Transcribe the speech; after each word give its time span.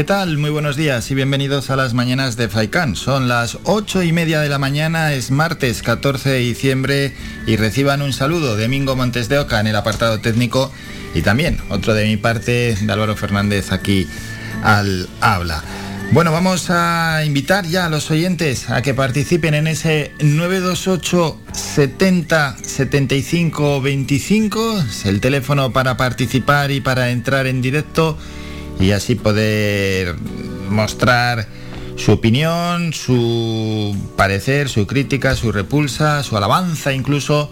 ¿Qué 0.00 0.04
tal? 0.04 0.38
Muy 0.38 0.48
buenos 0.48 0.76
días 0.76 1.10
y 1.10 1.14
bienvenidos 1.14 1.68
a 1.68 1.76
las 1.76 1.92
mañanas 1.92 2.38
de 2.38 2.48
Faikán. 2.48 2.96
Son 2.96 3.28
las 3.28 3.58
ocho 3.64 4.02
y 4.02 4.14
media 4.14 4.40
de 4.40 4.48
la 4.48 4.58
mañana, 4.58 5.12
es 5.12 5.30
martes 5.30 5.82
14 5.82 6.30
de 6.30 6.38
diciembre 6.38 7.12
y 7.46 7.56
reciban 7.56 8.00
un 8.00 8.14
saludo 8.14 8.56
de 8.56 8.66
Mingo 8.66 8.96
Montes 8.96 9.28
de 9.28 9.38
Oca 9.38 9.60
en 9.60 9.66
el 9.66 9.76
apartado 9.76 10.18
técnico 10.18 10.72
y 11.14 11.20
también 11.20 11.58
otro 11.68 11.92
de 11.92 12.06
mi 12.06 12.16
parte 12.16 12.76
de 12.80 12.90
Álvaro 12.90 13.14
Fernández 13.14 13.72
aquí 13.72 14.06
al 14.62 15.06
habla. 15.20 15.62
Bueno, 16.12 16.32
vamos 16.32 16.70
a 16.70 17.22
invitar 17.26 17.66
ya 17.66 17.84
a 17.84 17.90
los 17.90 18.10
oyentes 18.10 18.70
a 18.70 18.80
que 18.80 18.94
participen 18.94 19.52
en 19.52 19.66
ese 19.66 20.12
928 20.20 21.38
70 21.52 22.56
75 22.62 23.82
25, 23.82 24.80
es 24.80 25.04
el 25.04 25.20
teléfono 25.20 25.74
para 25.74 25.98
participar 25.98 26.70
y 26.70 26.80
para 26.80 27.10
entrar 27.10 27.46
en 27.46 27.60
directo 27.60 28.16
y 28.80 28.92
así 28.92 29.14
poder 29.14 30.16
mostrar 30.70 31.46
su 31.96 32.12
opinión, 32.12 32.92
su 32.92 33.94
parecer, 34.16 34.68
su 34.68 34.86
crítica, 34.86 35.36
su 35.36 35.52
repulsa, 35.52 36.22
su 36.22 36.36
alabanza 36.36 36.92
incluso 36.92 37.50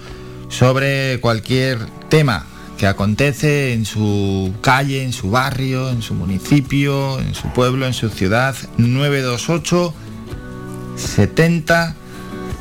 sobre 0.49 1.21
cualquier 1.21 1.79
tema 2.09 2.47
que 2.79 2.87
acontece 2.87 3.75
en 3.75 3.85
su 3.85 4.55
calle, 4.63 5.03
en 5.03 5.13
su 5.13 5.31
barrio, 5.31 5.91
en 5.91 6.01
su 6.01 6.15
municipio, 6.15 7.19
en 7.21 7.35
su 7.35 7.49
pueblo, 7.53 7.87
en 7.87 7.93
su 7.93 8.09
ciudad. 8.09 8.55
928 8.79 9.95
70 10.97 11.97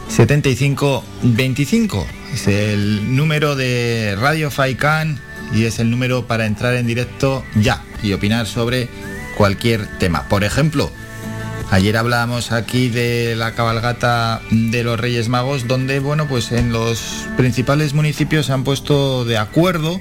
75 0.09 1.03
25 1.22 2.08
es 2.33 2.47
el 2.47 3.16
número 3.16 3.55
de 3.55 4.17
Radio 4.20 4.52
Faikan 4.52 5.22
y 5.53 5.66
es 5.66 5.80
el 5.80 5.90
número 5.90 6.28
para 6.28 6.45
entrar 6.45 6.76
en 6.76 6.88
directo 6.88 7.44
ya 7.56 7.84
y 8.03 8.14
opinar 8.14 8.45
sobre 8.45 8.90
cualquier 9.38 9.88
tema. 10.00 10.28
Por 10.30 10.44
ejemplo, 10.44 10.92
ayer 11.72 11.98
hablábamos 11.98 12.52
aquí 12.52 12.89
de 12.89 13.36
la 13.36 13.54
cabalgata 13.54 14.42
de 14.52 14.84
los 14.84 15.00
Reyes 15.00 15.30
Magos, 15.30 15.67
donde, 15.67 16.00
bueno, 16.00 16.28
pues 16.28 16.52
en 16.52 16.72
los 16.72 17.28
principales 17.38 17.94
municipios 17.94 18.48
se 18.48 18.54
han 18.54 18.64
puesto 18.64 19.26
de 19.26 19.38
acuerdo 19.38 20.00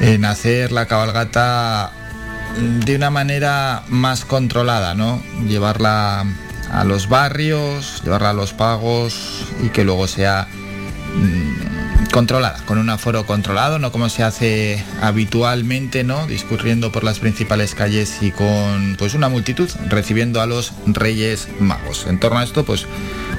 en 0.00 0.24
hacer 0.24 0.72
la 0.72 0.86
cabalgata 0.86 1.92
de 2.58 2.96
una 2.96 3.10
manera 3.10 3.84
más 3.88 4.24
controlada, 4.24 4.94
¿no? 4.94 5.22
Llevarla 5.46 6.24
a 6.70 6.84
los 6.84 7.08
barrios, 7.08 8.02
llevarla 8.04 8.30
a 8.30 8.34
los 8.34 8.52
pagos 8.52 9.46
y 9.62 9.68
que 9.68 9.84
luego 9.84 10.06
sea 10.08 10.48
mm, 11.14 11.45
controlada, 12.16 12.64
con 12.64 12.78
un 12.78 12.88
aforo 12.88 13.26
controlado, 13.26 13.78
no 13.78 13.92
como 13.92 14.08
se 14.08 14.22
hace 14.22 14.82
habitualmente, 15.02 16.02
¿no? 16.02 16.26
Discurriendo 16.26 16.90
por 16.90 17.04
las 17.04 17.18
principales 17.18 17.74
calles 17.74 18.22
y 18.22 18.30
con 18.30 18.96
pues 18.98 19.12
una 19.12 19.28
multitud 19.28 19.68
recibiendo 19.90 20.40
a 20.40 20.46
los 20.46 20.72
Reyes 20.86 21.46
Magos. 21.60 22.06
En 22.06 22.18
torno 22.18 22.38
a 22.38 22.44
esto, 22.44 22.64
pues 22.64 22.86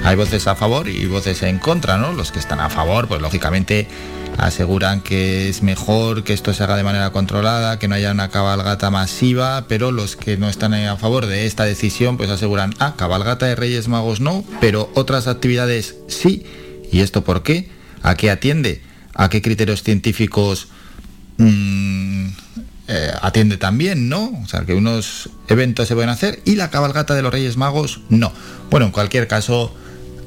hay 0.04 0.14
voces 0.14 0.46
a 0.46 0.54
favor 0.54 0.86
y 0.86 1.06
voces 1.06 1.42
en 1.42 1.58
contra, 1.58 1.98
¿no? 1.98 2.12
Los 2.12 2.30
que 2.30 2.38
están 2.38 2.60
a 2.60 2.70
favor, 2.70 3.08
pues 3.08 3.20
lógicamente 3.20 3.88
aseguran 4.36 5.00
que 5.00 5.48
es 5.48 5.64
mejor 5.64 6.22
que 6.22 6.32
esto 6.32 6.54
se 6.54 6.62
haga 6.62 6.76
de 6.76 6.84
manera 6.84 7.10
controlada, 7.10 7.80
que 7.80 7.88
no 7.88 7.96
haya 7.96 8.12
una 8.12 8.28
cabalgata 8.28 8.92
masiva, 8.92 9.64
pero 9.66 9.90
los 9.90 10.14
que 10.14 10.36
no 10.36 10.48
están 10.48 10.72
a 10.74 10.96
favor 10.96 11.26
de 11.26 11.46
esta 11.46 11.64
decisión, 11.64 12.16
pues 12.16 12.30
aseguran, 12.30 12.72
ah, 12.78 12.94
cabalgata 12.96 13.46
de 13.46 13.56
Reyes 13.56 13.88
Magos 13.88 14.20
no, 14.20 14.44
pero 14.60 14.88
otras 14.94 15.26
actividades 15.26 15.96
sí. 16.06 16.46
¿Y 16.92 17.00
esto 17.00 17.24
por 17.24 17.42
qué? 17.42 17.76
¿A 18.02 18.14
qué 18.14 18.30
atiende? 18.30 18.82
¿A 19.14 19.28
qué 19.28 19.42
criterios 19.42 19.82
científicos 19.82 20.68
mm, 21.38 22.26
eh, 22.88 23.10
atiende 23.20 23.56
también? 23.56 24.08
¿No? 24.08 24.32
O 24.42 24.48
sea, 24.48 24.62
que 24.62 24.74
unos 24.74 25.30
eventos 25.48 25.88
se 25.88 25.94
pueden 25.94 26.10
hacer 26.10 26.40
y 26.44 26.56
la 26.56 26.70
cabalgata 26.70 27.14
de 27.14 27.22
los 27.22 27.32
Reyes 27.32 27.56
Magos 27.56 28.00
no. 28.08 28.32
Bueno, 28.70 28.86
en 28.86 28.92
cualquier 28.92 29.26
caso, 29.26 29.74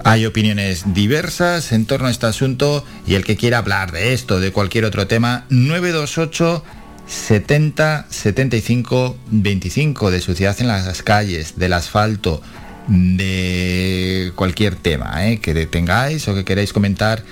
hay 0.03 0.25
opiniones 0.25 0.93
diversas 0.93 1.71
en 1.71 1.85
torno 1.85 2.07
a 2.07 2.11
este 2.11 2.25
asunto 2.25 2.85
y 3.05 3.15
el 3.15 3.23
que 3.23 3.37
quiera 3.37 3.59
hablar 3.59 3.91
de 3.91 4.13
esto, 4.13 4.39
de 4.39 4.51
cualquier 4.51 4.85
otro 4.85 5.07
tema, 5.07 5.45
928 5.49 6.63
70 7.07 8.07
75 8.09 9.17
25 9.29 10.11
de 10.11 10.21
ciudad 10.21 10.55
en 10.59 10.67
las 10.67 11.03
calles, 11.03 11.57
del 11.57 11.73
asfalto, 11.73 12.41
de 12.87 14.31
cualquier 14.35 14.75
tema 14.75 15.27
¿eh? 15.27 15.39
que 15.39 15.53
tengáis 15.65 16.27
o 16.27 16.33
que 16.33 16.45
queráis 16.45 16.73
comentar 16.73 17.23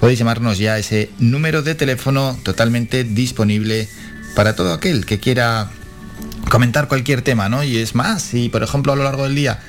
podéis 0.00 0.18
llamarnos 0.18 0.58
ya 0.58 0.78
ese 0.78 1.10
número 1.18 1.62
de 1.62 1.74
teléfono 1.74 2.38
totalmente 2.42 3.04
disponible 3.04 3.88
para 4.34 4.54
todo 4.54 4.72
aquel 4.72 5.06
que 5.06 5.18
quiera 5.18 5.70
comentar 6.50 6.88
cualquier 6.88 7.22
tema, 7.22 7.48
¿no? 7.48 7.64
Y 7.64 7.78
es 7.78 7.94
más, 7.94 8.22
si 8.22 8.48
por 8.48 8.62
ejemplo 8.62 8.92
a 8.92 8.96
lo 8.96 9.04
largo 9.04 9.24
del 9.24 9.34
día 9.34 9.60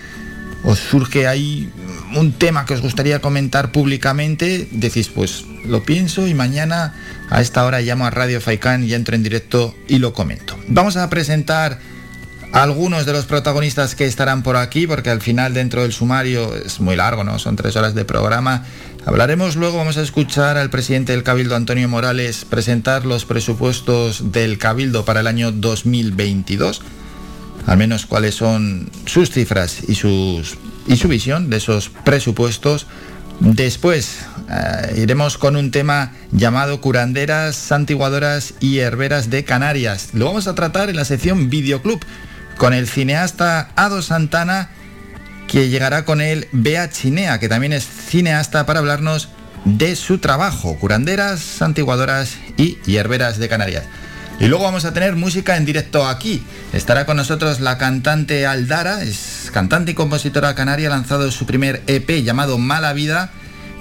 os 0.64 0.80
surge 0.80 1.28
ahí 1.28 1.72
un 2.16 2.34
tema 2.34 2.66
que 2.66 2.74
os 2.74 2.82
gustaría 2.82 3.22
comentar 3.22 3.72
públicamente, 3.72 4.68
decís, 4.72 5.10
pues 5.10 5.46
lo 5.66 5.84
pienso 5.84 6.28
y 6.28 6.34
mañana 6.34 6.94
a 7.30 7.42
esta 7.42 7.66
hora 7.66 7.82
llamo 7.82 8.06
a 8.06 8.10
Radio 8.10 8.42
Faikan 8.42 8.84
y 8.84 8.94
entro 8.94 9.16
en 9.16 9.24
directo 9.24 9.76
y 9.88 10.00
lo 10.00 10.14
comento. 10.14 10.58
Vamos 10.68 10.98
a 10.98 11.10
presentar 11.10 11.80
algunos 12.52 13.06
de 13.06 13.14
los 13.14 13.26
protagonistas 13.26 13.96
que 13.96 14.06
estarán 14.06 14.42
por 14.42 14.58
aquí, 14.58 14.88
porque 14.88 15.10
al 15.12 15.22
final 15.22 15.54
dentro 15.54 15.84
del 15.84 15.94
sumario 15.94 16.56
es 16.56 16.80
muy 16.80 16.96
largo, 16.96 17.24
¿no? 17.24 17.38
Son 17.38 17.56
tres 17.56 17.76
horas 17.76 17.94
de 17.94 18.06
programa 18.06 18.66
Hablaremos 19.06 19.56
luego, 19.56 19.78
vamos 19.78 19.98
a 19.98 20.02
escuchar 20.02 20.58
al 20.58 20.70
presidente 20.70 21.14
del 21.14 21.24
Cabildo, 21.24 21.56
Antonio 21.56 21.88
Morales, 21.88 22.46
presentar 22.46 23.06
los 23.06 23.26
presupuestos 23.26 24.32
del 24.32 24.58
Cabildo 24.58 25.06
para 25.06 25.22
el 25.22 25.28
año 25.28 25.52
2022, 25.52 26.82
al 27.66 27.78
menos 27.78 28.06
cuáles 28.06 28.36
son 28.36 28.90
sus 29.06 29.32
cifras 29.32 29.84
y, 29.88 29.96
sus, 29.96 30.58
y 30.86 30.98
su 30.98 31.08
visión 31.08 31.50
de 31.50 31.58
esos 31.58 31.90
presupuestos. 32.04 32.88
Después 33.40 34.20
eh, 34.50 35.02
iremos 35.02 35.38
con 35.38 35.56
un 35.56 35.72
tema 35.72 36.12
llamado 36.34 36.82
curanderas, 36.82 37.56
santiguadoras 37.56 38.54
y 38.60 38.80
herberas 38.80 39.30
de 39.30 39.46
Canarias. 39.46 40.10
Lo 40.14 40.26
vamos 40.26 40.48
a 40.48 40.56
tratar 40.56 40.90
en 40.90 40.98
la 40.98 41.06
sección 41.06 41.50
Videoclub 41.50 42.02
con 42.58 42.74
el 42.74 42.88
cineasta 42.88 43.72
Ado 43.78 44.02
Santana 44.02 44.72
que 45.50 45.68
llegará 45.68 46.06
con 46.06 46.22
él 46.22 46.48
Bea 46.52 46.90
Chinea, 46.90 47.40
que 47.40 47.50
también 47.50 47.74
es 47.74 47.84
cineasta, 47.84 48.68
para 48.68 48.80
hablarnos 48.80 49.30
de 49.66 49.96
su 49.96 50.20
trabajo, 50.20 50.78
curanderas, 50.78 51.40
santiguadoras 51.40 52.38
y 52.56 52.78
hierberas 52.86 53.40
de 53.40 53.50
Canarias. 53.50 53.84
Y 54.40 54.46
luego 54.46 54.64
vamos 54.64 54.86
a 54.86 54.94
tener 54.94 55.16
música 55.16 55.58
en 55.58 55.66
directo 55.66 56.08
aquí. 56.08 56.44
Estará 56.72 57.06
con 57.08 57.18
nosotros 57.18 57.60
la 57.62 57.80
cantante 57.80 58.46
Aldara, 58.46 59.02
es 59.02 59.50
cantante 59.52 59.92
y 59.92 59.94
compositora 59.96 60.54
canaria, 60.54 60.88
ha 60.88 60.92
lanzado 60.92 61.30
su 61.32 61.48
primer 61.48 61.82
EP 61.88 62.24
llamado 62.24 62.60
Mala 62.60 62.94
Vida, 62.94 63.32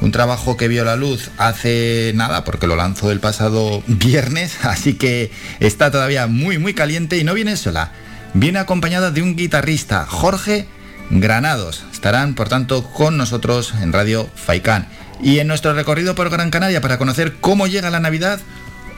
un 0.00 0.10
trabajo 0.10 0.56
que 0.56 0.68
vio 0.68 0.84
la 0.84 0.96
luz 0.96 1.30
hace 1.36 2.12
nada, 2.14 2.44
porque 2.44 2.66
lo 2.66 2.76
lanzó 2.76 3.12
el 3.12 3.20
pasado 3.20 3.82
viernes, 3.86 4.56
así 4.62 4.94
que 4.94 5.30
está 5.60 5.90
todavía 5.90 6.26
muy 6.28 6.56
muy 6.56 6.72
caliente 6.72 7.18
y 7.18 7.24
no 7.24 7.34
viene 7.34 7.56
sola. 7.56 7.92
Viene 8.32 8.58
acompañada 8.58 9.10
de 9.10 9.22
un 9.22 9.36
guitarrista, 9.36 10.06
Jorge 10.06 10.66
Granados. 11.10 11.84
Estarán, 11.92 12.34
por 12.34 12.48
tanto, 12.48 12.84
con 12.84 13.16
nosotros 13.16 13.74
en 13.80 13.92
Radio 13.92 14.28
Faicán. 14.34 14.88
Y 15.22 15.38
en 15.38 15.48
nuestro 15.48 15.72
recorrido 15.72 16.14
por 16.14 16.30
Gran 16.30 16.50
Canaria 16.50 16.80
para 16.80 16.98
conocer 16.98 17.36
cómo 17.40 17.66
llega 17.66 17.90
la 17.90 18.00
Navidad, 18.00 18.40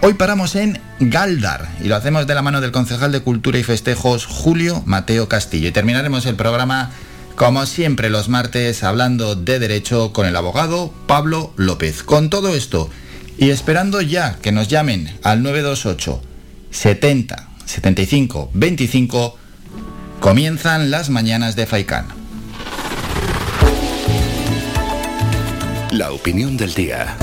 hoy 0.02 0.14
paramos 0.14 0.54
en 0.54 0.80
Galdar 0.98 1.68
y 1.82 1.88
lo 1.88 1.96
hacemos 1.96 2.26
de 2.26 2.34
la 2.34 2.42
mano 2.42 2.60
del 2.60 2.72
concejal 2.72 3.12
de 3.12 3.20
Cultura 3.20 3.58
y 3.58 3.62
Festejos, 3.62 4.26
Julio 4.26 4.82
Mateo 4.86 5.28
Castillo. 5.28 5.68
Y 5.68 5.72
terminaremos 5.72 6.26
el 6.26 6.36
programa, 6.36 6.90
como 7.36 7.64
siempre, 7.66 8.10
los 8.10 8.28
martes, 8.28 8.84
hablando 8.84 9.34
de 9.34 9.58
derecho 9.58 10.12
con 10.12 10.26
el 10.26 10.36
abogado 10.36 10.92
Pablo 11.06 11.52
López. 11.56 12.02
Con 12.02 12.28
todo 12.28 12.54
esto 12.54 12.90
y 13.40 13.48
esperando 13.48 14.02
ya 14.02 14.36
que 14.42 14.52
nos 14.52 14.68
llamen 14.68 15.18
al 15.22 15.42
928 15.42 16.22
70 16.70 17.48
75 17.64 18.50
25 18.52 19.38
Comienzan 20.20 20.90
las 20.90 21.08
mañanas 21.08 21.56
de 21.56 21.64
Faikán. 21.64 22.04
La 25.92 26.12
opinión 26.12 26.58
del 26.58 26.74
día. 26.74 27.16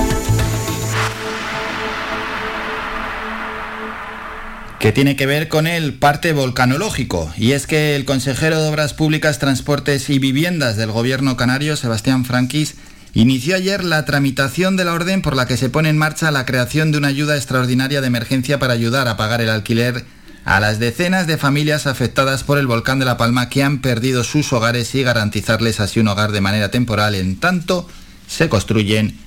que 4.80 4.92
tiene 4.92 5.16
que 5.16 5.26
ver 5.26 5.48
con 5.48 5.66
el 5.66 5.94
parte 5.94 6.32
volcanológico. 6.32 7.32
Y 7.36 7.52
es 7.52 7.66
que 7.66 7.96
el 7.96 8.04
consejero 8.04 8.62
de 8.62 8.68
Obras 8.68 8.94
Públicas, 8.94 9.40
Transportes 9.40 10.08
y 10.08 10.20
Viviendas 10.20 10.76
del 10.76 10.92
Gobierno 10.92 11.36
canario, 11.36 11.76
Sebastián 11.76 12.24
Franquis, 12.24 12.76
inició 13.12 13.56
ayer 13.56 13.82
la 13.82 14.04
tramitación 14.04 14.76
de 14.76 14.84
la 14.84 14.94
orden 14.94 15.20
por 15.20 15.34
la 15.34 15.46
que 15.46 15.56
se 15.56 15.68
pone 15.68 15.88
en 15.88 15.98
marcha 15.98 16.30
la 16.30 16.46
creación 16.46 16.92
de 16.92 16.98
una 16.98 17.08
ayuda 17.08 17.36
extraordinaria 17.36 18.00
de 18.00 18.06
emergencia 18.06 18.60
para 18.60 18.74
ayudar 18.74 19.08
a 19.08 19.16
pagar 19.16 19.40
el 19.40 19.50
alquiler 19.50 20.04
a 20.48 20.60
las 20.60 20.78
decenas 20.78 21.26
de 21.26 21.36
familias 21.36 21.86
afectadas 21.86 22.42
por 22.42 22.56
el 22.56 22.66
volcán 22.66 22.98
de 22.98 23.04
La 23.04 23.18
Palma 23.18 23.50
que 23.50 23.62
han 23.62 23.82
perdido 23.82 24.24
sus 24.24 24.50
hogares 24.54 24.94
y 24.94 25.02
garantizarles 25.02 25.78
así 25.78 26.00
un 26.00 26.08
hogar 26.08 26.32
de 26.32 26.40
manera 26.40 26.70
temporal 26.70 27.14
en 27.14 27.38
tanto 27.38 27.86
se 28.26 28.48
construyen 28.48 29.18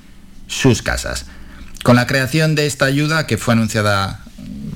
sus 0.48 0.82
casas. 0.82 1.28
Con 1.84 1.96
la 1.96 2.08
creación 2.08 2.56
de 2.56 2.66
esta 2.66 2.86
ayuda 2.86 3.28
que 3.28 3.38
fue 3.38 3.54
anunciada 3.54 4.24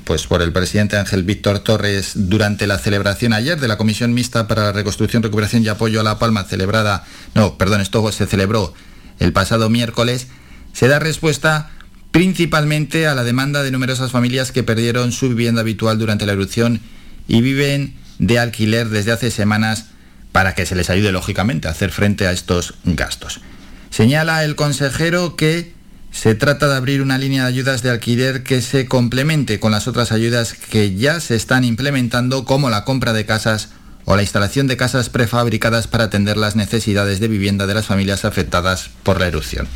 pues 0.04 0.28
por 0.28 0.40
el 0.40 0.52
presidente 0.52 0.96
Ángel 0.96 1.24
Víctor 1.24 1.58
Torres 1.58 2.12
durante 2.14 2.68
la 2.68 2.78
celebración 2.78 3.32
ayer 3.32 3.58
de 3.58 3.66
la 3.66 3.76
Comisión 3.76 4.14
Mixta 4.14 4.46
para 4.46 4.66
la 4.66 4.72
Reconstrucción, 4.72 5.24
Recuperación 5.24 5.64
y 5.64 5.68
Apoyo 5.68 5.98
a 5.98 6.04
La 6.04 6.20
Palma 6.20 6.44
celebrada, 6.44 7.02
no, 7.34 7.58
perdón, 7.58 7.80
esto 7.80 8.12
se 8.12 8.24
celebró 8.24 8.72
el 9.18 9.32
pasado 9.32 9.68
miércoles, 9.68 10.28
se 10.72 10.86
da 10.86 11.00
respuesta 11.00 11.70
principalmente 12.16 13.06
a 13.06 13.14
la 13.14 13.24
demanda 13.24 13.62
de 13.62 13.70
numerosas 13.70 14.10
familias 14.10 14.50
que 14.50 14.62
perdieron 14.62 15.12
su 15.12 15.28
vivienda 15.28 15.60
habitual 15.60 15.98
durante 15.98 16.24
la 16.24 16.32
erupción 16.32 16.80
y 17.28 17.42
viven 17.42 17.94
de 18.18 18.38
alquiler 18.38 18.88
desde 18.88 19.12
hace 19.12 19.30
semanas 19.30 19.88
para 20.32 20.54
que 20.54 20.64
se 20.64 20.74
les 20.76 20.88
ayude 20.88 21.12
lógicamente 21.12 21.68
a 21.68 21.72
hacer 21.72 21.90
frente 21.90 22.26
a 22.26 22.32
estos 22.32 22.72
gastos. 22.84 23.42
Señala 23.90 24.44
el 24.44 24.56
consejero 24.56 25.36
que 25.36 25.74
se 26.10 26.34
trata 26.34 26.68
de 26.68 26.76
abrir 26.76 27.02
una 27.02 27.18
línea 27.18 27.42
de 27.42 27.48
ayudas 27.48 27.82
de 27.82 27.90
alquiler 27.90 28.44
que 28.44 28.62
se 28.62 28.86
complemente 28.86 29.60
con 29.60 29.72
las 29.72 29.86
otras 29.86 30.10
ayudas 30.10 30.54
que 30.54 30.94
ya 30.96 31.20
se 31.20 31.36
están 31.36 31.64
implementando 31.64 32.46
como 32.46 32.70
la 32.70 32.86
compra 32.86 33.12
de 33.12 33.26
casas 33.26 33.68
o 34.06 34.16
la 34.16 34.22
instalación 34.22 34.68
de 34.68 34.78
casas 34.78 35.10
prefabricadas 35.10 35.86
para 35.86 36.04
atender 36.04 36.38
las 36.38 36.56
necesidades 36.56 37.20
de 37.20 37.28
vivienda 37.28 37.66
de 37.66 37.74
las 37.74 37.84
familias 37.84 38.24
afectadas 38.24 38.88
por 39.02 39.20
la 39.20 39.26
erupción. 39.26 39.68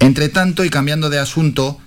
Entre 0.00 0.28
tanto, 0.28 0.64
y 0.64 0.70
cambiando 0.70 1.10
de 1.10 1.18
asunto, 1.18 1.78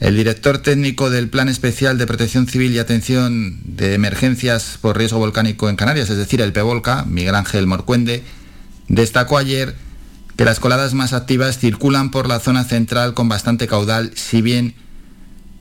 el 0.00 0.16
director 0.16 0.58
técnico 0.58 1.10
del 1.10 1.28
Plan 1.28 1.48
Especial 1.48 1.96
de 1.96 2.06
Protección 2.06 2.46
Civil 2.46 2.72
y 2.72 2.78
Atención 2.78 3.60
de 3.64 3.94
Emergencias 3.94 4.78
por 4.80 4.98
Riesgo 4.98 5.18
Volcánico 5.18 5.68
en 5.68 5.76
Canarias, 5.76 6.10
es 6.10 6.18
decir, 6.18 6.40
el 6.40 6.52
PEVOLCA, 6.52 7.04
Miguel 7.04 7.34
Ángel 7.34 7.66
Morcuende, 7.66 8.22
destacó 8.88 9.38
ayer 9.38 9.74
que 10.36 10.44
las 10.44 10.60
coladas 10.60 10.92
más 10.92 11.12
activas 11.12 11.58
circulan 11.58 12.10
por 12.10 12.28
la 12.28 12.40
zona 12.40 12.64
central 12.64 13.14
con 13.14 13.28
bastante 13.28 13.66
caudal, 13.66 14.12
si 14.14 14.42
bien 14.42 14.74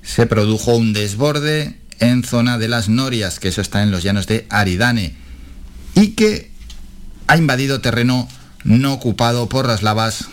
se 0.01 0.25
produjo 0.25 0.75
un 0.75 0.91
desborde 0.91 1.79
en 1.99 2.23
zona 2.23 2.57
de 2.57 2.67
las 2.67 2.89
Norias, 2.89 3.39
que 3.39 3.47
eso 3.47 3.61
está 3.61 3.83
en 3.83 3.91
los 3.91 4.03
llanos 4.03 4.27
de 4.27 4.45
Aridane 4.49 5.15
y 5.95 6.09
que 6.09 6.51
ha 7.27 7.37
invadido 7.37 7.79
terreno 7.79 8.27
no 8.65 8.93
ocupado 8.93 9.47
por 9.47 9.65
las 9.65 9.81
lavas 9.81 10.25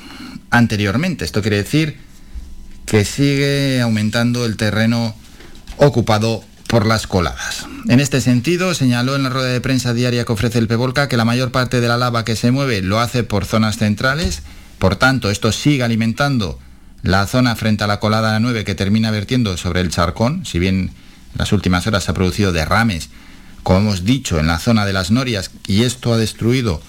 anteriormente. 0.53 1.25
Esto 1.25 1.43
quiere 1.43 1.57
decir 1.57 1.99
que 2.87 3.05
sigue 3.05 3.81
aumentando 3.81 4.45
el 4.45 4.57
terreno 4.57 5.17
ocupado 5.79 6.45
por 6.69 6.87
las 6.87 7.09
coladas. 7.09 7.67
En 7.89 7.99
este 7.99 8.21
sentido, 8.21 8.75
señaló 8.75 9.17
en 9.17 9.25
la 9.25 9.31
rueda 9.31 9.49
de 9.49 9.61
prensa 9.61 9.93
diaria 9.93 10.25
que 10.25 10.33
ofrece 10.33 10.61
el 10.61 10.69
Pevolca 10.69 11.09
que 11.09 11.17
la 11.17 11.25
mayor 11.25 11.51
parte 11.51 11.81
de 11.81 11.89
la 11.89 11.97
lava 11.97 12.25
que 12.25 12.37
se 12.37 12.53
mueve 12.53 12.81
lo 12.83 13.01
hace 13.01 13.25
por 13.25 13.45
zonas 13.45 13.79
centrales, 13.79 14.43
por 14.79 14.95
tanto, 14.95 15.31
esto 15.31 15.51
sigue 15.51 15.83
alimentando 15.83 16.61
la 17.03 17.27
zona 17.27 17.57
frente 17.57 17.83
a 17.83 17.89
la 17.89 17.99
colada 17.99 18.39
9 18.39 18.65
que 18.65 18.77
termina 18.77 19.11
vertiendo 19.11 19.57
sobre 19.57 19.81
el 19.81 19.91
charcón, 19.91 20.47
si 20.47 20.59
bien 20.61 20.77
en 20.77 20.93
las 21.35 21.53
últimas 21.53 21.87
horas 21.87 22.05
se 22.05 22.13
ha 22.13 22.15
producido 22.15 22.53
derrames 22.53 23.11
como 23.63 23.79
hemos 23.79 24.05
dicho, 24.05 24.39
en 24.39 24.47
la 24.47 24.59
zona 24.59 24.85
de 24.85 24.93
las 24.93 25.11
Norias, 25.11 25.51
y 25.67 25.85
esto 25.85 26.13
ha 26.13 26.17
destruido 26.17 26.83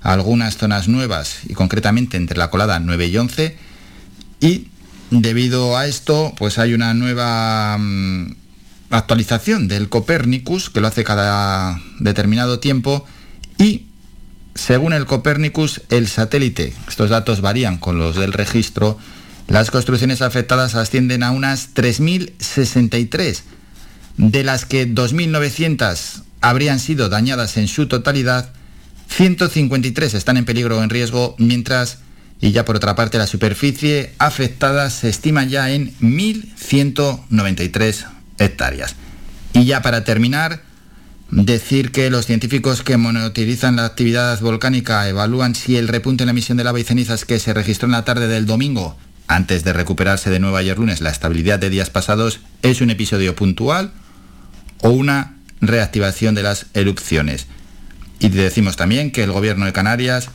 algunas 0.00 0.56
zonas 0.56 0.88
nuevas, 0.88 1.40
y 1.48 1.54
concretamente 1.54 2.16
entre 2.16 2.38
la 2.38 2.50
colada 2.50 2.78
9 2.78 3.06
y 3.06 3.16
11, 3.16 3.56
y 4.40 4.68
debido 5.10 5.76
a 5.76 5.86
esto, 5.86 6.34
pues 6.36 6.58
hay 6.58 6.74
una 6.74 6.94
nueva 6.94 7.76
mm, 7.78 8.36
actualización 8.90 9.68
del 9.68 9.88
Copernicus, 9.88 10.70
que 10.70 10.80
lo 10.80 10.88
hace 10.88 11.04
cada 11.04 11.80
determinado 11.98 12.60
tiempo, 12.60 13.04
y 13.58 13.86
según 14.54 14.92
el 14.92 15.06
Copernicus, 15.06 15.82
el 15.90 16.08
satélite, 16.08 16.74
estos 16.88 17.10
datos 17.10 17.40
varían 17.40 17.78
con 17.78 17.98
los 17.98 18.16
del 18.16 18.32
registro, 18.32 18.98
las 19.46 19.70
construcciones 19.70 20.20
afectadas 20.20 20.74
ascienden 20.74 21.22
a 21.22 21.30
unas 21.30 21.74
3.063 21.74 23.42
de 24.18 24.44
las 24.44 24.64
que 24.66 24.86
2.900 24.86 26.22
habrían 26.40 26.80
sido 26.80 27.08
dañadas 27.08 27.56
en 27.56 27.68
su 27.68 27.88
totalidad, 27.88 28.52
153 29.08 30.14
están 30.14 30.36
en 30.36 30.44
peligro 30.44 30.78
o 30.78 30.82
en 30.82 30.90
riesgo, 30.90 31.34
mientras, 31.38 31.98
y 32.40 32.52
ya 32.52 32.64
por 32.64 32.76
otra 32.76 32.94
parte, 32.94 33.18
la 33.18 33.26
superficie 33.26 34.12
afectada 34.18 34.90
se 34.90 35.08
estima 35.08 35.42
ya 35.44 35.70
en 35.70 35.92
1.193 35.98 38.06
hectáreas. 38.38 38.94
Y 39.54 39.64
ya 39.64 39.82
para 39.82 40.04
terminar, 40.04 40.62
decir 41.30 41.90
que 41.90 42.10
los 42.10 42.26
científicos 42.26 42.82
que 42.82 42.96
monitorizan 42.96 43.76
la 43.76 43.86
actividad 43.86 44.40
volcánica 44.40 45.08
evalúan 45.08 45.54
si 45.54 45.76
el 45.76 45.88
repunte 45.88 46.22
en 46.22 46.26
la 46.26 46.32
emisión 46.32 46.58
de 46.58 46.64
lava 46.64 46.80
y 46.80 46.84
cenizas 46.84 47.24
que 47.24 47.38
se 47.38 47.54
registró 47.54 47.86
en 47.86 47.92
la 47.92 48.04
tarde 48.04 48.28
del 48.28 48.46
domingo, 48.46 48.96
antes 49.26 49.64
de 49.64 49.72
recuperarse 49.72 50.30
de 50.30 50.40
nuevo 50.40 50.56
ayer 50.56 50.78
lunes 50.78 51.00
la 51.00 51.10
estabilidad 51.10 51.58
de 51.58 51.70
días 51.70 51.90
pasados, 51.90 52.40
es 52.62 52.80
un 52.80 52.90
episodio 52.90 53.34
puntual 53.34 53.92
o 54.80 54.90
una 54.90 55.36
reactivación 55.60 56.34
de 56.34 56.42
las 56.42 56.66
erupciones. 56.72 57.46
Y 58.20 58.28
decimos 58.28 58.76
también 58.76 59.10
que 59.10 59.22
el 59.22 59.32
gobierno 59.32 59.66
de 59.66 59.72
Canarias 59.72 60.30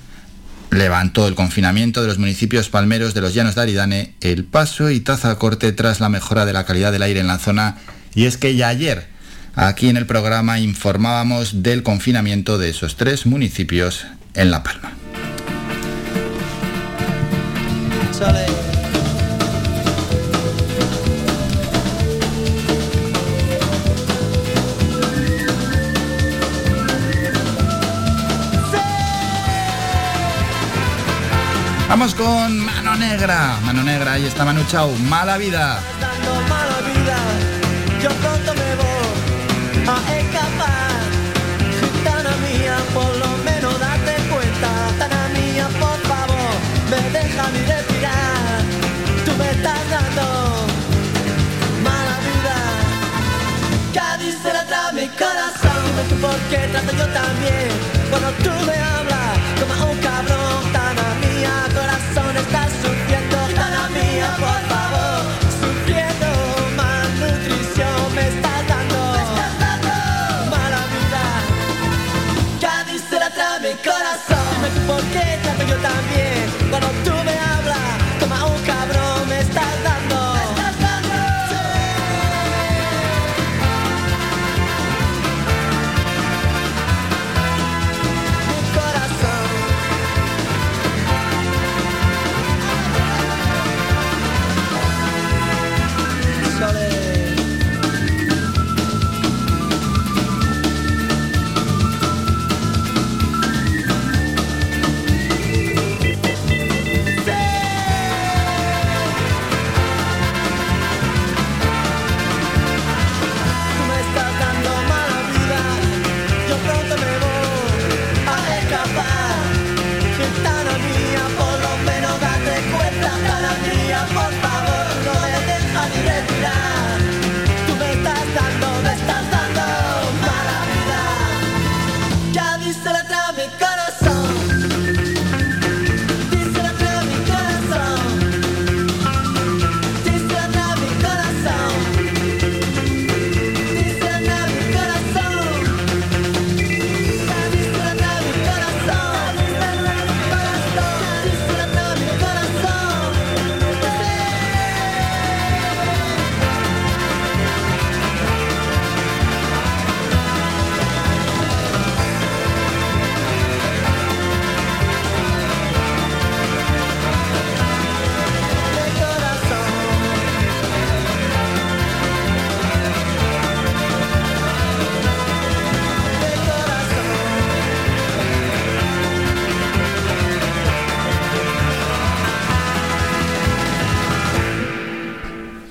levantó 0.71 1.27
el 1.27 1.35
confinamiento 1.35 2.01
de 2.01 2.07
los 2.07 2.17
municipios 2.17 2.69
palmeros 2.69 3.13
de 3.13 3.21
los 3.21 3.33
Llanos 3.33 3.55
de 3.55 3.61
Aridane, 3.61 4.15
El 4.21 4.43
Paso 4.45 4.89
y 4.89 4.99
Tazacorte 4.99 5.71
tras 5.71 5.99
la 5.99 6.09
mejora 6.09 6.45
de 6.45 6.53
la 6.53 6.65
calidad 6.65 6.91
del 6.91 7.03
aire 7.03 7.19
en 7.19 7.27
la 7.27 7.39
zona. 7.39 7.77
Y 8.15 8.25
es 8.25 8.37
que 8.37 8.55
ya 8.55 8.69
ayer, 8.69 9.07
aquí 9.55 9.89
en 9.89 9.97
el 9.97 10.05
programa, 10.05 10.59
informábamos 10.59 11.63
del 11.63 11.83
confinamiento 11.83 12.57
de 12.57 12.69
esos 12.69 12.95
tres 12.95 13.25
municipios 13.25 14.05
en 14.33 14.51
La 14.51 14.63
Palma. 14.63 14.93
Vamos 31.93 32.15
con 32.15 32.57
Mano 32.57 32.95
Negra. 32.95 33.59
Mano 33.63 33.83
Negra, 33.83 34.13
ahí 34.13 34.25
está 34.25 34.43
Manu 34.43 34.63
Chao. 34.65 34.89
Mala 35.07 35.37
vida. 35.37 35.79
Dando 36.01 36.33
mala 36.49 36.79
vida, 36.89 37.17
yo 38.01 38.09
pronto 38.09 38.51
me 38.55 38.69
voy 38.81 39.93
a 39.93 40.17
escapar. 40.17 41.01
Gitana 41.79 42.33
mía, 42.37 42.77
por 42.95 43.15
lo 43.17 43.37
menos 43.45 43.79
date 43.79 44.15
cuenta. 44.31 44.69
Gitana 44.89 45.29
mía, 45.37 45.67
por 45.79 45.99
favor, 46.09 46.53
me 46.89 47.01
deja 47.11 47.43
ni 47.51 47.59
respirar. 47.59 48.61
Tú 49.23 49.31
me 49.37 49.51
estás 49.51 49.83
dando 49.91 50.65
mala 51.83 52.15
vida. 52.25 52.57
Cádiz 53.93 54.35
se 54.41 54.51
la 54.51 54.65
trae 54.65 54.93
mi 54.93 55.07
corazón. 55.09 55.83
Tú 56.09 56.15
por 56.15 56.39
qué 56.49 56.57
trato 56.71 56.91
yo 56.97 57.07
también. 57.21 57.69
Cuando 58.09 58.31
tú 58.43 58.49
me 58.65 59.02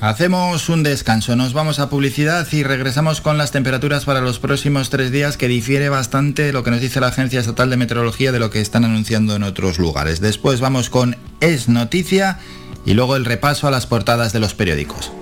Hacemos 0.02 0.68
un 0.68 0.82
descanso, 0.82 1.36
nos 1.36 1.52
vamos 1.52 1.78
a 1.78 1.88
publicidad 1.88 2.48
y 2.50 2.64
regresamos 2.64 3.20
con 3.20 3.38
las 3.38 3.52
temperaturas 3.52 4.04
para 4.04 4.20
los 4.20 4.40
próximos 4.40 4.90
tres 4.90 5.12
días 5.12 5.36
que 5.36 5.46
difiere 5.46 5.90
bastante 5.90 6.52
lo 6.52 6.64
que 6.64 6.72
nos 6.72 6.80
dice 6.80 6.98
la 6.98 7.06
Agencia 7.06 7.38
Estatal 7.38 7.70
de 7.70 7.76
Meteorología 7.76 8.32
de 8.32 8.40
lo 8.40 8.50
que 8.50 8.60
están 8.60 8.84
anunciando 8.84 9.36
en 9.36 9.44
otros 9.44 9.78
lugares. 9.78 10.20
Después 10.20 10.58
vamos 10.58 10.90
con 10.90 11.16
Es 11.38 11.68
Noticia 11.68 12.40
y 12.84 12.94
luego 12.94 13.14
el 13.14 13.24
repaso 13.24 13.68
a 13.68 13.70
las 13.70 13.86
portadas 13.86 14.32
de 14.32 14.40
los 14.40 14.54
periódicos. 14.54 15.12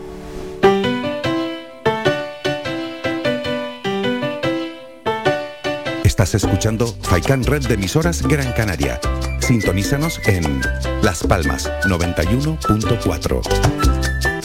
Estás 6.04 6.34
escuchando 6.34 6.96
Faikan 7.02 7.44
Red 7.44 7.66
de 7.66 7.74
emisoras 7.74 8.22
Gran 8.22 8.50
Canaria. 8.54 8.98
Sintonízanos 9.40 10.18
en 10.24 10.62
Las 11.02 11.22
Palmas 11.24 11.70
91.4. 11.84 13.99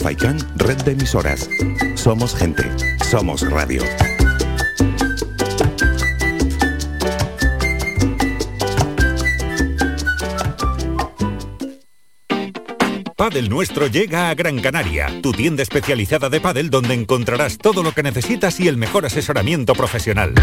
Red 0.06 0.84
de 0.84 0.92
Emisoras. 0.92 1.50
Somos 1.96 2.36
gente, 2.36 2.62
somos 3.04 3.40
radio. 3.50 3.82
Padel 13.16 13.48
Nuestro 13.48 13.88
llega 13.88 14.30
a 14.30 14.34
Gran 14.36 14.60
Canaria, 14.60 15.08
tu 15.22 15.32
tienda 15.32 15.64
especializada 15.64 16.30
de 16.30 16.40
pádel 16.40 16.70
donde 16.70 16.94
encontrarás 16.94 17.58
todo 17.58 17.82
lo 17.82 17.90
que 17.90 18.04
necesitas 18.04 18.60
y 18.60 18.68
el 18.68 18.76
mejor 18.76 19.06
asesoramiento 19.06 19.72
profesional. 19.72 20.34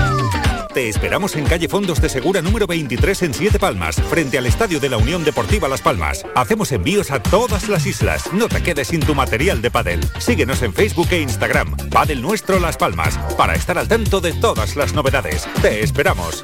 Te 0.74 0.89
esperamos 0.89 1.36
en 1.36 1.46
calle 1.46 1.70
Fondos 1.70 2.01
de 2.01 2.10
Segura 2.10 2.42
número 2.42 2.65
23 2.65 3.22
en 3.22 3.34
Siete 3.36 3.60
Palmas, 3.60 4.01
frente 4.10 4.39
al 4.39 4.48
Estadio 4.48 4.80
de 4.80 4.89
la 4.89 4.98
Unión 4.98 5.24
Deportiva 5.24 5.68
Las 5.68 5.82
Palmas. 5.82 6.25
Hacemos 6.34 6.72
envíos 6.72 7.12
a 7.12 7.22
todas 7.22 7.70
las 7.70 7.86
islas. 7.86 8.34
No 8.34 8.48
te 8.48 8.63
quedes 8.63 8.88
sin 8.88 9.00
tu 9.00 9.13
material 9.13 9.62
de 9.62 9.70
pádel. 9.70 10.00
Síguenos 10.18 10.63
en 10.63 10.74
Facebook 10.74 11.10
e 11.12 11.22
Instagram. 11.22 11.77
Padel 11.92 12.24
Nuestro 12.24 12.60
Las 12.60 12.77
Palmas, 12.77 13.20
para 13.38 13.53
estar 13.53 13.77
al 13.77 13.88
tanto 13.88 14.20
de 14.20 14.34
todas 14.34 14.75
las 14.75 14.94
novedades. 14.96 15.48
Te 15.62 15.84
esperamos. 15.84 16.44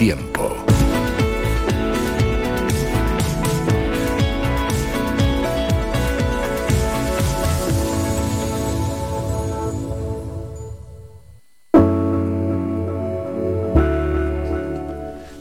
Tiempo. 0.00 0.59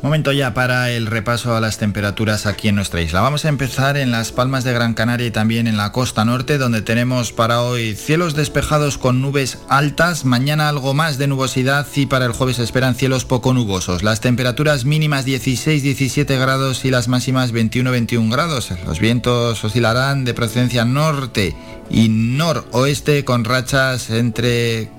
Momento 0.10 0.32
ya 0.32 0.56
para 0.56 0.90
el 0.90 1.06
repaso 1.06 1.56
a 1.56 1.62
las 1.62 1.78
temperaturas 1.78 2.48
aquí 2.48 2.68
en 2.68 2.74
nuestra 2.74 3.00
isla. 3.00 3.22
Vamos 3.22 3.46
a 3.46 3.50
empezar 3.50 3.96
en 3.96 4.10
las 4.10 4.32
Palmas 4.32 4.64
de 4.64 4.74
Gran 4.74 4.96
Canaria 4.96 5.28
y 5.28 5.30
también 5.30 5.68
en 5.68 5.78
la 5.78 5.92
costa 5.92 6.26
norte, 6.26 6.58
donde 6.58 6.82
tenemos 6.82 7.32
para 7.32 7.62
hoy 7.62 7.94
cielos 7.94 8.34
despejados 8.34 8.98
con 8.98 9.22
nubes 9.22 9.60
altas, 9.70 10.26
mañana 10.26 10.68
algo 10.68 10.96
más 10.96 11.20
de 11.20 11.28
nubosidad 11.28 11.86
y 11.94 12.08
para 12.08 12.26
el 12.26 12.32
jueves 12.32 12.58
esperan 12.58 12.96
cielos 12.96 13.24
poco 13.24 13.54
nubosos. 13.54 14.02
Las 14.02 14.20
temperaturas 14.20 14.84
mínimas 14.84 15.28
16-17 15.28 16.40
grados 16.40 16.86
y 16.86 16.90
las 16.90 17.08
máximas 17.08 17.54
21-21 17.54 18.32
grados. 18.32 18.72
Los 18.88 19.00
vientos 19.00 19.64
oscilarán 19.64 20.26
de 20.26 20.34
procedencia 20.34 20.86
norte 20.86 21.56
y 21.92 22.10
noroeste 22.10 23.24
con 23.26 23.46
rachas 23.46 24.10
entre 24.10 24.90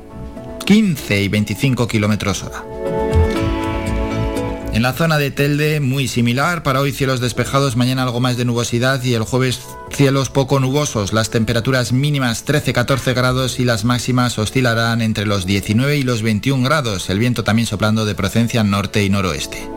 15 0.67 1.21
y 1.21 1.27
25 1.27 1.89
kilómetros 1.89 2.45
hora. 2.45 3.20
En 4.73 4.83
la 4.83 4.93
zona 4.93 5.19
de 5.19 5.33
Telde, 5.33 5.81
muy 5.81 6.07
similar, 6.07 6.63
para 6.63 6.81
hoy 6.81 6.93
cielos 6.93 7.21
despejados, 7.21 7.77
mañana 7.77 8.05
algo 8.05 8.21
más 8.21 8.37
de 8.37 8.45
nubosidad 8.45 9.03
y 9.03 9.15
el 9.15 9.25
jueves 9.25 9.61
cielos 9.91 10.31
poco 10.31 10.61
nubosos. 10.61 11.13
Las 11.13 11.31
temperaturas 11.31 11.93
mínimas 11.93 12.47
13-14 12.47 13.15
grados 13.15 13.59
y 13.59 13.65
las 13.65 13.85
máximas 13.85 14.39
oscilarán 14.39 15.03
entre 15.03 15.27
los 15.27 15.45
19 15.45 15.97
y 15.97 16.03
los 16.05 16.23
21 16.23 16.63
grados. 16.65 17.11
El 17.11 17.19
viento 17.19 17.43
también 17.43 17.67
soplando 17.67 18.05
de 18.05 18.15
procedencia 18.15 18.63
norte 18.63 19.03
y 19.03 19.11
noroeste. 19.11 19.69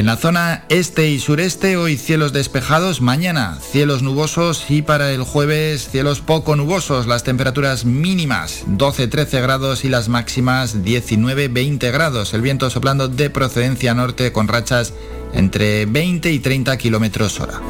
En 0.00 0.06
la 0.06 0.16
zona 0.16 0.64
este 0.70 1.10
y 1.10 1.20
sureste 1.20 1.76
hoy 1.76 1.98
cielos 1.98 2.32
despejados, 2.32 3.02
mañana 3.02 3.58
cielos 3.60 4.00
nubosos 4.02 4.64
y 4.70 4.80
para 4.80 5.12
el 5.12 5.24
jueves 5.24 5.90
cielos 5.90 6.20
poco 6.22 6.56
nubosos, 6.56 7.06
las 7.06 7.22
temperaturas 7.22 7.84
mínimas 7.84 8.64
12-13 8.66 9.42
grados 9.42 9.84
y 9.84 9.90
las 9.90 10.08
máximas 10.08 10.78
19-20 10.78 11.92
grados, 11.92 12.32
el 12.32 12.40
viento 12.40 12.70
soplando 12.70 13.08
de 13.08 13.28
procedencia 13.28 13.92
norte 13.92 14.32
con 14.32 14.48
rachas 14.48 14.94
entre 15.34 15.84
20 15.84 16.32
y 16.32 16.38
30 16.38 16.78
kilómetros 16.78 17.38
hora. 17.38 17.60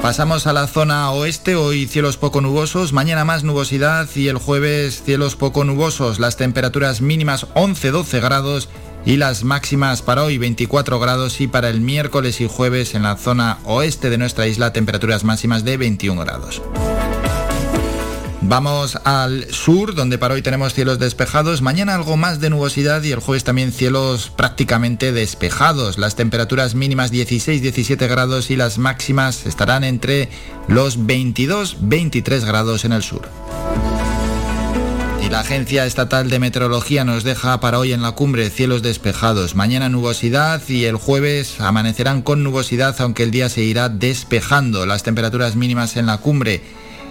Pasamos 0.00 0.46
a 0.46 0.52
la 0.52 0.68
zona 0.68 1.10
oeste, 1.10 1.56
hoy 1.56 1.88
cielos 1.88 2.16
poco 2.16 2.40
nubosos, 2.40 2.92
mañana 2.92 3.24
más 3.24 3.42
nubosidad 3.42 4.08
y 4.14 4.28
el 4.28 4.38
jueves 4.38 5.02
cielos 5.04 5.34
poco 5.34 5.64
nubosos, 5.64 6.20
las 6.20 6.36
temperaturas 6.36 7.00
mínimas 7.00 7.48
11-12 7.54 8.20
grados 8.20 8.68
y 9.08 9.16
las 9.16 9.42
máximas 9.42 10.02
para 10.02 10.22
hoy 10.22 10.36
24 10.36 11.00
grados 11.00 11.40
y 11.40 11.48
para 11.48 11.70
el 11.70 11.80
miércoles 11.80 12.42
y 12.42 12.46
jueves 12.46 12.94
en 12.94 13.04
la 13.04 13.16
zona 13.16 13.58
oeste 13.64 14.10
de 14.10 14.18
nuestra 14.18 14.46
isla 14.46 14.74
temperaturas 14.74 15.24
máximas 15.24 15.64
de 15.64 15.78
21 15.78 16.20
grados. 16.20 16.60
Vamos 18.42 18.98
al 19.04 19.46
sur, 19.50 19.94
donde 19.94 20.18
para 20.18 20.34
hoy 20.34 20.42
tenemos 20.42 20.74
cielos 20.74 20.98
despejados, 20.98 21.62
mañana 21.62 21.94
algo 21.94 22.18
más 22.18 22.38
de 22.38 22.50
nubosidad 22.50 23.02
y 23.02 23.12
el 23.12 23.20
jueves 23.20 23.44
también 23.44 23.72
cielos 23.72 24.30
prácticamente 24.36 25.10
despejados. 25.12 25.96
Las 25.96 26.14
temperaturas 26.14 26.74
mínimas 26.74 27.10
16-17 27.10 28.06
grados 28.08 28.50
y 28.50 28.56
las 28.56 28.76
máximas 28.76 29.46
estarán 29.46 29.84
entre 29.84 30.28
los 30.66 30.98
22-23 30.98 32.44
grados 32.44 32.84
en 32.84 32.92
el 32.92 33.02
sur. 33.02 33.22
Y 35.20 35.30
la 35.30 35.40
Agencia 35.40 35.84
Estatal 35.84 36.30
de 36.30 36.38
Meteorología 36.38 37.04
nos 37.04 37.24
deja 37.24 37.60
para 37.60 37.78
hoy 37.78 37.92
en 37.92 38.02
la 38.02 38.12
cumbre 38.12 38.50
cielos 38.50 38.82
despejados. 38.82 39.54
Mañana 39.54 39.88
nubosidad 39.88 40.62
y 40.68 40.84
el 40.84 40.96
jueves 40.96 41.60
amanecerán 41.60 42.22
con 42.22 42.42
nubosidad, 42.42 42.94
aunque 43.00 43.24
el 43.24 43.30
día 43.30 43.48
se 43.48 43.62
irá 43.62 43.88
despejando. 43.88 44.86
Las 44.86 45.02
temperaturas 45.02 45.56
mínimas 45.56 45.96
en 45.96 46.06
la 46.06 46.18
cumbre 46.18 46.62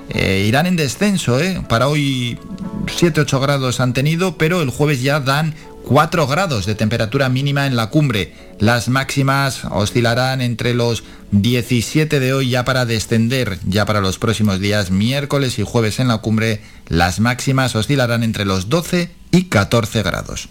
eh, 0.10 0.46
irán 0.48 0.66
en 0.66 0.76
descenso. 0.76 1.40
¿eh? 1.40 1.62
Para 1.68 1.90
hoy 1.90 2.40
7-8 2.86 3.42
grados 3.42 3.80
han 3.80 3.94
tenido, 3.94 4.38
pero 4.38 4.62
el 4.62 4.70
jueves 4.70 5.02
ya 5.02 5.20
dan 5.20 5.54
4 5.88 6.28
grados 6.28 6.66
de 6.66 6.76
temperatura 6.76 7.30
mínima 7.30 7.66
en 7.66 7.78
la 7.78 7.90
cumbre. 7.90 8.34
Las 8.60 8.90
máximas 8.90 9.64
oscilarán 9.72 10.42
entre 10.42 10.74
los 10.74 11.06
17 11.32 12.20
de 12.20 12.34
hoy 12.34 12.50
ya 12.50 12.66
para 12.66 12.86
descender, 12.86 13.58
ya 13.66 13.86
para 13.86 14.02
los 14.02 14.20
próximos 14.20 14.60
días, 14.60 14.92
miércoles 14.92 15.60
y 15.60 15.64
jueves 15.64 16.00
en 16.00 16.10
la 16.10 16.18
cumbre, 16.18 16.62
las 16.88 17.22
máximas 17.22 17.76
oscilarán 17.76 18.24
entre 18.24 18.44
los 18.44 18.68
12 18.68 19.10
y 19.32 19.44
14 19.46 20.04
grados. 20.04 20.50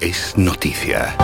Es 0.00 0.36
noticia. 0.36 1.16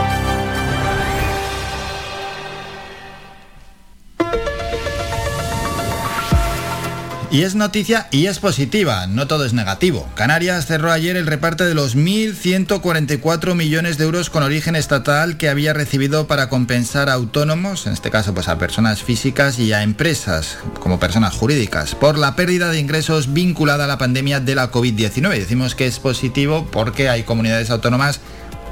Y 7.30 7.42
es 7.42 7.54
noticia 7.54 8.08
y 8.10 8.24
es 8.24 8.38
positiva, 8.38 9.06
no 9.06 9.26
todo 9.26 9.44
es 9.44 9.52
negativo. 9.52 10.08
Canarias 10.14 10.64
cerró 10.64 10.90
ayer 10.90 11.14
el 11.14 11.26
reparto 11.26 11.66
de 11.66 11.74
los 11.74 11.94
1.144 11.94 13.54
millones 13.54 13.98
de 13.98 14.04
euros 14.04 14.30
con 14.30 14.42
origen 14.42 14.74
estatal 14.74 15.36
que 15.36 15.50
había 15.50 15.74
recibido 15.74 16.26
para 16.26 16.48
compensar 16.48 17.10
a 17.10 17.12
autónomos, 17.12 17.86
en 17.86 17.92
este 17.92 18.10
caso 18.10 18.32
pues 18.32 18.48
a 18.48 18.56
personas 18.56 19.02
físicas 19.02 19.58
y 19.58 19.74
a 19.74 19.82
empresas 19.82 20.56
como 20.80 20.98
personas 20.98 21.34
jurídicas, 21.34 21.94
por 21.94 22.16
la 22.16 22.34
pérdida 22.34 22.70
de 22.70 22.80
ingresos 22.80 23.34
vinculada 23.34 23.84
a 23.84 23.88
la 23.88 23.98
pandemia 23.98 24.40
de 24.40 24.54
la 24.54 24.72
COVID-19. 24.72 25.28
Decimos 25.28 25.74
que 25.74 25.86
es 25.86 25.98
positivo 25.98 26.66
porque 26.72 27.10
hay 27.10 27.24
comunidades 27.24 27.68
autónomas 27.68 28.20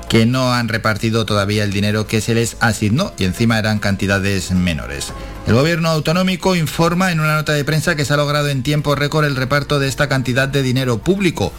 que 0.08 0.26
no 0.26 0.52
han 0.52 0.68
repartido 0.68 1.26
todavía 1.26 1.64
el 1.64 1.72
dinero 1.72 2.06
que 2.06 2.20
se 2.20 2.34
les 2.34 2.56
asignó 2.60 3.12
y 3.18 3.24
encima 3.24 3.58
eran 3.58 3.78
cantidades 3.78 4.50
menores. 4.52 5.12
El 5.46 5.54
gobierno 5.54 5.88
autonómico 5.88 6.56
informa 6.56 7.12
en 7.12 7.20
una 7.20 7.34
nota 7.34 7.52
de 7.52 7.64
prensa 7.64 7.96
que 7.96 8.04
se 8.04 8.14
ha 8.14 8.16
logrado 8.16 8.48
en 8.48 8.62
tiempo 8.62 8.94
récord 8.94 9.24
el 9.24 9.36
reparto 9.36 9.78
de 9.78 9.88
esta 9.88 10.08
cantidad 10.08 10.48
de 10.48 10.62
dinero 10.62 10.98
público. 10.98 11.52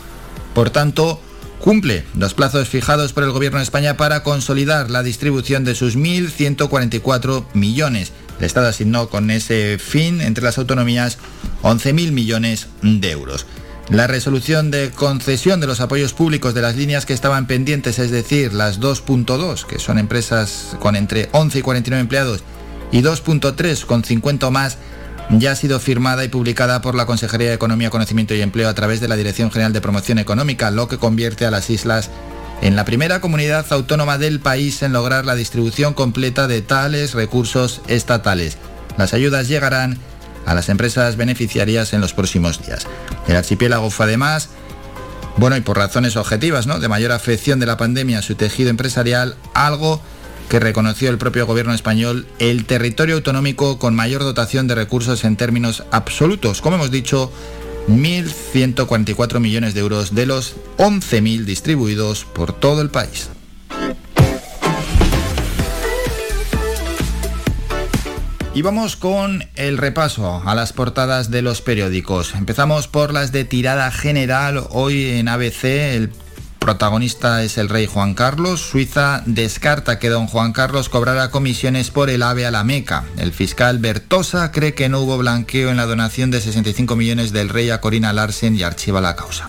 Por 0.53 0.69
tanto, 0.69 1.21
cumple 1.59 2.05
los 2.15 2.33
plazos 2.33 2.67
fijados 2.67 3.13
por 3.13 3.23
el 3.23 3.31
gobierno 3.31 3.59
de 3.59 3.63
España 3.63 3.97
para 3.97 4.23
consolidar 4.23 4.89
la 4.89 5.03
distribución 5.03 5.63
de 5.63 5.75
sus 5.75 5.97
1.144 5.97 7.45
millones. 7.53 8.11
El 8.39 8.45
Estado 8.45 8.67
asignó 8.67 9.09
con 9.09 9.31
ese 9.31 9.77
fin 9.79 10.21
entre 10.21 10.43
las 10.43 10.57
autonomías 10.57 11.17
11.000 11.63 12.11
millones 12.11 12.67
de 12.81 13.11
euros. 13.11 13.45
La 13.89 14.05
resolución 14.05 14.69
de 14.69 14.91
concesión 14.91 15.61
de 15.61 15.67
los 15.67 15.79
apoyos 15.79 16.13
públicos 16.13 16.53
de 16.53 16.61
las 16.61 16.75
líneas 16.75 17.05
que 17.05 17.13
estaban 17.13 17.47
pendientes, 17.47 17.99
es 17.99 18.11
decir, 18.11 18.53
las 18.53 18.81
2.2, 18.81 19.65
que 19.65 19.79
son 19.79 19.97
empresas 19.97 20.75
con 20.79 20.97
entre 20.97 21.29
11 21.31 21.59
y 21.59 21.61
49 21.61 22.01
empleados, 22.01 22.43
y 22.91 23.01
2.3 23.01 23.85
con 23.85 24.03
50 24.03 24.47
o 24.47 24.51
más 24.51 24.77
ya 25.29 25.51
ha 25.51 25.55
sido 25.55 25.79
firmada 25.79 26.23
y 26.25 26.29
publicada 26.29 26.81
por 26.81 26.95
la 26.95 27.05
Consejería 27.05 27.49
de 27.49 27.55
Economía, 27.55 27.89
Conocimiento 27.89 28.33
y 28.33 28.41
Empleo 28.41 28.69
a 28.69 28.73
través 28.73 28.99
de 28.99 29.07
la 29.07 29.15
Dirección 29.15 29.51
General 29.51 29.73
de 29.73 29.81
Promoción 29.81 30.19
Económica, 30.19 30.71
lo 30.71 30.87
que 30.87 30.97
convierte 30.97 31.45
a 31.45 31.51
las 31.51 31.69
islas 31.69 32.09
en 32.61 32.75
la 32.75 32.85
primera 32.85 33.21
comunidad 33.21 33.65
autónoma 33.69 34.17
del 34.17 34.39
país 34.39 34.81
en 34.83 34.93
lograr 34.93 35.25
la 35.25 35.35
distribución 35.35 35.93
completa 35.93 36.47
de 36.47 36.61
tales 36.61 37.13
recursos 37.13 37.81
estatales. 37.87 38.57
Las 38.97 39.13
ayudas 39.13 39.47
llegarán 39.47 39.97
a 40.47 40.55
las 40.55 40.69
empresas 40.69 41.17
beneficiarias 41.17 41.93
en 41.93 42.01
los 42.01 42.13
próximos 42.13 42.65
días. 42.65 42.87
El 43.27 43.35
archipiélago 43.35 43.89
fue 43.89 44.05
además, 44.05 44.49
bueno, 45.35 45.57
y 45.57 45.61
por 45.61 45.77
razones 45.77 46.15
objetivas, 46.15 46.65
¿no? 46.65 46.79
De 46.79 46.87
mayor 46.87 47.11
afección 47.11 47.59
de 47.59 47.65
la 47.65 47.77
pandemia 47.77 48.19
a 48.19 48.21
su 48.21 48.35
tejido 48.35 48.69
empresarial, 48.69 49.35
algo 49.53 50.01
que 50.49 50.61
reconoció 50.61 51.09
el 51.09 51.17
propio 51.17 51.45
gobierno 51.45 51.73
español, 51.73 52.25
el 52.39 52.65
territorio 52.65 53.15
autonómico 53.15 53.77
con 53.77 53.93
mayor 53.93 54.23
dotación 54.23 54.67
de 54.67 54.75
recursos 54.75 55.25
en 55.25 55.35
términos 55.35 55.83
absolutos. 55.91 56.61
Como 56.61 56.77
hemos 56.77 56.91
dicho, 56.91 57.29
1.144 57.89 59.41
millones 59.41 59.73
de 59.73 59.81
euros 59.81 60.15
de 60.15 60.25
los 60.25 60.55
11.000 60.77 61.43
distribuidos 61.43 62.23
por 62.23 62.53
todo 62.53 62.81
el 62.81 62.89
país. 62.89 63.29
Y 68.57 68.63
vamos 68.63 68.95
con 68.95 69.45
el 69.53 69.77
repaso 69.77 70.41
a 70.43 70.55
las 70.55 70.73
portadas 70.73 71.29
de 71.29 71.43
los 71.43 71.61
periódicos. 71.61 72.33
Empezamos 72.33 72.87
por 72.87 73.13
las 73.13 73.31
de 73.31 73.43
tirada 73.43 73.91
general. 73.91 74.65
Hoy 74.71 75.11
en 75.11 75.27
ABC 75.27 75.65
el 75.93 76.11
protagonista 76.57 77.43
es 77.43 77.59
el 77.59 77.69
rey 77.69 77.85
Juan 77.85 78.15
Carlos. 78.15 78.61
Suiza 78.61 79.21
descarta 79.27 79.99
que 79.99 80.09
don 80.09 80.25
Juan 80.25 80.53
Carlos 80.53 80.89
cobrara 80.89 81.29
comisiones 81.29 81.91
por 81.91 82.09
el 82.09 82.23
AVE 82.23 82.47
a 82.47 82.51
la 82.51 82.63
Meca. 82.63 83.03
El 83.19 83.31
fiscal 83.31 83.77
Bertosa 83.77 84.51
cree 84.51 84.73
que 84.73 84.89
no 84.89 85.01
hubo 85.01 85.19
blanqueo 85.19 85.69
en 85.69 85.77
la 85.77 85.85
donación 85.85 86.31
de 86.31 86.41
65 86.41 86.95
millones 86.95 87.33
del 87.33 87.49
rey 87.49 87.69
a 87.69 87.79
Corina 87.79 88.11
Larsen 88.11 88.55
y 88.55 88.63
archiva 88.63 89.01
la 89.01 89.15
causa. 89.15 89.47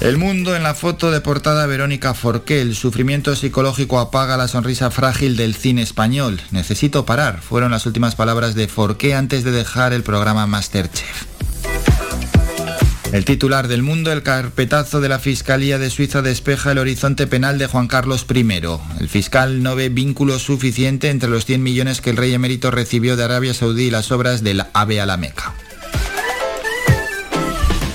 El 0.00 0.16
mundo 0.16 0.54
en 0.54 0.62
la 0.62 0.74
foto 0.74 1.10
de 1.10 1.20
portada 1.20 1.66
Verónica 1.66 2.14
Forqué. 2.14 2.60
El 2.60 2.76
sufrimiento 2.76 3.34
psicológico 3.34 3.98
apaga 3.98 4.36
la 4.36 4.46
sonrisa 4.46 4.92
frágil 4.92 5.36
del 5.36 5.56
cine 5.56 5.82
español. 5.82 6.40
Necesito 6.52 7.04
parar. 7.04 7.40
Fueron 7.40 7.72
las 7.72 7.84
últimas 7.84 8.14
palabras 8.14 8.54
de 8.54 8.68
Forqué 8.68 9.14
antes 9.14 9.42
de 9.42 9.50
dejar 9.50 9.92
el 9.92 10.04
programa 10.04 10.46
Masterchef. 10.46 11.26
El 13.12 13.24
titular 13.24 13.66
del 13.66 13.82
mundo, 13.82 14.12
el 14.12 14.22
carpetazo 14.22 15.00
de 15.00 15.08
la 15.08 15.18
Fiscalía 15.18 15.78
de 15.78 15.90
Suiza 15.90 16.22
despeja 16.22 16.72
el 16.72 16.78
horizonte 16.78 17.26
penal 17.26 17.58
de 17.58 17.66
Juan 17.66 17.88
Carlos 17.88 18.24
I. 18.32 18.46
El 19.00 19.08
fiscal 19.08 19.64
no 19.64 19.74
ve 19.74 19.88
vínculo 19.88 20.38
suficiente 20.38 21.08
entre 21.08 21.30
los 21.30 21.44
100 21.44 21.60
millones 21.60 22.00
que 22.00 22.10
el 22.10 22.18
rey 22.18 22.32
emérito 22.34 22.70
recibió 22.70 23.16
de 23.16 23.24
Arabia 23.24 23.52
Saudí 23.52 23.84
y 23.84 23.90
las 23.90 24.12
obras 24.12 24.44
del 24.44 24.62
AVE 24.74 25.00
a 25.00 25.06
la 25.06 25.16
Meca. 25.16 25.54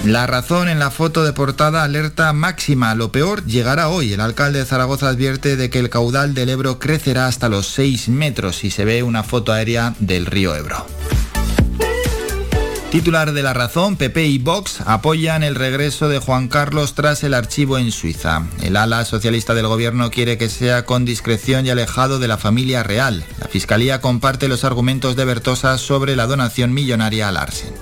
La 0.03 0.27
razón 0.27 0.67
en 0.67 0.79
la 0.79 0.91
foto 0.91 1.23
de 1.23 1.31
portada 1.31 1.81
alerta 1.81 2.33
máxima. 2.33 2.93
Lo 2.93 3.13
peor 3.13 3.45
llegará 3.45 3.87
hoy. 3.87 4.11
El 4.11 4.19
alcalde 4.19 4.59
de 4.59 4.65
Zaragoza 4.65 5.07
advierte 5.07 5.55
de 5.55 5.69
que 5.69 5.79
el 5.79 5.89
caudal 5.89 6.33
del 6.33 6.49
Ebro 6.49 6.77
crecerá 6.77 7.27
hasta 7.27 7.47
los 7.47 7.67
6 7.67 8.09
metros 8.09 8.65
y 8.65 8.71
se 8.71 8.83
ve 8.83 9.01
una 9.01 9.23
foto 9.23 9.53
aérea 9.53 9.95
del 9.99 10.25
río 10.25 10.55
Ebro. 10.55 10.85
Titular 12.91 13.31
de 13.31 13.43
La 13.43 13.53
Razón, 13.53 13.95
PP 13.95 14.25
y 14.25 14.39
Vox 14.39 14.81
apoyan 14.85 15.41
el 15.41 15.55
regreso 15.55 16.09
de 16.09 16.19
Juan 16.19 16.49
Carlos 16.49 16.93
tras 16.95 17.23
el 17.23 17.33
archivo 17.33 17.77
en 17.77 17.91
Suiza. 17.91 18.43
El 18.61 18.75
ala 18.75 19.05
socialista 19.05 19.55
del 19.55 19.67
gobierno 19.67 20.11
quiere 20.11 20.37
que 20.37 20.49
sea 20.49 20.85
con 20.85 21.05
discreción 21.05 21.65
y 21.65 21.69
alejado 21.69 22.19
de 22.19 22.27
la 22.27 22.37
familia 22.37 22.83
real. 22.83 23.23
La 23.39 23.47
Fiscalía 23.47 24.01
comparte 24.01 24.49
los 24.49 24.65
argumentos 24.65 25.15
de 25.15 25.25
Bertosa 25.25 25.77
sobre 25.77 26.17
la 26.17 26.27
donación 26.27 26.73
millonaria 26.73 27.29
al 27.29 27.35
Larsen. 27.35 27.73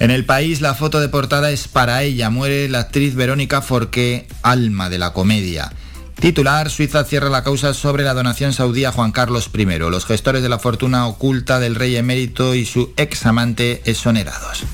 En 0.00 0.12
el 0.12 0.24
país 0.24 0.60
la 0.60 0.74
foto 0.74 1.00
de 1.00 1.08
portada 1.08 1.50
es 1.50 1.66
para 1.66 2.02
ella. 2.02 2.30
Muere 2.30 2.68
la 2.68 2.80
actriz 2.80 3.16
Verónica 3.16 3.62
Forqué, 3.62 4.28
alma 4.42 4.88
de 4.88 4.98
la 4.98 5.12
comedia. 5.12 5.72
Titular, 6.20 6.70
Suiza 6.70 7.04
cierra 7.04 7.30
la 7.30 7.42
causa 7.42 7.74
sobre 7.74 8.04
la 8.04 8.14
donación 8.14 8.52
saudí 8.52 8.84
a 8.84 8.92
Juan 8.92 9.12
Carlos 9.12 9.50
I. 9.52 9.64
Los 9.78 10.06
gestores 10.06 10.42
de 10.42 10.48
la 10.48 10.58
fortuna 10.58 11.06
oculta 11.06 11.58
del 11.58 11.74
rey 11.74 11.96
emérito 11.96 12.54
y 12.54 12.64
su 12.64 12.92
ex 12.96 13.26
amante 13.26 13.82
exonerados. 13.86 14.64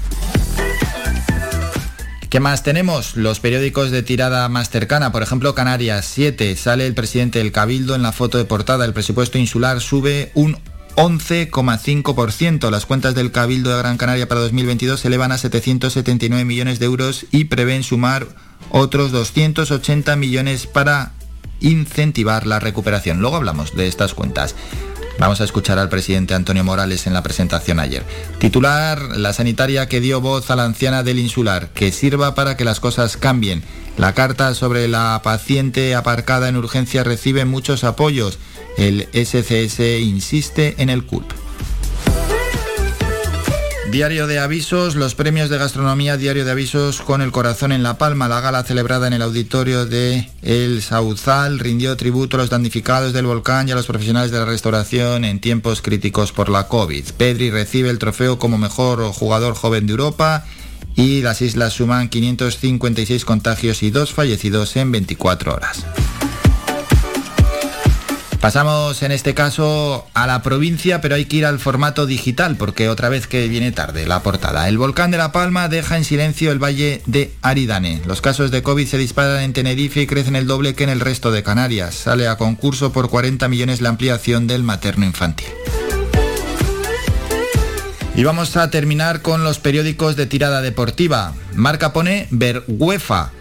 ¿Qué 2.28 2.40
más 2.40 2.62
tenemos? 2.62 3.16
Los 3.16 3.40
periódicos 3.40 3.90
de 3.90 4.02
tirada 4.02 4.48
más 4.48 4.68
cercana, 4.68 5.12
por 5.12 5.22
ejemplo 5.22 5.54
Canarias 5.54 6.04
7, 6.06 6.56
sale 6.56 6.86
el 6.86 6.94
presidente 6.94 7.38
del 7.38 7.52
Cabildo 7.52 7.94
en 7.94 8.02
la 8.02 8.10
foto 8.12 8.38
de 8.38 8.44
portada, 8.44 8.84
el 8.84 8.92
presupuesto 8.92 9.38
insular 9.38 9.80
sube 9.80 10.32
un 10.34 10.58
11,5%. 10.96 12.70
Las 12.70 12.86
cuentas 12.86 13.14
del 13.14 13.32
Cabildo 13.32 13.70
de 13.70 13.78
Gran 13.78 13.96
Canaria 13.96 14.28
para 14.28 14.40
2022 14.40 15.00
se 15.00 15.08
elevan 15.08 15.32
a 15.32 15.38
779 15.38 16.44
millones 16.44 16.78
de 16.78 16.86
euros 16.86 17.26
y 17.30 17.44
prevén 17.44 17.82
sumar 17.82 18.26
otros 18.70 19.12
280 19.12 20.16
millones 20.16 20.66
para 20.66 21.12
incentivar 21.60 22.46
la 22.46 22.60
recuperación. 22.60 23.20
Luego 23.20 23.36
hablamos 23.36 23.74
de 23.74 23.88
estas 23.88 24.14
cuentas. 24.14 24.54
Vamos 25.18 25.40
a 25.40 25.44
escuchar 25.44 25.78
al 25.78 25.88
presidente 25.88 26.34
Antonio 26.34 26.64
Morales 26.64 27.06
en 27.06 27.14
la 27.14 27.22
presentación 27.22 27.78
ayer. 27.78 28.04
Titular, 28.38 29.00
la 29.16 29.32
sanitaria 29.32 29.88
que 29.88 30.00
dio 30.00 30.20
voz 30.20 30.50
a 30.50 30.56
la 30.56 30.64
anciana 30.64 31.04
del 31.04 31.20
insular, 31.20 31.68
que 31.68 31.92
sirva 31.92 32.34
para 32.34 32.56
que 32.56 32.64
las 32.64 32.80
cosas 32.80 33.16
cambien. 33.16 33.62
La 33.96 34.12
carta 34.12 34.54
sobre 34.54 34.88
la 34.88 35.20
paciente 35.22 35.94
aparcada 35.94 36.48
en 36.48 36.56
urgencia 36.56 37.04
recibe 37.04 37.44
muchos 37.44 37.84
apoyos. 37.84 38.38
El 38.76 39.08
SCS 39.12 39.80
insiste 40.00 40.74
en 40.78 40.90
el 40.90 41.04
CULP. 41.04 41.32
diario 43.94 44.26
de 44.26 44.40
avisos, 44.40 44.96
los 44.96 45.14
premios 45.14 45.50
de 45.50 45.56
gastronomía, 45.56 46.16
diario 46.16 46.44
de 46.44 46.50
avisos 46.50 47.00
con 47.00 47.22
el 47.22 47.30
corazón 47.30 47.70
en 47.70 47.84
La 47.84 47.96
Palma. 47.96 48.26
La 48.26 48.40
gala 48.40 48.64
celebrada 48.64 49.06
en 49.06 49.12
el 49.12 49.22
auditorio 49.22 49.86
de 49.86 50.28
El 50.42 50.82
Sauzal 50.82 51.60
rindió 51.60 51.96
tributo 51.96 52.36
a 52.36 52.40
los 52.40 52.50
damnificados 52.50 53.12
del 53.12 53.26
volcán 53.26 53.68
y 53.68 53.70
a 53.72 53.76
los 53.76 53.86
profesionales 53.86 54.32
de 54.32 54.40
la 54.40 54.46
restauración 54.46 55.24
en 55.24 55.38
tiempos 55.38 55.80
críticos 55.80 56.32
por 56.32 56.48
la 56.48 56.66
COVID. 56.66 57.04
Pedri 57.16 57.52
recibe 57.52 57.88
el 57.88 58.00
trofeo 58.00 58.36
como 58.36 58.58
mejor 58.58 59.00
jugador 59.12 59.54
joven 59.54 59.86
de 59.86 59.92
Europa 59.92 60.44
y 60.96 61.22
las 61.22 61.40
islas 61.40 61.74
suman 61.74 62.08
556 62.08 63.24
contagios 63.24 63.84
y 63.84 63.90
dos 63.90 64.12
fallecidos 64.12 64.74
en 64.74 64.90
24 64.90 65.54
horas. 65.54 65.84
Pasamos 68.44 69.02
en 69.02 69.10
este 69.10 69.32
caso 69.32 70.06
a 70.12 70.26
la 70.26 70.42
provincia, 70.42 71.00
pero 71.00 71.14
hay 71.14 71.24
que 71.24 71.36
ir 71.36 71.46
al 71.46 71.58
formato 71.58 72.04
digital 72.04 72.56
porque 72.56 72.90
otra 72.90 73.08
vez 73.08 73.26
que 73.26 73.48
viene 73.48 73.72
tarde 73.72 74.06
la 74.06 74.22
portada. 74.22 74.68
El 74.68 74.76
volcán 74.76 75.10
de 75.10 75.16
La 75.16 75.32
Palma 75.32 75.70
deja 75.70 75.96
en 75.96 76.04
silencio 76.04 76.52
el 76.52 76.62
valle 76.62 77.00
de 77.06 77.32
Aridane. 77.40 78.02
Los 78.04 78.20
casos 78.20 78.50
de 78.50 78.62
COVID 78.62 78.86
se 78.86 78.98
disparan 78.98 79.40
en 79.40 79.54
Tenerife 79.54 80.02
y 80.02 80.06
crecen 80.06 80.36
el 80.36 80.46
doble 80.46 80.74
que 80.74 80.84
en 80.84 80.90
el 80.90 81.00
resto 81.00 81.30
de 81.30 81.42
Canarias. 81.42 81.94
Sale 81.94 82.28
a 82.28 82.36
concurso 82.36 82.92
por 82.92 83.08
40 83.08 83.48
millones 83.48 83.80
la 83.80 83.88
ampliación 83.88 84.46
del 84.46 84.62
materno 84.62 85.06
infantil. 85.06 85.48
Y 88.14 88.24
vamos 88.24 88.58
a 88.58 88.68
terminar 88.68 89.22
con 89.22 89.42
los 89.42 89.58
periódicos 89.58 90.16
de 90.16 90.26
tirada 90.26 90.60
deportiva. 90.60 91.32
Marca 91.54 91.94
pone 91.94 92.28
Vergüefa 92.30 93.32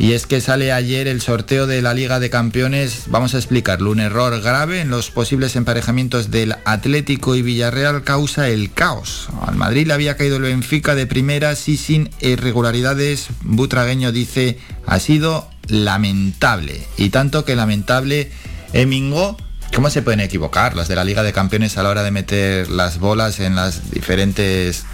y 0.00 0.14
es 0.14 0.26
que 0.26 0.40
sale 0.40 0.72
ayer 0.72 1.06
el 1.06 1.20
sorteo 1.20 1.66
de 1.66 1.82
la 1.82 1.92
Liga 1.92 2.20
de 2.20 2.30
Campeones, 2.30 3.02
vamos 3.08 3.34
a 3.34 3.36
explicarlo, 3.36 3.90
un 3.90 4.00
error 4.00 4.40
grave 4.40 4.80
en 4.80 4.88
los 4.88 5.10
posibles 5.10 5.56
emparejamientos 5.56 6.30
del 6.30 6.56
Atlético 6.64 7.36
y 7.36 7.42
Villarreal 7.42 8.02
causa 8.02 8.48
el 8.48 8.72
caos. 8.72 9.28
Al 9.46 9.56
Madrid 9.56 9.86
le 9.86 9.92
había 9.92 10.16
caído 10.16 10.38
el 10.38 10.44
Benfica 10.44 10.94
de 10.94 11.06
primeras 11.06 11.68
y 11.68 11.76
sin 11.76 12.08
irregularidades, 12.22 13.26
Butragueño 13.42 14.10
dice, 14.10 14.58
ha 14.86 14.98
sido 15.00 15.50
lamentable. 15.68 16.80
Y 16.96 17.10
tanto 17.10 17.44
que 17.44 17.54
lamentable, 17.54 18.32
Emingo, 18.72 19.36
¿cómo 19.74 19.90
se 19.90 20.00
pueden 20.00 20.20
equivocar 20.20 20.76
los 20.76 20.88
de 20.88 20.96
la 20.96 21.04
Liga 21.04 21.22
de 21.22 21.34
Campeones 21.34 21.76
a 21.76 21.82
la 21.82 21.90
hora 21.90 22.02
de 22.02 22.10
meter 22.10 22.70
las 22.70 23.00
bolas 23.00 23.38
en 23.38 23.54
las 23.54 23.90
diferentes 23.90 24.86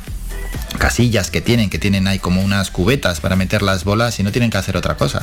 casillas 0.79 1.31
que 1.31 1.41
tienen, 1.41 1.71
que 1.71 1.79
tienen 1.79 2.07
ahí 2.07 2.19
como 2.19 2.43
unas 2.43 2.71
cubetas 2.71 3.21
para 3.21 3.37
meter 3.37 3.63
las 3.63 3.85
bolas 3.85 4.19
y 4.21 4.23
no 4.23 4.33
tienen 4.33 4.51
que 4.51 4.59
hacer 4.59 4.77
otra 4.77 4.97
cosa. 4.97 5.23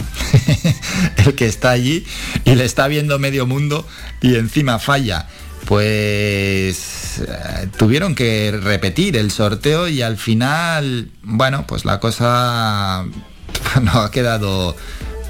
el 1.18 1.36
que 1.36 1.46
está 1.46 1.72
allí 1.72 2.06
y 2.46 2.56
le 2.56 2.66
está 2.66 2.88
viendo 2.88 3.20
medio 3.20 3.46
mundo 3.46 3.88
y 4.22 4.36
encima 4.36 4.80
falla. 4.80 5.28
Pues 5.66 7.22
eh, 7.26 7.68
tuvieron 7.78 8.16
que 8.16 8.52
repetir 8.62 9.16
el 9.16 9.32
sorteo 9.32 9.88
y 9.88 10.02
al 10.02 10.18
final, 10.18 11.10
bueno, 11.24 11.66
pues 11.66 11.86
la 11.86 12.00
cosa 12.02 13.06
no 13.82 13.92
ha 14.02 14.12
quedado 14.12 14.76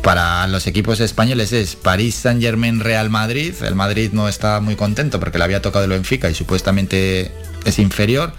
para 0.04 0.46
los 0.48 0.68
equipos 0.68 1.00
españoles 1.00 1.54
es 1.54 1.78
París 1.78 2.16
Saint 2.16 2.42
Germain 2.42 2.82
Real 2.82 3.10
Madrid. 3.10 3.54
El 3.64 3.74
Madrid 3.74 4.10
no 4.12 4.28
está 4.28 4.60
muy 4.60 4.76
contento 4.76 5.20
porque 5.20 5.38
le 5.38 5.46
había 5.46 5.62
tocado 5.62 5.86
el 5.86 5.92
Benfica 5.92 6.30
y 6.30 6.36
supuestamente 6.36 7.32
es 7.64 7.80
inferior. 7.80 8.34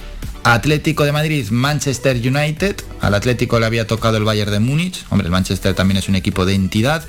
Atlético 0.44 1.04
de 1.04 1.12
Madrid, 1.12 1.46
Manchester 1.50 2.16
United. 2.16 2.76
Al 3.00 3.14
Atlético 3.14 3.58
le 3.58 3.66
había 3.66 3.86
tocado 3.86 4.18
el 4.18 4.24
Bayern 4.24 4.52
de 4.52 4.60
Múnich. 4.60 5.02
Hombre, 5.08 5.26
el 5.26 5.32
Manchester 5.32 5.74
también 5.74 5.96
es 5.96 6.08
un 6.10 6.16
equipo 6.16 6.44
de 6.44 6.54
entidad. 6.54 7.02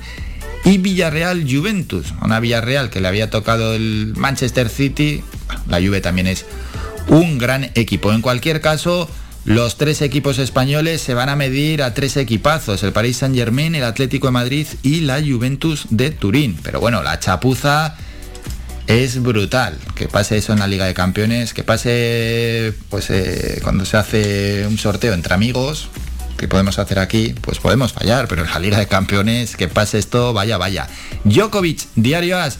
Y 0.64 0.78
Villarreal 0.78 1.46
Juventus. 1.48 2.14
Una 2.22 2.40
Villarreal 2.40 2.88
que 2.88 3.00
le 3.00 3.08
había 3.08 3.28
tocado 3.28 3.74
el 3.74 4.14
Manchester 4.16 4.70
City. 4.70 5.22
La 5.68 5.80
Juve 5.80 6.00
también 6.00 6.26
es 6.26 6.46
un 7.08 7.36
gran 7.36 7.70
equipo. 7.74 8.10
En 8.10 8.22
cualquier 8.22 8.62
caso, 8.62 9.08
los 9.44 9.76
tres 9.76 10.00
equipos 10.00 10.38
españoles 10.38 11.02
se 11.02 11.12
van 11.12 11.28
a 11.28 11.36
medir 11.36 11.82
a 11.82 11.92
tres 11.92 12.16
equipazos. 12.16 12.82
El 12.82 12.92
Paris 12.92 13.18
Saint 13.18 13.36
Germain, 13.36 13.74
el 13.74 13.84
Atlético 13.84 14.28
de 14.28 14.32
Madrid 14.32 14.66
y 14.82 15.00
la 15.00 15.20
Juventus 15.20 15.86
de 15.90 16.10
Turín. 16.10 16.58
Pero 16.62 16.80
bueno, 16.80 17.02
la 17.02 17.20
chapuza 17.20 17.96
es 18.86 19.22
brutal 19.22 19.78
que 19.94 20.08
pase 20.08 20.36
eso 20.36 20.52
en 20.52 20.60
la 20.60 20.66
Liga 20.66 20.86
de 20.86 20.94
Campeones, 20.94 21.54
que 21.54 21.64
pase 21.64 22.72
pues 22.90 23.10
eh, 23.10 23.60
cuando 23.62 23.84
se 23.84 23.96
hace 23.96 24.66
un 24.66 24.78
sorteo 24.78 25.14
entre 25.14 25.34
amigos, 25.34 25.88
que 26.36 26.48
podemos 26.48 26.78
hacer 26.78 26.98
aquí, 26.98 27.34
pues 27.40 27.58
podemos 27.58 27.92
fallar, 27.92 28.28
pero 28.28 28.44
en 28.44 28.50
la 28.50 28.58
Liga 28.58 28.78
de 28.78 28.86
Campeones 28.86 29.56
que 29.56 29.68
pase 29.68 29.98
esto, 29.98 30.32
vaya, 30.32 30.58
vaya. 30.58 30.88
Djokovic, 31.24 31.86
Diario 31.96 32.38
As, 32.38 32.58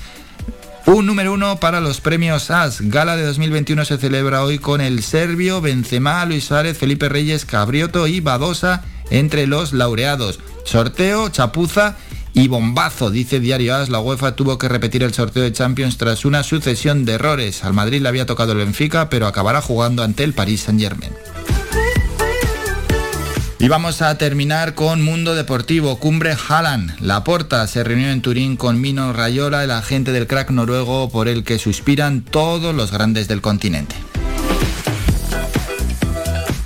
un 0.87 1.05
número 1.05 1.33
uno 1.33 1.59
para 1.59 1.81
los 1.81 2.01
premios 2.01 2.51
As. 2.51 2.81
Gala 2.81 3.17
de 3.17 3.25
2021 3.25 3.85
se 3.85 3.99
celebra 3.99 4.45
hoy 4.45 4.59
con 4.59 4.81
el 4.81 5.03
serbio, 5.03 5.61
Benzema, 5.61 6.25
Luis 6.25 6.45
Suárez, 6.45 6.79
Felipe 6.79 7.09
Reyes, 7.09 7.45
Cabrioto 7.45 8.07
y 8.07 8.21
Badosa 8.21 8.85
entre 9.11 9.47
los 9.47 9.73
laureados. 9.73 10.39
Sorteo, 10.65 11.29
chapuza 11.29 11.97
y 12.37 12.49
bombazo, 12.49 13.11
dice 13.11 13.41
Diario 13.41 13.75
As, 13.75 13.89
la 13.89 13.99
UEFA 13.99 14.37
tuvo 14.37 14.59
que 14.59 14.69
repetir 14.69 15.03
el 15.03 15.15
sorteo 15.15 15.43
de 15.43 15.55
Champions 15.55 15.97
tras 15.97 16.27
una 16.27 16.43
sucesión 16.43 17.07
de 17.07 17.15
errores. 17.15 17.65
Al 17.65 17.73
Madrid 17.73 18.03
le 18.03 18.11
había 18.11 18.27
tocado 18.27 18.53
el 18.53 18.59
Benfica, 18.59 19.09
pero 19.09 19.27
acabará 19.27 19.63
jugando 19.63 20.03
ante 20.03 20.23
el 20.23 20.35
Paris 20.35 20.61
Saint-Germain. 20.61 21.13
Y 23.59 23.69
vamos 23.69 24.03
a 24.03 24.19
terminar 24.19 24.75
con 24.75 25.03
Mundo 25.03 25.35
Deportivo, 25.35 25.99
Cumbre 25.99 26.37
Haaland. 26.47 27.01
La 27.01 27.25
Porta 27.25 27.67
se 27.67 27.83
reunió 27.83 28.11
en 28.11 28.21
Turín 28.21 28.59
con 28.59 28.83
Mino 28.83 29.15
Rayola, 29.15 29.65
el 29.65 29.71
agente 29.71 30.13
del 30.13 30.27
crack 30.27 30.51
noruego 30.51 31.09
por 31.09 31.29
el 31.29 31.43
que 31.43 31.59
suspiran 31.59 32.21
todos 32.21 32.75
los 32.75 32.93
grandes 32.93 33.29
del 33.29 33.41
continente. 33.41 33.97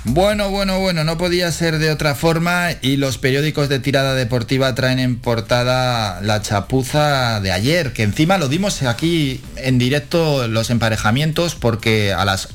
Bueno, 0.03 0.49
bueno, 0.49 0.79
bueno, 0.79 1.03
no 1.03 1.19
podía 1.19 1.51
ser 1.51 1.77
de 1.77 1.91
otra 1.91 2.15
forma 2.15 2.69
y 2.81 2.97
los 2.97 3.19
periódicos 3.19 3.69
de 3.69 3.79
tirada 3.79 4.15
deportiva 4.15 4.73
traen 4.73 4.97
en 4.97 5.15
portada 5.15 6.19
la 6.21 6.41
chapuza 6.41 7.39
de 7.39 7.51
ayer, 7.51 7.93
que 7.93 8.01
encima 8.01 8.39
lo 8.39 8.47
dimos 8.47 8.81
aquí 8.81 9.41
en 9.57 9.77
directo 9.77 10.47
los 10.47 10.71
emparejamientos 10.71 11.53
porque 11.53 12.13
a 12.13 12.25
las 12.25 12.49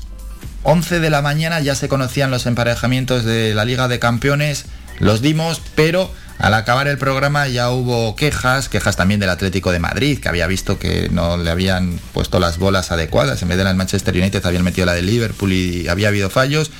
11 0.63 0.99
de 0.99 1.09
la 1.09 1.21
mañana 1.21 1.61
ya 1.61 1.75
se 1.75 1.87
conocían 1.87 2.31
los 2.31 2.47
emparejamientos 2.47 3.23
de 3.23 3.55
la 3.55 3.63
Liga 3.63 3.87
de 3.87 3.99
Campeones, 3.99 4.65
los 4.99 5.21
dimos, 5.21 5.61
pero 5.75 6.11
al 6.39 6.53
acabar 6.53 6.89
el 6.89 6.97
programa 6.97 7.47
ya 7.47 7.71
hubo 7.71 8.17
quejas, 8.17 8.67
quejas 8.67 8.97
también 8.97 9.21
del 9.21 9.29
Atlético 9.29 9.71
de 9.71 9.79
Madrid, 9.79 10.19
que 10.19 10.27
había 10.27 10.47
visto 10.47 10.79
que 10.79 11.07
no 11.09 11.37
le 11.37 11.49
habían 11.49 11.97
puesto 12.13 12.41
las 12.41 12.57
bolas 12.57 12.91
adecuadas, 12.91 13.41
en 13.41 13.47
vez 13.47 13.57
de 13.57 13.63
la 13.63 13.69
del 13.69 13.77
Manchester 13.77 14.15
United 14.15 14.45
habían 14.45 14.65
metido 14.65 14.85
la 14.85 14.93
del 14.93 15.05
Liverpool 15.05 15.53
y 15.53 15.87
había 15.87 16.09
habido 16.09 16.29
fallos 16.29 16.71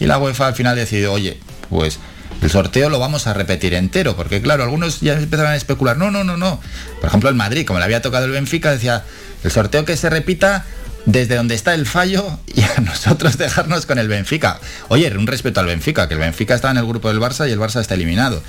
y 0.00 0.06
la 0.06 0.18
UEFA 0.18 0.48
al 0.48 0.54
final 0.54 0.76
decidió, 0.76 1.12
oye, 1.12 1.38
pues 1.70 1.98
el 2.42 2.50
sorteo 2.50 2.90
lo 2.90 2.98
vamos 2.98 3.26
a 3.26 3.34
repetir 3.34 3.74
entero, 3.74 4.16
porque 4.16 4.42
claro, 4.42 4.62
algunos 4.62 5.00
ya 5.00 5.14
empezaron 5.14 5.52
a 5.52 5.56
especular, 5.56 5.96
no, 5.96 6.10
no, 6.10 6.24
no, 6.24 6.36
no. 6.36 6.60
Por 7.00 7.08
ejemplo, 7.08 7.28
el 7.28 7.34
Madrid, 7.34 7.66
como 7.66 7.78
le 7.78 7.84
había 7.84 8.02
tocado 8.02 8.26
el 8.26 8.30
Benfica, 8.30 8.70
decía, 8.72 9.04
el 9.42 9.50
sorteo 9.50 9.84
que 9.84 9.96
se 9.96 10.10
repita 10.10 10.64
desde 11.06 11.36
donde 11.36 11.54
está 11.54 11.72
el 11.74 11.86
fallo 11.86 12.38
y 12.54 12.62
a 12.62 12.80
nosotros 12.80 13.38
dejarnos 13.38 13.86
con 13.86 13.98
el 13.98 14.08
Benfica. 14.08 14.60
Oye, 14.88 15.12
un 15.16 15.26
respeto 15.26 15.60
al 15.60 15.66
Benfica, 15.66 16.08
que 16.08 16.14
el 16.14 16.20
Benfica 16.20 16.54
está 16.54 16.70
en 16.70 16.76
el 16.76 16.86
grupo 16.86 17.08
del 17.08 17.20
Barça 17.20 17.48
y 17.48 17.52
el 17.52 17.58
Barça 17.58 17.80
está 17.80 17.94
eliminado. 17.94 18.42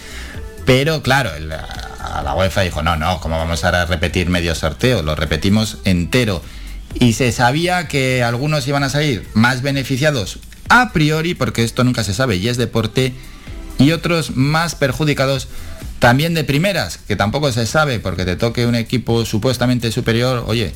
Pero 0.66 1.02
claro, 1.02 1.32
la 1.40 2.36
UEFA 2.36 2.62
dijo, 2.62 2.84
no, 2.84 2.98
no, 2.98 3.22
¿cómo 3.22 3.38
vamos 3.38 3.64
a 3.64 3.86
repetir 3.86 4.30
medio 4.30 4.54
sorteo? 4.54 5.02
Lo 5.02 5.16
repetimos 5.16 5.78
entero. 5.86 6.44
Y 6.96 7.14
se 7.14 7.32
sabía 7.32 7.88
que 7.88 8.24
algunos 8.24 8.68
iban 8.68 8.84
a 8.84 8.90
salir 8.90 9.26
más 9.34 9.62
beneficiados 9.62 10.40
a 10.70 10.92
priori, 10.92 11.34
porque 11.34 11.64
esto 11.64 11.84
nunca 11.84 12.04
se 12.04 12.14
sabe 12.14 12.38
y 12.38 12.48
es 12.48 12.58
deporte, 12.58 13.14
y 13.78 13.92
otros 13.92 14.36
más 14.36 14.76
perjudicados 14.76 15.48
también 16.00 16.34
de 16.34 16.44
primeras, 16.44 16.98
que 16.98 17.16
tampoco 17.16 17.52
se 17.52 17.66
sabe 17.66 18.00
porque 18.00 18.26
te 18.26 18.36
toque 18.36 18.66
un 18.66 18.76
equipo 18.76 19.26
supuestamente 19.26 19.92
superior, 19.92 20.44
oye, 20.48 20.74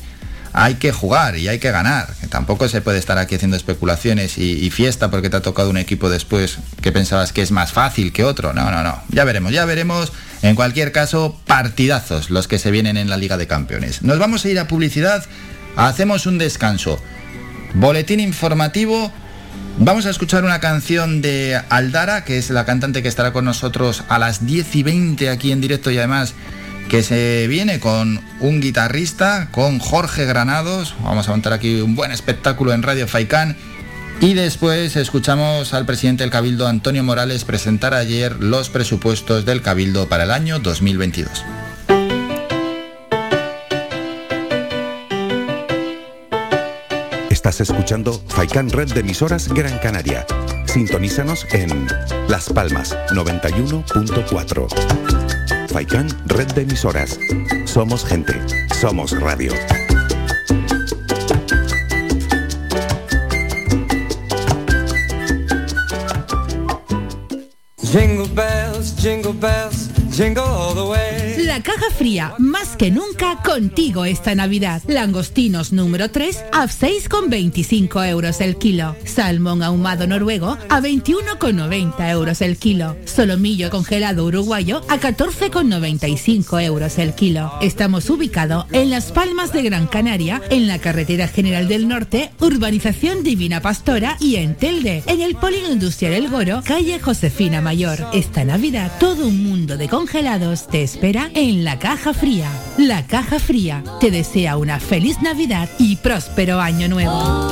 hay 0.52 0.74
que 0.74 0.92
jugar 0.92 1.38
y 1.38 1.48
hay 1.48 1.58
que 1.58 1.70
ganar, 1.70 2.14
que 2.20 2.26
tampoco 2.26 2.68
se 2.68 2.80
puede 2.82 2.98
estar 2.98 3.18
aquí 3.18 3.36
haciendo 3.36 3.56
especulaciones 3.56 4.36
y, 4.36 4.70
fiesta 4.70 5.10
porque 5.10 5.30
te 5.30 5.36
ha 5.36 5.42
tocado 5.42 5.70
un 5.70 5.76
equipo 5.76 6.10
después 6.10 6.58
que 6.80 6.92
pensabas 6.92 7.32
que 7.32 7.42
es 7.42 7.50
más 7.50 7.72
fácil 7.72 8.12
que 8.12 8.24
otro, 8.24 8.52
no, 8.52 8.70
no, 8.70 8.82
no, 8.82 9.02
ya 9.08 9.24
veremos, 9.24 9.52
ya 9.52 9.64
veremos, 9.64 10.12
en 10.42 10.54
cualquier 10.54 10.92
caso, 10.92 11.40
partidazos 11.46 12.30
los 12.30 12.48
que 12.48 12.58
se 12.58 12.70
vienen 12.70 12.96
en 12.96 13.08
la 13.08 13.16
Liga 13.16 13.36
de 13.36 13.46
Campeones. 13.46 14.02
Nos 14.02 14.18
vamos 14.18 14.44
a 14.44 14.48
ir 14.48 14.58
a 14.58 14.68
publicidad, 14.68 15.24
hacemos 15.76 16.26
un 16.26 16.38
descanso, 16.38 16.98
boletín 17.74 18.20
informativo, 18.20 19.12
Vamos 19.78 20.06
a 20.06 20.10
escuchar 20.10 20.44
una 20.44 20.60
canción 20.60 21.22
de 21.22 21.60
Aldara, 21.68 22.24
que 22.24 22.38
es 22.38 22.50
la 22.50 22.64
cantante 22.64 23.02
que 23.02 23.08
estará 23.08 23.32
con 23.32 23.44
nosotros 23.44 24.04
a 24.08 24.18
las 24.18 24.46
10 24.46 24.76
y 24.76 24.82
20 24.82 25.30
aquí 25.30 25.50
en 25.50 25.60
directo 25.60 25.90
y 25.90 25.98
además 25.98 26.34
que 26.88 27.02
se 27.02 27.46
viene 27.48 27.80
con 27.80 28.20
un 28.40 28.60
guitarrista, 28.60 29.48
con 29.50 29.78
Jorge 29.78 30.26
Granados. 30.26 30.94
Vamos 31.02 31.26
a 31.26 31.30
montar 31.30 31.52
aquí 31.52 31.80
un 31.80 31.96
buen 31.96 32.12
espectáculo 32.12 32.72
en 32.72 32.82
Radio 32.82 33.08
Faicán. 33.08 33.56
Y 34.20 34.34
después 34.34 34.94
escuchamos 34.94 35.74
al 35.74 35.86
presidente 35.86 36.22
del 36.22 36.30
Cabildo, 36.30 36.68
Antonio 36.68 37.02
Morales, 37.02 37.44
presentar 37.44 37.94
ayer 37.94 38.36
los 38.38 38.68
presupuestos 38.68 39.44
del 39.44 39.62
Cabildo 39.62 40.08
para 40.08 40.24
el 40.24 40.30
año 40.30 40.60
2022. 40.60 41.44
Estás 47.44 47.68
escuchando 47.68 48.12
Faikan 48.28 48.70
Red 48.70 48.92
de 48.92 49.00
emisoras 49.00 49.48
Gran 49.48 49.76
Canaria. 49.80 50.24
Sintonízanos 50.66 51.44
en 51.50 51.88
Las 52.28 52.48
Palmas 52.48 52.96
91.4. 53.10 55.66
Faikán, 55.66 56.06
red 56.26 56.46
de 56.52 56.62
emisoras. 56.62 57.18
Somos 57.64 58.06
gente, 58.06 58.40
somos 58.80 59.20
radio. 59.20 59.52
Jingle 67.82 68.28
bells, 68.36 68.94
jingle 68.94 69.32
bells, 69.32 69.88
jingle 70.12 70.44
all 70.44 70.76
the 70.76 70.84
way. 70.84 71.21
La 71.52 71.62
caja 71.62 71.90
fría, 71.90 72.32
más 72.38 72.78
que 72.78 72.90
nunca 72.90 73.42
contigo 73.44 74.06
esta 74.06 74.34
Navidad. 74.34 74.80
Langostinos 74.86 75.70
número 75.70 76.10
3 76.10 76.44
a 76.50 76.66
6,25 76.66 78.08
euros 78.08 78.40
el 78.40 78.56
kilo. 78.56 78.96
Salmón 79.04 79.62
ahumado 79.62 80.06
noruego 80.06 80.56
a 80.70 80.80
21,90 80.80 82.10
euros 82.10 82.40
el 82.40 82.56
kilo. 82.56 82.96
Solomillo 83.04 83.68
congelado 83.68 84.24
uruguayo 84.24 84.80
a 84.88 84.98
14,95 84.98 86.64
euros 86.64 86.96
el 86.96 87.14
kilo. 87.14 87.52
Estamos 87.60 88.08
ubicados 88.08 88.64
en 88.72 88.88
Las 88.88 89.12
Palmas 89.12 89.52
de 89.52 89.60
Gran 89.60 89.88
Canaria, 89.88 90.40
en 90.48 90.66
la 90.66 90.78
Carretera 90.78 91.28
General 91.28 91.68
del 91.68 91.86
Norte, 91.86 92.30
Urbanización 92.40 93.24
Divina 93.24 93.60
Pastora 93.60 94.16
y 94.20 94.36
en 94.36 94.54
Telde, 94.54 95.02
en 95.04 95.20
el 95.20 95.34
Polígono 95.34 95.74
Industrial 95.74 96.14
El 96.14 96.30
Goro, 96.30 96.62
calle 96.64 96.98
Josefina 96.98 97.60
Mayor. 97.60 97.98
Esta 98.14 98.42
Navidad, 98.42 98.90
todo 98.98 99.26
un 99.26 99.44
mundo 99.44 99.76
de 99.76 99.90
congelados 99.90 100.66
te 100.66 100.82
espera 100.82 101.30
en 101.34 101.41
la 101.50 101.78
caja 101.78 102.14
fría. 102.14 102.48
La 102.78 103.06
caja 103.06 103.40
fría 103.40 103.82
te 104.00 104.12
desea 104.12 104.56
una 104.56 104.78
feliz 104.78 105.20
Navidad 105.22 105.68
y 105.78 105.96
próspero 105.96 106.60
año 106.60 106.88
nuevo. 106.88 107.48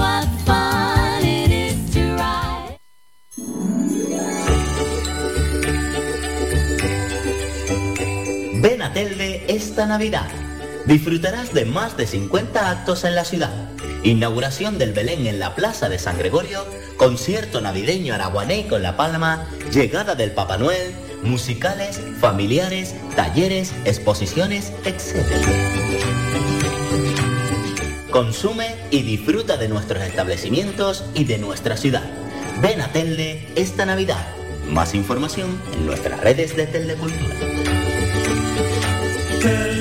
Ven 8.62 8.82
a 8.82 8.92
Telde 8.92 9.44
esta 9.48 9.86
Navidad. 9.86 10.28
Disfrutarás 10.86 11.52
de 11.52 11.64
más 11.64 11.96
de 11.96 12.06
50 12.06 12.70
actos 12.70 13.04
en 13.04 13.16
la 13.16 13.24
ciudad. 13.24 13.70
Inauguración 14.04 14.78
del 14.78 14.92
Belén 14.92 15.26
en 15.26 15.40
la 15.40 15.56
Plaza 15.56 15.88
de 15.88 15.98
San 15.98 16.16
Gregorio, 16.16 16.64
concierto 16.96 17.60
navideño 17.60 18.14
araguané 18.14 18.68
con 18.68 18.82
La 18.82 18.96
Palma, 18.96 19.46
llegada 19.72 20.14
del 20.14 20.30
Papá 20.30 20.58
Noel, 20.58 20.94
musicales, 21.22 22.00
familiares, 22.20 22.94
talleres, 23.16 23.74
exposiciones, 23.84 24.72
etc. 24.84 25.24
Consume 28.10 28.74
y 28.90 29.02
disfruta 29.02 29.56
de 29.56 29.68
nuestros 29.68 30.02
establecimientos 30.02 31.04
y 31.14 31.24
de 31.24 31.38
nuestra 31.38 31.76
ciudad. 31.76 32.10
Ven 32.60 32.80
a 32.80 32.88
Telde 32.88 33.48
esta 33.56 33.86
Navidad. 33.86 34.26
Más 34.68 34.94
información 34.94 35.60
en 35.72 35.86
nuestras 35.86 36.20
redes 36.20 36.56
de 36.56 36.66
Telecultura. 36.66 37.34
De 39.42 39.80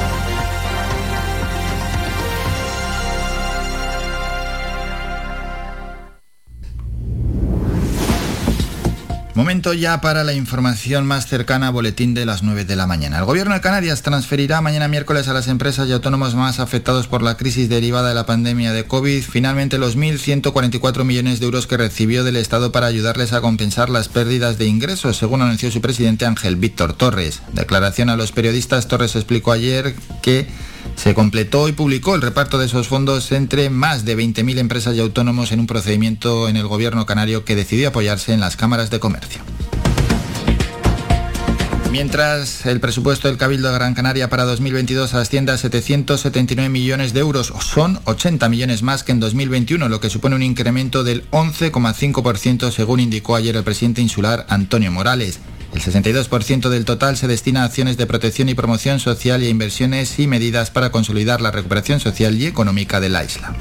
Momento 9.41 9.73
ya 9.73 10.01
para 10.01 10.23
la 10.23 10.33
información 10.33 11.07
más 11.07 11.25
cercana, 11.25 11.71
boletín 11.71 12.13
de 12.13 12.27
las 12.27 12.43
9 12.43 12.63
de 12.63 12.75
la 12.75 12.85
mañana. 12.85 13.17
El 13.17 13.25
gobierno 13.25 13.55
de 13.55 13.59
Canarias 13.59 14.03
transferirá 14.03 14.61
mañana 14.61 14.87
miércoles 14.87 15.27
a 15.27 15.33
las 15.33 15.47
empresas 15.47 15.89
y 15.89 15.93
autónomos 15.93 16.35
más 16.35 16.59
afectados 16.59 17.07
por 17.07 17.23
la 17.23 17.37
crisis 17.37 17.67
derivada 17.67 18.09
de 18.09 18.13
la 18.13 18.27
pandemia 18.27 18.71
de 18.71 18.85
COVID 18.85 19.23
finalmente 19.23 19.79
los 19.79 19.97
1.144 19.97 21.05
millones 21.05 21.39
de 21.39 21.47
euros 21.47 21.65
que 21.65 21.77
recibió 21.77 22.23
del 22.23 22.35
Estado 22.35 22.71
para 22.71 22.85
ayudarles 22.85 23.33
a 23.33 23.41
compensar 23.41 23.89
las 23.89 24.09
pérdidas 24.09 24.59
de 24.59 24.67
ingresos, 24.67 25.17
según 25.17 25.41
anunció 25.41 25.71
su 25.71 25.81
presidente 25.81 26.27
Ángel 26.27 26.55
Víctor 26.55 26.93
Torres. 26.93 27.41
Declaración 27.51 28.11
a 28.11 28.17
los 28.17 28.31
periodistas, 28.31 28.87
Torres 28.87 29.15
explicó 29.15 29.53
ayer 29.53 29.95
que 30.21 30.47
se 30.95 31.13
completó 31.13 31.67
y 31.67 31.71
publicó 31.71 32.15
el 32.15 32.21
reparto 32.21 32.57
de 32.57 32.67
esos 32.67 32.87
fondos 32.87 33.31
entre 33.31 33.69
más 33.69 34.05
de 34.05 34.17
20.000 34.17 34.59
empresas 34.59 34.95
y 34.95 34.99
autónomos 34.99 35.51
en 35.51 35.59
un 35.59 35.67
procedimiento 35.67 36.47
en 36.47 36.57
el 36.57 36.67
gobierno 36.67 37.05
canario 37.05 37.45
que 37.45 37.55
decidió 37.55 37.89
apoyarse 37.89 38.33
en 38.33 38.39
las 38.39 38.55
cámaras 38.55 38.89
de 38.89 38.99
comercio. 38.99 39.41
Mientras 41.91 42.65
el 42.65 42.79
presupuesto 42.79 43.27
del 43.27 43.35
Cabildo 43.35 43.67
de 43.67 43.73
Gran 43.73 43.93
Canaria 43.93 44.29
para 44.29 44.45
2022 44.45 45.13
asciende 45.13 45.51
a 45.51 45.57
779 45.57 46.69
millones 46.69 47.11
de 47.13 47.19
euros, 47.19 47.53
son 47.59 47.99
80 48.05 48.47
millones 48.47 48.81
más 48.81 49.03
que 49.03 49.11
en 49.11 49.19
2021, 49.19 49.89
lo 49.89 49.99
que 49.99 50.09
supone 50.09 50.37
un 50.37 50.41
incremento 50.41 51.03
del 51.03 51.29
11,5% 51.31 52.71
según 52.71 53.01
indicó 53.01 53.35
ayer 53.35 53.57
el 53.57 53.65
presidente 53.65 54.01
insular 54.01 54.45
Antonio 54.47 54.89
Morales. 54.89 55.41
El 55.73 55.81
62% 55.81 56.69
del 56.69 56.85
total 56.85 57.17
se 57.17 57.27
destina 57.27 57.61
a 57.61 57.65
acciones 57.65 57.97
de 57.97 58.05
protección 58.05 58.49
y 58.49 58.53
promoción 58.53 58.99
social 58.99 59.41
y 59.41 59.47
a 59.47 59.49
inversiones 59.49 60.19
y 60.19 60.27
medidas 60.27 60.69
para 60.69 60.91
consolidar 60.91 61.41
la 61.41 61.51
recuperación 61.51 61.99
social 61.99 62.37
y 62.37 62.45
económica 62.45 62.99
de 62.99 63.09
la 63.09 63.23
isla. 63.23 63.55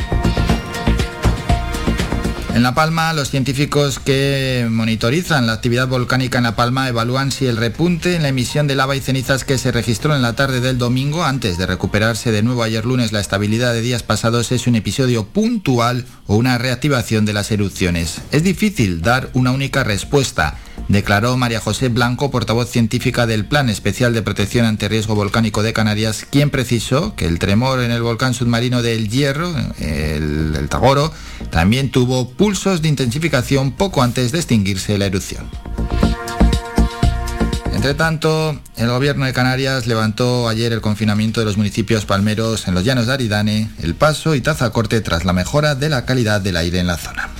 En 2.52 2.64
La 2.64 2.74
Palma, 2.74 3.12
los 3.12 3.30
científicos 3.30 4.00
que 4.00 4.66
monitorizan 4.68 5.46
la 5.46 5.52
actividad 5.52 5.86
volcánica 5.86 6.38
en 6.38 6.44
La 6.44 6.56
Palma 6.56 6.88
evalúan 6.88 7.30
si 7.30 7.46
el 7.46 7.56
repunte 7.56 8.16
en 8.16 8.22
la 8.22 8.28
emisión 8.28 8.66
de 8.66 8.74
lava 8.74 8.96
y 8.96 9.00
cenizas 9.00 9.44
que 9.44 9.56
se 9.56 9.70
registró 9.70 10.16
en 10.16 10.20
la 10.20 10.34
tarde 10.34 10.60
del 10.60 10.76
domingo, 10.76 11.22
antes 11.22 11.58
de 11.58 11.66
recuperarse 11.66 12.32
de 12.32 12.42
nuevo 12.42 12.64
ayer 12.64 12.84
lunes 12.84 13.12
la 13.12 13.20
estabilidad 13.20 13.72
de 13.72 13.82
días 13.82 14.02
pasados, 14.02 14.50
es 14.50 14.66
un 14.66 14.74
episodio 14.74 15.26
puntual 15.26 16.06
o 16.26 16.36
una 16.36 16.58
reactivación 16.58 17.24
de 17.24 17.34
las 17.34 17.52
erupciones. 17.52 18.20
Es 18.32 18.42
difícil 18.42 19.00
dar 19.00 19.30
una 19.32 19.52
única 19.52 19.84
respuesta 19.84 20.58
declaró 20.90 21.36
María 21.36 21.60
José 21.60 21.88
Blanco, 21.88 22.30
portavoz 22.30 22.68
científica 22.68 23.26
del 23.26 23.44
Plan 23.44 23.70
Especial 23.70 24.12
de 24.12 24.22
Protección 24.22 24.66
ante 24.66 24.88
Riesgo 24.88 25.14
Volcánico 25.14 25.62
de 25.62 25.72
Canarias, 25.72 26.26
quien 26.28 26.50
precisó 26.50 27.14
que 27.14 27.26
el 27.26 27.38
tremor 27.38 27.80
en 27.80 27.92
el 27.92 28.02
volcán 28.02 28.34
submarino 28.34 28.82
del 28.82 29.08
Hierro, 29.08 29.54
el, 29.78 30.66
Tagoro, 30.68 31.12
también 31.50 31.90
tuvo 31.90 32.28
pulsos 32.30 32.82
de 32.82 32.88
intensificación 32.88 33.72
poco 33.72 34.02
antes 34.02 34.32
de 34.32 34.38
extinguirse 34.38 34.98
la 34.98 35.06
erupción. 35.06 35.48
Entre 37.72 37.94
tanto, 37.94 38.60
el 38.76 38.88
gobierno 38.88 39.24
de 39.24 39.32
Canarias 39.32 39.86
levantó 39.86 40.48
ayer 40.48 40.72
el 40.72 40.80
confinamiento 40.80 41.40
de 41.40 41.46
los 41.46 41.56
municipios 41.56 42.04
palmeros 42.04 42.68
en 42.68 42.74
los 42.74 42.84
llanos 42.84 43.06
de 43.06 43.12
Aridane, 43.14 43.70
El 43.80 43.94
Paso 43.94 44.34
y 44.34 44.40
Tazacorte 44.40 45.00
tras 45.00 45.24
la 45.24 45.32
mejora 45.32 45.76
de 45.76 45.88
la 45.88 46.04
calidad 46.04 46.40
del 46.40 46.56
aire 46.56 46.80
en 46.80 46.88
la 46.88 46.98
zona. 46.98 47.30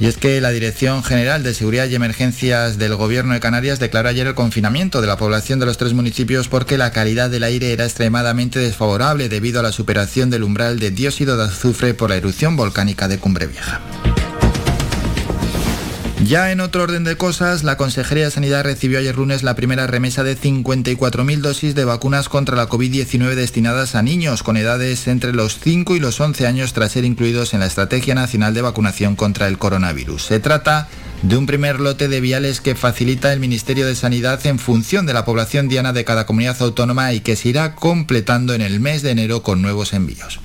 Y 0.00 0.06
es 0.06 0.16
que 0.16 0.40
la 0.40 0.50
Dirección 0.50 1.02
General 1.04 1.42
de 1.42 1.54
Seguridad 1.54 1.88
y 1.88 1.94
Emergencias 1.94 2.78
del 2.78 2.96
Gobierno 2.96 3.34
de 3.34 3.40
Canarias 3.40 3.78
declaró 3.78 4.08
ayer 4.08 4.26
el 4.26 4.34
confinamiento 4.34 5.00
de 5.00 5.06
la 5.06 5.16
población 5.16 5.60
de 5.60 5.66
los 5.66 5.78
tres 5.78 5.94
municipios 5.94 6.48
porque 6.48 6.78
la 6.78 6.90
calidad 6.90 7.30
del 7.30 7.44
aire 7.44 7.72
era 7.72 7.84
extremadamente 7.84 8.58
desfavorable 8.58 9.28
debido 9.28 9.60
a 9.60 9.62
la 9.62 9.72
superación 9.72 10.30
del 10.30 10.42
umbral 10.42 10.78
de 10.78 10.90
dióxido 10.90 11.36
de 11.36 11.44
azufre 11.44 11.94
por 11.94 12.10
la 12.10 12.16
erupción 12.16 12.56
volcánica 12.56 13.08
de 13.08 13.18
Cumbre 13.18 13.46
Vieja. 13.46 13.80
Ya 16.26 16.50
en 16.52 16.60
otro 16.60 16.84
orden 16.84 17.04
de 17.04 17.18
cosas, 17.18 17.64
la 17.64 17.76
Consejería 17.76 18.24
de 18.24 18.30
Sanidad 18.30 18.64
recibió 18.64 18.98
ayer 18.98 19.14
lunes 19.14 19.42
la 19.42 19.54
primera 19.54 19.86
remesa 19.86 20.24
de 20.24 20.38
54.000 20.38 21.40
dosis 21.42 21.74
de 21.74 21.84
vacunas 21.84 22.30
contra 22.30 22.56
la 22.56 22.66
COVID-19 22.66 23.34
destinadas 23.34 23.94
a 23.94 24.00
niños 24.00 24.42
con 24.42 24.56
edades 24.56 25.06
entre 25.06 25.34
los 25.34 25.58
5 25.60 25.96
y 25.96 26.00
los 26.00 26.18
11 26.20 26.46
años 26.46 26.72
tras 26.72 26.92
ser 26.92 27.04
incluidos 27.04 27.52
en 27.52 27.60
la 27.60 27.66
Estrategia 27.66 28.14
Nacional 28.14 28.54
de 28.54 28.62
Vacunación 28.62 29.16
contra 29.16 29.48
el 29.48 29.58
Coronavirus. 29.58 30.22
Se 30.22 30.40
trata 30.40 30.88
de 31.20 31.36
un 31.36 31.44
primer 31.44 31.78
lote 31.78 32.08
de 32.08 32.22
viales 32.22 32.62
que 32.62 32.74
facilita 32.74 33.30
el 33.30 33.40
Ministerio 33.40 33.86
de 33.86 33.94
Sanidad 33.94 34.46
en 34.46 34.58
función 34.58 35.04
de 35.04 35.12
la 35.12 35.26
población 35.26 35.68
diana 35.68 35.92
de 35.92 36.06
cada 36.06 36.24
comunidad 36.24 36.56
autónoma 36.60 37.12
y 37.12 37.20
que 37.20 37.36
se 37.36 37.50
irá 37.50 37.74
completando 37.74 38.54
en 38.54 38.62
el 38.62 38.80
mes 38.80 39.02
de 39.02 39.10
enero 39.10 39.42
con 39.42 39.60
nuevos 39.60 39.92
envíos. 39.92 40.40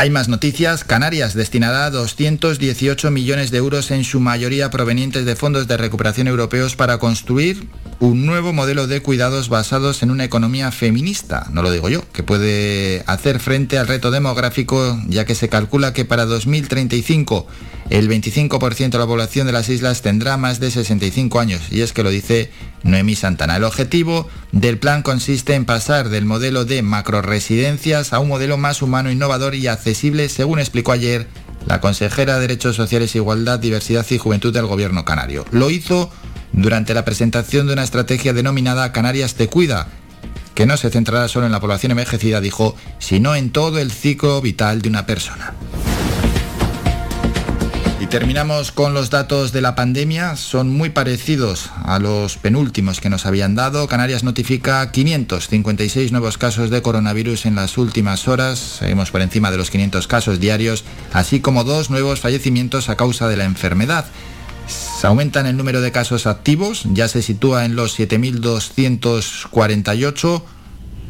Hay 0.00 0.08
más 0.08 0.30
noticias. 0.30 0.82
Canarias 0.82 1.34
destinará 1.34 1.90
218 1.90 3.10
millones 3.10 3.50
de 3.50 3.58
euros, 3.58 3.90
en 3.90 4.02
su 4.04 4.18
mayoría 4.18 4.70
provenientes 4.70 5.26
de 5.26 5.36
fondos 5.36 5.68
de 5.68 5.76
recuperación 5.76 6.26
europeos, 6.26 6.74
para 6.74 6.96
construir 6.96 7.68
un 7.98 8.24
nuevo 8.24 8.54
modelo 8.54 8.86
de 8.86 9.02
cuidados 9.02 9.50
basados 9.50 10.02
en 10.02 10.10
una 10.10 10.24
economía 10.24 10.72
feminista, 10.72 11.48
no 11.52 11.62
lo 11.62 11.70
digo 11.70 11.90
yo, 11.90 12.02
que 12.14 12.22
puede 12.22 13.04
hacer 13.04 13.40
frente 13.40 13.76
al 13.76 13.88
reto 13.88 14.10
demográfico, 14.10 14.98
ya 15.06 15.26
que 15.26 15.34
se 15.34 15.50
calcula 15.50 15.92
que 15.92 16.06
para 16.06 16.24
2035 16.24 17.46
el 17.90 18.08
25% 18.08 18.88
de 18.88 18.98
la 18.98 19.06
población 19.06 19.46
de 19.46 19.52
las 19.52 19.68
islas 19.68 20.00
tendrá 20.00 20.38
más 20.38 20.60
de 20.60 20.70
65 20.70 21.40
años, 21.40 21.60
y 21.70 21.82
es 21.82 21.92
que 21.92 22.02
lo 22.02 22.08
dice 22.08 22.50
Noemí 22.84 23.16
Santana. 23.16 23.56
El 23.56 23.64
objetivo 23.64 24.30
del 24.52 24.78
plan 24.78 25.02
consiste 25.02 25.54
en 25.54 25.64
pasar 25.64 26.08
del 26.08 26.24
modelo 26.24 26.64
de 26.64 26.82
macroresidencias 26.82 28.12
a 28.12 28.18
un 28.18 28.28
modelo 28.28 28.56
más 28.56 28.82
humano, 28.82 29.10
innovador 29.10 29.54
y 29.54 29.68
accesible, 29.68 30.28
según 30.28 30.58
explicó 30.58 30.92
ayer 30.92 31.28
la 31.66 31.80
consejera 31.80 32.34
de 32.34 32.40
Derechos 32.40 32.76
Sociales, 32.76 33.14
Igualdad, 33.14 33.60
Diversidad 33.60 34.06
y 34.10 34.18
Juventud 34.18 34.52
del 34.52 34.66
Gobierno 34.66 35.04
Canario. 35.04 35.44
Lo 35.52 35.70
hizo 35.70 36.10
durante 36.52 36.94
la 36.94 37.04
presentación 37.04 37.66
de 37.66 37.74
una 37.74 37.84
estrategia 37.84 38.32
denominada 38.32 38.92
Canarias 38.92 39.34
te 39.34 39.46
cuida, 39.46 39.86
que 40.54 40.66
no 40.66 40.76
se 40.76 40.90
centrará 40.90 41.28
solo 41.28 41.46
en 41.46 41.52
la 41.52 41.60
población 41.60 41.92
envejecida, 41.92 42.40
dijo, 42.40 42.74
sino 42.98 43.36
en 43.36 43.50
todo 43.50 43.78
el 43.78 43.92
ciclo 43.92 44.40
vital 44.40 44.82
de 44.82 44.88
una 44.88 45.06
persona. 45.06 45.54
Terminamos 48.10 48.72
con 48.72 48.92
los 48.92 49.08
datos 49.08 49.52
de 49.52 49.60
la 49.60 49.76
pandemia. 49.76 50.34
Son 50.34 50.68
muy 50.68 50.90
parecidos 50.90 51.70
a 51.84 52.00
los 52.00 52.38
penúltimos 52.38 53.00
que 53.00 53.08
nos 53.08 53.24
habían 53.24 53.54
dado. 53.54 53.86
Canarias 53.86 54.24
notifica 54.24 54.90
556 54.90 56.10
nuevos 56.10 56.36
casos 56.36 56.70
de 56.70 56.82
coronavirus 56.82 57.46
en 57.46 57.54
las 57.54 57.78
últimas 57.78 58.26
horas. 58.26 58.78
Seguimos 58.80 59.12
por 59.12 59.20
encima 59.20 59.52
de 59.52 59.58
los 59.58 59.70
500 59.70 60.08
casos 60.08 60.40
diarios, 60.40 60.82
así 61.12 61.38
como 61.38 61.62
dos 61.62 61.88
nuevos 61.88 62.18
fallecimientos 62.18 62.88
a 62.88 62.96
causa 62.96 63.28
de 63.28 63.36
la 63.36 63.44
enfermedad. 63.44 64.06
Se 64.66 65.06
aumentan 65.06 65.46
el 65.46 65.56
número 65.56 65.80
de 65.80 65.92
casos 65.92 66.26
activos, 66.26 66.82
ya 66.92 67.06
se 67.06 67.22
sitúa 67.22 67.64
en 67.64 67.76
los 67.76 67.96
7.248. 67.96 70.42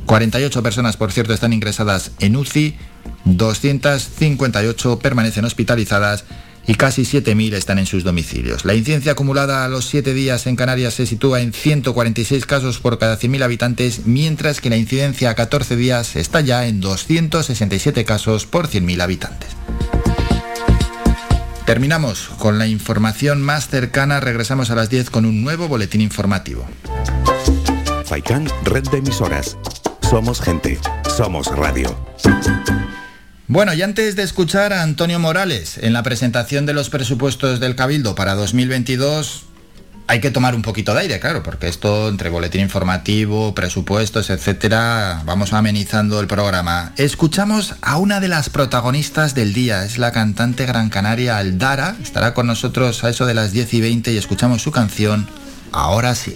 48 0.04 0.62
personas, 0.62 0.98
por 0.98 1.12
cierto, 1.12 1.32
están 1.32 1.54
ingresadas 1.54 2.10
en 2.20 2.36
UCI, 2.36 2.76
258 3.24 4.98
permanecen 4.98 5.46
hospitalizadas 5.46 6.26
y 6.66 6.74
casi 6.74 7.02
7.000 7.02 7.54
están 7.54 7.78
en 7.78 7.86
sus 7.86 8.04
domicilios. 8.04 8.64
La 8.64 8.74
incidencia 8.74 9.12
acumulada 9.12 9.64
a 9.64 9.68
los 9.68 9.86
7 9.86 10.14
días 10.14 10.46
en 10.46 10.56
Canarias 10.56 10.94
se 10.94 11.06
sitúa 11.06 11.40
en 11.40 11.52
146 11.52 12.46
casos 12.46 12.78
por 12.78 12.98
cada 12.98 13.18
100.000 13.18 13.42
habitantes, 13.42 14.06
mientras 14.06 14.60
que 14.60 14.70
la 14.70 14.76
incidencia 14.76 15.30
a 15.30 15.34
14 15.34 15.76
días 15.76 16.16
está 16.16 16.40
ya 16.40 16.66
en 16.66 16.80
267 16.80 18.04
casos 18.04 18.46
por 18.46 18.68
100.000 18.68 19.00
habitantes. 19.02 19.50
Terminamos 21.64 22.30
con 22.38 22.58
la 22.58 22.66
información 22.66 23.42
más 23.42 23.68
cercana, 23.68 24.18
regresamos 24.18 24.70
a 24.70 24.74
las 24.74 24.90
10 24.90 25.10
con 25.10 25.24
un 25.24 25.42
nuevo 25.42 25.68
boletín 25.68 26.00
informativo. 26.00 26.66
Faikan, 28.04 28.48
red 28.64 28.82
de 28.88 28.98
emisoras. 28.98 29.56
Somos 30.02 30.40
gente, 30.40 30.80
somos 31.16 31.46
radio. 31.46 31.96
Bueno, 33.50 33.74
y 33.74 33.82
antes 33.82 34.14
de 34.14 34.22
escuchar 34.22 34.72
a 34.72 34.84
Antonio 34.84 35.18
Morales 35.18 35.76
en 35.82 35.92
la 35.92 36.04
presentación 36.04 36.66
de 36.66 36.72
los 36.72 36.88
presupuestos 36.88 37.58
del 37.58 37.74
Cabildo 37.74 38.14
para 38.14 38.36
2022, 38.36 39.42
hay 40.06 40.20
que 40.20 40.30
tomar 40.30 40.54
un 40.54 40.62
poquito 40.62 40.94
de 40.94 41.00
aire, 41.00 41.18
claro, 41.18 41.42
porque 41.42 41.66
esto 41.66 42.08
entre 42.08 42.30
boletín 42.30 42.60
informativo, 42.60 43.52
presupuestos, 43.52 44.30
etcétera, 44.30 45.22
vamos 45.24 45.52
amenizando 45.52 46.20
el 46.20 46.28
programa. 46.28 46.92
Escuchamos 46.96 47.74
a 47.82 47.96
una 47.96 48.20
de 48.20 48.28
las 48.28 48.50
protagonistas 48.50 49.34
del 49.34 49.52
día, 49.52 49.84
es 49.84 49.98
la 49.98 50.12
cantante 50.12 50.64
gran 50.64 50.88
canaria 50.88 51.36
Aldara, 51.36 51.96
estará 52.00 52.34
con 52.34 52.46
nosotros 52.46 53.02
a 53.02 53.10
eso 53.10 53.26
de 53.26 53.34
las 53.34 53.50
10 53.50 53.74
y 53.74 53.80
20 53.80 54.12
y 54.12 54.16
escuchamos 54.16 54.62
su 54.62 54.70
canción 54.70 55.26
Ahora 55.72 56.14
sí. 56.14 56.34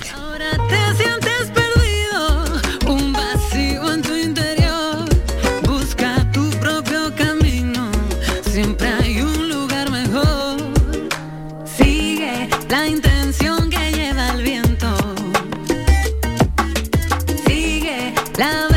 La 18.37 18.74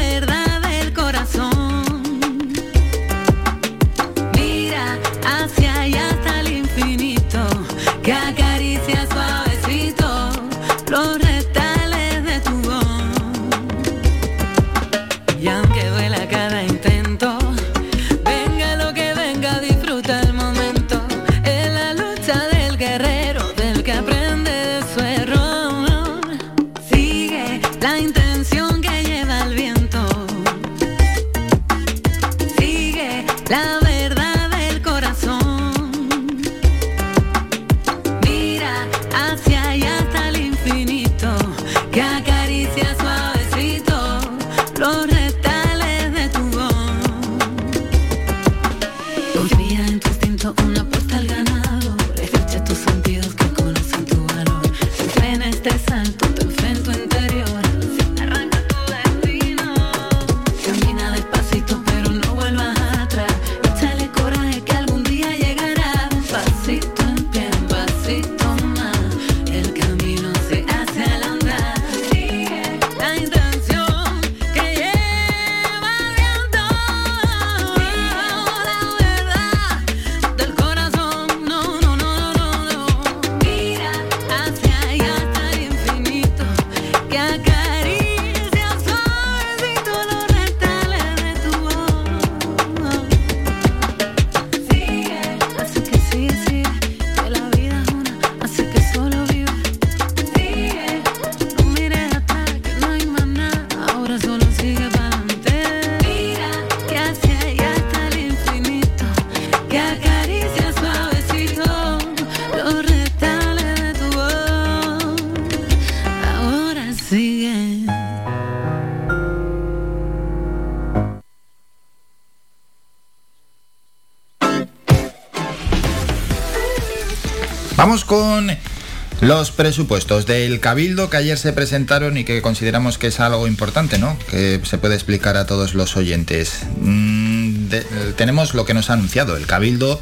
los 129.38 129.52
presupuestos 129.52 130.26
del 130.26 130.60
Cabildo 130.60 131.12
que 131.12 131.18
ayer 131.18 131.38
se 131.38 131.54
presentaron 131.54 132.18
y 132.18 132.24
que 132.24 132.42
consideramos 132.42 132.98
que 132.98 133.08
es 133.08 133.20
algo 133.20 133.46
importante, 133.46 134.00
¿no? 134.00 134.18
Que 134.32 134.60
se 134.64 134.80
puede 134.80 134.96
explicar 134.96 135.38
a 135.38 135.46
todos 135.46 135.76
los 135.76 135.96
oyentes. 135.96 136.62
Mm, 136.82 137.68
tenemos 138.16 138.56
lo 138.56 138.66
que 138.66 138.74
nos 138.74 138.90
ha 138.90 138.94
anunciado 138.94 139.38
el 139.38 139.46
Cabildo 139.46 140.02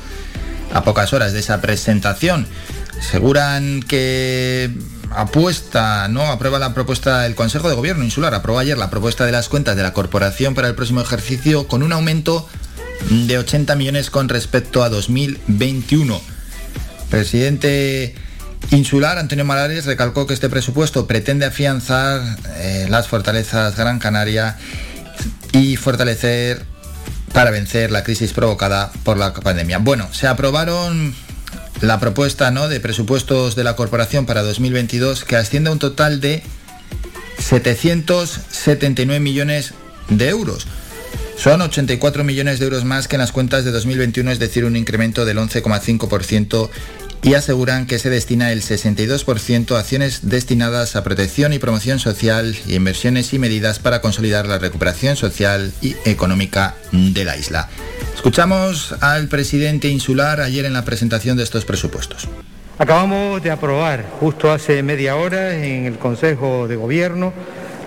a 0.74 0.86
pocas 0.86 1.12
horas 1.12 1.34
de 1.34 1.40
esa 1.42 1.60
presentación. 1.60 2.48
Aseguran 2.98 3.84
que 3.84 4.72
apuesta, 5.12 6.08
¿no? 6.08 6.32
Aprueba 6.32 6.58
la 6.58 6.74
propuesta 6.74 7.24
del 7.24 7.36
Consejo 7.36 7.68
de 7.68 7.76
Gobierno 7.76 8.06
Insular, 8.06 8.34
aprobó 8.34 8.60
ayer 8.60 8.78
la 8.78 8.90
propuesta 8.90 9.26
de 9.26 9.34
las 9.34 9.50
cuentas 9.50 9.76
de 9.76 9.84
la 9.84 9.92
corporación 9.92 10.56
para 10.56 10.70
el 10.70 10.76
próximo 10.76 11.02
ejercicio 11.02 11.68
con 11.68 11.84
un 11.84 11.92
aumento 11.92 12.48
de 13.10 13.38
80 13.38 13.76
millones 13.76 14.10
con 14.10 14.30
respecto 14.30 14.82
a 14.82 14.88
2021. 14.88 16.22
Presidente 17.10 18.16
Insular, 18.76 19.18
Antonio 19.18 19.46
Malares, 19.46 19.86
recalcó 19.86 20.28
que 20.28 20.34
este 20.34 20.50
presupuesto 20.50 21.08
pretende 21.08 21.46
afianzar 21.46 22.22
eh, 22.58 22.88
las 22.90 23.08
fortalezas 23.08 23.78
Gran 23.78 24.00
Canaria 24.00 24.58
y 25.54 25.78
fortalecer 25.78 26.62
para 27.32 27.52
vencer 27.52 27.90
la 27.90 28.04
crisis 28.04 28.34
provocada 28.34 28.92
por 29.04 29.18
la 29.18 29.34
pandemia. 29.34 29.78
Bueno, 29.78 30.10
se 30.14 30.28
aprobaron 30.28 31.16
la 31.80 32.02
propuesta 32.02 32.52
¿no? 32.52 32.68
de 32.68 32.82
presupuestos 32.82 33.56
de 33.56 33.64
la 33.64 33.78
corporación 33.78 34.26
para 34.26 34.42
2022 34.42 35.24
que 35.24 35.38
asciende 35.38 35.70
a 35.70 35.74
un 35.74 35.80
total 35.80 36.20
de 36.20 36.44
779 37.40 39.22
millones 39.22 39.74
de 40.10 40.28
euros. 40.28 40.68
Son 41.38 41.62
84 41.62 42.24
millones 42.24 42.60
de 42.60 42.66
euros 42.66 42.86
más 42.86 43.08
que 43.08 43.16
en 43.16 43.22
las 43.22 43.32
cuentas 43.32 43.66
de 43.66 43.72
2021, 43.72 44.32
es 44.32 44.40
decir, 44.40 44.66
un 44.66 44.76
incremento 44.76 45.26
del 45.26 45.38
11,5% 45.38 46.70
y 47.26 47.34
aseguran 47.34 47.88
que 47.88 47.98
se 47.98 48.12
destina 48.12 48.52
el 48.52 48.62
62% 48.62 49.76
a 49.76 49.80
acciones 49.80 50.30
destinadas 50.30 50.96
a 50.96 51.04
protección 51.04 51.54
y 51.54 51.60
promoción 51.60 51.98
social 51.98 52.56
y 52.68 52.76
inversiones 52.76 53.34
y 53.34 53.40
medidas 53.40 53.80
para 53.80 54.00
consolidar 54.00 54.46
la 54.46 54.60
recuperación 54.60 55.16
social 55.16 55.74
y 55.82 55.96
económica 56.06 56.76
de 56.92 57.26
la 57.26 57.36
isla. 57.36 57.68
Escuchamos 58.14 58.94
al 59.02 59.28
presidente 59.28 59.88
insular 59.88 60.40
ayer 60.40 60.66
en 60.66 60.74
la 60.74 60.86
presentación 60.86 61.36
de 61.36 61.44
estos 61.44 61.66
presupuestos. 61.66 62.28
Acabamos 62.78 63.42
de 63.42 63.50
aprobar 63.50 64.06
justo 64.20 64.52
hace 64.52 64.84
media 64.84 65.16
hora 65.16 65.56
en 65.56 65.86
el 65.86 65.98
Consejo 65.98 66.68
de 66.68 66.76
Gobierno 66.76 67.34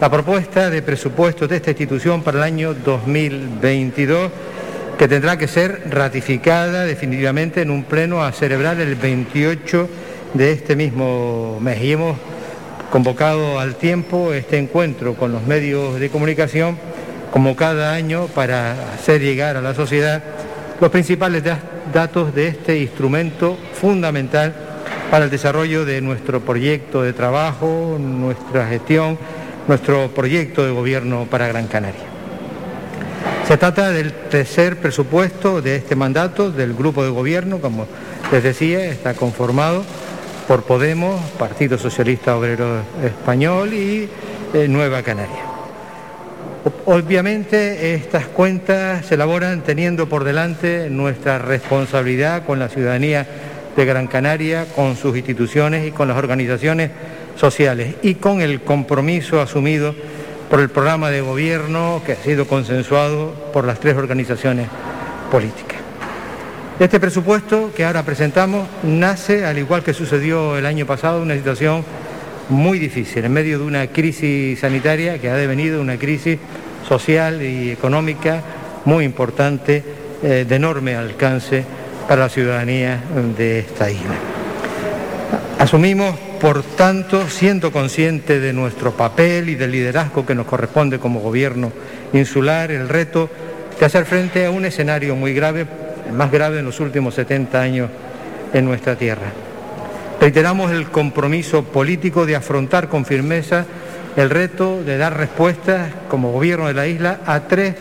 la 0.00 0.10
propuesta 0.10 0.68
de 0.68 0.82
presupuestos 0.82 1.48
de 1.48 1.56
esta 1.56 1.70
institución 1.70 2.22
para 2.22 2.38
el 2.38 2.44
año 2.44 2.74
2022 2.74 4.32
que 4.98 5.06
tendrá 5.08 5.36
que 5.38 5.46
ser 5.46 5.82
ratificada 5.90 6.84
definitivamente 6.84 7.62
en 7.62 7.70
un 7.70 7.84
pleno 7.84 8.22
a 8.24 8.32
celebrar 8.32 8.80
el 8.80 8.96
28 8.96 9.88
de 10.34 10.52
este 10.52 10.74
mismo 10.74 11.58
mes. 11.60 11.80
Y 11.82 11.92
hemos 11.92 12.16
convocado 12.90 13.60
al 13.60 13.76
tiempo 13.76 14.32
este 14.32 14.58
encuentro 14.58 15.14
con 15.14 15.30
los 15.30 15.44
medios 15.44 16.00
de 16.00 16.08
comunicación 16.10 16.76
como 17.30 17.54
cada 17.54 17.92
año 17.92 18.26
para 18.28 18.72
hacer 18.94 19.20
llegar 19.20 19.56
a 19.56 19.60
la 19.60 19.74
sociedad 19.74 20.22
los 20.80 20.90
principales 20.90 21.44
da- 21.44 21.60
datos 21.92 22.34
de 22.34 22.48
este 22.48 22.78
instrumento 22.78 23.56
fundamental 23.74 24.54
para 25.10 25.26
el 25.26 25.30
desarrollo 25.30 25.84
de 25.84 26.00
nuestro 26.00 26.40
proyecto 26.40 27.02
de 27.02 27.12
trabajo, 27.12 27.98
nuestra 28.00 28.66
gestión, 28.68 29.18
nuestro 29.68 30.08
proyecto 30.14 30.64
de 30.64 30.72
gobierno 30.72 31.26
para 31.30 31.48
Gran 31.48 31.66
Canaria. 31.66 32.17
Se 33.48 33.56
trata 33.56 33.90
del 33.90 34.12
tercer 34.12 34.76
presupuesto 34.76 35.62
de 35.62 35.76
este 35.76 35.96
mandato 35.96 36.50
del 36.50 36.74
grupo 36.74 37.02
de 37.02 37.08
gobierno, 37.08 37.62
como 37.62 37.86
les 38.30 38.42
decía, 38.42 38.84
está 38.84 39.14
conformado 39.14 39.86
por 40.46 40.64
Podemos, 40.64 41.18
Partido 41.38 41.78
Socialista 41.78 42.36
Obrero 42.36 42.82
Español 43.02 43.72
y 43.72 44.06
eh, 44.52 44.68
Nueva 44.68 45.02
Canaria. 45.02 45.44
Obviamente 46.84 47.94
estas 47.94 48.26
cuentas 48.26 49.06
se 49.06 49.14
elaboran 49.14 49.62
teniendo 49.62 50.10
por 50.10 50.24
delante 50.24 50.90
nuestra 50.90 51.38
responsabilidad 51.38 52.44
con 52.44 52.58
la 52.58 52.68
ciudadanía 52.68 53.26
de 53.74 53.84
Gran 53.86 54.08
Canaria, 54.08 54.66
con 54.76 54.94
sus 54.94 55.16
instituciones 55.16 55.88
y 55.88 55.90
con 55.90 56.06
las 56.06 56.18
organizaciones 56.18 56.90
sociales 57.34 57.94
y 58.02 58.16
con 58.16 58.42
el 58.42 58.60
compromiso 58.60 59.40
asumido 59.40 59.94
por 60.50 60.60
el 60.60 60.70
programa 60.70 61.10
de 61.10 61.20
gobierno 61.20 62.02
que 62.04 62.12
ha 62.12 62.16
sido 62.16 62.46
consensuado 62.46 63.34
por 63.52 63.64
las 63.64 63.80
tres 63.80 63.96
organizaciones 63.96 64.68
políticas. 65.30 65.78
Este 66.78 67.00
presupuesto 67.00 67.72
que 67.74 67.84
ahora 67.84 68.04
presentamos 68.04 68.68
nace, 68.82 69.44
al 69.44 69.58
igual 69.58 69.82
que 69.82 69.92
sucedió 69.92 70.56
el 70.56 70.64
año 70.64 70.86
pasado, 70.86 71.20
una 71.20 71.34
situación 71.34 71.84
muy 72.48 72.78
difícil, 72.78 73.24
en 73.24 73.32
medio 73.32 73.58
de 73.58 73.64
una 73.64 73.88
crisis 73.88 74.60
sanitaria 74.60 75.18
que 75.18 75.28
ha 75.28 75.34
devenido 75.34 75.80
una 75.80 75.98
crisis 75.98 76.38
social 76.88 77.42
y 77.42 77.70
económica 77.70 78.42
muy 78.84 79.04
importante, 79.04 79.82
eh, 80.22 80.46
de 80.48 80.56
enorme 80.56 80.96
alcance 80.96 81.64
para 82.08 82.22
la 82.22 82.28
ciudadanía 82.28 83.00
de 83.36 83.60
esta 83.60 83.90
isla. 83.90 84.14
Asumimos, 85.58 86.14
por 86.40 86.62
tanto, 86.62 87.28
siendo 87.28 87.72
conscientes 87.72 88.40
de 88.40 88.52
nuestro 88.52 88.92
papel 88.92 89.48
y 89.48 89.54
del 89.54 89.72
liderazgo 89.72 90.24
que 90.24 90.34
nos 90.34 90.46
corresponde 90.46 90.98
como 90.98 91.20
gobierno 91.20 91.72
insular, 92.12 92.70
el 92.70 92.88
reto 92.88 93.28
de 93.78 93.86
hacer 93.86 94.04
frente 94.04 94.46
a 94.46 94.50
un 94.50 94.64
escenario 94.64 95.14
muy 95.16 95.34
grave, 95.34 95.66
más 96.12 96.30
grave 96.30 96.60
en 96.60 96.64
los 96.64 96.80
últimos 96.80 97.14
70 97.14 97.60
años 97.60 97.90
en 98.52 98.64
nuestra 98.64 98.96
tierra. 98.96 99.32
Reiteramos 100.20 100.70
el 100.72 100.88
compromiso 100.90 101.62
político 101.64 102.26
de 102.26 102.36
afrontar 102.36 102.88
con 102.88 103.04
firmeza 103.04 103.64
el 104.16 104.30
reto 104.30 104.82
de 104.82 104.98
dar 104.98 105.16
respuestas 105.16 105.92
como 106.08 106.32
gobierno 106.32 106.66
de 106.66 106.74
la 106.74 106.86
isla 106.86 107.20
a 107.24 107.40
tres 107.40 107.74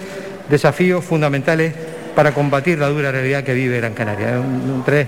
desafíos 0.49 1.03
fundamentales 1.03 1.74
para 2.16 2.34
combatir 2.34 2.78
la 2.80 2.88
dura 2.89 3.12
realidad 3.12 3.43
que 3.43 3.53
vive 3.53 3.78
Gran 3.78 3.93
Canaria. 3.93 4.39
Un- 4.39 4.84
tres 4.86 5.08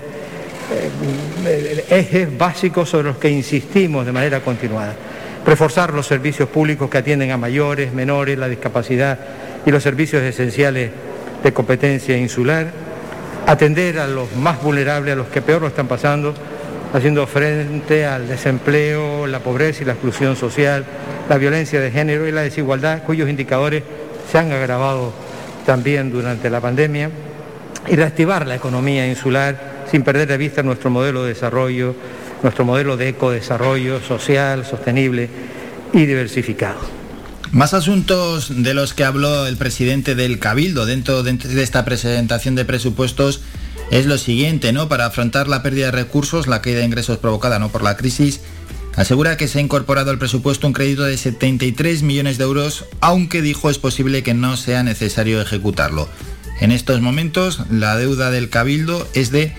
ejes 1.90 2.36
básicos 2.36 2.88
sobre 2.88 3.08
los 3.08 3.16
que 3.16 3.30
insistimos 3.30 4.06
de 4.06 4.12
manera 4.12 4.40
continuada. 4.40 4.94
Reforzar 5.44 5.92
los 5.92 6.06
servicios 6.06 6.48
públicos 6.48 6.90
que 6.90 6.98
atienden 6.98 7.30
a 7.30 7.36
mayores, 7.36 7.92
menores, 7.92 8.38
la 8.38 8.48
discapacidad 8.48 9.18
y 9.64 9.70
los 9.70 9.82
servicios 9.82 10.22
esenciales 10.22 10.90
de 11.42 11.52
competencia 11.52 12.16
insular. 12.16 12.70
Atender 13.46 13.98
a 13.98 14.06
los 14.06 14.34
más 14.36 14.62
vulnerables, 14.62 15.14
a 15.14 15.16
los 15.16 15.28
que 15.28 15.42
peor 15.42 15.62
lo 15.62 15.68
están 15.68 15.88
pasando, 15.88 16.34
haciendo 16.92 17.26
frente 17.26 18.04
al 18.06 18.28
desempleo, 18.28 19.26
la 19.26 19.40
pobreza 19.40 19.82
y 19.82 19.86
la 19.86 19.92
exclusión 19.92 20.36
social, 20.36 20.84
la 21.28 21.38
violencia 21.38 21.80
de 21.80 21.90
género 21.90 22.28
y 22.28 22.32
la 22.32 22.42
desigualdad, 22.42 23.02
cuyos 23.04 23.28
indicadores 23.28 23.82
se 24.30 24.38
han 24.38 24.52
agravado 24.52 25.12
también 25.64 26.12
durante 26.12 26.50
la 26.50 26.60
pandemia, 26.60 27.10
y 27.88 27.96
reactivar 27.96 28.46
la 28.46 28.56
economía 28.56 29.06
insular 29.06 29.69
sin 29.90 30.02
perder 30.02 30.28
de 30.28 30.36
vista 30.36 30.62
nuestro 30.62 30.90
modelo 30.90 31.22
de 31.22 31.34
desarrollo, 31.34 31.94
nuestro 32.42 32.64
modelo 32.64 32.96
de 32.96 33.08
ecodesarrollo 33.08 34.00
social, 34.00 34.64
sostenible 34.64 35.28
y 35.92 36.06
diversificado. 36.06 36.78
Más 37.52 37.74
asuntos 37.74 38.62
de 38.62 38.74
los 38.74 38.94
que 38.94 39.04
habló 39.04 39.46
el 39.46 39.56
presidente 39.56 40.14
del 40.14 40.38
Cabildo 40.38 40.86
dentro 40.86 41.24
de 41.24 41.62
esta 41.62 41.84
presentación 41.84 42.54
de 42.54 42.64
presupuestos 42.64 43.40
es 43.90 44.06
lo 44.06 44.18
siguiente, 44.18 44.72
¿no? 44.72 44.88
Para 44.88 45.06
afrontar 45.06 45.48
la 45.48 45.62
pérdida 45.62 45.86
de 45.86 45.92
recursos, 45.92 46.46
la 46.46 46.62
caída 46.62 46.78
de 46.78 46.84
ingresos 46.84 47.18
provocada 47.18 47.58
¿no? 47.58 47.70
por 47.70 47.82
la 47.82 47.96
crisis, 47.96 48.40
asegura 48.94 49.36
que 49.36 49.48
se 49.48 49.58
ha 49.58 49.62
incorporado 49.62 50.12
al 50.12 50.18
presupuesto 50.18 50.68
un 50.68 50.72
crédito 50.72 51.02
de 51.02 51.16
73 51.16 52.02
millones 52.02 52.38
de 52.38 52.44
euros, 52.44 52.84
aunque 53.00 53.42
dijo 53.42 53.68
es 53.68 53.78
posible 53.78 54.22
que 54.22 54.32
no 54.32 54.56
sea 54.56 54.84
necesario 54.84 55.40
ejecutarlo. 55.42 56.08
En 56.60 56.70
estos 56.70 57.00
momentos, 57.00 57.62
la 57.68 57.96
deuda 57.96 58.30
del 58.30 58.48
Cabildo 58.48 59.08
es 59.14 59.32
de 59.32 59.52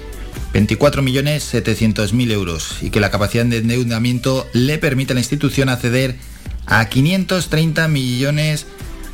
24.700.000 0.54 2.32
euros 2.32 2.78
y 2.82 2.89
que 2.89 2.99
la 2.99 3.12
capacidad 3.12 3.45
de 3.45 3.58
endeudamiento 3.58 4.47
le 4.54 4.78
permite 4.78 5.14
a 5.14 5.16
la 5.16 5.22
institución 5.22 5.70
acceder 5.70 6.18
a 6.66 6.86
530 6.86 7.88
millones 7.88 8.66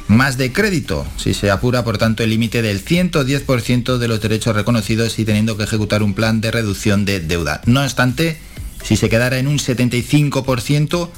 más 0.07 0.37
de 0.37 0.53
crédito, 0.53 1.05
si 1.17 1.33
se 1.33 1.51
apura 1.51 1.83
por 1.83 1.97
tanto 1.97 2.23
el 2.23 2.29
límite 2.29 2.61
del 2.61 2.83
110% 2.83 3.97
de 3.97 4.07
los 4.07 4.21
derechos 4.21 4.55
reconocidos 4.55 5.19
y 5.19 5.25
teniendo 5.25 5.57
que 5.57 5.63
ejecutar 5.63 6.01
un 6.01 6.13
plan 6.13 6.39
de 6.39 6.51
reducción 6.51 7.05
de 7.05 7.19
deuda. 7.19 7.61
No 7.65 7.83
obstante, 7.83 8.37
si 8.83 8.95
se 8.95 9.09
quedara 9.09 9.37
en 9.37 9.47
un 9.47 9.59
75% 9.59 11.09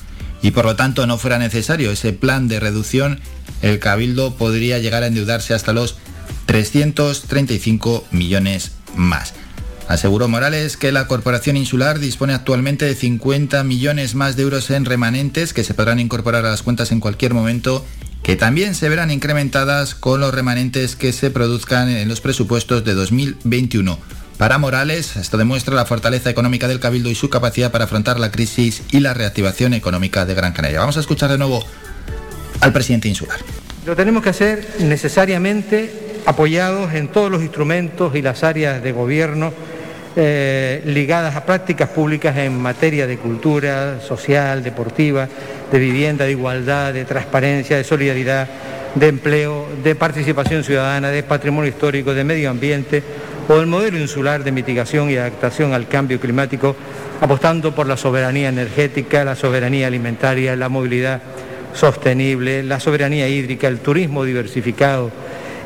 y 0.42 0.52
por 0.52 0.66
lo 0.66 0.76
tanto 0.76 1.06
no 1.06 1.18
fuera 1.18 1.38
necesario 1.38 1.92
ese 1.92 2.14
plan 2.14 2.48
de 2.48 2.60
reducción, 2.60 3.20
el 3.62 3.80
Cabildo 3.80 4.36
podría 4.36 4.80
llegar 4.80 5.04
a 5.04 5.08
endeudarse 5.08 5.54
hasta 5.54 5.74
los 5.74 5.98
335 6.48 8.06
millones 8.12 8.72
más. 8.96 9.34
Aseguró 9.90 10.28
Morales 10.28 10.78
que 10.78 10.92
la 10.92 11.08
Corporación 11.08 11.58
Insular 11.58 11.98
dispone 11.98 12.36
actualmente 12.36 12.86
de 12.86 12.94
50 12.94 13.64
millones 13.64 14.14
más 14.14 14.36
de 14.36 14.44
euros 14.44 14.70
en 14.70 14.86
remanentes 14.86 15.52
que 15.52 15.64
se 15.64 15.74
podrán 15.74 16.00
incorporar 16.00 16.46
a 16.46 16.52
las 16.52 16.62
cuentas 16.62 16.92
en 16.92 17.00
cualquier 17.00 17.34
momento, 17.34 17.84
que 18.22 18.36
también 18.36 18.76
se 18.76 18.88
verán 18.88 19.10
incrementadas 19.10 19.96
con 19.96 20.22
los 20.22 20.32
remanentes 20.32 20.96
que 20.96 21.12
se 21.12 21.32
produzcan 21.32 21.90
en 21.90 22.08
los 22.08 22.22
presupuestos 22.22 22.86
de 22.86 22.94
2021. 22.94 23.98
Para 24.38 24.60
Morales, 24.60 25.16
esto 25.16 25.40
demuestra 25.40 25.74
la 25.74 25.86
fortaleza 25.86 26.30
económica 26.30 26.68
del 26.68 26.80
Cabildo 26.80 27.10
y 27.10 27.16
su 27.16 27.32
capacidad 27.32 27.72
para 27.72 27.86
afrontar 27.86 28.20
la 28.20 28.30
crisis 28.30 28.84
y 28.92 29.00
la 29.00 29.16
reactivación 29.16 29.74
económica 29.74 30.24
de 30.28 30.36
Gran 30.36 30.54
Canaria. 30.54 30.82
Vamos 30.82 30.98
a 30.98 31.00
escuchar 31.00 31.32
de 31.32 31.40
nuevo 31.40 31.66
al 32.62 32.72
presidente 32.72 33.08
insular. 33.08 33.40
Lo 33.88 33.96
tenemos 33.96 34.22
que 34.22 34.30
hacer 34.30 34.68
necesariamente 34.82 36.20
apoyados 36.28 36.94
en 36.94 37.08
todos 37.08 37.32
los 37.32 37.42
instrumentos 37.42 38.16
y 38.16 38.22
las 38.22 38.44
áreas 38.44 38.84
de 38.84 38.92
gobierno 38.92 39.52
eh, 40.16 40.82
ligadas 40.86 41.36
a 41.36 41.46
prácticas 41.46 41.90
públicas 41.90 42.36
en 42.38 42.60
materia 42.60 43.06
de 43.06 43.18
cultura, 43.18 44.00
social, 44.02 44.64
deportiva, 44.64 45.28
de 45.72 45.80
vivienda, 45.80 46.26
de 46.26 46.32
igualdad, 46.32 46.94
de 46.94 47.06
transparencia, 47.06 47.78
de 47.78 47.84
solidaridad, 47.84 48.48
de 48.96 49.08
empleo, 49.08 49.68
de 49.84 49.96
participación 49.96 50.64
ciudadana, 50.64 51.10
de 51.10 51.24
patrimonio 51.24 51.70
histórico, 51.70 52.14
de 52.14 52.24
medio 52.24 52.50
ambiente 52.50 53.04
o 53.48 53.58
del 53.58 53.68
modelo 53.68 54.00
insular 54.00 54.44
de 54.44 54.52
mitigación 54.52 55.10
y 55.10 55.18
adaptación 55.18 55.74
al 55.74 55.88
cambio 55.88 56.20
climático, 56.20 56.76
apostando 57.22 57.74
por 57.76 57.88
la 57.88 57.98
soberanía 57.98 58.50
energética, 58.50 59.24
la 59.24 59.36
soberanía 59.36 59.88
alimentaria, 59.88 60.56
la 60.56 60.70
movilidad 60.70 61.22
sostenible, 61.74 62.64
la 62.64 62.80
soberanía 62.80 63.28
hídrica, 63.28 63.68
el 63.68 63.80
turismo 63.80 64.24
diversificado 64.24 65.12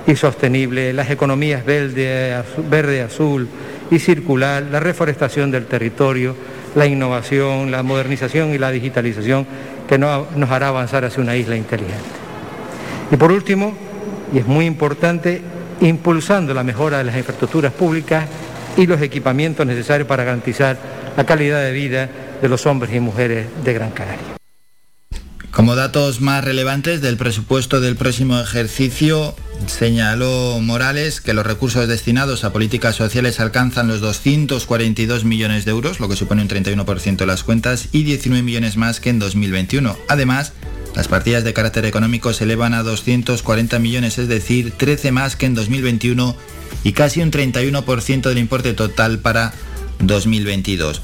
y 0.06 0.16
sostenible, 0.16 0.92
las 0.94 1.10
economías 1.10 1.66
verde, 1.66 2.44
verde, 2.70 3.02
azul 3.02 3.48
y 3.94 4.00
circular, 4.00 4.64
la 4.72 4.80
reforestación 4.80 5.52
del 5.52 5.66
territorio, 5.68 6.36
la 6.76 6.86
innovación, 6.88 7.70
la 7.70 7.84
modernización 7.84 8.54
y 8.54 8.58
la 8.58 8.72
digitalización 8.72 9.46
que 9.88 9.98
no- 9.98 10.26
nos 10.36 10.50
hará 10.50 10.70
avanzar 10.70 11.06
hacia 11.06 11.22
una 11.22 11.36
isla 11.36 11.56
inteligente. 11.56 12.04
Y 13.12 13.18
por 13.18 13.32
último, 13.32 13.76
y 14.34 14.40
es 14.40 14.48
muy 14.48 14.66
importante, 14.66 15.42
impulsando 15.82 16.54
la 16.54 16.64
mejora 16.64 16.98
de 16.98 17.04
las 17.04 17.16
infraestructuras 17.18 17.74
públicas 17.74 18.26
y 18.78 18.88
los 18.88 19.02
equipamientos 19.02 19.66
necesarios 19.68 20.08
para 20.08 20.24
garantizar 20.24 20.78
la 21.16 21.26
calidad 21.26 21.62
de 21.62 21.72
vida 21.72 22.10
de 22.42 22.50
los 22.50 22.66
hombres 22.66 22.94
y 22.96 23.00
mujeres 23.00 23.46
de 23.64 23.74
Gran 23.74 23.92
Canaria. 23.92 24.24
Como 25.52 25.76
datos 25.76 26.20
más 26.20 26.44
relevantes 26.44 27.02
del 27.02 27.18
presupuesto 27.18 27.80
del 27.80 27.96
próximo 27.96 28.40
ejercicio, 28.40 29.36
señaló 29.68 30.60
Morales 30.62 31.22
que 31.22 31.34
los 31.34 31.46
recursos 31.46 31.88
destinados 31.88 32.44
a 32.44 32.52
políticas 32.54 32.96
sociales 32.96 33.40
alcanzan 33.40 33.88
los 33.88 34.02
242 34.02 35.24
millones 35.24 35.66
de 35.66 35.72
euros, 35.72 36.00
lo 36.00 36.10
que 36.10 36.16
supone 36.16 36.42
un 36.42 36.50
31% 36.50 37.18
de 37.18 37.26
las 37.26 37.44
cuentas, 37.44 37.88
y 37.92 38.04
19 38.04 38.44
millones 38.44 38.78
más 38.78 39.00
que 39.00 39.10
en 39.10 39.20
2021. 39.20 39.98
Además, 40.10 40.54
las 40.96 41.08
partidas 41.08 41.44
de 41.44 41.54
carácter 41.54 41.86
económico 41.86 42.34
se 42.34 42.44
elevan 42.44 42.74
a 42.74 42.84
240 42.84 43.80
millones, 43.80 44.18
es 44.18 44.28
decir, 44.28 44.72
13 44.78 45.12
más 45.12 45.36
que 45.36 45.46
en 45.46 45.56
2021 45.56 46.36
y 46.84 46.92
casi 46.94 47.22
un 47.22 47.32
31% 47.32 48.22
del 48.22 48.38
importe 48.38 48.74
total 48.74 49.20
para 49.20 49.54
2022. 50.00 51.02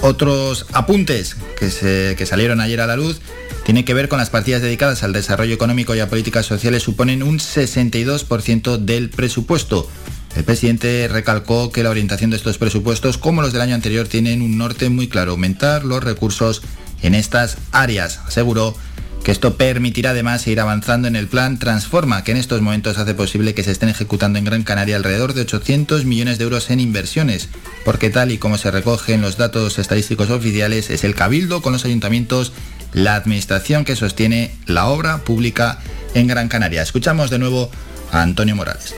Otros 0.00 0.66
apuntes 0.72 1.36
que, 1.58 1.70
se- 1.70 2.14
que 2.16 2.24
salieron 2.26 2.60
ayer 2.60 2.80
a 2.80 2.86
la 2.86 2.96
luz 2.96 3.20
tienen 3.68 3.84
que 3.84 3.92
ver 3.92 4.08
con 4.08 4.18
las 4.18 4.30
partidas 4.30 4.62
dedicadas 4.62 5.02
al 5.02 5.12
desarrollo 5.12 5.52
económico 5.52 5.94
y 5.94 6.00
a 6.00 6.08
políticas 6.08 6.46
sociales, 6.46 6.82
suponen 6.82 7.22
un 7.22 7.38
62% 7.38 8.78
del 8.78 9.10
presupuesto. 9.10 9.86
El 10.34 10.44
presidente 10.44 11.06
recalcó 11.06 11.70
que 11.70 11.82
la 11.82 11.90
orientación 11.90 12.30
de 12.30 12.38
estos 12.38 12.56
presupuestos, 12.56 13.18
como 13.18 13.42
los 13.42 13.52
del 13.52 13.60
año 13.60 13.74
anterior, 13.74 14.08
tienen 14.08 14.40
un 14.40 14.56
norte 14.56 14.88
muy 14.88 15.06
claro, 15.06 15.32
aumentar 15.32 15.84
los 15.84 16.02
recursos 16.02 16.62
en 17.02 17.14
estas 17.14 17.58
áreas. 17.70 18.20
Aseguró 18.26 18.74
que 19.22 19.32
esto 19.32 19.58
permitirá 19.58 20.10
además 20.10 20.46
ir 20.46 20.60
avanzando 20.60 21.06
en 21.06 21.14
el 21.14 21.28
plan 21.28 21.58
Transforma, 21.58 22.24
que 22.24 22.30
en 22.30 22.38
estos 22.38 22.62
momentos 22.62 22.96
hace 22.96 23.12
posible 23.12 23.52
que 23.52 23.64
se 23.64 23.72
estén 23.72 23.90
ejecutando 23.90 24.38
en 24.38 24.46
Gran 24.46 24.62
Canaria 24.62 24.96
alrededor 24.96 25.34
de 25.34 25.42
800 25.42 26.06
millones 26.06 26.38
de 26.38 26.44
euros 26.44 26.70
en 26.70 26.80
inversiones, 26.80 27.50
porque 27.84 28.08
tal 28.08 28.32
y 28.32 28.38
como 28.38 28.56
se 28.56 28.70
recoge 28.70 29.12
en 29.12 29.20
los 29.20 29.36
datos 29.36 29.78
estadísticos 29.78 30.30
oficiales, 30.30 30.88
es 30.88 31.04
el 31.04 31.14
cabildo 31.14 31.60
con 31.60 31.74
los 31.74 31.84
ayuntamientos 31.84 32.54
la 32.92 33.14
administración 33.14 33.84
que 33.84 33.94
sostiene 33.96 34.52
la 34.66 34.86
obra 34.86 35.18
pública 35.18 35.78
en 36.14 36.26
Gran 36.26 36.48
Canaria. 36.48 36.82
Escuchamos 36.82 37.30
de 37.30 37.38
nuevo 37.38 37.70
a 38.12 38.22
Antonio 38.22 38.56
Morales. 38.56 38.96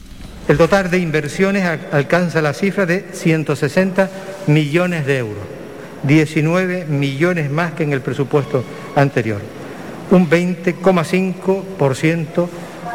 El 0.49 0.57
total 0.59 0.91
de 0.91 0.99
inversiones 0.99 1.65
alcanza 1.93 2.43
la 2.43 2.55
cifra 2.55 2.87
de 2.87 3.07
160 3.13 4.11
millones 4.49 5.07
de 5.07 5.19
euros, 5.19 5.45
19 6.05 6.87
millones 6.87 7.51
más 7.51 7.73
que 7.73 7.83
en 7.85 7.93
el 7.93 8.01
presupuesto 8.01 8.65
anterior, 8.97 9.41
un 10.11 10.29
20,5% 10.29 12.49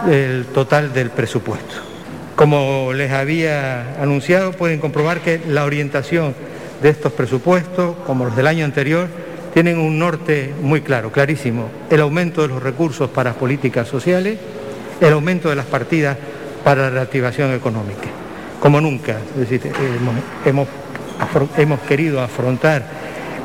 del 0.06 0.46
total 0.48 0.94
del 0.94 1.12
presupuesto. 1.12 1.76
Como 2.36 2.92
les 2.92 3.14
había 3.14 4.02
anunciado, 4.02 4.52
pueden 4.52 4.80
comprobar 4.80 5.22
que 5.22 5.40
la 5.48 5.64
orientación 5.64 6.36
de 6.82 6.90
estos 6.90 7.14
presupuestos, 7.14 7.96
como 8.06 8.26
los 8.26 8.36
del 8.36 8.48
año 8.48 8.66
anterior, 8.66 9.08
tienen 9.56 9.78
un 9.78 9.98
norte 9.98 10.54
muy 10.62 10.82
claro, 10.82 11.14
clarísimo. 11.14 11.70
El 11.90 12.02
aumento 12.02 12.42
de 12.42 12.50
los 12.50 12.62
recursos 12.62 13.10
para 13.10 13.36
políticas 13.36 13.88
sociales, 13.88 14.38
el 15.00 15.14
aumento 15.14 15.48
de 15.50 15.56
las 15.56 15.66
partidas 15.66 16.18
para 16.66 16.82
la 16.82 16.90
reactivación 16.90 17.54
económica. 17.54 18.10
Como 18.60 18.82
nunca, 18.82 19.16
es 19.34 19.50
decir, 19.50 19.72
hemos, 20.44 20.68
hemos 21.56 21.80
querido 21.88 22.22
afrontar 22.22 22.86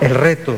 el 0.00 0.16
reto 0.16 0.56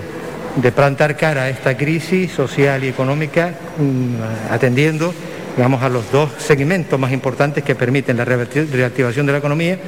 de 0.56 0.72
plantar 0.72 1.18
cara 1.18 1.42
a 1.42 1.48
esta 1.50 1.76
crisis 1.76 2.32
social 2.32 2.82
y 2.82 2.88
económica 2.88 3.52
mm, 3.76 4.52
atendiendo 4.54 5.12
digamos, 5.54 5.82
a 5.82 5.90
los 5.90 6.10
dos 6.10 6.30
segmentos 6.38 6.98
más 6.98 7.12
importantes 7.12 7.62
que 7.62 7.74
permiten 7.74 8.16
la 8.16 8.24
reactivación 8.24 9.26
de 9.26 9.32
la 9.32 9.38
economía 9.38 9.78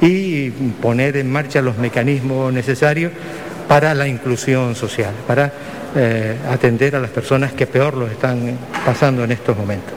y 0.00 0.50
poner 0.50 1.16
en 1.16 1.30
marcha 1.30 1.62
los 1.62 1.78
mecanismos 1.78 2.52
necesarios 2.52 3.12
para 3.68 3.94
la 3.94 4.06
inclusión 4.06 4.74
social, 4.74 5.12
para 5.26 5.52
eh, 5.94 6.36
atender 6.48 6.96
a 6.96 7.00
las 7.00 7.10
personas 7.10 7.52
que 7.52 7.66
peor 7.66 7.94
lo 7.96 8.06
están 8.06 8.56
pasando 8.84 9.24
en 9.24 9.32
estos 9.32 9.56
momentos. 9.56 9.92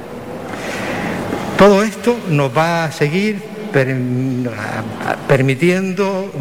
Todo 1.58 1.84
esto 1.84 2.18
nos 2.30 2.56
va 2.56 2.86
a 2.86 2.92
seguir 2.92 3.42
permitiendo 5.28 6.32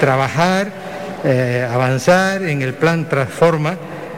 trabajar, 0.00 0.70
eh, 1.24 1.66
avanzar 1.70 2.42
en 2.42 2.62
el 2.62 2.74
plan 2.74 3.08
Transforma 3.08 3.76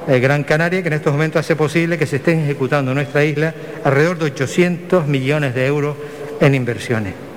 eh, 0.09 0.19
Gran 0.19 0.45
Canaria, 0.45 0.83
que 0.83 0.89
en 0.89 0.95
estos 0.95 1.13
momentos 1.13 1.41
hace 1.41 1.57
posible 1.57 1.99
que 1.99 2.07
se 2.07 2.17
estén 2.17 2.41
ejecutando 2.41 2.91
en 2.91 2.97
nuestra 2.97 3.25
isla 3.25 3.55
alrededor 3.85 4.19
de 4.19 4.25
800 4.27 5.07
millones 5.07 5.55
de 5.55 5.67
euros 5.67 5.97
en 6.41 6.55
inversiones. 6.55 7.30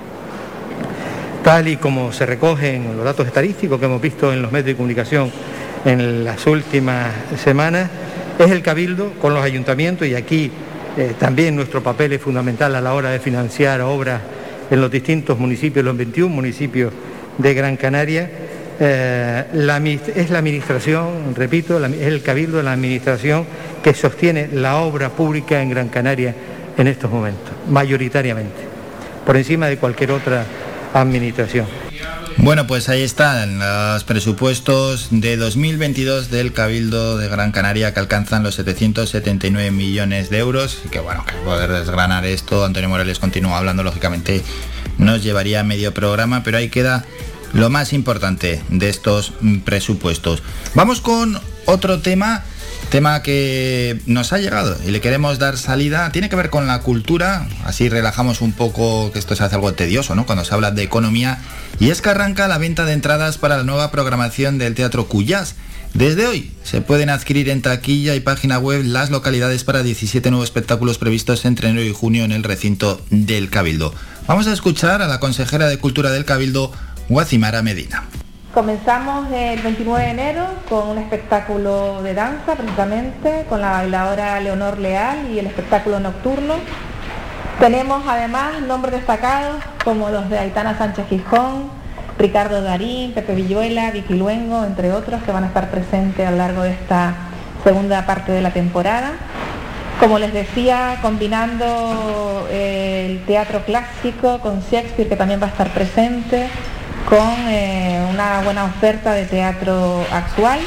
Tal 1.44 1.68
y 1.68 1.76
como 1.76 2.10
se 2.10 2.24
recogen 2.24 2.96
los 2.96 3.04
datos 3.04 3.26
estadísticos 3.26 3.78
que 3.78 3.84
hemos 3.84 4.00
visto 4.00 4.32
en 4.32 4.40
los 4.40 4.50
medios 4.50 4.68
de 4.68 4.76
comunicación 4.76 5.30
en 5.84 6.24
las 6.24 6.46
últimas 6.46 7.12
semanas, 7.36 7.90
es 8.38 8.50
el 8.50 8.62
Cabildo 8.62 9.12
con 9.20 9.34
los 9.34 9.44
ayuntamientos 9.44 10.08
y 10.08 10.14
aquí 10.14 10.50
eh, 10.96 11.12
también 11.18 11.54
nuestro 11.54 11.82
papel 11.82 12.14
es 12.14 12.22
fundamental 12.22 12.74
a 12.74 12.80
la 12.80 12.94
hora 12.94 13.10
de 13.10 13.18
financiar 13.18 13.82
obras 13.82 14.22
en 14.70 14.80
los 14.80 14.90
distintos 14.90 15.38
municipios, 15.38 15.84
los 15.84 15.94
21 15.94 16.34
municipios 16.34 16.94
de 17.36 17.52
Gran 17.52 17.76
Canaria. 17.76 18.30
Eh, 18.80 19.44
es 20.16 20.30
la 20.30 20.38
administración, 20.38 21.34
repito, 21.36 21.84
es 21.84 22.00
el 22.00 22.22
Cabildo 22.22 22.56
de 22.56 22.62
la 22.62 22.72
administración 22.72 23.44
que 23.82 23.92
sostiene 23.92 24.48
la 24.50 24.76
obra 24.76 25.10
pública 25.10 25.60
en 25.60 25.68
Gran 25.68 25.90
Canaria 25.90 26.34
en 26.78 26.86
estos 26.86 27.10
momentos, 27.10 27.52
mayoritariamente, 27.68 28.62
por 29.26 29.36
encima 29.36 29.66
de 29.66 29.76
cualquier 29.76 30.10
otra 30.10 30.46
administración. 30.94 31.66
Bueno, 32.36 32.66
pues 32.66 32.88
ahí 32.88 33.02
están 33.02 33.58
los 33.58 34.04
presupuestos 34.04 35.08
de 35.10 35.36
2022 35.36 36.30
del 36.30 36.52
Cabildo 36.52 37.16
de 37.16 37.28
Gran 37.28 37.52
Canaria 37.52 37.94
que 37.94 38.00
alcanzan 38.00 38.42
los 38.42 38.56
779 38.56 39.70
millones 39.70 40.30
de 40.30 40.38
euros. 40.38 40.78
Y 40.84 40.88
que 40.88 41.00
bueno, 41.00 41.24
que 41.24 41.34
poder 41.44 41.70
desgranar 41.70 42.24
esto, 42.24 42.64
Antonio 42.64 42.88
Morales 42.88 43.18
continúa 43.18 43.58
hablando, 43.58 43.82
lógicamente 43.82 44.42
nos 44.98 45.22
llevaría 45.22 45.62
medio 45.62 45.94
programa, 45.94 46.42
pero 46.42 46.58
ahí 46.58 46.68
queda 46.68 47.04
lo 47.52 47.70
más 47.70 47.92
importante 47.92 48.62
de 48.68 48.88
estos 48.88 49.32
presupuestos. 49.64 50.42
Vamos 50.74 51.00
con 51.00 51.40
otro 51.66 52.00
tema, 52.00 52.44
tema 52.94 53.22
que 53.22 53.98
nos 54.06 54.32
ha 54.32 54.38
llegado 54.38 54.76
y 54.86 54.92
le 54.92 55.00
queremos 55.00 55.40
dar 55.40 55.56
salida. 55.56 56.12
Tiene 56.12 56.28
que 56.28 56.36
ver 56.36 56.48
con 56.48 56.68
la 56.68 56.78
cultura, 56.78 57.48
así 57.64 57.88
relajamos 57.88 58.40
un 58.40 58.52
poco 58.52 59.10
que 59.10 59.18
esto 59.18 59.34
se 59.34 59.42
hace 59.42 59.56
algo 59.56 59.74
tedioso, 59.74 60.14
¿no? 60.14 60.26
Cuando 60.26 60.44
se 60.44 60.54
habla 60.54 60.70
de 60.70 60.84
economía. 60.84 61.40
Y 61.80 61.90
es 61.90 62.00
que 62.00 62.10
arranca 62.10 62.46
la 62.46 62.56
venta 62.56 62.84
de 62.84 62.92
entradas 62.92 63.36
para 63.36 63.56
la 63.56 63.64
nueva 63.64 63.90
programación 63.90 64.58
del 64.58 64.76
Teatro 64.76 65.08
Cuyás. 65.08 65.56
Desde 65.92 66.28
hoy 66.28 66.52
se 66.62 66.82
pueden 66.82 67.10
adquirir 67.10 67.48
en 67.48 67.62
taquilla 67.62 68.14
y 68.14 68.20
página 68.20 68.60
web 68.60 68.84
las 68.84 69.10
localidades 69.10 69.64
para 69.64 69.82
17 69.82 70.30
nuevos 70.30 70.46
espectáculos 70.46 70.98
previstos 70.98 71.44
entre 71.46 71.70
enero 71.70 71.84
y 71.84 71.92
junio 71.92 72.24
en 72.24 72.30
el 72.30 72.44
recinto 72.44 73.04
del 73.10 73.50
Cabildo. 73.50 73.92
Vamos 74.28 74.46
a 74.46 74.52
escuchar 74.52 75.02
a 75.02 75.08
la 75.08 75.18
consejera 75.18 75.66
de 75.66 75.78
Cultura 75.78 76.12
del 76.12 76.24
Cabildo, 76.24 76.70
Guacimara 77.08 77.60
Medina. 77.60 78.04
Comenzamos 78.54 79.32
el 79.32 79.60
29 79.62 80.00
de 80.00 80.10
enero 80.10 80.44
con 80.68 80.90
un 80.90 80.98
espectáculo 80.98 82.00
de 82.04 82.14
danza, 82.14 82.54
precisamente, 82.54 83.46
con 83.48 83.60
la 83.60 83.72
bailadora 83.72 84.38
Leonor 84.38 84.78
Leal 84.78 85.28
y 85.32 85.40
el 85.40 85.46
espectáculo 85.46 85.98
nocturno. 85.98 86.54
Tenemos 87.58 88.04
además 88.06 88.60
nombres 88.60 88.94
destacados 88.94 89.56
como 89.82 90.08
los 90.08 90.30
de 90.30 90.38
Aitana 90.38 90.78
Sánchez 90.78 91.08
Gijón, 91.08 91.68
Ricardo 92.16 92.62
Darín, 92.62 93.12
Pepe 93.12 93.34
Villuela, 93.34 93.90
Vicky 93.90 94.14
Luengo, 94.14 94.64
entre 94.64 94.92
otros, 94.92 95.20
que 95.24 95.32
van 95.32 95.42
a 95.42 95.48
estar 95.48 95.68
presentes 95.72 96.24
a 96.24 96.30
lo 96.30 96.36
largo 96.36 96.62
de 96.62 96.70
esta 96.70 97.12
segunda 97.64 98.06
parte 98.06 98.30
de 98.30 98.40
la 98.40 98.52
temporada. 98.52 99.14
Como 99.98 100.20
les 100.20 100.32
decía, 100.32 100.98
combinando 101.02 102.46
eh, 102.52 103.06
el 103.10 103.26
teatro 103.26 103.64
clásico 103.64 104.38
con 104.38 104.60
Shakespeare, 104.60 105.08
que 105.08 105.16
también 105.16 105.42
va 105.42 105.46
a 105.46 105.50
estar 105.50 105.70
presente, 105.70 106.48
con 107.08 107.48
eh, 107.48 108.06
una 108.10 108.42
buena 108.42 108.64
oferta 108.64 109.12
de 109.12 109.24
teatro 109.26 110.04
actual. 110.10 110.60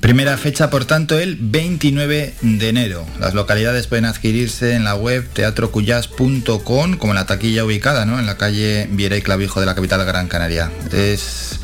Primera 0.00 0.36
fecha, 0.36 0.70
por 0.70 0.84
tanto, 0.84 1.18
el 1.18 1.36
29 1.40 2.34
de 2.40 2.68
enero. 2.68 3.04
Las 3.18 3.34
localidades 3.34 3.88
pueden 3.88 4.04
adquirirse 4.04 4.74
en 4.74 4.84
la 4.84 4.94
web 4.94 5.28
teatrocuyas.com, 5.32 6.96
como 6.96 7.12
en 7.12 7.16
la 7.16 7.26
taquilla 7.26 7.64
ubicada 7.64 8.06
¿no? 8.06 8.18
en 8.18 8.26
la 8.26 8.36
calle 8.36 8.88
Viera 8.90 9.16
y 9.16 9.22
Clavijo 9.22 9.60
de 9.60 9.66
la 9.66 9.74
capital 9.74 10.04
Gran 10.04 10.28
Canaria. 10.28 10.70
Es 10.92 11.60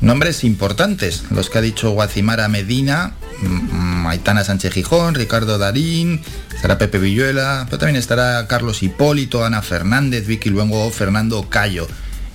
nombres 0.00 0.44
importantes, 0.44 1.24
los 1.30 1.48
que 1.48 1.58
ha 1.58 1.62
dicho 1.62 1.90
Guacimara 1.90 2.48
Medina, 2.48 3.12
Maitana 3.42 4.44
Sánchez 4.44 4.72
Gijón, 4.72 5.14
Ricardo 5.14 5.56
Darín, 5.58 6.22
estará 6.54 6.76
Pepe 6.76 6.98
Villuela, 6.98 7.66
pero 7.66 7.78
también 7.78 7.96
estará 7.96 8.46
Carlos 8.46 8.82
Hipólito, 8.82 9.44
Ana 9.44 9.62
Fernández, 9.62 10.26
Vicky 10.26 10.50
Luengo, 10.50 10.90
Fernando 10.90 11.48
Cayo. 11.48 11.86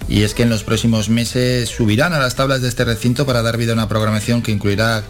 Y 0.07 0.23
es 0.23 0.33
que 0.33 0.43
en 0.43 0.49
los 0.49 0.63
próximos 0.63 1.09
meses 1.09 1.69
subirán 1.69 2.13
a 2.13 2.19
las 2.19 2.35
tablas 2.35 2.61
de 2.61 2.69
este 2.69 2.85
recinto 2.85 3.25
para 3.25 3.41
dar 3.41 3.57
vida 3.57 3.71
a 3.71 3.75
una 3.75 3.89
programación 3.89 4.41
que 4.41 4.51
incluirá 4.51 5.03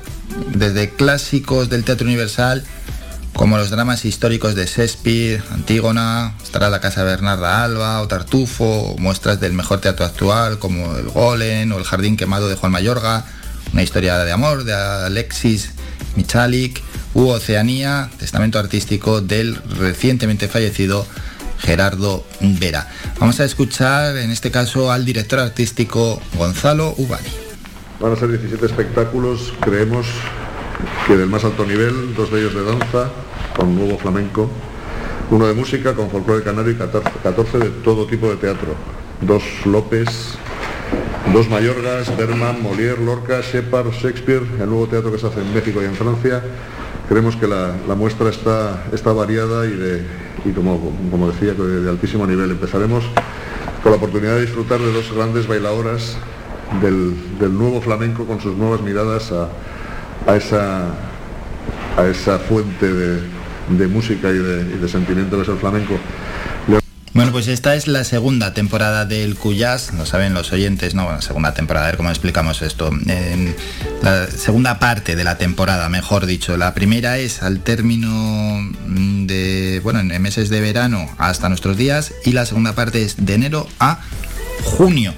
desde 0.54 0.90
clásicos 0.90 1.70
del 1.70 1.84
teatro 1.84 2.08
universal 2.08 2.64
como 3.36 3.58
los 3.58 3.70
dramas 3.70 4.06
históricos 4.06 4.56
de 4.56 4.66
Shakespeare, 4.66 5.44
Antígona, 5.52 6.36
estará 6.42 6.70
la 6.70 6.80
Casa 6.80 7.04
Bernarda 7.04 7.66
Alba 7.66 8.02
o 8.02 8.08
Tartufo, 8.08 8.96
muestras 8.98 9.42
del 9.42 9.52
mejor 9.52 9.82
teatro 9.82 10.06
actual 10.06 10.58
como 10.58 10.96
El 10.96 11.10
Golem 11.10 11.70
o 11.74 11.78
El 11.78 11.84
Jardín 11.84 12.16
Quemado 12.16 12.48
de 12.48 12.56
Juan 12.56 12.72
Mayorga, 12.72 13.26
una 13.74 13.84
historia 13.84 14.20
de 14.20 14.32
amor 14.32 14.64
de 14.64 14.74
Alexis 14.74 15.72
Michalik, 16.16 16.82
u 17.14 17.28
Oceanía, 17.28 18.10
testamento 18.20 18.58
artístico 18.58 19.20
del 19.20 19.56
recientemente 19.80 20.48
fallecido 20.48 21.06
Gerardo 21.60 22.24
Vera. 22.40 22.88
Vamos 23.20 23.40
a 23.40 23.46
escuchar 23.46 24.18
en 24.18 24.32
este 24.32 24.52
caso 24.52 24.92
al 24.92 25.06
director 25.06 25.40
artístico 25.40 26.22
Gonzalo 26.38 26.94
Ubani. 26.98 27.30
Van 28.00 28.12
a 28.12 28.16
ser 28.16 28.30
17 28.30 28.66
espectáculos, 28.66 29.54
creemos 29.62 30.08
que 31.08 31.16
del 31.16 31.30
más 31.30 31.44
alto 31.44 31.66
nivel, 31.66 32.14
dos 32.16 32.32
de 32.32 32.40
ellos 32.42 32.54
de 32.54 32.64
danza, 32.64 33.10
con 33.56 33.76
nuevo 33.76 33.98
flamenco, 33.98 34.50
uno 35.32 35.48
de 35.48 35.54
música 35.54 35.94
con 35.94 36.10
folclore 36.10 36.44
canario 36.44 36.74
y 36.74 36.76
14 36.76 37.58
de 37.58 37.70
todo 37.84 38.06
tipo 38.06 38.30
de 38.30 38.36
teatro. 38.36 38.76
Dos 39.22 39.44
López, 39.66 40.08
dos 41.34 41.50
Mayorgas, 41.50 42.16
Berman, 42.18 42.62
Molière, 42.62 43.04
Lorca, 43.04 43.42
Shepard, 43.42 43.92
Shakespeare, 43.92 44.44
el 44.60 44.70
nuevo 44.70 44.88
teatro 44.88 45.12
que 45.12 45.18
se 45.18 45.28
hace 45.28 45.42
en 45.42 45.54
México 45.54 45.82
y 45.82 45.86
en 45.86 45.96
Francia. 45.96 46.44
Creemos 47.08 47.36
que 47.36 47.48
la, 47.48 47.96
muestra 47.96 48.30
está, 48.30 49.14
variada 49.14 49.66
y, 49.66 49.72
de, 49.72 50.06
como, 50.56 51.32
decía, 51.32 51.54
de, 51.54 51.82
de 51.82 51.90
altísimo 51.90 52.26
nivel. 52.26 52.52
Empezaremos 52.52 53.06
con 53.84 53.92
la 53.92 53.98
oportunidad 53.98 54.36
de 54.36 54.42
disfrutar 54.42 54.80
de 54.80 54.92
dos 54.92 55.14
grandes 55.14 55.48
bailadoras 55.48 56.18
del, 56.82 57.58
nuevo 57.58 57.82
flamenco 57.82 58.26
con 58.26 58.42
sus 58.42 58.56
nuevas 58.56 58.82
miradas 58.82 59.32
a, 59.32 60.36
esa, 60.36 60.90
fuente 62.40 62.92
de, 62.92 63.88
música 63.88 64.30
y 64.30 64.38
de, 64.38 64.88
sentimiento 64.88 65.36
que 65.36 65.44
es 65.44 65.50
el 65.50 65.58
flamenco. 65.58 65.94
Bueno, 67.16 67.32
pues 67.32 67.48
esta 67.48 67.76
es 67.76 67.88
la 67.88 68.04
segunda 68.04 68.54
temporada 68.54 69.06
del 69.06 69.36
Cuyas, 69.36 69.94
lo 69.94 70.06
saben 70.06 70.34
los 70.34 70.52
oyentes, 70.52 70.96
no, 70.96 71.06
bueno, 71.06 71.22
segunda 71.22 71.54
temporada, 71.54 71.86
a 71.86 71.90
ver 71.92 71.96
cómo 71.96 72.10
explicamos 72.10 72.62
esto. 72.62 72.92
La 74.04 74.28
segunda 74.28 74.80
parte 74.80 75.16
de 75.16 75.24
la 75.24 75.38
temporada, 75.38 75.88
mejor 75.88 76.26
dicho. 76.26 76.58
La 76.58 76.74
primera 76.74 77.18
es 77.18 77.42
al 77.42 77.62
término 77.62 78.70
de, 78.86 79.80
bueno, 79.82 80.02
en 80.02 80.22
meses 80.22 80.50
de 80.50 80.60
verano 80.60 81.10
hasta 81.18 81.48
nuestros 81.48 81.78
días 81.78 82.14
y 82.26 82.34
la 82.34 82.46
segunda 82.46 82.74
parte 82.74 83.02
es 83.02 83.26
de 83.26 83.34
enero 83.34 83.66
a 83.80 84.02
junio. 84.66 85.14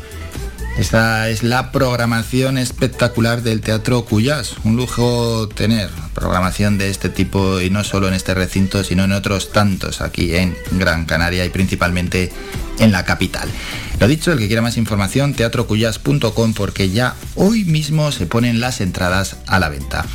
Esta 0.78 1.28
es 1.30 1.42
la 1.42 1.72
programación 1.72 2.60
espectacular 2.60 3.42
del 3.42 3.62
Teatro 3.62 4.06
Cuyas. 4.06 4.58
Un 4.64 4.76
lujo 4.76 5.50
tener 5.50 5.90
programación 6.14 6.78
de 6.78 6.92
este 6.92 7.10
tipo 7.10 7.60
y 7.60 7.72
no 7.72 7.84
solo 7.84 8.08
en 8.08 8.14
este 8.14 8.36
recinto, 8.36 8.84
sino 8.84 9.06
en 9.06 9.12
otros 9.12 9.52
tantos 9.52 10.02
aquí 10.02 10.36
en 10.36 10.56
Gran 10.74 11.06
Canaria 11.06 11.46
y 11.46 11.50
principalmente 11.50 12.32
en 12.78 12.92
la 12.92 13.06
capital. 13.06 13.50
Lo 14.00 14.08
dicho, 14.08 14.32
el 14.32 14.38
que 14.38 14.46
quiera 14.46 14.62
más 14.62 14.78
información, 14.78 15.34
teatrocuyas.com 15.34 16.54
porque 16.54 16.92
ya 16.92 17.16
hoy 17.34 17.66
mismo 17.66 18.12
se 18.12 18.28
ponen 18.28 18.60
las 18.60 18.80
entradas 18.80 19.38
a 19.48 19.58
la 19.58 19.70
venta. 19.70 20.06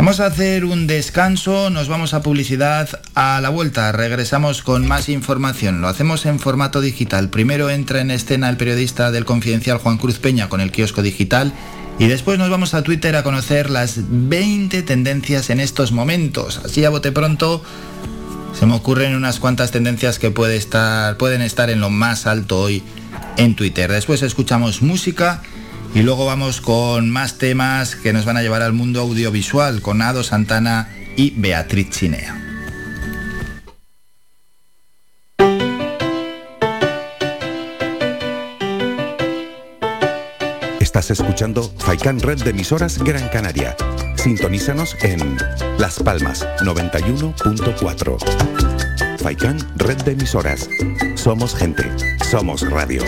Vamos 0.00 0.18
a 0.20 0.24
hacer 0.24 0.64
un 0.64 0.86
descanso, 0.86 1.68
nos 1.68 1.88
vamos 1.88 2.14
a 2.14 2.22
publicidad 2.22 2.88
a 3.14 3.38
la 3.42 3.50
vuelta, 3.50 3.92
regresamos 3.92 4.62
con 4.62 4.88
más 4.88 5.10
información, 5.10 5.82
lo 5.82 5.88
hacemos 5.88 6.24
en 6.24 6.38
formato 6.38 6.80
digital. 6.80 7.28
Primero 7.28 7.68
entra 7.68 8.00
en 8.00 8.10
escena 8.10 8.48
el 8.48 8.56
periodista 8.56 9.10
del 9.10 9.26
Confidencial 9.26 9.76
Juan 9.76 9.98
Cruz 9.98 10.18
Peña 10.18 10.48
con 10.48 10.62
el 10.62 10.72
kiosco 10.72 11.02
digital 11.02 11.52
y 11.98 12.06
después 12.06 12.38
nos 12.38 12.48
vamos 12.48 12.72
a 12.72 12.82
Twitter 12.82 13.14
a 13.14 13.22
conocer 13.22 13.68
las 13.68 13.98
20 14.08 14.82
tendencias 14.84 15.50
en 15.50 15.60
estos 15.60 15.92
momentos. 15.92 16.62
Así 16.64 16.82
a 16.82 16.88
bote 16.88 17.12
pronto 17.12 17.62
se 18.58 18.64
me 18.64 18.76
ocurren 18.76 19.14
unas 19.14 19.38
cuantas 19.38 19.70
tendencias 19.70 20.18
que 20.18 20.30
puede 20.30 20.56
estar, 20.56 21.18
pueden 21.18 21.42
estar 21.42 21.68
en 21.68 21.80
lo 21.80 21.90
más 21.90 22.26
alto 22.26 22.58
hoy 22.58 22.82
en 23.36 23.54
Twitter. 23.54 23.92
Después 23.92 24.22
escuchamos 24.22 24.80
música 24.80 25.42
y 25.94 26.02
luego 26.02 26.26
vamos 26.26 26.60
con 26.60 27.10
más 27.10 27.38
temas 27.38 27.96
que 27.96 28.12
nos 28.12 28.24
van 28.24 28.36
a 28.36 28.42
llevar 28.42 28.62
al 28.62 28.72
mundo 28.72 29.00
audiovisual 29.00 29.82
con 29.82 30.02
Ado 30.02 30.22
Santana 30.22 30.88
y 31.16 31.32
Beatriz 31.36 31.90
Chinea. 31.90 32.36
Estás 40.78 41.10
escuchando 41.10 41.62
Faikan 41.78 42.20
Red 42.20 42.42
de 42.42 42.50
emisoras 42.50 42.98
Gran 42.98 43.28
Canaria. 43.28 43.76
Sintonízanos 44.16 44.96
en 45.02 45.38
Las 45.78 45.98
Palmas 45.98 46.46
91.4. 46.60 49.18
Faikan 49.18 49.58
Red 49.76 50.02
de 50.02 50.12
emisoras. 50.12 50.68
Somos 51.14 51.54
gente. 51.54 51.84
Somos 52.30 52.68
radio. 52.68 53.02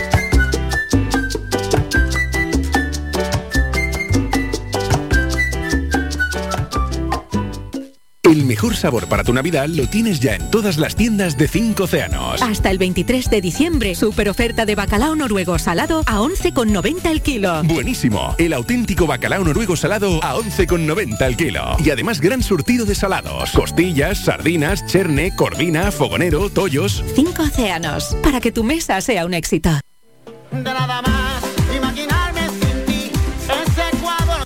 El 8.43 8.49
mejor 8.49 8.75
sabor 8.75 9.07
para 9.07 9.23
tu 9.23 9.31
Navidad 9.31 9.69
lo 9.69 9.87
tienes 9.87 10.19
ya 10.19 10.35
en 10.35 10.51
todas 10.51 10.77
las 10.77 10.97
tiendas 10.97 11.37
de 11.37 11.47
5 11.47 11.85
océanos. 11.85 12.41
Hasta 12.41 12.71
el 12.71 12.77
23 12.77 13.29
de 13.29 13.39
diciembre, 13.39 13.95
super 13.95 14.27
oferta 14.27 14.65
de 14.65 14.75
bacalao 14.75 15.15
noruego 15.15 15.57
salado 15.57 16.03
a 16.07 16.19
11,90 16.19 17.05
el 17.09 17.21
kilo. 17.21 17.63
Buenísimo. 17.63 18.35
El 18.37 18.51
auténtico 18.51 19.07
bacalao 19.07 19.45
noruego 19.45 19.77
salado 19.77 20.21
a 20.21 20.35
11,90 20.35 21.25
el 21.25 21.37
kilo. 21.37 21.77
Y 21.85 21.91
además 21.91 22.19
gran 22.19 22.43
surtido 22.43 22.85
de 22.85 22.95
salados. 22.95 23.51
Costillas, 23.51 24.25
sardinas, 24.25 24.85
cherne, 24.87 25.33
cordina, 25.33 25.89
fogonero, 25.93 26.49
tollos. 26.49 27.01
5 27.15 27.43
océanos. 27.43 28.17
Para 28.21 28.41
que 28.41 28.51
tu 28.51 28.65
mesa 28.65 28.99
sea 28.99 29.25
un 29.25 29.35
éxito. 29.35 29.69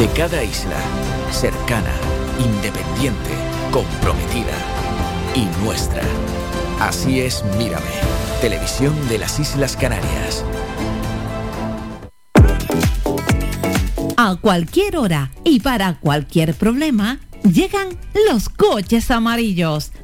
De 0.00 0.08
cada 0.16 0.42
isla, 0.42 0.80
cercana, 1.30 1.92
independiente, 2.42 3.32
comprometida 3.70 4.56
y 5.34 5.44
nuestra. 5.62 6.00
Así 6.80 7.20
es 7.20 7.44
Mírame, 7.58 7.84
televisión 8.40 8.94
de 9.10 9.18
las 9.18 9.38
Islas 9.38 9.76
Canarias. 9.76 10.42
A 14.16 14.36
cualquier 14.40 14.96
hora 14.96 15.32
y 15.44 15.60
para 15.60 16.00
cualquier 16.00 16.54
problema, 16.54 17.20
llegan 17.42 17.88
los 18.30 18.48
coches 18.48 19.10
amarillos 19.10 19.92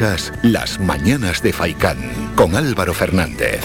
Las 0.00 0.80
Mañanas 0.80 1.42
de 1.42 1.52
Faicán 1.52 1.98
con 2.34 2.56
Álvaro 2.56 2.94
Fernández. 2.94 3.60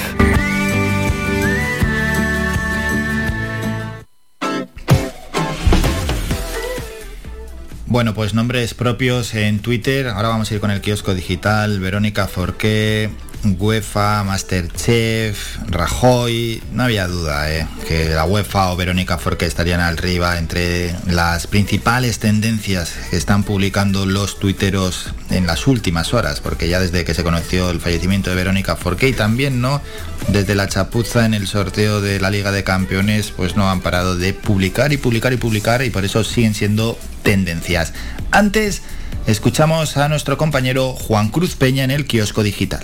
Bueno, 7.86 8.14
pues 8.14 8.34
nombres 8.34 8.74
propios 8.74 9.34
en 9.34 9.60
Twitter. 9.60 10.10
Ahora 10.10 10.28
vamos 10.28 10.52
a 10.52 10.56
ir 10.56 10.60
con 10.60 10.72
el 10.72 10.82
kiosco 10.82 11.14
digital. 11.14 11.80
Verónica 11.80 12.28
Forqué, 12.28 13.12
UEFA, 13.54 14.24
Masterchef, 14.24 15.58
Rajoy. 15.68 16.62
No 16.72 16.84
había 16.84 17.08
duda 17.08 17.52
¿eh? 17.52 17.68
que 17.88 18.10
la 18.10 18.26
UEFA 18.26 18.72
o 18.72 18.76
Verónica 18.76 19.18
Forqué 19.18 19.46
estarían 19.46 19.80
arriba 19.80 20.38
entre 20.38 20.96
las 21.08 21.48
principales 21.48 22.20
tendencias 22.20 22.94
que 23.10 23.18
están 23.18 23.44
publicando 23.44 24.06
los 24.06 24.40
tuiteros 24.40 25.14
en 25.30 25.48
las 25.48 25.68
últimas 25.68 26.14
horas, 26.14 26.42
porque 26.42 26.68
ya 26.68 26.80
desde 26.80 27.06
que 27.06 27.14
se 27.14 27.24
conoció 27.24 27.70
el 27.70 27.80
fallecimiento 27.80 28.30
de 28.30 28.36
Verónica 28.36 28.76
Forqué 28.76 29.10
y 29.10 29.14
también 29.14 29.62
no 29.62 29.82
desde 30.28 30.56
la 30.56 30.68
chapuza 30.68 31.26
en 31.26 31.34
el 31.34 31.48
sorteo 31.48 32.02
de 32.02 32.20
la 32.20 32.32
Liga 32.32 32.52
de 32.52 32.64
Campeones, 32.64 33.32
pues 33.32 33.56
no 33.56 33.70
han 33.70 33.82
parado 33.82 34.16
de 34.18 34.34
publicar 34.34 34.92
y 34.92 34.98
publicar 34.98 35.34
y 35.34 35.38
publicar 35.38 35.84
y 35.84 35.90
por 35.90 36.06
eso 36.06 36.24
siguen 36.24 36.54
siendo 36.56 36.98
tendencias. 37.24 37.94
Antes 38.32 38.82
escuchamos 39.28 39.98
a 39.98 40.08
nuestro 40.10 40.38
compañero 40.38 40.94
Juan 40.94 41.30
Cruz 41.30 41.56
Peña 41.56 41.84
en 41.84 41.92
el 41.92 42.06
kiosco 42.06 42.44
digital. 42.44 42.84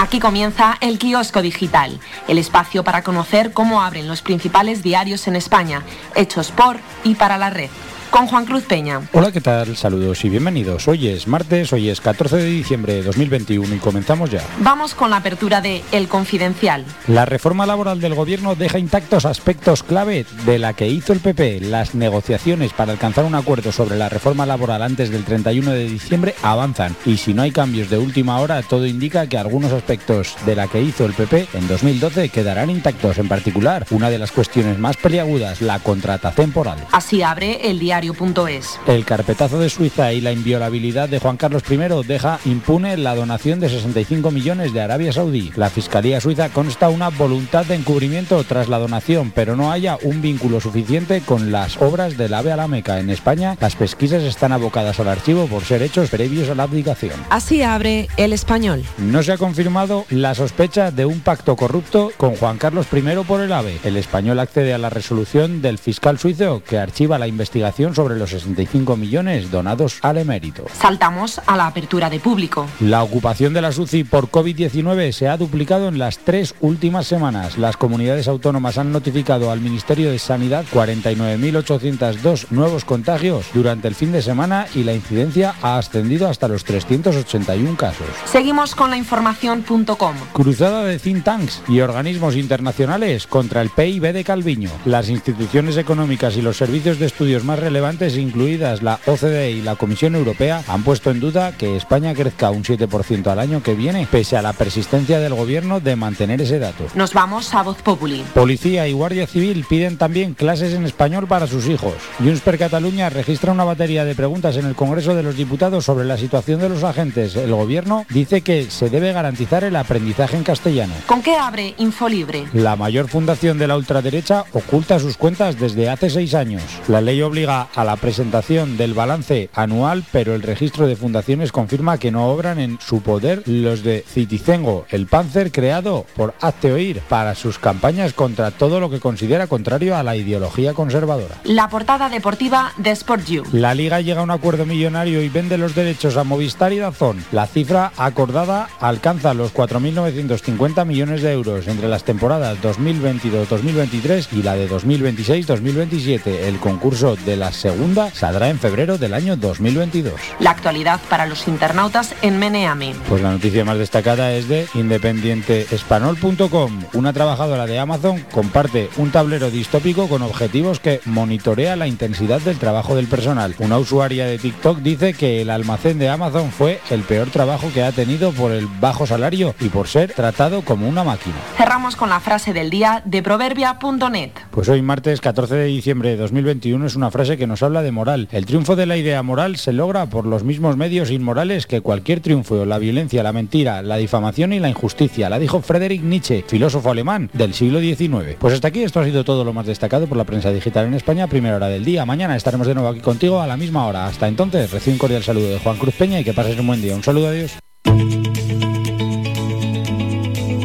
Aquí 0.00 0.18
comienza 0.18 0.78
el 0.80 0.98
kiosco 0.98 1.42
digital, 1.42 2.00
el 2.26 2.38
espacio 2.38 2.82
para 2.82 3.02
conocer 3.02 3.52
cómo 3.52 3.82
abren 3.82 4.08
los 4.08 4.22
principales 4.22 4.82
diarios 4.82 5.28
en 5.28 5.36
España, 5.36 5.82
hechos 6.14 6.52
por 6.52 6.78
y 7.04 7.16
para 7.16 7.36
la 7.36 7.50
red. 7.50 7.68
Con 8.10 8.26
Juan 8.26 8.44
Cruz 8.44 8.64
Peña. 8.64 9.00
Hola, 9.12 9.30
¿qué 9.30 9.40
tal? 9.40 9.76
Saludos 9.76 10.24
y 10.24 10.28
bienvenidos. 10.28 10.88
Hoy 10.88 11.06
es 11.08 11.28
martes, 11.28 11.72
hoy 11.72 11.88
es 11.88 12.00
14 12.00 12.36
de 12.36 12.44
diciembre 12.44 12.94
de 12.94 13.02
2021 13.04 13.74
y 13.74 13.78
comenzamos 13.78 14.30
ya. 14.30 14.42
Vamos 14.58 14.94
con 14.94 15.10
la 15.10 15.16
apertura 15.16 15.60
de 15.60 15.82
El 15.92 16.08
Confidencial. 16.08 16.84
La 17.06 17.24
reforma 17.24 17.66
laboral 17.66 18.00
del 18.00 18.14
gobierno 18.14 18.56
deja 18.56 18.78
intactos 18.78 19.24
aspectos 19.24 19.84
clave 19.84 20.26
de 20.44 20.58
la 20.58 20.72
que 20.72 20.88
hizo 20.88 21.12
el 21.12 21.20
PP. 21.20 21.60
Las 21.60 21.94
negociaciones 21.94 22.72
para 22.72 22.92
alcanzar 22.92 23.24
un 23.24 23.36
acuerdo 23.36 23.70
sobre 23.70 23.96
la 23.96 24.08
reforma 24.08 24.44
laboral 24.44 24.82
antes 24.82 25.10
del 25.10 25.24
31 25.24 25.70
de 25.70 25.84
diciembre 25.84 26.34
avanzan 26.42 26.96
y 27.06 27.16
si 27.16 27.32
no 27.32 27.42
hay 27.42 27.52
cambios 27.52 27.90
de 27.90 27.98
última 27.98 28.40
hora, 28.40 28.60
todo 28.62 28.86
indica 28.86 29.28
que 29.28 29.38
algunos 29.38 29.72
aspectos 29.72 30.36
de 30.46 30.56
la 30.56 30.66
que 30.66 30.82
hizo 30.82 31.06
el 31.06 31.14
PP 31.14 31.48
en 31.54 31.68
2012 31.68 32.28
quedarán 32.30 32.70
intactos. 32.70 33.18
En 33.18 33.28
particular, 33.28 33.86
una 33.90 34.10
de 34.10 34.18
las 34.18 34.32
cuestiones 34.32 34.78
más 34.78 34.96
peliagudas, 34.96 35.62
la 35.62 35.78
contrata 35.78 36.32
temporal. 36.32 36.78
Así 36.90 37.22
abre 37.22 37.70
el 37.70 37.78
diario.es. 38.00 38.80
El 38.86 39.04
carpetazo 39.04 39.58
de 39.58 39.68
Suiza 39.68 40.12
y 40.12 40.20
la 40.20 40.32
inviolabilidad 40.32 41.08
de 41.08 41.18
Juan 41.18 41.36
Carlos 41.36 41.62
I 41.70 41.76
deja 42.06 42.40
impune 42.44 42.96
la 42.96 43.14
donación 43.14 43.60
de 43.60 43.68
65 43.68 44.30
millones 44.30 44.72
de 44.72 44.80
Arabia 44.80 45.12
Saudí. 45.12 45.52
La 45.56 45.70
Fiscalía 45.70 46.20
Suiza 46.20 46.48
consta 46.48 46.88
una 46.88 47.10
voluntad 47.10 47.66
de 47.66 47.74
encubrimiento 47.74 48.42
tras 48.44 48.68
la 48.68 48.78
donación, 48.78 49.32
pero 49.34 49.56
no 49.56 49.70
haya 49.70 49.98
un 50.02 50.22
vínculo 50.22 50.60
suficiente 50.60 51.20
con 51.20 51.52
las 51.52 51.76
obras 51.80 52.16
del 52.16 52.34
AVE 52.34 52.52
a 52.52 52.56
la 52.56 52.68
Meca. 52.68 53.00
En 53.00 53.10
España, 53.10 53.56
las 53.60 53.76
pesquisas 53.76 54.22
están 54.22 54.52
abocadas 54.52 54.98
al 55.00 55.08
archivo 55.08 55.46
por 55.46 55.64
ser 55.64 55.82
hechos 55.82 56.10
previos 56.10 56.48
a 56.48 56.54
la 56.54 56.62
abdicación. 56.62 57.14
Así 57.28 57.62
abre 57.62 58.08
El 58.16 58.32
Español. 58.32 58.82
No 58.98 59.22
se 59.22 59.32
ha 59.32 59.38
confirmado 59.38 60.06
la 60.10 60.34
sospecha 60.34 60.90
de 60.90 61.04
un 61.04 61.20
pacto 61.20 61.56
corrupto 61.56 62.12
con 62.16 62.36
Juan 62.36 62.58
Carlos 62.58 62.86
I 62.92 63.00
por 63.26 63.40
el 63.40 63.52
AVE. 63.52 63.78
El 63.84 63.96
español 63.96 64.38
accede 64.40 64.72
a 64.72 64.78
la 64.78 64.90
resolución 64.90 65.60
del 65.60 65.78
fiscal 65.78 66.18
suizo 66.18 66.62
que 66.66 66.78
archiva 66.78 67.18
la 67.18 67.28
investigación 67.28 67.89
sobre 67.94 68.16
los 68.16 68.30
65 68.30 68.96
millones 68.96 69.50
donados 69.50 69.98
al 70.02 70.18
emérito. 70.18 70.66
Saltamos 70.72 71.40
a 71.46 71.56
la 71.56 71.66
apertura 71.66 72.10
de 72.10 72.20
público. 72.20 72.66
La 72.80 73.02
ocupación 73.02 73.54
de 73.54 73.62
la 73.62 73.72
SUCI 73.72 74.04
por 74.04 74.30
COVID-19 74.30 75.12
se 75.12 75.28
ha 75.28 75.36
duplicado 75.36 75.88
en 75.88 75.98
las 75.98 76.18
tres 76.18 76.54
últimas 76.60 77.06
semanas. 77.06 77.58
Las 77.58 77.76
comunidades 77.76 78.28
autónomas 78.28 78.78
han 78.78 78.92
notificado 78.92 79.50
al 79.50 79.60
Ministerio 79.60 80.10
de 80.10 80.18
Sanidad 80.18 80.64
49.802 80.72 82.46
nuevos 82.50 82.84
contagios 82.84 83.46
durante 83.54 83.88
el 83.88 83.94
fin 83.94 84.12
de 84.12 84.22
semana 84.22 84.66
y 84.74 84.84
la 84.84 84.94
incidencia 84.94 85.54
ha 85.62 85.78
ascendido 85.78 86.28
hasta 86.28 86.48
los 86.48 86.64
381 86.64 87.76
casos. 87.76 88.06
Seguimos 88.26 88.74
con 88.74 88.90
la 88.90 88.96
información.com. 88.96 90.14
Cruzada 90.32 90.84
de 90.84 90.98
think 90.98 91.24
tanks 91.24 91.62
y 91.68 91.80
organismos 91.80 92.36
internacionales 92.36 93.26
contra 93.26 93.62
el 93.62 93.70
PIB 93.70 94.12
de 94.12 94.24
Calviño. 94.24 94.70
Las 94.84 95.08
instituciones 95.08 95.76
económicas 95.76 96.36
y 96.36 96.42
los 96.42 96.56
servicios 96.56 96.98
de 96.98 97.06
estudios 97.06 97.44
más 97.44 97.58
relevantes, 97.58 97.79
incluidas 98.16 98.82
la 98.82 98.98
OCDE 99.06 99.50
y 99.50 99.62
la 99.62 99.76
Comisión 99.76 100.14
Europea, 100.14 100.62
han 100.68 100.82
puesto 100.82 101.10
en 101.10 101.20
duda 101.20 101.52
que 101.52 101.76
España 101.76 102.14
crezca 102.14 102.50
un 102.50 102.62
7% 102.62 103.26
al 103.26 103.38
año 103.38 103.62
que 103.62 103.74
viene, 103.74 104.06
pese 104.10 104.36
a 104.36 104.42
la 104.42 104.52
persistencia 104.52 105.18
del 105.18 105.34
gobierno 105.34 105.80
de 105.80 105.96
mantener 105.96 106.40
ese 106.40 106.58
dato. 106.58 106.84
Nos 106.94 107.12
vamos 107.12 107.54
a 107.54 107.62
Voz 107.62 107.82
Populi. 107.82 108.24
Policía 108.34 108.86
y 108.88 108.92
Guardia 108.92 109.26
Civil 109.26 109.64
piden 109.68 109.96
también 109.96 110.34
clases 110.34 110.74
en 110.74 110.84
español 110.84 111.26
para 111.26 111.46
sus 111.46 111.68
hijos. 111.68 111.94
Junts 112.18 112.40
per 112.40 112.58
Cataluña 112.58 113.10
registra 113.10 113.52
una 113.52 113.64
batería 113.64 114.04
de 114.04 114.14
preguntas 114.14 114.56
en 114.56 114.66
el 114.66 114.74
Congreso 114.74 115.14
de 115.14 115.22
los 115.22 115.36
Diputados 115.36 115.84
sobre 115.84 116.04
la 116.04 116.16
situación 116.16 116.60
de 116.60 116.68
los 116.68 116.84
agentes. 116.84 117.36
El 117.36 117.54
gobierno 117.54 118.04
dice 118.10 118.42
que 118.42 118.70
se 118.70 118.90
debe 118.90 119.12
garantizar 119.12 119.64
el 119.64 119.76
aprendizaje 119.76 120.36
en 120.36 120.44
castellano. 120.44 120.94
¿Con 121.06 121.22
qué 121.22 121.36
abre 121.36 121.74
Infolibre? 121.78 122.46
La 122.52 122.76
mayor 122.76 123.08
fundación 123.08 123.58
de 123.58 123.66
la 123.66 123.76
ultraderecha 123.76 124.44
oculta 124.52 124.98
sus 124.98 125.16
cuentas 125.16 125.58
desde 125.58 125.88
hace 125.88 126.10
seis 126.10 126.34
años. 126.34 126.62
La 126.88 127.00
ley 127.00 127.22
obliga 127.22 127.68
a 127.74 127.84
la 127.84 127.96
presentación 127.96 128.76
del 128.76 128.94
balance 128.94 129.50
anual, 129.54 130.04
pero 130.12 130.34
el 130.34 130.42
registro 130.42 130.86
de 130.86 130.96
fundaciones 130.96 131.52
confirma 131.52 131.98
que 131.98 132.10
no 132.10 132.28
obran 132.28 132.58
en 132.58 132.78
su 132.80 133.02
poder 133.02 133.42
los 133.46 133.82
de 133.82 134.04
Citizengo, 134.06 134.86
el 134.90 135.06
Panzer 135.06 135.52
creado 135.52 136.06
por 136.16 136.34
Hazte 136.40 136.72
Oír 136.72 137.00
para 137.08 137.34
sus 137.34 137.58
campañas 137.58 138.12
contra 138.12 138.50
todo 138.50 138.80
lo 138.80 138.90
que 138.90 139.00
considera 139.00 139.46
contrario 139.46 139.96
a 139.96 140.02
la 140.02 140.16
ideología 140.16 140.74
conservadora. 140.74 141.36
La 141.44 141.68
portada 141.68 142.08
deportiva 142.08 142.72
de 142.76 142.90
Sport 142.90 143.26
You. 143.26 143.42
La 143.52 143.74
liga 143.74 144.00
llega 144.00 144.20
a 144.20 144.24
un 144.24 144.30
acuerdo 144.30 144.66
millonario 144.66 145.22
y 145.22 145.28
vende 145.28 145.58
los 145.58 145.74
derechos 145.74 146.16
a 146.16 146.24
Movistar 146.24 146.72
y 146.72 146.78
Dazón. 146.78 147.24
La 147.32 147.46
cifra 147.46 147.92
acordada 147.96 148.68
alcanza 148.80 149.34
los 149.34 149.54
4.950 149.54 150.84
millones 150.84 151.22
de 151.22 151.32
euros 151.32 151.68
entre 151.68 151.88
las 151.88 152.04
temporadas 152.04 152.58
2022-2023 152.62 154.28
y 154.32 154.42
la 154.42 154.54
de 154.54 154.68
2026-2027. 154.70 156.26
El 156.26 156.58
concurso 156.58 157.16
de 157.16 157.36
la 157.36 157.49
La 157.50 157.56
segunda 157.56 158.10
saldrá 158.12 158.48
en 158.48 158.60
febrero 158.60 158.96
del 158.96 159.12
año 159.12 159.36
2022. 159.36 160.14
La 160.38 160.50
actualidad 160.50 161.00
para 161.08 161.26
los 161.26 161.48
internautas 161.48 162.14
en 162.22 162.38
Meneame. 162.38 162.94
Pues 163.08 163.22
la 163.22 163.32
noticia 163.32 163.64
más 163.64 163.76
destacada 163.76 164.32
es 164.34 164.46
de 164.46 164.68
independienteespanol.com. 164.74 166.84
Una 166.94 167.12
trabajadora 167.12 167.66
de 167.66 167.80
Amazon 167.80 168.24
comparte 168.30 168.88
un 168.98 169.10
tablero 169.10 169.50
distópico 169.50 170.08
con 170.08 170.22
objetivos 170.22 170.78
que 170.78 171.00
monitorea 171.06 171.74
la 171.74 171.88
intensidad 171.88 172.40
del 172.40 172.58
trabajo 172.58 172.94
del 172.94 173.08
personal. 173.08 173.56
Una 173.58 173.78
usuaria 173.78 174.26
de 174.26 174.38
TikTok 174.38 174.78
dice 174.78 175.14
que 175.14 175.42
el 175.42 175.50
almacén 175.50 175.98
de 175.98 176.08
Amazon 176.08 176.52
fue 176.52 176.80
el 176.90 177.02
peor 177.02 177.30
trabajo 177.30 177.72
que 177.74 177.82
ha 177.82 177.90
tenido 177.90 178.30
por 178.30 178.52
el 178.52 178.68
bajo 178.68 179.08
salario 179.08 179.56
y 179.58 179.70
por 179.70 179.88
ser 179.88 180.12
tratado 180.12 180.62
como 180.62 180.88
una 180.88 181.02
máquina. 181.02 181.34
Cerramos 181.56 181.96
con 181.96 182.10
la 182.10 182.20
frase 182.20 182.52
del 182.52 182.70
día 182.70 183.02
de 183.04 183.24
proverbia.net. 183.24 184.30
Pues 184.52 184.68
hoy 184.68 184.82
martes 184.82 185.20
14 185.20 185.56
de 185.56 185.64
diciembre 185.64 186.10
de 186.10 186.16
2021 186.16 186.86
es 186.86 186.94
una 186.94 187.10
frase 187.10 187.39
que 187.39 187.39
nos 187.46 187.62
habla 187.62 187.82
de 187.82 187.92
moral. 187.92 188.28
El 188.32 188.46
triunfo 188.46 188.76
de 188.76 188.86
la 188.86 188.96
idea 188.96 189.22
moral 189.22 189.56
se 189.56 189.72
logra 189.72 190.06
por 190.06 190.26
los 190.26 190.44
mismos 190.44 190.76
medios 190.76 191.10
inmorales 191.10 191.66
que 191.66 191.80
cualquier 191.80 192.20
triunfo, 192.20 192.64
la 192.64 192.78
violencia, 192.78 193.22
la 193.22 193.32
mentira, 193.32 193.82
la 193.82 193.96
difamación 193.96 194.52
y 194.52 194.60
la 194.60 194.68
injusticia. 194.68 195.30
La 195.30 195.38
dijo 195.38 195.60
Friedrich 195.60 196.02
Nietzsche, 196.02 196.44
filósofo 196.46 196.90
alemán 196.90 197.30
del 197.32 197.54
siglo 197.54 197.80
XIX. 197.80 198.36
Pues 198.38 198.54
hasta 198.54 198.68
aquí 198.68 198.82
esto 198.82 199.00
ha 199.00 199.04
sido 199.04 199.24
todo 199.24 199.44
lo 199.44 199.52
más 199.52 199.66
destacado 199.66 200.06
por 200.06 200.16
la 200.16 200.24
prensa 200.24 200.50
digital 200.50 200.86
en 200.86 200.94
España, 200.94 201.26
primera 201.26 201.56
hora 201.56 201.68
del 201.68 201.84
día. 201.84 202.04
Mañana 202.06 202.36
estaremos 202.36 202.66
de 202.66 202.74
nuevo 202.74 202.88
aquí 202.88 203.00
contigo 203.00 203.40
a 203.40 203.46
la 203.46 203.56
misma 203.56 203.86
hora. 203.86 204.06
Hasta 204.06 204.28
entonces, 204.28 204.70
recibe 204.70 204.94
un 204.94 204.98
cordial 204.98 205.22
saludo 205.22 205.48
de 205.48 205.58
Juan 205.58 205.76
Cruz 205.76 205.94
Peña 205.94 206.20
y 206.20 206.24
que 206.24 206.32
pases 206.32 206.58
un 206.58 206.66
buen 206.66 206.82
día. 206.82 206.94
Un 206.94 207.02
saludo, 207.02 207.28
adiós. 207.28 207.58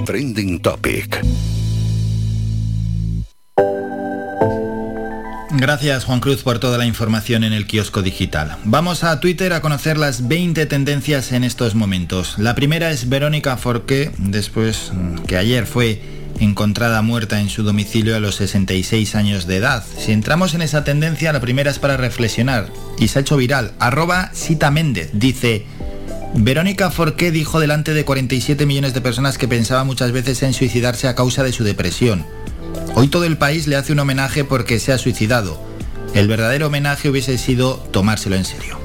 Trending 0.05 0.61
Topic. 0.61 1.21
Gracias 5.57 6.03
Juan 6.03 6.19
Cruz 6.19 6.43
por 6.43 6.59
toda 6.59 6.77
la 6.77 6.85
información 6.85 7.45
en 7.45 7.53
el 7.53 7.65
kiosco 7.65 8.01
digital. 8.01 8.57
Vamos 8.65 9.05
a 9.05 9.19
Twitter 9.21 9.53
a 9.53 9.61
conocer 9.61 9.97
las 9.97 10.27
20 10.27 10.65
tendencias 10.65 11.31
en 11.31 11.45
estos 11.45 11.75
momentos. 11.75 12.37
La 12.37 12.55
primera 12.55 12.91
es 12.91 13.07
Verónica 13.07 13.55
Forqué, 13.55 14.11
después 14.17 14.91
mm, 14.93 15.19
que 15.23 15.37
ayer 15.37 15.65
fue 15.65 16.01
encontrada 16.41 17.01
muerta 17.01 17.39
en 17.39 17.49
su 17.49 17.63
domicilio 17.63 18.17
a 18.17 18.19
los 18.19 18.35
66 18.35 19.15
años 19.15 19.47
de 19.47 19.55
edad. 19.55 19.85
Si 19.97 20.11
entramos 20.11 20.53
en 20.55 20.61
esa 20.61 20.83
tendencia, 20.83 21.31
la 21.31 21.39
primera 21.39 21.71
es 21.71 21.79
para 21.79 21.95
reflexionar 21.95 22.69
y 22.99 23.07
se 23.07 23.19
ha 23.19 23.21
hecho 23.21 23.37
viral. 23.37 23.71
Arroba 23.79 24.31
Sita 24.33 24.71
Méndez 24.71 25.11
dice... 25.13 25.65
Verónica 26.37 26.91
Forqué 26.91 27.31
dijo 27.31 27.61
delante 27.61 27.93
de 27.93 28.03
47 28.03 28.65
millones 28.65 28.93
de 28.93 28.99
personas 28.99 29.37
que 29.37 29.47
pensaba 29.47 29.85
muchas 29.85 30.11
veces 30.11 30.43
en 30.43 30.53
suicidarse 30.53 31.07
a 31.07 31.15
causa 31.15 31.43
de 31.43 31.53
su 31.53 31.63
depresión. 31.63 32.25
Hoy 32.95 33.07
todo 33.07 33.25
el 33.25 33.37
país 33.37 33.67
le 33.67 33.75
hace 33.75 33.91
un 33.93 33.99
homenaje 33.99 34.43
porque 34.43 34.79
se 34.79 34.93
ha 34.93 34.97
suicidado. 34.97 35.61
El 36.13 36.27
verdadero 36.27 36.67
homenaje 36.67 37.09
hubiese 37.09 37.37
sido 37.37 37.75
tomárselo 37.91 38.35
en 38.35 38.45
serio. 38.45 38.79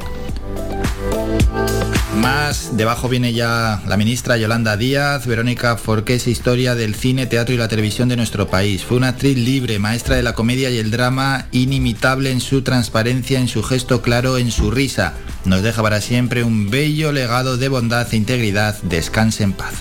Más, 2.21 2.77
debajo 2.77 3.09
viene 3.09 3.33
ya 3.33 3.81
la 3.87 3.97
ministra 3.97 4.37
Yolanda 4.37 4.77
Díaz. 4.77 5.27
Verónica 5.27 5.77
Forqué 5.77 6.17
es 6.17 6.27
historia 6.27 6.75
del 6.75 6.95
cine, 6.95 7.27
teatro 7.27 7.55
y 7.55 7.59
la 7.59 7.69
televisión 7.69 8.09
de 8.09 8.17
nuestro 8.17 8.49
país. 8.49 8.85
Fue 8.85 8.97
una 8.97 9.09
actriz 9.09 9.39
libre, 9.39 9.79
maestra 9.79 10.17
de 10.17 10.23
la 10.23 10.35
comedia 10.35 10.71
y 10.71 10.79
el 10.79 10.91
drama, 10.91 11.47
inimitable 11.53 12.31
en 12.31 12.41
su 12.41 12.63
transparencia, 12.63 13.39
en 13.39 13.49
su 13.49 13.63
gesto 13.63 14.03
claro, 14.03 14.37
en 14.37 14.51
su 14.51 14.71
risa. 14.71 15.15
Nos 15.45 15.63
deja 15.63 15.83
para 15.83 16.01
siempre 16.01 16.43
un 16.43 16.69
bello 16.69 17.13
legado 17.13 17.57
de 17.57 17.69
bondad 17.69 18.07
e 18.13 18.17
integridad. 18.17 18.77
Descanse 18.83 19.45
en 19.45 19.53
paz. 19.53 19.75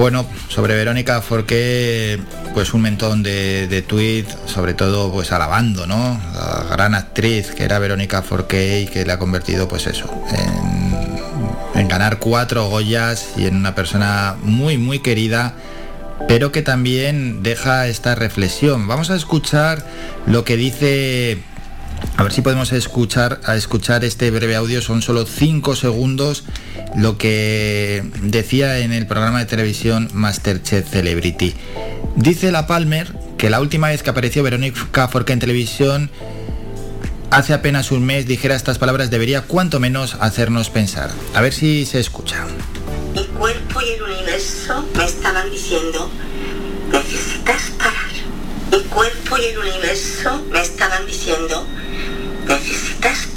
Bueno, 0.00 0.24
sobre 0.48 0.76
Verónica 0.76 1.20
Forqué, 1.20 2.18
pues 2.54 2.72
un 2.72 2.80
montón 2.80 3.22
de, 3.22 3.68
de 3.68 3.82
tweets, 3.82 4.34
sobre 4.46 4.72
todo 4.72 5.12
pues 5.12 5.30
alabando, 5.30 5.86
¿no? 5.86 6.18
La 6.32 6.64
gran 6.70 6.94
actriz 6.94 7.50
que 7.50 7.64
era 7.64 7.78
Verónica 7.78 8.22
Forqué 8.22 8.80
y 8.80 8.86
que 8.86 9.04
le 9.04 9.12
ha 9.12 9.18
convertido, 9.18 9.68
pues 9.68 9.86
eso, 9.86 10.10
en, 10.32 11.80
en 11.82 11.86
ganar 11.86 12.18
cuatro 12.18 12.70
Goyas 12.70 13.32
y 13.36 13.44
en 13.44 13.56
una 13.56 13.74
persona 13.74 14.36
muy, 14.42 14.78
muy 14.78 15.00
querida, 15.00 15.52
pero 16.26 16.50
que 16.50 16.62
también 16.62 17.42
deja 17.42 17.86
esta 17.86 18.14
reflexión. 18.14 18.88
Vamos 18.88 19.10
a 19.10 19.16
escuchar 19.16 19.84
lo 20.26 20.44
que 20.44 20.56
dice 20.56 21.42
a 22.16 22.22
ver 22.22 22.32
si 22.32 22.42
podemos 22.42 22.72
escuchar, 22.72 23.40
a 23.44 23.56
escuchar 23.56 24.04
este 24.04 24.30
breve 24.30 24.54
audio, 24.56 24.82
son 24.82 25.02
solo 25.02 25.24
5 25.24 25.74
segundos, 25.74 26.44
lo 26.96 27.16
que 27.16 28.04
decía 28.22 28.78
en 28.80 28.92
el 28.92 29.06
programa 29.06 29.38
de 29.38 29.46
televisión 29.46 30.10
Masterchef 30.12 30.90
Celebrity. 30.90 31.54
Dice 32.16 32.52
la 32.52 32.66
Palmer 32.66 33.12
que 33.38 33.48
la 33.48 33.60
última 33.60 33.88
vez 33.88 34.02
que 34.02 34.10
apareció 34.10 34.42
Verónica 34.42 35.08
Forqué 35.08 35.32
en 35.32 35.38
televisión, 35.38 36.10
hace 37.30 37.54
apenas 37.54 37.90
un 37.90 38.04
mes, 38.04 38.26
dijera 38.26 38.54
estas 38.54 38.78
palabras, 38.78 39.10
debería 39.10 39.42
cuanto 39.42 39.80
menos 39.80 40.16
hacernos 40.20 40.68
pensar. 40.68 41.10
A 41.34 41.40
ver 41.40 41.54
si 41.54 41.86
se 41.86 42.00
escucha. 42.00 42.44
Mi 43.14 43.24
cuerpo 43.28 43.80
y 43.80 43.90
el 43.94 44.02
universo 44.02 44.84
me 44.94 45.04
estaban 45.04 45.50
diciendo, 45.50 46.10
necesitas 46.92 47.62
parar. 47.78 48.10
Mi 48.70 48.82
cuerpo 48.84 49.38
y 49.38 49.44
el 49.46 49.58
universo 49.58 50.44
me 50.50 50.60
estaban 50.60 51.06
diciendo, 51.06 51.66
necesitas. 52.58 53.28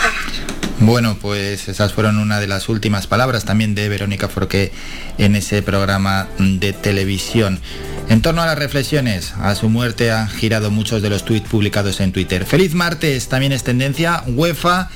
Bueno, 0.79 1.17
pues 1.21 1.69
esas 1.69 1.93
fueron 1.93 2.17
una 2.17 2.41
de 2.41 2.47
las 2.47 2.67
últimas 2.67 3.07
palabras 3.07 3.45
también 3.45 3.73
de 3.73 3.87
Verónica 3.87 4.27
Forqué 4.27 4.73
en 5.17 5.37
ese 5.37 5.61
programa 5.61 6.27
de 6.37 6.73
televisión. 6.73 7.61
En 8.09 8.21
torno 8.21 8.41
a 8.41 8.45
las 8.45 8.59
reflexiones, 8.59 9.33
a 9.39 9.55
su 9.55 9.69
muerte 9.69 10.11
han 10.11 10.27
girado 10.27 10.71
muchos 10.71 11.01
de 11.01 11.09
los 11.09 11.23
tweets 11.23 11.47
publicados 11.47 12.01
en 12.01 12.11
Twitter. 12.11 12.45
Feliz 12.45 12.73
martes, 12.73 13.29
también 13.29 13.53
es 13.53 13.63
tendencia, 13.63 14.23
UEFA, 14.27 14.89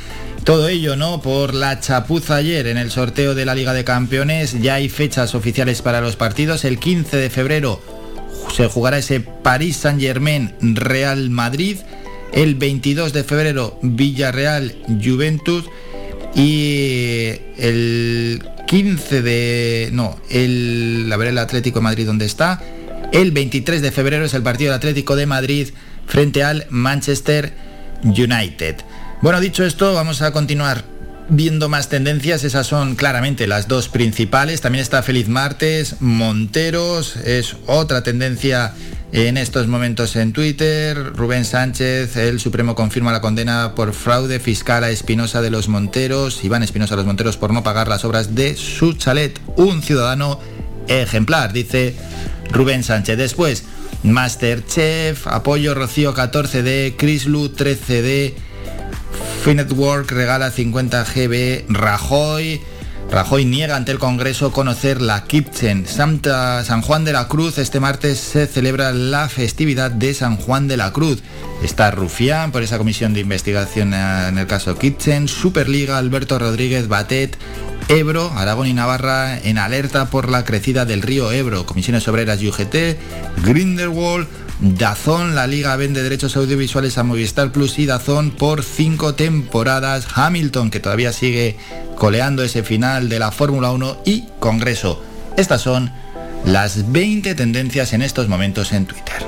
todo 0.44 0.68
ello, 0.68 0.98
¿no? 0.98 1.22
Por 1.22 1.54
la 1.54 1.80
chapuza 1.80 2.36
ayer 2.36 2.68
en 2.68 2.78
el 2.78 2.92
sorteo 2.92 3.34
de 3.34 3.46
la 3.46 3.56
Liga 3.56 3.72
de 3.72 3.86
Campeones, 3.86 4.62
ya 4.62 4.76
hay 4.76 4.90
fechas 4.90 5.36
oficiales 5.36 5.82
para 5.82 6.02
los 6.02 6.18
partidos. 6.18 6.66
El 6.66 6.80
15 6.80 7.16
de 7.16 7.30
febrero 7.30 7.82
se 8.54 8.68
jugará 8.68 8.98
ese 8.98 9.22
París 9.22 9.78
Saint-Germain 9.78 10.54
Real 10.60 11.30
Madrid 11.30 11.78
el 12.34 12.56
22 12.56 13.14
de 13.14 13.24
febrero 13.24 13.80
Villarreal 13.82 14.76
Juventud 15.04 15.64
y 16.36 17.32
el 17.58 18.44
15 18.68 19.22
de 19.22 19.90
no 19.94 20.18
el 20.30 21.10
a 21.12 21.18
ver 21.18 21.30
el 21.30 21.38
Atlético 21.38 21.80
de 21.80 21.84
Madrid 21.84 22.06
dónde 22.06 22.26
está 22.26 22.62
el 23.12 23.32
23 23.32 23.82
de 23.82 23.92
febrero 23.92 24.26
es 24.26 24.34
el 24.34 24.44
partido 24.44 24.72
del 24.72 24.78
Atlético 24.78 25.16
de 25.16 25.26
Madrid 25.26 25.70
frente 26.06 26.44
al 26.44 26.66
Manchester 26.70 27.54
United. 28.04 28.76
Bueno 29.22 29.40
dicho 29.40 29.64
esto 29.64 29.94
vamos 29.94 30.22
a 30.22 30.32
continuar 30.32 30.97
viendo 31.30 31.70
más 31.70 31.90
tendencias, 31.90 32.44
esas 32.44 32.68
son 32.68 32.96
claramente 32.96 33.48
las 33.48 33.68
dos 33.68 33.90
principales. 33.90 34.62
También 34.62 34.82
está 34.82 35.04
Feliz 35.04 35.28
Martes, 35.28 35.98
Monteros, 36.00 37.16
es 37.18 37.56
otra 37.66 38.04
tendencia 38.04 38.74
en 39.12 39.38
estos 39.38 39.68
momentos 39.68 40.16
en 40.16 40.34
Twitter. 40.34 41.14
Rubén 41.16 41.46
Sánchez, 41.46 42.16
el 42.18 42.40
Supremo 42.40 42.76
confirma 42.76 43.12
la 43.12 43.22
condena 43.22 43.74
por 43.76 43.94
fraude 43.94 44.40
fiscal 44.40 44.84
a 44.84 44.90
Espinosa 44.90 45.42
de 45.42 45.50
los 45.50 45.68
Monteros, 45.68 46.44
Iván 46.44 46.64
Espinosa 46.64 46.96
de 46.96 46.98
los 46.98 47.06
Monteros 47.06 47.38
por 47.38 47.54
no 47.54 47.64
pagar 47.64 47.88
las 47.88 48.06
obras 48.06 48.36
de 48.36 48.56
su 48.56 48.94
chalet. 48.94 49.40
Un 49.56 49.82
ciudadano 49.82 50.40
ejemplar, 50.88 51.54
dice 51.54 51.96
Rubén 52.52 52.84
Sánchez. 52.84 53.18
Después, 53.18 53.64
Masterchef, 54.04 55.28
apoyo 55.28 55.74
Rocío 55.74 56.14
14D, 56.14 56.96
Crislu 56.98 57.50
13D. 57.50 58.47
Finetwork 59.44 60.12
regala 60.12 60.52
50 60.52 61.04
GB, 61.04 61.66
Rajoy. 61.70 62.62
Rajoy 63.10 63.46
niega 63.46 63.78
ante 63.78 63.94
el 63.94 64.00
Congreso 64.00 64.52
conocer 64.52 65.02
la 65.02 65.24
Kitchen. 65.24 65.88
Santa 65.88 66.64
San 66.66 66.82
Juan 66.82 67.06
de 67.06 67.14
la 67.14 67.30
Cruz. 67.30 67.58
Este 67.58 67.80
martes 67.80 68.20
se 68.20 68.48
celebra 68.48 68.92
la 68.92 69.30
festividad 69.30 69.92
de 69.92 70.14
San 70.14 70.36
Juan 70.36 70.68
de 70.68 70.76
la 70.76 70.92
Cruz. 70.92 71.24
Está 71.64 71.90
Rufián 71.92 72.52
por 72.52 72.64
esa 72.64 72.78
comisión 72.78 73.14
de 73.14 73.22
investigación 73.22 73.94
en 73.94 74.38
el 74.38 74.48
caso 74.48 74.78
Kitchen. 74.78 75.30
Superliga, 75.30 75.98
Alberto 75.98 76.38
Rodríguez, 76.38 76.90
Batet. 76.90 77.38
Ebro, 77.88 78.30
Aragón 78.36 78.68
y 78.68 78.74
Navarra 78.74 79.40
en 79.40 79.58
alerta 79.58 80.10
por 80.10 80.30
la 80.30 80.44
crecida 80.44 80.84
del 80.84 81.02
río 81.02 81.32
Ebro. 81.32 81.66
Comisiones 81.66 82.06
Obreras 82.10 82.42
y 82.42 82.50
UGT. 82.50 82.98
Grindelwald. 83.46 84.28
Dazón, 84.60 85.36
la 85.36 85.46
liga 85.46 85.76
vende 85.76 86.02
derechos 86.02 86.36
audiovisuales 86.36 86.98
a 86.98 87.04
Movistar 87.04 87.52
Plus 87.52 87.78
y 87.78 87.86
Dazón 87.86 88.32
por 88.32 88.64
cinco 88.64 89.14
temporadas. 89.14 90.08
Hamilton, 90.16 90.72
que 90.72 90.80
todavía 90.80 91.14
sigue 91.14 91.58
coleando 91.96 92.44
ese 92.44 92.64
final 92.64 93.08
de 93.08 93.20
la 93.20 93.32
Fórmula 93.32 93.72
1 93.72 94.02
y 94.06 94.26
Congreso. 94.40 95.04
Estas 95.38 95.62
son 95.62 95.92
las 96.46 96.92
20 96.92 97.36
tendencias 97.36 97.94
en 97.94 98.02
estos 98.02 98.28
momentos 98.28 98.74
en 98.74 98.88
Twitter. 98.88 99.26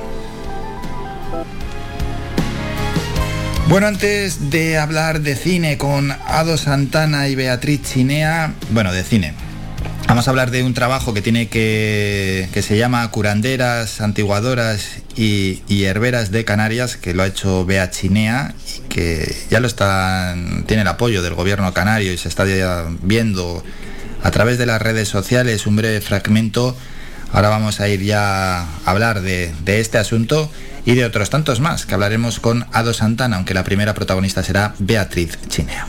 Bueno, 3.68 3.86
antes 3.86 4.50
de 4.50 4.78
hablar 4.78 5.20
de 5.20 5.36
cine 5.36 5.78
con 5.78 6.10
Ado 6.26 6.58
Santana 6.58 7.28
y 7.28 7.36
Beatriz 7.36 7.82
Chinea, 7.82 8.54
bueno, 8.72 8.92
de 8.92 9.04
cine, 9.04 9.34
Vamos 10.10 10.26
a 10.26 10.32
hablar 10.32 10.50
de 10.50 10.64
un 10.64 10.74
trabajo 10.74 11.14
que 11.14 11.22
tiene 11.22 11.46
que, 11.46 12.48
que 12.52 12.62
se 12.62 12.76
llama 12.76 13.08
Curanderas, 13.12 14.00
Antiguadoras 14.00 15.02
y, 15.14 15.62
y 15.68 15.84
Herberas 15.84 16.32
de 16.32 16.44
Canarias, 16.44 16.96
que 16.96 17.14
lo 17.14 17.22
ha 17.22 17.28
hecho 17.28 17.64
Bea 17.64 17.90
Chinea 17.90 18.52
y 18.76 18.88
que 18.88 19.32
ya 19.50 19.60
lo 19.60 19.68
están, 19.68 20.64
tiene 20.66 20.82
el 20.82 20.88
apoyo 20.88 21.22
del 21.22 21.34
gobierno 21.34 21.72
canario 21.72 22.12
y 22.12 22.18
se 22.18 22.26
está 22.28 22.44
viendo 23.02 23.62
a 24.24 24.32
través 24.32 24.58
de 24.58 24.66
las 24.66 24.82
redes 24.82 25.08
sociales 25.08 25.68
un 25.68 25.76
breve 25.76 26.00
fragmento. 26.00 26.76
Ahora 27.32 27.48
vamos 27.48 27.78
a 27.78 27.88
ir 27.88 28.02
ya 28.02 28.62
a 28.62 28.66
hablar 28.86 29.20
de, 29.20 29.54
de 29.64 29.78
este 29.78 29.98
asunto 29.98 30.50
y 30.84 30.96
de 30.96 31.04
otros 31.04 31.30
tantos 31.30 31.60
más 31.60 31.86
que 31.86 31.94
hablaremos 31.94 32.40
con 32.40 32.66
Ado 32.72 32.94
Santana, 32.94 33.36
aunque 33.36 33.54
la 33.54 33.62
primera 33.62 33.94
protagonista 33.94 34.42
será 34.42 34.74
Beatriz 34.80 35.38
Chinea. 35.46 35.86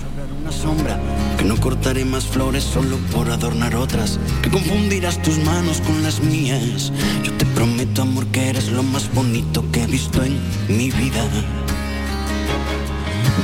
Que 1.42 1.48
no 1.48 1.60
cortaré 1.60 2.06
más 2.06 2.26
flores 2.26 2.64
solo 2.64 2.98
por 3.12 3.32
adornar 3.32 3.76
otras. 3.76 4.20
Que 4.44 4.52
confundirás 4.52 5.20
tus 5.24 5.40
manos 5.40 5.82
con 5.82 6.04
las 6.04 6.20
mías. 6.22 6.92
Yo 7.24 7.34
te 7.34 7.48
prometo 7.48 8.04
amor 8.04 8.28
que 8.28 8.50
eres 8.50 8.68
lo 8.68 8.84
más 8.84 9.12
bonito 9.12 9.66
que 9.72 9.82
he 9.82 9.88
visto 9.88 10.24
en 10.24 10.40
mi 10.68 10.92
vida. 10.92 11.24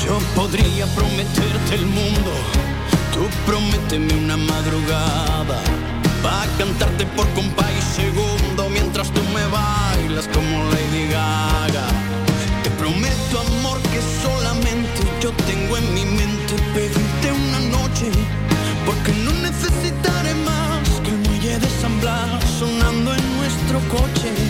Yo 0.05 0.19
podría 0.35 0.85
prometerte 0.93 1.73
el 1.73 1.87
mundo. 1.87 2.31
Tú 3.13 3.21
prométeme 3.47 4.13
una 4.13 4.37
madrugada. 4.37 5.59
Pa 6.21 6.45
cantarte 6.59 7.03
por 7.17 7.27
compás 7.29 7.71
y 7.79 8.01
segundo 8.01 8.69
mientras 8.69 9.11
tú 9.11 9.21
me 9.33 9.43
bailas 9.47 10.27
como 10.27 10.65
Lady 10.69 11.07
Gaga. 11.07 11.87
Te 12.61 12.69
prometo 12.71 13.39
amor 13.39 13.79
que 13.91 13.99
solamente 14.21 15.01
yo 15.19 15.31
tengo 15.47 15.77
en 15.77 15.93
mi 15.95 16.16
coche. 23.89 24.46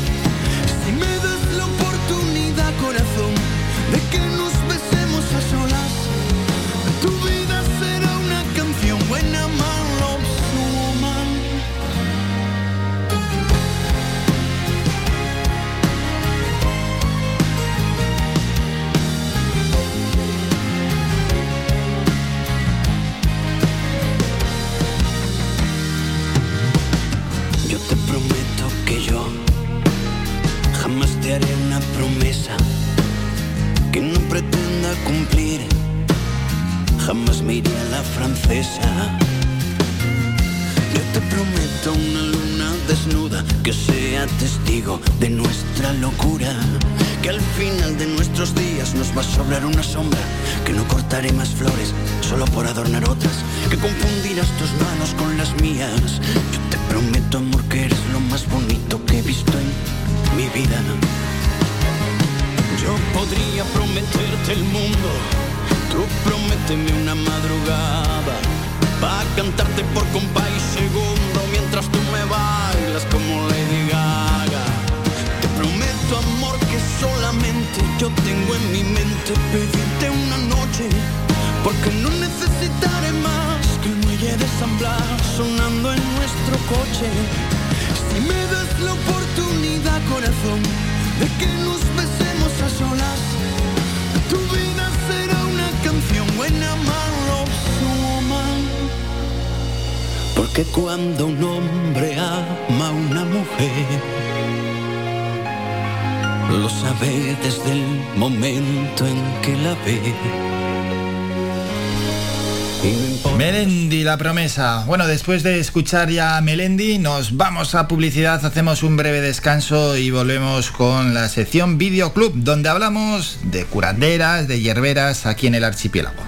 La 114.08 114.18
promesa. 114.18 114.86
Bueno, 114.88 115.06
después 115.06 115.44
de 115.44 115.60
escuchar 115.60 116.10
ya 116.10 116.38
a 116.38 116.42
Melendi, 116.42 116.98
nos 116.98 117.36
vamos 117.36 117.76
a 117.76 117.90
publicidad, 117.90 118.46
hacemos 118.46 118.82
un 118.82 118.96
breve 118.96 119.20
descanso 119.20 119.98
y 119.98 120.12
volvemos 120.12 120.72
con 120.72 121.14
la 121.14 121.28
sección 121.28 121.78
Videoclub, 121.78 122.32
donde 122.34 122.70
hablamos 122.70 123.38
de 123.44 123.66
curanderas, 123.66 124.48
de 124.48 124.62
hierberas 124.62 125.26
aquí 125.26 125.48
en 125.48 125.56
el 125.56 125.66
archipiélago. 125.66 126.24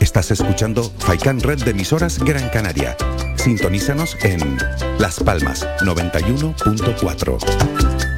Estás 0.00 0.30
escuchando 0.30 0.90
Faikan 1.00 1.40
Red 1.40 1.64
de 1.64 1.72
emisoras 1.72 2.18
Gran 2.18 2.48
Canaria. 2.48 2.96
Sintonízanos 3.36 4.16
en 4.22 4.56
Las 4.98 5.20
Palmas 5.20 5.68
91.4. 5.80 8.17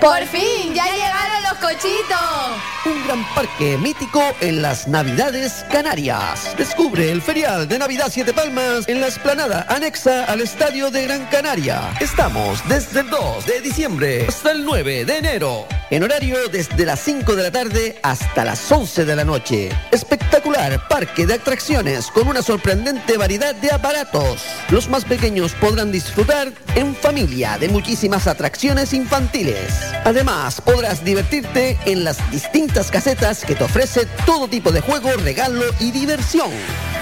Por 0.00 0.26
fin, 0.28 0.72
ya 0.72 0.84
llegaron 0.84 1.42
los 1.42 1.58
cochitos. 1.58 2.56
Un 2.86 3.04
gran 3.04 3.22
parque 3.34 3.76
mítico 3.76 4.22
en 4.40 4.62
las 4.62 4.88
Navidades 4.88 5.64
Canarias. 5.70 6.56
Descubre 6.56 7.10
el 7.10 7.20
ferial 7.20 7.68
de 7.68 7.78
Navidad 7.78 8.06
Siete 8.10 8.32
Palmas 8.32 8.88
en 8.88 9.02
la 9.02 9.08
esplanada 9.08 9.66
anexa 9.68 10.24
al 10.24 10.40
Estadio 10.40 10.90
de 10.90 11.04
Gran 11.04 11.26
Canaria. 11.26 11.82
Estamos 12.00 12.66
desde 12.66 13.00
el 13.00 13.10
2 13.10 13.44
de 13.44 13.60
diciembre 13.60 14.24
hasta 14.26 14.52
el 14.52 14.64
9 14.64 15.04
de 15.04 15.18
enero. 15.18 15.79
En 15.90 16.04
horario 16.04 16.48
desde 16.48 16.86
las 16.86 17.00
5 17.00 17.34
de 17.36 17.42
la 17.42 17.50
tarde 17.50 17.98
hasta 18.02 18.44
las 18.44 18.70
11 18.70 19.04
de 19.04 19.16
la 19.16 19.24
noche. 19.24 19.70
Espectacular 19.90 20.86
parque 20.88 21.26
de 21.26 21.34
atracciones 21.34 22.06
con 22.10 22.28
una 22.28 22.42
sorprendente 22.42 23.16
variedad 23.16 23.54
de 23.54 23.72
aparatos. 23.72 24.44
Los 24.70 24.88
más 24.88 25.04
pequeños 25.04 25.52
podrán 25.54 25.90
disfrutar 25.90 26.52
en 26.76 26.94
familia 26.94 27.58
de 27.58 27.68
muchísimas 27.68 28.26
atracciones 28.26 28.92
infantiles. 28.92 29.72
Además, 30.04 30.60
podrás 30.60 31.04
divertirte 31.04 31.78
en 31.86 32.04
las 32.04 32.30
distintas 32.30 32.90
casetas 32.90 33.44
que 33.44 33.54
te 33.54 33.64
ofrece 33.64 34.06
todo 34.24 34.48
tipo 34.48 34.70
de 34.70 34.80
juego, 34.80 35.10
regalo 35.16 35.64
y 35.80 35.90
diversión. 35.90 36.50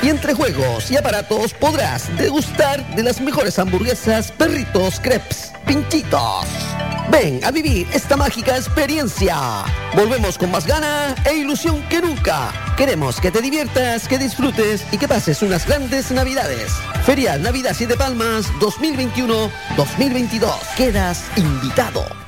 Y 0.02 0.08
entre 0.08 0.32
juegos 0.34 0.90
y 0.90 0.96
aparatos 0.96 1.54
podrás 1.54 2.16
degustar 2.16 2.86
de 2.94 3.02
las 3.02 3.20
mejores 3.20 3.58
hamburguesas, 3.58 4.30
perritos, 4.30 5.00
crepes, 5.00 5.52
pinchitos. 5.66 6.46
Ven 7.10 7.40
a 7.44 7.50
vivir 7.50 7.86
esta 7.92 8.16
mágica 8.16 8.56
experiencia. 8.56 9.64
Volvemos 9.96 10.38
con 10.38 10.50
más 10.50 10.66
gana 10.66 11.14
e 11.24 11.36
ilusión 11.36 11.82
que 11.88 12.00
nunca. 12.00 12.52
Queremos 12.76 13.20
que 13.20 13.30
te 13.30 13.40
diviertas, 13.40 14.06
que 14.06 14.18
disfrutes 14.18 14.84
y 14.92 14.98
que 14.98 15.08
pases 15.08 15.42
unas 15.42 15.66
grandes 15.66 16.12
navidades. 16.12 16.70
Feria 17.04 17.38
Navidad 17.38 17.72
Siete 17.74 17.96
Palmas 17.96 18.46
2021-2022. 18.60 20.50
Quedas 20.76 21.24
invitado. 21.36 22.27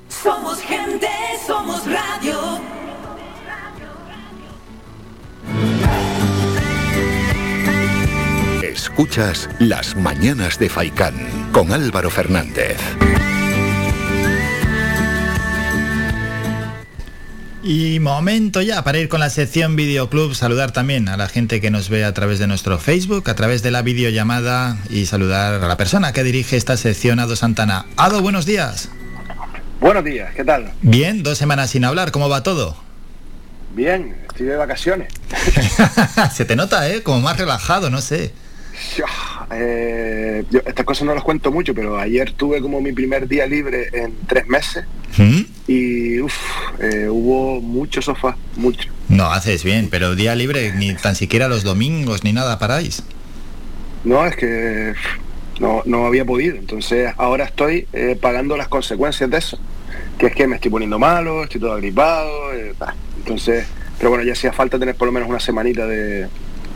Somos 0.10 0.60
gente, 0.60 1.08
somos 1.46 1.86
radio. 1.86 2.60
Escuchas 8.64 9.48
Las 9.60 9.96
Mañanas 9.96 10.58
de 10.58 10.70
Faicán 10.70 11.14
con 11.52 11.72
Álvaro 11.72 12.10
Fernández. 12.10 12.80
Y 17.70 18.00
momento 18.00 18.62
ya 18.62 18.82
para 18.86 18.98
ir 18.98 19.10
con 19.10 19.20
la 19.20 19.30
sección 19.30 19.76
Videoclub, 19.76 20.34
saludar 20.34 20.72
también 20.72 21.10
a 21.10 21.18
la 21.18 21.28
gente 21.28 21.60
que 21.60 21.70
nos 21.70 21.90
ve 21.90 22.06
a 22.06 22.14
través 22.14 22.40
de 22.40 22.48
nuestro 22.48 22.80
Facebook, 22.80 23.30
a 23.30 23.36
través 23.36 23.62
de 23.62 23.72
la 23.72 23.82
videollamada 23.82 24.78
y 24.90 25.06
saludar 25.06 25.62
a 25.62 25.68
la 25.68 25.76
persona 25.76 26.14
que 26.14 26.24
dirige 26.24 26.56
esta 26.56 26.78
sección, 26.78 27.20
Ado 27.20 27.36
Santana. 27.36 27.86
Ado, 27.98 28.22
buenos 28.22 28.46
días. 28.46 28.88
Buenos 29.82 30.06
días, 30.06 30.34
¿qué 30.34 30.46
tal? 30.46 30.72
Bien, 30.82 31.24
dos 31.24 31.38
semanas 31.38 31.72
sin 31.72 31.84
hablar, 31.84 32.12
¿cómo 32.12 32.30
va 32.30 32.42
todo? 32.42 32.78
Bien, 33.76 34.16
estoy 34.30 34.46
de 34.46 34.56
vacaciones. 34.56 35.12
Se 36.34 36.46
te 36.46 36.56
nota, 36.56 36.90
¿eh? 36.90 37.04
Como 37.04 37.20
más 37.20 37.38
relajado, 37.38 37.90
no 37.90 38.00
sé. 38.00 38.32
Eh, 39.52 40.46
yo 40.50 40.62
estas 40.66 40.86
cosas 40.86 41.06
no 41.06 41.14
las 41.14 41.24
cuento 41.24 41.52
mucho, 41.52 41.76
pero 41.76 41.98
ayer 41.98 42.32
tuve 42.32 42.62
como 42.62 42.80
mi 42.80 42.94
primer 42.94 43.28
día 43.28 43.46
libre 43.46 43.90
en 43.92 44.14
tres 44.26 44.48
meses 44.48 44.86
¿Mm? 45.18 45.37
Eh, 46.80 47.08
hubo 47.10 47.62
mucho 47.62 48.02
sofá, 48.02 48.36
mucho. 48.56 48.90
No, 49.10 49.32
haces 49.32 49.64
bien, 49.64 49.90
pero 49.90 50.16
día 50.16 50.36
libre, 50.36 50.74
ni 50.74 50.94
tan 50.94 51.16
siquiera 51.16 51.48
los 51.48 51.64
domingos, 51.64 52.24
ni 52.24 52.34
nada 52.34 52.60
paráis. 52.60 53.04
No, 54.04 54.26
es 54.26 54.36
que 54.36 54.94
no, 55.60 55.82
no 55.86 56.06
había 56.06 56.24
podido, 56.24 56.56
entonces 56.56 57.14
ahora 57.18 57.46
estoy 57.46 57.88
eh, 57.94 58.18
pagando 58.20 58.58
las 58.58 58.68
consecuencias 58.68 59.30
de 59.30 59.38
eso, 59.38 59.60
que 60.18 60.28
es 60.28 60.36
que 60.36 60.48
me 60.48 60.56
estoy 60.56 60.72
poniendo 60.72 61.00
malo, 61.00 61.44
estoy 61.44 61.60
todo 61.60 61.74
agripado, 61.74 62.54
eh, 62.54 62.74
entonces, 63.18 63.66
pero 63.98 64.10
bueno, 64.10 64.24
ya 64.24 64.34
hacía 64.34 64.54
falta 64.54 64.78
tener 64.78 64.96
por 64.96 65.08
lo 65.08 65.12
menos 65.12 65.28
una 65.28 65.40
semanita 65.40 65.88
de, 65.88 66.28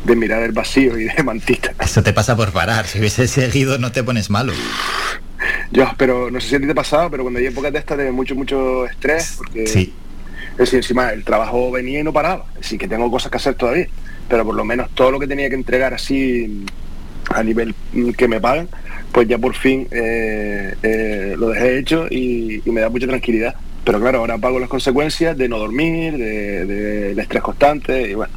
de 0.03 0.15
mirar 0.15 0.41
el 0.43 0.51
vacío 0.51 0.97
y 0.97 1.05
de 1.05 1.23
mantita. 1.23 1.73
Eso 1.79 2.01
te 2.01 2.11
pasa 2.11 2.35
por 2.35 2.51
parar, 2.51 2.87
si 2.87 2.99
hubieses 2.99 3.31
seguido 3.31 3.77
no 3.77 3.91
te 3.91 4.03
pones 4.03 4.29
malo. 4.29 4.53
Yo, 5.71 5.85
pero 5.97 6.29
no 6.31 6.39
sé 6.39 6.49
si 6.49 6.55
a 6.55 6.59
ti 6.59 6.65
te 6.65 6.71
ha 6.71 6.75
pasado, 6.75 7.09
pero 7.09 7.23
cuando 7.23 7.39
hay 7.39 7.47
épocas 7.47 7.71
de 7.73 7.79
estas 7.79 7.97
de 7.97 8.11
mucho, 8.11 8.35
mucho 8.35 8.85
estrés, 8.85 9.35
porque 9.37 9.67
Sí. 9.67 9.93
es 10.53 10.57
decir, 10.57 10.77
encima 10.77 11.11
el 11.11 11.23
trabajo 11.23 11.71
venía 11.71 11.99
y 11.99 12.03
no 12.03 12.13
paraba, 12.13 12.45
así 12.59 12.77
que 12.77 12.87
tengo 12.87 13.09
cosas 13.09 13.31
que 13.31 13.37
hacer 13.37 13.55
todavía, 13.55 13.87
pero 14.29 14.45
por 14.45 14.55
lo 14.55 14.63
menos 14.65 14.89
todo 14.93 15.11
lo 15.11 15.19
que 15.19 15.27
tenía 15.27 15.49
que 15.49 15.55
entregar 15.55 15.93
así 15.93 16.65
a 17.33 17.43
nivel 17.43 17.73
mm, 17.93 18.11
que 18.11 18.27
me 18.27 18.39
pagan, 18.41 18.67
pues 19.11 19.27
ya 19.27 19.37
por 19.37 19.53
fin 19.55 19.87
eh, 19.91 20.75
eh, 20.83 21.35
lo 21.37 21.49
dejé 21.49 21.77
hecho 21.79 22.07
y, 22.09 22.61
y 22.65 22.71
me 22.71 22.81
da 22.81 22.89
mucha 22.89 23.07
tranquilidad. 23.07 23.55
Pero 23.83 23.99
claro, 23.99 24.19
ahora 24.19 24.37
pago 24.37 24.59
las 24.59 24.69
consecuencias 24.69 25.35
de 25.37 25.49
no 25.49 25.57
dormir, 25.57 26.15
de- 26.17 26.65
del 26.65 27.19
estrés 27.19 27.41
constante 27.41 28.11
y 28.11 28.13
bueno. 28.13 28.31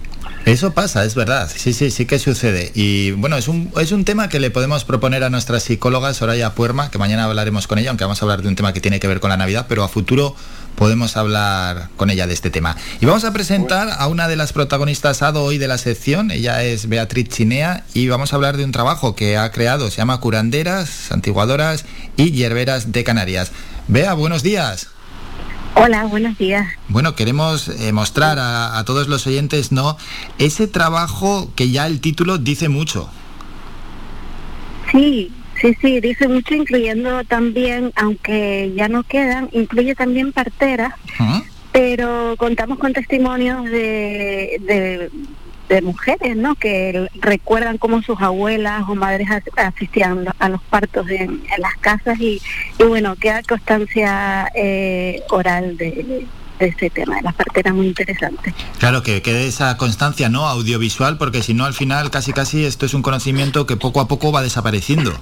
Eso 0.46 0.74
pasa, 0.74 1.06
es 1.06 1.14
verdad, 1.14 1.50
sí, 1.54 1.72
sí, 1.72 1.90
sí 1.90 2.04
que 2.04 2.18
sucede. 2.18 2.70
Y 2.74 3.12
bueno, 3.12 3.38
es 3.38 3.48
un, 3.48 3.72
es 3.80 3.92
un 3.92 4.04
tema 4.04 4.28
que 4.28 4.40
le 4.40 4.50
podemos 4.50 4.84
proponer 4.84 5.24
a 5.24 5.30
nuestra 5.30 5.58
psicóloga 5.58 6.12
Soraya 6.12 6.54
Puerma, 6.54 6.90
que 6.90 6.98
mañana 6.98 7.24
hablaremos 7.24 7.66
con 7.66 7.78
ella, 7.78 7.88
aunque 7.88 8.04
vamos 8.04 8.20
a 8.20 8.26
hablar 8.26 8.42
de 8.42 8.48
un 8.48 8.54
tema 8.54 8.74
que 8.74 8.82
tiene 8.82 9.00
que 9.00 9.08
ver 9.08 9.20
con 9.20 9.30
la 9.30 9.38
Navidad, 9.38 9.64
pero 9.70 9.82
a 9.82 9.88
futuro 9.88 10.36
podemos 10.76 11.16
hablar 11.16 11.88
con 11.96 12.10
ella 12.10 12.26
de 12.26 12.34
este 12.34 12.50
tema. 12.50 12.76
Y 13.00 13.06
vamos 13.06 13.24
a 13.24 13.32
presentar 13.32 13.88
a 13.98 14.06
una 14.06 14.28
de 14.28 14.36
las 14.36 14.52
protagonistas 14.52 15.22
ADO 15.22 15.44
hoy 15.44 15.56
de 15.56 15.66
la 15.66 15.78
sección, 15.78 16.30
ella 16.30 16.62
es 16.62 16.90
Beatriz 16.90 17.30
Chinea, 17.30 17.84
y 17.94 18.08
vamos 18.08 18.34
a 18.34 18.36
hablar 18.36 18.58
de 18.58 18.64
un 18.64 18.72
trabajo 18.72 19.16
que 19.16 19.38
ha 19.38 19.50
creado, 19.50 19.90
se 19.90 19.96
llama 19.96 20.20
Curanderas, 20.20 20.90
Santiguadoras 20.90 21.86
y 22.18 22.32
Hierberas 22.32 22.92
de 22.92 23.02
Canarias. 23.02 23.50
Bea, 23.88 24.12
buenos 24.12 24.42
días. 24.42 24.93
Hola, 25.76 26.04
buenos 26.04 26.38
días. 26.38 26.66
Bueno, 26.88 27.14
queremos 27.16 27.68
eh, 27.68 27.92
mostrar 27.92 28.38
a, 28.38 28.78
a 28.78 28.84
todos 28.84 29.08
los 29.08 29.26
oyentes, 29.26 29.72
¿no? 29.72 29.96
Ese 30.38 30.68
trabajo 30.68 31.50
que 31.56 31.70
ya 31.70 31.86
el 31.86 32.00
título 32.00 32.38
dice 32.38 32.68
mucho. 32.68 33.10
Sí, 34.92 35.32
sí, 35.60 35.76
sí, 35.80 36.00
dice 36.00 36.28
mucho, 36.28 36.54
incluyendo 36.54 37.24
también, 37.24 37.92
aunque 37.96 38.72
ya 38.76 38.88
no 38.88 39.02
quedan, 39.02 39.48
incluye 39.52 39.94
también 39.96 40.32
parteras, 40.32 40.94
pero 41.72 42.36
contamos 42.38 42.78
con 42.78 42.92
testimonios 42.92 43.64
de, 43.64 44.60
de, 44.60 45.10
de 45.68 45.80
mujeres, 45.82 46.36
¿no? 46.36 46.54
Que 46.54 47.08
recuerdan 47.20 47.78
cómo 47.78 48.02
sus 48.02 48.20
abuelas 48.20 48.84
o 48.88 48.94
madres 48.94 49.28
as- 49.30 49.42
asistían 49.56 50.26
a 50.38 50.48
los 50.48 50.60
partos 50.62 51.08
en, 51.08 51.42
las 51.58 51.74
casas 51.80 52.18
y, 52.20 52.40
y 52.78 52.84
bueno, 52.84 53.16
queda 53.16 53.42
constancia 53.42 54.50
eh, 54.54 55.22
oral 55.30 55.76
de, 55.76 56.26
de 56.58 56.66
ese 56.66 56.90
tema, 56.90 57.16
de 57.16 57.22
las 57.22 57.34
parteras 57.34 57.74
muy 57.74 57.86
interesante. 57.86 58.54
Claro, 58.78 59.02
que 59.02 59.22
quede 59.22 59.46
esa 59.46 59.76
constancia, 59.76 60.28
¿no? 60.28 60.46
Audiovisual, 60.48 61.16
porque 61.18 61.42
si 61.42 61.54
no, 61.54 61.64
al 61.64 61.74
final, 61.74 62.10
casi 62.10 62.32
casi 62.32 62.64
esto 62.64 62.84
es 62.86 62.94
un 62.94 63.02
conocimiento 63.02 63.66
que 63.66 63.76
poco 63.76 64.00
a 64.00 64.08
poco 64.08 64.32
va 64.32 64.42
desapareciendo. 64.42 65.12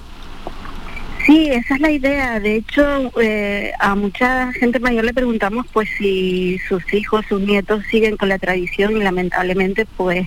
Sí, 1.26 1.48
esa 1.52 1.74
es 1.76 1.80
la 1.80 1.90
idea. 1.90 2.40
De 2.40 2.56
hecho, 2.56 3.12
eh, 3.20 3.72
a 3.78 3.94
mucha 3.94 4.52
gente 4.52 4.80
mayor 4.80 5.04
le 5.04 5.14
preguntamos 5.14 5.66
pues 5.72 5.88
si 5.96 6.58
sus 6.68 6.92
hijos, 6.92 7.24
sus 7.28 7.40
nietos 7.40 7.84
siguen 7.90 8.16
con 8.16 8.28
la 8.28 8.38
tradición 8.38 8.96
y 8.96 9.00
lamentablemente 9.00 9.86
pues 9.96 10.26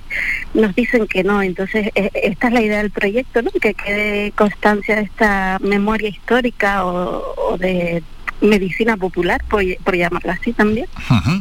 nos 0.54 0.74
dicen 0.74 1.06
que 1.08 1.24
no. 1.24 1.42
Entonces, 1.42 1.90
eh, 1.96 2.12
esta 2.14 2.48
es 2.48 2.54
la 2.54 2.62
idea 2.62 2.78
del 2.78 2.92
proyecto, 2.92 3.42
¿no? 3.42 3.52
Que 3.52 3.74
quede 3.74 4.32
constancia 4.32 4.96
de 4.96 5.02
esta 5.04 5.58
memoria 5.60 6.08
histórica 6.08 6.86
o, 6.86 7.36
o 7.36 7.58
de 7.58 8.02
medicina 8.42 8.98
popular, 8.98 9.44
por, 9.50 9.64
llamarla 9.96 10.34
así 10.34 10.54
también. 10.54 10.88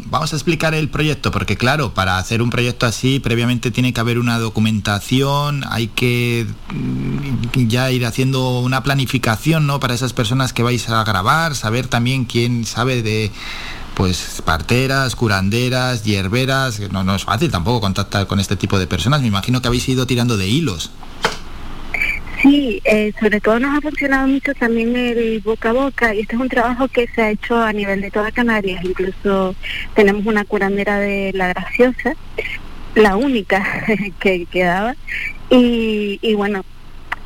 Vamos 0.07 0.33
a 0.33 0.37
explicar 0.37 0.75
el 0.75 0.89
proyecto, 0.89 1.31
porque 1.31 1.57
claro, 1.57 1.95
para 1.95 2.19
hacer 2.19 2.43
un 2.43 2.51
proyecto 2.51 2.87
así, 2.87 3.21
previamente 3.21 3.71
tiene 3.71 3.93
que 3.93 4.01
haber 4.01 4.19
una 4.19 4.39
documentación, 4.39 5.65
hay 5.69 5.89
que 5.89 6.47
mm, 6.73 7.67
ya 7.67 7.91
ir 7.91 8.07
haciendo 8.07 8.61
una 8.61 8.83
planificación, 8.83 9.67
¿no? 9.67 9.81
Para 9.81 9.95
esas 9.95 10.13
personas 10.13 10.53
que 10.53 10.63
vais 10.63 10.89
a 10.89 11.03
grabar, 11.05 11.55
saber 11.55 11.89
también 11.89 12.25
quién 12.25 12.65
sabe 12.65 13.03
de 13.03 13.31
pues 13.95 14.43
parteras, 14.45 15.15
curanderas, 15.15 16.03
hierberas, 16.03 16.81
no, 16.91 17.05
no 17.05 17.15
es 17.15 17.25
fácil 17.25 17.51
tampoco 17.51 17.81
contactar 17.81 18.27
con 18.27 18.41
este 18.41 18.57
tipo 18.57 18.79
de 18.79 18.89
personas, 18.89 19.21
me 19.21 19.29
imagino 19.29 19.63
que 19.63 19.69
habéis 19.69 19.89
ido 19.89 20.07
tirando 20.07 20.37
de 20.37 20.49
hilos. 20.49 20.91
Sí, 22.45 22.83
eh, 22.85 23.11
sobre 23.19 23.41
todo 23.41 23.59
nos 23.59 23.75
ha 23.75 23.81
funcionado 23.81 24.29
mucho 24.29 24.53
también 24.53 24.95
el 24.95 25.41
boca 25.41 25.71
a 25.71 25.73
boca 25.73 26.15
y 26.15 26.21
este 26.21 26.35
es 26.37 26.43
un 26.43 26.51
trabajo 26.51 26.89
que 26.89 27.09
se 27.09 27.23
ha 27.23 27.31
hecho 27.31 27.57
a 27.57 27.73
nivel 27.73 28.03
de 28.03 28.11
toda 28.11 28.33
Canarias. 28.33 28.85
Incluso 28.85 29.55
tenemos 29.95 30.27
una 30.27 30.45
curandera 30.45 30.99
de 30.99 31.33
La 31.33 31.49
Graciosa, 31.49 32.13
la 32.97 33.17
única 33.17 33.65
que 34.21 34.45
quedaba. 34.45 34.95
Y, 35.49 36.19
y 36.21 36.35
bueno, 36.35 36.67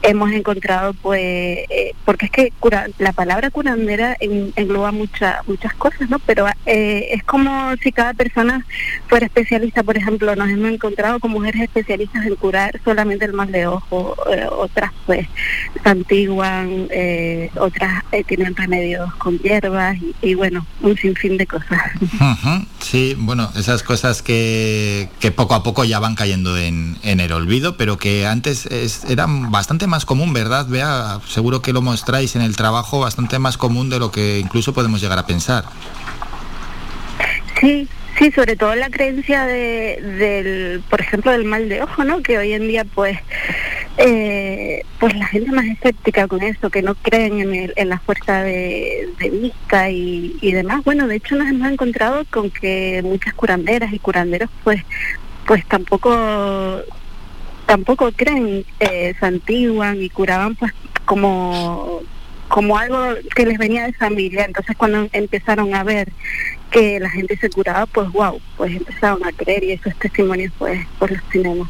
hemos 0.02 0.30
encontrado 0.32 0.94
pues 0.94 1.20
eh, 1.22 1.92
porque 2.04 2.26
es 2.26 2.30
que 2.32 2.52
cura, 2.60 2.86
la 2.98 3.12
palabra 3.12 3.50
curandera 3.50 4.16
en- 4.20 4.52
engloba 4.56 4.92
muchas 4.92 5.36
muchas 5.48 5.74
cosas 5.74 6.08
no 6.08 6.18
pero 6.20 6.46
eh, 6.66 7.08
es 7.12 7.22
como 7.24 7.74
si 7.82 7.90
cada 7.92 8.14
persona 8.14 8.64
fuera 9.08 9.26
especialista. 9.26 9.82
Por 9.82 9.96
ejemplo 9.96 10.34
nos 10.36 10.48
hemos 10.50 10.70
encontrado 10.70 11.18
con 11.20 11.30
mujeres 11.32 11.62
especialistas 11.62 12.26
en 12.26 12.36
curar 12.36 12.80
solamente 12.84 13.24
el 13.24 13.32
mal 13.32 13.50
de 13.50 13.66
ojo 13.66 14.14
eh, 14.32 14.46
otras 14.50 14.92
pues 15.06 15.26
santiguan 15.82 16.86
eh, 16.90 17.50
otras 17.56 18.04
tienen 18.26 18.54
remedios 18.54 19.12
con 19.16 19.38
hierbas 19.38 19.96
y, 19.96 20.14
y 20.22 20.34
bueno 20.34 20.66
un 20.80 20.96
sinfín 20.96 21.36
de 21.36 21.46
cosas. 21.46 21.80
Sí, 22.80 23.14
bueno, 23.18 23.50
esas 23.56 23.82
cosas 23.82 24.22
que, 24.22 25.08
que 25.20 25.30
poco 25.30 25.54
a 25.54 25.62
poco 25.62 25.84
ya 25.84 25.98
van 25.98 26.14
cayendo 26.14 26.56
en, 26.56 26.96
en 27.02 27.20
el 27.20 27.32
olvido, 27.32 27.76
pero 27.76 27.98
que 27.98 28.26
antes 28.26 28.66
es- 28.66 29.04
eran 29.04 29.50
bastante 29.50 29.86
más 29.88 30.04
común, 30.04 30.32
¿verdad? 30.32 30.66
Vea, 30.68 31.18
seguro 31.26 31.60
que 31.62 31.72
lo 31.72 31.82
mostráis 31.82 32.36
en 32.36 32.42
el 32.42 32.56
trabajo 32.56 33.00
bastante 33.00 33.38
más 33.38 33.56
común 33.56 33.90
de 33.90 33.98
lo 33.98 34.10
que 34.10 34.38
incluso 34.38 34.72
podemos 34.72 35.00
llegar 35.00 35.18
a 35.18 35.26
pensar. 35.26 35.64
Sí, 37.60 37.88
sí, 38.18 38.30
sobre 38.32 38.54
todo 38.56 38.74
la 38.76 38.88
creencia 38.90 39.44
de, 39.44 40.00
del, 40.00 40.82
por 40.88 41.00
ejemplo, 41.00 41.32
del 41.32 41.44
mal 41.44 41.68
de 41.68 41.82
ojo, 41.82 42.04
¿no? 42.04 42.22
Que 42.22 42.38
hoy 42.38 42.52
en 42.52 42.68
día, 42.68 42.84
pues, 42.84 43.18
eh, 43.96 44.82
pues 45.00 45.16
la 45.16 45.26
gente 45.26 45.50
más 45.50 45.64
escéptica 45.66 46.28
con 46.28 46.42
eso, 46.42 46.70
que 46.70 46.82
no 46.82 46.94
creen 46.94 47.40
en, 47.40 47.54
el- 47.54 47.72
en 47.76 47.88
la 47.88 47.98
fuerza 47.98 48.42
de, 48.42 49.08
vista 49.32 49.90
y 49.90 50.52
demás. 50.52 50.84
Bueno, 50.84 51.08
de 51.08 51.16
hecho 51.16 51.34
nos 51.34 51.48
hemos 51.48 51.70
encontrado 51.72 52.24
con 52.30 52.50
que 52.50 53.00
muchas 53.02 53.34
curanderas 53.34 53.92
y 53.92 53.98
curanderos, 53.98 54.50
pues, 54.62 54.82
pues 55.46 55.66
tampoco 55.66 56.78
tampoco 57.68 58.10
creen, 58.12 58.64
eh, 58.80 59.14
se 59.20 59.26
antiguan 59.26 60.02
y 60.02 60.08
curaban 60.08 60.56
pues 60.56 60.72
como 61.04 62.00
como 62.48 62.78
algo 62.78 62.98
que 63.36 63.44
les 63.44 63.58
venía 63.58 63.84
de 63.84 63.92
familia. 63.92 64.46
Entonces 64.46 64.74
cuando 64.74 65.06
empezaron 65.12 65.74
a 65.74 65.84
ver 65.84 66.10
que 66.70 66.98
la 66.98 67.10
gente 67.10 67.36
se 67.36 67.50
curaba, 67.50 67.84
pues 67.84 68.10
wow, 68.10 68.40
pues 68.56 68.74
empezaron 68.74 69.22
a 69.22 69.32
creer 69.32 69.64
y 69.64 69.72
esos 69.72 69.94
testimonios 69.96 70.50
pues, 70.58 70.80
pues 70.98 71.10
los 71.12 71.22
tenemos. 71.28 71.68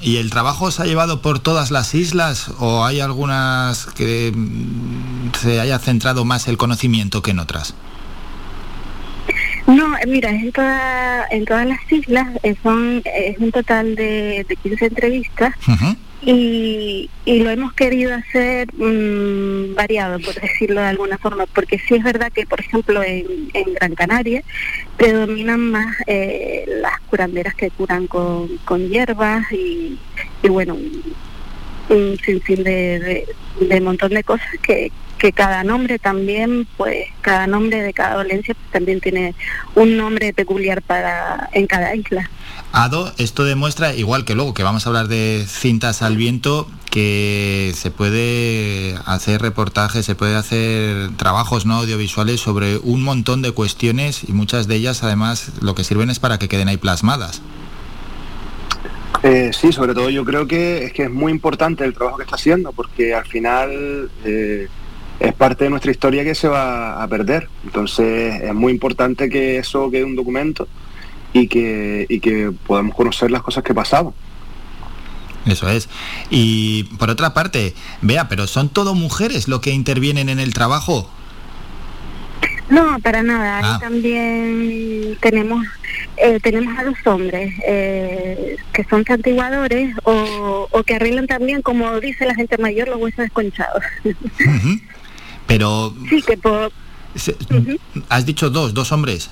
¿Y 0.00 0.16
el 0.16 0.30
trabajo 0.30 0.72
se 0.72 0.82
ha 0.82 0.86
llevado 0.86 1.22
por 1.22 1.38
todas 1.38 1.70
las 1.70 1.94
islas 1.94 2.50
o 2.58 2.84
hay 2.84 2.98
algunas 2.98 3.86
que 3.86 4.32
mm, 4.34 5.32
se 5.40 5.60
haya 5.60 5.78
centrado 5.78 6.24
más 6.24 6.48
el 6.48 6.56
conocimiento 6.56 7.22
que 7.22 7.30
en 7.30 7.38
otras? 7.38 7.74
No, 9.76 9.96
mira, 10.06 10.30
es 10.30 10.42
en, 10.42 10.52
toda, 10.52 11.26
en 11.30 11.44
todas 11.44 11.66
las 11.66 11.92
islas 11.92 12.28
eh, 12.42 12.56
son 12.62 13.02
es 13.04 13.38
un 13.38 13.52
total 13.52 13.94
de, 13.94 14.44
de 14.48 14.56
15 14.56 14.86
entrevistas 14.86 15.54
y, 16.22 17.08
y 17.24 17.38
lo 17.40 17.50
hemos 17.50 17.72
querido 17.74 18.14
hacer 18.14 18.68
mm, 18.74 19.74
variado, 19.74 20.18
por 20.18 20.34
decirlo 20.34 20.80
de 20.80 20.88
alguna 20.88 21.18
forma, 21.18 21.46
porque 21.46 21.78
sí 21.78 21.94
es 21.94 22.02
verdad 22.02 22.32
que, 22.32 22.46
por 22.46 22.60
ejemplo, 22.60 23.02
en, 23.02 23.48
en 23.54 23.74
Gran 23.74 23.94
Canaria 23.94 24.42
predominan 24.96 25.70
más 25.70 25.96
eh, 26.06 26.64
las 26.82 27.00
curanderas 27.02 27.54
que 27.54 27.70
curan 27.70 28.06
con, 28.06 28.48
con 28.64 28.88
hierbas 28.88 29.50
y, 29.52 29.98
y 30.42 30.48
bueno, 30.48 30.76
un 31.88 32.18
sinfín 32.24 32.64
de, 32.64 33.24
de, 33.60 33.66
de 33.66 33.80
montón 33.80 34.10
de 34.10 34.24
cosas 34.24 34.50
que, 34.62 34.90
que 35.20 35.32
cada 35.32 35.62
nombre 35.64 35.98
también, 35.98 36.66
pues 36.78 37.04
cada 37.20 37.46
nombre 37.46 37.82
de 37.82 37.92
cada 37.92 38.16
dolencia 38.16 38.54
pues, 38.54 38.72
también 38.72 39.00
tiene 39.00 39.34
un 39.74 39.98
nombre 39.98 40.32
peculiar 40.32 40.80
para 40.80 41.50
en 41.52 41.66
cada 41.66 41.94
isla. 41.94 42.28
Ado, 42.72 43.12
esto 43.18 43.44
demuestra, 43.44 43.94
igual 43.94 44.24
que 44.24 44.34
luego 44.34 44.54
que 44.54 44.62
vamos 44.62 44.86
a 44.86 44.88
hablar 44.88 45.08
de 45.08 45.44
cintas 45.46 46.00
al 46.00 46.16
viento, 46.16 46.68
que 46.90 47.72
se 47.74 47.90
puede 47.90 48.94
hacer 49.04 49.42
reportajes, 49.42 50.06
se 50.06 50.14
puede 50.14 50.36
hacer 50.36 51.10
trabajos 51.16 51.66
no 51.66 51.74
audiovisuales 51.74 52.40
sobre 52.40 52.78
un 52.78 53.02
montón 53.02 53.42
de 53.42 53.52
cuestiones 53.52 54.26
y 54.26 54.32
muchas 54.32 54.68
de 54.68 54.76
ellas 54.76 55.02
además 55.02 55.52
lo 55.60 55.74
que 55.74 55.84
sirven 55.84 56.08
es 56.08 56.18
para 56.18 56.38
que 56.38 56.48
queden 56.48 56.68
ahí 56.68 56.78
plasmadas. 56.78 57.42
Eh, 59.22 59.50
sí, 59.52 59.70
sobre 59.70 59.92
todo 59.92 60.08
yo 60.08 60.24
creo 60.24 60.46
que 60.46 60.84
es 60.84 60.92
que 60.94 61.02
es 61.02 61.10
muy 61.10 61.30
importante 61.30 61.84
el 61.84 61.92
trabajo 61.92 62.16
que 62.16 62.22
está 62.22 62.36
haciendo, 62.36 62.72
porque 62.72 63.12
al 63.12 63.26
final 63.26 64.10
eh, 64.24 64.68
es 65.20 65.32
parte 65.34 65.64
de 65.64 65.70
nuestra 65.70 65.90
historia 65.90 66.24
que 66.24 66.34
se 66.34 66.48
va 66.48 67.02
a 67.02 67.06
perder. 67.08 67.48
Entonces 67.64 68.42
es 68.42 68.54
muy 68.54 68.72
importante 68.72 69.28
que 69.28 69.58
eso 69.58 69.90
quede 69.90 70.04
un 70.04 70.16
documento 70.16 70.66
y 71.32 71.46
que, 71.46 72.06
y 72.08 72.20
que 72.20 72.52
podamos 72.66 72.94
conocer 72.96 73.30
las 73.30 73.42
cosas 73.42 73.62
que 73.62 73.74
pasaban. 73.74 74.12
Eso 75.46 75.68
es. 75.68 75.88
Y 76.30 76.84
por 76.98 77.08
otra 77.10 77.32
parte, 77.32 77.74
vea, 78.02 78.28
pero 78.28 78.46
son 78.46 78.68
todo 78.68 78.94
mujeres 78.94 79.46
lo 79.48 79.60
que 79.60 79.70
intervienen 79.70 80.28
en 80.28 80.38
el 80.40 80.52
trabajo. 80.52 81.10
No, 82.68 82.98
para 83.00 83.22
nada. 83.22 83.58
Ahí 83.58 83.64
Ah. 83.66 83.78
también 83.80 85.16
tenemos 85.20 85.66
eh, 86.16 86.38
tenemos 86.42 86.78
a 86.78 86.82
los 86.82 86.94
hombres 87.06 87.54
eh, 87.66 88.56
que 88.72 88.84
son 88.84 89.04
santiguadores 89.04 89.94
o, 90.04 90.68
o 90.70 90.82
que 90.82 90.94
arreglan 90.94 91.26
también, 91.26 91.62
como 91.62 91.98
dice 92.00 92.26
la 92.26 92.34
gente 92.34 92.58
mayor, 92.58 92.88
los 92.88 92.98
huesos 93.00 93.18
desconchados. 93.18 93.82
Pero 95.50 95.92
sí, 96.08 96.22
que 96.22 96.36
por, 96.36 96.70
se- 97.16 97.36
has 98.08 98.24
dicho 98.24 98.50
dos, 98.50 98.72
dos 98.72 98.92
hombres. 98.92 99.30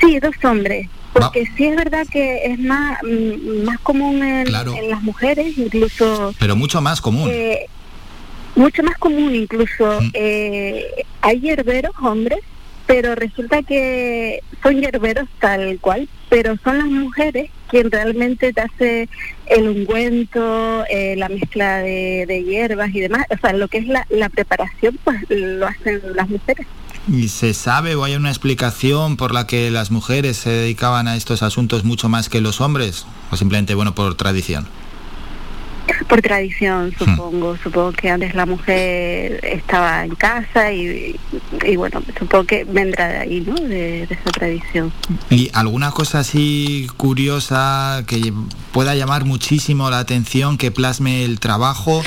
sí, 0.00 0.18
dos 0.20 0.34
hombres. 0.42 0.88
Porque 1.12 1.44
sí 1.56 1.66
es 1.66 1.76
verdad 1.76 2.06
que 2.10 2.44
es 2.46 2.58
más 2.60 2.98
mm, 3.02 3.64
más 3.66 3.78
común 3.80 4.22
en, 4.22 4.46
Claro. 4.46 4.74
en 4.74 4.88
las 4.88 5.02
mujeres, 5.02 5.58
incluso 5.58 6.32
Pero 6.38 6.56
mucho 6.56 6.80
más 6.80 7.00
común. 7.02 7.28
Eh, 7.30 7.66
mucho 8.56 8.82
más 8.82 8.96
común 8.96 9.34
incluso. 9.34 10.00
eh, 10.14 10.86
hay 11.20 11.40
hierberos 11.40 11.92
hombres, 12.00 12.38
pero 12.86 13.14
resulta 13.16 13.62
que 13.62 14.42
son 14.62 14.80
hierberos 14.80 15.28
tal 15.40 15.78
cual, 15.80 16.08
pero 16.30 16.56
son 16.64 16.78
las 16.78 16.86
mujeres 16.86 17.50
quien 17.68 17.90
realmente 17.90 18.52
te 18.52 18.60
hace 18.60 19.08
el 19.46 19.68
ungüento, 19.68 20.84
eh, 20.88 21.14
la 21.16 21.28
mezcla 21.28 21.78
de, 21.78 22.44
hierbas 22.46 22.94
y 22.94 23.00
demás. 23.00 23.26
O 23.30 23.36
sea, 23.38 23.52
lo 23.52 23.68
que 23.68 23.78
es 23.78 23.86
la, 23.86 24.06
la 24.08 24.28
preparación, 24.28 24.98
pues 25.04 25.18
lo 25.28 25.66
hacen 25.66 26.00
las 26.14 26.28
mujeres. 26.30 26.66
¿Y 27.08 27.28
se 27.28 27.54
sabe 27.54 27.96
o 27.96 28.04
hay 28.04 28.14
una 28.14 28.30
explicación 28.30 29.16
por 29.16 29.32
la 29.32 29.46
que 29.46 29.70
las 29.70 29.90
mujeres 29.90 30.36
se 30.36 30.50
dedicaban 30.50 31.08
a 31.08 31.16
estos 31.16 31.42
asuntos 31.42 31.84
mucho 31.84 32.08
más 32.08 32.28
que 32.28 32.40
los 32.40 32.60
hombres? 32.60 33.06
¿O 33.30 33.36
simplemente, 33.36 33.74
bueno, 33.74 33.94
por 33.94 34.14
tradición? 34.14 34.66
Por 36.08 36.22
tradición, 36.22 36.92
supongo. 36.98 37.56
Supongo 37.56 37.92
que 37.92 38.10
antes 38.10 38.34
la 38.34 38.46
mujer 38.46 39.40
estaba 39.44 40.04
en 40.04 40.14
casa 40.14 40.72
y, 40.72 41.18
y 41.64 41.76
bueno, 41.76 42.02
supongo 42.18 42.44
que 42.44 42.64
vendrá 42.64 43.08
de 43.08 43.18
ahí, 43.18 43.40
¿no? 43.40 43.54
De, 43.54 44.06
de 44.06 44.14
esa 44.14 44.30
tradición. 44.30 44.92
¿Y 45.30 45.50
alguna 45.52 45.90
cosa 45.90 46.20
así 46.20 46.86
curiosa 46.96 48.04
que 48.06 48.32
pueda 48.72 48.94
llamar 48.94 49.24
muchísimo 49.24 49.90
la 49.90 49.98
atención, 49.98 50.58
que 50.58 50.70
plasme 50.70 51.24
el 51.24 51.40
trabajo? 51.40 52.02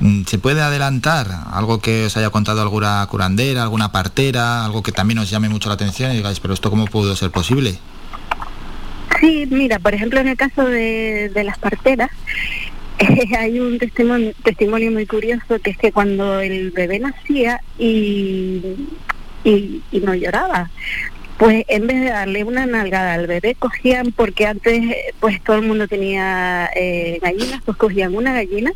Mm, 0.00 0.24
¿Se 0.24 0.38
puede 0.38 0.60
adelantar? 0.62 1.28
¿Algo 1.52 1.80
que 1.80 2.06
os 2.06 2.16
haya 2.16 2.30
contado 2.30 2.62
alguna 2.62 3.06
curandera, 3.06 3.62
alguna 3.62 3.92
partera, 3.92 4.64
algo 4.64 4.82
que 4.82 4.92
también 4.92 5.18
os 5.18 5.30
llame 5.30 5.48
mucho 5.48 5.68
la 5.68 5.74
atención 5.74 6.12
y 6.12 6.16
digáis, 6.16 6.40
pero 6.40 6.54
esto 6.54 6.70
cómo 6.70 6.86
pudo 6.86 7.16
ser 7.16 7.30
posible? 7.30 7.78
Sí, 9.20 9.46
mira, 9.50 9.78
por 9.78 9.92
ejemplo, 9.94 10.18
en 10.20 10.28
el 10.28 10.36
caso 10.36 10.64
de, 10.64 11.30
de 11.34 11.44
las 11.44 11.58
parteras, 11.58 12.10
hay 13.38 13.60
un 13.60 13.78
testimonio, 13.78 14.32
testimonio 14.42 14.90
muy 14.90 15.06
curioso 15.06 15.58
que 15.62 15.70
es 15.70 15.78
que 15.78 15.92
cuando 15.92 16.40
el 16.40 16.70
bebé 16.70 16.98
nacía 16.98 17.60
y, 17.78 18.62
y, 19.44 19.82
y 19.90 20.00
no 20.00 20.14
lloraba, 20.14 20.70
pues 21.38 21.64
en 21.68 21.86
vez 21.86 22.00
de 22.00 22.10
darle 22.10 22.44
una 22.44 22.66
nalgada 22.66 23.14
al 23.14 23.26
bebé, 23.26 23.54
cogían, 23.54 24.12
porque 24.12 24.46
antes 24.46 24.94
pues 25.20 25.42
todo 25.42 25.56
el 25.56 25.66
mundo 25.66 25.88
tenía 25.88 26.68
eh, 26.76 27.18
gallinas, 27.22 27.62
pues 27.64 27.78
cogían 27.78 28.14
una 28.14 28.34
gallina 28.34 28.72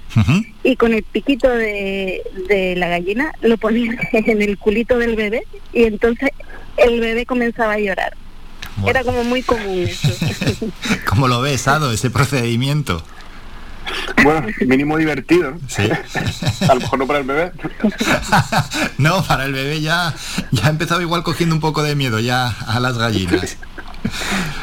y 0.62 0.76
con 0.76 0.94
el 0.94 1.02
piquito 1.02 1.48
de, 1.50 2.22
de 2.48 2.74
la 2.76 2.88
gallina 2.88 3.32
lo 3.42 3.58
ponían 3.58 3.98
en 4.12 4.40
el 4.40 4.56
culito 4.56 4.98
del 4.98 5.14
bebé 5.14 5.42
y 5.74 5.84
entonces 5.84 6.30
el 6.78 7.00
bebé 7.00 7.26
comenzaba 7.26 7.74
a 7.74 7.78
llorar. 7.78 8.16
Era 8.86 9.04
como 9.04 9.24
muy 9.24 9.42
común 9.42 9.86
eso. 9.86 10.08
¿Cómo 11.06 11.28
lo 11.28 11.42
ves, 11.42 11.68
Ado, 11.68 11.92
ese 11.92 12.10
procedimiento? 12.10 13.04
Bueno, 14.22 14.46
mínimo 14.66 14.96
divertido. 14.96 15.52
¿no? 15.52 15.60
Sí. 15.68 15.88
A 16.68 16.74
lo 16.74 16.80
mejor 16.80 16.98
no 16.98 17.06
para 17.06 17.18
el 17.20 17.26
bebé. 17.26 17.52
No, 18.98 19.22
para 19.24 19.44
el 19.44 19.52
bebé 19.52 19.80
ya, 19.80 20.14
ya 20.50 20.66
ha 20.66 20.70
empezado 20.70 21.00
igual 21.00 21.22
cogiendo 21.22 21.54
un 21.54 21.60
poco 21.60 21.82
de 21.82 21.94
miedo 21.94 22.20
ya 22.20 22.48
a 22.48 22.80
las 22.80 22.96
gallinas. 22.96 23.56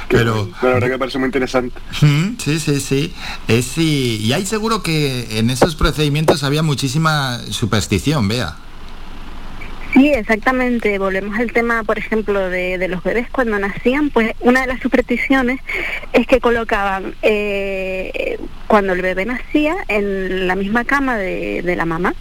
Pero 0.07 0.49
La 0.61 0.69
verdad 0.69 0.89
que 0.89 0.97
parece 0.97 1.17
muy 1.17 1.27
interesante. 1.27 1.79
Sí, 1.99 2.59
sí, 2.59 2.79
sí. 2.79 3.13
Es, 3.47 3.65
sí. 3.65 4.19
Y 4.21 4.33
hay 4.33 4.45
seguro 4.45 4.83
que 4.83 5.39
en 5.39 5.49
esos 5.49 5.75
procedimientos 5.75 6.43
había 6.43 6.63
muchísima 6.63 7.39
superstición, 7.49 8.27
vea. 8.27 8.55
Sí, 9.93 10.09
exactamente. 10.13 10.97
Volvemos 10.97 11.37
al 11.37 11.51
tema, 11.51 11.83
por 11.83 11.97
ejemplo, 11.97 12.49
de, 12.49 12.77
de 12.77 12.87
los 12.87 13.03
bebés 13.03 13.27
cuando 13.29 13.59
nacían, 13.59 14.09
pues 14.09 14.33
una 14.39 14.61
de 14.61 14.67
las 14.67 14.79
supersticiones 14.79 15.59
es 16.13 16.27
que 16.27 16.39
colocaban, 16.39 17.13
eh, 17.21 18.39
cuando 18.67 18.93
el 18.93 19.01
bebé 19.01 19.25
nacía, 19.25 19.75
en 19.89 20.47
la 20.47 20.55
misma 20.55 20.85
cama 20.85 21.17
de, 21.17 21.61
la 21.75 21.85
mamá, 21.85 22.13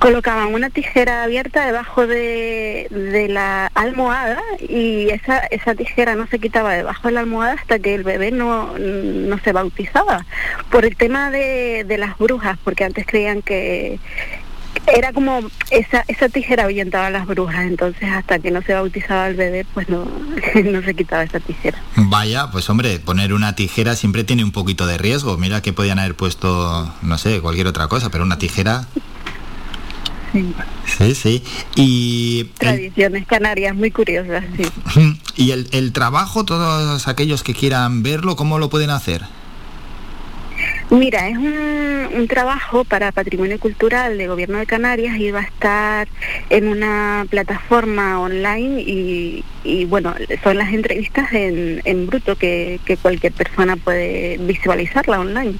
colocaban 0.00 0.52
una 0.52 0.70
tijera 0.70 1.22
abierta 1.22 1.64
debajo 1.64 2.06
de, 2.06 2.88
de 2.90 3.28
la 3.28 3.70
almohada 3.74 4.40
y 4.60 5.08
esa, 5.10 5.38
esa 5.46 5.74
tijera 5.74 6.16
no 6.16 6.26
se 6.26 6.40
quitaba 6.40 6.74
debajo 6.74 7.08
de 7.08 7.14
la 7.14 7.20
almohada 7.20 7.54
hasta 7.54 7.78
que 7.78 7.94
el 7.94 8.02
bebé 8.02 8.32
no, 8.32 8.76
no 8.76 9.38
se 9.38 9.52
bautizaba. 9.52 10.26
Por 10.70 10.84
el 10.84 10.96
tema 10.96 11.30
de, 11.30 11.84
de 11.84 11.98
las 11.98 12.18
brujas, 12.18 12.58
porque 12.64 12.84
antes 12.84 13.06
creían 13.06 13.40
que 13.40 14.00
era 14.86 15.12
como 15.12 15.40
esa 15.70 16.04
esa 16.08 16.28
tijera 16.28 16.64
ahuyentaba 16.64 17.06
a 17.06 17.10
las 17.10 17.26
brujas, 17.26 17.64
entonces 17.66 18.08
hasta 18.10 18.38
que 18.38 18.50
no 18.50 18.62
se 18.62 18.74
bautizaba 18.74 19.28
el 19.28 19.34
bebé, 19.34 19.66
pues 19.74 19.88
no, 19.88 20.04
no 20.64 20.82
se 20.82 20.94
quitaba 20.94 21.22
esa 21.22 21.40
tijera. 21.40 21.82
Vaya, 21.96 22.50
pues 22.50 22.68
hombre, 22.70 22.98
poner 22.98 23.32
una 23.32 23.54
tijera 23.54 23.96
siempre 23.96 24.24
tiene 24.24 24.44
un 24.44 24.52
poquito 24.52 24.86
de 24.86 24.98
riesgo. 24.98 25.36
Mira 25.38 25.62
que 25.62 25.72
podían 25.72 25.98
haber 25.98 26.14
puesto, 26.14 26.92
no 27.02 27.18
sé, 27.18 27.40
cualquier 27.40 27.66
otra 27.66 27.88
cosa, 27.88 28.10
pero 28.10 28.24
una 28.24 28.38
tijera... 28.38 28.86
Sí, 30.84 31.14
sí. 31.14 31.44
Y 31.76 32.40
el, 32.40 32.50
Tradiciones 32.58 33.24
canarias 33.24 33.76
muy 33.76 33.92
curiosas, 33.92 34.42
sí. 34.56 34.66
y 35.36 35.52
el, 35.52 35.68
el 35.70 35.92
trabajo, 35.92 36.44
todos 36.44 37.06
aquellos 37.06 37.44
que 37.44 37.54
quieran 37.54 38.02
verlo, 38.02 38.34
¿cómo 38.34 38.58
lo 38.58 38.68
pueden 38.68 38.90
hacer? 38.90 39.22
Mira, 40.90 41.28
es 41.28 41.36
un, 41.36 42.08
un 42.14 42.28
trabajo 42.28 42.84
para 42.84 43.10
patrimonio 43.12 43.58
cultural 43.58 44.16
de 44.18 44.28
Gobierno 44.28 44.58
de 44.58 44.66
Canarias 44.66 45.16
y 45.18 45.30
va 45.30 45.40
a 45.40 45.44
estar 45.44 46.08
en 46.50 46.68
una 46.68 47.26
plataforma 47.28 48.20
online 48.20 48.80
y, 48.82 49.44
y, 49.64 49.84
bueno, 49.86 50.14
son 50.42 50.58
las 50.58 50.72
entrevistas 50.72 51.32
en, 51.32 51.80
en 51.84 52.06
bruto 52.06 52.36
que, 52.36 52.80
que 52.84 52.96
cualquier 52.96 53.32
persona 53.32 53.76
puede 53.76 54.36
visualizarla 54.38 55.20
online. 55.20 55.54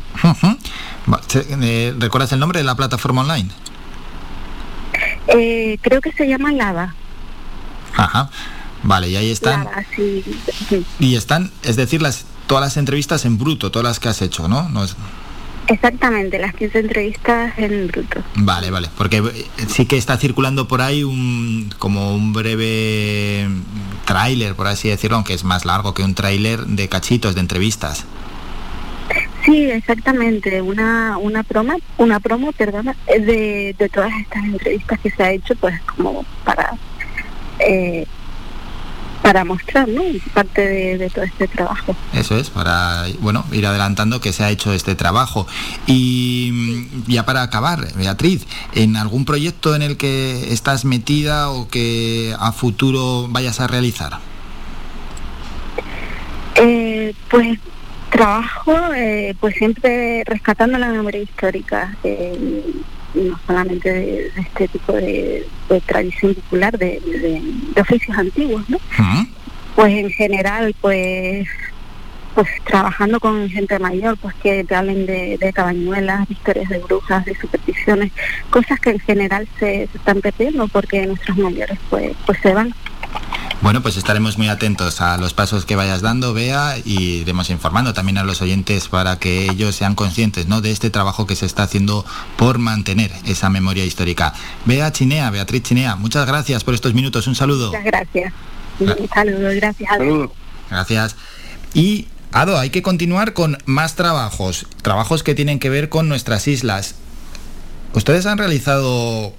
Eh, 1.62 1.95
¿Recuerdas 1.99 2.33
el 2.33 2.41
nombre 2.41 2.61
de 2.61 2.65
la 2.65 2.75
plataforma 2.75 3.23
online? 3.23 3.49
Eh, 5.29 5.79
creo 5.81 6.01
que 6.01 6.12
se 6.12 6.29
llama 6.29 6.53
Lava. 6.53 6.95
Ajá. 7.95 8.31
Vale, 8.83 9.09
y 9.09 9.16
ahí 9.16 9.31
están. 9.31 9.65
Lava, 9.65 9.85
sí. 9.97 10.23
Y 11.01 11.16
están, 11.16 11.51
es 11.62 11.77
decir, 11.77 12.03
las 12.03 12.27
todas 12.47 12.62
las 12.65 12.77
entrevistas 12.77 13.25
en 13.25 13.39
bruto, 13.39 13.71
todas 13.71 13.85
las 13.85 14.01
que 14.01 14.09
has 14.09 14.23
hecho, 14.23 14.49
¿no? 14.49 14.69
no 14.69 14.85
es- 14.85 14.97
Exactamente, 15.66 16.39
las 16.39 16.53
15 16.55 16.79
entrevistas 16.81 17.55
en 17.59 17.87
bruto. 17.89 18.23
Vale, 18.37 18.71
vale, 18.71 18.91
porque 18.99 19.16
eh, 19.19 19.47
sí 19.66 19.87
que 19.87 19.97
está 19.97 20.19
circulando 20.19 20.69
por 20.69 20.83
ahí 20.83 21.05
un 21.05 21.73
como 21.79 22.15
un 22.15 22.35
breve 22.35 23.49
tráiler, 24.05 24.55
por 24.55 24.66
así 24.66 24.89
decirlo, 24.91 25.16
aunque 25.16 25.33
es 25.33 25.43
más 25.43 25.65
largo 25.65 25.95
que 25.95 26.03
un 26.03 26.15
tráiler 26.15 26.66
de 26.66 26.89
cachitos 26.91 27.35
de 27.35 27.41
entrevistas. 27.41 28.05
Sí, 29.47 29.71
exactamente, 29.71 30.61
una 30.61 31.16
una 31.19 31.43
promo, 31.43 31.75
una 31.97 32.21
promo, 32.21 32.53
perdona, 32.53 32.95
eh, 33.07 33.21
de, 33.21 33.75
de 33.79 33.89
todas 33.89 34.12
estas 34.21 34.45
entrevistas 34.45 34.99
que 35.01 35.11
se 35.11 35.23
ha 35.23 35.33
hecho, 35.33 35.55
pues 35.57 35.81
como 35.97 36.25
para 36.45 36.73
eh, 37.59 38.07
para 39.25 39.43
mostrar, 39.43 39.89
¿no? 39.89 40.03
Parte 40.35 40.61
de, 40.61 40.99
de 40.99 41.09
todo 41.09 41.25
este 41.25 41.49
trabajo. 41.49 41.97
Eso 42.13 42.37
es, 42.37 42.51
para 42.51 43.07
bueno, 43.21 43.47
ir 43.53 43.67
adelantando 43.67 44.21
que 44.21 44.35
se 44.35 44.45
ha 44.45 44.51
hecho 44.51 44.71
este 44.75 44.95
trabajo. 44.97 45.47
Y 45.87 46.51
mm, 46.53 47.11
ya 47.11 47.25
para 47.25 47.41
acabar, 47.41 47.87
Beatriz, 47.97 48.47
¿en 48.75 48.97
algún 48.97 49.25
proyecto 49.25 49.75
en 49.75 49.81
el 49.81 49.97
que 49.97 50.53
estás 50.53 50.85
metida 50.85 51.49
o 51.49 51.69
que 51.69 52.37
a 52.39 52.53
futuro 52.53 53.27
vayas 53.31 53.61
a 53.61 53.67
realizar? 53.67 54.19
Eh, 56.57 57.15
pues 57.31 57.59
trabajo, 58.11 58.77
eh, 58.95 59.35
pues 59.41 59.57
siempre 59.57 60.23
rescatando 60.27 60.77
la 60.77 60.89
memoria 60.89 61.23
histórica, 61.23 61.97
eh, 62.05 62.63
no 63.15 63.39
solamente 63.47 63.93
de, 63.93 64.31
de 64.31 64.41
este 64.41 64.69
tipo 64.69 64.93
de, 64.93 65.47
de 65.69 65.81
tradición 65.82 66.35
popular, 66.35 66.77
de, 66.78 67.01
oficios 67.81 68.16
antiguos, 68.16 68.69
¿no? 68.69 68.78
Pues 69.74 69.93
en 69.93 70.11
general, 70.11 70.74
pues 70.81 71.49
pues 72.35 72.49
trabajando 72.65 73.20
con 73.20 73.49
gente 73.49 73.78
mayor, 73.78 74.16
pues 74.19 74.35
que 74.43 74.65
te 74.65 74.74
hablen 74.74 75.07
de, 75.07 75.39
de 75.39 75.53
cabañuelas, 75.53 76.27
de 76.27 76.35
historias 76.35 76.69
de 76.69 76.81
brujas, 76.81 77.24
de 77.24 77.36
supersticiones, 77.36 78.11
cosas 78.51 78.81
que 78.81 78.91
en 78.91 78.99
general 78.99 79.47
se, 79.61 79.89
se 79.93 79.99
están 79.99 80.20
perdiendo 80.20 80.66
porque 80.66 81.07
nuestros 81.07 81.36
mayores 81.36 81.78
pues 81.91 82.12
pues 82.27 82.39
se 82.41 82.53
van. 82.53 82.74
Bueno, 83.65 83.81
pues 83.81 83.97
estaremos 83.97 84.36
muy 84.36 84.49
atentos 84.49 85.01
a 85.01 85.16
los 85.16 85.32
pasos 85.32 85.65
que 85.65 85.74
vayas 85.74 86.03
dando, 86.03 86.35
Bea, 86.35 86.77
y 86.85 87.20
iremos 87.23 87.49
informando 87.49 87.95
también 87.95 88.19
a 88.19 88.23
los 88.23 88.43
oyentes 88.43 88.89
para 88.89 89.19
que 89.19 89.45
ellos 89.45 89.74
sean 89.74 89.95
conscientes 89.95 90.47
¿no? 90.49 90.61
de 90.61 90.70
este 90.70 90.91
trabajo 90.91 91.27
que 91.27 91.35
se 91.35 91.47
está 91.47 91.62
haciendo 91.62 92.05
por 92.36 92.59
mantener 92.59 93.11
esa 93.24 93.49
memoria 93.49 93.86
histórica. 93.86 94.35
Bea 94.66 94.93
Chinea, 94.93 95.31
Beatriz 95.31 95.62
Chinea, 95.62 95.97
muchas 95.97 96.27
gracias 96.27 96.62
por 96.62 96.74
estos 96.74 96.93
minutos. 96.93 97.27
Un 97.27 97.35
saludo. 97.35 97.69
Muchas 97.69 97.85
gracias. 97.85 98.35
Un 98.81 99.09
saludo, 99.09 99.49
gracias. 99.57 99.91
a 99.91 99.99
Gracias. 100.69 101.16
Y, 101.73 102.09
Ado, 102.32 102.59
hay 102.59 102.69
que 102.69 102.82
continuar 102.82 103.32
con 103.32 103.57
más 103.65 103.95
trabajos, 103.95 104.66
trabajos 104.82 105.23
que 105.23 105.35
tienen 105.35 105.59
que 105.59 105.70
ver 105.70 105.89
con 105.89 106.09
nuestras 106.09 106.49
islas. 106.49 106.97
Ustedes 107.95 108.27
han 108.27 108.36
realizado 108.36 109.32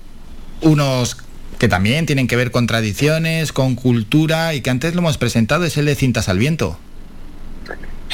unos 0.62 1.18
que 1.60 1.68
también 1.68 2.06
tienen 2.06 2.28
que 2.28 2.36
ver 2.36 2.52
con 2.52 2.68
tradiciones, 2.68 3.52
con 3.54 3.76
cultura 3.76 4.54
y 4.54 4.62
que 4.62 4.70
antes 4.70 4.94
lo 4.94 5.00
hemos 5.02 5.18
presentado, 5.18 5.64
es 5.66 5.78
el 5.78 5.86
de 5.86 5.96
Cintas 5.96 6.30
al 6.30 6.38
Viento. 6.40 6.78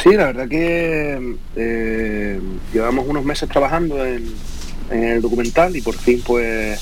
Sí, 0.02 0.12
la 0.14 0.26
verdad 0.28 0.48
que 0.48 1.36
eh, 1.56 2.40
llevamos 2.74 3.06
unos 3.08 3.26
meses 3.26 3.50
trabajando 3.50 4.04
en, 4.06 4.24
en 4.90 5.04
el 5.04 5.22
documental 5.22 5.76
y 5.76 5.82
por 5.82 5.96
fin 5.96 6.22
pues 6.26 6.80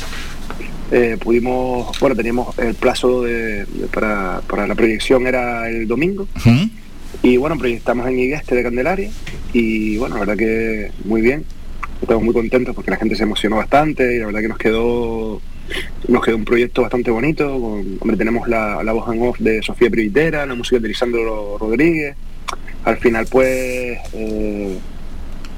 eh, 0.92 1.18
pudimos, 1.20 1.98
bueno, 2.00 2.16
teníamos 2.16 2.58
el 2.60 2.76
plazo 2.76 3.24
de, 3.24 3.66
de- 3.66 3.88
para, 3.92 4.42
para 4.48 4.68
la 4.68 4.76
proyección 4.76 5.28
era 5.28 5.70
el 5.70 5.88
domingo. 5.88 6.28
Y 7.24 7.38
bueno, 7.38 7.58
proyectamos 7.58 8.08
en 8.08 8.20
Igueste 8.20 8.56
de 8.56 8.64
Candelaria 8.64 9.10
y 9.52 9.98
bueno, 9.98 10.16
la 10.16 10.20
verdad 10.22 10.38
que 10.38 10.92
muy 11.04 11.22
bien, 11.22 11.44
estamos 12.02 12.24
muy 12.24 12.34
contentos 12.34 12.74
porque 12.76 12.92
la 12.92 12.98
gente 12.98 13.16
se 13.16 13.24
emocionó 13.24 13.58
bastante 13.58 14.16
y 14.16 14.20
la 14.20 14.28
verdad 14.28 14.42
que 14.42 14.48
nos 14.48 14.58
quedó 14.58 15.42
nos 16.08 16.24
quedó 16.24 16.38
un 16.38 16.46
proyecto 16.46 16.82
bastante 16.82 17.12
bonito, 17.12 17.46
con- 17.60 17.98
hombre, 18.02 18.18
tenemos 18.18 18.48
la, 18.48 18.84
la 18.84 18.92
voz 18.92 19.14
en 19.14 19.22
off 19.22 19.40
de 19.40 19.62
Sofía 19.62 19.90
Privitera, 19.90 20.46
la 20.46 20.56
música 20.56 20.80
de 20.80 20.88
Lisandro 20.88 21.58
Rodríguez, 21.58 22.16
al 22.86 22.98
final 22.98 23.28
pues 23.30 23.98
eh, 24.14 24.78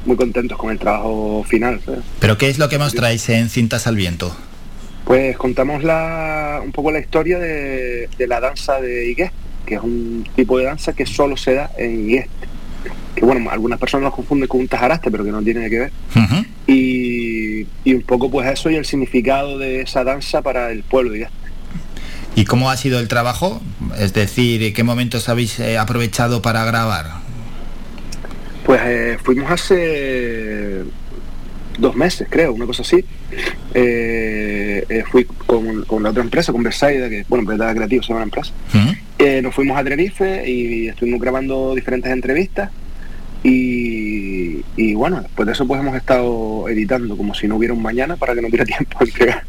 muy 0.05 0.15
contentos 0.15 0.57
con 0.57 0.71
el 0.71 0.79
trabajo 0.79 1.43
final. 1.47 1.79
¿sabes? 1.85 2.01
¿Pero 2.19 2.38
qué 2.38 2.49
es 2.49 2.57
lo 2.59 2.69
que 2.69 2.77
mostráis 2.77 3.27
en 3.29 3.49
Cintas 3.49 3.88
al 3.88 3.95
Viento? 3.95 4.35
Pues 5.05 5.35
contamos 5.38 5.83
la, 5.83 6.61
un 6.63 6.71
poco 6.71 6.91
la 6.91 6.99
historia 6.99 7.38
de, 7.39 8.07
de 8.17 8.27
la 8.27 8.39
danza 8.39 8.79
de 8.79 9.09
Igueste, 9.09 9.35
que 9.65 9.75
es 9.75 9.81
un 9.81 10.27
tipo 10.35 10.57
de 10.57 10.65
danza 10.65 10.93
que 10.93 11.05
solo 11.05 11.35
se 11.38 11.53
da 11.55 11.71
en 11.77 12.09
Igueste. 12.09 12.47
Que 13.15 13.25
bueno, 13.25 13.49
algunas 13.51 13.77
personas 13.79 14.13
confunden 14.13 14.47
con 14.47 14.61
un 14.61 14.67
tajaraste, 14.67 15.11
pero 15.11 15.23
que 15.25 15.31
no 15.31 15.41
tiene 15.41 15.69
que 15.69 15.79
ver. 15.79 15.91
Y, 16.65 16.73
y 17.84 17.94
un 17.94 18.02
poco 18.02 18.30
pues 18.30 18.48
eso 18.49 18.70
y 18.70 18.76
el 18.76 18.86
significado 18.86 19.58
de 19.58 19.82
esa 19.82 20.03
danza 20.03 20.41
para 20.41 20.72
el 20.72 20.84
pueblo 20.84 21.16
Igueste. 21.16 21.36
¿Y 22.36 22.45
cómo 22.45 22.70
ha 22.70 22.78
sido 22.78 22.99
el 22.99 23.08
trabajo? 23.08 23.62
Es 23.98 24.14
decir, 24.14 24.74
¿qué 24.74 24.84
momentos 24.84 25.28
habéis 25.28 25.60
eh, 25.60 25.78
aprovechado 25.78 26.41
para 26.41 26.64
grabar? 26.64 27.08
Pues 28.66 28.82
eh, 28.86 29.18
fuimos 29.22 29.52
hace 29.52 30.84
dos 31.78 31.95
meses, 31.95 32.28
creo, 32.30 32.53
una 32.53 32.66
cosa 32.66 32.84
así. 32.84 33.03
Eh, 33.74 34.86
eh, 34.88 35.03
fui 35.10 35.26
con, 35.26 35.84
con 35.84 36.03
la 36.03 36.10
otra 36.10 36.24
empresa, 36.24 36.52
con 36.52 36.64
Versailles, 36.64 37.10
que 37.10 37.26
bueno, 37.28 37.45
Verdad 37.45 37.76
Creativo 37.76 38.03
se 38.03 38.10
llama 38.10 38.20
la 38.22 38.26
empresa. 38.26 38.53
Eh, 39.18 39.41
nos 39.41 39.53
fuimos 39.53 39.78
a 39.78 39.84
Tenerife 39.84 40.49
y 40.49 40.88
estuvimos 40.88 41.20
grabando 41.22 41.76
diferentes 41.76 42.12
entrevistas 42.12 42.72
y, 43.44 44.01
y 44.77 44.93
bueno, 44.93 45.22
después 45.22 45.45
de 45.45 45.53
eso 45.53 45.68
pues 45.68 45.80
hemos 45.81 45.95
estado 45.95 46.68
editando 46.69 47.18
como 47.18 47.34
si 47.35 47.48
no 47.48 47.56
hubiera 47.57 47.73
un 47.73 47.81
mañana 47.81 48.15
para 48.18 48.34
que 48.35 48.41
no 48.41 48.48
hubiera 48.48 48.65
tiempo 48.65 48.98
de 48.99 49.06
entregar. 49.06 49.43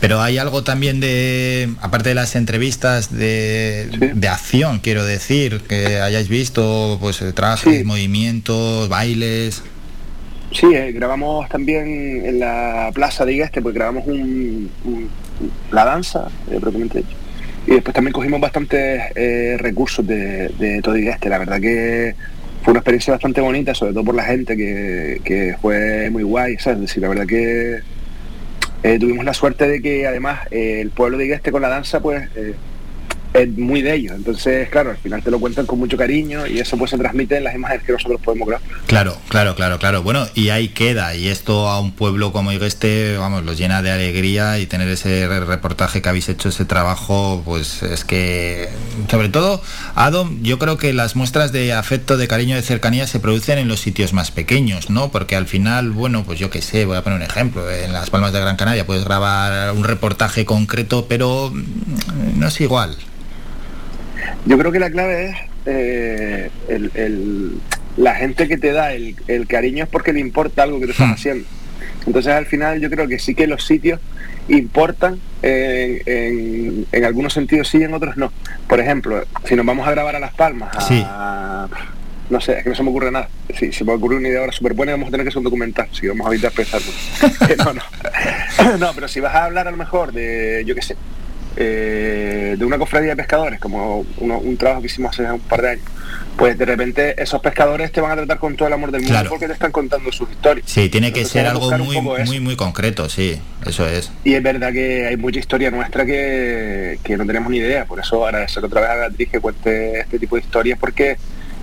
Pero 0.00 0.22
hay 0.22 0.38
algo 0.38 0.64
también 0.64 0.98
de, 1.00 1.68
aparte 1.82 2.08
de 2.10 2.14
las 2.14 2.34
entrevistas 2.34 3.12
de, 3.14 4.12
de 4.14 4.28
acción, 4.28 4.78
quiero 4.78 5.04
decir, 5.04 5.60
que 5.68 6.00
hayáis 6.00 6.28
visto, 6.30 6.96
pues 7.02 7.22
trajes, 7.34 7.84
movimientos, 7.84 8.88
bailes. 8.88 9.62
Sí, 10.52 10.66
eh, 10.74 10.92
grabamos 10.92 11.48
también 11.50 12.24
en 12.24 12.40
la 12.40 12.90
plaza 12.94 13.26
de 13.26 13.34
Igueste, 13.34 13.60
pues 13.60 13.74
grabamos 13.74 14.06
un, 14.06 14.70
un- 14.84 15.10
la 15.70 15.84
danza, 15.84 16.28
eh, 16.50 16.58
propiamente 16.60 16.98
dicho. 16.98 17.16
y 17.66 17.72
después 17.72 17.94
también 17.94 18.12
cogimos 18.12 18.40
bastantes 18.40 19.02
eh, 19.14 19.56
recursos 19.58 20.06
de, 20.06 20.48
de 20.58 20.80
todo 20.82 20.96
y 20.96 21.08
este. 21.08 21.28
La 21.28 21.38
verdad 21.38 21.60
que 21.60 22.14
fue 22.62 22.72
una 22.72 22.80
experiencia 22.80 23.12
bastante 23.14 23.40
bonita, 23.40 23.74
sobre 23.74 23.92
todo 23.92 24.04
por 24.04 24.14
la 24.14 24.24
gente, 24.24 24.56
que, 24.56 25.56
fue 25.60 26.10
muy 26.10 26.22
guay, 26.22 26.56
¿sabes? 26.58 26.78
Es 26.78 26.82
decir, 26.82 27.02
la 27.02 27.08
verdad 27.08 27.26
que 27.26 27.80
eh, 28.82 28.98
tuvimos 28.98 29.24
la 29.24 29.34
suerte 29.34 29.68
de 29.68 29.80
que 29.80 30.06
además 30.06 30.40
eh, 30.50 30.80
el 30.80 30.90
pueblo 30.90 31.18
de 31.18 31.24
Igueste 31.26 31.52
con 31.52 31.62
la 31.62 31.68
danza, 31.68 32.00
pues 32.00 32.28
eh, 32.36 32.54
es 33.32 33.48
muy 33.56 33.82
de 33.82 33.94
ellos. 33.94 34.12
Entonces, 34.16 34.68
claro, 34.68 34.90
al 34.90 34.96
final 34.96 35.22
te 35.22 35.30
lo 35.30 35.38
cuentan 35.38 35.66
con 35.66 35.78
mucho 35.78 35.96
cariño 35.96 36.46
y 36.46 36.58
eso 36.58 36.76
pues 36.76 36.90
se 36.90 36.98
transmite 36.98 37.36
en 37.36 37.44
las 37.44 37.54
imágenes 37.54 37.84
que 37.84 37.92
nosotros 37.92 38.20
podemos 38.22 38.48
grabar. 38.48 38.66
Claro, 38.86 39.16
claro, 39.28 39.54
claro, 39.54 39.78
claro. 39.78 40.02
Bueno, 40.02 40.26
y 40.34 40.50
ahí 40.50 40.68
queda. 40.68 41.14
Y 41.14 41.28
esto 41.28 41.68
a 41.68 41.80
un 41.80 41.92
pueblo 41.92 42.32
como 42.32 42.50
este, 42.50 43.16
vamos, 43.16 43.44
los 43.44 43.56
llena 43.56 43.82
de 43.82 43.90
alegría 43.90 44.58
y 44.58 44.66
tener 44.66 44.88
ese 44.88 45.28
reportaje 45.40 46.02
que 46.02 46.08
habéis 46.08 46.28
hecho, 46.28 46.48
ese 46.48 46.64
trabajo, 46.64 47.42
pues 47.44 47.82
es 47.82 48.04
que, 48.04 48.68
sobre 49.08 49.28
todo, 49.28 49.62
Adam, 49.94 50.42
yo 50.42 50.58
creo 50.58 50.76
que 50.76 50.92
las 50.92 51.16
muestras 51.16 51.52
de 51.52 51.72
afecto, 51.72 52.16
de 52.16 52.28
cariño, 52.28 52.56
de 52.56 52.62
cercanía 52.62 53.06
se 53.06 53.20
producen 53.20 53.58
en 53.58 53.68
los 53.68 53.80
sitios 53.80 54.12
más 54.12 54.30
pequeños, 54.30 54.90
¿no? 54.90 55.10
Porque 55.10 55.36
al 55.36 55.46
final, 55.46 55.90
bueno, 55.90 56.24
pues 56.24 56.38
yo 56.38 56.50
qué 56.50 56.62
sé, 56.62 56.84
voy 56.84 56.96
a 56.96 57.02
poner 57.02 57.18
un 57.18 57.24
ejemplo. 57.24 57.70
En 57.70 57.92
las 57.92 58.10
Palmas 58.10 58.32
de 58.32 58.40
Gran 58.40 58.56
Canaria 58.56 58.86
puedes 58.86 59.04
grabar 59.04 59.72
un 59.72 59.84
reportaje 59.84 60.44
concreto, 60.44 61.06
pero 61.08 61.50
mm, 61.52 62.38
no 62.38 62.48
es 62.48 62.60
igual. 62.60 62.96
Yo 64.46 64.58
creo 64.58 64.72
que 64.72 64.78
la 64.80 64.90
clave 64.90 65.26
es 65.30 65.36
eh, 65.66 66.50
el, 66.68 66.90
el- 66.94 67.60
la 67.96 68.14
gente 68.14 68.48
que 68.48 68.56
te 68.56 68.72
da 68.72 68.92
el, 68.92 69.16
el 69.28 69.46
cariño 69.46 69.84
es 69.84 69.90
porque 69.90 70.12
le 70.12 70.20
importa 70.20 70.62
algo 70.62 70.78
que 70.80 70.86
tú 70.86 70.92
estás 70.92 71.10
haciendo. 71.12 71.46
Entonces 72.06 72.32
al 72.32 72.46
final 72.46 72.80
yo 72.80 72.88
creo 72.88 73.06
que 73.08 73.18
sí 73.18 73.34
que 73.34 73.46
los 73.46 73.64
sitios 73.66 74.00
importan, 74.48 75.20
eh, 75.42 76.02
en, 76.06 76.86
en 76.92 77.04
algunos 77.04 77.32
sentidos 77.32 77.68
sí, 77.68 77.82
en 77.82 77.92
otros 77.94 78.16
no. 78.16 78.32
Por 78.68 78.80
ejemplo, 78.80 79.22
si 79.44 79.54
nos 79.54 79.66
vamos 79.66 79.86
a 79.86 79.90
grabar 79.90 80.16
a 80.16 80.20
Las 80.20 80.32
Palmas, 80.34 80.70
a- 81.06 81.68
no 82.30 82.40
sé, 82.40 82.58
es 82.58 82.62
que 82.64 82.70
no 82.70 82.76
se 82.76 82.82
me 82.84 82.90
ocurre 82.90 83.10
nada. 83.10 83.28
Si 83.58 83.72
se 83.72 83.84
me 83.84 83.92
ocurre 83.92 84.16
una 84.16 84.28
idea 84.28 84.40
ahora 84.40 84.52
súper 84.52 84.72
buena, 84.74 84.92
vamos 84.92 85.08
a 85.08 85.10
tener 85.10 85.24
que 85.24 85.28
hacer 85.30 85.38
un 85.38 85.44
documental, 85.44 85.88
si 85.92 86.06
vamos 86.06 86.26
a 86.26 86.30
evitar 86.30 86.52
pensar 86.52 86.80
no, 87.58 87.72
no. 87.74 87.82
no, 88.78 88.92
pero 88.94 89.08
si 89.08 89.18
vas 89.20 89.34
a 89.34 89.44
hablar 89.44 89.66
a 89.68 89.72
lo 89.72 89.76
mejor 89.76 90.12
de, 90.12 90.62
yo 90.66 90.74
qué 90.76 90.82
sé, 90.82 90.96
eh, 91.56 92.54
de 92.58 92.64
una 92.64 92.78
cofradía 92.78 93.10
de 93.10 93.16
pescadores, 93.16 93.58
como 93.60 94.04
uno- 94.18 94.38
un 94.38 94.56
trabajo 94.56 94.80
que 94.80 94.86
hicimos 94.86 95.12
hace 95.18 95.30
un 95.30 95.40
par 95.40 95.62
de 95.62 95.70
años, 95.70 95.84
pues 96.36 96.56
de 96.56 96.64
repente 96.64 97.20
esos 97.22 97.40
pescadores 97.42 97.92
te 97.92 98.00
van 98.00 98.12
a 98.12 98.16
tratar 98.16 98.38
con 98.38 98.56
todo 98.56 98.68
el 98.68 98.74
amor 98.74 98.90
del 98.92 99.02
mundo 99.02 99.12
Claro. 99.14 99.30
porque 99.30 99.46
te 99.46 99.52
están 99.52 99.72
contando 99.72 100.10
sus 100.12 100.30
historias. 100.30 100.64
Sí, 100.68 100.88
tiene 100.88 101.12
que 101.12 101.20
Entonces, 101.20 101.32
ser 101.32 101.46
algo 101.46 101.70
muy, 101.78 102.00
muy, 102.00 102.40
muy 102.40 102.56
concreto, 102.56 103.08
sí, 103.08 103.38
eso 103.66 103.86
es. 103.86 104.10
Y 104.24 104.34
es 104.34 104.42
verdad 104.42 104.72
que 104.72 105.06
hay 105.06 105.16
mucha 105.16 105.38
historia 105.38 105.70
nuestra 105.70 106.06
que, 106.06 106.98
que 107.02 107.16
no 107.16 107.26
tenemos 107.26 107.50
ni 107.50 107.58
idea. 107.58 107.84
Por 107.84 107.98
eso 108.00 108.24
agradecer 108.26 108.64
otra 108.64 108.80
vez 108.80 108.90
a 108.90 108.94
Beatriz 108.96 109.28
que 109.30 109.40
cuente 109.40 110.00
este 110.00 110.18
tipo 110.18 110.36
de 110.36 110.42
historias 110.42 110.78
porque 110.78 111.16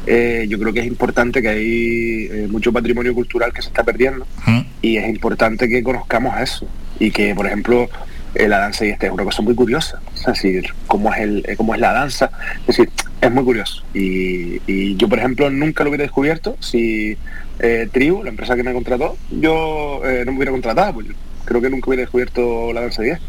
eh, 0.06 0.46
yo 0.48 0.58
creo 0.60 0.72
que 0.74 0.80
es 0.82 0.86
importante 0.86 1.42
que 1.42 1.50
hay 1.50 2.28
eh, 2.32 2.48
mucho 2.50 2.72
patrimonio 2.72 3.14
cultural 3.14 3.52
que 3.54 3.62
se 3.62 3.68
está 3.70 3.84
perdiendo 3.84 4.26
y 4.82 4.98
es 4.98 5.08
importante 5.10 5.68
que 5.68 5.82
conozcamos 5.84 6.40
eso. 6.40 6.68
Y 7.00 7.12
que, 7.12 7.36
por 7.36 7.46
ejemplo, 7.46 7.90
eh, 8.38 8.48
la 8.48 8.60
danza 8.60 8.86
y 8.86 8.90
este 8.90 9.08
es 9.08 9.12
una 9.12 9.24
cosa 9.24 9.42
muy 9.42 9.56
curiosa. 9.56 10.02
Es 10.16 10.26
decir, 10.26 10.74
cómo 10.88 11.14
es, 11.14 11.20
el, 11.20 11.44
eh, 11.48 11.56
cómo 11.56 11.74
es 11.74 11.82
la 11.82 11.94
danza. 11.94 12.32
Es 12.62 12.68
decir, 12.68 12.90
es 13.22 13.32
muy 13.32 13.44
curioso. 13.44 13.84
Y, 13.94 14.62
y 14.68 14.96
yo, 14.96 15.10
por 15.10 15.20
ejemplo, 15.20 15.50
nunca 15.50 15.84
lo 15.84 15.90
hubiera 15.90 16.04
descubierto 16.04 16.58
si 16.60 17.18
eh, 17.60 17.90
Tribu, 17.92 18.24
la 18.24 18.30
empresa 18.30 18.56
que 18.56 18.64
me 18.64 18.74
contrató, 18.74 19.18
yo 19.32 20.02
eh, 20.06 20.24
no 20.26 20.32
me 20.32 20.38
hubiera 20.38 20.52
contratado. 20.52 20.94
Pues 20.94 21.08
yo 21.08 21.14
creo 21.46 21.62
que 21.62 21.70
nunca 21.70 21.90
hubiera 21.90 22.02
descubierto 22.02 22.74
la 22.74 22.82
danza 22.82 23.02
10. 23.02 23.20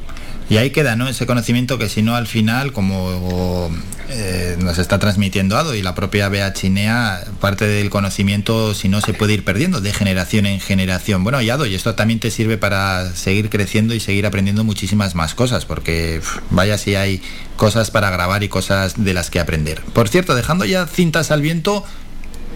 Y 0.50 0.56
ahí 0.56 0.70
queda, 0.70 0.96
¿no? 0.96 1.08
Ese 1.08 1.26
conocimiento 1.26 1.78
que 1.78 1.88
si 1.88 2.02
no 2.02 2.16
al 2.16 2.26
final, 2.26 2.72
como 2.72 3.70
eh, 4.08 4.56
nos 4.58 4.78
está 4.78 4.98
transmitiendo 4.98 5.58
Ado 5.58 5.74
y 5.74 5.82
la 5.82 5.94
propia 5.94 6.30
Bea 6.30 6.54
Chinea, 6.54 7.20
parte 7.40 7.66
del 7.66 7.90
conocimiento, 7.90 8.72
si 8.72 8.88
no, 8.88 9.02
se 9.02 9.12
puede 9.12 9.34
ir 9.34 9.44
perdiendo 9.44 9.82
de 9.82 9.92
generación 9.92 10.46
en 10.46 10.60
generación. 10.60 11.22
Bueno, 11.22 11.42
y 11.42 11.50
Ado, 11.50 11.66
y 11.66 11.74
esto 11.74 11.94
también 11.94 12.18
te 12.18 12.30
sirve 12.30 12.56
para 12.56 13.10
seguir 13.14 13.50
creciendo 13.50 13.92
y 13.92 14.00
seguir 14.00 14.24
aprendiendo 14.24 14.64
muchísimas 14.64 15.14
más 15.14 15.34
cosas, 15.34 15.66
porque 15.66 16.22
vaya 16.48 16.78
si 16.78 16.94
hay 16.94 17.20
cosas 17.56 17.90
para 17.90 18.08
grabar 18.08 18.42
y 18.42 18.48
cosas 18.48 19.04
de 19.04 19.12
las 19.12 19.28
que 19.28 19.40
aprender. 19.40 19.82
Por 19.92 20.08
cierto, 20.08 20.34
dejando 20.34 20.64
ya 20.64 20.86
cintas 20.86 21.30
al 21.30 21.42
viento, 21.42 21.84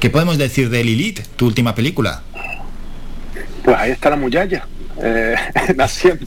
¿qué 0.01 0.09
podemos 0.09 0.39
decir 0.39 0.71
de 0.71 0.83
Lilith, 0.83 1.21
tu 1.37 1.45
última 1.47 1.75
película? 1.75 2.23
Pues 3.63 3.77
ahí 3.77 3.91
está 3.91 4.09
la 4.09 4.17
muchacha, 4.17 4.67
eh, 5.01 5.37
naciendo. 5.77 6.27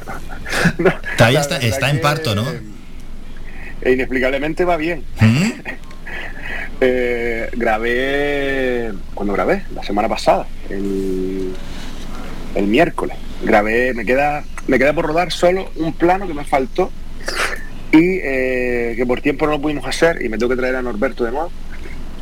Todavía 1.17 1.39
La 1.39 1.41
está, 1.41 1.57
está 1.57 1.89
en 1.89 2.01
parto, 2.01 2.35
¿no? 2.35 2.45
e 3.81 3.91
inexplicablemente 3.93 4.65
va 4.65 4.77
bien. 4.77 5.03
Eh, 6.81 7.49
grabé, 7.53 8.91
cuando 9.13 9.31
grabé, 9.33 9.63
la 9.73 9.81
semana 9.81 10.09
pasada, 10.09 10.45
el, 10.69 11.53
el 12.53 12.67
miércoles. 12.67 13.15
Grabé, 13.43 13.93
me 13.93 14.05
queda, 14.05 14.43
me 14.67 14.77
queda 14.77 14.91
por 14.93 15.05
rodar 15.05 15.31
solo 15.31 15.71
un 15.77 15.93
plano 15.93 16.27
que 16.27 16.33
me 16.33 16.43
faltó 16.43 16.91
y 17.93 18.19
eh, 18.21 18.93
que 18.97 19.05
por 19.05 19.21
tiempo 19.21 19.45
no 19.45 19.53
lo 19.53 19.61
pudimos 19.61 19.85
hacer 19.85 20.21
y 20.21 20.27
me 20.27 20.37
tengo 20.37 20.49
que 20.49 20.57
traer 20.57 20.75
a 20.75 20.81
Norberto 20.81 21.23
de 21.23 21.31
nuevo. 21.31 21.49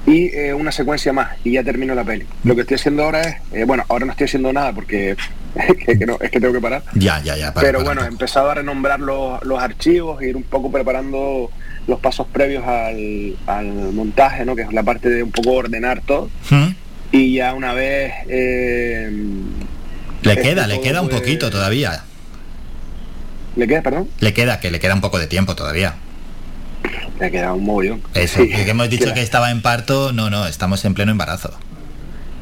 Y 0.05 0.27
eh, 0.35 0.53
una 0.53 0.71
secuencia 0.71 1.11
más 1.13 1.31
y 1.43 1.53
ya 1.53 1.63
termino 1.63 1.95
la 1.95 2.03
peli. 2.03 2.27
Lo 2.43 2.53
que 2.53 2.61
estoy 2.61 2.75
haciendo 2.75 3.03
ahora 3.03 3.21
es, 3.21 3.35
eh, 3.53 3.63
bueno, 3.65 3.83
ahora 3.89 4.05
no 4.05 4.11
estoy 4.11 4.25
haciendo 4.25 4.53
nada 4.53 4.71
porque 4.71 5.15
que- 5.85 5.97
que 5.99 6.05
no, 6.05 6.17
es 6.21 6.31
que 6.31 6.39
tengo 6.39 6.53
que 6.53 6.61
parar. 6.61 6.83
Ya, 6.95 7.21
ya, 7.23 7.35
ya. 7.37 7.53
para, 7.53 7.65
Pero 7.65 7.79
para. 7.79 7.89
bueno, 7.89 8.03
he 8.05 8.07
empezado 8.07 8.49
a 8.49 8.55
renombrar 8.55 8.99
los, 8.99 9.43
los 9.43 9.61
archivos, 9.61 10.21
e 10.21 10.29
ir 10.29 10.35
un 10.35 10.43
poco 10.43 10.71
preparando 10.71 11.49
los 11.87 11.99
pasos 11.99 12.27
previos 12.31 12.65
al, 12.65 13.35
al 13.45 13.65
montaje, 13.93 14.45
¿no? 14.45 14.55
que 14.55 14.61
es 14.63 14.71
la 14.73 14.83
parte 14.83 15.09
de 15.09 15.23
un 15.23 15.31
poco 15.31 15.51
ordenar 15.51 16.01
todo. 16.01 16.29
¿Mm? 16.49 16.67
Y 17.11 17.35
ya 17.35 17.53
una 17.53 17.73
vez... 17.73 18.13
eh, 18.27 19.11
Le 20.23 20.31
este 20.31 20.41
queda, 20.41 20.65
le 20.67 20.81
queda 20.81 21.01
un 21.01 21.09
poquito 21.09 21.49
todavía. 21.51 22.03
¿Le 23.55 23.67
queda, 23.67 23.81
perdón? 23.83 24.09
Le 24.19 24.33
queda, 24.33 24.59
que 24.59 24.71
le 24.71 24.79
queda 24.79 24.95
un 24.95 25.01
poco 25.01 25.19
de 25.19 25.27
tiempo 25.27 25.55
todavía. 25.55 25.93
Le 27.19 27.29
queda 27.29 27.53
un 27.53 27.63
mogollón. 27.65 28.01
Eso, 28.15 28.41
Sí, 28.41 28.49
que 28.49 28.69
hemos 28.71 28.89
dicho 28.89 29.05
queda. 29.05 29.13
que 29.13 29.21
estaba 29.21 29.51
en 29.51 29.61
parto, 29.61 30.11
no, 30.11 30.29
no, 30.31 30.47
estamos 30.47 30.83
en 30.85 30.93
pleno 30.95 31.11
embarazo. 31.11 31.53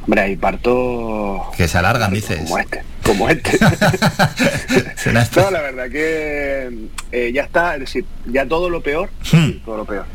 Hombre, 0.04 0.22
hay 0.22 0.36
partos... 0.36 1.42
Que 1.56 1.68
se 1.68 1.78
alargan, 1.78 2.12
dices. 2.12 2.40
Como 2.40 2.58
este, 2.58 2.84
como 3.04 3.30
este. 3.30 3.58
no, 5.36 5.52
la 5.52 5.62
verdad 5.62 5.90
que 5.90 6.88
eh, 7.12 7.32
ya 7.34 7.44
está, 7.44 7.76
es 7.76 7.82
decir, 7.82 8.06
ya 8.26 8.46
todo 8.48 8.70
lo 8.70 8.82
peor, 8.82 9.10
Hmm. 9.32 9.64
todo 9.64 9.78
lo 9.78 9.86
peor. 9.86 10.06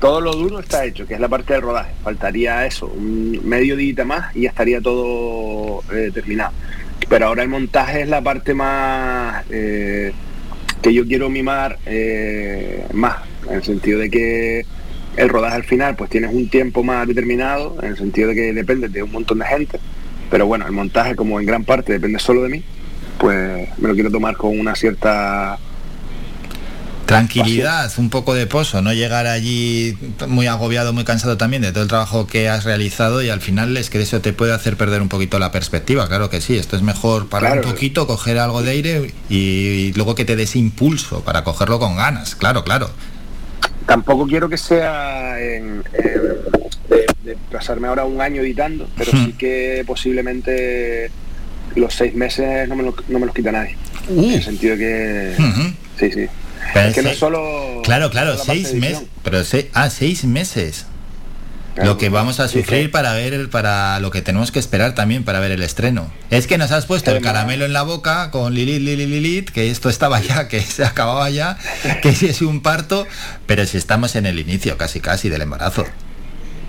Todo 0.00 0.20
lo 0.20 0.32
duro 0.34 0.60
está 0.60 0.84
hecho, 0.84 1.06
que 1.06 1.14
es 1.14 1.20
la 1.20 1.28
parte 1.28 1.54
del 1.54 1.62
rodaje. 1.62 1.92
Faltaría 2.02 2.66
eso, 2.66 2.86
un 2.86 3.40
medio 3.44 3.76
día 3.76 4.04
más 4.04 4.36
y 4.36 4.42
ya 4.42 4.50
estaría 4.50 4.80
todo 4.80 5.82
eh, 5.92 6.10
terminado. 6.12 6.52
Pero 7.08 7.26
ahora 7.26 7.42
el 7.42 7.48
montaje 7.48 8.02
es 8.02 8.08
la 8.08 8.20
parte 8.20 8.54
más 8.54 9.44
eh, 9.50 10.12
que 10.82 10.92
yo 10.92 11.06
quiero 11.06 11.28
mimar 11.30 11.78
más, 12.92 13.16
en 13.48 13.54
el 13.54 13.64
sentido 13.64 13.98
de 13.98 14.10
que 14.10 14.66
el 15.16 15.28
rodaje 15.28 15.56
al 15.56 15.64
final 15.64 15.96
pues 15.96 16.10
tienes 16.10 16.32
un 16.34 16.48
tiempo 16.48 16.82
más 16.82 17.06
determinado, 17.06 17.76
en 17.82 17.90
el 17.90 17.96
sentido 17.96 18.28
de 18.28 18.34
que 18.34 18.52
depende 18.52 18.88
de 18.88 19.02
un 19.02 19.12
montón 19.12 19.38
de 19.38 19.46
gente. 19.46 19.80
Pero 20.30 20.46
bueno, 20.46 20.66
el 20.66 20.72
montaje 20.72 21.14
como 21.14 21.38
en 21.38 21.46
gran 21.46 21.64
parte 21.64 21.92
depende 21.92 22.18
solo 22.18 22.42
de 22.42 22.48
mí, 22.48 22.62
pues 23.18 23.68
me 23.78 23.88
lo 23.88 23.94
quiero 23.94 24.10
tomar 24.10 24.36
con 24.36 24.58
una 24.58 24.74
cierta 24.74 25.58
Tranquilidad, 27.06 27.92
un 27.98 28.08
poco 28.08 28.32
de 28.32 28.46
pozo, 28.46 28.80
no 28.80 28.94
llegar 28.94 29.26
allí 29.26 29.94
muy 30.26 30.46
agobiado, 30.46 30.94
muy 30.94 31.04
cansado 31.04 31.36
también 31.36 31.60
de 31.60 31.70
todo 31.70 31.82
el 31.82 31.88
trabajo 31.88 32.26
que 32.26 32.48
has 32.48 32.64
realizado 32.64 33.22
y 33.22 33.28
al 33.28 33.42
final 33.42 33.76
es 33.76 33.90
que 33.90 34.00
eso 34.00 34.22
te 34.22 34.32
puede 34.32 34.54
hacer 34.54 34.78
perder 34.78 35.02
un 35.02 35.10
poquito 35.10 35.38
la 35.38 35.52
perspectiva, 35.52 36.08
claro 36.08 36.30
que 36.30 36.40
sí, 36.40 36.56
esto 36.56 36.76
es 36.76 36.82
mejor 36.82 37.28
parar 37.28 37.52
Claro. 37.52 37.68
un 37.68 37.74
poquito, 37.74 38.06
coger 38.06 38.38
algo 38.38 38.62
de 38.62 38.70
aire 38.70 39.12
y, 39.28 39.36
y 39.36 39.92
luego 39.92 40.14
que 40.14 40.24
te 40.24 40.34
des 40.34 40.56
impulso 40.56 41.20
para 41.22 41.44
cogerlo 41.44 41.78
con 41.78 41.94
ganas, 41.96 42.34
claro, 42.36 42.64
claro. 42.64 42.88
Tampoco 43.94 44.26
quiero 44.26 44.48
que 44.48 44.56
sea 44.58 45.40
en, 45.40 45.84
en- 45.92 46.64
de, 46.88 47.06
de 47.22 47.36
pasarme 47.52 47.86
ahora 47.86 48.04
un 48.04 48.20
año 48.20 48.42
editando, 48.42 48.88
pero 48.96 49.12
Hmm. 49.12 49.26
sí 49.26 49.32
que 49.34 49.84
posiblemente 49.86 51.10
los 51.76 51.94
seis 51.94 52.12
meses 52.14 52.68
no 52.68 52.74
me, 52.74 52.82
lo- 52.82 52.96
no 53.08 53.18
me 53.20 53.26
los 53.26 53.34
quita 53.34 53.52
nadie. 53.52 53.76
Uh. 54.08 54.24
En 54.24 54.30
el 54.32 54.42
sentido 54.42 54.76
que... 54.76 55.34
Ujú. 55.38 55.62
Sí, 56.00 56.10
sí. 56.12 56.26
Pero 56.72 56.88
es 56.88 56.94
que 56.94 57.02
no 57.02 57.10
solo... 57.14 57.82
Claro, 57.84 58.10
claro, 58.10 58.36
seis 58.36 58.74
meses, 58.74 59.04
pero 59.22 59.44
se, 59.44 59.70
ah, 59.74 59.88
seis 59.90 60.24
meses. 60.24 60.86
Lo 61.76 61.98
que 61.98 62.08
vamos 62.08 62.38
a 62.38 62.46
sufrir 62.46 62.90
para 62.92 63.14
ver, 63.14 63.50
para 63.50 63.98
lo 63.98 64.12
que 64.12 64.22
tenemos 64.22 64.52
que 64.52 64.60
esperar 64.60 64.94
también 64.94 65.24
para 65.24 65.40
ver 65.40 65.50
el 65.50 65.62
estreno. 65.62 66.08
Es 66.30 66.46
que 66.46 66.56
nos 66.56 66.70
has 66.70 66.86
puesto 66.86 67.10
el 67.10 67.20
caramelo 67.20 67.64
en 67.64 67.72
la 67.72 67.82
boca 67.82 68.30
con 68.30 68.54
Lilith, 68.54 68.80
Lilith, 68.80 69.08
Lilith, 69.08 69.50
que 69.50 69.70
esto 69.70 69.88
estaba 69.88 70.20
ya, 70.20 70.46
que 70.46 70.60
se 70.60 70.84
acababa 70.84 71.28
ya, 71.30 71.58
que 72.00 72.12
si 72.12 72.26
es 72.26 72.42
un 72.42 72.60
parto, 72.62 73.06
pero 73.46 73.66
si 73.66 73.76
estamos 73.76 74.14
en 74.14 74.26
el 74.26 74.38
inicio 74.38 74.76
casi 74.78 75.00
casi 75.00 75.28
del 75.28 75.42
embarazo. 75.42 75.84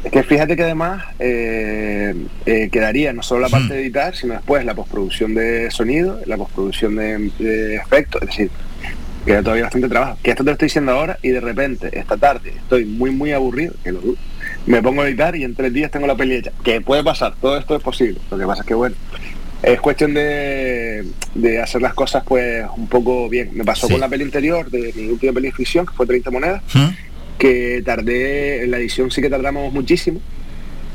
Es 0.04 0.12
que 0.12 0.24
fíjate 0.24 0.56
que 0.56 0.64
además 0.64 1.04
eh, 1.20 2.16
eh, 2.46 2.70
quedaría 2.72 3.12
no 3.14 3.22
solo 3.24 3.42
la 3.42 3.48
Hmm. 3.48 3.52
parte 3.52 3.74
de 3.74 3.82
editar, 3.82 4.16
sino 4.16 4.34
después 4.34 4.66
la 4.66 4.74
postproducción 4.76 5.34
de 5.36 5.70
sonido, 5.72 6.20
la 6.26 6.38
postproducción 6.38 6.96
de, 6.96 7.32
de 7.40 7.76
efectos, 7.76 8.22
es 8.24 8.28
decir, 8.30 8.52
queda 9.26 9.42
todavía 9.42 9.64
bastante 9.64 9.90
trabajo. 9.90 10.18
Que 10.24 10.32
esto 10.32 10.44
te 10.44 10.50
lo 10.50 10.54
estoy 10.54 10.68
diciendo 10.68 10.92
ahora 10.92 11.18
y 11.24 11.30
de 11.30 11.42
repente, 11.42 11.90
esta 11.98 12.18
tarde, 12.18 12.54
estoy 12.56 12.86
muy, 12.86 13.12
muy 13.12 13.32
aburrido, 13.34 13.74
que 13.84 13.92
lo 13.92 14.02
dudo. 14.02 14.18
Me 14.66 14.82
pongo 14.82 15.02
a 15.04 15.08
editar 15.08 15.36
y 15.36 15.44
en 15.44 15.54
tres 15.56 15.72
días 15.74 15.92
tengo 15.92 16.08
la 16.08 16.16
peli 16.16 16.36
hecha. 16.36 16.52
Que 16.64 16.82
puede 16.82 17.04
pasar, 17.04 17.36
todo 17.40 17.58
esto 17.58 17.76
es 17.76 17.84
posible. 17.84 18.20
Lo 18.32 18.38
que 18.38 18.46
pasa 18.46 18.62
es 18.62 18.68
que, 18.68 18.74
bueno, 18.74 18.96
es 19.62 19.80
cuestión 19.80 20.14
de, 20.14 21.06
de 21.36 21.62
hacer 21.62 21.82
las 21.82 21.94
cosas 21.94 22.24
pues 22.28 22.66
un 22.76 22.88
poco 22.88 23.30
bien. 23.30 23.50
Me 23.54 23.64
pasó 23.64 23.88
Sí. 23.88 23.94
con 23.94 24.02
la 24.02 24.10
peli 24.10 24.24
anterior 24.24 24.70
de 24.70 24.92
mi 24.96 25.08
última 25.10 25.34
peli 25.34 25.48
de 25.48 25.54
ficción, 25.54 25.86
que 25.86 25.94
fue 25.94 26.06
30 26.08 26.32
monedas, 26.32 26.62
que 27.38 27.82
tardé, 27.86 28.64
en 28.64 28.72
la 28.72 28.78
edición 28.78 29.12
sí 29.12 29.22
que 29.22 29.30
tardamos 29.30 29.72
muchísimo, 29.74 30.20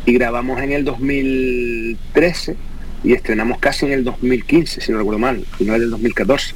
y 0.06 0.14
grabamos 0.14 0.60
en 0.62 0.72
el 0.72 0.84
2013 0.84 2.56
y 3.04 3.12
estrenamos 3.12 3.58
casi 3.58 3.86
en 3.86 3.92
el 3.92 4.04
2015, 4.04 4.80
si 4.80 4.92
no 4.92 4.98
recuerdo 4.98 5.18
mal, 5.18 5.44
final 5.58 5.80
del 5.80 5.90
2014. 5.90 6.54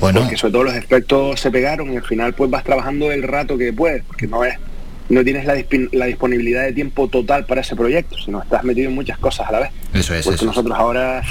Bueno. 0.00 0.20
Porque 0.20 0.36
sobre 0.36 0.52
todo 0.52 0.64
los 0.64 0.74
efectos 0.74 1.40
se 1.40 1.50
pegaron 1.50 1.92
y 1.92 1.96
al 1.96 2.04
final 2.04 2.34
pues 2.34 2.50
vas 2.50 2.64
trabajando 2.64 3.10
el 3.12 3.22
rato 3.22 3.56
que 3.58 3.72
puedes, 3.72 4.02
porque 4.04 4.26
no 4.26 4.44
es 4.44 4.56
no 5.08 5.22
tienes 5.24 5.44
la, 5.44 5.54
la 5.92 6.06
disponibilidad 6.06 6.62
de 6.64 6.72
tiempo 6.72 7.08
total 7.08 7.44
para 7.46 7.60
ese 7.60 7.76
proyecto, 7.76 8.16
sino 8.18 8.42
estás 8.42 8.64
metido 8.64 8.88
en 8.88 8.94
muchas 8.94 9.18
cosas 9.18 9.48
a 9.48 9.52
la 9.52 9.60
vez. 9.60 9.70
Eso 9.92 10.14
es, 10.14 10.24
Porque 10.24 10.34
eso 10.36 10.44
es. 10.44 10.46
nosotros 10.46 10.76
ahora 10.78 11.22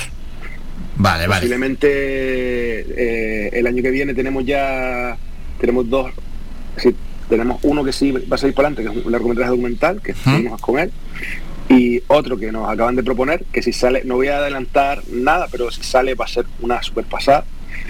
Vale, 0.96 1.26
vale. 1.28 1.42
posiblemente 1.42 1.88
eh, 1.88 3.50
el 3.54 3.66
año 3.68 3.82
que 3.82 3.90
viene 3.92 4.14
tenemos 4.14 4.46
ya 4.46 5.18
tenemos 5.60 5.90
dos 5.90 6.12
tenemos 7.30 7.60
uno 7.64 7.84
que 7.84 7.92
sí 7.94 8.12
va 8.12 8.36
a 8.36 8.38
salir 8.38 8.54
para 8.54 8.68
adelante 8.68 8.92
que 8.94 9.00
es 9.00 9.06
un 9.06 9.12
largometraje 9.12 9.50
documental 9.52 10.02
que 10.02 10.14
seguimos 10.14 10.62
con 10.62 10.78
él 10.80 10.92
y 11.70 12.02
otro 12.08 12.38
que 12.38 12.52
nos 12.52 12.70
acaban 12.70 12.96
de 12.96 13.04
proponer 13.04 13.44
que 13.52 13.64
si 13.64 13.74
sale 13.74 14.04
no 14.06 14.16
voy 14.16 14.28
a 14.28 14.38
adelantar 14.38 15.02
nada 15.12 15.48
pero 15.52 15.72
si 15.72 15.82
sale 15.84 16.14
va 16.16 16.26
a 16.26 16.28
ser 16.28 16.46
una 16.62 16.82
super 16.84 17.06
pasada 17.06 17.46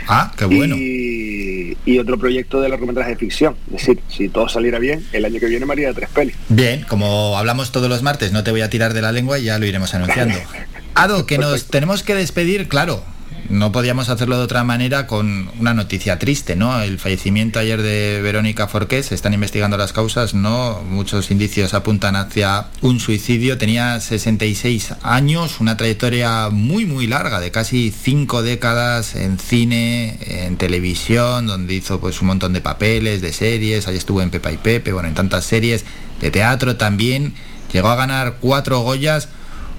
Ah, 0.08 0.32
qué 0.38 0.46
bueno. 0.46 0.76
y, 0.78 1.43
y 1.86 2.00
otro 2.00 2.18
proyecto 2.18 2.62
de 2.62 2.70
largometraje 2.70 3.12
de 3.12 3.16
ficción 3.18 3.56
es 3.68 3.86
decir 3.86 4.00
si 4.10 4.30
todo 4.30 4.48
saliera 4.50 4.80
bien 4.80 5.06
el 5.12 5.26
año 5.26 5.40
que 5.40 5.48
viene 5.48 5.66
me 5.66 5.74
haría 5.74 5.94
tres 5.94 6.10
pelis 6.10 6.36
Bien, 6.50 6.86
como 6.88 7.38
hablamos 7.38 7.72
todos 7.72 7.90
los 7.90 8.04
martes, 8.04 8.32
no 8.32 8.44
te 8.44 8.52
voy 8.52 8.62
a 8.62 8.70
tirar 8.70 8.94
de 8.94 9.02
la 9.02 9.12
lengua 9.12 9.40
y 9.40 9.46
ya 9.46 9.58
lo 9.58 9.66
iremos 9.66 9.94
anunciando. 9.94 10.38
Ado, 10.96 11.26
que 11.26 11.38
nos 11.38 11.68
tenemos 11.68 12.04
que 12.04 12.16
despedir, 12.16 12.68
claro. 12.68 13.04
No 13.50 13.74
podíamos 13.74 14.08
hacerlo 14.08 14.38
de 14.38 14.44
otra 14.44 14.64
manera 14.64 15.06
con 15.06 15.50
una 15.60 15.74
noticia 15.74 16.18
triste, 16.18 16.56
¿no? 16.56 16.82
El 16.82 16.98
fallecimiento 16.98 17.60
ayer 17.60 17.82
de 17.82 18.22
Verónica 18.22 18.68
Forqué, 18.68 19.04
se 19.04 19.16
están 19.16 19.34
investigando 19.34 19.78
las 19.78 19.92
causas, 19.92 20.34
¿no? 20.34 20.82
Muchos 20.90 21.30
indicios 21.30 21.74
apuntan 21.74 22.16
hacia 22.16 22.68
un 22.82 23.02
suicidio. 23.02 23.58
Tenía 23.58 24.00
66 24.00 24.96
años, 25.04 25.60
una 25.60 25.76
trayectoria 25.76 26.50
muy, 26.50 26.86
muy 26.86 27.06
larga, 27.06 27.42
de 27.42 27.52
casi 27.52 27.92
cinco 27.92 28.44
décadas 28.44 29.16
en 29.16 29.38
cine, 29.38 30.18
en 30.22 30.56
televisión, 30.56 31.46
donde 31.46 31.74
hizo 31.74 32.00
pues 32.00 32.22
un 32.22 32.28
montón 32.28 32.54
de 32.54 32.62
papeles, 32.62 33.22
de 33.22 33.34
series, 33.34 33.88
ahí 33.88 33.98
estuvo 33.98 34.22
en 34.22 34.30
Pepa 34.30 34.54
y 34.54 34.58
Pepe, 34.58 34.94
bueno, 34.94 35.10
en 35.10 35.16
tantas 35.16 35.44
series, 35.44 35.84
de 36.22 36.32
teatro 36.32 36.78
también. 36.78 37.34
Llegó 37.74 37.90
a 37.90 37.96
ganar 37.96 38.38
cuatro 38.40 38.80
Goyas, 38.80 39.28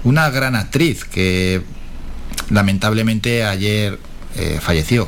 una 0.03 0.29
gran 0.29 0.55
actriz 0.55 1.03
que 1.03 1.63
lamentablemente 2.49 3.43
ayer 3.43 3.97
eh, 4.37 4.59
falleció. 4.61 5.07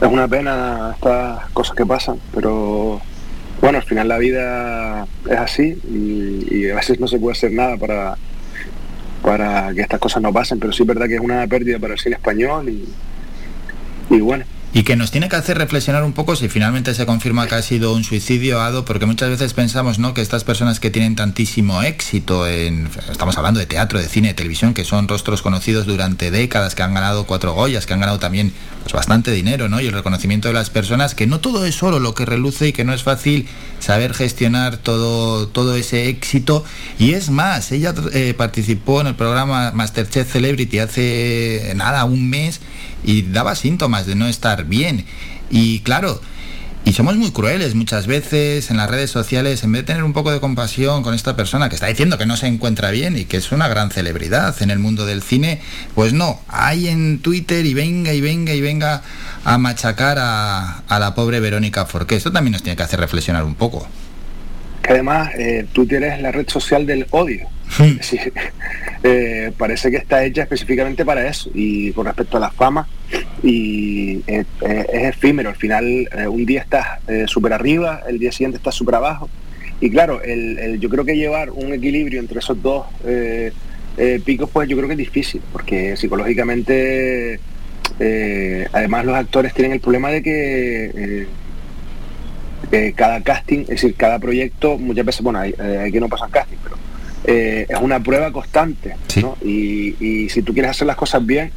es 0.00 0.08
una 0.08 0.26
pena 0.28 0.92
estas 0.94 1.50
cosas 1.50 1.76
que 1.76 1.84
pasan, 1.84 2.18
pero 2.34 3.00
bueno, 3.60 3.78
al 3.78 3.84
final 3.84 4.08
la 4.08 4.18
vida 4.18 5.06
es 5.28 5.38
así 5.38 5.78
y, 5.90 6.46
y 6.50 6.70
a 6.70 6.76
veces 6.76 6.98
no 6.98 7.06
se 7.06 7.18
puede 7.18 7.32
hacer 7.32 7.52
nada 7.52 7.76
para, 7.76 8.16
para 9.22 9.74
que 9.74 9.82
estas 9.82 10.00
cosas 10.00 10.22
no 10.22 10.32
pasen, 10.32 10.58
pero 10.58 10.72
sí 10.72 10.82
es 10.82 10.86
verdad 10.86 11.06
que 11.06 11.16
es 11.16 11.20
una 11.20 11.46
pérdida 11.46 11.78
para 11.78 11.92
el 11.92 12.00
cine 12.00 12.16
español 12.16 12.68
y, 12.70 12.88
y 14.08 14.20
bueno, 14.20 14.44
Y 14.72 14.84
que 14.84 14.94
nos 14.94 15.10
tiene 15.10 15.28
que 15.28 15.34
hacer 15.34 15.58
reflexionar 15.58 16.04
un 16.04 16.12
poco 16.12 16.36
si 16.36 16.48
finalmente 16.48 16.94
se 16.94 17.04
confirma 17.04 17.48
que 17.48 17.56
ha 17.56 17.62
sido 17.62 17.92
un 17.92 18.04
suicidio, 18.04 18.60
Ado, 18.60 18.84
porque 18.84 19.04
muchas 19.04 19.28
veces 19.28 19.52
pensamos 19.52 19.98
¿no? 19.98 20.14
que 20.14 20.20
estas 20.20 20.44
personas 20.44 20.78
que 20.78 20.90
tienen 20.90 21.16
tantísimo 21.16 21.82
éxito 21.82 22.46
en. 22.46 22.88
Estamos 23.10 23.36
hablando 23.36 23.58
de 23.58 23.66
teatro, 23.66 23.98
de 23.98 24.06
cine, 24.06 24.28
de 24.28 24.34
televisión, 24.34 24.72
que 24.72 24.84
son 24.84 25.08
rostros 25.08 25.42
conocidos 25.42 25.86
durante 25.86 26.30
décadas, 26.30 26.76
que 26.76 26.84
han 26.84 26.94
ganado 26.94 27.24
cuatro 27.26 27.52
Goyas, 27.52 27.84
que 27.86 27.94
han 27.94 28.00
ganado 28.00 28.20
también 28.20 28.52
pues, 28.82 28.92
bastante 28.92 29.32
dinero, 29.32 29.68
¿no? 29.68 29.80
Y 29.80 29.86
el 29.86 29.92
reconocimiento 29.92 30.46
de 30.46 30.54
las 30.54 30.70
personas, 30.70 31.16
que 31.16 31.26
no 31.26 31.40
todo 31.40 31.66
es 31.66 31.74
solo 31.74 31.98
lo 31.98 32.14
que 32.14 32.24
reluce 32.24 32.68
y 32.68 32.72
que 32.72 32.84
no 32.84 32.94
es 32.94 33.02
fácil 33.02 33.48
saber 33.80 34.14
gestionar 34.14 34.76
todo, 34.76 35.48
todo 35.48 35.74
ese 35.74 36.08
éxito. 36.08 36.64
Y 36.96 37.14
es 37.14 37.30
más, 37.30 37.72
ella 37.72 37.92
eh, 38.12 38.34
participó 38.36 39.00
en 39.00 39.08
el 39.08 39.14
programa 39.16 39.72
Masterchef 39.72 40.30
Celebrity 40.30 40.78
hace 40.78 41.72
nada, 41.74 42.04
un 42.04 42.30
mes, 42.30 42.60
y 43.04 43.22
daba 43.22 43.54
síntomas 43.54 44.06
de 44.06 44.14
no 44.14 44.26
estar 44.26 44.64
bien. 44.64 45.04
Y 45.50 45.80
claro, 45.80 46.20
y 46.84 46.94
somos 46.94 47.16
muy 47.16 47.30
crueles 47.30 47.74
muchas 47.74 48.06
veces 48.06 48.70
en 48.70 48.78
las 48.78 48.90
redes 48.90 49.10
sociales, 49.10 49.62
en 49.62 49.72
vez 49.72 49.82
de 49.82 49.86
tener 49.88 50.02
un 50.02 50.14
poco 50.14 50.32
de 50.32 50.40
compasión 50.40 51.02
con 51.02 51.14
esta 51.14 51.36
persona 51.36 51.68
que 51.68 51.74
está 51.74 51.86
diciendo 51.88 52.16
que 52.16 52.24
no 52.24 52.36
se 52.36 52.46
encuentra 52.46 52.90
bien 52.90 53.18
y 53.18 53.26
que 53.26 53.36
es 53.36 53.52
una 53.52 53.68
gran 53.68 53.90
celebridad 53.90 54.60
en 54.62 54.70
el 54.70 54.78
mundo 54.78 55.04
del 55.04 55.22
cine, 55.22 55.60
pues 55.94 56.14
no, 56.14 56.40
hay 56.48 56.88
en 56.88 57.18
Twitter 57.20 57.66
y 57.66 57.74
venga 57.74 58.14
y 58.14 58.20
venga 58.20 58.54
y 58.54 58.60
venga 58.62 59.02
a 59.44 59.58
machacar 59.58 60.18
a, 60.18 60.78
a 60.88 60.98
la 60.98 61.14
pobre 61.14 61.40
Verónica 61.40 61.84
Forqué. 61.84 62.16
Esto 62.16 62.32
también 62.32 62.52
nos 62.52 62.62
tiene 62.62 62.76
que 62.76 62.82
hacer 62.82 62.98
reflexionar 62.98 63.44
un 63.44 63.54
poco. 63.56 63.86
Que 64.82 64.92
además 64.92 65.30
eh, 65.36 65.66
Twitter 65.72 66.02
es 66.04 66.20
la 66.22 66.32
red 66.32 66.48
social 66.48 66.86
del 66.86 67.06
odio. 67.10 67.46
Es 67.78 67.96
decir, 68.10 68.32
eh, 69.04 69.52
parece 69.56 69.90
que 69.90 69.96
está 69.98 70.24
hecha 70.24 70.42
específicamente 70.42 71.04
para 71.04 71.26
eso 71.28 71.50
y 71.54 71.92
con 71.92 72.06
respecto 72.06 72.36
a 72.36 72.40
la 72.40 72.50
fama 72.50 72.88
y 73.42 74.22
eh, 74.26 74.44
eh, 74.62 74.86
es 74.92 75.02
efímero. 75.16 75.50
Al 75.50 75.56
final 75.56 76.08
un 76.28 76.44
día 76.46 76.60
estás 76.62 76.86
súper 77.26 77.52
arriba 77.52 78.02
el 78.08 78.18
día 78.18 78.32
siguiente 78.32 78.56
estás 78.58 78.74
súper 78.74 78.96
abajo. 78.96 79.28
Y 79.80 79.90
claro 79.90 80.22
el, 80.22 80.58
el- 80.58 80.80
yo 80.80 80.88
creo 80.90 81.04
que 81.04 81.16
llevar 81.16 81.50
un 81.50 81.72
equilibrio 81.72 82.20
entre 82.20 82.38
esos 82.40 82.60
dos 82.62 82.86
picos 84.24 84.48
pues 84.50 84.68
yo 84.68 84.76
creo 84.76 84.88
que 84.88 84.94
es 84.94 84.98
difícil 84.98 85.40
porque 85.52 85.96
psicológicamente 85.96 87.38
además 88.72 89.04
los 89.04 89.14
actores 89.16 89.52
tienen 89.54 89.72
el 89.72 89.80
problema 89.80 90.10
de 90.10 90.22
que 90.22 91.26
eh, 92.72 92.92
cada 92.94 93.20
casting, 93.22 93.60
es 93.60 93.68
decir, 93.68 93.94
cada 93.94 94.18
proyecto, 94.18 94.78
muchas 94.78 95.04
veces, 95.04 95.22
bueno, 95.22 95.40
hay, 95.40 95.54
eh, 95.58 95.78
hay 95.84 95.92
que 95.92 96.00
no 96.00 96.08
pasan 96.08 96.30
casting, 96.30 96.56
pero 96.62 96.76
eh, 97.24 97.66
es 97.68 97.78
una 97.80 98.00
prueba 98.00 98.32
constante, 98.32 98.96
¿no? 99.20 99.36
Y, 99.42 99.96
y 100.00 100.28
si 100.28 100.42
tú 100.42 100.52
quieres 100.52 100.70
hacer 100.72 100.86
las 100.86 100.96
cosas 100.96 101.24
bien, 101.24 101.52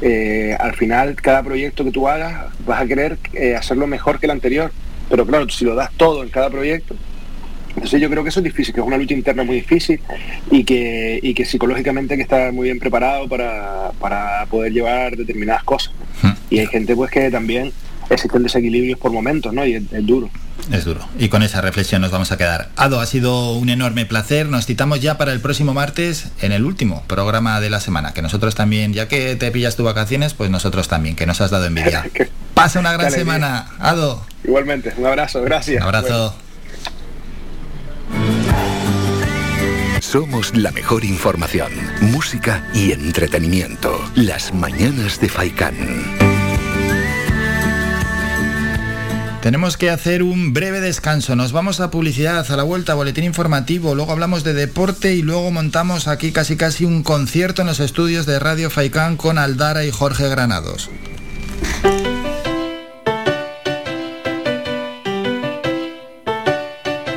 eh, 0.00 0.56
al 0.58 0.74
final 0.74 1.14
cada 1.16 1.42
proyecto 1.42 1.84
que 1.84 1.92
tú 1.92 2.08
hagas 2.08 2.46
vas 2.66 2.80
a 2.80 2.86
querer 2.86 3.18
hacerlo 3.56 3.86
mejor 3.86 4.18
que 4.18 4.26
el 4.26 4.32
anterior, 4.32 4.72
pero 5.08 5.26
claro, 5.26 5.48
si 5.48 5.64
lo 5.64 5.74
das 5.74 5.90
todo 5.96 6.22
en 6.22 6.28
cada 6.28 6.50
proyecto, 6.50 6.96
entonces 7.74 8.00
yo 8.00 8.10
creo 8.10 8.22
que 8.22 8.28
eso 8.28 8.40
es 8.40 8.44
difícil, 8.44 8.74
que 8.74 8.80
es 8.80 8.86
una 8.86 8.98
lucha 8.98 9.14
interna 9.14 9.44
muy 9.44 9.56
difícil 9.56 10.00
y 10.50 10.64
que, 10.64 11.18
y 11.22 11.34
que 11.34 11.44
psicológicamente 11.44 12.14
hay 12.14 12.18
que 12.18 12.22
estar 12.24 12.52
muy 12.52 12.64
bien 12.64 12.78
preparado 12.78 13.28
para, 13.28 13.92
para 13.98 14.46
poder 14.46 14.72
llevar 14.72 15.16
determinadas 15.16 15.64
cosas. 15.64 15.92
Y 16.50 16.58
hay 16.58 16.66
gente 16.66 16.94
pues 16.94 17.10
que 17.10 17.30
también 17.30 17.72
existen 18.14 18.42
desequilibrios 18.42 18.98
por 18.98 19.12
momentos, 19.12 19.52
¿no? 19.52 19.64
Y 19.66 19.74
es- 19.74 19.82
es 19.92 20.06
duro. 20.06 20.30
Es 20.70 20.84
duro. 20.84 21.00
Y 21.18 21.28
con 21.28 21.42
esa 21.42 21.60
reflexión 21.60 22.02
nos 22.02 22.10
vamos 22.12 22.30
a 22.30 22.36
quedar. 22.36 22.70
Ado, 22.76 23.00
ha 23.00 23.06
sido 23.06 23.52
un 23.54 23.68
enorme 23.68 24.06
placer. 24.06 24.48
Nos 24.48 24.66
citamos 24.66 25.00
ya 25.00 25.18
para 25.18 25.32
el 25.32 25.40
próximo 25.40 25.74
martes 25.74 26.26
en 26.40 26.52
el 26.52 26.64
último 26.64 27.02
programa 27.08 27.60
de 27.60 27.68
la 27.70 27.80
semana. 27.80 28.12
Que 28.14 28.22
nosotros 28.22 28.54
también, 28.54 28.92
ya 28.92 29.08
que 29.08 29.34
te 29.36 29.50
pillas 29.50 29.74
tu 29.76 29.82
vacaciones, 29.82 30.34
pues 30.34 30.50
nosotros 30.50 30.86
también, 30.88 31.16
que 31.16 31.26
nos 31.26 31.40
has 31.40 31.50
dado 31.50 31.66
envidia. 31.66 32.08
Pasa 32.54 32.78
una 32.78 32.92
gran 32.92 33.06
Dale, 33.06 33.16
semana. 33.16 33.66
Ado. 33.80 34.24
Igualmente, 34.44 34.92
un 34.96 35.06
abrazo, 35.06 35.42
gracias. 35.42 35.80
Un 35.82 35.86
abrazo. 35.88 36.34
Somos 40.00 40.54
la 40.56 40.70
mejor 40.72 41.04
información, 41.04 41.72
música 42.02 42.68
y 42.74 42.92
entretenimiento. 42.92 43.98
Las 44.14 44.52
mañanas 44.52 45.18
de 45.20 45.28
Faikán. 45.28 46.31
Tenemos 49.42 49.76
que 49.76 49.90
hacer 49.90 50.22
un 50.22 50.52
breve 50.52 50.80
descanso. 50.80 51.34
Nos 51.34 51.50
vamos 51.50 51.80
a 51.80 51.90
publicidad, 51.90 52.48
a 52.48 52.56
la 52.56 52.62
vuelta, 52.62 52.94
boletín 52.94 53.24
informativo. 53.24 53.96
Luego 53.96 54.12
hablamos 54.12 54.44
de 54.44 54.54
deporte 54.54 55.16
y 55.16 55.22
luego 55.22 55.50
montamos 55.50 56.06
aquí 56.06 56.30
casi 56.30 56.56
casi 56.56 56.84
un 56.84 57.02
concierto 57.02 57.62
en 57.62 57.66
los 57.66 57.80
estudios 57.80 58.24
de 58.24 58.38
Radio 58.38 58.70
Faicán 58.70 59.16
con 59.16 59.38
Aldara 59.38 59.84
y 59.84 59.90
Jorge 59.90 60.28
Granados. 60.28 60.90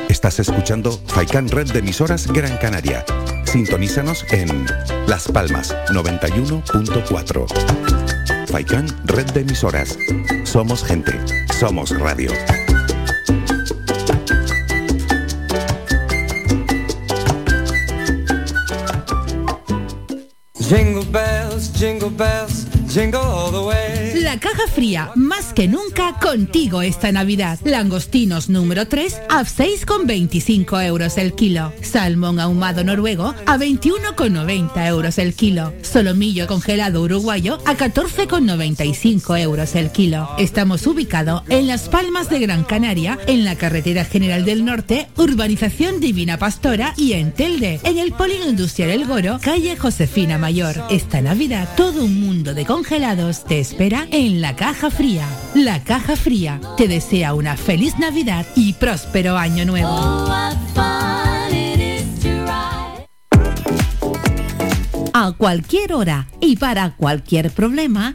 Estás 0.08 0.40
escuchando 0.40 1.00
Faikan 1.06 1.48
Red 1.48 1.70
de 1.70 1.78
emisoras 1.78 2.26
Gran 2.26 2.56
Canaria. 2.56 3.04
Sintonízanos 3.44 4.26
en 4.32 4.66
Las 5.06 5.28
Palmas 5.28 5.76
91.4. 5.90 8.05
Red 9.04 9.32
de 9.34 9.40
emisoras. 9.40 9.98
Somos 10.44 10.82
gente. 10.82 11.12
Somos 11.52 11.90
radio. 11.90 12.30
Jingle 20.58 21.04
bells, 21.12 21.70
jingle 21.74 22.08
bells, 22.08 22.65
La 22.96 24.40
caja 24.40 24.66
fría, 24.74 25.10
más 25.16 25.52
que 25.52 25.68
nunca 25.68 26.18
contigo 26.18 26.80
esta 26.80 27.12
Navidad. 27.12 27.58
Langostinos 27.62 28.48
número 28.48 28.88
3 28.88 29.20
a 29.28 29.42
6,25 29.44 30.82
euros 30.82 31.18
el 31.18 31.34
kilo. 31.34 31.74
Salmón 31.82 32.40
ahumado 32.40 32.84
noruego 32.84 33.34
a 33.44 33.58
21,90 33.58 34.86
euros 34.86 35.18
el 35.18 35.34
kilo. 35.34 35.74
Solomillo 35.82 36.46
congelado 36.46 37.02
uruguayo 37.02 37.58
a 37.66 37.74
14,95 37.74 39.40
euros 39.42 39.74
el 39.74 39.90
kilo. 39.92 40.30
Estamos 40.38 40.86
ubicados 40.86 41.42
en 41.50 41.66
Las 41.66 41.90
Palmas 41.90 42.30
de 42.30 42.38
Gran 42.40 42.64
Canaria, 42.64 43.18
en 43.26 43.44
la 43.44 43.56
carretera 43.56 44.06
general 44.06 44.46
del 44.46 44.64
norte, 44.64 45.08
urbanización 45.18 46.00
Divina 46.00 46.38
Pastora 46.38 46.94
y 46.96 47.12
en 47.12 47.32
Telde, 47.32 47.78
en 47.82 47.98
el 47.98 48.12
polígono 48.12 48.48
industrial 48.48 48.88
El 48.88 49.06
Goro, 49.06 49.38
calle 49.42 49.76
Josefina 49.76 50.38
Mayor. 50.38 50.82
Esta 50.88 51.20
Navidad 51.20 51.68
todo 51.76 52.02
un 52.02 52.18
mundo 52.22 52.54
de 52.54 52.64
congelados 52.64 52.85
te 53.46 53.58
espera 53.58 54.06
en 54.12 54.40
la 54.40 54.54
caja 54.54 54.90
fría. 54.90 55.26
La 55.54 55.82
caja 55.82 56.14
fría 56.14 56.60
te 56.76 56.86
desea 56.86 57.34
una 57.34 57.56
feliz 57.56 57.98
Navidad 57.98 58.46
y 58.54 58.74
próspero 58.74 59.36
año 59.36 59.64
nuevo. 59.64 59.88
A 65.12 65.32
cualquier 65.36 65.94
hora 65.94 66.28
y 66.40 66.56
para 66.56 66.94
cualquier 66.94 67.50
problema, 67.50 68.14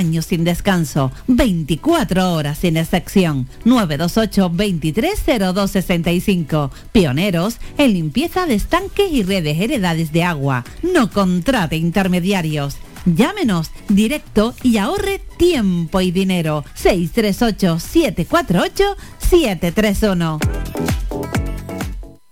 sin 0.00 0.44
descanso. 0.44 1.12
24 1.26 2.32
horas 2.32 2.58
sin 2.58 2.76
excepción. 2.76 3.48
928 3.64 4.48
230265. 4.48 6.70
Pioneros 6.92 7.58
en 7.78 7.92
limpieza 7.92 8.46
de 8.46 8.54
estanques 8.54 9.12
y 9.12 9.22
redes 9.22 9.60
heredades 9.60 10.12
de 10.12 10.24
agua. 10.24 10.64
No 10.82 11.10
contrate 11.10 11.76
intermediarios. 11.76 12.78
Llámenos 13.04 13.70
directo 13.88 14.54
y 14.62 14.78
ahorre 14.78 15.20
tiempo 15.36 16.00
y 16.00 16.10
dinero. 16.10 16.64
638 16.74 17.78
748 17.78 18.96
731. 19.18 20.38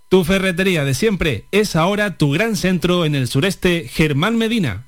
Tu 0.09 0.23
ferretería 0.23 0.83
de 0.85 0.95
siempre 0.95 1.45
es 1.51 1.75
ahora 1.75 2.17
tu 2.17 2.31
gran 2.31 2.55
centro 2.55 3.05
en 3.05 3.13
el 3.13 3.27
sureste 3.27 3.87
Germán 3.87 4.37
Medina. 4.37 4.87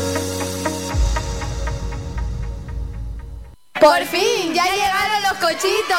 ¡Por 3.81 4.05
fin! 4.05 4.53
¡Ya 4.53 4.63
llegaron 4.65 5.23
los 5.23 5.33
cochitos! 5.39 5.97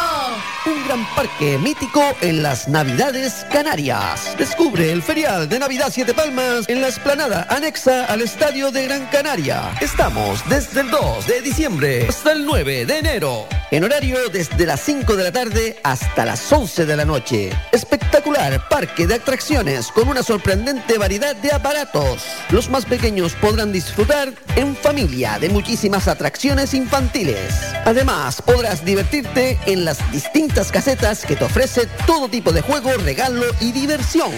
Un 0.67 0.87
gran 0.87 1.05
parque 1.17 1.59
mítico 1.59 2.01
en 2.21 2.41
las 2.41 2.69
Navidades 2.69 3.45
Canarias. 3.51 4.37
Descubre 4.39 4.93
el 4.93 5.03
ferial 5.03 5.49
de 5.49 5.59
Navidad 5.59 5.89
Siete 5.91 6.15
Palmas 6.15 6.69
en 6.69 6.81
la 6.81 6.87
esplanada 6.87 7.45
anexa 7.51 8.05
al 8.05 8.23
Estadio 8.23 8.71
de 8.71 8.85
Gran 8.85 9.07
Canaria. 9.07 9.73
Estamos 9.81 10.49
desde 10.49 10.83
el 10.83 10.91
2 10.93 11.27
de 11.27 11.41
diciembre 11.41 12.07
hasta 12.09 12.31
el 12.31 12.47
9 12.47 12.87
de 12.87 12.99
enero. 12.99 13.49
En 13.73 13.83
horario 13.83 14.29
desde 14.29 14.65
las 14.65 14.81
5 14.83 15.17
de 15.17 15.25
la 15.25 15.33
tarde 15.33 15.81
hasta 15.83 16.25
las 16.25 16.53
11 16.53 16.87
de 16.87 16.97
la 16.97 17.05
noche. 17.05 17.51
Espectacular 17.73 18.69
parque 18.69 19.09
de 19.09 19.15
atracciones 19.15 19.91
con 19.91 20.09
una 20.09 20.23
sorprendente 20.23 20.99
variedad 20.99 21.35
de 21.35 21.53
aparatos. 21.53 22.23
Los 22.51 22.71
más 22.71 22.85
pequeños 22.85 23.33
podrán 23.33 23.73
disfrutar 23.73 24.33
en 24.55 24.77
familia 24.77 25.41
de 25.41 25.49
muchísimas 25.49 26.07
atracciones 26.07 26.75
infantiles. 26.75 27.72
Además, 27.85 28.41
podrás 28.43 28.85
divertirte 28.85 29.59
en 29.67 29.85
las 29.85 29.99
distintas 30.13 30.71
casetas 30.71 31.25
que 31.25 31.37
te 31.37 31.45
ofrece 31.45 31.87
todo 32.07 32.29
tipo 32.29 32.53
de 32.53 32.63
juego, 32.63 32.91
regalo 32.99 33.47
y 33.61 33.73
diversión. 33.73 34.31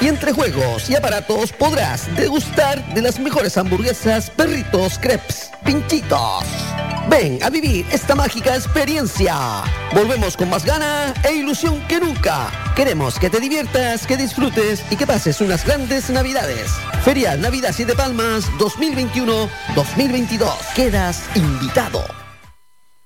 Y 0.00 0.08
entre 0.08 0.32
juegos 0.32 0.88
y 0.90 0.96
aparatos 0.96 1.52
podrás 1.52 2.14
degustar 2.16 2.94
de 2.94 3.02
las 3.02 3.18
mejores 3.18 3.56
hamburguesas, 3.56 4.30
perritos, 4.30 4.98
crepes, 4.98 5.50
pinchitos. 5.64 6.44
Ven 7.08 7.38
a 7.42 7.48
vivir 7.48 7.86
esta 7.90 8.14
mágica 8.14 8.54
experiencia. 8.54 9.34
Volvemos 9.94 10.36
con 10.36 10.50
más 10.50 10.64
gana 10.64 11.14
e 11.24 11.32
ilusión 11.32 11.80
que 11.88 12.00
nunca. 12.00 12.50
Queremos 12.76 13.18
que 13.18 13.30
te 13.30 13.40
diviertas, 13.40 14.06
que 14.06 14.16
disfrutes 14.16 14.84
y 14.90 14.96
que 14.96 15.06
pases 15.06 15.40
unas 15.40 15.64
grandes 15.64 16.10
navidades. 16.10 16.70
Ferial 17.04 17.40
Navidad 17.40 17.72
Siete 17.74 17.94
Palmas 17.94 18.44
2021-2022. 18.58 20.52
Quedas 20.74 21.24
invitado. 21.34 22.27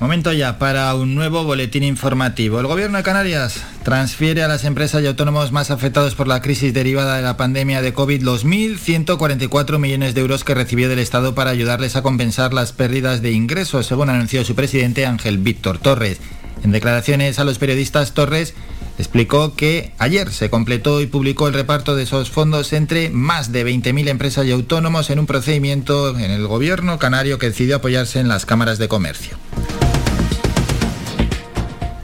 Momento 0.00 0.32
ya 0.32 0.60
para 0.60 0.94
un 0.94 1.16
nuevo 1.16 1.42
boletín 1.42 1.82
informativo. 1.82 2.60
El 2.60 2.68
gobierno 2.68 2.98
de 2.98 3.02
Canarias 3.02 3.64
transfiere 3.82 4.44
a 4.44 4.48
las 4.48 4.64
empresas 4.64 5.02
y 5.02 5.08
autónomos 5.08 5.50
más 5.50 5.72
afectados 5.72 6.14
por 6.14 6.28
la 6.28 6.40
crisis 6.40 6.72
derivada 6.72 7.16
de 7.16 7.22
la 7.22 7.36
pandemia 7.36 7.82
de 7.82 7.92
COVID 7.92 8.22
los 8.22 8.46
1.144 8.46 9.78
millones 9.78 10.14
de 10.14 10.20
euros 10.20 10.44
que 10.44 10.54
recibió 10.54 10.88
del 10.88 11.00
Estado 11.00 11.34
para 11.34 11.50
ayudarles 11.50 11.96
a 11.96 12.02
compensar 12.02 12.54
las 12.54 12.72
pérdidas 12.72 13.22
de 13.22 13.32
ingresos, 13.32 13.86
según 13.86 14.08
anunció 14.08 14.44
su 14.44 14.54
presidente 14.54 15.04
Ángel 15.04 15.38
Víctor 15.38 15.78
Torres. 15.78 16.18
En 16.62 16.70
declaraciones 16.70 17.40
a 17.40 17.44
los 17.44 17.58
periodistas, 17.58 18.12
Torres 18.12 18.54
explicó 18.98 19.56
que 19.56 19.92
ayer 19.98 20.30
se 20.30 20.48
completó 20.48 21.00
y 21.00 21.06
publicó 21.06 21.48
el 21.48 21.54
reparto 21.54 21.96
de 21.96 22.04
esos 22.04 22.30
fondos 22.30 22.72
entre 22.72 23.10
más 23.10 23.50
de 23.50 23.66
20.000 23.66 24.08
empresas 24.08 24.46
y 24.46 24.52
autónomos 24.52 25.10
en 25.10 25.18
un 25.18 25.26
procedimiento 25.26 26.16
en 26.16 26.30
el 26.30 26.46
gobierno 26.46 27.00
canario 27.00 27.38
que 27.38 27.48
decidió 27.48 27.76
apoyarse 27.76 28.20
en 28.20 28.28
las 28.28 28.46
cámaras 28.46 28.78
de 28.78 28.86
comercio. 28.86 29.36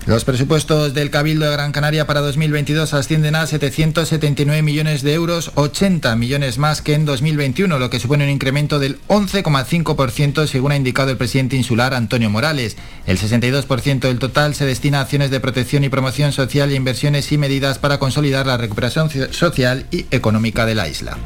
Los 0.06 0.26
presupuestos 0.26 0.92
del 0.92 1.10
Cabildo 1.10 1.46
de 1.46 1.52
Gran 1.52 1.72
Canaria 1.72 2.06
para 2.06 2.20
2022 2.20 2.92
ascienden 2.92 3.36
a 3.36 3.46
779 3.46 4.60
millones 4.60 5.02
de 5.02 5.14
euros, 5.14 5.50
80 5.54 6.14
millones 6.16 6.58
más 6.58 6.82
que 6.82 6.92
en 6.92 7.06
2021, 7.06 7.78
lo 7.78 7.88
que 7.88 7.98
supone 7.98 8.24
un 8.24 8.30
incremento 8.30 8.78
del 8.78 9.00
11,5% 9.08 10.46
según 10.46 10.72
ha 10.72 10.76
indicado 10.76 11.10
el 11.10 11.16
presidente 11.16 11.56
insular 11.56 11.94
Antonio 11.94 12.28
Morales. 12.28 12.76
El 13.06 13.18
62% 13.18 14.00
del 14.00 14.18
total 14.18 14.54
se 14.54 14.66
destina 14.66 14.98
a 14.98 15.02
acciones 15.02 15.30
de 15.30 15.40
protección 15.40 15.84
y 15.84 15.88
promoción 15.88 16.32
social 16.32 16.70
e 16.70 16.74
inversiones 16.74 17.32
y 17.32 17.38
medidas 17.38 17.78
para 17.78 17.98
consolidar 17.98 18.46
la 18.46 18.58
recuperación 18.58 19.08
social 19.30 19.86
y 19.90 20.04
económica 20.10 20.66
de 20.66 20.74
la 20.74 20.86
isla. 20.86 21.16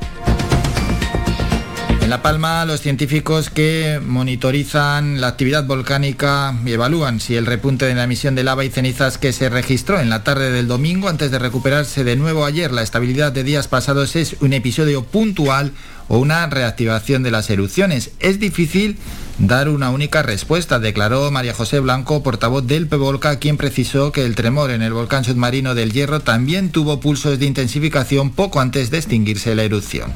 En 2.09 2.11
La 2.11 2.23
Palma, 2.23 2.65
los 2.65 2.81
científicos 2.81 3.51
que 3.51 4.01
monitorizan 4.03 5.21
la 5.21 5.27
actividad 5.27 5.67
volcánica 5.67 6.59
y 6.65 6.73
evalúan 6.73 7.21
si 7.21 7.37
el 7.37 7.45
repunte 7.45 7.85
de 7.85 7.95
la 7.95 8.05
emisión 8.05 8.35
de 8.35 8.45
lava 8.45 8.65
y 8.65 8.71
cenizas 8.71 9.19
que 9.19 9.35
se 9.35 9.51
registró 9.51 10.01
en 10.01 10.09
la 10.09 10.25
tarde 10.25 10.51
del 10.51 10.69
domingo 10.69 11.11
antes 11.11 11.31
de 11.31 11.39
recuperarse 11.39 12.05
de 12.05 12.17
nuevo 12.17 12.47
ayer 12.47 12.73
la 12.73 12.81
estabilidad 12.81 13.33
de 13.33 13.45
días 13.45 13.69
pasados 13.69 14.17
es 14.17 14.37
un 14.41 14.55
episodio 14.55 15.05
puntual 15.05 15.73
o 16.09 16.17
una 16.17 16.47
reactivación 16.47 17.23
de 17.23 17.31
las 17.31 17.51
erupciones. 17.51 18.13
Es 18.21 18.41
difícil 18.41 18.97
dar 19.39 19.69
una 19.69 19.91
única 19.91 20.23
respuesta, 20.23 20.79
declaró 20.79 21.31
María 21.31 21.53
José 21.53 21.79
Blanco, 21.79 22.23
portavoz 22.23 22.67
del 22.67 22.87
PEVOLCA, 22.87 23.39
quien 23.39 23.59
precisó 23.59 24.13
que 24.13 24.25
el 24.25 24.35
tremor 24.35 24.71
en 24.71 24.81
el 24.81 24.95
volcán 24.95 25.25
submarino 25.25 25.75
del 25.75 25.93
Hierro 25.93 26.21
también 26.21 26.71
tuvo 26.71 27.01
pulsos 27.01 27.39
de 27.39 27.45
intensificación 27.45 28.31
poco 28.31 28.63
antes 28.63 28.91
de 28.91 28.97
extinguirse 28.97 29.55
la 29.55 29.65
erupción. 29.65 30.11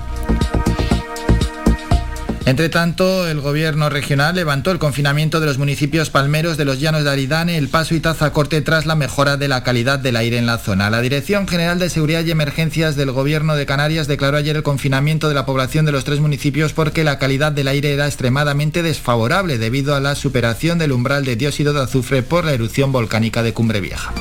Entre 2.44 2.69
tanto, 2.69 3.28
el 3.28 3.40
gobierno 3.40 3.89
regional 3.89 4.35
levantó 4.35 4.73
el 4.73 4.81
confinamiento 4.81 5.39
de 5.39 5.47
los 5.47 5.59
municipios 5.59 6.10
palmeros 6.10 6.56
de 6.56 6.64
los 6.64 6.81
Llanos 6.81 7.05
de 7.05 7.10
Aridane, 7.10 7.56
El 7.56 7.69
Paso 7.69 7.94
y 7.94 8.01
Tazacorte 8.01 8.60
tras 8.62 8.85
la 8.85 8.97
mejora 8.97 9.36
de 9.36 9.47
la 9.47 9.62
calidad 9.62 10.01
del 10.01 10.16
aire 10.16 10.39
en 10.39 10.47
la 10.47 10.59
zona. 10.59 10.90
La 10.90 11.01
Dirección 11.01 11.47
General 11.47 11.78
de 11.78 11.89
Seguridad 11.89 12.24
y 12.24 12.32
Emergencias 12.32 12.97
del 12.97 13.12
Gobierno 13.12 13.55
de 13.55 13.64
Canarias 13.64 14.09
declaró 14.09 14.36
ayer 14.39 14.56
el 14.56 14.64
confinamiento 14.64 15.28
de 15.28 15.35
la 15.35 15.47
población 15.47 15.86
de 15.86 15.93
los 15.93 16.05
tres 16.05 16.19
municipios 16.19 16.73
porque 16.73 17.05
la 17.05 17.19
calidad 17.19 17.52
del 17.52 17.69
aire 17.69 17.93
era 17.93 18.06
extremadamente 18.06 18.82
desfavorable 18.82 19.59
debido 19.59 19.94
a 19.94 20.01
la 20.01 20.16
superación 20.16 20.78
del 20.78 20.93
umbral 20.93 21.24
de 21.24 21.36
dióxido 21.36 21.73
de 21.73 21.82
azufre 21.82 22.23
por 22.23 22.44
la 22.44 22.52
erupción 22.52 22.90
volcánica 22.90 23.44
de 23.44 23.52
Cumbre 23.52 23.81
Vieja. 23.81 24.12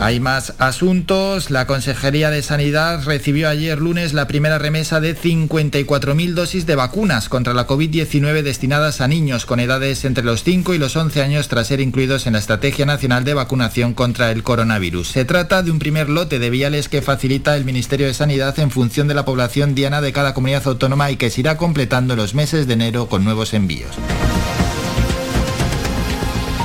Hay 0.00 0.18
más 0.18 0.54
asuntos. 0.56 1.50
La 1.50 1.66
Consejería 1.66 2.30
de 2.30 2.42
Sanidad 2.42 3.04
recibió 3.04 3.50
ayer 3.50 3.78
lunes 3.78 4.14
la 4.14 4.26
primera 4.26 4.58
remesa 4.58 4.98
de 4.98 5.14
54.000 5.14 6.32
dosis 6.32 6.64
de 6.64 6.74
vacunas 6.74 7.28
contra 7.28 7.52
la 7.52 7.66
COVID-19 7.66 8.40
destinadas 8.40 9.02
a 9.02 9.08
niños 9.08 9.44
con 9.44 9.60
edades 9.60 10.06
entre 10.06 10.24
los 10.24 10.42
5 10.42 10.72
y 10.72 10.78
los 10.78 10.96
11 10.96 11.20
años 11.20 11.48
tras 11.48 11.66
ser 11.66 11.82
incluidos 11.82 12.26
en 12.26 12.32
la 12.32 12.38
Estrategia 12.38 12.86
Nacional 12.86 13.24
de 13.24 13.34
Vacunación 13.34 13.92
contra 13.92 14.30
el 14.32 14.42
Coronavirus. 14.42 15.08
Se 15.08 15.26
trata 15.26 15.62
de 15.62 15.70
un 15.70 15.78
primer 15.78 16.08
lote 16.08 16.38
de 16.38 16.48
viales 16.48 16.88
que 16.88 17.02
facilita 17.02 17.54
el 17.54 17.66
Ministerio 17.66 18.06
de 18.06 18.14
Sanidad 18.14 18.58
en 18.58 18.70
función 18.70 19.06
de 19.06 19.14
la 19.14 19.26
población 19.26 19.74
diana 19.74 20.00
de 20.00 20.14
cada 20.14 20.32
comunidad 20.32 20.66
autónoma 20.66 21.10
y 21.10 21.18
que 21.18 21.28
se 21.28 21.42
irá 21.42 21.58
completando 21.58 22.16
los 22.16 22.34
meses 22.34 22.66
de 22.66 22.72
enero 22.72 23.06
con 23.06 23.22
nuevos 23.22 23.52
envíos. 23.52 23.94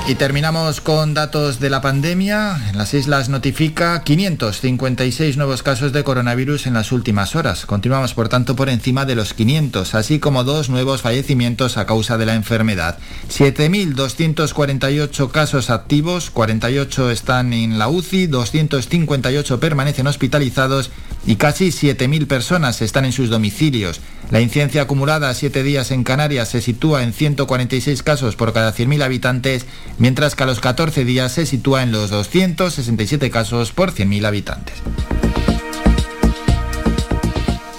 Y 0.07 0.13
terminamos 0.13 0.81
con 0.81 1.15
datos 1.15 1.59
de 1.59 1.71
la 1.71 1.81
pandemia. 1.81 2.69
En 2.69 2.77
las 2.77 2.93
islas 2.93 3.27
notifica 3.27 4.03
556 4.03 5.35
nuevos 5.35 5.63
casos 5.63 5.93
de 5.93 6.03
coronavirus 6.03 6.67
en 6.67 6.75
las 6.75 6.91
últimas 6.91 7.35
horas. 7.35 7.65
Continuamos, 7.65 8.13
por 8.13 8.29
tanto, 8.29 8.55
por 8.55 8.69
encima 8.69 9.05
de 9.05 9.15
los 9.15 9.33
500, 9.33 9.95
así 9.95 10.19
como 10.19 10.43
dos 10.43 10.69
nuevos 10.69 11.01
fallecimientos 11.01 11.77
a 11.77 11.87
causa 11.87 12.19
de 12.19 12.27
la 12.27 12.35
enfermedad. 12.35 12.99
7.248 13.29 15.31
casos 15.31 15.71
activos, 15.71 16.29
48 16.29 17.09
están 17.09 17.51
en 17.51 17.79
la 17.79 17.87
UCI, 17.87 18.27
258 18.27 19.59
permanecen 19.59 20.05
hospitalizados 20.05 20.91
y 21.25 21.37
casi 21.37 21.69
7.000 21.69 22.27
personas 22.27 22.83
están 22.83 23.05
en 23.05 23.11
sus 23.11 23.31
domicilios. 23.31 24.01
La 24.31 24.41
incidencia 24.41 24.81
acumulada 24.81 25.29
a 25.29 25.33
7 25.33 25.63
días 25.63 25.91
en 25.91 26.03
Canarias 26.03 26.49
se 26.49 26.61
sitúa 26.61 27.03
en 27.03 27.13
146 27.13 28.03
casos 28.03 28.35
por 28.35 28.53
cada 28.53 28.73
100.000 28.73 29.03
habitantes, 29.03 29.65
mientras 29.97 30.35
que 30.35 30.43
a 30.43 30.45
los 30.45 30.59
14 30.59 31.05
días 31.05 31.31
se 31.31 31.45
sitúa 31.45 31.83
en 31.83 31.91
los 31.91 32.09
267 32.09 33.29
casos 33.29 33.71
por 33.71 33.93
100.000 33.93 34.25
habitantes. 34.25 34.75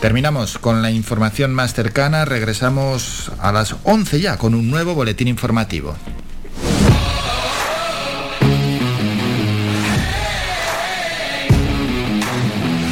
Terminamos 0.01 0.59
con 0.59 0.83
la 0.83 0.91
información 0.91 1.55
más 1.55 1.75
cercana, 1.75 2.25
regresamos 2.25 3.33
a 3.39 3.51
las 3.51 3.75
11 3.85 4.21
ya 4.21 4.37
con 4.37 4.55
un 4.55 4.71
nuevo 4.71 4.95
boletín 4.95 5.27
informativo. 5.27 5.97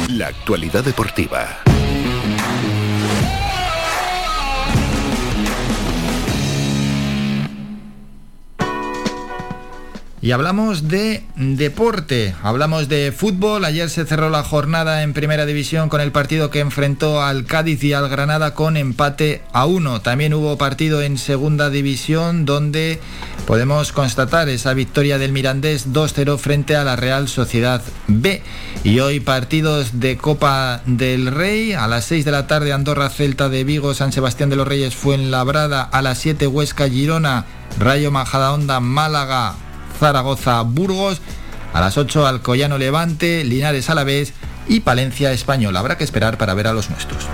La 0.09 0.27
actualidad 0.27 0.83
deportiva. 0.83 1.59
Y 10.25 10.31
hablamos 10.31 10.87
de 10.87 11.23
deporte, 11.35 12.33
hablamos 12.41 12.89
de 12.89 13.11
fútbol. 13.15 13.63
Ayer 13.63 13.91
se 13.91 14.07
cerró 14.07 14.31
la 14.31 14.43
jornada 14.43 15.03
en 15.03 15.13
primera 15.13 15.45
división 15.45 15.87
con 15.87 16.01
el 16.01 16.11
partido 16.11 16.49
que 16.49 16.61
enfrentó 16.61 17.21
al 17.21 17.45
Cádiz 17.45 17.83
y 17.83 17.93
al 17.93 18.09
Granada 18.09 18.55
con 18.55 18.75
empate 18.75 19.43
a 19.53 19.67
uno. 19.67 20.01
También 20.01 20.33
hubo 20.33 20.57
partido 20.57 21.03
en 21.03 21.19
segunda 21.19 21.69
división 21.69 22.43
donde 22.43 22.99
podemos 23.45 23.91
constatar 23.91 24.49
esa 24.49 24.73
victoria 24.73 25.19
del 25.19 25.31
Mirandés 25.31 25.93
2-0 25.93 26.39
frente 26.39 26.75
a 26.75 26.83
la 26.83 26.95
Real 26.95 27.27
Sociedad 27.27 27.83
B. 28.07 28.41
Y 28.83 29.01
hoy 29.01 29.19
partidos 29.19 29.99
de 29.99 30.17
Copa 30.17 30.81
del 30.87 31.27
Rey 31.27 31.73
a 31.73 31.85
las 31.85 32.05
6 32.05 32.25
de 32.25 32.31
la 32.31 32.47
tarde 32.47 32.73
Andorra 32.73 33.11
Celta 33.11 33.47
de 33.47 33.63
Vigo, 33.63 33.93
San 33.93 34.11
Sebastián 34.11 34.49
de 34.49 34.55
los 34.55 34.67
Reyes 34.67 34.95
Fuenlabrada 34.95 35.83
a 35.83 36.01
las 36.01 36.17
7 36.17 36.47
Huesca 36.47 36.89
Girona, 36.89 37.45
Rayo 37.77 38.09
Majadahonda 38.09 38.79
Málaga 38.79 39.53
Zaragoza 39.99 40.61
Burgos, 40.61 41.21
a 41.73 41.81
las 41.81 41.97
8 41.97 42.25
Alcoyano 42.27 42.77
Levante, 42.77 43.43
Linares 43.43 43.89
Alavés 43.89 44.33
y 44.67 44.81
Palencia 44.81 45.31
Español. 45.31 45.75
Habrá 45.75 45.97
que 45.97 46.03
esperar 46.03 46.37
para 46.37 46.53
ver 46.53 46.67
a 46.67 46.73
los 46.73 46.89
nuestros. 46.89 47.27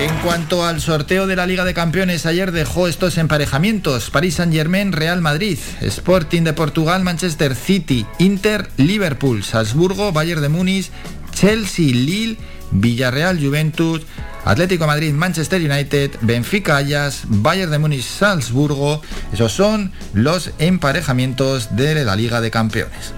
En 0.00 0.14
cuanto 0.20 0.64
al 0.64 0.80
sorteo 0.80 1.26
de 1.26 1.36
la 1.36 1.46
Liga 1.46 1.66
de 1.66 1.74
Campeones, 1.74 2.24
ayer 2.24 2.52
dejó 2.52 2.88
estos 2.88 3.18
emparejamientos. 3.18 4.08
París 4.08 4.36
Saint-Germain, 4.36 4.92
Real 4.92 5.20
Madrid, 5.20 5.58
Sporting 5.82 6.40
de 6.42 6.54
Portugal, 6.54 7.02
Manchester 7.02 7.54
City, 7.54 8.06
Inter, 8.18 8.70
Liverpool, 8.78 9.44
Salzburgo, 9.44 10.10
Bayern 10.10 10.40
de 10.40 10.48
Múnich, 10.48 10.90
Chelsea, 11.34 11.92
Lille, 11.92 12.38
Villarreal, 12.72 13.38
Juventus, 13.38 14.02
Atlético 14.44 14.86
Madrid, 14.86 15.12
Manchester 15.12 15.60
United, 15.60 16.12
Benfica, 16.22 16.76
Ayas, 16.76 17.22
Bayern 17.26 17.70
de 17.70 17.78
Múnich, 17.78 18.04
Salzburgo. 18.04 19.02
Esos 19.32 19.52
son 19.52 19.92
los 20.14 20.50
emparejamientos 20.58 21.76
de 21.76 22.04
la 22.04 22.16
Liga 22.16 22.40
de 22.40 22.50
Campeones. 22.50 23.12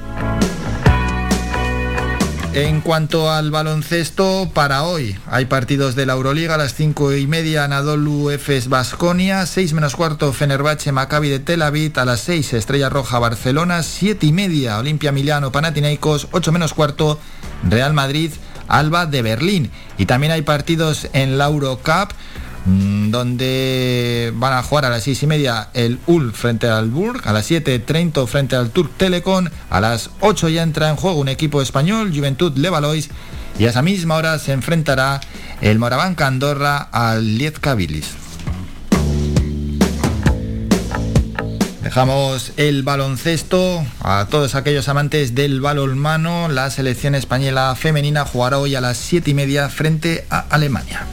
En 2.54 2.82
cuanto 2.82 3.30
al 3.30 3.50
baloncesto, 3.50 4.50
para 4.52 4.82
hoy 4.82 5.16
hay 5.26 5.46
partidos 5.46 5.94
de 5.94 6.04
la 6.04 6.12
Euroliga 6.12 6.56
a 6.56 6.58
las 6.58 6.74
5 6.74 7.14
y 7.14 7.26
media, 7.26 7.64
Anadolu 7.64 8.28
Efes 8.28 8.68
Basconia, 8.68 9.46
6 9.46 9.72
menos 9.72 9.96
cuarto, 9.96 10.34
Fenerbahce 10.34 10.92
Maccabi 10.92 11.30
de 11.30 11.38
Tel 11.38 11.62
Aviv, 11.62 11.98
a 11.98 12.04
las 12.04 12.20
6 12.20 12.52
Estrella 12.52 12.90
Roja 12.90 13.18
Barcelona, 13.18 13.82
7 13.82 14.26
y 14.26 14.32
media, 14.32 14.78
Olimpia 14.78 15.12
Milano 15.12 15.50
Panathinaikos, 15.50 16.28
8 16.32 16.52
menos 16.52 16.74
cuarto, 16.74 17.18
Real 17.70 17.94
Madrid 17.94 18.32
Alba 18.68 19.06
de 19.06 19.22
Berlín. 19.22 19.70
Y 19.98 20.06
también 20.06 20.32
hay 20.32 20.42
partidos 20.42 21.08
en 21.12 21.38
la 21.38 21.46
Eurocup 21.46 22.12
mm, 22.66 23.10
donde 23.10 24.32
van 24.36 24.52
a 24.52 24.62
jugar 24.62 24.84
a 24.84 24.90
las 24.90 25.04
seis 25.04 25.22
y 25.22 25.26
media 25.26 25.68
el 25.74 25.98
UL 26.06 26.32
frente 26.32 26.68
al 26.68 26.90
Burg, 26.90 27.26
a 27.26 27.32
las 27.32 27.46
7 27.46 27.78
Trento 27.80 28.26
frente 28.26 28.56
al 28.56 28.70
Turk 28.70 28.90
Telecom, 28.96 29.46
a 29.70 29.80
las 29.80 30.10
8 30.20 30.48
ya 30.48 30.62
entra 30.62 30.88
en 30.88 30.96
juego 30.96 31.18
un 31.18 31.28
equipo 31.28 31.60
español, 31.62 32.12
Juventud 32.14 32.56
Levalois, 32.56 33.10
y 33.58 33.66
a 33.66 33.70
esa 33.70 33.82
misma 33.82 34.16
hora 34.16 34.38
se 34.38 34.52
enfrentará 34.52 35.20
el 35.60 35.78
Morabanca 35.78 36.26
Andorra 36.26 36.78
al 36.78 37.36
Liezca 37.36 37.74
Bilis. 37.74 38.21
Dejamos 41.82 42.52
el 42.58 42.84
baloncesto 42.84 43.84
a 44.00 44.28
todos 44.30 44.54
aquellos 44.54 44.88
amantes 44.88 45.34
del 45.34 45.60
balonmano. 45.60 46.48
La 46.48 46.70
selección 46.70 47.16
española 47.16 47.74
femenina 47.74 48.24
jugará 48.24 48.58
hoy 48.58 48.76
a 48.76 48.80
las 48.80 48.96
7 48.98 49.32
y 49.32 49.34
media 49.34 49.68
frente 49.68 50.24
a 50.30 50.40
Alemania. 50.50 51.04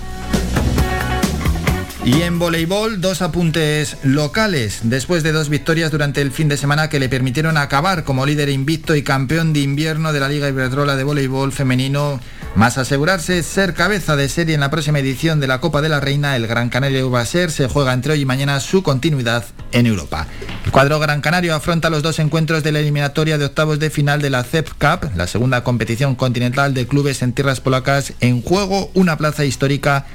Y 2.06 2.22
en 2.22 2.40
voleibol, 2.40 3.02
dos 3.02 3.22
apuntes 3.22 3.98
locales, 4.04 4.80
después 4.84 5.22
de 5.22 5.34
dos 5.34 5.50
victorias 5.50 5.92
durante 5.92 6.22
el 6.22 6.32
fin 6.32 6.48
de 6.48 6.56
semana 6.56 6.90
que 6.90 7.00
le 7.00 7.10
permitieron 7.10 7.58
acabar 7.58 8.06
como 8.06 8.26
líder 8.26 8.48
invicto 8.48 8.96
y 8.96 9.04
campeón 9.04 9.52
de 9.52 9.60
invierno 9.60 10.14
de 10.14 10.22
la 10.22 10.30
Liga 10.30 10.48
Iberdrola 10.48 10.96
de 10.96 11.04
Voleibol 11.04 11.52
Femenino, 11.52 12.22
más 12.56 12.78
asegurarse 12.78 13.44
ser 13.44 13.74
cabeza 13.74 14.16
de 14.16 14.30
serie 14.30 14.56
en 14.56 14.62
la 14.62 14.72
próxima 14.72 15.00
edición 15.00 15.42
de 15.42 15.48
la 15.48 15.60
Copa 15.60 15.82
de 15.82 15.90
la 15.90 16.00
Reina, 16.00 16.38
el 16.38 16.48
Gran 16.48 16.70
Canaria 16.70 17.06
Ubaser 17.06 17.52
se 17.52 17.68
juega 17.68 17.94
entre 17.94 18.14
hoy 18.14 18.22
y 18.22 18.26
mañana 18.26 18.62
su 18.62 18.82
continuidad 18.82 19.44
en 19.74 19.86
Europa. 19.86 20.26
El 20.66 20.72
cuadro 20.72 21.00
Gran 21.00 21.20
Canario 21.20 21.54
afronta 21.54 21.90
los 21.90 22.02
dos 22.02 22.20
encuentros 22.20 22.64
de 22.64 22.72
la 22.72 22.80
eliminatoria 22.80 23.38
de 23.38 23.46
octavos 23.46 23.78
de 23.78 23.90
final 23.90 24.22
de 24.22 24.30
la 24.30 24.46
CEP 24.46 24.70
Cup, 24.70 25.12
la 25.16 25.28
segunda 25.28 25.64
competición 25.66 26.16
continental 26.16 26.74
de 26.74 26.88
clubes 26.88 27.22
en 27.22 27.34
tierras 27.34 27.60
polacas, 27.60 28.14
en 28.22 28.42
juego 28.42 28.90
una 28.94 29.18
plaza 29.18 29.44
histórica 29.44 30.06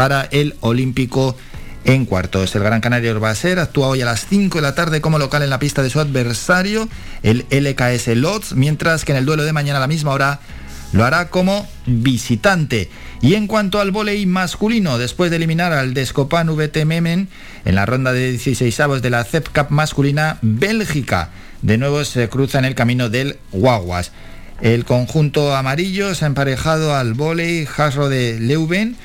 para 0.00 0.28
el 0.30 0.54
Olímpico 0.60 1.36
en 1.84 2.06
cuartos. 2.06 2.54
El 2.54 2.62
Gran 2.62 2.80
Canaria 2.80 3.12
Urbaser 3.12 3.58
actúa 3.58 3.88
hoy 3.88 4.00
a 4.00 4.06
las 4.06 4.24
5 4.24 4.56
de 4.56 4.62
la 4.62 4.74
tarde 4.74 5.02
como 5.02 5.18
local 5.18 5.42
en 5.42 5.50
la 5.50 5.58
pista 5.58 5.82
de 5.82 5.90
su 5.90 6.00
adversario, 6.00 6.88
el 7.22 7.44
LKS 7.50 8.16
Lodz, 8.16 8.54
mientras 8.54 9.04
que 9.04 9.12
en 9.12 9.18
el 9.18 9.26
duelo 9.26 9.42
de 9.42 9.52
mañana 9.52 9.76
a 9.76 9.80
la 9.82 9.88
misma 9.88 10.12
hora 10.12 10.40
lo 10.94 11.04
hará 11.04 11.28
como 11.28 11.68
visitante. 11.84 12.88
Y 13.20 13.34
en 13.34 13.46
cuanto 13.46 13.78
al 13.78 13.90
voleibol 13.90 14.32
masculino, 14.32 14.96
después 14.96 15.30
de 15.30 15.36
eliminar 15.36 15.74
al 15.74 15.92
Descopan 15.92 16.48
VT 16.48 16.86
Memen 16.86 17.28
en 17.66 17.74
la 17.74 17.84
ronda 17.84 18.14
de 18.14 18.30
16 18.30 18.80
avos 18.80 19.02
de 19.02 19.10
la 19.10 19.24
CEP 19.24 19.48
Cup 19.54 19.66
masculina, 19.68 20.38
Bélgica 20.40 21.28
de 21.60 21.76
nuevo 21.76 22.06
se 22.06 22.26
cruza 22.30 22.58
en 22.58 22.64
el 22.64 22.74
camino 22.74 23.10
del 23.10 23.36
Guaguas. 23.52 24.12
El 24.62 24.86
conjunto 24.86 25.54
amarillo 25.54 26.14
se 26.14 26.24
ha 26.24 26.28
emparejado 26.28 26.94
al 26.94 27.12
volei 27.12 27.66
Jasro 27.66 28.08
de 28.08 28.40
Leuven, 28.40 28.96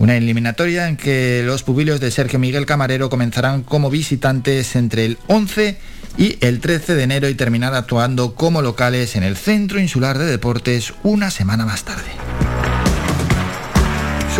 una 0.00 0.16
eliminatoria 0.16 0.88
en 0.88 0.96
que 0.96 1.42
los 1.44 1.62
pupilos 1.62 2.00
de 2.00 2.10
Sergio 2.10 2.38
Miguel 2.38 2.66
Camarero 2.66 3.10
comenzarán 3.10 3.62
como 3.62 3.90
visitantes 3.90 4.74
entre 4.74 5.04
el 5.04 5.18
11 5.28 5.78
y 6.16 6.38
el 6.40 6.60
13 6.60 6.94
de 6.94 7.02
enero 7.02 7.28
y 7.28 7.34
terminar 7.34 7.74
actuando 7.74 8.34
como 8.34 8.62
locales 8.62 9.14
en 9.14 9.22
el 9.22 9.36
Centro 9.36 9.78
Insular 9.78 10.18
de 10.18 10.24
Deportes 10.24 10.94
una 11.04 11.30
semana 11.30 11.66
más 11.66 11.84
tarde 11.84 12.10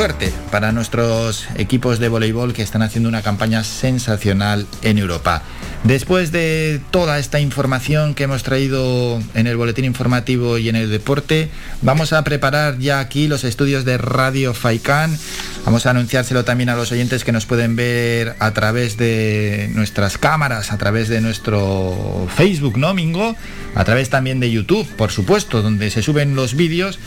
suerte 0.00 0.32
para 0.50 0.72
nuestros 0.72 1.46
equipos 1.56 1.98
de 1.98 2.08
voleibol 2.08 2.54
que 2.54 2.62
están 2.62 2.80
haciendo 2.80 3.10
una 3.10 3.20
campaña 3.20 3.64
sensacional 3.64 4.66
en 4.80 4.96
Europa. 4.96 5.42
Después 5.84 6.30
de 6.30 6.78
toda 6.90 7.18
esta 7.18 7.40
información 7.40 8.14
que 8.14 8.24
hemos 8.24 8.42
traído 8.42 9.20
en 9.34 9.46
el 9.46 9.56
boletín 9.56 9.86
informativo 9.86 10.58
y 10.58 10.68
en 10.68 10.76
el 10.76 10.90
deporte, 10.90 11.48
vamos 11.80 12.12
a 12.12 12.22
preparar 12.22 12.78
ya 12.78 13.00
aquí 13.00 13.28
los 13.28 13.44
estudios 13.44 13.86
de 13.86 13.96
Radio 13.96 14.52
Faikan. 14.52 15.16
Vamos 15.64 15.86
a 15.86 15.90
anunciárselo 15.90 16.44
también 16.44 16.68
a 16.68 16.76
los 16.76 16.92
oyentes 16.92 17.24
que 17.24 17.32
nos 17.32 17.46
pueden 17.46 17.76
ver 17.76 18.36
a 18.40 18.50
través 18.52 18.98
de 18.98 19.70
nuestras 19.74 20.18
cámaras, 20.18 20.70
a 20.70 20.76
través 20.76 21.08
de 21.08 21.22
nuestro 21.22 22.28
Facebook, 22.36 22.76
¿no, 22.76 22.92
Mingo? 22.92 23.34
A 23.74 23.84
través 23.84 24.10
también 24.10 24.38
de 24.38 24.50
YouTube, 24.50 24.86
por 24.96 25.10
supuesto, 25.10 25.62
donde 25.62 25.90
se 25.90 26.02
suben 26.02 26.36
los 26.36 26.56
vídeos 26.56 26.98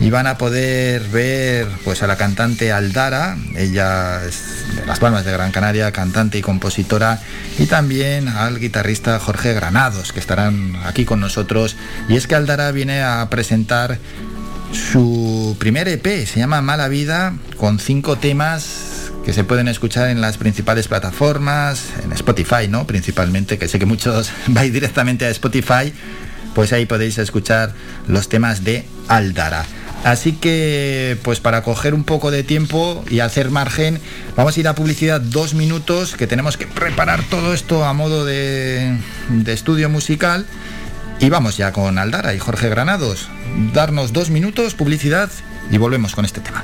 y 0.00 0.10
van 0.10 0.26
a 0.26 0.38
poder 0.38 1.02
ver 1.08 1.68
pues 1.84 2.02
a 2.02 2.06
la 2.06 2.16
cantante 2.16 2.72
Aldara, 2.72 3.36
ella 3.56 4.24
es 4.24 4.64
de 4.76 4.86
Las 4.86 4.98
Palmas 4.98 5.24
de 5.24 5.32
Gran 5.32 5.52
Canaria, 5.52 5.92
cantante 5.92 6.38
y 6.38 6.42
compositora, 6.42 7.20
y 7.58 7.66
también 7.66 8.28
al 8.28 8.58
guitarrista 8.58 9.18
Jorge 9.18 9.54
Granados, 9.54 10.12
que 10.12 10.20
estarán 10.20 10.76
aquí 10.84 11.04
con 11.04 11.20
nosotros. 11.20 11.76
Y 12.08 12.16
es 12.16 12.26
que 12.26 12.34
Aldara 12.34 12.70
viene 12.72 13.02
a 13.02 13.28
presentar 13.30 13.98
su 14.72 15.56
primer 15.58 15.88
EP, 15.88 16.26
se 16.26 16.40
llama 16.40 16.60
Mala 16.60 16.88
Vida, 16.88 17.34
con 17.56 17.78
cinco 17.78 18.16
temas 18.16 19.12
que 19.24 19.32
se 19.32 19.44
pueden 19.44 19.68
escuchar 19.68 20.10
en 20.10 20.20
las 20.20 20.36
principales 20.36 20.88
plataformas, 20.88 21.84
en 22.02 22.12
Spotify, 22.12 22.68
¿no? 22.68 22.86
Principalmente, 22.86 23.58
que 23.58 23.68
sé 23.68 23.78
que 23.78 23.86
muchos 23.86 24.30
vais 24.48 24.72
directamente 24.72 25.24
a 25.24 25.30
Spotify, 25.30 25.92
pues 26.54 26.72
ahí 26.72 26.84
podéis 26.86 27.18
escuchar 27.18 27.72
los 28.06 28.28
temas 28.28 28.64
de 28.64 28.84
Aldara. 29.08 29.64
Así 30.04 30.32
que, 30.32 31.18
pues 31.22 31.40
para 31.40 31.62
coger 31.62 31.94
un 31.94 32.04
poco 32.04 32.30
de 32.30 32.42
tiempo 32.42 33.02
y 33.08 33.20
hacer 33.20 33.50
margen, 33.50 34.00
vamos 34.36 34.54
a 34.54 34.60
ir 34.60 34.68
a 34.68 34.74
publicidad 34.74 35.18
dos 35.18 35.54
minutos, 35.54 36.14
que 36.14 36.26
tenemos 36.26 36.58
que 36.58 36.66
preparar 36.66 37.22
todo 37.30 37.54
esto 37.54 37.84
a 37.84 37.94
modo 37.94 38.26
de, 38.26 38.98
estudio 39.46 39.88
musical. 39.88 40.46
Y 41.20 41.30
vamos 41.30 41.56
ya 41.56 41.72
con 41.72 41.96
Aldara 41.96 42.34
y 42.34 42.38
Jorge 42.38 42.68
Granados. 42.68 43.28
Darnos 43.72 44.12
dos 44.12 44.28
minutos, 44.28 44.74
publicidad 44.74 45.30
y 45.70 45.78
volvemos 45.78 46.14
con 46.14 46.26
este 46.26 46.40
tema. 46.40 46.62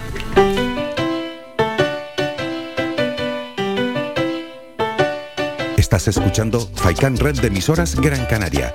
Estás 5.79 6.09
escuchando 6.09 6.69
Faikan 6.75 7.17
Red 7.17 7.41
de 7.41 7.47
emisoras 7.47 7.97
Gran 7.97 8.27
Canaria. 8.27 8.75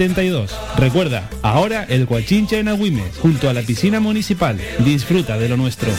Recuerda, 0.77 1.29
ahora 1.43 1.83
el 1.83 2.07
Guachincha 2.07 2.57
en 2.57 2.69
Agüimes, 2.69 3.19
junto 3.21 3.51
a 3.51 3.53
la 3.53 3.61
piscina 3.61 3.99
municipal. 3.99 4.59
Disfruta 4.79 5.37
de 5.37 5.47
lo 5.47 5.57
nuestro. 5.57 5.91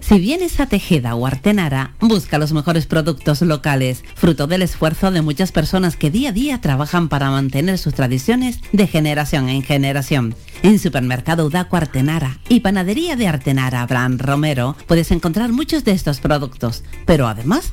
Si 0.00 0.18
vienes 0.18 0.58
a 0.58 0.66
Tejeda 0.66 1.14
o 1.14 1.26
Artenara, 1.28 1.94
busca 2.00 2.38
los 2.38 2.52
mejores 2.52 2.86
productos 2.86 3.40
locales, 3.42 4.02
fruto 4.16 4.48
del 4.48 4.62
esfuerzo 4.62 5.12
de 5.12 5.22
muchas 5.22 5.52
personas 5.52 5.94
que 5.94 6.10
día 6.10 6.30
a 6.30 6.32
día 6.32 6.60
trabajan 6.60 7.08
para 7.08 7.30
mantener 7.30 7.78
sus 7.78 7.94
tradiciones 7.94 8.58
de 8.72 8.88
generación 8.88 9.48
en 9.48 9.62
generación. 9.62 10.34
En 10.64 10.80
Supermercado 10.80 11.46
Udaco 11.46 11.76
Artenara 11.76 12.40
y 12.48 12.58
Panadería 12.58 13.14
de 13.14 13.28
Artenara 13.28 13.82
Abraham 13.82 14.18
Romero 14.18 14.76
puedes 14.88 15.12
encontrar 15.12 15.52
muchos 15.52 15.84
de 15.84 15.92
estos 15.92 16.18
productos, 16.18 16.82
pero 17.06 17.28
además 17.28 17.72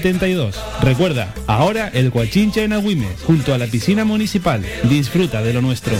72. 0.00 0.56
Recuerda, 0.80 1.34
ahora 1.46 1.90
el 1.92 2.10
Guachinche 2.10 2.64
en 2.64 2.72
Agüimes, 2.72 3.22
junto 3.26 3.52
a 3.52 3.58
la 3.58 3.66
piscina 3.66 4.04
municipal. 4.04 4.64
Disfruta 4.84 5.42
de 5.42 5.52
lo 5.52 5.60
nuestro. 5.60 5.94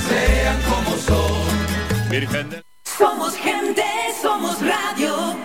Somos 2.98 3.36
gente, 3.36 3.82
somos 4.22 4.56
radio. 4.60 5.36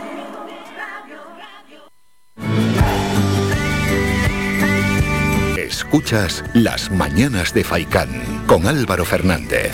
Escuchas 5.57 6.43
Las 6.53 6.89
Mañanas 6.91 7.53
de 7.53 7.63
Faicán 7.63 8.09
con 8.47 8.67
Álvaro 8.67 9.03
Fernández. 9.03 9.73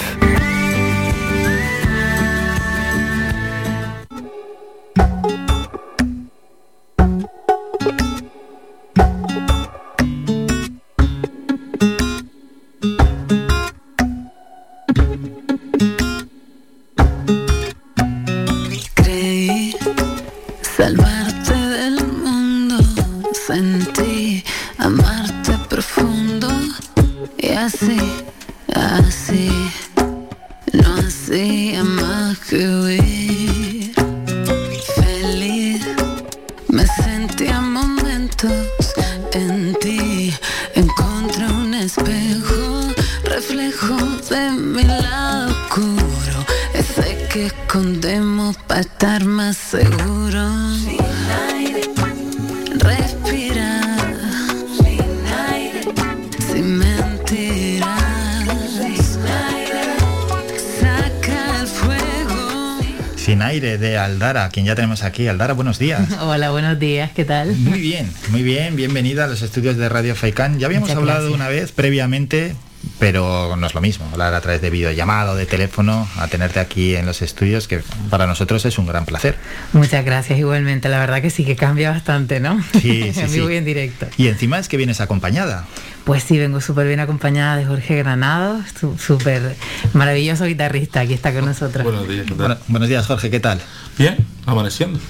Quien 64.51 64.65
ya 64.65 64.75
tenemos 64.75 65.03
aquí. 65.03 65.27
Aldara, 65.27 65.53
buenos 65.53 65.79
días. 65.79 66.01
Hola, 66.21 66.51
buenos 66.51 66.79
días, 66.79 67.11
¿qué 67.15 67.25
tal? 67.25 67.55
Muy 67.55 67.79
bien, 67.79 68.11
muy 68.29 68.43
bien, 68.43 68.75
bienvenida 68.75 69.25
a 69.25 69.27
los 69.27 69.41
estudios 69.41 69.77
de 69.77 69.89
Radio 69.89 70.15
Faicán. 70.15 70.59
Ya 70.59 70.67
habíamos 70.67 70.89
Muchas 70.89 70.97
hablado 70.99 71.19
gracias. 71.29 71.35
una 71.35 71.47
vez 71.49 71.71
previamente, 71.71 72.55
pero 72.99 73.55
no 73.55 73.67
es 73.67 73.73
lo 73.73 73.81
mismo, 73.81 74.07
hablar 74.11 74.33
a 74.33 74.41
través 74.41 74.61
de 74.61 74.69
videollamada 74.69 75.31
o 75.31 75.35
de 75.35 75.45
teléfono, 75.45 76.07
a 76.17 76.27
tenerte 76.27 76.59
aquí 76.59 76.95
en 76.95 77.05
los 77.05 77.21
estudios, 77.21 77.67
que 77.67 77.81
para 78.09 78.27
nosotros 78.27 78.65
es 78.65 78.77
un 78.77 78.87
gran 78.87 79.05
placer. 79.05 79.35
Muchas 79.73 80.03
gracias 80.03 80.37
igualmente. 80.39 80.89
La 80.89 80.99
verdad 80.99 81.21
que 81.21 81.29
sí 81.29 81.45
que 81.45 81.55
cambia 81.55 81.91
bastante, 81.91 82.39
¿no? 82.39 82.61
Sí, 82.81 83.11
sí, 83.13 83.19
en 83.21 83.29
sí. 83.29 83.59
directo. 83.61 84.07
Y 84.17 84.27
encima 84.27 84.59
es 84.59 84.67
que 84.67 84.77
vienes 84.77 84.99
acompañada. 85.01 85.65
Pues 86.03 86.23
sí, 86.23 86.39
vengo 86.39 86.59
súper 86.61 86.87
bien 86.87 86.99
acompañada 86.99 87.55
de 87.57 87.65
Jorge 87.65 87.95
Granado, 87.97 88.59
su- 88.79 88.97
súper 88.97 89.55
maravilloso 89.93 90.45
guitarrista, 90.45 91.01
aquí 91.01 91.13
está 91.13 91.31
con 91.31 91.45
nosotros. 91.45 91.83
Buenos 91.83 92.07
días, 92.07 92.23
¿qué 92.25 92.29
tal? 92.33 92.37
Bueno, 92.37 92.57
buenos 92.69 92.89
días, 92.89 93.05
Jorge, 93.05 93.29
¿qué 93.29 93.39
tal? 93.39 93.61
Bien, 94.01 94.17
amaneciendo. 94.47 94.99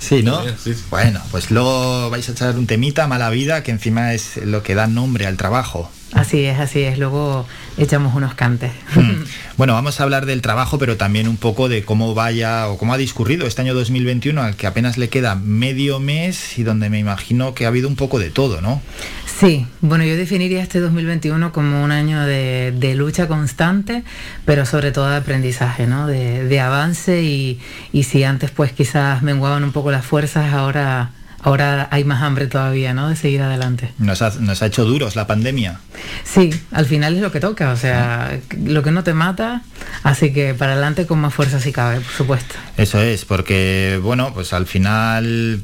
Sí, 0.00 0.22
¿no? 0.22 0.40
Bien, 0.40 0.56
sí, 0.58 0.72
sí. 0.72 0.82
Bueno, 0.88 1.20
pues 1.30 1.50
luego 1.50 2.08
vais 2.08 2.26
a 2.30 2.32
echar 2.32 2.56
un 2.56 2.66
temita, 2.66 3.06
mala 3.06 3.28
vida, 3.28 3.62
que 3.62 3.70
encima 3.70 4.14
es 4.14 4.38
lo 4.38 4.62
que 4.62 4.74
da 4.74 4.86
nombre 4.86 5.26
al 5.26 5.36
trabajo. 5.36 5.90
Así 6.12 6.44
es, 6.44 6.58
así 6.58 6.82
es. 6.82 6.98
Luego 6.98 7.46
echamos 7.78 8.14
unos 8.14 8.34
cantes. 8.34 8.72
Mm. 8.94 9.24
Bueno, 9.56 9.74
vamos 9.74 10.00
a 10.00 10.04
hablar 10.04 10.24
del 10.24 10.40
trabajo, 10.40 10.78
pero 10.78 10.96
también 10.96 11.28
un 11.28 11.36
poco 11.36 11.68
de 11.68 11.82
cómo 11.82 12.14
vaya 12.14 12.68
o 12.68 12.78
cómo 12.78 12.94
ha 12.94 12.96
discurrido 12.96 13.46
este 13.46 13.60
año 13.60 13.74
2021, 13.74 14.40
al 14.40 14.56
que 14.56 14.66
apenas 14.66 14.96
le 14.96 15.10
queda 15.10 15.34
medio 15.34 16.00
mes 16.00 16.58
y 16.58 16.62
donde 16.62 16.88
me 16.88 16.98
imagino 16.98 17.52
que 17.52 17.66
ha 17.66 17.68
habido 17.68 17.86
un 17.86 17.94
poco 17.94 18.18
de 18.18 18.30
todo, 18.30 18.62
¿no? 18.62 18.80
Sí, 19.26 19.66
bueno, 19.82 20.04
yo 20.04 20.16
definiría 20.16 20.62
este 20.62 20.80
2021 20.80 21.52
como 21.52 21.84
un 21.84 21.92
año 21.92 22.24
de, 22.24 22.72
de 22.74 22.94
lucha 22.94 23.28
constante, 23.28 24.02
pero 24.46 24.64
sobre 24.64 24.92
todo 24.92 25.10
de 25.10 25.16
aprendizaje, 25.16 25.86
¿no? 25.86 26.06
De, 26.06 26.44
de 26.44 26.60
avance 26.60 27.22
y, 27.22 27.60
y 27.92 28.04
si 28.04 28.24
antes 28.24 28.50
pues 28.50 28.72
quizás 28.72 29.22
menguaban 29.22 29.62
un 29.62 29.72
poco 29.72 29.90
las 29.90 30.06
fuerzas, 30.06 30.54
ahora, 30.54 31.10
ahora 31.42 31.88
hay 31.90 32.04
más 32.04 32.22
hambre 32.22 32.46
todavía, 32.46 32.94
¿no? 32.94 33.08
De 33.08 33.16
seguir 33.16 33.42
adelante. 33.42 33.92
Nos 33.98 34.22
ha, 34.22 34.30
nos 34.40 34.62
ha 34.62 34.66
hecho 34.66 34.84
duros 34.84 35.16
la 35.16 35.26
pandemia. 35.26 35.80
Sí, 36.24 36.50
al 36.70 36.86
final 36.86 37.16
es 37.16 37.22
lo 37.22 37.32
que 37.32 37.40
toca, 37.40 37.70
o 37.72 37.76
sea, 37.76 38.38
lo 38.64 38.82
que 38.82 38.90
no 38.90 39.04
te 39.04 39.14
mata, 39.14 39.62
así 40.02 40.32
que 40.32 40.54
para 40.54 40.72
adelante 40.72 41.06
con 41.06 41.20
más 41.20 41.34
fuerza 41.34 41.60
si 41.60 41.72
cabe, 41.72 42.00
por 42.00 42.12
supuesto. 42.12 42.54
Eso 42.76 43.00
es, 43.00 43.24
porque 43.24 44.00
bueno, 44.02 44.32
pues 44.34 44.52
al 44.52 44.66
final 44.66 45.62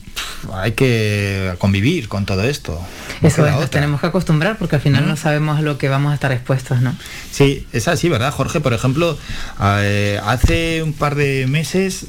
hay 0.52 0.72
que 0.72 1.54
convivir 1.58 2.08
con 2.08 2.26
todo 2.26 2.42
esto. 2.42 2.80
No 3.20 3.28
Eso 3.28 3.46
es, 3.46 3.54
nos 3.54 3.70
tenemos 3.70 4.00
que 4.00 4.06
acostumbrar 4.06 4.58
porque 4.58 4.76
al 4.76 4.82
final 4.82 5.06
no 5.06 5.16
sabemos 5.16 5.58
a 5.58 5.62
lo 5.62 5.78
que 5.78 5.88
vamos 5.88 6.12
a 6.12 6.14
estar 6.14 6.32
expuestos, 6.32 6.80
¿no? 6.80 6.94
Sí, 7.30 7.66
es 7.72 7.88
así, 7.88 8.08
¿verdad, 8.08 8.32
Jorge? 8.32 8.60
Por 8.60 8.72
ejemplo, 8.72 9.18
eh, 9.60 10.20
hace 10.24 10.82
un 10.82 10.92
par 10.92 11.14
de 11.14 11.46
meses 11.46 12.06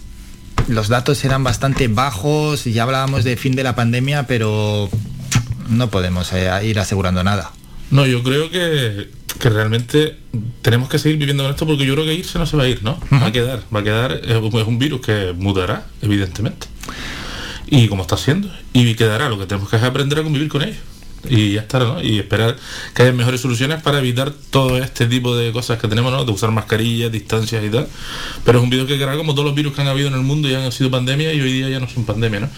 los 0.67 0.87
datos 0.87 1.23
eran 1.25 1.43
bastante 1.43 1.87
bajos 1.87 2.67
y 2.67 2.73
ya 2.73 2.83
hablábamos 2.83 3.23
de 3.23 3.37
fin 3.37 3.55
de 3.55 3.63
la 3.63 3.75
pandemia, 3.75 4.27
pero 4.27 4.89
no 5.69 5.89
podemos 5.89 6.31
eh, 6.33 6.49
ir 6.63 6.79
asegurando 6.79 7.23
nada. 7.23 7.51
No, 7.91 8.05
yo 8.05 8.21
creo 8.23 8.49
que, 8.51 9.09
que 9.39 9.49
realmente 9.49 10.17
tenemos 10.61 10.89
que 10.89 10.99
seguir 10.99 11.17
viviendo 11.17 11.43
con 11.43 11.51
esto 11.51 11.65
porque 11.65 11.85
yo 11.85 11.93
creo 11.93 12.05
que 12.05 12.13
irse 12.13 12.37
no 12.37 12.45
se 12.45 12.57
va 12.57 12.63
a 12.63 12.67
ir, 12.67 12.83
¿no? 12.83 12.99
Va 13.13 13.27
a 13.27 13.31
quedar, 13.31 13.61
va 13.73 13.79
a 13.79 13.83
quedar, 13.83 14.11
es 14.23 14.35
un- 14.67 14.77
virus 14.79 15.01
que 15.01 15.33
mutará, 15.37 15.85
evidentemente. 16.01 16.67
Y 17.69 17.87
como 17.87 18.01
está 18.03 18.17
siendo. 18.17 18.49
Y 18.73 18.93
quedará, 18.95 19.29
lo 19.29 19.37
que 19.39 19.45
tenemos 19.45 19.69
que 19.69 19.77
es 19.77 19.83
aprender 19.83 20.19
a 20.19 20.23
convivir 20.23 20.47
con 20.49 20.63
ello. 20.63 20.77
Y 21.29 21.53
ya 21.53 21.61
está, 21.61 21.79
¿no? 21.79 22.01
Y 22.01 22.19
esperar 22.19 22.55
que 22.93 23.03
haya 23.03 23.11
mejores 23.11 23.41
soluciones 23.41 23.81
para 23.81 23.99
evitar 23.99 24.31
todo 24.49 24.77
este 24.77 25.05
tipo 25.05 25.35
de 25.35 25.51
cosas 25.51 25.79
que 25.79 25.87
tenemos, 25.87 26.11
¿no? 26.11 26.25
De 26.25 26.31
usar 26.31 26.51
mascarillas, 26.51 27.11
distancias 27.11 27.63
y 27.63 27.69
tal. 27.69 27.87
Pero 28.43 28.59
es 28.59 28.63
un 28.63 28.69
virus 28.69 28.87
que 28.87 28.97
quedará 28.97 29.17
como 29.17 29.33
todos 29.33 29.45
los 29.45 29.55
virus 29.55 29.73
que 29.73 29.81
han 29.81 29.87
habido 29.87 30.07
en 30.07 30.13
el 30.13 30.21
mundo 30.21 30.49
y 30.49 30.55
han 30.55 30.71
sido 30.71 30.89
pandemia 30.89 31.33
y 31.33 31.41
hoy 31.41 31.51
día 31.51 31.69
ya 31.69 31.79
no 31.79 31.87
son 31.87 32.05
pandemia, 32.05 32.41
¿no? 32.41 32.49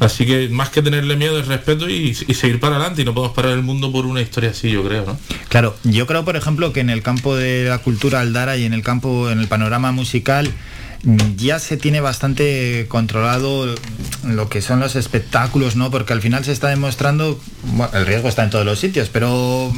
Así 0.00 0.26
que 0.26 0.48
más 0.48 0.70
que 0.70 0.82
tenerle 0.82 1.16
miedo 1.16 1.38
es 1.38 1.46
respeto 1.46 1.88
y, 1.88 2.16
y 2.26 2.34
seguir 2.34 2.58
para 2.58 2.74
adelante 2.74 3.02
y 3.02 3.04
no 3.04 3.14
podemos 3.14 3.36
parar 3.36 3.52
el 3.52 3.62
mundo 3.62 3.92
por 3.92 4.04
una 4.04 4.20
historia 4.20 4.50
así, 4.50 4.68
yo 4.68 4.82
creo, 4.82 5.06
¿no? 5.06 5.18
Claro, 5.48 5.76
yo 5.84 6.08
creo, 6.08 6.24
por 6.24 6.34
ejemplo, 6.34 6.72
que 6.72 6.80
en 6.80 6.90
el 6.90 7.02
campo 7.02 7.36
de 7.36 7.66
la 7.68 7.78
cultura 7.78 8.20
aldara 8.20 8.56
y 8.56 8.64
en 8.64 8.72
el 8.72 8.82
campo, 8.82 9.30
en 9.30 9.38
el 9.38 9.46
panorama 9.46 9.92
musical, 9.92 10.50
ya 11.36 11.58
se 11.58 11.76
tiene 11.76 12.00
bastante 12.00 12.86
controlado 12.88 13.74
lo 14.24 14.48
que 14.48 14.62
son 14.62 14.80
los 14.80 14.94
espectáculos, 14.96 15.74
¿no? 15.76 15.90
Porque 15.90 16.12
al 16.12 16.20
final 16.22 16.44
se 16.44 16.52
está 16.52 16.68
demostrando, 16.68 17.40
bueno, 17.64 17.92
el 17.94 18.06
riesgo 18.06 18.28
está 18.28 18.44
en 18.44 18.50
todos 18.50 18.64
los 18.64 18.78
sitios, 18.78 19.08
pero 19.08 19.72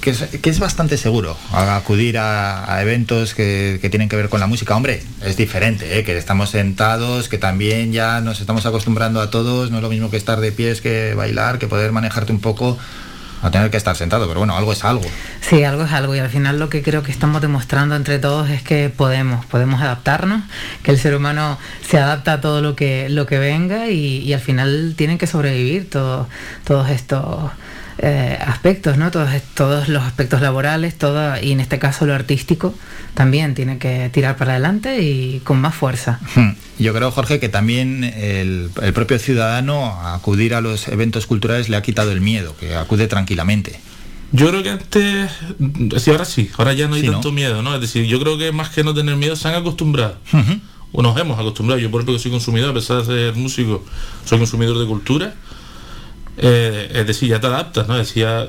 que 0.00 0.10
es, 0.50 0.58
bastante 0.60 0.96
seguro 0.96 1.36
a- 1.52 1.76
acudir 1.76 2.18
a, 2.18 2.80
eventos 2.80 3.34
que, 3.34 3.78
que 3.82 3.90
tienen 3.90 4.08
que 4.08 4.14
ver 4.16 4.28
con 4.28 4.38
la 4.40 4.46
música. 4.46 4.76
Hombre, 4.76 5.02
es 5.24 5.36
diferente, 5.36 5.98
¿eh? 5.98 6.04
que 6.04 6.16
estamos 6.16 6.50
sentados, 6.50 7.28
que 7.28 7.36
también 7.38 7.92
ya 7.92 8.20
nos 8.20 8.40
estamos 8.40 8.64
acostumbrando 8.64 9.20
a 9.20 9.30
todos, 9.30 9.70
no 9.72 9.78
es 9.78 9.82
lo 9.82 9.90
mismo 9.90 10.10
que 10.10 10.16
estar 10.16 10.40
de 10.40 10.52
pies 10.52 10.80
que 10.80 11.14
bailar, 11.14 11.58
que 11.58 11.66
poder 11.66 11.90
manejarte 11.92 12.32
un 12.32 12.40
poco 12.40 12.78
a 13.42 13.50
tener 13.50 13.70
que 13.70 13.76
estar 13.76 13.94
sentado, 13.96 14.26
pero 14.28 14.40
bueno, 14.40 14.56
algo 14.56 14.72
es 14.72 14.84
algo. 14.84 15.04
Sí, 15.40 15.62
algo 15.64 15.84
es 15.84 15.92
algo 15.92 16.14
y 16.14 16.18
al 16.18 16.28
final 16.30 16.58
lo 16.58 16.68
que 16.68 16.82
creo 16.82 17.02
que 17.02 17.12
estamos 17.12 17.40
demostrando 17.40 17.94
entre 17.96 18.18
todos 18.18 18.50
es 18.50 18.62
que 18.62 18.90
podemos, 18.94 19.44
podemos 19.46 19.80
adaptarnos, 19.80 20.42
que 20.82 20.90
el 20.90 20.98
ser 20.98 21.14
humano 21.14 21.58
se 21.88 21.98
adapta 21.98 22.34
a 22.34 22.40
todo 22.40 22.60
lo 22.62 22.74
que, 22.76 23.08
lo 23.08 23.26
que 23.26 23.38
venga 23.38 23.88
y, 23.88 24.32
al 24.32 24.40
final 24.40 24.94
tienen 24.96 25.18
que 25.18 25.26
sobrevivir 25.26 25.88
todo- 25.88 26.28
todos 26.64 26.88
estos 26.90 27.50
eh, 27.98 28.38
aspectos, 28.40 28.96
¿no? 28.96 29.10
Todos, 29.10 29.28
todos 29.54 29.88
los 29.88 30.02
aspectos 30.02 30.40
laborales, 30.40 30.96
todo, 30.96 31.34
y 31.40 31.52
en 31.52 31.60
este 31.60 31.78
caso 31.78 32.06
lo 32.06 32.14
artístico, 32.14 32.74
también 33.14 33.54
tiene 33.54 33.78
que 33.78 34.08
tirar 34.12 34.36
para 34.36 34.52
adelante 34.52 35.02
y 35.02 35.40
con 35.44 35.60
más 35.60 35.74
fuerza. 35.74 36.20
Hmm. 36.34 36.50
Yo 36.78 36.94
creo, 36.94 37.10
Jorge, 37.10 37.40
que 37.40 37.48
también 37.48 38.04
el, 38.04 38.70
el 38.80 38.92
propio 38.92 39.18
ciudadano 39.18 39.86
a 39.86 40.14
acudir 40.14 40.54
a 40.54 40.60
los 40.60 40.88
eventos 40.88 41.26
culturales 41.26 41.68
le 41.68 41.76
ha 41.76 41.82
quitado 41.82 42.12
el 42.12 42.20
miedo, 42.20 42.56
que 42.58 42.76
acude 42.76 43.08
tranquilamente. 43.08 43.80
Yo 44.30 44.48
creo 44.50 44.62
que 44.62 44.70
antes, 44.70 45.30
sí, 45.96 46.10
ahora 46.10 46.24
sí, 46.24 46.50
ahora 46.58 46.74
ya 46.74 46.86
no 46.86 46.96
hay 46.96 47.00
Sí, 47.00 47.06
¿no? 47.06 47.14
tanto 47.14 47.32
miedo, 47.32 47.62
¿no? 47.62 47.74
Es 47.74 47.80
decir, 47.80 48.04
yo 48.04 48.20
creo 48.20 48.36
que 48.36 48.52
más 48.52 48.68
que 48.68 48.84
no 48.84 48.92
tener 48.92 49.16
miedo 49.16 49.36
se 49.36 49.48
han 49.48 49.54
acostumbrado. 49.54 50.18
O 50.92 51.02
nos 51.02 51.18
hemos 51.18 51.38
acostumbrado. 51.38 51.80
Yo, 51.80 51.90
por 51.90 52.00
ejemplo, 52.00 52.14
que 52.14 52.22
soy 52.22 52.30
consumidor, 52.30 52.70
a 52.70 52.74
pesar 52.74 52.98
de 52.98 53.04
ser 53.04 53.34
músico, 53.34 53.84
soy 54.24 54.38
consumidor 54.38 54.78
de 54.78 54.86
cultura. 54.86 55.34
Eh, 56.40 56.90
es 56.94 57.06
decir, 57.06 57.28
ya 57.28 57.40
te 57.40 57.48
adaptas, 57.48 57.88
¿no? 57.88 57.98
Es 57.98 58.08
decir, 58.08 58.22
ya, 58.22 58.48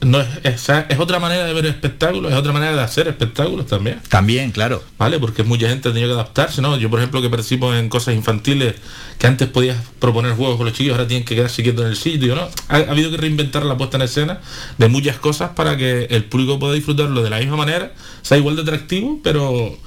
no 0.00 0.20
es, 0.20 0.28
es, 0.42 0.68
es 0.88 0.98
otra 0.98 1.20
manera 1.20 1.44
de 1.44 1.52
ver 1.52 1.66
espectáculos, 1.66 2.32
es 2.32 2.38
otra 2.38 2.52
manera 2.52 2.74
de 2.74 2.80
hacer 2.80 3.06
espectáculos 3.06 3.66
también. 3.66 4.00
También, 4.08 4.50
claro. 4.50 4.82
¿Vale? 4.98 5.20
Porque 5.20 5.44
mucha 5.44 5.68
gente 5.68 5.88
ha 5.88 5.92
tenido 5.92 6.08
que 6.08 6.14
adaptarse, 6.14 6.60
¿no? 6.60 6.76
Yo, 6.76 6.90
por 6.90 6.98
ejemplo, 6.98 7.22
que 7.22 7.30
participo 7.30 7.72
en 7.74 7.88
cosas 7.88 8.14
infantiles, 8.14 8.74
que 9.18 9.26
antes 9.28 9.48
podías 9.48 9.78
proponer 10.00 10.32
juegos 10.32 10.56
con 10.56 10.66
los 10.66 10.74
chiquillos, 10.74 10.96
ahora 10.96 11.06
tienen 11.06 11.24
que 11.24 11.36
quedarse 11.36 11.62
quietos 11.62 11.84
en 11.84 11.90
el 11.90 11.96
sitio, 11.96 12.34
¿no? 12.34 12.48
Ha, 12.68 12.76
ha 12.76 12.90
habido 12.90 13.10
que 13.12 13.18
reinventar 13.18 13.64
la 13.64 13.76
puesta 13.76 13.98
en 13.98 14.02
escena 14.02 14.40
de 14.78 14.88
muchas 14.88 15.16
cosas 15.16 15.50
para 15.50 15.76
que 15.76 16.06
el 16.10 16.24
público 16.24 16.58
pueda 16.58 16.74
disfrutarlo 16.74 17.22
de 17.22 17.30
la 17.30 17.38
misma 17.38 17.56
manera, 17.56 17.92
sea 18.22 18.36
igual 18.36 18.56
de 18.56 18.62
atractivo, 18.62 19.20
pero 19.22 19.78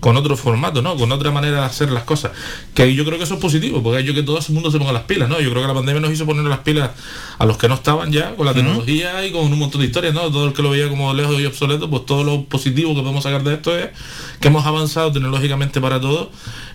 con 0.00 0.16
otro 0.16 0.36
formato, 0.36 0.80
¿no? 0.80 0.96
Con 0.96 1.10
otra 1.10 1.30
manera 1.30 1.60
de 1.60 1.66
hacer 1.66 1.90
las 1.90 2.04
cosas. 2.04 2.30
Que 2.74 2.94
yo 2.94 3.04
creo 3.04 3.18
que 3.18 3.24
eso 3.24 3.34
es 3.34 3.40
positivo, 3.40 3.82
porque 3.82 4.04
yo 4.04 4.14
que 4.14 4.22
todo 4.22 4.38
el 4.38 4.54
mundo 4.54 4.70
se 4.70 4.78
ponga 4.78 4.92
las 4.92 5.02
pilas, 5.02 5.28
¿no? 5.28 5.40
Yo 5.40 5.50
creo 5.50 5.62
que 5.62 5.68
la 5.68 5.74
pandemia 5.74 6.00
nos 6.00 6.12
hizo 6.12 6.24
poner 6.24 6.44
las 6.44 6.60
pilas 6.60 6.90
a 7.38 7.46
los 7.46 7.56
que 7.56 7.68
no 7.68 7.74
estaban 7.74 8.12
ya 8.12 8.34
con 8.36 8.46
la 8.46 8.54
tecnología 8.54 9.24
y 9.26 9.32
con 9.32 9.52
un 9.52 9.58
montón 9.58 9.80
de 9.80 9.88
historias, 9.88 10.14
¿no? 10.14 10.30
Todo 10.30 10.46
el 10.46 10.52
que 10.52 10.62
lo 10.62 10.70
veía 10.70 10.88
como 10.88 11.12
lejos 11.14 11.40
y 11.40 11.46
obsoleto, 11.46 11.90
pues 11.90 12.06
todo 12.06 12.22
lo 12.22 12.44
positivo 12.44 12.94
que 12.94 13.00
podemos 13.00 13.24
sacar 13.24 13.42
de 13.42 13.54
esto 13.54 13.76
es 13.76 13.88
que 14.40 14.48
hemos 14.48 14.64
avanzado 14.64 15.10
tecnológicamente 15.10 15.80
para 15.80 16.00
todo 16.00 16.30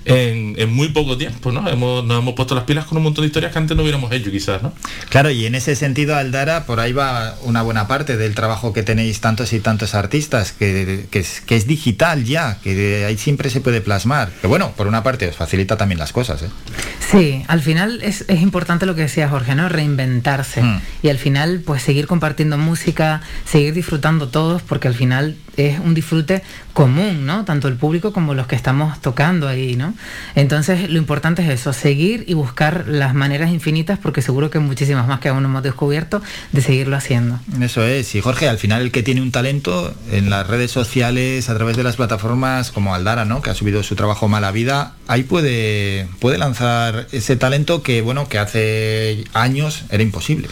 en, 0.05 0.55
en 0.57 0.73
muy 0.73 0.89
poco 0.89 1.17
tiempo, 1.17 1.51
¿no? 1.51 1.67
Hemos, 1.69 2.03
nos 2.03 2.19
hemos 2.19 2.33
puesto 2.33 2.55
las 2.55 2.65
pilas 2.65 2.85
con 2.85 2.97
un 2.97 3.03
montón 3.03 3.23
de 3.23 3.27
historias 3.27 3.53
que 3.53 3.59
antes 3.59 3.77
no 3.77 3.83
hubiéramos 3.83 4.11
hecho, 4.11 4.31
quizás, 4.31 4.61
¿no? 4.61 4.73
Claro, 5.09 5.31
y 5.31 5.45
en 5.45 5.55
ese 5.55 5.75
sentido, 5.75 6.15
Aldara, 6.15 6.65
por 6.65 6.79
ahí 6.79 6.91
va 6.91 7.35
una 7.43 7.61
buena 7.61 7.87
parte 7.87 8.17
del 8.17 8.35
trabajo 8.35 8.73
que 8.73 8.83
tenéis 8.83 9.21
tantos 9.21 9.53
y 9.53 9.59
tantos 9.59 9.95
artistas, 9.95 10.51
que, 10.51 11.07
que 11.09 11.19
es, 11.19 11.41
que 11.41 11.55
es 11.55 11.67
digital 11.67 12.25
ya, 12.25 12.59
que 12.61 12.75
de 12.75 13.05
ahí 13.14 13.18
siempre 13.18 13.49
se 13.49 13.61
puede 13.61 13.81
plasmar. 13.81 14.30
Que 14.41 14.48
bueno, 14.48 14.72
por 14.76 14.88
una 14.88 15.03
parte 15.03 15.27
os 15.27 15.35
facilita 15.35 15.77
también 15.77 15.99
las 15.99 16.11
cosas, 16.11 16.41
¿eh? 16.41 16.49
Sí, 17.11 17.44
al 17.48 17.61
final 17.61 17.99
es, 18.02 18.26
es 18.27 18.41
importante 18.41 18.85
lo 18.85 18.95
que 18.95 19.02
decía 19.02 19.30
Jorge, 19.30 19.56
¿no? 19.56 19.69
Reinventarse. 19.69 20.64
Mm. 20.64 20.81
Y 21.03 21.10
al 21.10 21.18
final, 21.18 21.61
pues 21.65 21.84
seguir 21.84 22.07
compartiendo 22.07 22.57
música, 22.57 23.22
seguir 23.45 23.73
disfrutando 23.73 24.30
todos, 24.30 24.61
porque 24.61 24.88
al 24.88 24.95
final 24.95 25.35
es 25.57 25.80
un 25.80 25.93
disfrute 25.93 26.41
común, 26.73 27.25
¿no? 27.25 27.45
Tanto 27.45 27.67
el 27.67 27.75
público 27.75 28.13
como 28.13 28.34
los 28.34 28.47
que 28.47 28.55
estamos 28.55 28.99
tocando 29.01 29.47
ahí, 29.47 29.75
¿no? 29.75 29.93
Entonces, 30.35 30.89
lo 30.89 30.97
importante 30.97 31.43
es 31.43 31.49
eso, 31.49 31.73
seguir 31.73 32.25
y 32.27 32.34
buscar 32.34 32.85
las 32.88 33.13
maneras 33.13 33.51
infinitas, 33.51 33.99
porque 33.99 34.21
seguro 34.21 34.49
que 34.49 34.59
muchísimas 34.59 35.07
más 35.07 35.19
que 35.19 35.30
aún 35.30 35.43
no 35.43 35.49
hemos 35.49 35.63
descubierto, 35.63 36.21
de 36.51 36.61
seguirlo 36.61 36.95
haciendo. 36.95 37.39
Eso 37.61 37.85
es, 37.85 38.15
y 38.15 38.21
Jorge, 38.21 38.49
al 38.49 38.57
final 38.57 38.81
el 38.81 38.91
que 38.91 39.03
tiene 39.03 39.21
un 39.21 39.31
talento 39.31 39.93
en 40.11 40.30
las 40.30 40.47
redes 40.47 40.71
sociales, 40.71 41.49
a 41.49 41.55
través 41.55 41.77
de 41.77 41.84
las 41.84 41.95
plataformas 41.95 42.71
como 42.71 42.95
Aldara, 42.95 43.25
¿no? 43.25 43.41
Que 43.41 43.49
ha 43.49 43.55
subido 43.55 43.84
su 43.84 43.95
trabajo 43.95 44.27
Mala 44.27 44.51
Vida, 44.51 44.93
ahí 45.07 45.23
puede, 45.23 46.07
puede 46.19 46.38
lanzar 46.38 47.07
ese 47.11 47.35
talento 47.35 47.84
que, 47.84 48.01
bueno, 48.01 48.27
que 48.27 48.39
hace 48.39 49.23
años 49.34 49.84
era 49.89 50.03
imposible. 50.03 50.47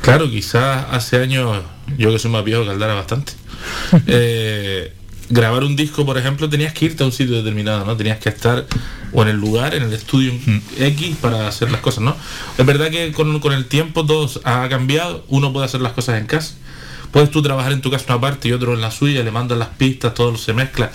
Claro, 0.00 0.30
quizás 0.30 0.86
hace 0.90 1.22
años, 1.22 1.62
yo 1.98 2.10
que 2.10 2.18
soy 2.18 2.30
más 2.30 2.44
viejo 2.44 2.64
que 2.64 2.70
Aldara 2.70 2.94
bastante, 2.94 3.32
eh, 4.06 4.92
grabar 5.30 5.64
un 5.64 5.76
disco, 5.76 6.04
por 6.06 6.16
ejemplo, 6.18 6.48
tenías 6.48 6.72
que 6.72 6.86
irte 6.86 7.02
a 7.02 7.06
un 7.06 7.12
sitio 7.12 7.36
determinado, 7.36 7.84
¿no? 7.84 7.96
Tenías 7.96 8.18
que 8.18 8.28
estar 8.28 8.66
o 9.12 9.22
en 9.22 9.28
el 9.28 9.36
lugar, 9.36 9.74
en 9.74 9.82
el 9.84 9.92
estudio 9.92 10.32
X 10.78 11.16
para 11.20 11.48
hacer 11.48 11.70
las 11.70 11.80
cosas, 11.80 12.02
¿no? 12.04 12.16
Es 12.56 12.64
verdad 12.66 12.90
que 12.90 13.12
con, 13.12 13.38
con 13.40 13.52
el 13.52 13.66
tiempo 13.66 14.04
todo 14.06 14.30
ha 14.44 14.68
cambiado, 14.68 15.24
uno 15.28 15.52
puede 15.52 15.66
hacer 15.66 15.80
las 15.80 15.92
cosas 15.92 16.18
en 16.20 16.26
casa. 16.26 16.54
Puedes 17.10 17.30
tú 17.30 17.40
trabajar 17.40 17.72
en 17.72 17.80
tu 17.80 17.90
casa 17.90 18.04
una 18.08 18.20
parte 18.20 18.48
y 18.48 18.52
otro 18.52 18.74
en 18.74 18.82
la 18.82 18.90
suya, 18.90 19.22
le 19.22 19.30
mandas 19.30 19.56
las 19.58 19.68
pistas, 19.68 20.12
todo 20.12 20.36
se 20.36 20.52
mezcla. 20.52 20.90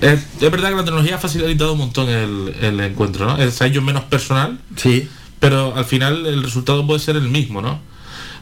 Es, 0.00 0.20
es 0.40 0.50
verdad 0.50 0.68
que 0.70 0.76
la 0.76 0.84
tecnología 0.84 1.16
ha 1.16 1.18
facilitado 1.18 1.72
un 1.72 1.78
montón 1.80 2.08
el, 2.08 2.54
el 2.60 2.78
encuentro, 2.80 3.26
¿no? 3.26 3.36
Es 3.42 3.60
a 3.60 3.66
ellos 3.66 3.82
menos 3.82 4.04
personal, 4.04 4.60
Sí. 4.76 5.08
pero 5.40 5.74
al 5.76 5.84
final 5.86 6.24
el 6.26 6.42
resultado 6.44 6.86
puede 6.86 7.00
ser 7.00 7.16
el 7.16 7.28
mismo, 7.28 7.60
¿no? 7.62 7.80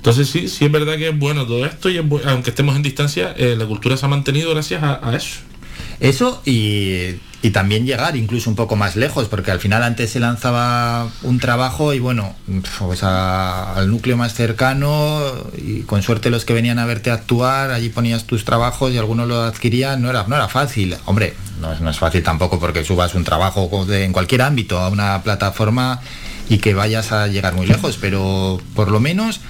Entonces 0.02 0.28
sí, 0.28 0.48
sí 0.48 0.64
es 0.64 0.72
verdad 0.72 0.96
que 0.96 1.10
es 1.10 1.16
bueno 1.16 1.46
todo 1.46 1.64
esto 1.64 1.88
y 1.88 1.96
es 1.96 2.04
bu- 2.04 2.20
aunque 2.26 2.50
estemos 2.50 2.74
en 2.74 2.82
distancia, 2.82 3.34
eh, 3.38 3.54
la 3.56 3.66
cultura 3.66 3.96
se 3.96 4.04
ha 4.04 4.08
mantenido 4.08 4.50
gracias 4.50 4.82
a, 4.82 4.98
eso. 5.14 5.38
Eso 6.00 6.42
y, 6.44 7.20
también 7.52 7.86
llegar 7.86 8.16
incluso 8.16 8.50
un 8.50 8.56
poco 8.56 8.74
más 8.74 8.96
lejos, 8.96 9.28
porque 9.28 9.52
al 9.52 9.60
final 9.60 9.82
antes 9.84 10.10
se 10.10 10.18
lanzaba 10.18 11.08
un 11.22 11.38
trabajo 11.38 11.92
y 11.94 12.00
bueno, 12.00 12.34
pues 12.80 13.04
al 13.04 13.88
núcleo 13.90 14.16
más 14.16 14.34
cercano 14.34 15.20
y 15.56 15.82
con 15.82 16.02
suerte 16.02 16.30
los 16.30 16.44
que 16.44 16.52
venían 16.52 16.80
a 16.80 16.86
verte 16.86 17.10
actuar, 17.12 17.70
allí 17.70 17.88
ponías 17.88 18.24
tus 18.24 18.44
trabajos 18.44 18.92
y 18.92 18.98
algunos 18.98 19.28
lo 19.28 19.42
adquirían, 19.42 20.02
no 20.02 20.10
era, 20.10 20.24
no 20.26 20.34
era 20.34 20.48
fácil. 20.48 20.96
Hombre, 21.04 21.34
no 21.60 21.72
es, 21.72 21.80
no 21.80 21.90
es 21.90 21.98
fácil 21.98 22.24
tampoco 22.24 22.58
porque 22.58 22.84
subas 22.84 23.14
un 23.14 23.22
trabajo 23.22 23.84
de- 23.86 24.04
en 24.04 24.12
cualquier 24.12 24.42
ámbito 24.42 24.78
a 24.80 24.88
una 24.88 25.22
plataforma 25.22 26.00
y 26.48 26.58
que 26.58 26.74
vayas 26.74 27.12
a 27.12 27.28
llegar 27.28 27.54
muy 27.54 27.66
lejos, 27.66 27.98
pero 28.00 28.60
por 28.74 28.90
lo 28.90 28.98
menos 29.00 29.40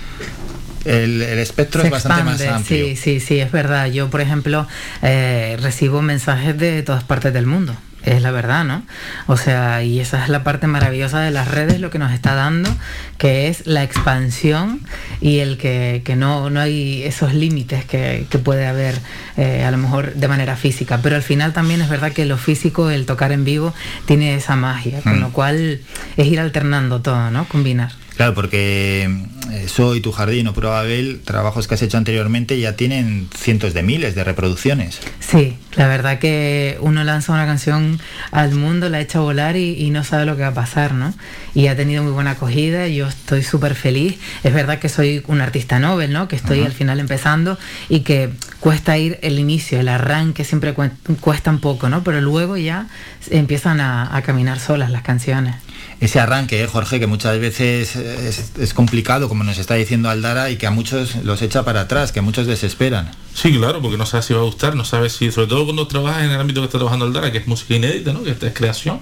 el, 0.84 1.22
el 1.22 1.38
espectro 1.38 1.80
Se 1.82 1.88
es 1.88 1.92
bastante 1.92 2.24
más 2.24 2.40
amplio. 2.40 2.86
Sí, 2.86 2.96
sí, 2.96 3.20
sí, 3.20 3.40
es 3.40 3.50
verdad. 3.52 3.86
Yo, 3.86 4.10
por 4.10 4.20
ejemplo, 4.20 4.66
eh, 5.02 5.56
recibo 5.60 6.02
mensajes 6.02 6.56
de 6.58 6.82
todas 6.82 7.04
partes 7.04 7.32
del 7.32 7.46
mundo. 7.46 7.74
Es 8.04 8.20
la 8.20 8.32
verdad, 8.32 8.64
¿no? 8.64 8.82
O 9.28 9.36
sea, 9.36 9.84
y 9.84 10.00
esa 10.00 10.24
es 10.24 10.28
la 10.28 10.42
parte 10.42 10.66
maravillosa 10.66 11.20
de 11.20 11.30
las 11.30 11.46
redes, 11.46 11.78
lo 11.78 11.90
que 11.90 12.00
nos 12.00 12.10
está 12.10 12.34
dando, 12.34 12.68
que 13.16 13.46
es 13.46 13.64
la 13.64 13.84
expansión 13.84 14.80
y 15.20 15.38
el 15.38 15.56
que, 15.56 16.02
que 16.04 16.16
no, 16.16 16.50
no 16.50 16.58
hay 16.58 17.04
esos 17.04 17.32
límites 17.32 17.84
que, 17.84 18.26
que 18.28 18.38
puede 18.38 18.66
haber 18.66 18.96
eh, 19.36 19.62
a 19.64 19.70
lo 19.70 19.78
mejor 19.78 20.14
de 20.14 20.26
manera 20.26 20.56
física. 20.56 20.98
Pero 21.00 21.14
al 21.14 21.22
final 21.22 21.52
también 21.52 21.80
es 21.80 21.88
verdad 21.88 22.10
que 22.10 22.24
lo 22.26 22.38
físico, 22.38 22.90
el 22.90 23.06
tocar 23.06 23.30
en 23.30 23.44
vivo, 23.44 23.72
tiene 24.06 24.34
esa 24.34 24.56
magia, 24.56 25.00
con 25.02 25.18
Mm. 25.18 25.20
lo 25.20 25.30
cual 25.30 25.80
es 26.16 26.26
ir 26.26 26.40
alternando 26.40 27.00
todo, 27.02 27.30
¿no? 27.30 27.46
Combinar. 27.46 27.92
Claro, 28.22 28.36
porque 28.36 29.10
eh, 29.50 29.66
Soy, 29.66 30.00
Tu 30.00 30.12
Jardín 30.12 30.46
o 30.46 30.52
Prueba 30.52 30.84
trabajos 31.24 31.66
que 31.66 31.74
has 31.74 31.82
hecho 31.82 31.98
anteriormente, 31.98 32.56
ya 32.60 32.76
tienen 32.76 33.28
cientos 33.36 33.74
de 33.74 33.82
miles 33.82 34.14
de 34.14 34.22
reproducciones. 34.22 35.00
Sí, 35.18 35.56
la 35.74 35.88
verdad 35.88 36.20
que 36.20 36.78
uno 36.82 37.02
lanza 37.02 37.32
una 37.32 37.46
canción 37.46 38.00
al 38.30 38.54
mundo, 38.54 38.88
la 38.90 39.00
echa 39.00 39.18
a 39.18 39.22
volar 39.22 39.56
y, 39.56 39.74
y 39.74 39.90
no 39.90 40.04
sabe 40.04 40.24
lo 40.24 40.36
que 40.36 40.42
va 40.42 40.50
a 40.50 40.54
pasar, 40.54 40.94
¿no? 40.94 41.12
Y 41.52 41.66
ha 41.66 41.74
tenido 41.74 42.04
muy 42.04 42.12
buena 42.12 42.32
acogida, 42.32 42.86
yo 42.86 43.08
estoy 43.08 43.42
súper 43.42 43.74
feliz. 43.74 44.20
Es 44.44 44.54
verdad 44.54 44.78
que 44.78 44.88
soy 44.88 45.24
un 45.26 45.40
artista 45.40 45.80
Nobel, 45.80 46.12
¿no? 46.12 46.28
Que 46.28 46.36
estoy 46.36 46.62
al 46.62 46.72
final 46.72 47.00
empezando 47.00 47.58
y 47.88 48.00
que 48.00 48.30
cuesta 48.60 48.96
ir 48.98 49.18
el 49.22 49.40
inicio, 49.40 49.80
el 49.80 49.88
arranque 49.88 50.44
siempre 50.44 50.74
cuesta 51.20 51.50
un 51.50 51.58
poco, 51.58 51.88
¿no? 51.88 52.04
Pero 52.04 52.20
luego 52.20 52.56
ya 52.56 52.86
empiezan 53.30 53.80
a, 53.80 54.16
a 54.16 54.22
caminar 54.22 54.60
solas 54.60 54.92
las 54.92 55.02
canciones. 55.02 55.56
Ese 56.02 56.18
arranque, 56.18 56.60
eh, 56.62 56.66
Jorge, 56.66 56.98
que 56.98 57.06
muchas 57.06 57.38
veces 57.38 57.94
es, 57.96 58.50
es 58.58 58.74
complicado, 58.74 59.28
como 59.28 59.44
nos 59.44 59.56
está 59.58 59.74
diciendo 59.74 60.10
Aldara, 60.10 60.50
y 60.50 60.56
que 60.56 60.66
a 60.66 60.70
muchos 60.72 61.14
los 61.22 61.40
echa 61.42 61.64
para 61.64 61.82
atrás, 61.82 62.10
que 62.10 62.18
a 62.18 62.22
muchos 62.22 62.46
desesperan. 62.48 63.10
Sí, 63.34 63.56
claro, 63.56 63.80
porque 63.80 63.96
no 63.96 64.04
sabes 64.04 64.26
si 64.26 64.34
va 64.34 64.40
a 64.40 64.42
gustar, 64.42 64.74
no 64.74 64.84
sabes 64.84 65.12
si, 65.12 65.30
sobre 65.30 65.46
todo 65.46 65.64
cuando 65.64 65.86
trabajas 65.86 66.24
en 66.24 66.30
el 66.32 66.40
ámbito 66.40 66.60
que 66.60 66.66
está 66.66 66.78
trabajando 66.78 67.04
Aldara, 67.06 67.30
que 67.30 67.38
es 67.38 67.46
música 67.46 67.74
inédita, 67.76 68.12
¿no? 68.12 68.24
Que 68.24 68.30
es 68.32 68.52
creación. 68.52 69.00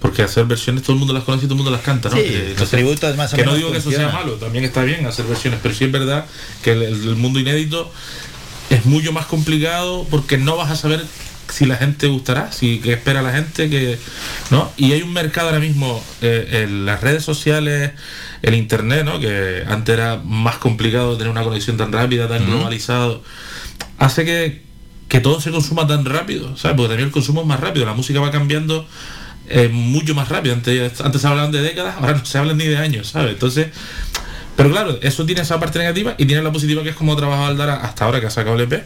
Porque 0.00 0.22
hacer 0.22 0.44
versiones 0.44 0.82
todo 0.82 0.92
el 0.94 0.98
mundo 0.98 1.14
las 1.14 1.22
conoce 1.24 1.44
y 1.44 1.48
todo 1.48 1.54
el 1.54 1.62
mundo 1.62 1.70
las 1.70 1.82
canta, 1.82 2.08
¿no? 2.08 2.16
Sí, 2.16 2.22
Que- 2.22 2.54
los 2.58 2.68
tributos 2.68 3.16
más 3.16 3.32
o 3.32 3.36
que 3.36 3.42
menos 3.42 3.54
no 3.54 3.58
digo 3.58 3.72
que 3.72 3.78
eso 3.78 3.90
sea 3.90 4.08
malo, 4.10 4.32
también 4.34 4.64
está 4.64 4.82
bien 4.84 5.06
hacer 5.06 5.24
versiones, 5.24 5.60
pero 5.62 5.74
sí 5.74 5.84
es 5.84 5.92
verdad 5.92 6.24
que 6.62 6.72
el, 6.72 6.82
el 6.82 7.16
mundo 7.16 7.38
inédito 7.40 7.92
es 8.70 8.84
mucho 8.86 9.12
más 9.12 9.26
complicado 9.26 10.06
porque 10.10 10.36
no 10.36 10.56
vas 10.56 10.70
a 10.70 10.76
saber 10.76 11.04
si 11.50 11.66
la 11.66 11.76
gente 11.76 12.06
gustará, 12.08 12.52
si 12.52 12.78
qué 12.80 12.92
espera 12.92 13.22
la 13.22 13.32
gente, 13.32 13.68
que 13.70 13.98
no. 14.50 14.70
Y 14.76 14.92
hay 14.92 15.02
un 15.02 15.12
mercado 15.12 15.48
ahora 15.48 15.60
mismo 15.60 16.02
eh, 16.22 16.64
en 16.64 16.86
las 16.86 17.00
redes 17.00 17.24
sociales, 17.24 17.92
el 18.42 18.54
internet, 18.54 19.04
¿no? 19.04 19.18
Que 19.20 19.64
antes 19.66 19.92
era 19.94 20.20
más 20.24 20.56
complicado 20.58 21.16
tener 21.16 21.30
una 21.30 21.42
conexión 21.42 21.76
tan 21.76 21.92
rápida, 21.92 22.28
tan 22.28 22.42
Ujú. 22.42 22.52
globalizado, 22.52 23.22
hace 23.98 24.24
que 24.24 24.68
que 25.08 25.20
todo 25.20 25.40
se 25.40 25.50
consuma 25.50 25.86
tan 25.86 26.04
rápido, 26.04 26.54
¿sabes? 26.58 26.76
Porque 26.76 26.88
también 26.90 27.06
el 27.08 27.12
consumo 27.12 27.40
es 27.40 27.46
más 27.46 27.58
rápido, 27.60 27.86
la 27.86 27.94
música 27.94 28.20
va 28.20 28.30
cambiando 28.30 28.86
eh, 29.48 29.68
mucho 29.72 30.14
más 30.14 30.28
rápido. 30.28 30.54
Antes, 30.54 31.00
antes 31.00 31.22
se 31.22 31.26
hablaban 31.26 31.50
de 31.50 31.62
décadas, 31.62 31.94
ahora 31.98 32.12
no 32.12 32.24
se 32.26 32.36
hablan 32.36 32.58
ni 32.58 32.66
de 32.66 32.76
años, 32.76 33.08
¿sabes? 33.08 33.32
Entonces, 33.32 33.68
pero 34.54 34.70
claro, 34.70 34.98
eso 35.00 35.24
tiene 35.24 35.40
esa 35.40 35.58
parte 35.58 35.78
negativa 35.78 36.14
y 36.18 36.26
tiene 36.26 36.42
la 36.42 36.52
positiva 36.52 36.82
que 36.82 36.90
es 36.90 36.94
como 36.94 37.14
ha 37.14 37.16
trabajado 37.16 37.46
Aldara 37.46 37.76
hasta 37.76 38.04
ahora 38.04 38.20
que 38.20 38.26
ha 38.26 38.30
sacado 38.30 38.56
el 38.56 38.70
EP. 38.70 38.84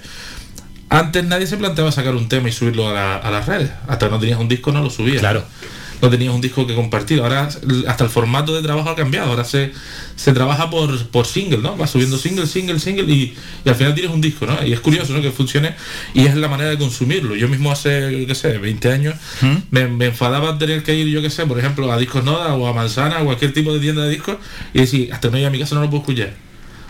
Antes 0.92 1.24
nadie 1.24 1.46
se 1.46 1.56
planteaba 1.56 1.90
sacar 1.92 2.14
un 2.14 2.28
tema 2.28 2.48
y 2.48 2.52
subirlo 2.52 2.88
a, 2.88 2.92
la- 2.92 3.16
a 3.16 3.30
las 3.30 3.46
redes. 3.46 3.70
Hasta 3.88 4.08
no 4.08 4.18
tenías 4.18 4.38
un 4.38 4.48
disco 4.48 4.72
no 4.72 4.82
lo 4.82 4.90
subías. 4.90 5.20
Claro. 5.20 5.44
no 6.02 6.10
tenías 6.10 6.34
un 6.34 6.40
disco 6.40 6.66
que 6.66 6.74
compartir. 6.74 7.20
Ahora 7.20 7.48
hasta 7.86 8.04
el 8.04 8.10
formato 8.10 8.54
de 8.56 8.60
trabajo 8.62 8.90
ha 8.90 8.96
cambiado. 8.96 9.30
Ahora 9.30 9.44
se, 9.44 9.70
se 10.16 10.32
trabaja 10.32 10.68
por, 10.68 11.06
por 11.08 11.26
single, 11.26 11.58
¿no? 11.58 11.76
Va 11.78 11.86
subiendo 11.86 12.18
single, 12.18 12.46
single, 12.48 12.80
single 12.80 13.04
y, 13.04 13.34
y 13.64 13.68
al 13.68 13.76
final 13.76 13.94
tienes 13.94 14.12
un 14.12 14.20
disco, 14.20 14.44
¿no? 14.44 14.66
Y 14.66 14.72
es 14.72 14.80
curioso, 14.80 15.12
¿no? 15.12 15.22
Que 15.22 15.30
funcione 15.30 15.74
y 16.12 16.26
es 16.26 16.34
la 16.34 16.48
manera 16.48 16.70
de 16.70 16.76
consumirlo. 16.78 17.36
Yo 17.36 17.48
mismo 17.48 17.70
hace, 17.70 18.24
qué 18.26 18.34
sé, 18.34 18.58
20 18.58 18.90
años 18.92 19.14
me, 19.70 19.86
me 19.86 20.06
enfadaba 20.06 20.58
tener 20.58 20.82
que 20.82 20.94
ir, 20.96 21.06
yo 21.06 21.22
qué 21.22 21.30
sé, 21.30 21.46
por 21.46 21.58
ejemplo, 21.58 21.90
a 21.92 21.96
Discos 21.98 22.24
Noda 22.24 22.52
o 22.54 22.66
a 22.66 22.72
Manzana 22.74 23.20
o 23.22 23.24
cualquier 23.26 23.52
tipo 23.52 23.72
de 23.72 23.78
tienda 23.80 24.02
de 24.02 24.10
discos 24.10 24.38
y 24.74 24.80
decir, 24.80 25.12
hasta 25.12 25.28
no 25.28 25.34
llegue 25.34 25.46
a 25.46 25.50
mi 25.50 25.60
casa 25.60 25.76
no 25.76 25.82
lo 25.82 25.88
puedo 25.90 26.02
escuchar. 26.02 26.34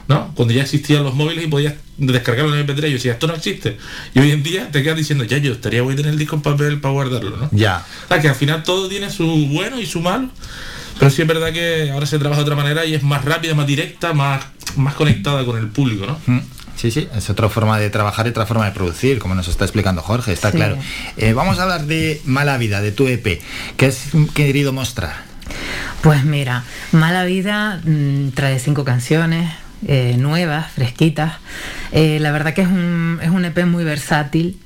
¿No? 0.08 0.32
Cuando 0.34 0.52
ya 0.54 0.62
existían 0.62 1.04
los 1.04 1.14
móviles 1.14 1.44
y 1.44 1.48
podías 1.48 1.74
descargarlo 1.96 2.56
en 2.56 2.66
MP3, 2.66 2.80
yo 2.86 2.92
decía, 2.92 3.12
esto 3.12 3.26
no 3.26 3.34
existe. 3.34 3.76
Y 4.14 4.20
hoy 4.20 4.30
en 4.30 4.42
día 4.42 4.70
te 4.70 4.82
quedas 4.82 4.96
diciendo, 4.96 5.24
ya 5.24 5.38
yo 5.38 5.52
estaría 5.52 5.82
voy 5.82 5.94
a 5.94 5.96
tener 5.96 6.12
el 6.12 6.18
disco 6.18 6.36
en 6.36 6.42
papel 6.42 6.80
para 6.80 6.92
guardarlo, 6.92 7.36
¿no? 7.36 7.48
Ya. 7.52 7.84
O 8.04 8.08
sea, 8.08 8.20
que 8.20 8.28
al 8.28 8.34
final 8.34 8.62
todo 8.62 8.88
tiene 8.88 9.10
su 9.10 9.26
bueno 9.48 9.78
y 9.80 9.86
su 9.86 10.00
malo. 10.00 10.28
Pero 10.98 11.10
sí 11.10 11.22
es 11.22 11.28
verdad 11.28 11.52
que 11.52 11.90
ahora 11.90 12.06
se 12.06 12.18
trabaja 12.18 12.40
de 12.40 12.44
otra 12.44 12.56
manera 12.56 12.84
y 12.84 12.94
es 12.94 13.02
más 13.02 13.24
rápida, 13.24 13.54
más 13.54 13.66
directa, 13.66 14.12
más, 14.12 14.44
más 14.76 14.94
conectada 14.94 15.44
con 15.44 15.56
el 15.58 15.68
público, 15.68 16.06
¿no? 16.06 16.18
Mm. 16.26 16.40
Sí, 16.76 16.90
sí, 16.90 17.06
es 17.14 17.30
otra 17.30 17.48
forma 17.48 17.78
de 17.78 17.90
trabajar 17.90 18.26
y 18.26 18.30
otra 18.30 18.46
forma 18.46 18.64
de 18.64 18.72
producir, 18.72 19.18
como 19.18 19.34
nos 19.34 19.46
está 19.46 19.64
explicando 19.64 20.02
Jorge, 20.02 20.32
está 20.32 20.50
Sí. 20.50 20.56
claro. 20.56 20.78
Eh, 21.16 21.32
vamos 21.32 21.58
a 21.58 21.62
hablar 21.64 21.86
de 21.86 22.20
Mala 22.24 22.56
Vida, 22.58 22.80
de 22.80 22.92
tu 22.92 23.06
EP. 23.06 23.40
¿Qué 23.76 23.86
has 23.86 24.08
querido 24.34 24.72
mostrar? 24.72 25.24
Pues 26.02 26.24
mira, 26.24 26.64
Mala 26.92 27.24
Vida 27.24 27.80
mm, 27.84 28.30
trae 28.30 28.58
cinco 28.58 28.84
canciones 28.84 29.50
eh, 29.86 30.16
nuevas, 30.18 30.70
fresquitas. 30.72 31.34
Eh, 31.92 32.18
la 32.20 32.32
verdad 32.32 32.54
que 32.54 32.62
es 32.62 32.68
un, 32.68 33.18
es 33.22 33.30
un 33.30 33.44
EP 33.44 33.66
muy 33.66 33.84
versátil, 33.84 34.58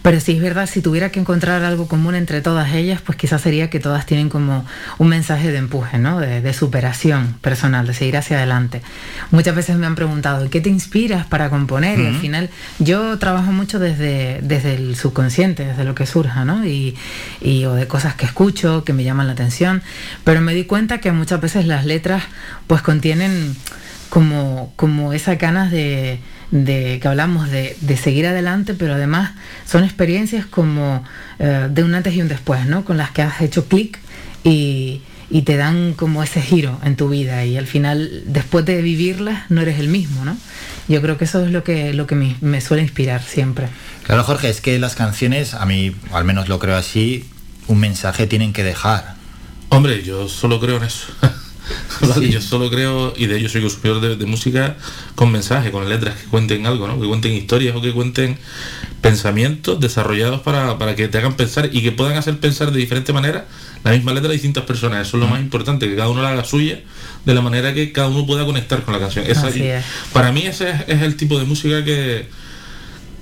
pero 0.00 0.18
sí 0.20 0.32
es 0.32 0.40
verdad, 0.40 0.66
si 0.66 0.80
tuviera 0.80 1.10
que 1.10 1.20
encontrar 1.20 1.62
algo 1.64 1.86
común 1.86 2.14
entre 2.14 2.40
todas 2.40 2.72
ellas, 2.72 3.00
pues 3.04 3.16
quizás 3.18 3.42
sería 3.42 3.68
que 3.70 3.78
todas 3.78 4.06
tienen 4.06 4.30
como 4.30 4.64
un 4.98 5.08
mensaje 5.08 5.52
de 5.52 5.58
empuje, 5.58 5.98
¿no? 5.98 6.18
De, 6.18 6.40
de 6.40 6.52
superación 6.54 7.36
personal, 7.42 7.86
de 7.86 7.94
seguir 7.94 8.16
hacia 8.16 8.38
adelante. 8.38 8.80
Muchas 9.30 9.54
veces 9.54 9.76
me 9.76 9.86
han 9.86 9.94
preguntado, 9.94 10.48
¿qué 10.50 10.60
te 10.60 10.70
inspiras 10.70 11.26
para 11.26 11.50
componer? 11.50 12.00
Y 12.00 12.06
al 12.06 12.14
final 12.16 12.50
yo 12.78 13.18
trabajo 13.18 13.52
mucho 13.52 13.78
desde, 13.78 14.40
desde 14.42 14.74
el 14.74 14.96
subconsciente, 14.96 15.66
desde 15.66 15.84
lo 15.84 15.94
que 15.94 16.06
surja, 16.06 16.44
¿no? 16.44 16.64
Y, 16.66 16.96
y- 17.40 17.64
o 17.66 17.74
de 17.74 17.86
cosas 17.86 18.14
que 18.14 18.24
escucho, 18.24 18.82
que 18.84 18.92
me 18.94 19.04
llaman 19.04 19.26
la 19.26 19.34
atención, 19.34 19.82
pero 20.24 20.40
me 20.40 20.54
di 20.54 20.64
cuenta 20.64 20.98
que 20.98 21.12
muchas 21.12 21.40
veces 21.40 21.66
las 21.66 21.84
letras 21.84 22.24
pues 22.66 22.80
contienen 22.82 23.54
como, 24.12 24.74
como 24.76 25.14
esas 25.14 25.38
ganas 25.38 25.70
de, 25.70 26.18
de 26.50 26.98
que 27.00 27.08
hablamos 27.08 27.50
de, 27.50 27.78
de 27.80 27.96
seguir 27.96 28.26
adelante, 28.26 28.74
pero 28.74 28.92
además 28.92 29.30
son 29.66 29.84
experiencias 29.84 30.44
como 30.44 31.02
eh, 31.38 31.68
de 31.70 31.82
un 31.82 31.94
antes 31.94 32.12
y 32.12 32.20
un 32.20 32.28
después, 32.28 32.66
¿no? 32.66 32.84
Con 32.84 32.98
las 32.98 33.10
que 33.12 33.22
has 33.22 33.40
hecho 33.40 33.68
clic 33.68 33.98
y, 34.44 35.00
y 35.30 35.42
te 35.42 35.56
dan 35.56 35.94
como 35.94 36.22
ese 36.22 36.42
giro 36.42 36.78
en 36.84 36.94
tu 36.94 37.08
vida 37.08 37.46
y 37.46 37.56
al 37.56 37.66
final, 37.66 38.22
después 38.26 38.66
de 38.66 38.82
vivirlas, 38.82 39.50
no 39.50 39.62
eres 39.62 39.80
el 39.80 39.88
mismo, 39.88 40.26
¿no? 40.26 40.36
Yo 40.88 41.00
creo 41.00 41.16
que 41.16 41.24
eso 41.24 41.42
es 41.46 41.50
lo 41.50 41.64
que, 41.64 41.94
lo 41.94 42.06
que 42.06 42.14
me, 42.14 42.36
me 42.42 42.60
suele 42.60 42.82
inspirar 42.82 43.22
siempre. 43.22 43.68
Claro, 44.02 44.24
Jorge, 44.24 44.50
es 44.50 44.60
que 44.60 44.78
las 44.78 44.94
canciones, 44.94 45.54
a 45.54 45.64
mí, 45.64 45.96
al 46.12 46.26
menos 46.26 46.50
lo 46.50 46.58
creo 46.58 46.76
así, 46.76 47.30
un 47.66 47.80
mensaje 47.80 48.26
tienen 48.26 48.52
que 48.52 48.62
dejar. 48.62 49.14
Hombre, 49.70 50.02
yo 50.02 50.28
solo 50.28 50.60
creo 50.60 50.76
en 50.76 50.82
eso. 50.82 51.06
Yo 52.30 52.40
solo 52.40 52.70
creo, 52.70 53.14
y 53.16 53.26
de 53.26 53.38
ello 53.38 53.48
soy 53.48 53.60
consumidor 53.62 54.00
de, 54.00 54.16
de 54.16 54.26
música 54.26 54.76
con 55.14 55.30
mensaje, 55.30 55.70
con 55.70 55.88
letras 55.88 56.16
que 56.16 56.26
cuenten 56.26 56.66
algo, 56.66 56.88
¿no? 56.88 57.00
que 57.00 57.06
cuenten 57.06 57.32
historias 57.32 57.76
o 57.76 57.80
que 57.80 57.92
cuenten 57.92 58.36
pensamientos 59.00 59.80
desarrollados 59.80 60.40
para, 60.42 60.78
para 60.78 60.94
que 60.94 61.08
te 61.08 61.18
hagan 61.18 61.34
pensar 61.34 61.70
y 61.72 61.82
que 61.82 61.92
puedan 61.92 62.16
hacer 62.16 62.38
pensar 62.38 62.70
de 62.70 62.78
diferente 62.78 63.12
manera 63.12 63.46
la 63.84 63.90
misma 63.92 64.12
letra 64.12 64.30
a 64.30 64.32
distintas 64.32 64.64
personas. 64.64 65.06
Eso 65.06 65.16
es 65.16 65.22
lo 65.22 65.28
más 65.28 65.40
importante, 65.40 65.88
que 65.88 65.96
cada 65.96 66.08
uno 66.08 66.22
la 66.22 66.30
haga 66.30 66.44
suya 66.44 66.80
de 67.24 67.34
la 67.34 67.40
manera 67.40 67.74
que 67.74 67.90
cada 67.92 68.08
uno 68.08 68.26
pueda 68.26 68.44
conectar 68.44 68.82
con 68.82 68.94
la 68.94 69.00
canción. 69.00 69.24
Esa- 69.26 69.48
Así 69.48 69.62
es. 69.62 69.84
Para 70.12 70.30
mí 70.32 70.42
ese 70.46 70.70
es, 70.70 70.76
es 70.88 71.02
el 71.02 71.16
tipo 71.16 71.38
de 71.38 71.44
música 71.44 71.84
que, 71.84 72.26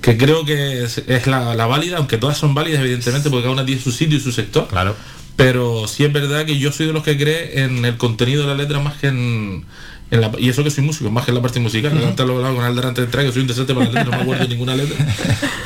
que 0.01 0.17
creo 0.17 0.45
que 0.45 0.83
es, 0.83 0.99
es 1.07 1.25
la, 1.27 1.55
la 1.55 1.65
válida, 1.65 1.97
aunque 1.97 2.17
todas 2.17 2.37
son 2.37 2.53
válidas 2.53 2.81
evidentemente, 2.81 3.29
porque 3.29 3.43
cada 3.43 3.53
una 3.53 3.65
tiene 3.65 3.81
su 3.81 3.91
sitio 3.91 4.17
y 4.17 4.21
su 4.21 4.31
sector. 4.31 4.67
Claro. 4.67 4.95
Pero 5.35 5.87
sí 5.87 6.03
es 6.03 6.13
verdad 6.13 6.45
que 6.45 6.57
yo 6.59 6.71
soy 6.71 6.87
de 6.87 6.93
los 6.93 7.03
que 7.03 7.17
cree 7.17 7.63
en 7.63 7.83
el 7.85 7.97
contenido 7.97 8.43
de 8.43 8.49
la 8.49 8.55
letra 8.55 8.79
más 8.79 8.95
que 8.97 9.07
en, 9.07 9.65
en 10.11 10.21
la, 10.21 10.31
y 10.37 10.49
eso 10.49 10.63
que 10.63 10.69
soy 10.69 10.83
músico, 10.83 11.09
más 11.09 11.25
que 11.25 11.31
en 11.31 11.35
la 11.35 11.41
parte 11.41 11.59
musical. 11.59 11.95
Ujú. 11.97 12.05
Antes 12.05 12.25
lo 12.25 12.35
hablaba 12.35 12.55
con 12.55 12.63
Alder 12.63 12.85
antes 12.87 13.01
de 13.01 13.05
entrar, 13.05 13.25
que 13.25 13.31
soy 13.31 13.41
un 13.41 13.47
desastre 13.47 13.73
para 13.73 13.87
la 13.87 13.93
letra, 13.93 14.11
no 14.11 14.17
me 14.17 14.23
acuerdo 14.23 14.43
de 14.43 14.49
ninguna 14.49 14.75
letra. 14.75 14.97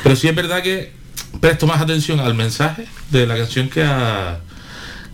Pero 0.02 0.16
sí 0.16 0.28
es 0.28 0.34
verdad 0.34 0.62
que 0.62 0.92
presto 1.40 1.66
más 1.66 1.80
atención 1.80 2.20
al 2.20 2.34
mensaje 2.34 2.86
de 3.10 3.26
la 3.26 3.36
canción 3.36 3.68
que 3.68 3.82
a 3.82 4.40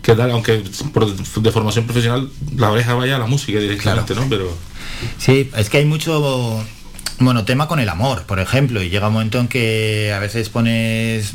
que 0.01 0.15
tal, 0.15 0.31
aunque 0.31 0.61
por, 0.93 1.15
de 1.15 1.51
formación 1.51 1.85
profesional 1.85 2.29
la 2.57 2.69
oreja 2.71 2.93
vaya 2.93 3.15
a 3.15 3.19
la 3.19 3.25
música 3.25 3.57
directamente, 3.59 4.13
¿no? 4.13 4.27
Pero 4.29 4.53
Sí, 5.17 5.49
es 5.55 5.69
que 5.69 5.77
hay 5.77 5.85
mucho 5.85 6.63
bueno 7.19 7.45
tema 7.45 7.67
con 7.67 7.79
el 7.79 7.89
amor, 7.89 8.23
por 8.23 8.39
ejemplo, 8.39 8.81
y 8.81 8.89
llega 8.89 9.07
un 9.07 9.13
momento 9.13 9.39
en 9.39 9.47
que 9.47 10.11
a 10.13 10.19
veces 10.19 10.49
pones 10.49 11.33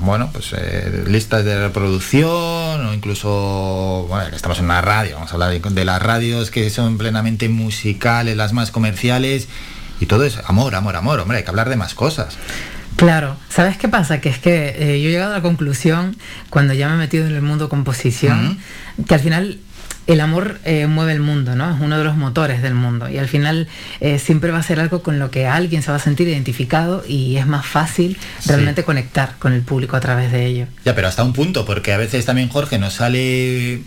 bueno, 0.00 0.30
pues 0.32 0.52
eh, 0.56 1.04
listas 1.06 1.44
de 1.44 1.58
reproducción 1.60 2.86
o 2.86 2.94
incluso, 2.94 4.06
bueno, 4.08 4.30
que 4.30 4.36
estamos 4.36 4.58
en 4.58 4.66
una 4.66 4.80
radio, 4.80 5.16
vamos 5.16 5.30
a 5.30 5.34
hablar 5.34 5.50
de, 5.50 5.60
de 5.60 5.84
las 5.84 6.02
radios 6.02 6.50
que 6.50 6.70
son 6.70 6.98
plenamente 6.98 7.48
musicales, 7.48 8.36
las 8.36 8.52
más 8.52 8.70
comerciales, 8.70 9.48
y 10.00 10.06
todo 10.06 10.24
es 10.24 10.38
amor, 10.46 10.74
amor, 10.74 10.96
amor, 10.96 11.20
hombre, 11.20 11.38
hay 11.38 11.44
que 11.44 11.50
hablar 11.50 11.68
de 11.68 11.76
más 11.76 11.94
cosas. 11.94 12.38
Claro, 12.96 13.36
¿sabes 13.48 13.76
qué 13.76 13.88
pasa? 13.88 14.20
Que 14.20 14.28
es 14.28 14.38
que 14.38 14.74
eh, 14.76 15.00
yo 15.00 15.08
he 15.08 15.12
llegado 15.12 15.32
a 15.32 15.36
la 15.36 15.42
conclusión, 15.42 16.16
cuando 16.50 16.74
ya 16.74 16.88
me 16.88 16.94
he 16.94 16.98
metido 16.98 17.26
en 17.26 17.34
el 17.34 17.42
mundo 17.42 17.68
composición, 17.68 18.58
que 19.06 19.14
al 19.14 19.20
final 19.20 19.60
el 20.08 20.20
amor 20.22 20.58
eh, 20.64 20.86
mueve 20.86 21.12
el 21.12 21.20
mundo, 21.20 21.54
¿no? 21.54 21.70
Es 21.70 21.80
uno 21.80 21.98
de 21.98 22.02
los 22.02 22.16
motores 22.16 22.62
del 22.62 22.74
mundo 22.74 23.10
y 23.10 23.18
al 23.18 23.28
final 23.28 23.68
eh, 24.00 24.18
siempre 24.18 24.50
va 24.50 24.58
a 24.58 24.62
ser 24.62 24.80
algo 24.80 25.02
con 25.02 25.18
lo 25.18 25.30
que 25.30 25.46
alguien 25.46 25.82
se 25.82 25.90
va 25.90 25.98
a 25.98 26.00
sentir 26.00 26.26
identificado 26.26 27.04
y 27.06 27.36
es 27.36 27.46
más 27.46 27.66
fácil 27.66 28.16
realmente 28.46 28.84
conectar 28.84 29.36
con 29.38 29.52
el 29.52 29.60
público 29.60 29.96
a 29.96 30.00
través 30.00 30.32
de 30.32 30.46
ello. 30.46 30.66
Ya, 30.86 30.94
pero 30.94 31.08
hasta 31.08 31.22
un 31.22 31.34
punto, 31.34 31.66
porque 31.66 31.92
a 31.92 31.98
veces 31.98 32.24
también 32.24 32.48
Jorge 32.48 32.78
nos 32.78 32.94
sale 32.94 33.82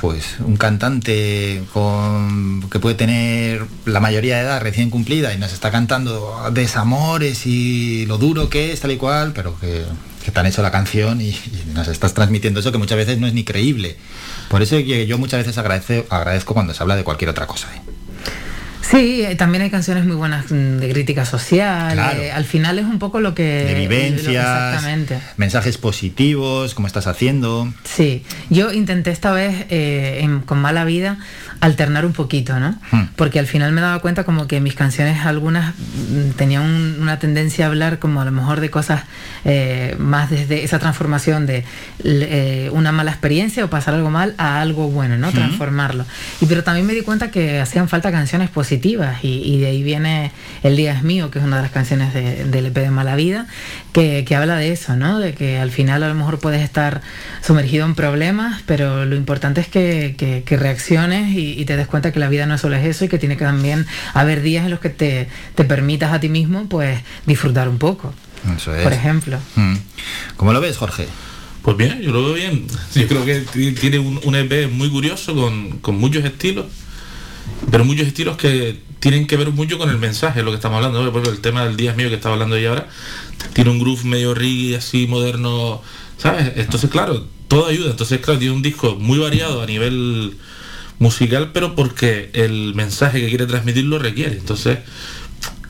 pues 0.00 0.36
un 0.40 0.56
cantante 0.56 1.62
con 1.72 2.68
que 2.70 2.78
puede 2.78 2.94
tener 2.94 3.62
la 3.84 4.00
mayoría 4.00 4.36
de 4.36 4.42
edad 4.42 4.62
recién 4.62 4.88
cumplida 4.88 5.34
y 5.34 5.38
nos 5.38 5.52
está 5.52 5.70
cantando 5.70 6.50
desamores 6.50 7.46
y 7.46 8.06
lo 8.06 8.16
duro 8.16 8.48
que 8.48 8.72
es 8.72 8.80
tal 8.80 8.92
y 8.92 8.96
cual, 8.96 9.32
pero 9.34 9.58
que, 9.60 9.84
que 10.24 10.30
te 10.30 10.40
han 10.40 10.46
hecho 10.46 10.62
la 10.62 10.70
canción 10.70 11.20
y, 11.20 11.28
y 11.28 11.64
nos 11.74 11.88
estás 11.88 12.14
transmitiendo 12.14 12.60
eso 12.60 12.72
que 12.72 12.78
muchas 12.78 12.96
veces 12.96 13.18
no 13.18 13.26
es 13.26 13.34
ni 13.34 13.44
creíble. 13.44 13.96
Por 14.48 14.62
eso 14.62 14.76
que 14.76 15.06
yo 15.06 15.18
muchas 15.18 15.44
veces 15.44 15.58
agradezco, 15.58 16.54
cuando 16.54 16.72
se 16.72 16.82
habla 16.82 16.96
de 16.96 17.04
cualquier 17.04 17.30
otra 17.30 17.46
cosa. 17.46 17.68
¿eh? 17.74 17.95
Sí, 18.88 19.22
eh, 19.22 19.34
también 19.34 19.62
hay 19.62 19.70
canciones 19.70 20.04
muy 20.04 20.14
buenas 20.14 20.50
mm, 20.50 20.76
de 20.78 20.88
crítica 20.92 21.24
social. 21.24 21.92
Claro. 21.94 22.20
eh, 22.22 22.30
al 22.30 22.44
final 22.44 22.78
es 22.78 22.84
un 22.84 22.98
poco 23.00 23.20
lo 23.20 23.34
que... 23.34 23.42
De 23.64 23.74
vivencias, 23.74 24.26
exactamente. 24.28 25.18
mensajes 25.36 25.76
positivos, 25.76 26.74
como 26.74 26.86
estás 26.86 27.06
haciendo. 27.08 27.72
Sí, 27.84 28.24
yo 28.48 28.72
intenté 28.72 29.10
esta 29.10 29.32
vez 29.32 29.66
eh, 29.70 30.20
en- 30.22 30.40
con 30.40 30.60
Mala 30.60 30.84
Vida 30.84 31.18
alternar 31.60 32.06
un 32.06 32.12
poquito, 32.12 32.60
¿no? 32.60 32.78
Hmm. 32.92 33.06
Porque 33.16 33.38
al 33.40 33.46
final 33.46 33.72
me 33.72 33.80
daba 33.80 33.98
cuenta 34.00 34.22
como 34.24 34.46
que 34.46 34.60
mis 34.60 34.74
canciones 34.74 35.24
algunas 35.26 35.74
mm, 35.76 36.30
tenían 36.36 36.62
un- 36.62 36.98
una 37.00 37.18
tendencia 37.18 37.64
a 37.64 37.68
hablar 37.68 37.98
como 37.98 38.20
a 38.20 38.24
lo 38.24 38.30
mejor 38.30 38.60
de 38.60 38.70
cosas 38.70 39.02
eh, 39.44 39.96
más 39.98 40.30
desde 40.30 40.62
esa 40.64 40.78
transformación 40.78 41.46
de 41.46 41.64
eh, 42.04 42.70
una 42.72 42.92
mala 42.92 43.10
experiencia 43.10 43.64
o 43.64 43.68
pasar 43.70 43.94
algo 43.94 44.10
mal 44.10 44.34
a 44.38 44.60
algo 44.60 44.88
bueno, 44.90 45.16
¿no? 45.18 45.28
Ujú. 45.28 45.36
Transformarlo. 45.38 46.04
Y 46.40 46.46
pero 46.46 46.62
también 46.62 46.86
me 46.86 46.92
di 46.94 47.00
cuenta 47.00 47.30
que 47.32 47.58
hacían 47.58 47.88
falta 47.88 48.12
canciones 48.12 48.48
positivas 48.50 48.75
y, 49.22 49.28
y 49.44 49.58
de 49.58 49.66
ahí 49.68 49.82
viene 49.82 50.32
El 50.62 50.76
Día 50.76 50.92
es 50.94 51.02
Mío, 51.02 51.30
que 51.30 51.38
es 51.38 51.44
una 51.44 51.56
de 51.56 51.62
las 51.62 51.70
canciones 51.72 52.12
de- 52.14 52.44
del 52.44 52.66
EP 52.66 52.74
de 52.80 52.90
Mala 52.90 53.16
Vida, 53.16 53.46
que, 53.92 54.24
que 54.26 54.34
habla 54.36 54.56
de 54.56 54.72
eso, 54.72 54.96
¿no? 54.96 55.18
De 55.18 55.34
que 55.34 55.58
al 55.58 55.70
final 55.70 56.02
a 56.02 56.08
lo 56.08 56.14
mejor 56.14 56.38
puedes 56.38 56.62
estar 56.62 57.00
sumergido 57.42 57.84
en 57.86 57.94
problemas, 57.94 58.62
pero 58.66 59.04
lo 59.04 59.16
importante 59.16 59.60
es 59.60 59.68
que, 59.68 60.14
que- 60.18 60.42
que 60.44 60.56
reacciones 60.56 61.34
y, 61.36 61.52
y 61.60 61.64
te 61.64 61.76
des 61.76 61.86
cuenta 61.86 62.12
que 62.12 62.20
la 62.20 62.28
vida 62.28 62.46
no 62.46 62.58
solo 62.58 62.76
es 62.76 62.84
eso 62.86 63.04
y 63.04 63.08
que 63.08 63.18
tiene 63.18 63.36
que 63.36 63.44
también 63.44 63.86
haber 64.14 64.42
días 64.42 64.64
en 64.64 64.70
los 64.70 64.80
que 64.80 64.90
te, 64.90 65.28
te 65.54 65.64
permitas 65.64 66.12
a 66.12 66.20
ti 66.20 66.28
mismo 66.28 66.68
pues 66.68 67.00
disfrutar 67.26 67.68
un 67.68 67.78
poco, 67.78 68.12
Eso 68.56 68.74
es. 68.74 68.82
por 68.82 68.92
ejemplo. 68.92 69.38
Mm. 69.56 69.74
¿Cómo 70.36 70.52
lo 70.52 70.60
ves, 70.60 70.76
Jorge? 70.76 71.06
Pues 71.62 71.76
bien, 71.76 72.00
yo 72.00 72.12
lo 72.12 72.22
veo 72.24 72.34
bien. 72.34 72.64
Yo 72.94 73.08
creo 73.08 73.24
que 73.24 73.40
ti- 73.40 73.72
tiene 73.72 73.98
un, 73.98 74.20
un 74.22 74.36
EP 74.36 74.70
muy 74.70 74.88
curioso 74.88 75.34
con, 75.34 75.78
con 75.78 75.96
muchos 75.98 76.24
estilos, 76.24 76.66
pero 77.70 77.84
muchos 77.84 78.06
estilos 78.06 78.36
que 78.36 78.80
tienen 79.00 79.26
que 79.26 79.36
ver 79.36 79.50
mucho 79.50 79.78
con 79.78 79.90
el 79.90 79.98
mensaje, 79.98 80.42
lo 80.42 80.50
que 80.50 80.56
estamos 80.56 80.76
hablando. 80.76 80.98
Por 80.98 81.08
ejemplo, 81.08 81.30
el 81.30 81.40
tema 81.40 81.64
del 81.64 81.76
día 81.76 81.92
es 81.92 81.96
mío 81.96 82.08
que 82.08 82.14
estaba 82.14 82.34
hablando 82.34 82.56
yo 82.58 82.70
ahora, 82.70 82.88
tiene 83.52 83.70
un 83.70 83.78
groove 83.78 84.04
medio 84.04 84.34
reggae 84.34 84.76
así 84.76 85.06
moderno, 85.06 85.82
¿sabes? 86.18 86.52
Entonces, 86.56 86.90
claro, 86.90 87.26
todo 87.48 87.66
ayuda. 87.66 87.90
Entonces, 87.90 88.20
claro, 88.20 88.38
tiene 88.38 88.54
un 88.54 88.62
disco 88.62 88.96
muy 88.96 89.18
variado 89.18 89.62
a 89.62 89.66
nivel 89.66 90.36
musical, 90.98 91.50
pero 91.52 91.74
porque 91.74 92.30
el 92.32 92.74
mensaje 92.74 93.20
que 93.20 93.28
quiere 93.28 93.46
transmitir 93.46 93.84
lo 93.84 93.98
requiere. 93.98 94.36
Entonces, 94.36 94.78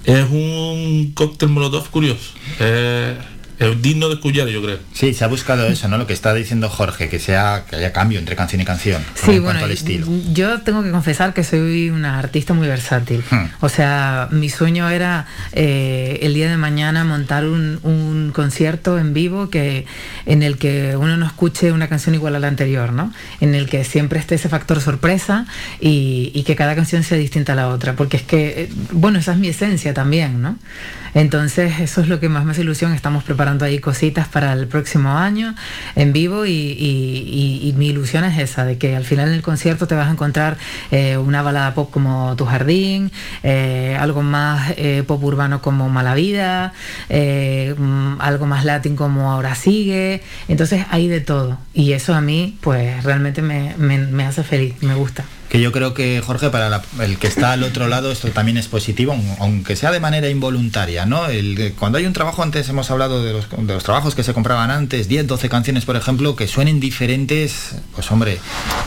es 0.05 0.24
un 0.31 1.12
cóctel 1.15 1.48
molotov 1.48 1.90
curioso. 1.90 2.32
Eh, 2.61 3.16
Es 3.59 3.81
digno 3.81 4.09
de 4.09 4.15
escuchar, 4.15 4.49
yo 4.49 4.62
creo. 4.62 4.78
Sí, 4.93 5.15
se 5.15 5.24
ha 5.24 5.28
buscado 5.28 5.66
eso, 5.66 5.89
¿no? 5.89 5.97
Lo 5.99 6.07
que 6.07 6.12
está 6.12 6.35
diciendo 6.35 6.69
Jorge, 6.69 7.09
que 7.09 7.19
sea 7.19 7.65
que 7.69 7.77
haya 7.77 7.93
cambio 7.93 8.19
entre 8.19 8.37
canción 8.37 8.61
y 8.61 8.65
canción 8.65 9.03
Sí, 9.15 9.23
en 9.33 9.43
bueno, 9.43 9.45
cuanto 9.45 9.65
al 9.65 9.70
estilo. 9.70 10.07
yo 10.33 10.61
tengo 10.61 10.83
que 10.83 10.91
confesar 10.91 11.33
que 11.33 11.43
soy 11.43 11.89
una 11.91 12.19
artista 12.19 12.53
muy 12.55 12.69
versátil. 12.69 13.23
Hmm. 13.31 13.47
O 13.61 13.69
sea, 13.69 14.28
mi 14.31 14.51
sueño 14.51 14.89
era 14.91 15.27
eh, 15.53 16.19
el 16.23 16.35
día 16.35 16.51
de 16.51 16.57
mañana 16.59 17.05
montar 17.05 17.47
un, 17.47 17.81
un 17.83 18.31
concierto 18.35 18.99
en 18.99 19.15
vivo 19.15 19.49
que 19.49 19.87
en 20.27 20.43
el 20.43 20.59
que 20.59 20.97
uno 20.97 21.16
no 21.16 21.27
escuche 21.27 21.73
una 21.73 21.89
canción 21.89 22.15
igual 22.15 22.37
a 22.37 22.39
la 22.41 22.49
anterior, 22.49 22.93
¿no? 22.93 23.12
En 23.41 23.55
el 23.55 23.69
que 23.69 23.85
siempre 23.85 24.19
esté 24.19 24.35
ese 24.35 24.49
factor 24.49 24.81
sorpresa 24.81 25.47
y, 25.81 26.31
y 26.35 26.43
que 26.43 26.57
cada 26.57 26.74
canción 26.74 27.03
sea 27.05 27.16
distinta 27.16 27.53
a 27.53 27.57
la 27.57 27.69
otra, 27.69 27.95
porque 27.95 28.19
es 28.19 28.23
que, 28.23 28.62
eh, 28.65 28.69
bueno, 28.93 29.19
esa 29.19 29.33
es 29.33 29.39
mi 29.39 29.49
esencia 29.49 29.95
también, 29.95 30.43
¿no? 30.43 30.59
Entonces, 31.16 31.80
eso 31.80 32.02
es 32.02 32.09
lo 32.09 32.20
que 32.20 32.28
más 32.28 32.44
me 32.44 32.52
hace 32.52 32.60
ilusión. 32.60 32.93
Estamos 32.93 33.24
preparando 33.24 33.64
ahí 33.64 33.78
cositas 33.78 34.28
para 34.28 34.52
el 34.52 34.66
próximo 34.66 35.16
año 35.16 35.55
en 35.94 36.12
vivo 36.12 36.44
y, 36.44 36.52
y- 36.52 37.72
mi 37.76 37.88
ilusión 37.88 38.24
es 38.24 38.38
esa, 38.38 38.64
de 38.66 38.76
que 38.76 38.94
al 38.97 39.05
final 39.05 39.28
en 39.28 39.34
el 39.34 39.40
concierto 39.43 39.86
te 39.86 39.94
vas 39.94 40.09
a 40.09 40.10
encontrar 40.10 40.59
eh, 40.90 41.16
una 41.16 41.40
balada 41.40 41.72
pop 41.74 41.90
como 41.90 42.34
Tu 42.36 42.44
Jardín, 42.44 43.10
eh, 43.43 43.97
algo 43.98 44.22
más 44.22 44.72
eh, 44.76 45.02
pop 45.06 45.22
urbano 45.24 45.62
como 45.62 45.88
Mala 45.88 46.14
Vida, 46.14 46.74
mm, 47.10 48.20
algo 48.20 48.47
más 48.47 48.64
latín 48.66 48.94
como 48.94 49.32
Ahora 49.32 49.55
Sigue. 49.55 50.22
Entonces, 50.48 50.84
hay 50.90 51.09
de 51.09 51.20
todo. 51.20 51.59
Y 51.72 51.93
eso 51.93 52.14
a 52.14 52.20
mí, 52.20 52.59
pues 52.60 53.02
realmente 53.05 53.40
me, 53.40 53.74
me- 53.78 53.98
me 53.98 54.24
hace 54.26 54.43
feliz, 54.43 54.74
me 54.82 54.94
gusta. 54.94 55.24
Que 55.48 55.60
yo 55.60 55.70
creo 55.70 55.94
que, 55.94 56.20
Jorge, 56.27 56.51
para 56.51 56.68
la- 56.68 56.82
el 57.01 57.18
que 57.18 57.28
está 57.28 57.52
al 57.52 57.62
otro 57.62 57.86
lado, 57.89 58.10
esto 58.10 58.28
también 58.31 58.56
es 58.56 58.66
positivo, 58.66 59.12
aun- 59.12 59.36
aunque 59.39 59.77
sea 59.77 59.93
de 59.93 60.01
manera 60.01 60.28
involuntaria, 60.28 61.06
¿no? 61.06 61.27
El- 61.28 61.73
cuando 61.78 61.98
hay 61.98 62.06
un 62.06 62.12
trabajo, 62.12 62.43
antes 62.43 62.68
hemos 62.68 62.90
hablado 62.90 63.23
de 63.23 63.32
los, 63.32 63.47
de 63.51 63.74
los 63.74 63.85
trabajos 63.85 64.14
que 64.16 64.23
se 64.24 64.32
compraban 64.35 64.70
antes, 64.73 65.06
10, 65.09 65.27
12 65.27 65.48
canciones, 65.48 65.85
por 65.85 65.94
ejemplo, 65.97 66.35
que 66.35 66.48
suenen 66.48 66.81
diferentes, 66.81 67.77
pues 67.94 68.10
hombre, 68.10 68.39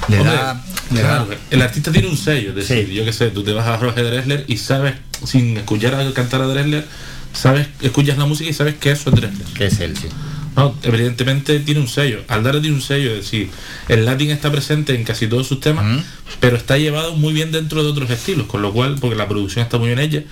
le 0.09 0.17
Hombre, 0.19 0.35
da... 0.35 0.61
le 0.91 0.99
claro, 1.01 1.25
da- 1.27 1.35
el 1.49 1.61
artista 1.61 1.91
tiene 1.91 2.07
un 2.09 2.17
sello, 2.17 2.49
es 2.49 2.55
decir, 2.55 2.89
yo 2.89 3.05
qué 3.05 3.13
sé, 3.13 3.29
tú 3.31 3.43
te 3.43 3.53
vas 3.53 3.65
a 3.65 3.77
Roger 3.77 4.05
Dressler 4.05 4.43
y 4.47 4.57
sabes, 4.57 4.95
sin 5.25 5.55
escuchar 5.57 5.95
a 5.95 6.11
cantar 6.13 6.41
a 6.41 6.47
Dressler, 6.47 6.85
sabes, 7.33 7.67
escuchas 7.81 8.17
la 8.17 8.25
música 8.25 8.49
y 8.49 8.53
sabes 8.53 8.75
que 8.75 8.91
eso 8.91 9.09
es 9.11 9.15
Dressler. 9.15 9.47
Que 9.53 9.67
es 9.67 9.79
él, 9.79 9.95
sí. 9.97 10.07
No, 10.55 10.75
evidentemente 10.83 11.59
tiene 11.59 11.79
un 11.79 11.87
sello. 11.87 12.21
Aldara 12.27 12.59
tiene 12.59 12.75
un 12.75 12.81
sello, 12.81 13.11
es 13.11 13.25
decir, 13.25 13.49
el 13.87 14.05
latín 14.05 14.29
está 14.31 14.51
presente 14.51 14.95
en 14.95 15.03
casi 15.03 15.27
todos 15.27 15.47
sus 15.47 15.59
temas, 15.59 16.03
pero 16.39 16.57
está 16.57 16.77
llevado 16.77 17.15
muy 17.15 17.33
bien 17.33 17.51
dentro 17.51 17.83
de 17.83 17.89
otros 17.89 18.09
estilos, 18.09 18.47
con 18.47 18.61
lo 18.61 18.73
cual, 18.73 18.97
porque 18.99 19.15
la 19.15 19.27
producción 19.27 19.63
está 19.63 19.77
muy 19.77 19.87
bien 19.87 19.99
hecha. 19.99 20.23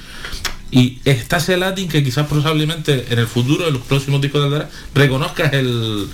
Y 0.69 0.99
está 1.05 1.37
ese 1.37 1.55
latín 1.55 1.87
que 1.87 2.03
quizás 2.03 2.27
probablemente 2.27 3.05
en 3.09 3.19
el 3.19 3.27
futuro, 3.27 3.67
en 3.67 3.73
los 3.73 3.83
próximos 3.83 4.19
discos 4.21 4.41
de 4.41 4.47
Aldara, 4.47 4.69
reconozcas 4.93 5.53
el, 5.53 6.07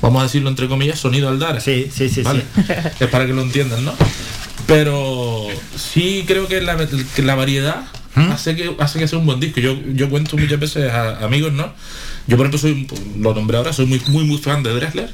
vamos 0.00 0.20
a 0.20 0.24
decirlo 0.24 0.48
entre 0.48 0.68
comillas, 0.68 0.98
sonido 0.98 1.28
Aldara. 1.28 1.60
Sí, 1.60 1.88
sí, 1.92 2.08
sí, 2.08 2.22
¿vale? 2.22 2.44
Es 3.00 3.08
para 3.08 3.26
que 3.26 3.32
lo 3.32 3.42
entiendan, 3.42 3.84
¿no? 3.84 3.94
Pero 4.66 5.46
sí 5.76 6.24
creo 6.26 6.46
que 6.46 6.60
la, 6.60 6.76
que 6.86 7.22
la 7.22 7.34
variedad 7.34 7.86
hace 8.14 8.56
que 8.56 8.74
hace 8.78 8.98
que 8.98 9.08
sea 9.08 9.18
un 9.18 9.26
buen 9.26 9.40
disco. 9.40 9.60
Yo, 9.60 9.76
yo 9.92 10.08
cuento 10.08 10.36
muchas 10.36 10.58
veces 10.58 10.90
a 10.90 11.24
amigos, 11.24 11.52
¿no? 11.52 11.72
Yo 12.26 12.36
por 12.36 12.46
ejemplo 12.46 12.58
soy, 12.58 12.86
lo 13.20 13.34
nombré 13.34 13.56
ahora, 13.56 13.72
soy 13.72 13.86
muy, 13.86 14.00
muy, 14.08 14.24
muy 14.24 14.38
fan 14.38 14.62
de 14.62 14.72
Dressler. 14.74 15.10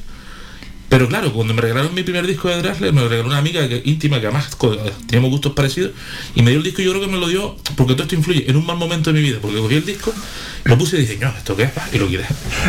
Pero 0.88 1.08
claro, 1.08 1.32
cuando 1.32 1.54
me 1.54 1.62
regalaron 1.62 1.94
mi 1.94 2.02
primer 2.02 2.26
disco 2.26 2.48
de 2.48 2.60
Dressler, 2.60 2.92
me 2.92 3.00
lo 3.00 3.08
regaló 3.08 3.28
una 3.28 3.38
amiga 3.38 3.66
que- 3.66 3.80
íntima 3.86 4.20
que 4.20 4.26
además 4.26 4.50
teníamos 5.06 5.30
gustos 5.30 5.52
parecidos 5.54 5.92
y 6.34 6.42
me 6.42 6.50
dio 6.50 6.58
el 6.58 6.64
disco 6.64 6.82
y 6.82 6.84
yo 6.84 6.90
creo 6.92 7.02
que 7.06 7.10
me 7.10 7.18
lo 7.18 7.28
dio 7.28 7.56
porque 7.76 7.94
todo 7.94 8.02
esto 8.02 8.14
influye 8.14 8.44
en 8.50 8.56
un 8.56 8.66
mal 8.66 8.76
momento 8.76 9.10
de 9.10 9.18
mi 9.20 9.26
vida, 9.26 9.38
porque 9.40 9.56
cogí 9.58 9.76
el 9.76 9.86
disco, 9.86 10.12
lo 10.64 10.76
puse 10.76 10.98
y 10.98 11.00
dije, 11.00 11.16
no, 11.18 11.28
¿esto 11.30 11.56
qué 11.56 11.62
es? 11.64 11.70
va?", 11.70 11.88
Y 11.94 11.98
lo 11.98 12.08
quité. 12.08 12.24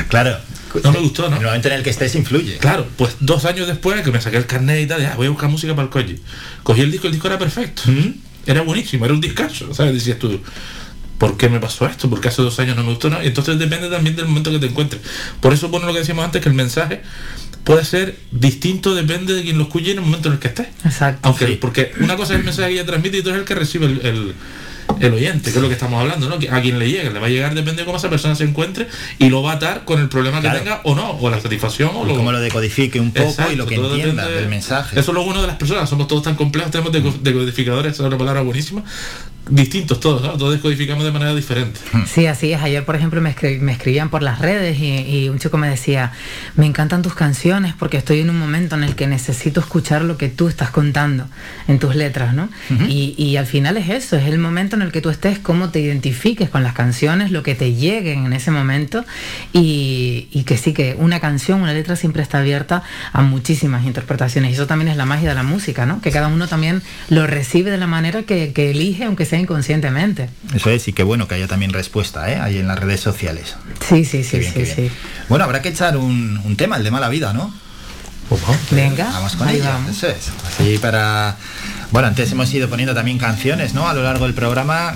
Claro. 0.08 0.38
No 0.84 0.92
me 0.92 1.00
gustó, 1.00 1.30
¿no? 1.30 1.38
El 1.38 1.44
momento 1.44 1.68
en 1.68 1.74
el 1.76 1.84
que 1.84 1.92
estés 1.92 2.16
influye. 2.16 2.58
Claro, 2.58 2.88
pues 2.98 3.18
dos 3.20 3.46
años 3.46 3.68
después 3.68 4.02
que 4.02 4.12
me 4.12 4.20
saqué 4.20 4.38
el 4.38 4.48
carnet 4.48 4.82
y 4.84 4.88
tal, 4.88 5.02
ya, 5.02 5.16
voy 5.16 5.28
a 5.28 5.30
buscar 5.30 5.48
música 5.50 5.76
para 5.76 5.84
el 5.84 5.90
coche. 5.92 6.18
Cogí 6.64 6.82
el 6.82 6.92
disco, 6.92 7.06
el 7.08 7.14
disco 7.14 7.28
era 7.28 7.38
perfecto. 7.38 7.84
Era 8.48 8.62
buenísimo, 8.62 9.06
era 9.06 9.14
un 9.14 9.22
discazo, 9.22 9.72
¿sabes? 9.74 9.94
Decías 9.94 10.18
tú, 10.18 10.42
¿por 11.24 11.38
qué 11.38 11.48
me 11.48 11.62
pasó 11.62 11.86
esto? 11.86 12.10
Porque 12.10 12.28
hace 12.28 12.42
dos 12.42 12.60
años 12.60 12.76
no 12.76 12.84
me 12.84 12.90
gustó 12.90 13.10
nada. 13.10 13.24
Y 13.24 13.28
entonces 13.28 13.58
depende 13.58 13.88
también 13.90 14.14
del 14.18 14.26
momento 14.26 14.52
que 14.52 14.60
te 14.60 14.66
encuentres. 14.66 15.02
Por 15.40 15.54
eso, 15.54 15.70
bueno, 15.70 15.88
lo 15.88 15.94
que 15.94 16.00
decíamos 16.00 16.26
antes, 16.26 16.42
que 16.42 16.50
el 16.50 16.56
mensaje 16.56 17.02
puede 17.64 17.86
ser 17.86 18.18
distinto, 18.32 18.94
depende 18.94 19.34
de 19.34 19.42
quien 19.44 19.58
lo 19.58 19.64
escuche 19.64 19.92
en 19.92 20.00
el 20.00 20.04
momento 20.04 20.28
en 20.28 20.34
el 20.34 20.40
que 20.42 20.50
esté. 20.50 20.70
Exacto. 20.84 21.20
Aunque, 21.30 21.46
porque 21.62 21.94
una 22.02 22.18
cosa 22.18 22.34
es 22.34 22.40
el 22.40 22.46
mensaje 22.46 22.68
que 22.68 22.74
ella 22.76 22.86
transmite 22.86 23.16
y 23.18 23.20
otra 23.22 23.32
es 23.36 23.40
el 23.40 23.46
que 23.46 23.56
recibe 23.56 23.86
el, 23.86 24.06
el- 24.06 24.34
el 25.00 25.14
oyente, 25.14 25.50
que 25.52 25.58
es 25.58 25.62
lo 25.62 25.70
que 25.70 25.74
estamos 25.76 26.00
hablando, 26.00 26.28
¿no? 26.30 26.38
Que 26.40 26.50
a 26.52 26.62
quien 26.62 26.78
le 26.78 26.88
llegue, 26.92 27.10
le 27.10 27.18
va 27.20 27.28
a 27.28 27.30
llegar 27.30 27.56
depende 27.56 27.82
de 27.82 27.86
cómo 27.86 27.98
esa 27.98 28.10
persona 28.10 28.36
se 28.36 28.44
encuentre 28.44 28.88
y 29.18 29.30
lo 29.30 29.42
va 29.42 29.54
a 29.54 29.56
atar 29.56 29.86
con 29.86 30.00
el 30.02 30.10
problema 30.10 30.42
Claro. 30.42 30.60
que 30.60 30.64
tenga 30.66 30.82
o 30.84 30.94
no, 30.94 31.12
o 31.12 31.30
la 31.30 31.40
satisfacción 31.40 31.92
o 31.96 32.04
Y 32.06 32.10
lo, 32.10 32.16
cómo 32.18 32.32
lo 32.34 32.40
decodifique 32.42 33.00
un 33.00 33.12
poco 33.14 33.30
Exacto, 33.30 33.54
y 33.54 33.56
lo 33.56 33.66
que 33.66 33.76
entienda 33.76 34.24
depende- 34.26 34.42
del 34.42 34.50
mensaje. 34.50 35.00
Eso 35.00 35.12
es 35.12 35.16
lo 35.16 35.24
bueno 35.24 35.40
de 35.42 35.48
las 35.48 35.56
personas, 35.56 35.90
somos 35.90 36.08
todos 36.10 36.24
tan 36.24 36.36
complejos, 36.36 36.70
tenemos 36.70 36.92
deco- 36.94 37.18
decodificadores, 37.22 37.94
es 37.94 38.00
una 38.02 38.18
palabra 38.18 38.42
buenísima, 38.42 38.84
distintos 39.50 40.00
todos, 40.00 40.22
¿no? 40.22 40.38
Todos 40.38 40.54
decodificamos 40.54 41.04
de 41.04 41.12
manera 41.12 41.36
diferente. 41.36 41.80
Sí, 42.08 42.28
así 42.28 42.52
es. 42.54 42.62
Ayer, 42.62 42.86
por 42.86 42.96
ejemplo, 42.96 43.20
me, 43.22 43.36
escri- 43.36 43.60
me 43.60 43.72
escribían 43.72 44.10
por 44.10 44.22
las 44.22 44.40
redes 44.40 44.78
y, 44.80 44.94
y 44.94 45.30
un 45.30 45.40
chico 45.40 45.58
me 45.58 45.68
decía, 45.68 46.12
me 46.56 46.66
encantan 46.66 47.02
tus 47.02 47.14
canciones 47.16 47.74
porque 47.78 47.98
estoy 47.98 48.20
en 48.20 48.30
un 48.30 48.38
momento 48.38 48.76
en 48.76 48.84
el 48.84 48.96
que 48.96 49.08
necesito 49.08 49.60
escuchar 49.60 50.04
lo 50.04 50.18
que 50.18 50.30
tú 50.30 50.48
estás 50.48 50.70
contando 50.70 51.26
en 51.68 51.80
tus 51.80 51.96
letras, 51.96 52.34
¿no? 52.34 52.50
y, 52.88 53.16
y 53.18 53.38
al 53.38 53.46
final 53.48 53.78
es 53.78 53.90
eso, 53.90 54.16
es 54.16 54.26
el 54.28 54.38
momento 54.40 54.76
en 54.76 54.82
el 54.84 54.92
que 54.92 55.02
tú 55.02 55.10
estés, 55.10 55.40
cómo 55.40 55.70
te 55.70 55.80
identifiques 55.80 56.50
con 56.50 56.62
las 56.64 56.74
canciones, 56.74 57.32
lo 57.32 57.42
que 57.44 57.56
te 57.56 57.74
lleguen 57.74 58.26
en 58.26 58.34
ese 58.34 58.52
momento 58.52 59.04
y, 59.52 60.28
y 60.32 60.44
que 60.44 60.58
sí, 60.58 60.74
que 60.74 60.96
una 60.98 61.20
canción, 61.20 61.62
una 61.62 61.74
letra 61.74 61.96
siempre 61.96 62.22
está 62.22 62.40
abierta 62.40 62.84
a 63.12 63.22
muchísimas 63.22 63.86
interpretaciones. 63.86 64.52
Y 64.52 64.54
eso 64.54 64.68
también 64.68 64.90
es 64.90 64.98
la 64.98 65.06
magia 65.06 65.30
de 65.30 65.36
la 65.36 65.44
música, 65.44 65.86
¿no? 65.86 66.02
Que 66.02 66.12
cada 66.12 66.28
uno 66.28 66.48
también 66.48 66.82
lo 67.10 67.28
recibe 67.28 67.72
de 67.72 67.78
la 67.78 67.88
manera 67.88 68.24
que, 68.24 68.54
que 68.54 68.72
elige, 68.72 69.06
aunque 69.06 69.26
sea 69.26 69.33
inconscientemente. 69.38 70.30
Eso 70.54 70.70
es, 70.70 70.88
y 70.88 70.94
qué 70.94 71.04
bueno 71.04 71.28
que 71.28 71.36
haya 71.36 71.48
también 71.48 71.74
respuesta, 71.74 72.32
¿eh? 72.32 72.40
Ahí 72.40 72.58
en 72.60 72.68
las 72.68 72.80
redes 72.80 73.00
sociales. 73.00 73.56
Sí, 73.88 74.06
sí, 74.06 74.24
sí, 74.24 74.40
bien, 74.40 74.54
sí, 74.54 74.66
sí. 74.66 74.92
Bueno, 75.30 75.46
habrá 75.46 75.62
que 75.62 75.70
echar 75.70 75.98
un, 75.98 76.40
un 76.44 76.56
tema, 76.56 76.78
el 76.78 76.84
de 76.84 76.92
mala 76.92 77.10
vida, 77.10 77.34
¿no? 77.34 77.54
Venga, 78.72 79.06
Vamos 79.12 79.36
con 79.36 79.48
ella, 79.50 79.72
vamos. 79.74 79.92
eso 79.98 80.08
es. 80.08 80.32
Así 80.48 80.78
para. 80.80 81.36
Bueno, 81.92 82.08
antes 82.08 82.32
hemos 82.32 82.52
ido 82.54 82.68
poniendo 82.70 82.96
también 82.96 83.20
canciones, 83.20 83.74
¿no? 83.76 83.88
A 83.88 83.94
lo 83.94 84.02
largo 84.02 84.26
del 84.26 84.34
programa 84.34 84.96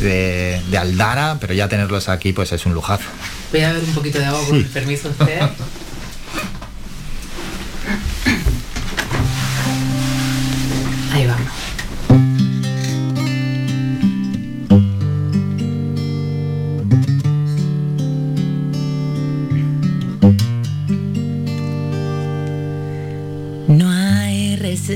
de, 0.00 0.60
de 0.70 0.78
Aldara, 0.78 1.36
pero 1.40 1.54
ya 1.54 1.68
tenerlos 1.68 2.08
aquí, 2.08 2.32
pues 2.32 2.50
es 2.50 2.66
un 2.66 2.74
lujazo. 2.74 3.04
Voy 3.52 3.60
a 3.60 3.72
ver 3.72 3.84
un 3.84 3.94
poquito 3.94 4.18
de 4.18 4.24
agua 4.24 4.40
con 4.48 4.56
el 4.56 4.64
permiso 4.66 5.08
de 5.10 5.14
usted. 5.22 5.40
Ahí 11.12 11.26
vamos. 11.26 11.48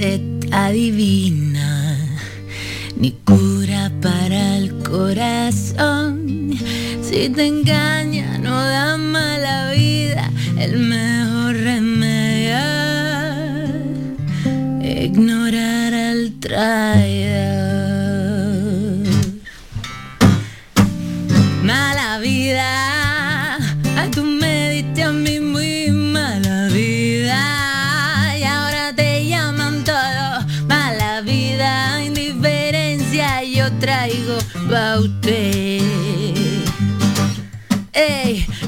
Hay 0.06 0.12
receta 0.12 0.70
divina 0.70 1.98
ni 2.96 3.12
cura 3.24 3.90
para 4.00 4.56
el 4.56 4.72
corazón. 4.82 6.52
Si 7.02 7.28
te 7.28 7.46
engaña, 7.46 8.38
no 8.38 8.56
da 8.56 8.96
mala 8.96 9.72
vida. 9.72 10.30
El 10.58 10.78
mejor 10.78 11.56
remedio 11.56 12.56
ignorar 14.82 15.92
al 15.92 16.32
traidor. 16.40 17.26
Mala 21.62 22.18
vida, 22.20 22.95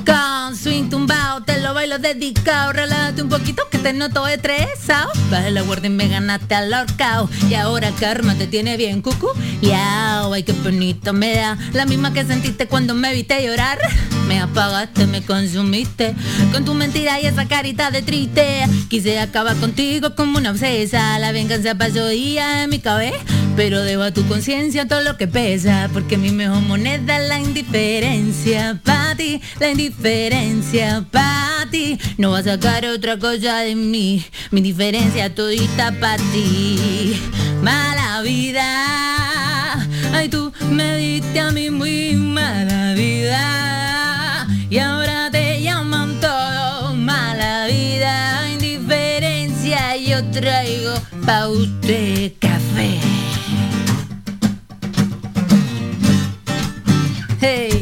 Con 0.04 0.56
swing 0.56 0.88
tumbao, 0.88 1.42
te 1.42 1.60
lo 1.60 1.74
bailo 1.74 1.98
dedicado, 1.98 2.72
relájate 2.72 3.22
un 3.22 3.28
poquito 3.28 3.62
que 3.70 3.78
te 3.78 3.92
noto 3.92 4.26
estresado. 4.26 5.10
Baja 5.30 5.50
la 5.50 5.62
guardia 5.62 5.88
y 5.88 5.92
me 5.92 6.08
ganaste 6.08 6.54
al 6.54 6.72
horcao. 6.72 7.28
Y 7.48 7.54
ahora 7.54 7.90
karma 7.98 8.34
te 8.34 8.46
tiene 8.46 8.76
bien 8.76 9.02
cucu. 9.02 9.28
Yao, 9.60 10.32
ay 10.32 10.42
qué 10.42 10.52
bonito 10.52 11.12
me 11.12 11.34
da. 11.34 11.58
La 11.72 11.86
misma 11.86 12.12
que 12.12 12.24
sentiste 12.24 12.66
cuando 12.66 12.94
me 12.94 13.12
viste 13.12 13.44
llorar. 13.44 13.78
Me 14.26 14.40
apagaste, 14.40 15.06
me 15.06 15.22
consumiste. 15.22 16.14
Con 16.52 16.64
tu 16.64 16.74
mentira 16.74 17.20
y 17.20 17.26
esa 17.26 17.46
carita 17.46 17.90
de 17.90 18.02
triste. 18.02 18.64
Quise 18.88 19.18
acabar 19.18 19.56
contigo 19.56 20.14
como 20.14 20.38
una 20.38 20.50
obsesa. 20.50 21.18
La 21.18 21.32
venganza 21.32 21.74
pasó 21.74 22.06
día 22.08 22.64
en 22.64 22.70
mi 22.70 22.78
cabeza. 22.78 23.18
Pero 23.58 23.82
dejo 23.82 24.02
a 24.02 24.12
tu 24.12 24.24
conciencia 24.28 24.86
todo 24.86 25.00
lo 25.00 25.16
que 25.16 25.26
pesa. 25.26 25.90
Porque 25.92 26.16
mi 26.16 26.30
mejor 26.30 26.62
moneda 26.62 27.20
es 27.20 27.28
la 27.28 27.40
indiferencia. 27.40 28.80
Pa' 28.84 29.16
ti, 29.16 29.40
la 29.58 29.70
indiferencia 29.70 31.04
pa' 31.10 31.66
ti. 31.68 31.98
No 32.18 32.30
vas 32.30 32.46
a 32.46 32.52
sacar 32.52 32.86
otra 32.86 33.18
cosa 33.18 33.58
de 33.58 33.74
mí, 33.74 34.24
mi 34.52 34.58
indiferencia 34.60 35.34
todita 35.34 35.90
pa' 35.98 36.18
ti. 36.32 37.20
Mala 37.60 38.22
vida, 38.22 39.74
ay 40.12 40.28
tú 40.28 40.52
me 40.70 40.96
diste 40.96 41.40
a 41.40 41.50
mí 41.50 41.68
muy 41.68 42.14
mala 42.14 42.94
vida. 42.94 44.46
Y 44.70 44.78
ahora 44.78 45.32
te 45.32 45.60
llaman 45.60 46.20
todo 46.20 46.94
mala 46.94 47.66
vida, 47.66 48.48
indiferencia. 48.52 49.96
Yo 49.96 50.22
traigo 50.30 50.94
pa' 51.26 51.48
usted 51.48 52.34
café. 52.38 53.07
Hey. 57.40 57.77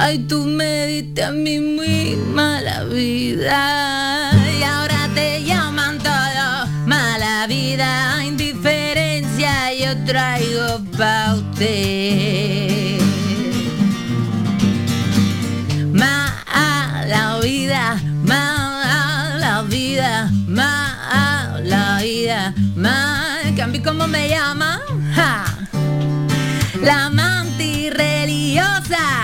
Ay 0.00 0.18
tú 0.26 0.44
me 0.46 0.86
diste 0.86 1.22
a 1.22 1.30
mí 1.30 1.60
muy 1.60 2.16
mala 2.32 2.84
vida. 2.84 4.32
Y 4.58 4.62
ahora 4.62 5.08
te 5.14 5.44
llaman 5.44 5.98
todo 5.98 6.66
mala 6.86 7.46
vida, 7.46 8.24
indiferencia 8.24 9.52
yo 9.74 9.90
traigo 10.06 10.80
pa' 10.96 11.34
usted. 11.34 12.98
Mala 15.92 17.38
vida, 17.42 18.00
mala 18.24 19.62
vida, 19.68 20.30
mala 20.48 22.00
vida, 22.02 22.54
mal. 22.74 23.54
Cambi 23.54 23.80
cómo 23.80 24.06
me 24.08 24.28
llama, 24.30 24.80
la 26.82 27.06
amante 27.06 27.90
religiosa, 27.94 29.19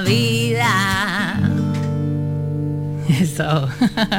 vida. 0.00 1.40
Eso. 3.08 3.68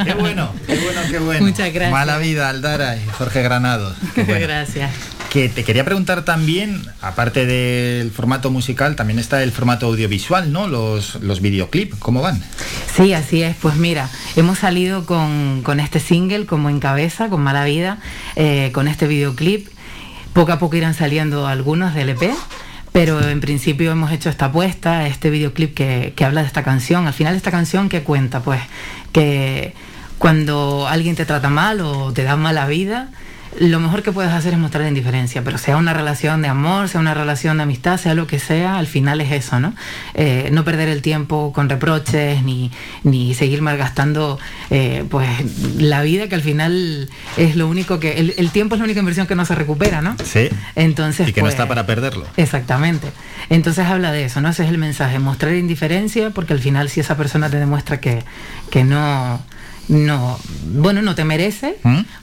Qué 0.06 0.14
bueno, 0.14 0.52
qué 0.68 0.78
bueno, 0.80 1.02
qué 1.10 1.20
bueno. 1.20 1.46
Muchas 1.46 1.72
gracias. 1.74 1.92
Mala 1.92 2.18
vida, 2.18 2.50
Aldara 2.50 2.98
y 2.98 3.06
Jorge 3.18 3.42
Granados. 3.42 3.96
Bueno. 4.16 4.40
Gracias. 4.40 4.92
Que 5.30 5.48
te 5.48 5.64
quería 5.64 5.86
preguntar 5.86 6.26
también, 6.26 6.82
aparte 7.00 7.46
del 7.46 8.12
formato 8.12 8.52
musical, 8.52 8.98
también 8.98 9.18
está 9.18 9.42
el 9.44 9.54
formato 9.54 9.86
audiovisual, 9.86 10.52
¿no? 10.52 10.68
Los, 10.68 11.16
los 11.22 11.40
videoclips, 11.40 11.96
¿cómo 12.00 12.22
van? 12.22 12.44
Sí, 12.94 13.14
así 13.14 13.42
es. 13.42 13.56
Pues 13.56 13.76
mira, 13.76 14.10
hemos 14.36 14.60
salido 14.60 15.06
con, 15.06 15.62
con 15.64 15.80
este 15.80 16.02
single 16.02 16.46
como 16.46 16.70
en 16.70 16.82
cabeza, 16.82 17.30
con 17.30 17.42
Mala 17.42 17.64
Vida, 17.64 18.00
eh, 18.36 18.72
con 18.74 18.90
este 18.90 19.08
videoclip. 19.08 19.70
Poco 20.34 20.52
a 20.52 20.60
poco 20.60 20.76
irán 20.76 20.94
saliendo 20.94 21.48
algunos 21.48 21.94
del 21.94 22.10
EP. 22.10 22.34
Pero 22.92 23.22
en 23.22 23.40
principio 23.40 23.92
hemos 23.92 24.12
hecho 24.12 24.30
esta 24.30 24.46
apuesta, 24.46 25.08
este 25.08 25.30
videoclip 25.30 25.74
que, 25.74 26.14
que 26.16 26.26
habla 26.26 26.42
de 26.42 26.48
esta 26.48 26.64
canción. 26.64 27.08
Al 27.08 27.14
final 27.14 27.36
esta 27.36 27.52
canción 27.52 27.88
que 27.88 28.04
cuenta, 28.04 28.42
pues, 28.42 28.62
que 29.14 29.74
cuando 30.18 30.88
alguien 30.88 31.16
te 31.16 31.26
trata 31.26 31.50
mal 31.50 31.82
o 31.82 32.12
te 32.14 32.24
da 32.24 32.36
mala 32.36 32.68
vida, 32.68 33.10
lo 33.60 33.80
mejor 33.80 34.02
que 34.02 34.12
puedes 34.12 34.32
hacer 34.32 34.54
es 34.54 34.60
mostrar 34.60 34.88
indiferencia, 34.88 35.44
pero 35.44 35.58
sea 35.58 35.78
una 35.78 35.94
relación 35.94 36.42
de 36.42 36.48
amor, 36.48 36.88
sea 36.90 37.02
una 37.02 37.14
relación 37.14 37.58
de 37.58 37.64
amistad, 37.64 38.00
sea 38.00 38.14
lo 38.14 38.28
que 38.28 38.40
sea, 38.40 38.78
al 38.78 38.88
final 38.88 39.22
es 39.22 39.32
eso, 39.32 39.60
¿no? 39.60 39.74
Eh, 40.14 40.50
no 40.52 40.64
perder 40.64 40.88
el 40.88 41.02
tiempo 41.02 41.52
con 41.54 41.70
reproches 41.70 42.44
ni, 42.44 42.72
ni 43.04 43.34
seguir 43.34 43.62
malgastando 43.62 44.40
eh, 44.70 45.04
pues 45.10 45.28
la 45.78 46.02
vida 46.02 46.28
que 46.28 46.36
al 46.36 46.42
final 46.42 47.10
es 47.38 47.56
lo 47.56 47.68
único 47.68 48.00
que 48.00 48.20
el, 48.20 48.34
el 48.38 48.52
tiempo 48.52 48.76
es 48.76 48.80
la 48.80 48.86
única 48.86 49.00
inversión 49.00 49.28
que 49.28 49.36
no 49.36 49.46
se 49.46 49.56
recupera, 49.56 50.02
¿no? 50.02 50.16
Sí. 50.24 50.50
Entonces 50.76 51.28
Y 51.28 51.34
que 51.34 51.42
no 51.42 51.46
pues, 51.46 51.54
está 51.54 51.68
para 51.68 51.86
perderlo. 51.86 52.26
Exactamente. 52.38 53.08
Entonces 53.50 53.86
habla 53.86 54.12
de 54.12 54.26
eso, 54.26 54.42
¿no? 54.42 54.50
Ese 54.50 54.64
es 54.64 54.70
el 54.70 54.78
mensaje, 54.78 55.20
mostrar 55.20 55.54
indiferencia, 55.56 56.30
porque 56.30 56.54
al 56.54 56.60
final 56.60 56.90
si 56.90 57.02
esa 57.02 57.18
persona 57.18 57.50
te 57.50 57.58
demuestra 57.58 58.00
que, 58.00 58.24
que 58.70 58.84
no, 58.84 59.42
no, 59.92 60.40
bueno, 60.74 61.02
no 61.02 61.14
te 61.16 61.24
merece, 61.26 61.76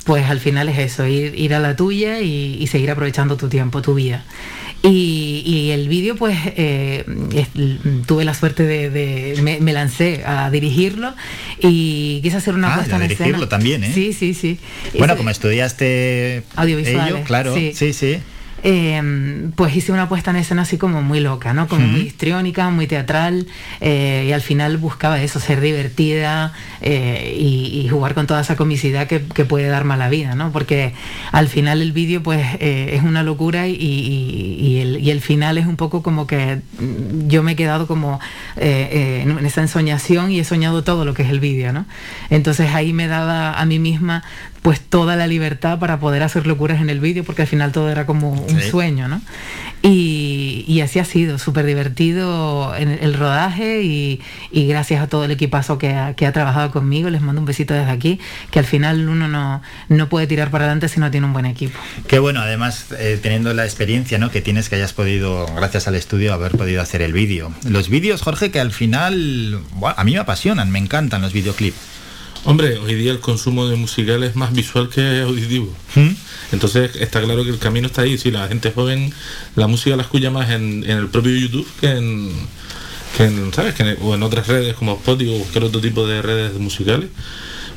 pues 0.04 0.24
al 0.28 0.40
final 0.40 0.68
es 0.70 0.78
eso, 0.78 1.06
ir, 1.06 1.34
ir 1.38 1.54
a 1.54 1.60
la 1.60 1.76
tuya 1.76 2.20
y, 2.20 2.56
y 2.58 2.66
seguir 2.66 2.90
aprovechando 2.90 3.36
tu 3.36 3.48
tiempo, 3.48 3.82
tu 3.82 3.94
vida. 3.94 4.24
Y, 4.82 5.42
y 5.44 5.70
el 5.72 5.88
vídeo, 5.88 6.14
pues, 6.16 6.38
eh, 6.56 7.04
es- 7.34 7.48
tuve 8.06 8.24
la 8.24 8.32
suerte 8.32 8.62
de, 8.62 8.90
de- 8.90 9.42
me, 9.42 9.58
me 9.60 9.72
lancé 9.72 10.22
a 10.24 10.50
dirigirlo 10.50 11.14
y 11.60 12.20
quise 12.22 12.36
hacer 12.38 12.54
una 12.54 12.72
Ah, 12.72 12.76
puesta 12.76 12.96
en 12.96 13.02
dirigirlo 13.02 13.34
escena. 13.34 13.48
también, 13.48 13.84
¿eh? 13.84 13.90
Sí, 13.92 14.12
sí, 14.12 14.34
sí. 14.34 14.58
Bueno, 14.96 15.16
como 15.16 15.30
estudiaste 15.30 16.44
Audiovisuales, 16.56 17.14
ello, 17.16 17.24
claro, 17.24 17.54
sí. 17.54 17.72
sí, 17.74 17.92
sí. 17.92 18.18
Eh, 18.62 19.50
pues 19.54 19.74
hice 19.76 19.92
una 19.92 20.08
puesta 20.08 20.30
en 20.30 20.36
escena 20.36 20.62
así 20.62 20.78
como 20.78 21.02
muy 21.02 21.20
loca, 21.20 21.54
¿no? 21.54 21.68
Como 21.68 21.86
muy 21.86 22.00
histriónica, 22.00 22.70
muy 22.70 22.86
teatral, 22.86 23.46
eh, 23.80 24.26
y 24.28 24.32
al 24.32 24.40
final 24.40 24.78
buscaba 24.78 25.20
eso, 25.22 25.40
ser 25.40 25.60
divertida 25.60 26.52
eh, 26.80 27.36
y, 27.38 27.80
y 27.80 27.88
jugar 27.88 28.14
con 28.14 28.26
toda 28.26 28.40
esa 28.40 28.56
comicidad 28.56 29.06
que, 29.06 29.22
que 29.22 29.44
puede 29.44 29.68
dar 29.68 29.84
mala 29.84 30.08
vida, 30.08 30.34
¿no? 30.34 30.50
Porque 30.52 30.92
al 31.32 31.48
final 31.48 31.82
el 31.82 31.92
vídeo 31.92 32.22
pues 32.22 32.44
eh, 32.60 32.90
es 32.94 33.02
una 33.02 33.22
locura 33.22 33.68
y, 33.68 34.78
el, 34.80 34.98
y 34.98 35.10
el 35.10 35.20
final 35.20 35.58
es 35.58 35.66
un 35.66 35.76
poco 35.76 36.02
como 36.02 36.26
que 36.26 36.60
mm, 36.78 37.28
yo 37.28 37.42
me 37.42 37.52
he 37.52 37.56
quedado 37.56 37.86
como 37.86 38.20
en 38.56 39.38
en 39.38 39.46
esa 39.46 39.60
ensoñación 39.60 40.30
y 40.30 40.40
he 40.40 40.44
soñado 40.44 40.82
todo 40.82 41.04
lo 41.04 41.14
que 41.14 41.22
es 41.22 41.30
el 41.30 41.40
vídeo, 41.40 41.72
¿no? 41.72 41.86
Entonces 42.30 42.74
ahí 42.74 42.92
me 42.92 43.06
daba 43.06 43.52
a 43.52 43.64
mí 43.66 43.78
misma 43.78 44.24
pues 44.62 44.80
toda 44.80 45.16
la 45.16 45.26
libertad 45.26 45.78
para 45.78 45.98
poder 46.00 46.22
hacer 46.22 46.46
locuras 46.46 46.80
en 46.80 46.90
el 46.90 47.00
vídeo 47.00 47.24
porque 47.24 47.42
al 47.42 47.48
final 47.48 47.72
todo 47.72 47.90
era 47.90 48.06
como 48.06 48.30
un 48.32 48.60
Sí. 48.60 48.70
sueño, 48.70 49.08
¿no? 49.08 49.20
Y, 49.82 50.64
y 50.66 50.80
así 50.80 50.98
ha 50.98 51.04
sido, 51.04 51.38
súper 51.38 51.64
divertido 51.64 52.74
en 52.74 52.88
el 52.90 53.14
rodaje 53.14 53.82
y, 53.82 54.20
y 54.50 54.66
gracias 54.66 55.00
a 55.02 55.06
todo 55.06 55.24
el 55.24 55.30
equipazo 55.30 55.78
que 55.78 55.90
ha, 55.94 56.14
que 56.14 56.26
ha 56.26 56.32
trabajado 56.32 56.72
conmigo, 56.72 57.08
les 57.10 57.20
mando 57.20 57.40
un 57.40 57.46
besito 57.46 57.74
desde 57.74 57.90
aquí, 57.90 58.18
que 58.50 58.58
al 58.58 58.64
final 58.64 59.08
uno 59.08 59.28
no, 59.28 59.62
no 59.88 60.08
puede 60.08 60.26
tirar 60.26 60.50
para 60.50 60.64
adelante 60.64 60.88
si 60.88 60.98
no 60.98 61.10
tiene 61.10 61.26
un 61.26 61.32
buen 61.32 61.46
equipo. 61.46 61.78
Qué 62.08 62.18
bueno, 62.18 62.40
además, 62.40 62.86
eh, 62.98 63.18
teniendo 63.22 63.54
la 63.54 63.64
experiencia 63.64 64.18
¿no? 64.18 64.30
que 64.30 64.40
tienes 64.40 64.68
que 64.68 64.74
hayas 64.74 64.92
podido, 64.92 65.46
gracias 65.54 65.86
al 65.86 65.94
estudio, 65.94 66.34
haber 66.34 66.52
podido 66.52 66.82
hacer 66.82 67.00
el 67.02 67.12
vídeo. 67.12 67.52
Los 67.68 67.88
vídeos, 67.88 68.22
Jorge, 68.22 68.50
que 68.50 68.58
al 68.60 68.72
final 68.72 69.60
a 69.96 70.02
mí 70.04 70.12
me 70.12 70.18
apasionan, 70.18 70.70
me 70.72 70.80
encantan 70.80 71.22
los 71.22 71.32
videoclips. 71.32 71.76
Hombre, 72.48 72.78
hoy 72.78 72.94
día 72.94 73.12
el 73.12 73.20
consumo 73.20 73.66
de 73.68 73.76
musical 73.76 74.22
es 74.22 74.34
más 74.34 74.54
visual 74.54 74.88
que 74.88 75.20
auditivo. 75.20 75.70
Entonces 76.50 76.96
está 76.96 77.20
claro 77.20 77.44
que 77.44 77.50
el 77.50 77.58
camino 77.58 77.86
está 77.88 78.02
ahí. 78.02 78.16
Si 78.16 78.30
la 78.30 78.48
gente 78.48 78.70
joven 78.72 79.12
la 79.54 79.66
música 79.66 79.96
la 79.96 80.02
escucha 80.04 80.30
más 80.30 80.48
en, 80.48 80.82
en 80.84 80.96
el 80.96 81.08
propio 81.08 81.36
YouTube 81.36 81.68
que 81.78 81.90
en, 81.90 82.32
que 83.18 83.24
en, 83.24 83.52
¿sabes? 83.52 83.74
Que 83.74 83.82
en- 83.82 83.98
o 84.00 84.14
en 84.14 84.22
otras 84.22 84.46
redes 84.46 84.74
como 84.76 84.94
Spotify 84.94 85.34
o 85.34 85.38
cualquier 85.40 85.64
otro 85.64 85.80
tipo 85.82 86.06
de 86.06 86.22
redes 86.22 86.54
musicales, 86.58 87.10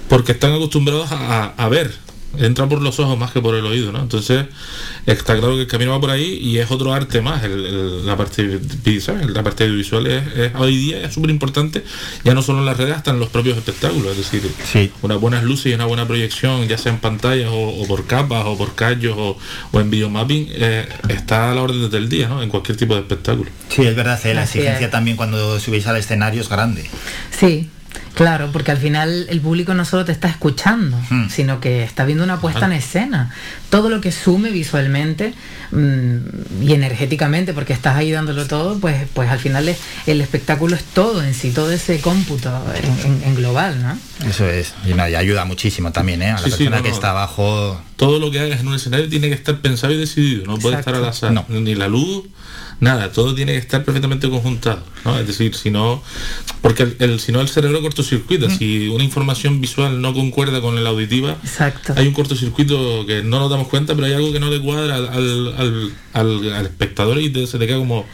porque 0.08 0.32
están 0.32 0.54
acostumbrados 0.54 1.12
a, 1.12 1.18
a- 1.44 1.54
a 1.58 1.68
ver. 1.68 1.94
Entra 2.38 2.68
por 2.68 2.82
los 2.82 3.00
ojos 3.00 3.18
más 3.18 3.32
que 3.32 3.42
por 3.42 3.56
el 3.56 3.66
oído, 3.66 3.92
¿no? 3.92 4.00
Entonces 4.02 4.46
está 5.06 5.38
claro 5.38 5.56
que 5.56 5.62
el 5.62 5.68
camino 5.68 5.92
va 5.92 6.00
por 6.00 6.10
ahí 6.12 6.40
y 6.42 6.58
es 6.60 6.72
otro 6.72 6.94
arte 6.94 7.22
más. 7.22 7.44
el- 7.44 7.66
el- 7.66 8.06
la 8.06 8.16
parte 8.18 8.60
¿sabes? 9.02 9.28
la 9.30 9.44
parte 9.44 9.68
visual 9.70 10.08
es, 10.08 10.24
es- 10.38 10.52
hoy 10.56 10.76
día 10.78 11.04
es 11.06 11.14
súper 11.14 11.30
importante, 11.30 11.84
ya 12.24 12.34
no 12.34 12.42
solo 12.42 12.60
en 12.60 12.66
las 12.66 12.78
redes, 12.78 12.96
hasta 12.96 13.12
en 13.12 13.20
los 13.20 13.30
propios 13.30 13.58
espectáculos. 13.58 14.18
Es 14.18 14.32
decir, 14.32 14.92
unas 15.02 15.20
buenas 15.20 15.44
luces 15.44 15.68
y 15.72 15.74
una 15.76 15.86
buena 15.86 16.08
proyección, 16.08 16.68
ya 16.68 16.78
sea 16.78 16.92
en 16.92 17.00
pantallas 17.00 17.50
o, 17.52 17.70
o 17.82 17.88
por 17.88 18.06
capas 18.08 18.44
o 18.46 18.58
por 18.58 18.76
callos 18.76 19.16
o, 19.18 19.38
o 19.72 19.80
en 19.82 19.90
videomapping, 19.90 20.48
eh, 20.52 20.88
está 21.10 21.52
a 21.52 21.56
la 21.56 21.62
orden 21.62 21.90
del 21.90 22.10
día, 22.10 22.28
¿no? 22.30 22.42
En 22.44 22.50
cualquier 22.50 22.78
tipo 22.78 22.94
de 22.96 23.02
espectáculo. 23.02 23.50
Sí, 23.70 23.82
es 23.84 23.96
verdad, 23.96 24.20
eh, 24.26 24.34
la 24.34 24.44
Así 24.44 24.60
exigencia 24.60 24.86
es. 24.88 24.92
también 24.92 25.18
cuando 25.18 25.60
subís 25.60 25.86
al 25.88 25.98
escenario 25.98 26.42
es 26.42 26.50
grande. 26.50 26.90
Sí, 27.38 27.70
claro, 28.14 28.50
porque 28.52 28.72
al 28.72 28.78
final 28.78 29.26
el 29.30 29.42
público 29.42 29.74
no 29.74 29.86
solo 29.86 30.06
te 30.06 30.12
está 30.12 30.28
escuchando, 30.30 30.98
sino 31.30 31.60
que 31.60 31.84
está 31.84 32.06
viendo 32.06 32.24
una 32.24 32.40
puesta 32.40 32.66
en 32.66 32.74
escena. 32.74 33.32
Todo 33.70 33.90
lo 33.90 34.02
que 34.02 34.12
sume 34.12 34.50
visualmente 34.52 35.34
mm, 35.72 36.62
y 36.64 36.74
energéticamente, 36.74 37.54
porque 37.54 37.74
estás 37.74 37.96
ahí 37.96 38.12
dándolo 38.12 38.46
todo, 38.48 38.80
pues, 38.80 39.08
pues 39.14 39.30
al 39.30 39.40
final 39.40 39.68
es- 39.70 39.80
el 40.08 40.22
espectáculo 40.22 40.76
es 40.76 40.84
todo 40.84 41.24
en 41.24 41.34
sí, 41.34 41.52
todo 41.52 41.72
ese 41.72 42.00
cómputo 42.02 42.52
en, 42.76 43.12
en- 43.14 43.24
en 43.24 43.36
global, 43.36 43.82
¿no? 43.82 43.98
Eso 44.28 44.48
es, 44.50 44.74
y, 44.86 44.94
no, 44.94 45.08
y 45.08 45.16
ayuda 45.16 45.46
muchísimo 45.46 45.92
también, 45.92 46.22
¿eh? 46.22 46.32
A 46.32 46.34
la 46.34 46.38
Sí, 46.40 46.44
sí, 46.46 46.50
persona 46.58 46.78
no, 46.78 46.84
que 46.84 46.90
no. 46.90 46.96
está 46.96 47.10
abajo. 47.12 47.82
Todo 47.96 48.20
lo 48.20 48.30
que 48.32 48.40
hagas 48.40 48.60
en 48.60 48.68
un 48.68 48.76
escenario 48.76 49.08
tiene 49.10 49.30
que 49.30 49.36
estar 49.36 49.60
pensado 49.62 49.94
y 49.94 49.98
decidido, 49.98 50.46
no 50.46 50.58
puede 50.58 50.78
estar 50.78 50.94
al 50.96 51.06
azar. 51.06 51.34
Ni 51.50 51.76
la 51.76 51.88
luz, 51.88 52.26
nada, 52.82 53.12
todo 53.14 53.34
tiene 53.34 53.54
que 53.54 53.60
estar 53.60 53.86
perfectamente 53.86 54.30
conjuntado, 54.30 54.84
¿no? 55.06 55.18
Es 55.18 55.26
decir, 55.28 55.56
si 55.56 55.70
no, 55.72 56.04
porque 56.62 56.84
el, 56.84 56.96
el- 57.00 57.20
si 57.22 57.32
no 57.32 57.40
el 57.40 57.48
cerebro 57.48 57.80
cortocircuita, 57.82 58.50
si 58.50 58.90
una 58.90 59.04
información 59.04 59.62
visual 59.62 60.02
no 60.02 60.14
concuerda 60.14 60.60
con 60.60 60.84
la 60.84 60.90
auditiva, 60.90 61.38
Exacto. 61.44 61.94
hay 61.96 62.08
un 62.08 62.14
cortocircuito 62.14 63.06
que 63.06 63.22
no 63.24 63.40
nos 63.40 63.50
damos 63.50 63.68
cuenta, 63.70 63.94
pero 63.96 64.08
hay 64.08 64.14
algo 64.14 64.34
que 64.34 64.40
no 64.42 64.50
le 64.50 64.60
cuadra 64.60 64.96
al, 64.98 65.08
al, 65.08 65.54
al- 65.58 65.92
al- 66.14 66.54
al 66.54 66.66
espectador 66.66 67.20
y 67.22 67.30
te- 67.30 67.48
se 67.48 67.58
te 67.58 67.68
queda 67.68 67.78
como... 67.78 68.06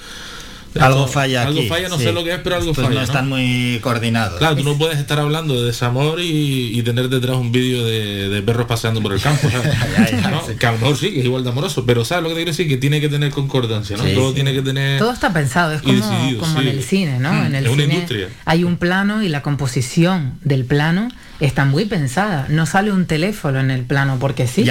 Algo 0.79 1.07
falla 1.07 1.43
Algo 1.43 1.59
aquí, 1.59 1.67
falla, 1.69 1.89
no 1.89 1.97
sí. 1.97 2.03
sé 2.05 2.11
lo 2.13 2.23
que 2.23 2.33
es, 2.33 2.39
pero 2.43 2.55
algo 2.57 2.71
Estos 2.71 2.85
falla. 2.85 2.99
no 2.99 3.03
están 3.05 3.29
muy 3.29 3.79
coordinados. 3.81 4.37
Claro, 4.39 4.55
tú 4.55 4.63
no 4.63 4.77
puedes 4.77 4.97
estar 4.99 5.19
hablando 5.19 5.59
de 5.59 5.67
desamor 5.67 6.19
y, 6.21 6.77
y 6.77 6.81
tener 6.83 7.09
detrás 7.09 7.37
un 7.37 7.51
vídeo 7.51 7.85
de, 7.85 8.29
de 8.29 8.41
perros 8.41 8.65
paseando 8.67 9.01
por 9.01 9.13
el 9.13 9.21
campo. 9.21 9.49
¿sabes? 9.49 10.21
¿No? 10.23 10.45
Que 10.57 10.65
a 10.65 10.71
lo 10.71 10.77
mejor 10.79 10.97
sí, 10.97 11.11
que 11.11 11.19
es 11.19 11.25
igual 11.25 11.43
de 11.43 11.49
amoroso, 11.49 11.85
pero 11.85 12.05
¿sabes 12.05 12.23
lo 12.23 12.29
que 12.29 12.35
te 12.35 12.39
quiero 12.39 12.51
decir? 12.51 12.67
Que 12.67 12.77
tiene 12.77 13.01
que 13.01 13.09
tener 13.09 13.31
concordancia, 13.31 13.97
¿no? 13.97 14.03
Sí, 14.03 14.13
Todo 14.13 14.29
sí. 14.29 14.35
tiene 14.35 14.53
que 14.53 14.61
tener... 14.61 14.99
Todo 14.99 15.11
está 15.11 15.33
pensado, 15.33 15.73
es 15.73 15.81
como, 15.81 15.93
decidido, 15.93 16.39
como 16.39 16.59
sí. 16.61 16.67
en 16.67 16.75
el 16.75 16.83
cine, 16.83 17.19
¿no? 17.19 17.33
Mm, 17.33 17.45
en 17.47 17.55
el 17.55 17.65
es 17.65 17.71
una 17.71 17.81
cine 17.83 17.93
industria. 17.95 18.29
hay 18.45 18.63
un 18.63 18.77
plano 18.77 19.23
y 19.23 19.29
la 19.29 19.41
composición 19.41 20.33
del 20.43 20.65
plano 20.65 21.09
está 21.39 21.65
muy 21.65 21.85
pensada. 21.85 22.47
No 22.49 22.65
sale 22.65 22.91
un 22.91 23.05
teléfono 23.05 23.59
en 23.59 23.71
el 23.71 23.83
plano 23.83 24.17
porque 24.19 24.47
sí. 24.47 24.65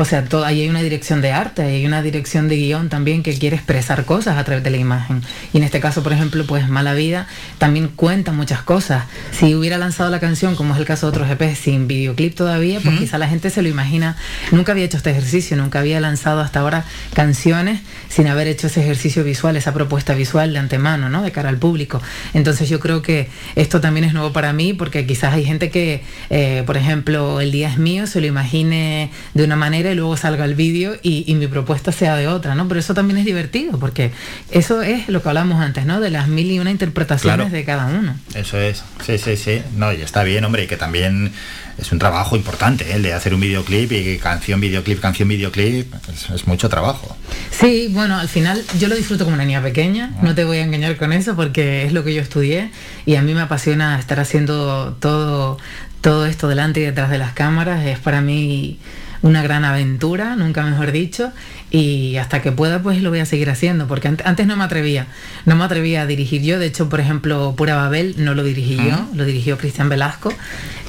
O 0.00 0.06
sea, 0.06 0.24
todo, 0.24 0.46
ahí 0.46 0.62
hay 0.62 0.70
una 0.70 0.80
dirección 0.80 1.20
de 1.20 1.30
arte, 1.30 1.60
hay 1.60 1.84
una 1.84 2.00
dirección 2.00 2.48
de 2.48 2.56
guion 2.56 2.88
también 2.88 3.22
que 3.22 3.38
quiere 3.38 3.56
expresar 3.56 4.06
cosas 4.06 4.38
a 4.38 4.44
través 4.44 4.64
de 4.64 4.70
la 4.70 4.78
imagen. 4.78 5.20
Y 5.52 5.58
en 5.58 5.62
este 5.62 5.78
caso, 5.78 6.02
por 6.02 6.14
ejemplo, 6.14 6.46
pues 6.46 6.70
Mala 6.70 6.94
Vida 6.94 7.26
también 7.58 7.88
cuenta 7.88 8.32
muchas 8.32 8.62
cosas. 8.62 9.04
Si 9.30 9.54
hubiera 9.54 9.76
lanzado 9.76 10.08
la 10.08 10.18
canción, 10.18 10.56
como 10.56 10.72
es 10.72 10.80
el 10.80 10.86
caso 10.86 11.04
de 11.04 11.10
otros 11.10 11.30
EP, 11.30 11.54
sin 11.54 11.86
videoclip 11.86 12.34
todavía, 12.34 12.80
pues 12.80 12.98
quizá 12.98 13.18
la 13.18 13.28
gente 13.28 13.50
se 13.50 13.60
lo 13.60 13.68
imagina. 13.68 14.16
Nunca 14.52 14.72
había 14.72 14.86
hecho 14.86 14.96
este 14.96 15.10
ejercicio, 15.10 15.54
nunca 15.58 15.80
había 15.80 16.00
lanzado 16.00 16.40
hasta 16.40 16.60
ahora 16.60 16.86
canciones 17.12 17.80
sin 18.08 18.26
haber 18.26 18.48
hecho 18.48 18.68
ese 18.68 18.80
ejercicio 18.80 19.22
visual, 19.22 19.58
esa 19.58 19.74
propuesta 19.74 20.14
visual 20.14 20.54
de 20.54 20.60
antemano, 20.60 21.10
¿no? 21.10 21.20
De 21.20 21.30
cara 21.30 21.50
al 21.50 21.58
público. 21.58 22.00
Entonces 22.32 22.70
yo 22.70 22.80
creo 22.80 23.02
que 23.02 23.28
esto 23.54 23.82
también 23.82 24.04
es 24.04 24.14
nuevo 24.14 24.32
para 24.32 24.54
mí 24.54 24.72
porque 24.72 25.04
quizás 25.04 25.34
hay 25.34 25.44
gente 25.44 25.68
que, 25.68 26.02
eh, 26.30 26.62
por 26.64 26.78
ejemplo, 26.78 27.42
el 27.42 27.52
día 27.52 27.68
es 27.68 27.76
mío, 27.76 28.06
se 28.06 28.22
lo 28.22 28.26
imagine 28.26 29.10
de 29.34 29.44
una 29.44 29.56
manera 29.56 29.89
y 29.92 29.94
luego 29.94 30.16
salga 30.16 30.44
el 30.44 30.54
vídeo 30.54 30.94
y, 31.02 31.24
y 31.26 31.34
mi 31.34 31.46
propuesta 31.46 31.92
sea 31.92 32.16
de 32.16 32.28
otra, 32.28 32.54
¿no? 32.54 32.68
Pero 32.68 32.80
eso 32.80 32.94
también 32.94 33.18
es 33.18 33.24
divertido 33.24 33.78
porque 33.78 34.10
eso 34.50 34.82
es 34.82 35.08
lo 35.08 35.22
que 35.22 35.28
hablamos 35.28 35.60
antes, 35.62 35.84
¿no? 35.86 36.00
De 36.00 36.10
las 36.10 36.28
mil 36.28 36.50
y 36.50 36.58
una 36.58 36.70
interpretaciones 36.70 37.36
Claro. 37.36 37.50
de 37.50 37.64
cada 37.64 37.86
uno. 37.86 38.14
Eso 38.34 38.58
es, 38.58 38.82
sí, 39.04 39.18
sí, 39.18 39.36
sí. 39.36 39.62
No, 39.76 39.92
y 39.92 40.00
está 40.02 40.22
bien, 40.22 40.44
hombre, 40.44 40.64
y 40.64 40.66
que 40.66 40.76
también 40.76 41.32
es 41.78 41.92
un 41.92 41.98
trabajo 41.98 42.36
importante, 42.36 42.84
¿eh? 42.90 42.94
el 42.96 43.02
de 43.02 43.12
hacer 43.14 43.32
un 43.34 43.40
videoclip 43.40 43.90
y 43.92 44.18
canción, 44.18 44.60
videoclip, 44.60 45.00
canción, 45.00 45.28
videoclip. 45.28 45.92
Es, 46.12 46.30
es 46.30 46.46
mucho 46.46 46.68
trabajo. 46.68 47.16
Sí, 47.50 47.88
bueno, 47.92 48.18
al 48.18 48.28
final 48.28 48.62
yo 48.78 48.88
lo 48.88 48.94
disfruto 48.96 49.24
como 49.24 49.34
una 49.34 49.44
niña 49.44 49.62
pequeña, 49.62 50.12
no 50.22 50.34
te 50.34 50.44
voy 50.44 50.58
a 50.58 50.64
engañar 50.64 50.96
con 50.96 51.12
eso 51.12 51.36
porque 51.36 51.84
es 51.84 51.92
lo 51.92 52.04
que 52.04 52.14
yo 52.14 52.20
estudié 52.22 52.70
y 53.06 53.14
a 53.16 53.22
mí 53.22 53.32
me 53.34 53.40
apasiona 53.42 53.98
estar 53.98 54.20
haciendo 54.20 54.96
todo, 55.00 55.58
todo 56.00 56.26
esto 56.26 56.48
delante 56.48 56.80
y 56.80 56.84
detrás 56.84 57.10
de 57.10 57.18
las 57.18 57.32
cámaras, 57.32 57.84
es 57.86 57.98
para 57.98 58.20
mí 58.20 58.78
una 59.22 59.42
gran 59.42 59.64
aventura, 59.64 60.36
nunca 60.36 60.62
mejor 60.62 60.92
dicho, 60.92 61.32
y 61.70 62.16
hasta 62.16 62.42
que 62.42 62.50
pueda 62.52 62.80
pues 62.82 63.00
lo 63.02 63.10
voy 63.10 63.20
a 63.20 63.26
seguir 63.26 63.48
haciendo, 63.50 63.86
porque 63.86 64.08
ant- 64.10 64.22
antes 64.24 64.46
no 64.46 64.56
me 64.56 64.64
atrevía, 64.64 65.06
no 65.46 65.54
me 65.56 65.64
atrevía 65.64 66.02
a 66.02 66.06
dirigir 66.06 66.42
yo, 66.42 66.58
de 66.58 66.66
hecho, 66.66 66.88
por 66.88 66.98
ejemplo, 67.00 67.54
Pura 67.56 67.76
Babel 67.76 68.14
no 68.18 68.34
lo 68.34 68.42
dirigí 68.42 68.76
yo, 68.76 68.82
Ujú. 68.96 69.16
lo 69.16 69.24
dirigió 69.24 69.56
Cristian 69.58 69.88
Velasco 69.88 70.32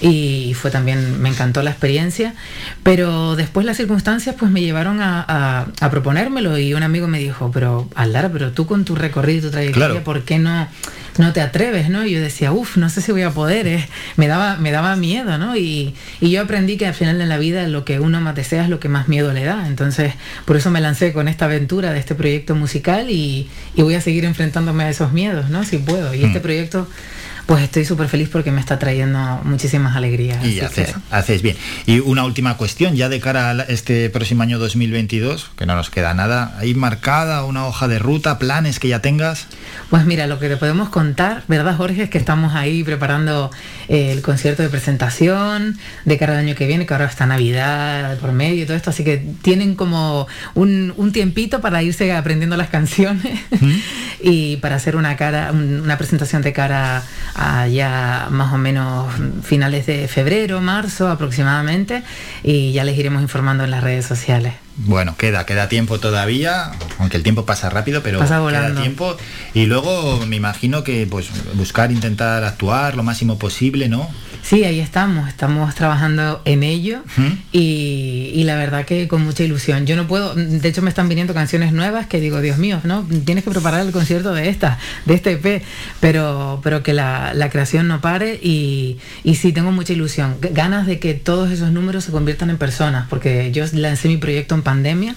y 0.01 0.53
fue 0.55 0.71
también, 0.71 1.21
me 1.21 1.29
encantó 1.29 1.61
la 1.61 1.69
experiencia, 1.71 2.33
pero 2.83 3.35
después 3.35 3.65
las 3.65 3.77
circunstancias 3.77 4.35
pues 4.37 4.49
me 4.51 4.61
llevaron 4.61 5.01
a, 5.01 5.23
a- 5.27 5.67
a 5.79 5.89
proponérmelo 5.91 6.57
y 6.57 6.73
un 6.73 6.83
amigo 6.83 7.07
me 7.07 7.19
dijo, 7.19 7.51
pero 7.53 7.87
Aldara, 7.95 8.29
pero 8.29 8.51
tú 8.51 8.65
con 8.65 8.83
tu 8.85 8.95
recorrido 8.95 9.39
y 9.39 9.41
tu 9.43 9.51
trayectoria, 9.51 9.87
Claro. 9.87 10.03
¿por 10.03 10.23
qué 10.23 10.39
no, 10.39 10.67
no 11.19 11.33
te 11.33 11.41
atreves? 11.41 11.89
¿no? 11.89 12.03
Y 12.05 12.11
yo 12.13 12.21
decía, 12.21 12.51
uff, 12.51 12.77
no 12.77 12.89
sé 12.89 13.01
si 13.01 13.11
voy 13.11 13.21
a 13.21 13.29
poder, 13.31 13.67
eh". 13.67 13.87
me, 14.17 14.27
daba, 14.27 14.57
me 14.57 14.71
daba 14.71 14.95
miedo, 14.95 15.37
¿no? 15.37 15.55
Y, 15.55 15.93
y 16.19 16.31
yo 16.31 16.41
aprendí 16.41 16.77
que 16.77 16.87
al 16.87 16.93
final 16.95 17.21
en 17.21 17.29
la 17.29 17.37
vida 17.37 17.67
lo 17.67 17.85
que 17.85 17.99
uno 17.99 18.19
más 18.21 18.33
desea 18.35 18.63
es 18.63 18.69
lo 18.69 18.79
que 18.79 18.89
más 18.89 19.07
miedo 19.07 19.31
le 19.33 19.43
da, 19.43 19.67
entonces 19.67 20.13
por 20.45 20.55
eso 20.57 20.70
me 20.71 20.81
lancé 20.81 21.13
con 21.13 21.27
esta 21.27 21.45
aventura 21.45 21.91
de 21.93 21.99
este 21.99 22.15
proyecto 22.15 22.55
musical 22.55 23.09
y, 23.09 23.47
y 23.75 23.81
voy 23.83 23.93
a 23.95 24.01
seguir 24.01 24.25
enfrentándome 24.25 24.83
a 24.85 24.89
esos 24.89 25.11
miedos, 25.13 25.49
¿no? 25.49 25.63
Si 25.63 25.77
puedo. 25.77 26.13
Y 26.15 26.23
este 26.23 26.39
Mm. 26.39 26.41
proyecto... 26.41 26.87
Pues 27.51 27.63
estoy 27.63 27.83
súper 27.83 28.07
feliz 28.07 28.29
porque 28.31 28.49
me 28.49 28.61
está 28.61 28.79
trayendo 28.79 29.41
muchísimas 29.43 29.97
alegrías. 29.97 30.41
Y 30.45 30.61
haces, 30.61 30.93
hacéis 31.09 31.41
bien. 31.41 31.57
Y 31.85 31.99
una 31.99 32.23
última 32.23 32.55
cuestión, 32.55 32.95
ya 32.95 33.09
de 33.09 33.19
cara 33.19 33.49
a 33.51 33.61
este 33.63 34.09
próximo 34.09 34.43
año 34.43 34.57
2022, 34.57 35.51
que 35.57 35.65
no 35.65 35.75
nos 35.75 35.89
queda 35.89 36.13
nada, 36.13 36.55
¿hay 36.59 36.73
marcada 36.75 37.43
una 37.43 37.65
hoja 37.65 37.89
de 37.89 37.99
ruta, 37.99 38.39
planes 38.39 38.79
que 38.79 38.87
ya 38.87 38.99
tengas? 39.01 39.47
Pues 39.89 40.05
mira, 40.05 40.27
lo 40.27 40.39
que 40.39 40.47
te 40.47 40.55
podemos 40.55 40.87
contar, 40.87 41.43
¿verdad, 41.49 41.75
Jorge? 41.75 42.03
Es 42.03 42.09
que 42.09 42.17
estamos 42.17 42.55
ahí 42.55 42.85
preparando 42.85 43.51
eh, 43.89 44.13
el 44.13 44.21
concierto 44.21 44.63
de 44.63 44.69
presentación 44.69 45.77
de 46.05 46.17
cara 46.17 46.31
al 46.31 46.39
año 46.39 46.55
que 46.55 46.67
viene, 46.67 46.85
que 46.85 46.93
ahora 46.93 47.07
está 47.07 47.25
Navidad 47.25 48.15
por 48.19 48.31
medio 48.31 48.63
y 48.63 48.65
todo 48.65 48.77
esto, 48.77 48.91
así 48.91 49.03
que 49.03 49.17
tienen 49.41 49.75
como 49.75 50.25
un, 50.53 50.93
un 50.95 51.11
tiempito 51.11 51.59
para 51.59 51.83
irse 51.83 52.13
aprendiendo 52.13 52.55
las 52.55 52.69
canciones 52.69 53.39
y 54.23 54.55
para 54.57 54.77
hacer 54.77 54.95
una 54.95 55.17
cara, 55.17 55.51
un- 55.51 55.81
una 55.81 55.97
presentación 55.97 56.41
de 56.43 56.53
cara 56.53 57.03
a 57.35 57.40
ya 57.71 58.27
más 58.29 58.53
o 58.53 58.57
menos 58.57 59.13
finales 59.43 59.85
de 59.85 60.07
febrero, 60.07 60.61
marzo 60.61 61.09
aproximadamente, 61.09 62.03
y 62.43 62.71
ya 62.71 62.83
les 62.83 62.97
iremos 62.97 63.21
informando 63.21 63.63
en 63.63 63.71
las 63.71 63.83
redes 63.83 64.05
sociales. 64.05 64.53
Bueno, 64.77 65.15
queda, 65.17 65.45
queda 65.45 65.69
tiempo 65.69 65.99
todavía, 65.99 66.71
aunque 66.97 67.17
el 67.17 67.23
tiempo 67.23 67.45
pasa 67.45 67.69
rápido, 67.69 68.01
pero 68.01 68.19
Pasa 68.19 68.41
queda 68.47 68.73
tiempo. 68.73 69.17
Y 69.53 69.65
luego 69.65 70.25
me 70.25 70.37
imagino 70.37 70.83
que 70.83 71.05
pues 71.09 71.29
buscar, 71.53 71.91
intentar 71.91 72.43
actuar 72.43 72.95
lo 72.95 73.03
máximo 73.03 73.37
posible, 73.37 73.89
¿no? 73.89 74.09
Sí, 74.43 74.63
ahí 74.65 74.79
estamos, 74.79 75.29
estamos 75.29 75.73
trabajando 75.75 76.41
en 76.45 76.63
ello 76.63 77.03
y, 77.51 78.31
y 78.33 78.43
la 78.43 78.55
verdad 78.55 78.85
que 78.85 79.07
con 79.07 79.23
mucha 79.23 79.43
ilusión. 79.43 79.85
Yo 79.85 79.95
no 79.95 80.07
puedo, 80.07 80.35
de 80.35 80.67
hecho 80.67 80.81
me 80.81 80.89
están 80.89 81.07
viniendo 81.07 81.33
canciones 81.33 81.71
nuevas 81.71 82.07
que 82.07 82.19
digo, 82.19 82.41
Dios 82.41 82.57
mío, 82.57 82.81
¿no? 82.83 83.07
Tienes 83.23 83.43
que 83.43 83.51
preparar 83.51 83.85
el 83.85 83.91
concierto 83.91 84.33
de 84.33 84.49
esta, 84.49 84.77
de 85.05 85.13
este 85.13 85.33
EP, 85.33 85.63
pero, 85.99 86.59
pero 86.63 86.83
que 86.83 86.93
la, 86.93 87.33
la 87.33 87.49
creación 87.49 87.87
no 87.87 88.01
pare 88.01 88.39
y, 88.41 88.97
y 89.23 89.35
sí, 89.35 89.53
tengo 89.53 89.71
mucha 89.71 89.93
ilusión. 89.93 90.35
Ganas 90.41 90.85
de 90.85 90.99
que 90.99 91.13
todos 91.13 91.51
esos 91.51 91.71
números 91.71 92.03
se 92.03 92.11
conviertan 92.11 92.49
en 92.49 92.57
personas, 92.57 93.07
porque 93.09 93.51
yo 93.53 93.63
lancé 93.73 94.09
mi 94.09 94.17
proyecto 94.17 94.55
en 94.55 94.63
pandemia 94.63 95.15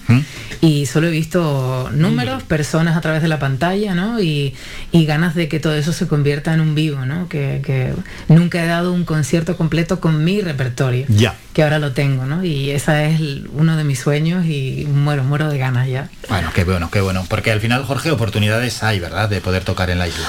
y 0.61 0.85
solo 0.85 1.07
he 1.07 1.11
visto 1.11 1.89
números, 1.93 2.43
personas 2.43 2.95
a 2.95 3.01
través 3.01 3.21
de 3.21 3.27
la 3.27 3.39
pantalla, 3.39 3.95
¿no? 3.95 4.21
Y, 4.21 4.53
y 4.91 5.05
ganas 5.05 5.35
de 5.35 5.49
que 5.49 5.59
todo 5.59 5.75
eso 5.75 5.91
se 5.91 6.07
convierta 6.07 6.53
en 6.53 6.61
un 6.61 6.75
vivo, 6.75 7.05
¿no? 7.05 7.27
Que, 7.27 7.61
que 7.65 7.91
nunca 8.33 8.63
he 8.63 8.67
dado 8.67 8.93
un 8.93 9.03
concierto 9.03 9.14
completo 9.57 9.99
con 9.99 10.23
mi 10.23 10.41
repertorio, 10.41 11.05
Ya. 11.09 11.35
que 11.53 11.63
ahora 11.63 11.79
lo 11.79 11.91
tengo, 11.93 12.25
¿no? 12.25 12.43
Y 12.43 12.71
esa 12.71 13.05
es 13.05 13.19
el- 13.19 13.49
uno 13.53 13.77
de 13.77 13.83
mis 13.83 13.99
sueños 13.99 14.45
y 14.45 14.87
muero, 14.91 15.23
muero 15.23 15.49
de 15.49 15.57
ganas 15.57 15.87
ya. 15.87 16.09
Bueno, 16.29 16.51
qué 16.53 16.63
bueno, 16.63 16.89
qué 16.91 17.01
bueno. 17.01 17.25
Porque 17.29 17.51
al 17.51 17.61
final, 17.61 17.83
Jorge, 17.85 18.11
oportunidades 18.11 18.83
hay, 18.83 18.99
¿verdad? 18.99 19.29
De 19.29 19.41
poder 19.41 19.63
tocar 19.63 19.89
en 19.89 19.99
la 19.99 20.07
isla. 20.07 20.27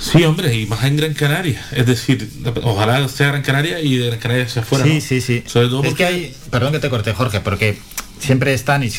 Sí, 0.00 0.24
hombre, 0.24 0.52
y 0.56 0.66
más 0.66 0.82
en 0.84 0.96
Gran 0.96 1.14
Canaria. 1.14 1.64
Es 1.70 1.86
decir, 1.86 2.28
ojalá 2.64 3.06
sea 3.08 3.28
Gran 3.28 3.42
Canaria 3.42 3.78
y 3.80 3.96
de 3.96 4.06
Gran 4.08 4.18
Canaria 4.18 4.44
hacia 4.46 4.62
afuera. 4.62 4.84
Sí, 4.84 4.94
¿no? 4.94 5.00
sí, 5.00 5.20
sí. 5.20 5.44
Sobre 5.46 5.68
todo 5.68 5.82
es 5.84 5.90
porque 5.90 6.04
que 6.04 6.04
hay, 6.04 6.34
perdón 6.50 6.72
que 6.72 6.80
te 6.80 6.90
corté, 6.90 7.12
Jorge, 7.12 7.38
porque 7.40 7.78
siempre 8.22 8.54
están, 8.54 8.82
y 8.84 8.90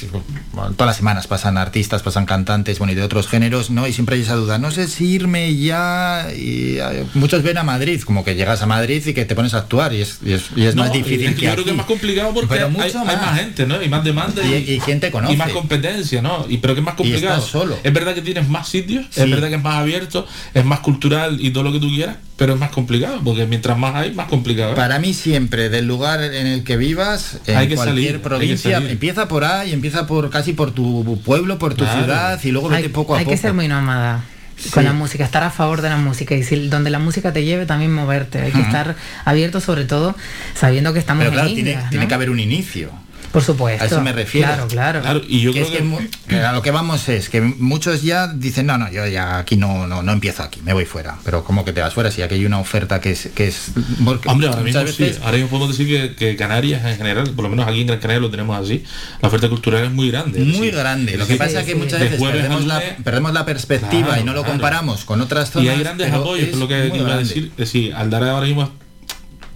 bueno, 0.51 0.71
todas 0.73 0.87
las 0.87 0.97
semanas 0.97 1.27
pasan 1.27 1.57
artistas, 1.57 2.01
pasan 2.03 2.25
cantantes, 2.25 2.77
bueno, 2.77 2.91
y 2.93 2.95
de 2.95 3.03
otros 3.03 3.27
géneros, 3.27 3.69
¿no? 3.69 3.87
Y 3.87 3.93
siempre 3.93 4.15
hay 4.17 4.21
esa 4.21 4.35
duda, 4.35 4.57
no 4.57 4.69
sé 4.71 4.87
si 4.87 5.05
irme 5.05 5.55
ya, 5.55 6.27
y 6.35 6.77
eh, 6.79 7.05
muchos 7.13 7.41
ven 7.43 7.57
a 7.57 7.63
Madrid, 7.63 8.01
como 8.01 8.23
que 8.23 8.35
llegas 8.35 8.61
a 8.61 8.65
Madrid 8.65 9.01
y 9.05 9.13
que 9.13 9.25
te 9.25 9.35
pones 9.35 9.53
a 9.53 9.59
actuar, 9.59 9.93
y 9.93 10.01
es, 10.01 10.19
y 10.25 10.33
es, 10.33 10.43
y 10.55 10.65
es 10.65 10.75
No, 10.75 10.83
más 10.83 10.91
difícil 10.93 11.27
es 11.27 11.35
que 11.35 11.45
yo 11.45 11.51
creo 11.53 11.63
que 11.65 11.71
es 11.71 11.77
más 11.77 11.85
complicado 11.85 12.33
porque 12.33 12.47
Pero 12.49 12.65
hay, 12.67 12.71
mucho 12.71 12.83
hay 12.99 13.05
más. 13.05 13.21
más 13.21 13.39
gente, 13.39 13.65
¿no? 13.65 13.81
Y 13.81 13.89
más 13.89 14.03
demanda 14.03 14.41
Y- 14.45 14.79
quién 14.83 14.99
te 14.99 15.09
conoce. 15.11 15.33
Y 15.33 15.37
más 15.37 15.51
competencia, 15.51 16.21
¿no? 16.21 16.45
Y 16.49 16.57
pero 16.57 16.73
que 16.75 16.81
es 16.81 16.85
más 16.85 16.95
complicado. 16.95 17.35
estás 17.37 17.49
solo. 17.49 17.77
Es 17.83 17.93
verdad 17.93 18.13
que 18.13 18.21
tienes 18.21 18.47
más 18.49 18.67
sitios, 18.67 19.05
Sí. 19.09 19.21
es 19.21 19.29
verdad 19.29 19.49
que 19.49 19.55
es 19.55 19.63
más 19.63 19.75
abierto, 19.75 20.27
es 20.53 20.65
más 20.65 20.79
cultural 20.81 21.37
y 21.39 21.51
todo 21.51 21.63
lo 21.63 21.71
que 21.71 21.79
tú 21.79 21.87
quieras, 21.89 22.17
pero 22.43 22.55
es 22.55 22.59
más 22.59 22.71
complicado, 22.71 23.21
porque 23.23 23.45
mientras 23.45 23.77
más 23.77 23.95
hay, 23.95 24.13
más 24.13 24.27
complicado. 24.27 24.75
Para 24.75 24.99
mí 24.99 25.13
siempre, 25.13 25.69
del 25.69 25.87
lugar 25.87 26.21
en 26.21 26.45
el 26.45 26.65
que 26.65 26.75
vivas, 26.75 27.37
en 27.47 27.55
Hay 27.55 27.69
que 27.69 27.75
cualquier 27.75 27.95
salir, 27.95 28.07
hay 28.09 28.13
que 28.15 28.19
provincia, 28.19 28.71
salir. 28.73 28.91
empieza 28.91 29.29
por 29.29 29.45
ahí, 29.45 29.71
empieza 29.71 30.05
por 30.07 30.29
casi 30.29 30.51
por 30.51 30.71
tu 30.73 31.21
pueblo, 31.23 31.57
por 31.57 31.73
tu 31.73 31.85
Claro. 31.85 32.03
ciudad, 32.03 32.39
y 32.43 32.51
luego 32.51 32.67
vete 32.67 32.83
hay, 32.83 32.89
poco 32.89 33.15
a 33.15 33.19
hay 33.19 33.23
poco. 33.23 33.31
que 33.33 33.37
ser 33.41 33.53
muy 33.53 33.69
nómada 33.69 34.25
con 34.73 34.83
la 34.83 34.91
música, 34.91 35.23
estar 35.23 35.41
a 35.41 35.51
favor 35.51 35.81
de 35.81 35.87
la 35.87 35.95
música 35.95 36.35
y 36.35 36.43
si 36.43 36.67
donde 36.67 36.89
la 36.89 36.99
música 36.99 37.31
te 37.31 37.45
lleve 37.45 37.65
también 37.65 37.93
moverte. 37.93 38.41
Hay 38.41 38.51
que 38.51 38.59
estar 38.59 38.97
abierto 39.23 39.61
sobre 39.61 39.85
todo 39.85 40.13
sabiendo 40.53 40.91
que 40.91 40.99
estamos 40.99 41.21
Pero 41.23 41.31
claro, 41.31 41.47
en 41.47 41.55
tiene, 41.55 42.07
que 42.09 42.13
haber 42.13 42.29
un 42.29 42.41
inicio. 42.41 42.89
Por 43.33 43.43
supuesto. 43.43 43.83
A 43.83 43.87
eso 43.87 43.99
me 44.01 44.13
refiero. 44.13 44.47
Claro, 44.47 44.67
claro. 44.67 45.01
Claro, 45.01 45.21
y 45.27 45.41
yo 45.41 45.51
Que 45.51 45.59
creo 45.61 45.65
es 45.65 45.71
que 45.71 45.77
que, 45.79 45.83
mu- 45.83 45.99
que 46.27 46.37
a 46.37 46.53
lo 46.53 46.61
que 46.61 46.69
vamos 46.71 47.09
es 47.09 47.29
que 47.29 47.41
muchos 47.41 48.01
ya 48.03 48.27
dicen, 48.27 48.67
no, 48.67 48.77
no, 48.77 48.89
yo 48.91 49.05
ya 49.07 49.39
aquí 49.39 49.57
no, 49.57 49.87
no, 49.87 50.03
no 50.03 50.11
empiezo 50.11 50.43
aquí, 50.43 50.61
me 50.63 50.71
voy 50.71 50.85
fuera. 50.85 51.17
Pero 51.25 51.43
¿cómo 51.43 51.65
que 51.65 51.73
te 51.73 51.81
vas 51.81 51.93
fuera? 51.95 52.11
Si 52.11 52.21
aquí 52.21 52.35
hay 52.35 52.45
una 52.45 52.59
oferta 52.59 53.01
que 53.01 53.11
es... 53.11 53.29
Que 53.35 53.47
es 53.47 53.71
porque 54.05 54.29
Hombre, 54.29 54.47
ahora 54.47 54.61
mismo 54.61 54.81
sí, 54.87 55.03
veces- 55.03 55.19
ahora 55.23 55.33
mismo 55.33 55.49
podemos 55.49 55.75
decir 55.77 55.87
que, 55.87 56.15
que 56.15 56.35
Canarias 56.35 56.85
en 56.85 56.95
general, 56.95 57.31
por 57.31 57.43
lo 57.43 57.49
menos 57.49 57.67
aquí 57.67 57.81
en 57.81 57.87
Gran 57.87 57.99
Canaria 57.99 58.21
lo 58.21 58.29
tenemos 58.29 58.55
así, 58.63 58.83
la 59.21 59.27
oferta 59.29 59.49
cultural 59.49 59.83
es 59.83 59.91
muy 59.91 60.11
grande. 60.11 60.39
es 60.39 60.45
Muy 60.45 60.67
decir, 60.67 60.75
grande. 60.75 61.17
Lo 61.17 61.25
que 61.25 61.35
pasa 61.35 61.61
es 61.61 61.65
que 61.65 61.73
muchas 61.75 61.99
veces 62.01 62.21
perdemos 62.21 62.65
la, 62.65 62.75
lunes, 62.79 62.93
perdemos 63.03 63.33
la 63.33 63.45
perspectiva 63.45 64.07
Claro, 64.09 64.21
y 64.21 64.23
no 64.25 64.33
lo 64.33 64.41
claro. 64.41 64.53
comparamos 64.53 65.05
con 65.05 65.21
otras 65.21 65.49
zonas. 65.49 65.65
y 65.65 65.69
hay 65.69 65.79
grandes 65.79 66.13
apoyos, 66.13 66.49
es 66.49 66.55
lo 66.55 66.67
que 66.67 66.91
iba 66.93 67.13
a 67.13 67.17
decir. 67.17 67.45
Es 67.53 67.57
decir, 67.57 67.95
Aldara 67.95 68.29
ahora 68.31 68.45
mismo 68.45 68.71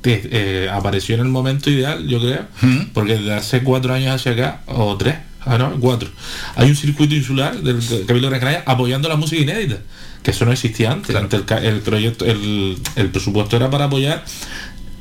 eh, 0.09 0.69
apareció 0.71 1.15
en 1.15 1.21
el 1.21 1.27
momento 1.27 1.69
ideal, 1.69 2.07
yo 2.07 2.19
creo, 2.19 2.45
porque 2.93 3.17
desde 3.17 3.33
hace 3.33 3.63
cuatro 3.63 3.93
años 3.93 4.15
hacia 4.15 4.31
acá, 4.33 4.61
o 4.67 4.95
tres, 4.97 5.15
ah, 5.45 5.57
no, 5.57 5.71
cuatro, 5.79 6.09
hay 6.55 6.69
un 6.69 6.75
circuito 6.75 7.15
insular 7.15 7.57
del 7.61 7.79
Cabildo 8.05 8.29
de 8.29 8.29
Gran 8.29 8.39
Canaria 8.39 8.63
apoyando 8.65 9.09
la 9.09 9.15
música 9.15 9.41
inédita, 9.41 9.77
que 10.23 10.31
eso 10.31 10.45
no 10.45 10.51
existía 10.51 10.91
antes. 10.91 11.15
Antes 11.15 11.41
el, 11.49 11.65
el 11.65 11.79
proyecto, 11.81 12.25
el, 12.25 12.77
el 12.95 13.09
presupuesto 13.09 13.55
era 13.55 13.69
para 13.69 13.85
apoyar 13.85 14.23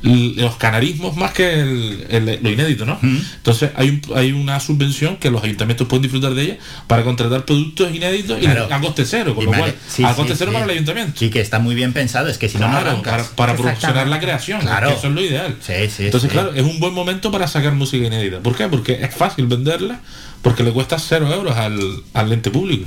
los 0.03 0.55
canarismos 0.57 1.15
más 1.17 1.31
que 1.31 1.59
el- 1.59 2.05
el- 2.09 2.39
lo 2.43 2.49
inédito, 2.51 2.85
¿no? 2.85 2.99
Entonces 3.01 3.71
hay, 3.75 3.89
un- 3.89 4.01
hay 4.15 4.31
una 4.31 4.59
subvención 4.59 5.17
que 5.17 5.31
los 5.31 5.43
ayuntamientos 5.43 5.87
pueden 5.87 6.03
disfrutar 6.03 6.33
de 6.35 6.43
ella 6.43 6.57
para 6.85 7.03
contratar 7.03 7.45
productos 7.45 7.93
inéditos 7.93 8.37
Claro. 8.39 8.67
y 8.69 8.73
a 8.73 8.79
coste 8.79 9.05
cero, 9.05 9.33
con 9.33 9.43
Y 9.43 9.45
lo 9.45 9.51
vale, 9.51 9.63
cual, 9.63 9.75
sí, 9.89 10.03
a 10.03 10.09
sí, 10.09 10.15
coste 10.15 10.35
cero 10.37 10.51
sí. 10.51 10.53
para 10.53 10.65
el 10.65 10.71
ayuntamiento. 10.71 11.13
Sí, 11.19 11.29
que 11.31 11.41
está 11.41 11.57
muy 11.59 11.73
bien 11.73 11.93
pensado, 11.93 12.27
es 12.29 12.37
que 12.37 12.47
si 12.47 12.57
no, 12.59 12.67
no 12.67 12.73
Claro, 12.73 12.89
arrancas. 12.91 13.13
para, 13.29 13.35
para 13.35 13.55
promocionar 13.55 14.07
la 14.07 14.19
creación, 14.19 14.61
Claro. 14.61 14.89
que 14.89 14.93
eso 14.95 15.07
es 15.07 15.13
lo 15.13 15.21
ideal. 15.21 15.55
Sí, 15.61 15.73
sí, 15.89 16.05
Entonces, 16.05 16.29
sí. 16.29 16.33
claro, 16.33 16.53
es 16.53 16.63
un 16.63 16.79
buen 16.79 16.93
momento 16.93 17.31
para 17.31 17.47
sacar 17.47 17.73
música 17.73 18.05
inédita. 18.05 18.39
¿Por 18.39 18.55
qué? 18.55 18.67
Porque 18.67 18.99
es 19.03 19.13
fácil 19.15 19.47
venderla, 19.47 19.99
porque 20.43 20.63
le 20.63 20.71
cuesta 20.71 20.99
cero 20.99 21.27
euros 21.33 21.57
al, 21.57 21.79
al 22.13 22.31
ente 22.31 22.51
público. 22.51 22.85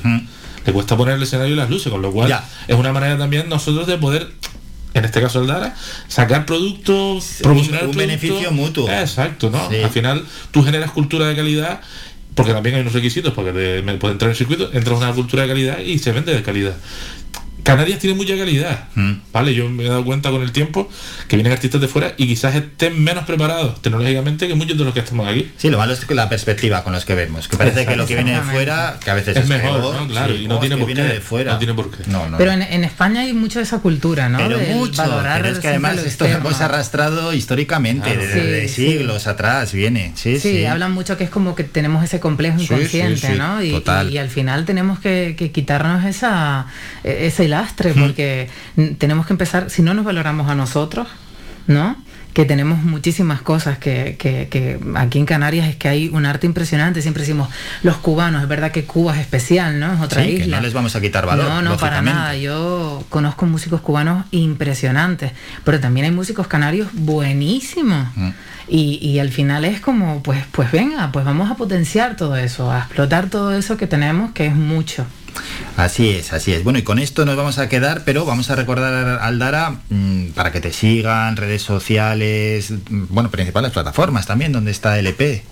Le 0.64 0.72
cuesta 0.72 0.96
poner 0.96 1.16
el 1.16 1.22
escenario 1.24 1.54
y 1.54 1.56
las 1.56 1.70
luces, 1.70 1.90
con 1.90 2.02
lo 2.02 2.12
cual 2.12 2.28
Ya. 2.28 2.48
es 2.68 2.76
una 2.76 2.92
manera 2.92 3.18
también 3.18 3.48
nosotros 3.48 3.86
de 3.88 3.96
poder, 3.98 4.30
en 4.94 5.04
este 5.04 5.20
caso 5.20 5.40
el 5.40 5.46
Dara, 5.46 5.74
sacar 6.08 6.46
productos, 6.46 7.36
promocionar 7.42 7.84
un 7.86 7.92
productos. 7.92 8.06
beneficio 8.20 8.50
mutuo. 8.52 8.88
Exacto, 8.90 9.50
¿no? 9.50 9.68
Sí. 9.70 9.76
Al 9.76 9.90
final 9.90 10.24
tú 10.50 10.62
generas 10.64 10.90
cultura 10.90 11.26
de 11.26 11.36
calidad, 11.36 11.80
porque 12.34 12.52
también 12.52 12.74
hay 12.76 12.80
unos 12.82 12.92
requisitos 12.94 13.32
para 13.34 13.52
que 13.52 13.58
te- 13.58 13.82
me 13.82 13.94
pueda 13.94 14.12
entrar 14.12 14.28
en 14.28 14.32
el 14.32 14.36
circuito, 14.36 14.70
entras 14.72 14.96
a 14.96 14.98
una 15.06 15.12
cultura 15.12 15.42
de 15.42 15.48
calidad 15.48 15.78
y 15.78 15.98
se 15.98 16.12
vende 16.12 16.34
de 16.34 16.42
calidad. 16.42 16.74
Canarias 17.62 17.98
tiene 17.98 18.16
mucha 18.16 18.36
calidad, 18.36 18.84
Mm. 18.94 19.12
¿vale? 19.32 19.54
Yo 19.54 19.68
me 19.68 19.84
he 19.84 19.88
dado 19.88 20.04
cuenta 20.04 20.30
con 20.30 20.42
el 20.42 20.52
tiempo 20.52 20.88
que 21.28 21.36
vienen 21.36 21.52
artistas 21.52 21.80
de 21.80 21.88
fuera 21.88 22.14
y 22.16 22.26
quizás 22.26 22.54
estén 22.54 23.02
menos 23.02 23.24
preparados 23.24 23.80
tecnológicamente 23.82 24.48
que 24.48 24.54
muchos 24.54 24.76
de 24.78 24.84
los 24.84 24.94
que 24.94 25.00
estamos 25.00 25.28
aquí. 25.28 25.50
Sí, 25.56 25.70
lo 25.70 25.78
malo 25.78 25.92
es 25.92 26.04
que 26.04 26.14
la 26.14 26.28
perspectiva 26.28 26.82
con 26.84 26.92
los 26.92 27.04
que 27.04 27.14
vemos, 27.14 27.48
que 27.48 27.56
parece 27.56 27.86
que 27.86 27.96
lo 27.96 28.06
que 28.06 28.14
viene 28.14 28.32
de 28.34 28.40
fuera, 28.42 28.98
que 29.02 29.10
a 29.10 29.14
veces 29.14 29.36
es, 29.36 29.42
Es 29.44 29.48
mejor, 29.48 29.80
peor, 29.80 29.94
¿no? 29.94 30.08
Claro, 30.08 30.34
sí, 30.34 30.44
y 30.44 30.48
no 30.48 30.58
tiene 30.60 30.74
es 30.74 30.78
que 30.78 30.84
por 30.84 30.94
viene 30.94 31.08
qué. 31.08 31.14
de 31.14 31.20
fuera. 31.20 31.52
No 31.52 31.58
tiene 31.58 31.74
por 31.74 31.90
qué. 31.90 32.02
No, 32.06 32.28
no. 32.28 32.38
Pero 32.38 32.52
en, 32.52 32.62
en 32.62 32.84
España 32.84 33.20
hay 33.22 33.32
mucho 33.32 33.58
de 33.58 33.64
esa 33.64 33.78
cultura, 33.78 34.28
¿no? 34.28 34.38
Pero 34.38 34.58
Del 34.58 34.74
mucho, 34.74 35.02
valorar 35.02 35.40
pero 35.42 35.54
es 35.54 35.60
que 35.60 35.68
además 35.68 35.98
esto 35.98 36.26
lo 36.26 36.34
hemos 36.36 36.60
arrastrado 36.60 37.32
históricamente, 37.32 38.10
Claro. 38.12 38.20
desde 38.20 38.68
Sí, 38.68 38.74
sí. 38.74 38.90
siglos 38.92 39.26
atrás 39.26 39.72
viene. 39.72 40.12
Sí, 40.14 40.38
Sí, 40.38 40.58
sí. 40.58 40.64
hablan 40.64 40.92
mucho 40.92 41.16
que 41.16 41.24
es 41.24 41.30
como 41.30 41.54
que 41.54 41.64
tenemos 41.64 42.02
ese 42.04 42.20
complejo 42.20 42.58
Sí, 42.58 42.66
sí, 42.66 42.72
inconsciente, 42.74 43.32
sí, 43.32 43.38
¿no? 43.38 43.62
Y, 43.62 43.70
total. 43.72 44.10
y 44.10 44.18
al 44.18 44.28
final 44.30 44.64
tenemos 44.64 44.98
que, 45.00 45.34
que 45.36 45.50
quitarnos 45.50 46.04
esa, 46.04 46.66
e- 47.04 47.26
ese 47.26 47.48
lastre, 47.50 47.92
porque 47.92 48.48
tenemos 48.98 49.26
que 49.26 49.34
empezar, 49.34 49.68
si 49.70 49.82
no 49.82 49.92
nos 49.92 50.04
valoramos 50.04 50.48
a 50.50 50.54
nosotros, 50.54 51.06
¿no? 51.66 51.96
que 52.32 52.44
tenemos 52.44 52.80
muchísimas 52.84 53.42
cosas 53.42 53.78
que, 53.78 54.14
que- 54.16 54.46
que 54.48 54.78
aquí 54.94 55.18
en 55.18 55.26
Canarias 55.26 55.66
es 55.66 55.74
que 55.74 55.88
hay 55.88 56.08
un 56.10 56.26
arte 56.26 56.46
impresionante, 56.46 57.02
siempre 57.02 57.22
decimos 57.24 57.48
los 57.82 57.96
cubanos, 57.96 58.40
es 58.42 58.48
verdad 58.48 58.70
que 58.70 58.84
Cuba 58.84 59.14
es 59.16 59.20
especial, 59.20 59.80
¿no? 59.80 59.92
Es 59.94 60.00
otra 60.00 60.22
Sí, 60.22 60.36
que 60.36 60.42
isla. 60.44 60.58
no 60.58 60.62
les 60.62 60.72
vamos 60.72 60.94
a 60.94 61.00
quitar 61.00 61.26
valor, 61.26 61.44
No, 61.48 61.60
no, 61.60 61.76
para 61.76 62.02
nada. 62.02 62.36
Yo 62.36 63.04
conozco 63.08 63.46
músicos 63.46 63.80
cubanos 63.80 64.26
impresionantes, 64.30 65.32
pero 65.64 65.80
también 65.80 66.04
hay 66.06 66.12
músicos 66.12 66.46
canarios 66.46 66.86
buenísimos. 66.92 68.06
Mm. 68.14 68.28
Y, 68.68 69.00
y 69.02 69.18
al 69.18 69.30
final 69.30 69.64
es 69.64 69.80
como, 69.80 70.22
pues, 70.22 70.44
pues 70.52 70.70
venga, 70.70 71.10
pues 71.10 71.24
vamos 71.24 71.50
a 71.50 71.56
potenciar 71.56 72.14
todo 72.16 72.36
eso, 72.36 72.70
a 72.70 72.78
explotar 72.78 73.28
todo 73.28 73.52
eso 73.52 73.76
que 73.76 73.88
tenemos, 73.88 74.30
que 74.30 74.46
es 74.46 74.54
mucho. 74.54 75.04
Así 75.76 76.10
es, 76.10 76.32
así 76.32 76.52
es. 76.52 76.64
Bueno, 76.64 76.78
y 76.78 76.82
con 76.82 76.98
esto 76.98 77.24
nos 77.24 77.36
vamos 77.36 77.58
a 77.58 77.68
quedar, 77.68 78.02
pero 78.04 78.24
vamos 78.24 78.50
a 78.50 78.56
recordar 78.56 78.92
a 78.92 79.24
Aldara 79.24 79.80
mm, 79.88 80.28
para 80.34 80.52
que 80.52 80.60
te 80.60 80.72
sigan, 80.72 81.36
redes 81.36 81.62
sociales, 81.62 82.70
mm, 82.70 83.04
bueno, 83.08 83.30
principales 83.30 83.72
plataformas 83.72 84.26
también, 84.26 84.52
donde 84.52 84.70
está 84.70 84.98
el 84.98 85.06
E. 85.06 85.42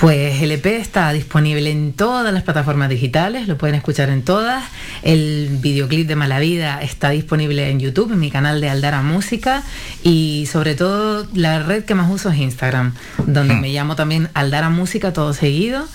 Pues 0.00 0.42
el 0.42 0.52
EP 0.52 0.66
está 0.66 1.10
disponible 1.12 1.70
en 1.70 1.92
todas 1.92 2.32
las 2.32 2.44
plataformas 2.44 2.88
digitales, 2.88 3.48
lo 3.48 3.58
pueden 3.58 3.74
escuchar 3.74 4.10
en 4.10 4.22
todas. 4.22 4.64
El 5.02 5.58
videoclip 5.60 6.06
de 6.06 6.14
Mala 6.14 6.38
Vida 6.38 6.80
está 6.80 7.10
disponible 7.10 7.68
en 7.68 7.80
YouTube, 7.80 8.12
en 8.12 8.20
mi 8.20 8.30
canal 8.30 8.60
de 8.60 8.68
Aldara 8.68 9.02
Música. 9.02 9.64
Y 10.04 10.46
sobre 10.52 10.76
todo 10.76 11.26
la 11.34 11.64
red 11.64 11.84
que 11.84 11.96
más 11.96 12.10
uso 12.10 12.30
es 12.30 12.38
Instagram, 12.38 12.94
donde 13.26 13.54
me 13.54 13.70
llamo 13.70 13.96
también 13.96 14.28
Aldara 14.34 14.70
Música, 14.70 15.12
todo 15.12 15.32
seguido. 15.32 15.88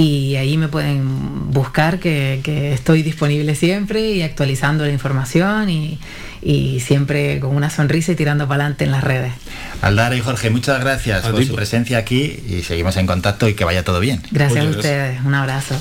Y 0.00 0.36
ahí 0.36 0.56
me 0.56 0.68
pueden 0.68 1.52
buscar 1.52 1.98
que, 1.98 2.40
que 2.42 2.72
estoy 2.72 3.02
disponible 3.02 3.54
siempre 3.54 4.12
y 4.12 4.22
actualizando 4.22 4.86
la 4.86 4.92
información 4.92 5.68
y, 5.68 5.98
y 6.40 6.80
siempre 6.80 7.38
con 7.38 7.54
una 7.54 7.68
sonrisa 7.68 8.12
y 8.12 8.14
tirando 8.14 8.48
para 8.48 8.62
adelante 8.64 8.84
en 8.86 8.92
las 8.92 9.04
redes. 9.04 9.32
Aldara 9.82 10.16
y 10.16 10.20
Jorge, 10.20 10.48
muchas 10.48 10.80
gracias 10.80 11.26
A 11.26 11.30
por 11.30 11.44
su 11.44 11.54
presencia 11.54 11.98
aquí 11.98 12.42
y 12.48 12.62
seguimos 12.62 12.96
en 12.96 13.06
contacto 13.06 13.46
y 13.46 13.52
que 13.52 13.64
vaya 13.64 13.84
todo 13.84 14.00
bien. 14.00 14.22
Gracias 14.30 14.64
a 14.64 14.68
ustedes, 14.70 15.20
un 15.22 15.34
abrazo. 15.34 15.74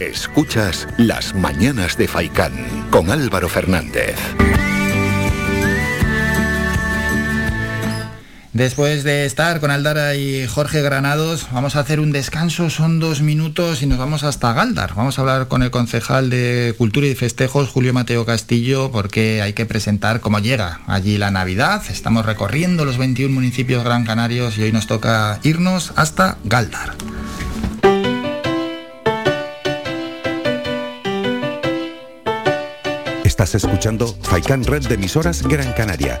Escuchas 0.00 0.86
Las 0.96 1.34
Mañanas 1.34 1.96
de 1.96 2.06
Faicán 2.06 2.52
con 2.90 3.10
Álvaro 3.10 3.48
Fernández. 3.48 4.16
Después 8.54 9.02
de 9.02 9.26
estar 9.26 9.58
con 9.58 9.72
Aldara 9.72 10.14
y 10.14 10.46
Jorge 10.46 10.80
Granados, 10.80 11.48
vamos 11.50 11.74
a 11.74 11.80
hacer 11.80 11.98
un 11.98 12.12
descanso, 12.12 12.70
son 12.70 13.00
dos 13.00 13.20
minutos 13.20 13.82
y 13.82 13.86
nos 13.86 13.98
vamos 13.98 14.22
hasta 14.22 14.52
Galdar. 14.52 14.94
Vamos 14.94 15.18
a 15.18 15.22
hablar 15.22 15.48
con 15.48 15.64
el 15.64 15.72
concejal 15.72 16.30
de 16.30 16.72
Cultura 16.78 17.08
y 17.08 17.16
Festejos, 17.16 17.68
Julio 17.68 17.92
Mateo 17.92 18.24
Castillo, 18.24 18.92
porque 18.92 19.42
hay 19.42 19.54
que 19.54 19.66
presentar 19.66 20.20
cómo 20.20 20.38
llega 20.38 20.82
allí 20.86 21.18
la 21.18 21.32
Navidad. 21.32 21.82
Estamos 21.90 22.24
recorriendo 22.24 22.84
los 22.84 22.96
21 22.96 23.34
municipios 23.34 23.82
gran 23.82 24.04
canarios 24.04 24.56
y 24.56 24.62
hoy 24.62 24.70
nos 24.70 24.86
toca 24.86 25.40
irnos 25.42 25.92
hasta 25.96 26.38
Galdar. 26.44 26.94
Estás 33.24 33.56
escuchando 33.56 34.16
Faikan 34.22 34.62
Red 34.62 34.86
de 34.86 34.94
emisoras 34.94 35.42
Gran 35.42 35.72
Canaria. 35.72 36.20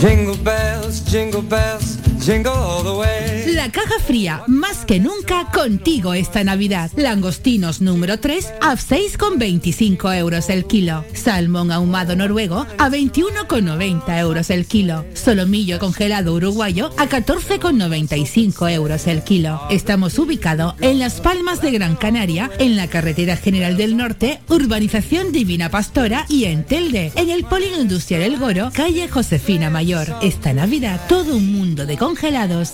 Jingle 0.00 0.36
bells, 0.36 1.00
jingle 1.00 1.40
bells, 1.40 1.96
La 2.26 3.70
caja 3.70 4.00
fría, 4.04 4.42
más 4.48 4.84
que 4.84 4.98
nunca 4.98 5.48
contigo 5.52 6.12
esta 6.12 6.42
Navidad. 6.42 6.90
Langostinos 6.96 7.80
número 7.80 8.18
3 8.18 8.52
a 8.60 8.74
6,25 8.74 10.18
euros 10.18 10.50
el 10.50 10.64
kilo. 10.64 11.04
Salmón 11.14 11.70
ahumado 11.70 12.16
noruego 12.16 12.66
a 12.78 12.90
21,90 12.90 14.18
euros 14.18 14.50
el 14.50 14.66
kilo. 14.66 15.04
Solomillo 15.14 15.78
congelado 15.78 16.34
uruguayo 16.34 16.90
a 16.98 17.06
14,95 17.06 18.72
euros 18.72 19.06
el 19.06 19.22
kilo. 19.22 19.60
Estamos 19.70 20.18
ubicados 20.18 20.74
en 20.80 20.98
Las 20.98 21.20
Palmas 21.20 21.62
de 21.62 21.70
Gran 21.70 21.94
Canaria, 21.94 22.50
en 22.58 22.74
la 22.74 22.88
Carretera 22.88 23.36
General 23.36 23.76
del 23.76 23.96
Norte, 23.96 24.40
Urbanización 24.48 25.30
Divina 25.30 25.70
Pastora 25.70 26.26
y 26.28 26.46
en 26.46 26.64
Telde, 26.64 27.12
en 27.14 27.30
el 27.30 27.44
Polígono 27.44 27.82
Industrial 27.82 28.22
El 28.22 28.36
Goro, 28.36 28.72
calle 28.74 29.08
Josefina 29.08 29.70
Mayor. 29.70 30.12
Esta 30.22 30.52
Navidad, 30.52 31.00
todo 31.08 31.36
un 31.36 31.52
mundo 31.52 31.86
de 31.86 31.96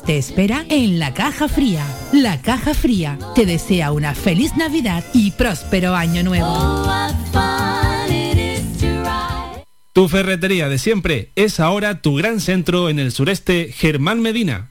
te 0.04 0.18
espera 0.18 0.64
en 0.68 0.98
la 0.98 1.14
caja 1.14 1.48
fría. 1.48 1.84
La 2.12 2.40
caja 2.40 2.74
fría 2.74 3.18
te 3.34 3.44
desea 3.44 3.92
una 3.92 4.14
feliz 4.14 4.56
Navidad 4.56 5.04
y 5.12 5.32
próspero 5.32 5.94
año 5.94 6.22
nuevo. 6.22 6.46
Tu 9.92 10.08
ferretería 10.08 10.68
de 10.68 10.78
siempre 10.78 11.32
es 11.34 11.60
ahora 11.60 12.00
tu 12.00 12.14
gran 12.14 12.40
centro 12.40 12.88
en 12.88 12.98
el 12.98 13.12
sureste 13.12 13.72
Germán 13.74 14.20
Medina. 14.20 14.70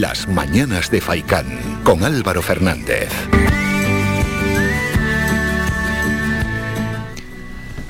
Las 0.00 0.28
Mañanas 0.28 0.90
de 0.90 1.02
Faicán 1.02 1.44
con 1.84 2.04
Álvaro 2.04 2.40
Fernández. 2.40 3.10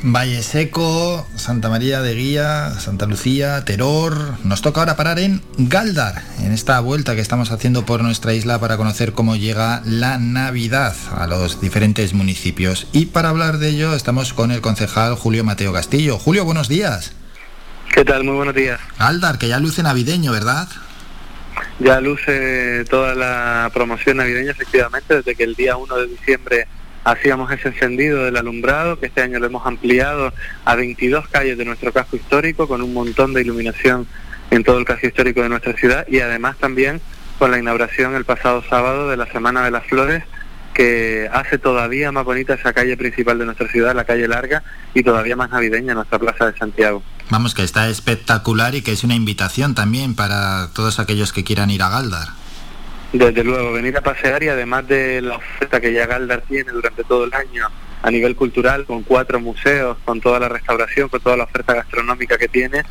Valle 0.03 0.43
Seco, 0.43 1.25
Santa 1.37 1.69
María 1.69 2.03
de 2.03 2.17
Guía, 2.17 2.71
Santa 2.81 3.07
Lucía, 3.07 3.65
Teror. 3.65 4.35
Nos 4.43 4.61
toca 4.61 4.81
ahora 4.81 4.97
parar 4.97 5.21
en 5.21 5.41
Galdar, 5.57 6.25
en 6.41 6.51
esta 6.51 6.81
vuelta 6.81 7.15
que 7.15 7.21
estamos 7.21 7.53
haciendo 7.53 7.87
por 7.87 8.03
nuestra 8.03 8.35
isla 8.35 8.59
para 8.59 8.77
conocer 8.77 9.13
cómo 9.13 9.37
llega 9.37 9.81
la 9.85 10.19
Navidad 10.19 10.97
a 11.17 11.29
los 11.29 11.61
diferentes 11.61 12.13
municipios. 12.13 12.89
Y 12.91 13.07
para 13.07 13.29
hablar 13.29 13.59
de 13.59 13.69
ello 13.69 13.95
estamos 13.95 14.35
con 14.35 14.51
el 14.51 14.61
concejal 14.61 15.15
Julio 15.15 15.45
Mateo 15.45 15.73
Castillo. 15.73 16.19
Julio, 16.19 16.45
buenos 16.45 16.67
días. 16.67 17.13
¿Qué 17.95 18.05
tal? 18.05 18.25
Muy 18.25 18.35
buenos 18.35 18.57
días. 18.57 18.81
Galdar, 18.99 19.39
que 19.39 19.47
ya 19.47 19.61
luce 19.61 19.85
navideño, 19.85 20.33
¿verdad? 20.33 20.67
Ya 21.81 21.99
luce 21.99 22.84
toda 22.91 23.15
la 23.15 23.70
promoción 23.73 24.18
navideña, 24.18 24.50
efectivamente, 24.50 25.17
desde 25.17 25.34
que 25.34 25.44
el 25.44 25.55
día 25.55 25.78
1 25.78 25.97
de 25.97 26.07
diciembre 26.09 26.67
hacíamos 27.05 27.50
ese 27.50 27.68
encendido 27.68 28.23
del 28.26 28.36
alumbrado, 28.36 29.00
que 29.00 29.07
este 29.07 29.23
año 29.23 29.39
lo 29.39 29.47
hemos 29.47 29.67
ampliado 29.67 30.31
a 30.67 30.75
22 30.75 31.28
calles 31.28 31.57
de 31.57 31.65
nuestro 31.65 31.91
casco 31.91 32.17
histórico, 32.17 32.68
con 32.68 32.83
un 32.83 32.92
montón 32.92 33.33
de 33.33 33.41
iluminación 33.41 34.07
en 34.50 34.62
todo 34.62 34.78
el 34.78 34.84
casco 34.84 35.07
histórico 35.07 35.41
de 35.41 35.49
nuestra 35.49 35.73
ciudad 35.73 36.07
y 36.07 36.20
además 36.20 36.59
también 36.59 37.00
con 37.39 37.50
la 37.50 37.59
inauguración 37.59 38.15
el 38.15 38.26
pasado 38.26 38.62
sábado 38.68 39.09
de 39.09 39.17
la 39.17 39.25
Semana 39.26 39.65
de 39.65 39.70
las 39.70 39.86
Flores, 39.86 40.23
que 40.74 41.28
hace 41.32 41.58
todavía 41.58 42.12
más 42.12 42.24
bonita 42.24 42.55
esa 42.55 42.73
calle 42.73 42.97
principal 42.97 43.39
de 43.39 43.44
nuestra 43.44 43.68
ciudad, 43.68 43.94
la 43.94 44.05
calle 44.05 44.28
larga, 44.28 44.62
y 44.94 45.02
todavía 45.02 45.36
más 45.36 45.50
navideña 45.50 45.94
nuestra 45.94 46.18
Plaza 46.18 46.50
de 46.50 46.58
Santiago. 46.58 47.02
Vamos, 47.31 47.55
que 47.55 47.62
está 47.62 47.89
espectacular 47.89 48.74
y 48.74 48.82
que 48.82 48.92
es 48.92 49.05
una 49.05 49.15
invitación 49.15 49.74
también 49.74 50.15
para 50.15 50.68
todos 50.74 50.99
aquellos 50.99 51.32
que 51.32 51.44
quieran 51.44 51.70
ir 51.70 51.82
a 51.82 51.89
Galdar. 51.89 52.28
Desde 53.12 53.42
luego, 53.42 53.73
venir 53.73 53.97
a 53.97 54.00
pasear 54.00 54.42
y 54.42 54.49
además 54.49 54.86
de 54.86 55.20
la 55.20 55.36
oferta 55.36 55.81
que 55.81 55.92
ya 55.92 56.07
Galdar 56.07 56.42
tiene 56.42 56.70
durante 56.70 57.02
todo 57.05 57.24
el 57.24 57.34
año 57.34 57.68
a 58.03 58.11
nivel 58.11 58.35
cultural, 58.37 58.85
con 58.85 59.03
cuatro 59.03 59.41
museos, 59.41 59.99
con 60.05 60.20
toda 60.20 60.41
la 60.41 60.49
restauración, 60.49 61.09
con 61.09 61.20
toda 61.20 61.37
la 61.37 61.45
oferta 61.45 61.75
gastronómica 61.75 62.39
que 62.39 62.49
tiene, 62.49 62.83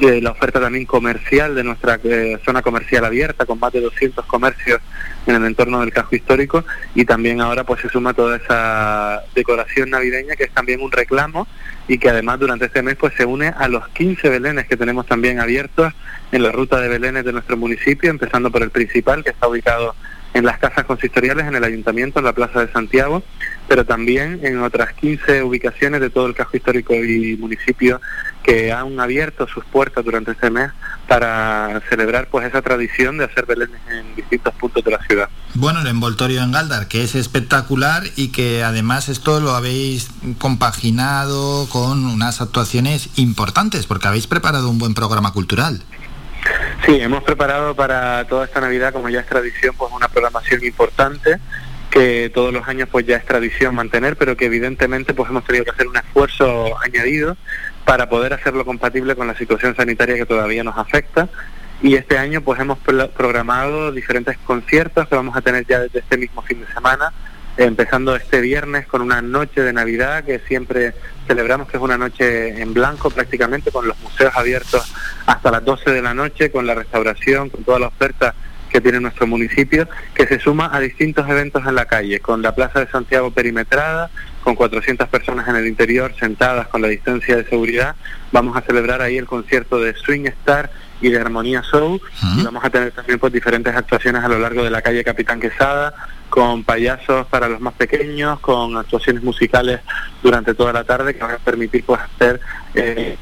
eh, 0.00 0.20
la 0.20 0.30
oferta 0.30 0.60
también 0.60 0.86
comercial 0.86 1.54
de 1.54 1.64
nuestra 1.64 2.00
eh, 2.02 2.38
zona 2.44 2.62
comercial 2.62 3.04
abierta, 3.04 3.46
con 3.46 3.58
más 3.60 3.72
de 3.72 3.80
200 3.80 4.24
comercios 4.26 4.80
en 5.26 5.36
el 5.36 5.44
entorno 5.44 5.80
del 5.80 5.92
casco 5.92 6.16
histórico, 6.16 6.64
y 6.94 7.04
también 7.04 7.40
ahora 7.40 7.64
pues 7.64 7.80
se 7.82 7.88
suma 7.88 8.14
toda 8.14 8.36
esa 8.36 9.22
decoración 9.34 9.90
navideña 9.90 10.34
que 10.36 10.44
es 10.44 10.50
también 10.50 10.80
un 10.80 10.90
reclamo 10.90 11.46
y 11.86 11.98
que 11.98 12.08
además 12.08 12.40
durante 12.40 12.66
este 12.66 12.82
mes 12.82 12.96
pues 12.96 13.14
se 13.14 13.24
une 13.24 13.48
a 13.48 13.68
los 13.68 13.86
15 13.88 14.28
belenes 14.28 14.66
que 14.66 14.76
tenemos 14.76 15.06
también 15.06 15.40
abiertos 15.40 15.92
en 16.32 16.42
la 16.42 16.50
ruta 16.50 16.80
de 16.80 16.88
belenes 16.88 17.24
de 17.24 17.32
nuestro 17.32 17.56
municipio, 17.56 18.10
empezando 18.10 18.50
por 18.50 18.62
el 18.62 18.70
principal 18.70 19.22
que 19.22 19.30
está 19.30 19.46
ubicado 19.46 19.94
en 20.34 20.44
las 20.44 20.58
casas 20.58 20.84
consistoriales, 20.84 21.46
en 21.46 21.54
el 21.54 21.64
ayuntamiento, 21.64 22.18
en 22.18 22.24
la 22.24 22.32
Plaza 22.32 22.66
de 22.66 22.72
Santiago, 22.72 23.22
pero 23.68 23.86
también 23.86 24.40
en 24.42 24.60
otras 24.60 24.92
15 24.92 25.44
ubicaciones 25.44 26.00
de 26.00 26.10
todo 26.10 26.26
el 26.26 26.34
casco 26.34 26.56
histórico 26.56 26.94
y 26.94 27.36
municipio 27.36 28.00
que 28.42 28.72
han 28.72 28.98
abierto 29.00 29.46
sus 29.46 29.64
puertas 29.64 30.04
durante 30.04 30.32
este 30.32 30.50
mes 30.50 30.70
para 31.08 31.80
celebrar 31.88 32.28
pues 32.28 32.46
esa 32.46 32.60
tradición 32.62 33.16
de 33.16 33.24
hacer 33.24 33.46
belenes 33.46 33.80
en 33.90 34.14
distintos 34.16 34.52
puntos 34.54 34.84
de 34.84 34.90
la 34.90 35.02
ciudad. 35.04 35.28
Bueno, 35.54 35.80
el 35.80 35.86
envoltorio 35.86 36.42
en 36.42 36.52
Galdar, 36.52 36.88
que 36.88 37.04
es 37.04 37.14
espectacular 37.14 38.02
y 38.16 38.28
que 38.28 38.64
además 38.64 39.08
esto 39.08 39.40
lo 39.40 39.54
habéis 39.54 40.10
compaginado 40.38 41.68
con 41.70 42.04
unas 42.04 42.40
actuaciones 42.40 43.08
importantes, 43.16 43.86
porque 43.86 44.08
habéis 44.08 44.26
preparado 44.26 44.68
un 44.68 44.78
buen 44.78 44.94
programa 44.94 45.32
cultural. 45.32 45.80
Sí, 46.84 47.00
hemos 47.00 47.22
preparado 47.22 47.74
para 47.74 48.26
toda 48.26 48.44
esta 48.44 48.60
Navidad, 48.60 48.92
como 48.92 49.08
ya 49.08 49.20
es 49.20 49.26
tradición, 49.26 49.74
pues 49.76 49.92
una 49.92 50.08
programación 50.08 50.62
importante 50.64 51.38
que 51.90 52.30
todos 52.34 52.52
los 52.52 52.66
años 52.66 52.88
pues 52.90 53.06
ya 53.06 53.16
es 53.16 53.24
tradición 53.24 53.74
mantener, 53.74 54.16
pero 54.16 54.36
que 54.36 54.46
evidentemente 54.46 55.14
pues 55.14 55.30
hemos 55.30 55.44
tenido 55.44 55.64
que 55.64 55.70
hacer 55.70 55.86
un 55.86 55.96
esfuerzo 55.96 56.74
añadido 56.82 57.36
para 57.84 58.08
poder 58.08 58.32
hacerlo 58.32 58.64
compatible 58.64 59.14
con 59.14 59.28
la 59.28 59.36
situación 59.36 59.76
sanitaria 59.76 60.16
que 60.16 60.26
todavía 60.26 60.64
nos 60.64 60.76
afecta. 60.76 61.28
Y 61.82 61.94
este 61.94 62.18
año 62.18 62.40
pues 62.40 62.58
hemos 62.60 62.78
programado 62.80 63.92
diferentes 63.92 64.36
conciertos 64.38 65.06
que 65.06 65.14
vamos 65.14 65.36
a 65.36 65.40
tener 65.40 65.66
ya 65.66 65.78
desde 65.80 66.00
este 66.00 66.16
mismo 66.16 66.42
fin 66.42 66.60
de 66.60 66.72
semana, 66.72 67.12
empezando 67.56 68.16
este 68.16 68.40
viernes 68.40 68.86
con 68.86 69.00
una 69.00 69.22
noche 69.22 69.62
de 69.62 69.72
Navidad 69.72 70.24
que 70.24 70.40
siempre 70.40 70.94
celebramos 71.26 71.68
que 71.68 71.76
es 71.76 71.82
una 71.82 71.96
noche 71.96 72.60
en 72.60 72.74
blanco 72.74 73.10
prácticamente 73.10 73.70
con 73.70 73.86
los 73.86 73.98
museos 74.00 74.32
abiertos 74.36 74.92
hasta 75.26 75.50
las 75.50 75.64
12 75.64 75.92
de 75.92 76.02
la 76.02 76.14
noche, 76.14 76.50
con 76.50 76.66
la 76.66 76.74
restauración, 76.74 77.50
con 77.50 77.64
toda 77.64 77.78
la 77.78 77.88
oferta 77.88 78.34
que 78.74 78.80
tiene 78.80 78.98
nuestro 78.98 79.28
municipio, 79.28 79.88
que 80.14 80.26
se 80.26 80.40
suma 80.40 80.68
a 80.72 80.80
distintos 80.80 81.28
eventos 81.28 81.64
en 81.64 81.76
la 81.76 81.84
calle, 81.84 82.18
con 82.18 82.42
la 82.42 82.56
Plaza 82.56 82.80
de 82.80 82.90
Santiago 82.90 83.30
perimetrada, 83.30 84.10
con 84.42 84.56
400 84.56 85.08
personas 85.08 85.46
en 85.46 85.54
el 85.54 85.68
interior 85.68 86.12
sentadas 86.18 86.66
con 86.66 86.82
la 86.82 86.88
distancia 86.88 87.36
de 87.36 87.44
seguridad. 87.44 87.94
Vamos 88.32 88.56
a 88.56 88.62
celebrar 88.62 89.00
ahí 89.00 89.16
el 89.16 89.26
concierto 89.26 89.78
de 89.78 89.94
Swing 89.94 90.26
Star 90.26 90.72
y 91.00 91.08
de 91.08 91.20
Armonía 91.20 91.62
Show 91.62 92.00
y 92.36 92.42
vamos 92.42 92.64
a 92.64 92.70
tener 92.70 92.90
también 92.90 93.20
pues 93.20 93.32
diferentes 93.32 93.74
actuaciones 93.76 94.24
a 94.24 94.28
lo 94.28 94.40
largo 94.40 94.64
de 94.64 94.70
la 94.70 94.82
calle 94.82 95.04
Capitán 95.04 95.38
Quesada 95.38 95.94
con 96.34 96.64
payasos 96.64 97.28
para 97.28 97.48
los 97.48 97.60
más 97.60 97.74
pequeños, 97.74 98.40
con 98.40 98.76
actuaciones 98.76 99.22
musicales 99.22 99.78
durante 100.20 100.52
toda 100.52 100.72
la 100.72 100.82
tarde 100.82 101.14
que 101.14 101.20
van 101.20 101.30
a 101.30 101.38
permitir 101.38 101.84
pues 101.84 102.00
hacer 102.00 102.40
eh, 102.74 103.16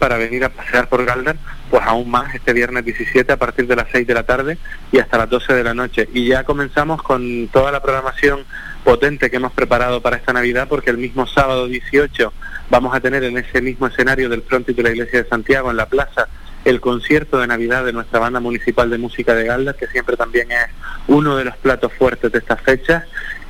para 0.00 0.16
venir 0.16 0.42
a 0.42 0.48
pasear 0.48 0.88
por 0.88 1.04
Galder, 1.04 1.36
pues 1.70 1.80
aún 1.86 2.10
más 2.10 2.34
este 2.34 2.52
viernes 2.52 2.84
17 2.84 3.32
a 3.32 3.36
partir 3.36 3.68
de 3.68 3.76
las 3.76 3.86
6 3.92 4.04
de 4.04 4.14
la 4.14 4.24
tarde 4.24 4.58
y 4.90 4.98
hasta 4.98 5.16
las 5.16 5.30
12 5.30 5.54
de 5.54 5.62
la 5.62 5.74
noche. 5.74 6.08
Y 6.12 6.26
ya 6.26 6.42
comenzamos 6.42 7.04
con 7.04 7.46
toda 7.52 7.70
la 7.70 7.80
programación 7.80 8.40
potente 8.82 9.30
que 9.30 9.36
hemos 9.36 9.52
preparado 9.52 10.02
para 10.02 10.16
esta 10.16 10.32
Navidad 10.32 10.66
porque 10.68 10.90
el 10.90 10.98
mismo 10.98 11.24
sábado 11.24 11.68
18 11.68 12.32
vamos 12.68 12.96
a 12.96 13.00
tener 13.00 13.22
en 13.22 13.38
ese 13.38 13.62
mismo 13.62 13.86
escenario 13.86 14.28
del 14.28 14.42
frontis 14.42 14.74
de 14.74 14.82
la 14.82 14.90
Iglesia 14.90 15.22
de 15.22 15.28
Santiago, 15.28 15.70
en 15.70 15.76
la 15.76 15.86
plaza, 15.86 16.26
el 16.64 16.80
concierto 16.80 17.38
de 17.38 17.46
Navidad 17.46 17.84
de 17.84 17.92
nuestra 17.92 18.18
banda 18.18 18.40
municipal 18.40 18.90
de 18.90 18.98
música 18.98 19.34
de 19.34 19.44
Galdas, 19.44 19.76
que 19.76 19.86
siempre 19.86 20.16
también 20.16 20.50
es 20.50 20.66
uno 21.06 21.36
de 21.36 21.44
los 21.44 21.56
platos 21.56 21.92
fuertes 21.94 22.30
de 22.32 22.38
estas 22.38 22.60
fechas. 22.60 23.04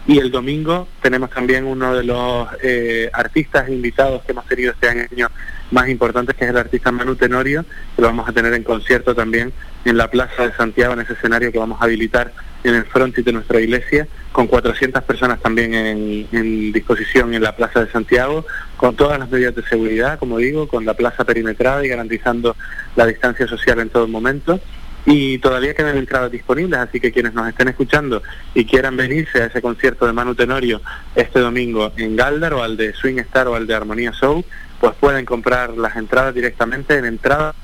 Y 0.07 0.19
el 0.19 0.31
domingo 0.31 0.89
tenemos 1.03 1.28
también 1.28 1.67
uno 1.67 1.95
de 1.95 2.03
los 2.03 2.49
eh, 2.62 3.11
artistas 3.12 3.69
invitados 3.69 4.23
que 4.25 4.33
hemos 4.33 4.47
tenido 4.47 4.73
este 4.73 4.89
año 4.89 5.28
más 5.70 5.89
importantes, 5.89 6.35
que 6.35 6.45
es 6.45 6.51
el 6.51 6.57
artista 6.57 6.91
Manu 6.91 7.15
Tenorio, 7.15 7.65
que 7.95 8.03
lo 8.03 8.09
vamos 8.09 8.27
a 8.27 8.33
tener 8.33 8.55
en 8.55 8.62
concierto 8.62 9.15
también 9.15 9.53
en 9.84 9.97
la 9.97 10.10
Plaza 10.10 10.47
de 10.47 10.52
Santiago, 10.55 10.94
en 10.94 11.00
ese 11.00 11.15
escenario 11.15 11.52
que 11.52 11.58
vamos 11.58 11.81
a 11.81 11.84
habilitar 11.84 12.32
en 12.65 12.74
el 12.74 12.84
frontis 12.84 13.24
de 13.24 13.32
nuestra 13.32 13.60
iglesia, 13.60 14.08
con 14.32 14.47
400 14.47 15.02
personas 15.05 15.40
también 15.40 15.74
en, 15.74 16.28
en, 16.32 16.73
disposición 16.73 17.32
en 17.34 17.42
la 17.42 17.55
Plaza 17.55 17.84
de 17.84 17.90
Santiago, 17.90 18.44
con 18.76 18.97
todas 18.97 19.18
las 19.18 19.31
medidas 19.31 19.55
de 19.55 19.62
seguridad, 19.62 20.18
como 20.18 20.39
digo, 20.39 20.68
con 20.68 20.84
la 20.84 20.94
plaza 20.94 21.24
perimetrada 21.24 21.84
y 21.84 21.89
garantizando 21.89 22.57
la 22.97 23.07
distancia 23.07 23.47
social 23.47 23.78
en 23.81 23.90
todo 23.90 24.08
momento. 24.08 24.60
Y 25.07 25.39
todavía 25.39 25.74
quedan 25.74 25.97
entradas 25.97 26.31
disponibles, 26.31 26.81
así 26.81 27.00
que 27.00 27.12
quienes 27.12 27.32
nos 27.32 27.48
estén 27.48 27.68
escuchando 27.68 28.23
y 28.52 28.66
quieran 28.66 28.97
venirse 28.97 29.42
a 29.42 29.47
ese 29.47 29.62
concierto 29.62 30.07
de 30.07 30.12
Manu 30.12 30.34
Tenorio 30.34 30.82
este 31.15 31.40
domingo 31.40 31.92
en 31.97 32.15
Galdar 32.15 32.52
o 32.52 32.62
al 32.62 32.76
de 32.76 32.92
Swing 32.92 33.18
Star 33.20 33.48
o 33.48 33.55
al 33.55 33.66
de 33.66 33.74
Armonía 33.74 34.12
Show, 34.12 34.44
pues 34.81 34.92
pueden 35.00 35.24
comprar 35.24 35.70
las 35.78 35.97
entradas 35.97 36.34
directamente 36.34 36.98
en 36.98 37.07
entrada 37.07 37.55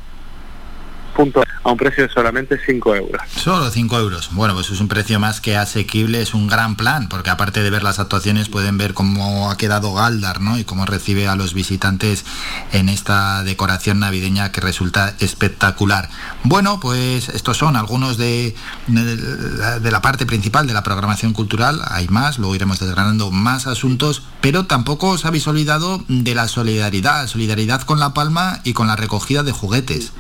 a 1.65 1.71
un 1.71 1.77
precio 1.77 2.07
de 2.07 2.13
solamente 2.13 2.59
5 2.65 2.95
euros. 2.97 3.23
Solo 3.35 3.71
5 3.71 3.99
euros. 3.99 4.31
Bueno, 4.33 4.55
pues 4.55 4.71
es 4.71 4.81
un 4.81 4.89
precio 4.89 5.19
más 5.21 5.41
que 5.41 5.57
asequible, 5.57 6.21
es 6.21 6.35
un 6.35 6.47
gran 6.47 6.77
plan, 6.77 7.09
porque 7.09 7.31
aparte 7.31 7.63
de 7.63 7.71
ver 7.71 7.83
las 7.83 7.99
actuaciones 7.99 8.49
pueden 8.49 8.79
ver 8.79 8.95
cómo 8.95 9.51
ha 9.51 9.57
quedado 9.57 9.95
Galdar, 9.95 10.41
¿no? 10.41 10.59
Y 10.59 10.65
cómo 10.65 10.87
recibe 10.87 11.29
a 11.29 11.37
los 11.37 11.55
visitantes 11.55 12.25
en 12.73 12.89
esta 12.89 13.43
decoración 13.45 14.01
navideña 14.01 14.53
que 14.53 14.61
resulta 14.61 15.15
espectacular. 15.21 16.09
Bueno, 16.43 16.81
pues 16.81 17.29
estos 17.29 17.57
son 17.57 17.77
algunos 17.77 18.19
de, 18.19 18.55
de, 18.87 19.17
de 19.81 19.91
la 19.91 20.03
parte 20.03 20.27
principal 20.27 20.67
de 20.67 20.75
la 20.75 20.83
programación 20.83 21.33
cultural. 21.33 21.81
Hay 21.89 22.09
más, 22.09 22.39
luego 22.39 22.55
iremos 22.55 22.81
desgranando 22.81 23.31
más 23.31 23.67
asuntos, 23.67 24.23
pero 24.41 24.67
tampoco 24.67 25.11
os 25.11 25.25
habéis 25.25 25.47
olvidado 25.47 26.05
de 26.09 26.35
la 26.35 26.49
solidaridad, 26.49 27.27
solidaridad 27.27 27.83
con 27.83 28.01
La 28.01 28.15
Palma 28.15 28.61
y 28.65 28.73
con 28.73 28.87
la 28.87 28.97
recogida 28.97 29.43
de 29.43 29.53
juguetes. 29.53 30.13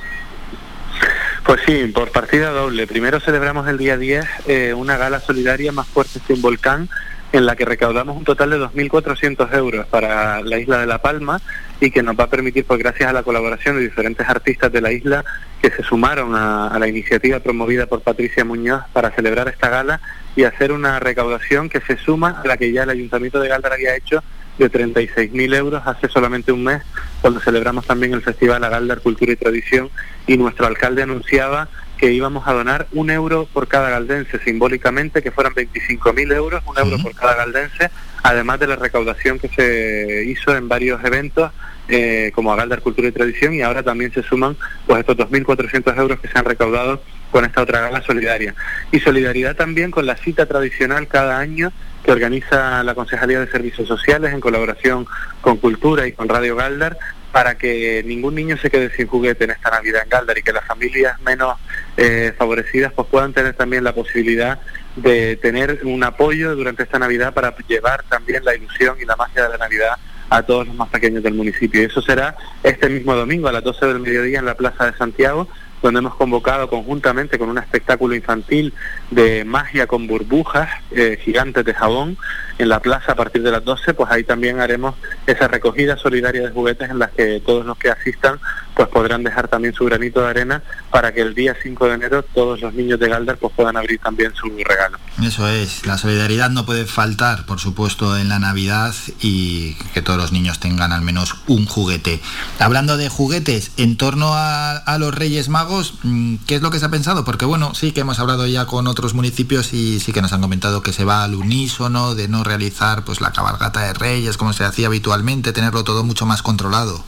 Pues 1.44 1.60
sí, 1.66 1.86
por 1.88 2.10
partida 2.10 2.50
doble. 2.52 2.86
Primero 2.86 3.20
celebramos 3.20 3.68
el 3.68 3.76
día 3.76 3.98
10 3.98 4.24
eh, 4.46 4.74
una 4.74 4.96
gala 4.96 5.20
solidaria 5.20 5.72
más 5.72 5.86
fuerte 5.86 6.18
que 6.26 6.32
un 6.32 6.40
volcán 6.40 6.88
en 7.32 7.44
la 7.44 7.54
que 7.54 7.66
recaudamos 7.66 8.16
un 8.16 8.24
total 8.24 8.50
de 8.50 8.60
2.400 8.60 9.54
euros 9.54 9.86
para 9.88 10.40
la 10.40 10.58
isla 10.58 10.78
de 10.78 10.86
La 10.86 11.02
Palma 11.02 11.42
y 11.80 11.90
que 11.90 12.02
nos 12.02 12.18
va 12.18 12.24
a 12.24 12.30
permitir, 12.30 12.64
pues 12.64 12.78
gracias 12.78 13.10
a 13.10 13.12
la 13.12 13.24
colaboración 13.24 13.76
de 13.76 13.82
diferentes 13.82 14.26
artistas 14.26 14.72
de 14.72 14.80
la 14.80 14.92
isla 14.92 15.22
que 15.60 15.70
se 15.70 15.82
sumaron 15.82 16.34
a, 16.34 16.68
a 16.68 16.78
la 16.78 16.88
iniciativa 16.88 17.40
promovida 17.40 17.86
por 17.86 18.00
Patricia 18.00 18.44
Muñoz 18.44 18.82
para 18.94 19.10
celebrar 19.10 19.48
esta 19.48 19.68
gala 19.68 20.00
y 20.36 20.44
hacer 20.44 20.72
una 20.72 20.98
recaudación 20.98 21.68
que 21.68 21.80
se 21.80 21.98
suma 21.98 22.40
a 22.42 22.46
la 22.48 22.56
que 22.56 22.72
ya 22.72 22.84
el 22.84 22.90
Ayuntamiento 22.90 23.38
de 23.40 23.48
Galdar 23.48 23.74
había 23.74 23.96
hecho 23.96 24.22
de 24.58 24.70
36.000 24.70 25.54
euros 25.56 25.82
hace 25.86 26.08
solamente 26.08 26.52
un 26.52 26.64
mes, 26.64 26.82
cuando 27.20 27.40
celebramos 27.40 27.86
también 27.86 28.14
el 28.14 28.22
Festival 28.22 28.62
Agaldar 28.64 29.00
Cultura 29.00 29.32
y 29.32 29.36
Tradición, 29.36 29.90
y 30.26 30.36
nuestro 30.36 30.66
alcalde 30.66 31.02
anunciaba 31.02 31.68
que 31.96 32.12
íbamos 32.12 32.46
a 32.46 32.52
donar 32.52 32.86
un 32.92 33.10
euro 33.10 33.48
por 33.52 33.68
cada 33.68 33.90
galdense, 33.90 34.38
simbólicamente 34.40 35.22
que 35.22 35.30
fueran 35.30 35.54
25.000 35.54 36.34
euros, 36.34 36.62
un 36.66 36.78
euro 36.78 36.98
por 37.02 37.14
cada 37.14 37.34
galdense, 37.34 37.90
además 38.22 38.60
de 38.60 38.66
la 38.66 38.76
recaudación 38.76 39.38
que 39.38 39.48
se 39.48 40.24
hizo 40.26 40.56
en 40.56 40.68
varios 40.68 41.04
eventos 41.04 41.52
eh, 41.88 42.32
como 42.34 42.52
Agaldar 42.52 42.80
Cultura 42.80 43.08
y 43.08 43.12
Tradición 43.12 43.54
y 43.54 43.62
ahora 43.62 43.82
también 43.82 44.12
se 44.12 44.22
suman 44.22 44.56
pues 44.86 45.00
estos 45.00 45.16
2.400 45.16 45.98
euros 45.98 46.18
que 46.18 46.28
se 46.28 46.38
han 46.38 46.44
recaudado 46.46 47.02
con 47.34 47.44
esta 47.44 47.62
otra 47.62 47.80
gala 47.80 48.00
solidaria. 48.00 48.54
Y 48.92 49.00
solidaridad 49.00 49.56
también 49.56 49.90
con 49.90 50.06
la 50.06 50.16
cita 50.16 50.46
tradicional 50.46 51.08
cada 51.08 51.40
año 51.40 51.72
que 52.04 52.12
organiza 52.12 52.84
la 52.84 52.94
Concejalía 52.94 53.40
de 53.40 53.50
Servicios 53.50 53.88
Sociales 53.88 54.32
en 54.32 54.38
colaboración 54.38 55.04
con 55.40 55.56
Cultura 55.56 56.06
y 56.06 56.12
con 56.12 56.28
Radio 56.28 56.54
Galdar 56.54 56.96
para 57.32 57.58
que 57.58 58.04
ningún 58.06 58.36
niño 58.36 58.56
se 58.56 58.70
quede 58.70 58.94
sin 58.94 59.08
juguete 59.08 59.42
en 59.42 59.50
esta 59.50 59.68
Navidad 59.68 60.04
en 60.04 60.10
Galdar 60.10 60.38
y 60.38 60.44
que 60.44 60.52
las 60.52 60.64
familias 60.64 61.20
menos 61.22 61.58
eh, 61.96 62.32
favorecidas 62.38 62.92
pues 62.92 63.08
puedan 63.08 63.32
tener 63.32 63.54
también 63.54 63.82
la 63.82 63.92
posibilidad 63.92 64.60
de 64.94 65.34
tener 65.34 65.80
un 65.82 66.04
apoyo 66.04 66.54
durante 66.54 66.84
esta 66.84 67.00
Navidad 67.00 67.34
para 67.34 67.52
llevar 67.66 68.04
también 68.04 68.44
la 68.44 68.54
ilusión 68.54 68.96
y 69.02 69.06
la 69.06 69.16
magia 69.16 69.42
de 69.42 69.48
la 69.48 69.58
Navidad 69.58 69.96
a 70.30 70.42
todos 70.44 70.68
los 70.68 70.76
más 70.76 70.88
pequeños 70.88 71.24
del 71.24 71.34
municipio. 71.34 71.82
Y 71.82 71.86
eso 71.86 72.00
será 72.00 72.36
este 72.62 72.88
mismo 72.88 73.12
domingo 73.16 73.48
a 73.48 73.52
las 73.52 73.64
12 73.64 73.86
del 73.86 73.98
mediodía 73.98 74.38
en 74.38 74.46
la 74.46 74.54
Plaza 74.54 74.86
de 74.86 74.96
Santiago 74.96 75.48
donde 75.84 75.98
hemos 75.98 76.14
convocado 76.14 76.68
conjuntamente 76.70 77.38
con 77.38 77.50
un 77.50 77.58
espectáculo 77.58 78.14
infantil 78.14 78.72
de 79.10 79.44
magia 79.44 79.86
con 79.86 80.06
burbujas 80.06 80.70
eh, 80.92 81.18
gigantes 81.22 81.62
de 81.62 81.74
jabón 81.74 82.16
en 82.58 82.70
la 82.70 82.80
plaza 82.80 83.12
a 83.12 83.14
partir 83.14 83.42
de 83.42 83.50
las 83.50 83.62
12, 83.62 83.92
pues 83.92 84.10
ahí 84.10 84.24
también 84.24 84.60
haremos 84.60 84.94
esa 85.26 85.46
recogida 85.46 85.98
solidaria 85.98 86.40
de 86.40 86.50
juguetes 86.50 86.88
en 86.88 86.98
las 86.98 87.10
que 87.10 87.38
todos 87.40 87.66
los 87.66 87.76
que 87.76 87.90
asistan 87.90 88.40
pues 88.74 88.88
podrán 88.88 89.22
dejar 89.22 89.48
también 89.48 89.74
su 89.74 89.84
granito 89.84 90.20
de 90.20 90.28
arena 90.28 90.62
para 90.90 91.12
que 91.12 91.20
el 91.20 91.34
día 91.34 91.54
5 91.60 91.86
de 91.86 91.94
enero 91.94 92.22
todos 92.22 92.60
los 92.60 92.74
niños 92.74 92.98
de 92.98 93.08
Galdar 93.08 93.36
pues 93.38 93.52
puedan 93.54 93.76
abrir 93.76 94.00
también 94.00 94.34
su 94.34 94.48
regalo. 94.48 94.98
Eso 95.22 95.48
es, 95.48 95.86
la 95.86 95.98
solidaridad 95.98 96.50
no 96.50 96.66
puede 96.66 96.86
faltar, 96.86 97.46
por 97.46 97.60
supuesto, 97.60 98.16
en 98.16 98.28
la 98.28 98.38
Navidad 98.38 98.94
y 99.20 99.74
que 99.94 100.02
todos 100.02 100.18
los 100.18 100.32
niños 100.32 100.60
tengan 100.60 100.92
al 100.92 101.02
menos 101.02 101.36
un 101.46 101.66
juguete. 101.66 102.20
Hablando 102.58 102.96
de 102.96 103.08
juguetes, 103.08 103.72
en 103.76 103.96
torno 103.96 104.34
a, 104.34 104.76
a 104.76 104.98
los 104.98 105.14
Reyes 105.14 105.48
Magos, 105.48 105.94
mm, 106.02 106.36
¿qué 106.46 106.56
es 106.56 106.62
lo 106.62 106.70
que 106.70 106.78
se 106.78 106.86
ha 106.86 106.90
pensado? 106.90 107.24
Porque 107.24 107.44
bueno, 107.44 107.74
sí 107.74 107.92
que 107.92 108.00
hemos 108.00 108.18
hablado 108.18 108.46
ya 108.46 108.66
con 108.66 108.86
otros 108.86 109.14
municipios 109.14 109.72
y 109.72 110.00
sí 110.00 110.12
que 110.12 110.22
nos 110.22 110.32
han 110.32 110.40
comentado 110.40 110.82
que 110.82 110.92
se 110.92 111.04
va 111.04 111.24
al 111.24 111.34
unísono, 111.34 112.14
de 112.14 112.28
no 112.28 112.44
realizar 112.44 113.04
pues 113.04 113.20
la 113.20 113.32
cabalgata 113.32 113.82
de 113.82 113.94
Reyes 113.94 114.36
como 114.36 114.52
se 114.52 114.64
hacía 114.64 114.88
habitualmente, 114.88 115.52
tenerlo 115.52 115.84
todo 115.84 116.04
mucho 116.04 116.26
más 116.26 116.42
controlado. 116.42 117.04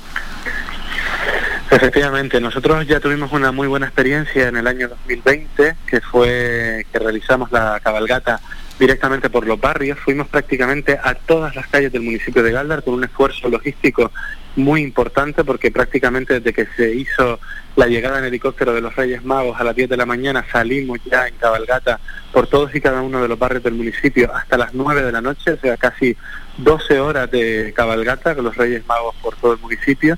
Efectivamente, 1.70 2.40
nosotros 2.40 2.86
ya 2.86 3.00
tuvimos 3.00 3.32
una 3.32 3.50
muy 3.50 3.66
buena 3.66 3.86
experiencia 3.86 4.48
en 4.48 4.56
el 4.56 4.66
año 4.68 4.88
2020, 4.88 5.76
que 5.86 6.00
fue 6.00 6.86
que 6.92 6.98
realizamos 6.98 7.50
la 7.50 7.80
cabalgata 7.82 8.40
directamente 8.78 9.30
por 9.30 9.46
los 9.46 9.60
barrios. 9.60 9.98
Fuimos 9.98 10.28
prácticamente 10.28 10.98
a 11.02 11.14
todas 11.14 11.56
las 11.56 11.66
calles 11.66 11.92
del 11.92 12.02
municipio 12.02 12.42
de 12.42 12.52
Galdar 12.52 12.84
con 12.84 12.94
un 12.94 13.04
esfuerzo 13.04 13.48
logístico 13.48 14.12
muy 14.54 14.80
importante 14.80 15.44
porque 15.44 15.70
prácticamente 15.70 16.34
desde 16.34 16.52
que 16.52 16.66
se 16.76 16.94
hizo 16.94 17.40
la 17.74 17.86
llegada 17.86 18.20
en 18.20 18.24
helicóptero 18.24 18.72
de 18.72 18.80
los 18.80 18.96
Reyes 18.96 19.22
Magos 19.22 19.60
a 19.60 19.64
las 19.64 19.76
10 19.76 19.90
de 19.90 19.96
la 19.98 20.06
mañana 20.06 20.46
salimos 20.50 20.98
ya 21.04 21.28
en 21.28 21.34
cabalgata 21.34 22.00
por 22.32 22.46
todos 22.46 22.74
y 22.74 22.80
cada 22.80 23.02
uno 23.02 23.20
de 23.20 23.28
los 23.28 23.38
barrios 23.38 23.62
del 23.62 23.74
municipio 23.74 24.34
hasta 24.34 24.56
las 24.56 24.72
9 24.72 25.02
de 25.02 25.12
la 25.12 25.20
noche, 25.20 25.52
o 25.52 25.58
sea, 25.58 25.76
casi 25.76 26.16
12 26.56 27.00
horas 27.00 27.30
de 27.30 27.72
cabalgata 27.76 28.34
con 28.34 28.44
los 28.44 28.56
Reyes 28.56 28.86
Magos 28.86 29.14
por 29.20 29.36
todo 29.36 29.52
el 29.52 29.58
municipio 29.58 30.16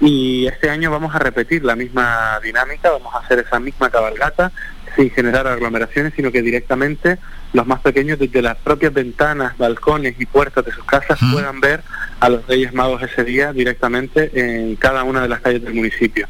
y 0.00 0.46
este 0.46 0.70
año 0.70 0.90
vamos 0.90 1.14
a 1.14 1.18
repetir 1.18 1.64
la 1.64 1.74
misma 1.74 2.38
dinámica, 2.42 2.90
vamos 2.90 3.14
a 3.14 3.18
hacer 3.18 3.40
esa 3.40 3.58
misma 3.58 3.90
cabalgata 3.90 4.52
sin 4.96 5.10
generar 5.10 5.46
aglomeraciones, 5.46 6.12
sino 6.14 6.30
que 6.30 6.42
directamente 6.42 7.18
los 7.52 7.66
más 7.66 7.80
pequeños 7.80 8.18
desde 8.18 8.42
las 8.42 8.56
propias 8.56 8.92
ventanas, 8.92 9.56
balcones 9.56 10.14
y 10.18 10.26
puertas 10.26 10.64
de 10.64 10.72
sus 10.72 10.84
casas 10.84 11.18
puedan 11.32 11.60
ver 11.60 11.82
a 12.20 12.28
los 12.28 12.46
Reyes 12.46 12.74
Magos 12.74 13.02
ese 13.02 13.24
día 13.24 13.52
directamente 13.52 14.30
en 14.34 14.76
cada 14.76 15.04
una 15.04 15.22
de 15.22 15.28
las 15.28 15.40
calles 15.40 15.62
del 15.62 15.74
municipio. 15.74 16.26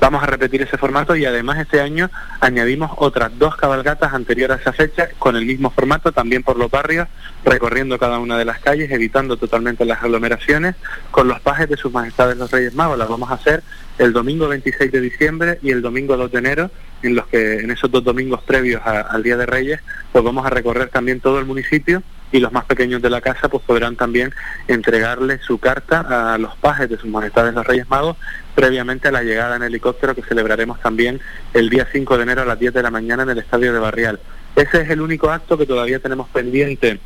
Vamos 0.00 0.22
a 0.22 0.26
repetir 0.26 0.62
ese 0.62 0.78
formato 0.78 1.14
y 1.14 1.26
además 1.26 1.58
este 1.58 1.80
año 1.80 2.10
añadimos 2.40 2.90
otras 2.96 3.38
dos 3.38 3.56
cabalgatas 3.56 4.14
anteriores 4.14 4.56
a 4.56 4.60
esa 4.60 4.72
fecha 4.72 5.08
con 5.18 5.36
el 5.36 5.44
mismo 5.44 5.70
formato, 5.70 6.12
también 6.12 6.42
por 6.42 6.56
los 6.56 6.70
barrios, 6.70 7.06
recorriendo 7.44 7.98
cada 7.98 8.18
una 8.18 8.38
de 8.38 8.46
las 8.46 8.60
calles, 8.60 8.90
evitando 8.90 9.36
totalmente 9.36 9.84
las 9.84 10.02
aglomeraciones, 10.02 10.76
con 11.10 11.28
los 11.28 11.40
pajes 11.40 11.68
de 11.68 11.76
sus 11.76 11.92
majestades 11.92 12.38
los 12.38 12.50
Reyes 12.50 12.74
Magos. 12.74 12.96
Las 12.96 13.08
vamos 13.08 13.30
a 13.30 13.34
hacer 13.34 13.62
el 13.98 14.14
domingo 14.14 14.48
26 14.48 14.90
de 14.90 15.00
diciembre 15.02 15.58
y 15.62 15.70
el 15.70 15.82
domingo 15.82 16.16
2 16.16 16.32
de 16.32 16.38
enero, 16.38 16.70
en 17.02 17.14
los 17.14 17.26
que 17.26 17.60
en 17.60 17.70
esos 17.70 17.90
dos 17.90 18.02
domingos 18.02 18.42
previos 18.42 18.80
al 18.84 19.22
Día 19.22 19.36
de 19.36 19.44
Reyes, 19.44 19.80
pues 20.12 20.24
vamos 20.24 20.46
a 20.46 20.50
recorrer 20.60 20.88
también 20.88 21.20
todo 21.20 21.38
el 21.38 21.46
municipio 21.46 22.02
y 22.32 22.38
los 22.38 22.52
más 22.52 22.64
pequeños 22.66 23.00
de 23.00 23.08
la 23.08 23.22
casa 23.22 23.48
pues 23.48 23.64
podrán 23.64 23.96
también 23.96 24.32
entregarle 24.68 25.38
su 25.38 25.58
carta 25.58 26.34
a 26.34 26.38
los 26.38 26.54
pajes 26.56 26.88
de 26.88 26.98
sus 26.98 27.10
majestades 27.10 27.54
los 27.54 27.66
Reyes 27.66 27.88
Magos 27.88 28.16
previamente 28.54 29.08
a 29.08 29.12
la 29.12 29.22
llegada 29.22 29.56
en 29.56 29.62
helicóptero 29.62 30.14
que 30.14 30.22
celebraremos 30.22 30.78
también 30.80 31.18
el 31.54 31.70
día 31.70 31.88
5 31.90 32.16
de 32.16 32.22
enero 32.22 32.42
a 32.42 32.44
las 32.44 32.58
10 32.58 32.74
de 32.74 32.82
la 32.82 32.90
mañana 32.90 33.22
en 33.22 33.30
el 33.30 33.38
estadio 33.38 33.72
de 33.72 33.78
Barrial. 33.78 34.20
Ese 34.54 34.82
es 34.82 34.90
el 34.90 35.00
único 35.00 35.30
acto 35.30 35.56
que 35.56 35.64
todavía 35.66 35.98
tenemos 35.98 36.28
pendiente 36.28 37.00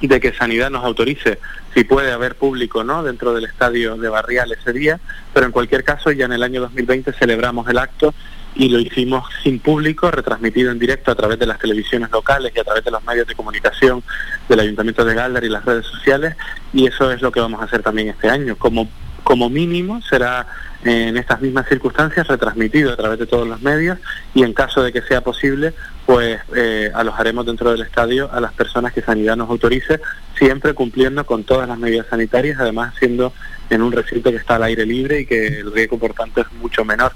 de 0.00 0.20
que 0.20 0.32
Sanidad 0.32 0.70
nos 0.70 0.84
autorice 0.84 1.38
si 1.74 1.84
puede 1.84 2.12
haber 2.12 2.36
público 2.36 2.84
no 2.84 3.02
dentro 3.02 3.34
del 3.34 3.44
estadio 3.44 3.96
de 3.96 4.08
Barrial 4.08 4.50
ese 4.52 4.72
día, 4.72 4.98
pero 5.32 5.46
en 5.46 5.52
cualquier 5.52 5.84
caso 5.84 6.10
ya 6.10 6.24
en 6.24 6.32
el 6.32 6.42
año 6.42 6.60
2020 6.60 7.12
celebramos 7.12 7.68
el 7.68 7.78
acto 7.78 8.14
y 8.54 8.68
lo 8.68 8.78
hicimos 8.78 9.28
sin 9.42 9.58
público, 9.58 10.10
retransmitido 10.10 10.70
en 10.70 10.78
directo 10.78 11.10
a 11.10 11.14
través 11.14 11.38
de 11.38 11.46
las 11.46 11.58
televisiones 11.58 12.10
locales 12.10 12.52
y 12.54 12.60
a 12.60 12.64
través 12.64 12.84
de 12.84 12.90
los 12.90 13.02
medios 13.04 13.26
de 13.26 13.34
comunicación 13.34 14.02
del 14.48 14.60
Ayuntamiento 14.60 15.04
de 15.04 15.14
Galdar 15.14 15.44
y 15.44 15.48
las 15.48 15.64
redes 15.64 15.86
sociales 15.86 16.36
y 16.72 16.86
eso 16.86 17.10
es 17.10 17.20
lo 17.20 17.32
que 17.32 17.40
vamos 17.40 17.60
a 17.60 17.64
hacer 17.64 17.82
también 17.82 18.08
este 18.08 18.30
año. 18.30 18.56
Como, 18.56 18.88
como 19.22 19.50
mínimo 19.50 20.00
será 20.02 20.46
en 20.84 21.16
estas 21.16 21.40
mismas 21.40 21.66
circunstancias 21.68 22.28
retransmitido 22.28 22.92
a 22.92 22.96
través 22.96 23.18
de 23.18 23.26
todos 23.26 23.48
los 23.48 23.60
medios 23.62 23.98
y 24.34 24.42
en 24.42 24.52
caso 24.52 24.82
de 24.82 24.92
que 24.92 25.00
sea 25.02 25.22
posible 25.22 25.72
pues 26.06 26.38
eh, 26.54 26.90
alojaremos 26.94 27.46
dentro 27.46 27.70
del 27.70 27.82
estadio 27.82 28.30
a 28.30 28.40
las 28.40 28.52
personas 28.52 28.92
que 28.92 29.00
Sanidad 29.00 29.36
nos 29.36 29.48
autorice, 29.48 30.00
siempre 30.36 30.74
cumpliendo 30.74 31.24
con 31.24 31.44
todas 31.44 31.66
las 31.66 31.78
medidas 31.78 32.06
sanitarias, 32.10 32.58
además 32.60 32.94
siendo 32.98 33.32
en 33.70 33.80
un 33.80 33.92
recinto 33.92 34.30
que 34.30 34.36
está 34.36 34.56
al 34.56 34.64
aire 34.64 34.84
libre 34.84 35.20
y 35.20 35.26
que 35.26 35.60
el 35.60 35.72
riesgo 35.72 35.98
por 35.98 36.12
tanto 36.12 36.42
es 36.42 36.52
mucho 36.52 36.84
menor. 36.84 37.12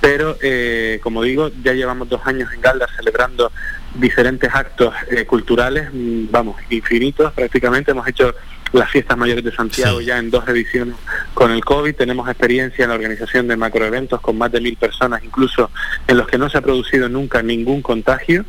Pero, 0.00 0.36
eh, 0.42 1.00
como 1.02 1.22
digo, 1.22 1.50
ya 1.62 1.72
llevamos 1.72 2.08
dos 2.08 2.20
años 2.24 2.52
en 2.52 2.60
Galda 2.60 2.86
celebrando 2.96 3.50
diferentes 3.94 4.54
actos 4.54 4.94
eh, 5.10 5.24
culturales, 5.24 5.88
mm, 5.92 6.26
vamos, 6.30 6.56
infinitos 6.70 7.32
prácticamente. 7.32 7.90
Hemos 7.90 8.06
hecho 8.06 8.34
las 8.72 8.90
fiestas 8.90 9.16
mayores 9.16 9.44
de 9.44 9.52
Santiago 9.52 10.00
ya 10.00 10.18
en 10.18 10.30
dos 10.30 10.46
ediciones 10.48 10.94
con 11.34 11.50
el 11.50 11.64
COVID. 11.64 11.94
Tenemos 11.94 12.28
experiencia 12.28 12.84
en 12.84 12.90
la 12.90 12.96
organización 12.96 13.48
de 13.48 13.56
macroeventos 13.56 14.20
con 14.20 14.36
más 14.36 14.52
de 14.52 14.60
mil 14.60 14.76
personas, 14.76 15.24
incluso 15.24 15.70
en 16.06 16.16
los 16.16 16.26
que 16.26 16.38
no 16.38 16.48
se 16.48 16.58
ha 16.58 16.62
producido 16.62 17.08
nunca 17.08 17.42
ningún 17.42 17.82
contagio. 17.82 18.44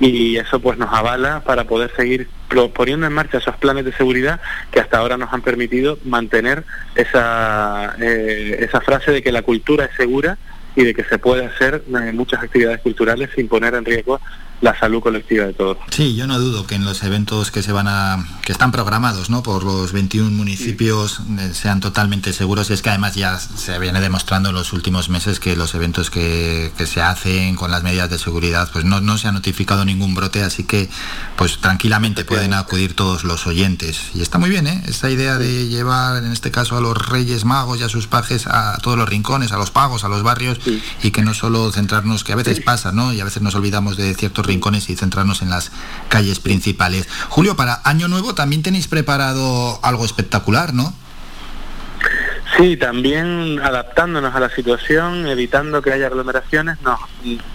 Y 0.00 0.36
eso 0.36 0.60
pues 0.60 0.78
nos 0.78 0.92
avala 0.92 1.42
para 1.44 1.64
poder 1.64 1.90
seguir 1.96 2.28
poniendo 2.72 3.06
en 3.06 3.12
marcha 3.12 3.38
esos 3.38 3.56
planes 3.56 3.84
de 3.84 3.92
seguridad 3.92 4.40
que 4.70 4.78
hasta 4.78 4.98
ahora 4.98 5.16
nos 5.16 5.32
han 5.32 5.42
permitido 5.42 5.98
mantener 6.04 6.64
esa, 6.94 7.96
eh, 8.00 8.58
esa 8.60 8.80
frase 8.80 9.10
de 9.10 9.22
que 9.22 9.32
la 9.32 9.42
cultura 9.42 9.86
es 9.86 9.96
segura 9.96 10.38
y 10.78 10.84
de 10.84 10.94
que 10.94 11.02
se 11.02 11.18
puede 11.18 11.44
hacer 11.44 11.82
eh, 11.88 12.12
muchas 12.12 12.40
actividades 12.40 12.80
culturales 12.82 13.30
sin 13.34 13.48
poner 13.48 13.74
en 13.74 13.84
riesgo 13.84 14.20
la 14.60 14.78
salud 14.78 15.00
colectiva 15.00 15.46
de 15.46 15.52
todos. 15.52 15.78
Sí, 15.90 16.16
yo 16.16 16.26
no 16.26 16.38
dudo 16.38 16.66
que 16.66 16.74
en 16.74 16.84
los 16.84 17.02
eventos 17.02 17.50
que 17.50 17.62
se 17.62 17.72
van 17.72 17.86
a 17.88 18.26
que 18.44 18.52
están 18.52 18.72
programados, 18.72 19.30
¿no? 19.30 19.42
por 19.42 19.64
los 19.64 19.92
21 19.92 20.30
municipios 20.30 21.20
eh, 21.38 21.50
sean 21.52 21.80
totalmente 21.80 22.32
seguros 22.32 22.70
y 22.70 22.72
es 22.72 22.82
que 22.82 22.88
además 22.88 23.14
ya 23.14 23.38
se 23.38 23.78
viene 23.78 24.00
demostrando 24.00 24.48
en 24.48 24.54
los 24.54 24.72
últimos 24.72 25.08
meses 25.08 25.38
que 25.38 25.54
los 25.54 25.74
eventos 25.74 26.10
que, 26.10 26.72
que 26.76 26.86
se 26.86 27.00
hacen 27.00 27.56
con 27.56 27.70
las 27.70 27.82
medidas 27.82 28.10
de 28.10 28.18
seguridad 28.18 28.68
pues 28.72 28.84
no, 28.84 29.00
no 29.00 29.18
se 29.18 29.28
ha 29.28 29.32
notificado 29.32 29.84
ningún 29.84 30.14
brote, 30.14 30.42
así 30.42 30.64
que 30.64 30.88
pues 31.36 31.58
tranquilamente 31.58 32.24
pueden 32.24 32.52
acudir 32.52 32.94
todos 32.94 33.24
los 33.24 33.46
oyentes 33.46 34.10
y 34.14 34.22
está 34.22 34.38
muy 34.38 34.50
bien, 34.50 34.66
¿eh? 34.66 34.82
Esta 34.86 35.10
idea 35.10 35.38
de 35.38 35.68
llevar 35.68 36.24
en 36.24 36.32
este 36.32 36.50
caso 36.50 36.76
a 36.76 36.80
los 36.80 36.96
Reyes 36.96 37.44
Magos 37.44 37.80
y 37.80 37.84
a 37.84 37.88
sus 37.88 38.06
pajes 38.06 38.46
a 38.46 38.78
todos 38.82 38.98
los 38.98 39.08
rincones, 39.08 39.52
a 39.52 39.58
los 39.58 39.70
pagos, 39.70 40.04
a 40.04 40.08
los 40.08 40.22
barrios 40.22 40.58
y 41.02 41.10
que 41.10 41.22
no 41.22 41.34
solo 41.34 41.70
centrarnos 41.70 42.24
que 42.24 42.32
a 42.32 42.36
veces 42.36 42.60
pasa, 42.60 42.92
¿no? 42.92 43.12
Y 43.12 43.20
a 43.20 43.24
veces 43.24 43.42
nos 43.42 43.54
olvidamos 43.54 43.96
de 43.96 44.14
ciertos 44.14 44.47
rincones 44.48 44.90
y 44.90 44.96
centrarnos 44.96 45.42
en 45.42 45.50
las 45.50 45.70
calles 46.08 46.40
principales. 46.40 47.08
Julio, 47.28 47.54
para 47.54 47.80
Año 47.84 48.08
Nuevo 48.08 48.34
también 48.34 48.62
tenéis 48.62 48.88
preparado 48.88 49.78
algo 49.84 50.04
espectacular, 50.04 50.74
¿no? 50.74 50.92
Sí, 52.56 52.76
también 52.76 53.60
adaptándonos 53.62 54.34
a 54.34 54.40
la 54.40 54.50
situación, 54.50 55.28
evitando 55.28 55.80
que 55.80 55.92
haya 55.92 56.06
aglomeraciones, 56.06 56.80
no, 56.82 56.98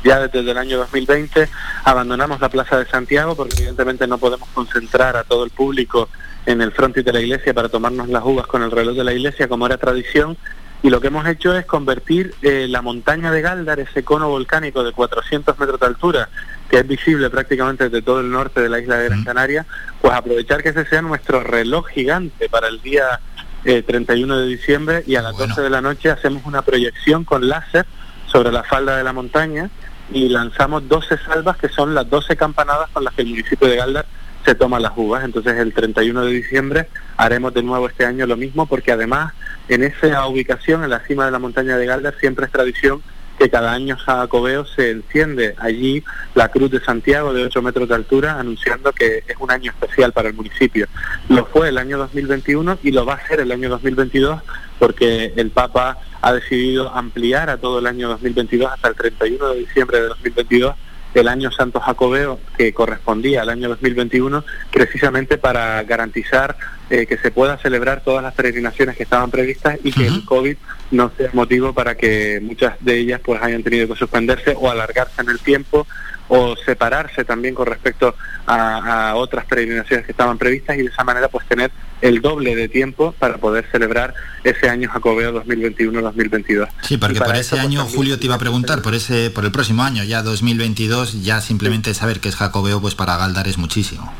ya 0.04 0.28
desde 0.28 0.50
el 0.50 0.58
año 0.58 0.78
2020 0.78 1.50
abandonamos 1.84 2.40
la 2.40 2.48
Plaza 2.48 2.78
de 2.78 2.86
Santiago 2.86 3.36
porque 3.36 3.58
evidentemente 3.58 4.08
no 4.08 4.18
podemos 4.18 4.48
concentrar 4.54 5.18
a 5.18 5.24
todo 5.24 5.44
el 5.44 5.50
público 5.50 6.08
en 6.46 6.62
el 6.62 6.72
frontis 6.72 7.04
de 7.04 7.12
la 7.12 7.20
iglesia 7.20 7.54
para 7.54 7.70
tomarnos 7.70 8.08
las 8.08 8.24
uvas 8.24 8.48
con 8.48 8.64
el 8.64 8.72
reloj 8.72 8.96
de 8.96 9.04
la 9.04 9.14
iglesia 9.14 9.48
como 9.48 9.66
era 9.66 9.78
tradición 9.78 10.38
y 10.84 10.90
lo 10.90 11.00
que 11.00 11.08
hemos 11.08 11.26
hecho 11.26 11.58
es 11.58 11.66
convertir 11.66 12.36
eh, 12.42 12.68
la 12.70 12.82
montaña 12.82 13.32
de 13.32 13.42
Galdar, 13.42 13.80
ese 13.80 14.04
cono 14.04 14.28
volcánico 14.28 14.84
de 14.84 14.92
400 14.92 15.58
metros 15.58 15.80
de 15.80 15.86
altura, 15.86 16.30
que 16.70 16.80
es 16.80 16.88
visible 16.88 17.30
prácticamente 17.30 17.86
desde 17.86 18.02
todo 18.02 18.20
el 18.20 18.30
norte 18.30 18.62
de 18.62 18.68
la 18.68 18.80
isla 18.80 18.98
de 18.98 19.06
Gran 19.06 19.24
Canaria, 19.24 19.66
pues 20.02 20.14
aprovechar 20.14 20.62
que 20.62 20.70
ese 20.70 20.86
sea 20.86 21.02
nuestro 21.02 21.42
reloj 21.42 21.88
gigante 21.88 22.50
para 22.50 22.68
el 22.68 22.82
día 22.82 23.22
31 23.64 24.36
eh, 24.36 24.42
de 24.42 24.48
diciembre 24.48 25.04
y 25.08 25.16
a 25.16 25.22
las 25.22 25.38
12 25.38 25.62
de 25.62 25.70
la 25.70 25.80
noche 25.80 26.12
hacemos 26.12 26.46
una 26.46 26.64
proyección 26.64 27.24
con 27.24 27.48
láser 27.48 27.86
sobre 28.28 28.52
la 28.52 28.64
falda 28.64 28.98
de 28.98 29.06
la 29.06 29.14
montaña 29.14 29.70
y 30.12 30.28
lanzamos 30.28 30.90
12 30.90 31.18
salvas 31.20 31.56
que 31.56 31.70
son 31.70 31.96
las 31.96 32.10
12 32.10 32.36
campanadas 32.36 32.90
con 32.92 33.06
las 33.06 33.14
que 33.14 33.22
el 33.22 33.30
municipio 33.30 33.70
de 33.70 33.78
Galdar 33.78 34.06
se 34.46 34.56
toma 34.56 34.80
las 34.80 34.94
uvas. 34.96 35.24
Entonces 35.24 35.58
el 35.58 35.74
31 35.74 36.26
de 36.26 36.32
diciembre 36.32 36.88
haremos 37.18 37.54
de 37.54 37.64
nuevo 37.64 37.88
este 37.88 38.06
año 38.06 38.26
lo 38.26 38.38
mismo 38.38 38.66
porque 38.66 38.92
además 38.92 39.34
en 39.70 39.84
esa 39.84 40.28
ubicación, 40.28 40.84
en 40.84 40.90
la 40.90 41.00
cima 41.02 41.26
de 41.26 41.32
la 41.32 41.40
montaña 41.40 41.78
de 41.78 41.86
Galdar, 41.86 42.16
siempre 42.20 42.46
es 42.46 42.52
tradición 42.52 43.02
que 43.38 43.50
cada 43.50 43.74
año 43.74 43.98
Jacobeo 43.98 44.66
se 44.66 44.92
enciende 44.92 45.56
allí 45.58 46.04
la 46.36 46.50
Cruz 46.50 46.70
de 46.70 46.80
Santiago 46.80 47.34
de 47.34 47.44
8 47.46 47.62
metros 47.62 47.90
de 47.90 47.96
altura, 47.96 48.40
anunciando 48.40 48.92
que 48.92 49.24
es 49.28 49.36
un 49.40 49.50
año 49.50 49.72
especial 49.72 50.12
para 50.12 50.30
el 50.30 50.36
municipio. 50.36 50.88
Lo 51.30 51.46
fue 51.46 51.70
el 51.70 51.78
año 51.78 51.98
2021 51.98 52.80
y 52.84 52.92
lo 52.92 53.06
va 53.06 53.16
a 53.16 53.28
ser 53.28 53.40
el 53.40 53.52
año 53.52 53.70
2022 53.70 54.42
porque 54.78 55.34
el 55.36 55.50
Papa 55.50 55.98
ha 56.22 56.34
decidido 56.34 56.94
ampliar 56.94 57.50
a 57.50 57.58
todo 57.58 57.80
el 57.80 57.88
año 57.88 58.08
2022 58.10 58.72
hasta 58.72 58.90
el 58.90 58.96
31 58.96 59.50
de 59.50 59.60
diciembre 59.60 60.02
de 60.02 60.08
2022 60.10 60.76
el 61.14 61.28
año 61.28 61.52
Santo 61.52 61.80
Jacobeo, 61.80 62.40
que 62.58 62.74
correspondía 62.74 63.42
al 63.42 63.50
año 63.50 63.70
2021, 63.70 64.44
precisamente 64.72 65.38
para 65.38 65.84
garantizar 65.84 66.56
eh, 66.90 67.06
que 67.06 67.18
se 67.18 67.32
pueda 67.32 67.58
celebrar 67.58 68.04
todas 68.04 68.24
las 68.24 68.34
peregrinaciones 68.34 68.98
que 68.98 69.04
estaban 69.04 69.32
previstas 69.32 69.80
y 69.84 69.92
que 69.92 70.08
el 70.08 70.26
COVID 70.26 70.58
no 70.92 71.12
sea 71.18 71.30
motivo 71.34 71.74
para 71.74 71.96
que 71.96 72.40
muchas 72.42 72.76
de 72.82 73.00
ellas 73.00 73.22
pues 73.24 73.42
hayan 73.42 73.64
tenido 73.64 73.88
que 73.88 73.96
suspenderse 73.96 74.56
o 74.60 74.70
alargarse 74.70 75.22
en 75.22 75.30
el 75.30 75.40
tiempo 75.40 75.88
o 76.36 76.56
separarse 76.58 77.24
también 77.24 77.54
con 77.54 77.68
respecto 77.68 78.16
a, 78.48 79.14
otras 79.16 79.46
peregrinaciones 79.46 80.06
que 80.06 80.12
estaban 80.12 80.40
previstas 80.40 80.76
y 80.78 80.82
de 80.82 80.88
esa 80.88 81.04
manera 81.04 81.28
pues 81.28 81.48
tener 81.48 81.72
el 82.02 82.22
doble 82.22 82.56
de 82.56 82.68
tiempo 82.68 83.14
para 83.20 83.38
poder 83.38 83.66
celebrar 83.72 84.16
ese 84.44 84.68
año 84.68 84.90
Jacobeo 84.90 85.32
2021-2022. 85.46 86.68
Sí, 86.82 86.98
porque 86.98 87.20
por 87.20 87.36
ese 87.36 87.52
pues, 87.52 87.62
año, 87.62 87.86
Julio, 87.86 88.18
te 88.18 88.26
iba 88.26 88.36
a 88.36 88.40
preguntar, 88.40 88.82
por 88.82 88.96
ese 88.96 89.30
por 89.30 89.46
el 89.46 89.52
próximo 89.52 89.84
año, 89.84 90.04
ya 90.04 90.24
2022, 90.24 91.24
ya 91.24 91.40
simplemente 91.40 91.94
saber 91.94 92.20
que 92.20 92.30
es 92.30 92.36
Jacobeo, 92.36 92.82
pues 92.82 92.96
para 92.96 93.16
Galdar 93.16 93.48
es 93.48 93.60
muchísimo. 93.60 94.12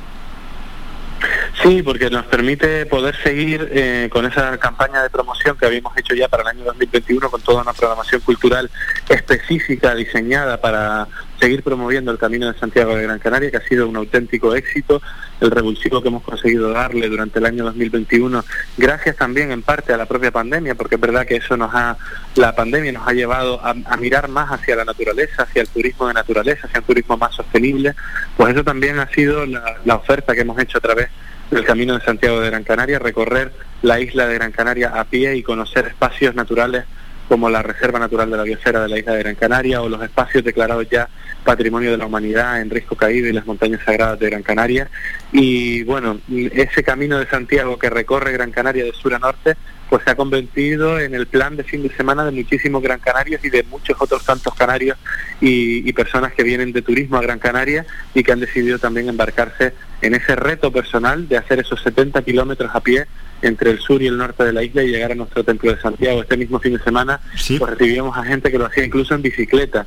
Sí, 1.62 1.82
porque 1.82 2.10
nos 2.10 2.26
permite 2.26 2.86
poder 2.86 3.16
seguir 3.24 3.70
eh, 3.72 4.10
con 4.12 4.26
esa 4.26 4.58
campaña 4.58 5.02
de 5.02 5.10
promoción 5.10 5.56
que 5.58 5.66
habíamos 5.66 5.96
hecho 5.98 6.14
ya 6.14 6.28
para 6.28 6.44
el 6.44 6.50
año 6.50 6.66
2021 6.66 7.30
con 7.30 7.42
toda 7.42 7.62
una 7.62 7.74
programación 7.74 8.22
cultural 8.22 8.70
específica 9.08 9.96
diseñada 9.96 10.60
para 10.60 11.08
seguir 11.44 11.62
promoviendo 11.62 12.10
el 12.10 12.18
Camino 12.18 12.50
de 12.50 12.58
Santiago 12.58 12.96
de 12.96 13.04
Gran 13.04 13.20
Canaria, 13.20 13.52
que 13.52 13.58
ha 13.58 13.68
sido 13.68 13.90
un 13.90 13.98
auténtico 13.98 14.56
éxito, 14.56 15.02
el 15.42 15.52
revulsivo 15.52 16.02
que 16.02 16.08
hemos 16.08 16.24
conseguido 16.24 16.72
darle 16.72 17.10
durante 17.10 17.40
el 17.40 17.46
año 17.46 17.66
2021, 17.66 18.46
gracias 18.78 19.18
también 19.18 19.52
en 19.52 19.62
parte 19.62 19.92
a 19.92 19.98
la 19.98 20.06
propia 20.06 20.32
pandemia, 20.32 20.76
porque 20.76 20.96
es 20.96 21.02
verdad 21.02 21.26
que 21.26 21.36
eso 21.36 21.58
nos 21.58 21.76
ha, 21.76 21.98
la 22.36 22.56
pandemia 22.56 22.94
nos 22.94 23.06
ha 23.06 23.12
llevado 23.12 23.60
a, 23.62 23.74
mirar 23.98 24.30
más 24.30 24.54
hacia 24.54 24.78
la 24.78 24.86
naturaleza, 24.86 25.44
hacia 25.44 25.64
el 25.64 25.68
turismo 25.68 26.08
de 26.08 26.14
naturaleza, 26.14 26.68
hacia 26.68 26.80
un 26.80 26.86
turismo 26.86 27.18
más 27.18 27.36
sostenible, 27.36 27.94
pues 28.38 28.54
eso 28.54 28.64
también 28.64 29.00
ha 29.00 29.10
sido 29.10 29.46
la, 29.46 29.80
la 29.84 29.96
oferta 29.96 30.34
que 30.34 30.42
hemos 30.42 30.58
hecho 30.60 30.78
a 30.78 30.82
través 30.82 31.10
del 31.52 31.66
Camino 31.66 32.00
de 32.00 32.06
Santiago 32.06 32.40
de 32.40 32.52
Gran 32.52 32.64
Canaria, 32.64 33.00
recorrer 33.00 33.52
la 33.82 34.00
isla 34.00 34.28
de 34.28 34.36
Gran 34.36 34.54
Canaria 34.54 34.94
a 34.96 35.04
pie 35.04 35.36
y 35.36 35.44
conocer 35.44 35.88
espacios 35.88 36.36
naturales 36.36 36.86
como 37.28 37.50
la 37.50 37.62
Reserva 37.62 38.00
Natural 38.00 38.30
de 38.30 38.38
la 38.38 38.44
Biosfera 38.44 38.82
de 38.82 38.90
la 38.90 39.00
isla 39.00 39.14
de 39.14 39.20
Gran 39.20 39.36
Canaria 39.36 39.82
o 39.82 39.90
los 39.90 40.02
espacios 40.04 40.44
declarados 40.44 40.88
ya 40.90 41.10
Patrimonio 41.44 41.92
de 41.92 41.98
la 41.98 42.06
Humanidad 42.06 42.62
en 42.62 42.70
Risco 42.70 42.96
Caído 42.96 43.28
y 43.28 43.34
las 43.34 43.46
Montañas 43.46 43.82
Sagradas 43.84 44.20
de 44.20 44.30
Gran 44.30 44.44
Canaria. 44.44 44.90
Y 45.32 45.84
bueno, 45.84 46.20
ese 46.30 46.84
camino 46.84 47.20
de 47.20 47.28
Santiago 47.28 47.78
que 47.78 47.90
recorre 47.90 48.32
Gran 48.32 48.52
Canaria 48.52 48.84
de 48.84 48.94
sur 48.94 49.14
a 49.14 49.20
norte, 49.20 49.56
pues 49.90 50.04
se 50.04 50.12
ha 50.12 50.16
convertido 50.16 51.00
en 51.00 51.14
el 51.14 51.28
plan 51.28 51.56
de 51.56 51.64
fin 51.64 51.84
de 51.84 51.96
semana 51.96 52.26
de 52.26 52.32
muchísimos 52.32 52.82
Gran 52.82 53.00
Canarios 53.00 53.44
y 53.44 53.50
de 53.50 53.64
muchos 53.64 53.96
otros 54.00 54.26
tantos 54.26 54.54
canarios 54.56 54.98
y, 55.42 55.88
y 55.88 55.94
personas 55.94 56.34
que 56.34 56.44
vienen 56.44 56.72
de 56.72 56.82
turismo 56.82 57.18
a 57.18 57.22
Gran 57.22 57.40
Canaria 57.40 57.86
y 58.14 58.24
que 58.24 58.32
han 58.32 58.40
decidido 58.40 58.80
también 58.80 59.10
embarcarse 59.10 59.74
en 60.02 60.16
ese 60.16 60.36
reto 60.36 60.72
personal 60.72 61.28
de 61.28 61.38
hacer 61.38 61.60
esos 61.60 61.82
70 61.82 62.22
kilómetros 62.24 62.72
a 62.74 62.80
pie 62.80 63.06
entre 63.44 63.72
el 63.72 63.80
sur 63.80 64.02
y 64.02 64.08
el 64.08 64.18
norte 64.18 64.44
de 64.44 64.54
la 64.54 64.64
isla 64.64 64.84
y 64.84 64.88
llegar 64.88 65.12
a 65.12 65.16
nuestro 65.16 65.44
templo 65.44 65.74
de 65.74 65.80
Santiago. 65.80 66.22
Este 66.22 66.38
mismo 66.38 66.60
fin 66.60 66.74
de 66.74 66.84
semana 66.84 67.20
pues 67.60 67.72
recibíamos 67.72 68.18
a 68.18 68.24
gente 68.24 68.52
que 68.52 68.58
lo 68.58 68.66
hacía 68.66 68.86
incluso 68.86 69.14
en 69.14 69.22
bicicleta. 69.22 69.86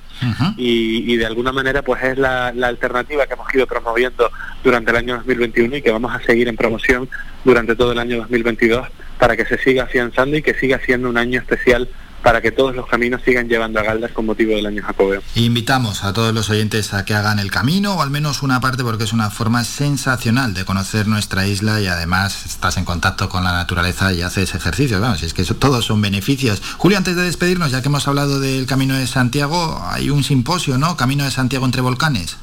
Y, 0.56 1.16
de 1.16 1.26
alguna 1.26 1.52
manera 1.52 1.82
pues 1.82 2.02
es 2.02 2.18
la, 2.18 2.52
la, 2.52 2.68
alternativa 2.68 3.26
que 3.26 3.34
hemos 3.34 3.54
ido 3.54 3.66
promoviendo 3.66 4.30
durante 4.62 4.90
el 4.90 4.96
año 4.98 5.16
2021 5.16 5.76
y 5.76 5.82
que 5.82 5.90
vamos 5.90 6.14
a 6.14 6.20
seguir 6.20 6.48
en 6.48 6.56
promoción 6.56 7.08
durante 7.44 7.74
todo 7.74 7.92
el 7.92 7.98
año 7.98 8.18
2022 8.18 8.86
para 9.18 9.36
que 9.36 9.46
se 9.46 9.56
siga 9.58 9.84
afianzando 9.84 10.36
y 10.36 10.42
que 10.42 10.54
siga 10.54 10.78
siendo 10.84 11.08
un 11.08 11.16
año 11.16 11.40
especial 11.40 11.88
para 12.26 12.40
que 12.40 12.50
todos 12.50 12.74
los 12.74 12.88
caminos 12.88 13.22
sigan 13.24 13.48
llevando 13.48 13.78
a 13.78 13.84
Galdas 13.84 14.10
con 14.10 14.26
motivo 14.26 14.56
del 14.56 14.66
año 14.66 14.82
jacobeo. 14.82 15.22
Invitamos 15.36 16.02
a 16.02 16.12
todos 16.12 16.34
los 16.34 16.50
oyentes 16.50 16.92
a 16.92 17.04
que 17.04 17.14
hagan 17.14 17.38
el 17.38 17.52
camino 17.52 17.94
o 17.94 18.02
al 18.02 18.10
menos 18.10 18.42
una 18.42 18.58
parte 18.58 18.82
porque 18.82 19.04
es 19.04 19.12
una 19.12 19.30
forma 19.30 19.62
sensacional 19.62 20.52
de 20.52 20.64
conocer 20.64 21.06
nuestra 21.06 21.46
isla 21.46 21.80
y 21.80 21.86
además 21.86 22.44
estás 22.44 22.78
en 22.78 22.84
contacto 22.84 23.28
con 23.28 23.44
la 23.44 23.52
naturaleza 23.52 24.12
y 24.12 24.22
haces 24.22 24.56
ejercicio. 24.56 25.00
Vamos, 25.00 25.22
es 25.22 25.34
que 25.34 25.42
eso, 25.42 25.54
todos 25.54 25.84
son 25.84 26.02
beneficios. 26.02 26.60
Julio, 26.78 26.98
antes 26.98 27.14
de 27.14 27.22
despedirnos, 27.22 27.70
ya 27.70 27.80
que 27.80 27.86
hemos 27.86 28.08
hablado 28.08 28.40
del 28.40 28.66
Camino 28.66 28.96
de 28.96 29.06
Santiago, 29.06 29.80
hay 29.88 30.10
un 30.10 30.24
simposio, 30.24 30.78
¿no? 30.78 30.96
Camino 30.96 31.22
de 31.22 31.30
Santiago 31.30 31.64
entre 31.64 31.80
volcanes. 31.80 32.38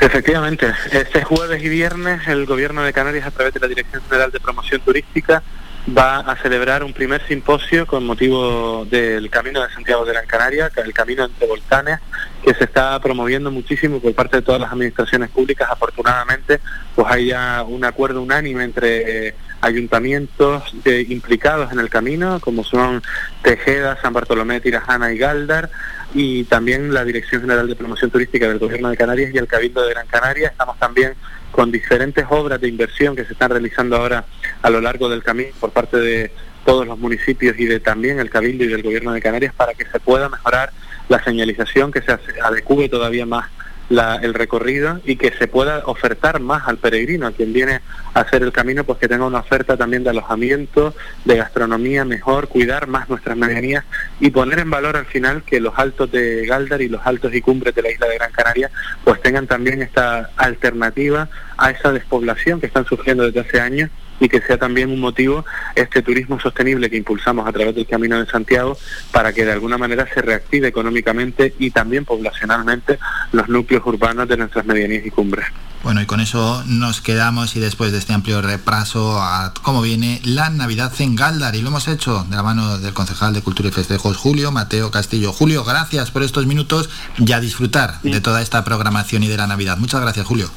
Efectivamente, 0.00 0.74
este 0.90 1.22
jueves 1.22 1.62
y 1.62 1.68
viernes 1.68 2.26
el 2.26 2.46
Gobierno 2.46 2.82
de 2.82 2.92
Canarias 2.92 3.28
a 3.28 3.30
través 3.30 3.54
de 3.54 3.60
la 3.60 3.68
Dirección 3.68 4.02
General 4.02 4.32
de 4.32 4.40
Promoción 4.40 4.80
Turística 4.80 5.44
va 5.86 6.20
a 6.20 6.36
celebrar 6.36 6.82
un 6.82 6.94
primer 6.94 7.26
simposio 7.26 7.86
con 7.86 8.06
motivo 8.06 8.86
del 8.86 9.28
Camino 9.28 9.62
de 9.62 9.70
Santiago 9.70 10.04
de 10.04 10.12
Gran 10.12 10.26
Canaria, 10.26 10.70
el 10.76 10.94
Camino 10.94 11.24
entre 11.24 11.46
Volcanes, 11.46 11.98
que 12.42 12.54
se 12.54 12.64
está 12.64 12.98
promoviendo 13.00 13.50
muchísimo 13.50 14.00
por 14.00 14.14
parte 14.14 14.38
de 14.38 14.42
todas 14.42 14.60
las 14.60 14.72
administraciones 14.72 15.30
públicas. 15.30 15.68
Afortunadamente, 15.70 16.60
pues 16.94 17.06
hay 17.10 17.26
ya 17.26 17.64
un 17.66 17.84
acuerdo 17.84 18.22
unánime 18.22 18.64
entre 18.64 19.28
eh, 19.28 19.34
ayuntamientos 19.60 20.62
implicados 21.08 21.70
en 21.72 21.78
el 21.78 21.90
camino, 21.90 22.40
como 22.40 22.64
son 22.64 23.02
Tejeda, 23.42 24.00
San 24.00 24.14
Bartolomé, 24.14 24.60
Tirajana 24.60 25.12
y 25.12 25.18
Galdar, 25.18 25.70
y 26.14 26.44
también 26.44 26.94
la 26.94 27.04
Dirección 27.04 27.42
General 27.42 27.66
de 27.66 27.76
Promoción 27.76 28.10
Turística 28.10 28.48
del 28.48 28.58
Gobierno 28.58 28.88
de 28.88 28.96
Canarias 28.96 29.32
y 29.34 29.38
el 29.38 29.46
Cabildo 29.46 29.82
de 29.82 29.90
Gran 29.92 30.06
Canaria. 30.06 30.48
Estamos 30.48 30.78
también 30.78 31.14
con 31.54 31.70
diferentes 31.70 32.26
obras 32.30 32.60
de 32.60 32.66
inversión 32.66 33.14
que 33.14 33.24
se 33.24 33.32
están 33.32 33.48
realizando 33.48 33.94
ahora 33.94 34.24
a 34.60 34.70
lo 34.70 34.80
largo 34.80 35.08
del 35.08 35.22
camino 35.22 35.50
por 35.60 35.70
parte 35.70 35.98
de 35.98 36.32
todos 36.64 36.84
los 36.84 36.98
municipios 36.98 37.54
y 37.56 37.66
de 37.66 37.78
también 37.78 38.18
el 38.18 38.28
Cabildo 38.28 38.64
y 38.64 38.66
del 38.66 38.82
Gobierno 38.82 39.12
de 39.12 39.22
Canarias 39.22 39.54
para 39.54 39.72
que 39.72 39.86
se 39.86 40.00
pueda 40.00 40.28
mejorar 40.28 40.72
la 41.08 41.22
señalización, 41.22 41.92
que 41.92 42.02
se 42.02 42.18
adecue 42.42 42.88
todavía 42.88 43.24
más 43.24 43.48
el 43.90 44.34
recorrido 44.34 45.00
y 45.04 45.16
que 45.16 45.32
se 45.32 45.46
pueda 45.46 45.82
ofertar 45.86 46.40
más 46.40 46.66
al 46.66 46.78
peregrino, 46.78 47.26
a 47.26 47.32
quien 47.32 47.52
viene 47.52 47.80
a 48.14 48.20
hacer 48.20 48.42
el 48.42 48.52
camino, 48.52 48.84
pues 48.84 48.98
que 48.98 49.08
tenga 49.08 49.26
una 49.26 49.40
oferta 49.40 49.76
también 49.76 50.04
de 50.04 50.10
alojamiento, 50.10 50.94
de 51.24 51.36
gastronomía 51.36 52.04
mejor, 52.04 52.48
cuidar 52.48 52.86
más 52.86 53.08
nuestras 53.08 53.36
medianías 53.36 53.84
y 54.20 54.30
poner 54.30 54.60
en 54.60 54.70
valor 54.70 54.96
al 54.96 55.06
final 55.06 55.42
que 55.42 55.60
los 55.60 55.74
altos 55.76 56.10
de 56.10 56.46
Galdar 56.46 56.80
y 56.82 56.88
los 56.88 57.06
altos 57.06 57.34
y 57.34 57.40
cumbres 57.40 57.74
de 57.74 57.82
la 57.82 57.90
isla 57.90 58.06
de 58.08 58.16
Gran 58.16 58.32
Canaria 58.32 58.70
pues 59.04 59.20
tengan 59.20 59.46
también 59.46 59.82
esta 59.82 60.30
alternativa 60.36 61.28
a 61.56 61.70
esa 61.70 61.92
despoblación 61.92 62.60
que 62.60 62.66
están 62.66 62.84
surgiendo 62.86 63.24
desde 63.24 63.40
hace 63.40 63.60
años 63.60 63.90
y 64.20 64.28
que 64.28 64.40
sea 64.40 64.58
también 64.58 64.90
un 64.90 65.00
motivo 65.00 65.44
este 65.74 66.02
turismo 66.02 66.38
sostenible 66.40 66.90
que 66.90 66.96
impulsamos 66.96 67.46
a 67.46 67.52
través 67.52 67.74
del 67.74 67.86
Camino 67.86 68.18
de 68.18 68.26
Santiago 68.26 68.76
para 69.12 69.32
que 69.32 69.44
de 69.44 69.52
alguna 69.52 69.78
manera 69.78 70.06
se 70.12 70.22
reactive 70.22 70.68
económicamente 70.68 71.54
y 71.58 71.70
también 71.70 72.04
poblacionalmente 72.04 72.98
los 73.32 73.48
núcleos 73.48 73.84
urbanos 73.86 74.28
de 74.28 74.36
nuestras 74.36 74.64
medianías 74.66 75.04
y 75.06 75.10
cumbres. 75.10 75.46
Bueno, 75.82 76.00
y 76.00 76.06
con 76.06 76.20
eso 76.20 76.64
nos 76.66 77.02
quedamos 77.02 77.56
y 77.56 77.60
después 77.60 77.92
de 77.92 77.98
este 77.98 78.14
amplio 78.14 78.40
repaso 78.40 79.20
a 79.20 79.52
cómo 79.62 79.82
viene 79.82 80.18
la 80.24 80.48
Navidad 80.48 80.90
en 80.98 81.14
Galdar 81.14 81.54
y 81.56 81.60
lo 81.60 81.68
hemos 81.68 81.88
hecho 81.88 82.24
de 82.30 82.36
la 82.36 82.42
mano 82.42 82.78
del 82.78 82.94
concejal 82.94 83.34
de 83.34 83.42
Cultura 83.42 83.68
y 83.68 83.72
Festejos 83.72 84.16
Julio 84.16 84.50
Mateo 84.50 84.90
Castillo. 84.90 85.34
Julio, 85.34 85.62
gracias 85.62 86.10
por 86.10 86.22
estos 86.22 86.46
minutos 86.46 86.88
y 87.18 87.30
a 87.32 87.40
disfrutar 87.40 88.00
de 88.00 88.22
toda 88.22 88.40
esta 88.40 88.64
programación 88.64 89.24
y 89.24 89.28
de 89.28 89.36
la 89.36 89.46
Navidad. 89.46 89.76
Muchas 89.76 90.00
gracias, 90.00 90.26
Julio. 90.26 90.50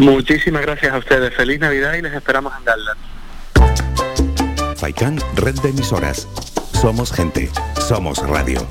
Muchísimas 0.00 0.62
gracias 0.62 0.94
a 0.94 0.98
ustedes. 0.98 1.34
Feliz 1.34 1.60
Navidad 1.60 1.92
y 1.92 2.00
les 2.00 2.14
esperamos 2.14 2.54
en 2.58 2.64
Galdar. 2.64 2.96
Faikan, 4.76 5.20
red 5.36 5.54
de 5.60 5.68
emisoras. 5.68 6.26
Somos 6.80 7.12
gente, 7.12 7.50
somos 7.86 8.18
radio. 8.26 8.66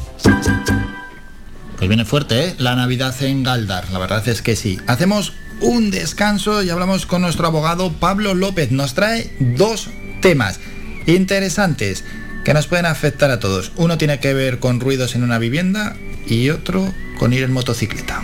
Pues 1.78 1.88
viene 1.88 2.04
fuerte, 2.04 2.46
¿eh? 2.46 2.56
La 2.58 2.76
Navidad 2.76 3.14
en 3.22 3.44
Galdar. 3.44 3.92
La 3.92 4.00
verdad 4.00 4.28
es 4.28 4.42
que 4.42 4.56
sí. 4.56 4.80
Hacemos 4.88 5.34
un 5.62 5.92
descanso 5.92 6.64
y 6.64 6.72
hablamos 6.72 7.06
con 7.06 7.22
nuestro 7.22 7.46
abogado 7.46 7.92
Pablo 7.92 8.34
López. 8.34 8.72
Nos 8.72 8.96
trae 8.96 9.32
dos 9.40 9.88
temas 10.24 10.60
interesantes 11.06 12.06
que 12.44 12.56
nos 12.56 12.66
pueden 12.66 12.88
afectar 12.88 13.30
a 13.30 13.40
todos. 13.40 13.72
Uno 13.76 14.00
tiene 14.00 14.20
que 14.20 14.34
ver 14.34 14.58
con 14.58 14.80
ruidos 14.80 15.14
en 15.14 15.22
una 15.22 15.38
vivienda 15.38 15.96
y 16.26 16.50
otro 16.50 16.92
con 17.20 17.34
ir 17.34 17.44
en 17.44 17.54
motocicleta. 17.54 18.24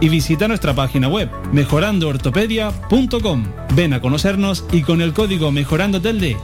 y 0.00 0.08
visita 0.08 0.48
nuestra 0.48 0.74
página 0.74 1.08
web 1.08 1.30
mejorandoortopedia.com. 1.52 3.44
Ven 3.74 3.92
a 3.92 4.00
conocernos 4.00 4.64
y 4.72 4.82
con 4.82 5.00
el 5.00 5.12
código 5.12 5.52
Mejorando 5.52 6.00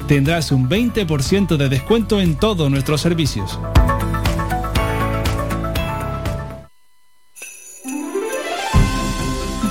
tendrás 0.07 0.53
un 0.53 0.69
20% 0.69 1.57
de 1.57 1.69
descuento 1.69 2.21
en 2.21 2.37
todos 2.37 2.71
nuestros 2.71 3.01
servicios. 3.01 3.59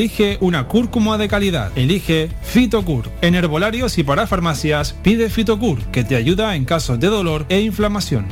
elige 0.00 0.38
una 0.40 0.66
cúrcuma 0.66 1.18
de 1.18 1.28
calidad. 1.28 1.76
Elige 1.76 2.30
Fitocur. 2.42 3.10
En 3.20 3.34
herbolarios 3.34 3.98
y 3.98 4.02
para 4.02 4.26
farmacias, 4.26 4.94
pide 4.94 5.28
Fitocur, 5.28 5.82
que 5.92 6.04
te 6.04 6.16
ayuda 6.16 6.56
en 6.56 6.64
casos 6.64 6.98
de 6.98 7.08
dolor 7.08 7.44
e 7.50 7.60
inflamación. 7.60 8.24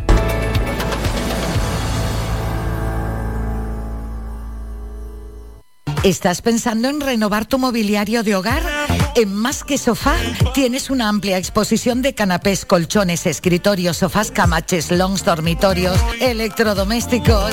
¿Estás 6.04 6.40
pensando 6.40 6.88
en 6.88 7.02
renovar 7.02 7.44
tu 7.44 7.58
mobiliario 7.58 8.22
de 8.22 8.34
hogar? 8.34 8.62
En 9.14 9.34
Más 9.34 9.62
que 9.62 9.76
Sofá 9.76 10.14
tienes 10.54 10.88
una 10.88 11.10
amplia 11.10 11.36
exposición 11.36 12.00
de 12.00 12.14
canapés, 12.14 12.64
colchones, 12.64 13.26
escritorios, 13.26 13.98
sofás, 13.98 14.30
camaches, 14.30 14.90
longs, 14.90 15.22
dormitorios, 15.22 15.98
electrodomésticos. 16.20 17.52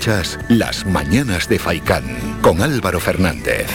Escuchas 0.00 0.38
Las 0.48 0.86
Mañanas 0.86 1.46
de 1.46 1.58
Faicán 1.58 2.40
con 2.40 2.62
Álvaro 2.62 2.98
Fernández. 3.00 3.66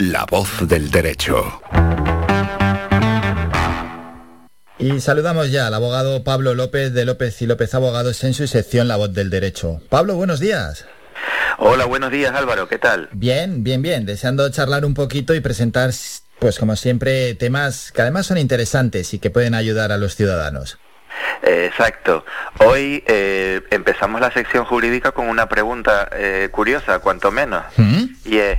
La 0.00 0.26
voz 0.28 0.66
del 0.66 0.90
derecho. 0.90 1.62
Y 4.80 4.98
saludamos 4.98 5.52
ya 5.52 5.68
al 5.68 5.74
abogado 5.74 6.24
Pablo 6.24 6.54
López 6.54 6.92
de 6.92 7.04
López 7.04 7.40
y 7.42 7.46
López 7.46 7.72
Abogados 7.76 8.24
en 8.24 8.34
su 8.34 8.48
sección 8.48 8.88
La 8.88 8.96
Voz 8.96 9.14
del 9.14 9.30
Derecho. 9.30 9.82
Pablo, 9.88 10.16
buenos 10.16 10.40
días. 10.40 10.84
Hola, 11.58 11.84
buenos 11.84 12.10
días 12.10 12.34
Álvaro, 12.34 12.68
¿qué 12.68 12.78
tal? 12.78 13.08
Bien, 13.12 13.62
bien, 13.62 13.82
bien. 13.82 14.04
Deseando 14.04 14.48
charlar 14.50 14.84
un 14.84 14.94
poquito 14.94 15.32
y 15.32 15.40
presentar, 15.40 15.92
pues 16.44 16.58
como 16.58 16.76
siempre, 16.76 17.34
temas 17.34 17.90
que 17.90 18.02
además 18.02 18.26
son 18.26 18.36
interesantes 18.36 19.14
y 19.14 19.18
que 19.18 19.30
pueden 19.30 19.54
ayudar 19.54 19.92
a 19.92 19.96
los 19.96 20.14
ciudadanos. 20.14 20.78
Exacto. 21.42 22.26
Hoy 22.58 23.02
eh, 23.06 23.62
empezamos 23.70 24.20
la 24.20 24.30
sección 24.30 24.66
jurídica 24.66 25.12
con 25.12 25.30
una 25.30 25.48
pregunta 25.48 26.06
eh, 26.12 26.50
curiosa, 26.52 26.98
cuanto 26.98 27.30
menos. 27.32 27.64
Y 28.26 28.36
es, 28.36 28.58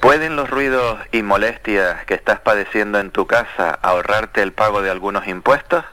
¿pueden 0.00 0.34
los 0.34 0.50
ruidos 0.50 0.98
y 1.12 1.22
molestias 1.22 2.04
que 2.04 2.14
estás 2.14 2.40
padeciendo 2.40 2.98
en 2.98 3.12
tu 3.12 3.28
casa 3.28 3.78
ahorrarte 3.80 4.42
el 4.42 4.52
pago 4.52 4.82
de 4.82 4.90
algunos 4.90 5.28
impuestos? 5.28 5.84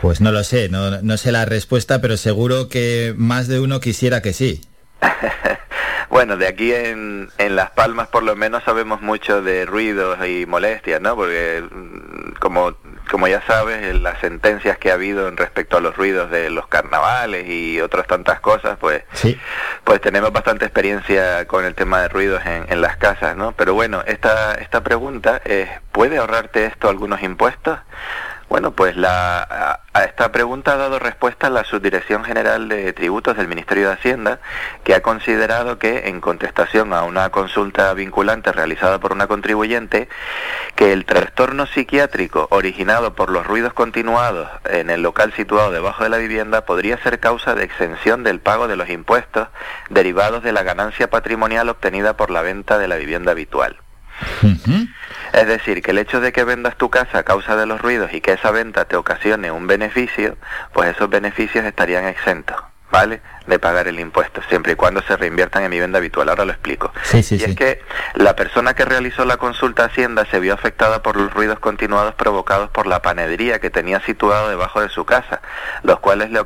Pues 0.00 0.20
no 0.20 0.30
lo 0.30 0.44
sé, 0.44 0.68
no, 0.68 1.02
no 1.02 1.16
sé 1.16 1.32
la 1.32 1.44
respuesta, 1.44 2.00
pero 2.00 2.16
seguro 2.16 2.68
que 2.68 3.14
más 3.16 3.48
de 3.48 3.58
uno 3.58 3.80
quisiera 3.80 4.22
que 4.22 4.32
sí. 4.32 4.60
Bueno, 6.10 6.38
de 6.38 6.46
aquí 6.46 6.72
en, 6.72 7.28
en 7.36 7.54
Las 7.54 7.70
Palmas 7.70 8.08
por 8.08 8.22
lo 8.22 8.34
menos 8.34 8.64
sabemos 8.64 9.02
mucho 9.02 9.42
de 9.42 9.66
ruidos 9.66 10.18
y 10.26 10.46
molestias, 10.46 11.02
¿no? 11.02 11.14
Porque 11.14 11.62
mm, 11.70 12.32
como, 12.40 12.74
como 13.10 13.28
ya 13.28 13.42
sabes, 13.42 13.82
en 13.84 14.02
las 14.02 14.18
sentencias 14.20 14.78
que 14.78 14.90
ha 14.90 14.94
habido 14.94 15.28
en 15.28 15.36
respecto 15.36 15.76
a 15.76 15.80
los 15.80 15.96
ruidos 15.96 16.30
de 16.30 16.48
los 16.48 16.66
carnavales 16.66 17.46
y 17.48 17.80
otras 17.82 18.06
tantas 18.06 18.40
cosas, 18.40 18.78
pues, 18.80 19.04
pues 19.84 20.00
tenemos 20.00 20.32
bastante 20.32 20.64
experiencia 20.64 21.46
con 21.46 21.64
el 21.66 21.74
tema 21.74 22.00
de 22.00 22.08
ruidos 22.08 22.44
en, 22.46 22.64
en 22.68 22.80
las 22.80 22.96
casas, 22.96 23.36
¿no? 23.36 23.52
Pero 23.52 23.74
bueno, 23.74 24.02
esta, 24.06 24.54
esta 24.54 24.82
pregunta 24.82 25.42
es, 25.44 25.68
¿puede 25.92 26.16
ahorrarte 26.16 26.64
esto 26.64 26.88
algunos 26.88 27.22
impuestos? 27.22 27.78
Bueno, 28.48 28.70
pues 28.70 28.96
la, 28.96 29.42
a, 29.42 29.80
a 29.92 30.04
esta 30.04 30.32
pregunta 30.32 30.72
ha 30.72 30.76
dado 30.78 30.98
respuesta 30.98 31.50
la 31.50 31.64
Subdirección 31.64 32.24
General 32.24 32.66
de 32.68 32.94
Tributos 32.94 33.36
del 33.36 33.46
Ministerio 33.46 33.88
de 33.88 33.92
Hacienda, 33.92 34.40
que 34.84 34.94
ha 34.94 35.02
considerado 35.02 35.78
que, 35.78 36.08
en 36.08 36.22
contestación 36.22 36.94
a 36.94 37.02
una 37.02 37.28
consulta 37.28 37.92
vinculante 37.92 38.50
realizada 38.50 39.00
por 39.00 39.12
una 39.12 39.26
contribuyente, 39.26 40.08
que 40.76 40.94
el 40.94 41.04
trastorno 41.04 41.66
psiquiátrico 41.66 42.48
originado 42.50 43.14
por 43.14 43.28
los 43.28 43.46
ruidos 43.46 43.74
continuados 43.74 44.48
en 44.64 44.88
el 44.88 45.02
local 45.02 45.34
situado 45.34 45.70
debajo 45.70 46.04
de 46.04 46.08
la 46.10 46.16
vivienda 46.16 46.64
podría 46.64 46.96
ser 47.02 47.20
causa 47.20 47.54
de 47.54 47.64
exención 47.64 48.24
del 48.24 48.40
pago 48.40 48.66
de 48.66 48.76
los 48.76 48.88
impuestos 48.88 49.48
derivados 49.90 50.42
de 50.42 50.52
la 50.52 50.62
ganancia 50.62 51.10
patrimonial 51.10 51.68
obtenida 51.68 52.16
por 52.16 52.30
la 52.30 52.40
venta 52.40 52.78
de 52.78 52.88
la 52.88 52.96
vivienda 52.96 53.32
habitual. 53.32 53.76
Es 55.32 55.46
decir, 55.46 55.82
que 55.82 55.90
el 55.92 55.98
hecho 55.98 56.20
de 56.20 56.32
que 56.32 56.44
vendas 56.44 56.76
tu 56.76 56.90
casa 56.90 57.18
a 57.18 57.22
causa 57.22 57.56
de 57.56 57.66
los 57.66 57.80
ruidos 57.80 58.12
y 58.12 58.20
que 58.20 58.32
esa 58.32 58.50
venta 58.50 58.86
te 58.86 58.96
ocasione 58.96 59.50
un 59.50 59.66
beneficio, 59.66 60.36
pues 60.72 60.94
esos 60.94 61.08
beneficios 61.10 61.64
estarían 61.64 62.06
exentos. 62.06 62.56
¿Vale? 62.90 63.20
De 63.46 63.58
pagar 63.58 63.88
el 63.88 63.98
impuesto, 64.00 64.42
siempre 64.48 64.72
y 64.72 64.74
cuando 64.74 65.02
se 65.02 65.16
reinviertan 65.16 65.62
en 65.62 65.70
vivienda 65.70 65.98
habitual. 65.98 66.28
Ahora 66.28 66.44
lo 66.44 66.52
explico. 66.52 66.92
Sí, 67.02 67.22
sí, 67.22 67.36
y 67.36 67.44
es 67.44 67.56
que 67.56 67.82
la 68.14 68.36
persona 68.36 68.74
que 68.74 68.84
realizó 68.84 69.24
la 69.24 69.36
consulta 69.36 69.84
a 69.84 69.86
Hacienda 69.86 70.26
se 70.30 70.40
vio 70.40 70.54
afectada 70.54 71.02
por 71.02 71.16
los 71.16 71.32
ruidos 71.32 71.58
continuados 71.58 72.14
provocados 72.14 72.70
por 72.70 72.86
la 72.86 73.00
panadería 73.02 73.58
que 73.58 73.70
tenía 73.70 74.00
situado 74.00 74.48
debajo 74.48 74.80
de 74.80 74.88
su 74.88 75.04
casa, 75.04 75.40
los 75.82 76.00
cuales 76.00 76.30
le, 76.30 76.40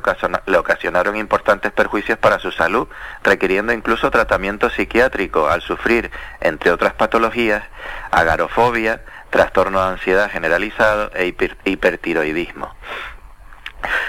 le 0.45 0.57
ocasionaron 0.57 1.15
importantes 1.15 1.71
perjuicios 1.71 2.17
para 2.17 2.39
su 2.39 2.51
salud, 2.51 2.87
requiriendo 3.23 3.73
incluso 3.73 4.11
tratamiento 4.11 4.69
psiquiátrico 4.69 5.49
al 5.49 5.61
sufrir, 5.61 6.11
entre 6.41 6.71
otras 6.71 6.93
patologías, 6.93 7.63
agarofobia, 8.11 9.01
trastorno 9.29 9.81
de 9.81 9.93
ansiedad 9.93 10.29
generalizado 10.29 11.11
e 11.15 11.33
hipertiroidismo. 11.65 12.75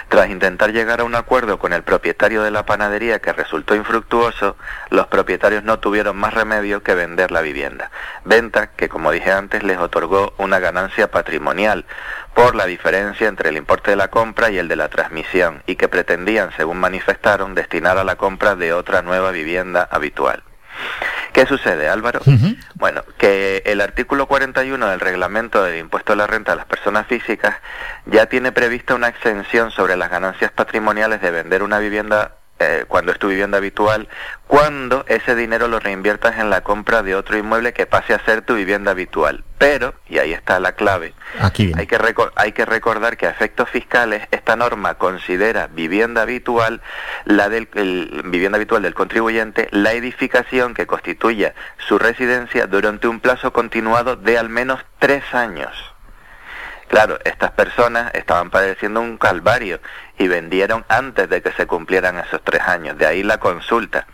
Tras 0.09 0.31
intentar 0.31 0.73
llegar 0.73 1.01
a 1.01 1.05
un 1.05 1.15
acuerdo 1.15 1.59
con 1.59 1.73
el 1.73 1.83
propietario 1.83 2.43
de 2.43 2.51
la 2.51 2.67
panadería 2.67 3.21
que 3.21 3.33
resultó 3.33 3.75
infructuoso, 3.75 4.57
los 4.91 5.07
propietarios 5.09 5.65
no 5.65 5.79
tuvieron 5.79 6.17
más 6.17 6.35
remedio 6.35 6.83
que 6.83 6.95
vender 6.95 7.31
la 7.31 7.41
vivienda. 7.41 7.91
Venta 8.25 8.69
que, 8.69 8.89
como 8.89 9.11
dije 9.11 9.33
antes, 9.33 9.63
les 9.63 9.79
otorgó 9.79 10.35
una 10.39 10.59
ganancia 10.59 11.11
patrimonial 11.11 11.85
por 12.35 12.55
la 12.55 12.67
diferencia 12.67 13.29
entre 13.29 13.49
el 13.49 13.57
importe 13.57 13.91
de 13.91 13.97
la 13.97 14.09
compra 14.09 14.51
y 14.51 14.59
el 14.59 14.69
de 14.69 14.77
la 14.77 14.89
transmisión 14.89 15.63
y 15.67 15.77
que 15.77 15.89
pretendían, 15.89 16.51
según 16.57 16.79
manifestaron, 16.79 17.55
destinar 17.55 17.99
a 17.99 18.05
la 18.05 18.17
compra 18.17 18.57
de 18.57 18.73
otra 18.73 19.03
nueva 19.03 19.31
vivienda 19.31 19.89
habitual. 19.91 20.43
¿Qué 21.35 21.47
sucede, 21.47 21.89
Álvaro? 21.89 22.21
Bueno, 22.75 23.03
que 23.19 23.65
el 23.67 23.81
artículo 23.81 24.29
41 24.29 24.87
del 24.87 25.01
reglamento 25.01 25.65
del 25.65 25.81
impuesto 25.81 26.13
a 26.13 26.17
la 26.17 26.29
renta 26.29 26.53
de 26.53 26.59
las 26.59 26.67
personas 26.67 27.09
físicas 27.09 27.57
ya 28.07 28.27
tiene 28.27 28.53
prevista 28.53 28.95
una 28.95 29.09
exención 29.09 29.73
sobre 29.73 29.97
las 29.97 30.13
ganancias 30.13 30.53
patrimoniales 30.53 31.21
de 31.21 31.33
vender 31.33 31.65
una 31.65 31.81
vivienda 31.81 32.37
eh, 32.65 32.85
cuando 32.87 33.13
es 33.13 33.19
tu 33.19 33.29
vivienda 33.29 33.59
habitual, 33.59 34.09
cuando 34.47 35.05
ese 35.09 35.35
dinero 35.35 35.69
lo 35.69 35.81
reinviertas 35.81 36.39
en 36.39 36.51
la 36.51 36.63
compra 36.63 37.03
de 37.03 37.15
otro 37.15 37.37
inmueble 37.37 37.73
que 37.73 37.87
pase 37.87 38.15
a 38.15 38.25
ser 38.25 38.43
tu 38.43 38.55
vivienda 38.55 38.93
habitual. 38.93 39.45
Pero, 39.59 39.95
y 40.09 40.19
ahí 40.19 40.33
está 40.33 40.61
la 40.61 40.73
clave, 40.73 41.15
Hay, 41.77 41.87
que 41.87 41.99
hay 42.37 42.53
que 42.53 42.65
recordar 42.65 43.17
que 43.17 43.27
a 43.27 43.31
efectos 43.31 43.69
fiscales 43.71 44.27
esta 44.31 44.57
norma 44.57 44.95
considera 44.95 45.69
vivienda 45.69 46.23
habitual, 46.23 46.83
la 47.25 47.49
del 47.49 47.67
vivienda 48.25 48.57
habitual 48.57 48.83
del 48.83 48.95
contribuyente, 48.95 49.69
la 49.71 49.93
edificación 49.93 50.75
que 50.75 50.87
constituya 50.87 51.55
su 51.79 51.99
residencia 51.99 52.67
durante 52.67 53.09
un 53.09 53.21
plazo 53.21 53.53
continuado 53.53 54.17
de 54.17 54.39
al 54.39 54.49
menos 54.49 54.81
tres 54.99 55.23
años. 55.33 55.94
Claro, 56.89 57.19
estas 57.25 57.53
personas 57.53 58.15
estaban 58.15 58.51
padeciendo 58.51 59.01
un 59.01 59.17
calvario 59.17 59.81
y 60.19 60.29
vendieron 60.29 60.85
antes 60.89 61.29
de 61.29 61.43
que 61.43 61.53
se 61.53 61.67
cumplieran 61.67 62.19
esos 62.19 62.43
tres 62.45 62.63
años, 62.63 62.99
de 62.99 63.07
ahí 63.07 63.23
la 63.23 63.39
consulta. 63.39 64.07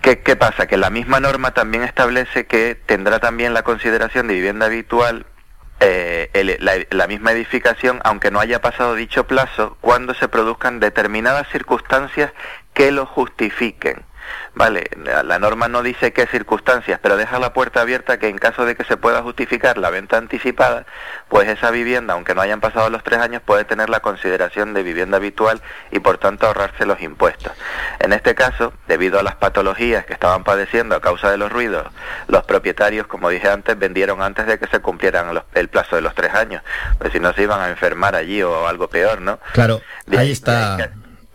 ¿Qué, 0.00 0.36
pasa? 0.36 0.66
Que 0.66 0.76
la 0.76 0.90
misma 0.90 1.18
norma 1.18 1.52
también 1.52 1.82
establece 1.82 2.46
que 2.46 2.76
tendrá 2.76 3.18
también 3.18 3.52
la 3.52 3.62
consideración 3.62 4.28
de 4.28 4.34
vivienda 4.34 4.66
habitual 4.66 5.26
eh, 5.80 6.58
la, 6.60 6.74
la, 6.90 7.06
misma 7.08 7.32
edificación, 7.32 8.00
aunque 8.04 8.30
no 8.30 8.38
haya 8.38 8.60
pasado 8.60 8.94
dicho 8.94 9.26
plazo, 9.26 9.76
cuando 9.80 10.14
se 10.14 10.28
produzcan 10.28 10.78
determinadas 10.78 11.48
circunstancias 11.48 12.32
que 12.74 12.92
lo 12.92 13.06
justifiquen. 13.06 14.04
Vale, 14.54 14.90
la 15.24 15.38
norma 15.38 15.68
no 15.68 15.82
dice 15.82 16.12
qué 16.12 16.26
circunstancias, 16.26 16.98
pero 17.02 17.16
deja 17.16 17.38
la 17.38 17.52
puerta 17.52 17.80
abierta 17.80 18.18
que 18.18 18.28
en 18.28 18.38
caso 18.38 18.64
de 18.64 18.74
que 18.74 18.84
se 18.84 18.96
pueda 18.96 19.22
justificar 19.22 19.78
la 19.78 19.90
venta 19.90 20.16
anticipada, 20.16 20.86
pues 21.28 21.48
esa 21.48 21.70
vivienda, 21.70 22.14
aunque 22.14 22.34
no 22.34 22.40
hayan 22.40 22.60
pasado 22.60 22.90
los 22.90 23.04
tres 23.04 23.20
años, 23.20 23.42
puede 23.44 23.64
tener 23.64 23.88
la 23.88 24.00
consideración 24.00 24.74
de 24.74 24.82
vivienda 24.82 25.18
habitual 25.18 25.60
y 25.90 26.00
por 26.00 26.18
tanto 26.18 26.46
ahorrarse 26.46 26.84
los 26.84 27.00
impuestos. 27.00 27.52
En 28.00 28.12
este 28.12 28.34
caso, 28.34 28.72
debido 28.88 29.20
a 29.20 29.22
las 29.22 29.36
patologías 29.36 30.04
que 30.04 30.12
estaban 30.12 30.44
padeciendo 30.44 30.96
a 30.96 31.00
causa 31.00 31.30
de 31.30 31.36
los 31.36 31.52
ruidos, 31.52 31.86
los 32.26 32.42
propietarios, 32.44 33.06
como 33.06 33.28
dije 33.30 33.48
antes, 33.48 33.78
vendieron 33.78 34.20
antes 34.22 34.46
de 34.46 34.58
que 34.58 34.66
se 34.66 34.80
cumplieran 34.80 35.40
el 35.54 35.68
plazo 35.68 35.96
de 35.96 36.02
los 36.02 36.14
tres 36.14 36.34
años, 36.34 36.62
pues 36.98 37.12
si 37.12 37.20
no 37.20 37.32
se 37.32 37.42
iban 37.42 37.60
a 37.60 37.68
enfermar 37.68 38.16
allí 38.16 38.42
o 38.42 38.66
algo 38.66 38.88
peor, 38.88 39.20
¿no? 39.20 39.38
Claro, 39.52 39.80
ahí 40.16 40.32
está. 40.32 40.90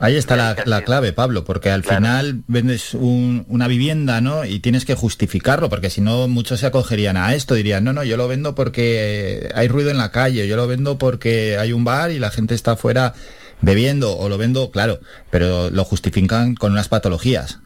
Ahí 0.06 0.18
está 0.18 0.36
la, 0.36 0.82
clave, 0.84 1.14
Pablo, 1.14 1.46
porque 1.46 1.72
al 1.72 1.84
final 1.84 2.44
vendes 2.46 2.94
una 2.94 3.68
vivienda, 3.68 4.22
¿no? 4.22 4.46
Y 4.46 4.60
tienes 4.60 4.86
que 4.86 4.94
justificarlo, 4.94 5.68
porque 5.68 5.90
si 5.90 6.00
no 6.00 6.28
muchos 6.28 6.60
se 6.60 6.68
acogerían 6.68 7.18
a 7.18 7.34
esto, 7.34 7.56
dirían, 7.56 7.84
no, 7.84 7.92
no, 7.92 8.04
yo 8.04 8.16
lo 8.16 8.28
vendo 8.28 8.54
porque 8.54 9.50
hay 9.56 9.68
ruido 9.68 9.90
en 9.90 9.98
la 9.98 10.12
calle, 10.12 10.48
yo 10.48 10.58
lo 10.58 10.68
vendo 10.68 11.00
porque 11.00 11.58
hay 11.58 11.74
un 11.74 11.86
bar 11.86 12.12
y 12.12 12.20
la 12.20 12.30
gente 12.30 12.54
está 12.54 12.74
afuera 12.74 13.16
bebiendo, 13.62 14.16
o 14.16 14.30
lo 14.30 14.38
vendo, 14.38 14.70
claro, 14.70 15.00
pero 15.32 15.72
lo 15.72 15.84
justifican 15.84 16.54
con 16.54 16.74
unas 16.74 16.88
patologías. 16.88 17.62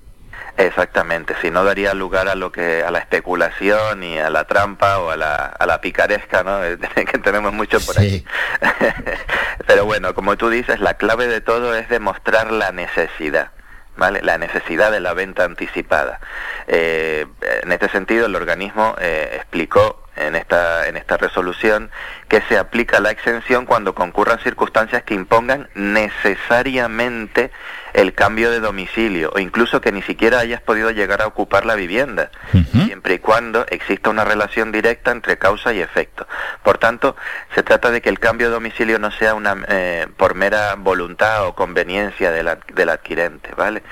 Exactamente, 0.59 1.35
si 1.41 1.51
no 1.51 1.63
daría 1.63 1.93
lugar 1.93 2.27
a 2.27 2.35
lo 2.35 2.51
que 2.51 2.83
a 2.83 2.91
la 2.91 2.99
especulación 2.99 4.03
y 4.03 4.19
a 4.19 4.29
la 4.29 4.43
trampa 4.43 4.99
o 4.99 5.09
a 5.09 5.15
la, 5.15 5.45
a 5.45 5.65
la 5.65 5.79
picaresca, 5.79 6.43
¿no? 6.43 6.59
que 6.95 7.17
tenemos 7.19 7.53
mucho 7.53 7.79
por 7.79 7.97
ahí. 7.97 8.25
Pero 9.67 9.85
bueno, 9.85 10.13
como 10.13 10.35
tú 10.35 10.49
dices, 10.49 10.81
la 10.81 10.95
clave 10.95 11.27
de 11.27 11.39
todo 11.39 11.75
es 11.75 11.87
demostrar 11.87 12.51
la 12.51 12.73
necesidad. 12.73 13.51
¿Vale? 13.95 14.21
la 14.21 14.37
necesidad 14.37 14.93
de 14.93 15.01
la 15.01 15.13
venta 15.13 15.43
anticipada. 15.43 16.21
Eh, 16.67 17.25
en 17.63 17.71
este 17.73 17.89
sentido, 17.89 18.27
el 18.27 18.35
organismo 18.35 18.95
eh, 18.97 19.31
explicó 19.35 20.07
en 20.15 20.37
esta, 20.37 20.87
en 20.87 20.95
esta 20.95 21.17
resolución 21.17 21.91
que 22.29 22.41
se 22.47 22.57
aplica 22.57 23.01
la 23.01 23.11
exención 23.11 23.65
cuando 23.65 23.95
concurran 23.95 24.39
circunstancias 24.39 25.03
que 25.03 25.15
impongan 25.15 25.67
necesariamente 25.73 27.51
el 27.93 28.13
cambio 28.13 28.51
de 28.51 28.59
domicilio 28.59 29.31
o 29.33 29.39
incluso 29.39 29.81
que 29.81 29.91
ni 29.91 30.01
siquiera 30.01 30.39
hayas 30.39 30.61
podido 30.61 30.91
llegar 30.91 31.21
a 31.21 31.27
ocupar 31.27 31.65
la 31.65 31.75
vivienda, 31.75 32.31
siempre 32.71 33.15
y 33.15 33.19
cuando 33.19 33.65
exista 33.69 34.09
una 34.09 34.23
relación 34.23 34.71
directa 34.71 35.11
entre 35.11 35.37
causa 35.37 35.73
y 35.73 35.81
efecto. 35.81 36.27
Por 36.63 36.77
tanto, 36.77 37.15
se 37.55 37.63
trata 37.63 37.91
de 37.91 38.01
que 38.01 38.09
el 38.09 38.19
cambio 38.19 38.47
de 38.47 38.53
domicilio 38.53 38.99
no 38.99 39.11
sea 39.11 39.33
una 39.33 39.57
eh, 39.67 40.07
por 40.17 40.35
mera 40.35 40.75
voluntad 40.75 41.45
o 41.45 41.55
conveniencia 41.55 42.31
del, 42.31 42.49
del 42.73 42.89
adquirente, 42.89 43.51
¿vale? 43.55 43.83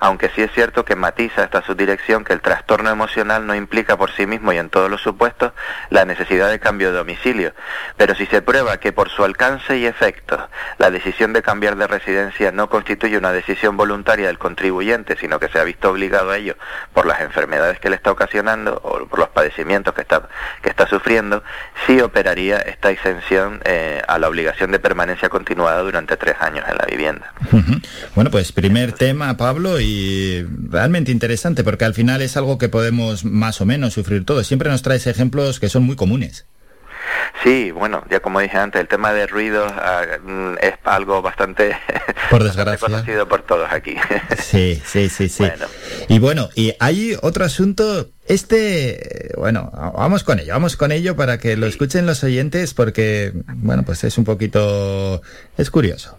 Aunque 0.00 0.30
sí 0.30 0.42
es 0.42 0.50
cierto 0.52 0.84
que 0.84 0.96
matiza 0.96 1.44
esta 1.44 1.62
subdirección 1.62 2.24
que 2.24 2.32
el 2.32 2.40
trastorno 2.40 2.90
emocional 2.90 3.46
no 3.46 3.54
implica 3.54 3.96
por 3.96 4.10
sí 4.10 4.26
mismo 4.26 4.52
y 4.52 4.58
en 4.58 4.70
todos 4.70 4.90
los 4.90 5.00
supuestos 5.00 5.52
la 5.90 6.04
necesidad 6.04 6.50
de 6.50 6.58
cambio 6.58 6.90
de 6.90 6.98
domicilio, 6.98 7.54
pero 7.96 8.14
si 8.14 8.26
se 8.26 8.42
prueba 8.42 8.78
que 8.78 8.92
por 8.92 9.08
su 9.08 9.24
alcance 9.24 9.76
y 9.78 9.86
efecto 9.86 10.48
la 10.78 10.90
decisión 10.90 11.32
de 11.32 11.42
cambiar 11.42 11.76
de 11.76 11.86
residencia 11.86 12.52
no 12.52 12.68
constituye 12.68 13.18
una 13.18 13.32
decisión 13.32 13.51
voluntaria 13.76 14.26
del 14.26 14.38
contribuyente, 14.38 15.16
sino 15.16 15.38
que 15.38 15.48
se 15.48 15.58
ha 15.58 15.64
visto 15.64 15.90
obligado 15.90 16.30
a 16.30 16.36
ello 16.36 16.56
por 16.92 17.06
las 17.06 17.20
enfermedades 17.20 17.78
que 17.78 17.90
le 17.90 17.96
está 17.96 18.10
ocasionando 18.10 18.80
o 18.82 19.06
por 19.06 19.18
los 19.18 19.28
padecimientos 19.28 19.94
que 19.94 20.02
está, 20.02 20.28
que 20.62 20.68
está 20.68 20.86
sufriendo, 20.86 21.42
sí 21.86 22.00
operaría 22.00 22.58
esta 22.58 22.90
exención 22.90 23.60
eh, 23.64 24.02
a 24.06 24.18
la 24.18 24.28
obligación 24.28 24.70
de 24.72 24.78
permanencia 24.78 25.28
continuada 25.28 25.80
durante 25.82 26.16
tres 26.16 26.36
años 26.40 26.64
en 26.68 26.76
la 26.76 26.86
vivienda. 26.86 27.32
Bueno, 28.14 28.30
pues 28.30 28.52
primer 28.52 28.92
tema, 28.92 29.36
Pablo, 29.36 29.80
y 29.80 30.46
realmente 30.68 31.12
interesante, 31.12 31.64
porque 31.64 31.84
al 31.84 31.94
final 31.94 32.22
es 32.22 32.36
algo 32.36 32.58
que 32.58 32.68
podemos 32.68 33.24
más 33.24 33.60
o 33.60 33.66
menos 33.66 33.94
sufrir 33.94 34.24
todos. 34.24 34.46
Siempre 34.46 34.70
nos 34.70 34.82
traes 34.82 35.06
ejemplos 35.06 35.60
que 35.60 35.68
son 35.68 35.84
muy 35.84 35.96
comunes. 35.96 36.46
Sí, 37.42 37.70
bueno, 37.70 38.04
ya 38.08 38.20
como 38.20 38.40
dije 38.40 38.56
antes, 38.56 38.80
el 38.80 38.88
tema 38.88 39.12
de 39.12 39.26
ruidos 39.26 39.72
ah, 39.74 40.02
mm, 40.22 40.54
es 40.60 40.74
algo 40.84 41.22
bastante, 41.22 41.76
por 42.30 42.44
desgracia. 42.44 42.86
conocido 42.86 43.28
por 43.28 43.42
todos 43.42 43.72
aquí. 43.72 43.96
sí, 44.38 44.80
sí, 44.84 45.08
sí, 45.08 45.28
sí. 45.28 45.44
Y 46.08 46.18
bueno, 46.18 46.50
y 46.54 46.74
hay 46.78 47.16
otro 47.20 47.44
asunto, 47.44 48.10
este, 48.26 49.32
bueno, 49.36 49.70
vamos 49.94 50.22
con 50.22 50.38
ello, 50.38 50.52
vamos 50.52 50.76
con 50.76 50.92
ello 50.92 51.16
para 51.16 51.38
que 51.38 51.56
lo 51.56 51.66
escuchen 51.66 52.06
los 52.06 52.22
oyentes 52.22 52.74
porque, 52.74 53.32
bueno, 53.54 53.82
pues 53.82 54.04
es 54.04 54.18
un 54.18 54.24
poquito, 54.24 55.20
es 55.56 55.70
curioso. 55.70 56.18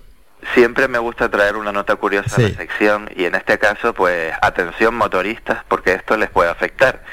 Siempre 0.53 0.87
me 0.87 0.99
gusta 0.99 1.29
traer 1.29 1.55
una 1.55 1.71
nota 1.71 1.95
curiosa 1.95 2.37
a 2.37 2.41
la 2.41 2.49
sección 2.49 3.09
y 3.15 3.25
en 3.25 3.35
este 3.35 3.57
caso, 3.59 3.93
pues 3.93 4.33
atención 4.41 4.95
motoristas, 4.95 5.63
porque 5.67 5.93
esto 5.93 6.17
les 6.17 6.29
puede 6.29 6.49
afectar. 6.49 7.03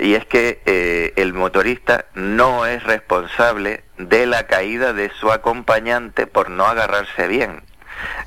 Y 0.00 0.14
es 0.14 0.24
que 0.26 0.62
eh, 0.66 1.12
el 1.16 1.32
motorista 1.32 2.06
no 2.14 2.66
es 2.66 2.82
responsable 2.84 3.84
de 3.98 4.26
la 4.26 4.46
caída 4.46 4.92
de 4.92 5.10
su 5.10 5.30
acompañante 5.32 6.26
por 6.26 6.50
no 6.50 6.66
agarrarse 6.66 7.26
bien. 7.28 7.62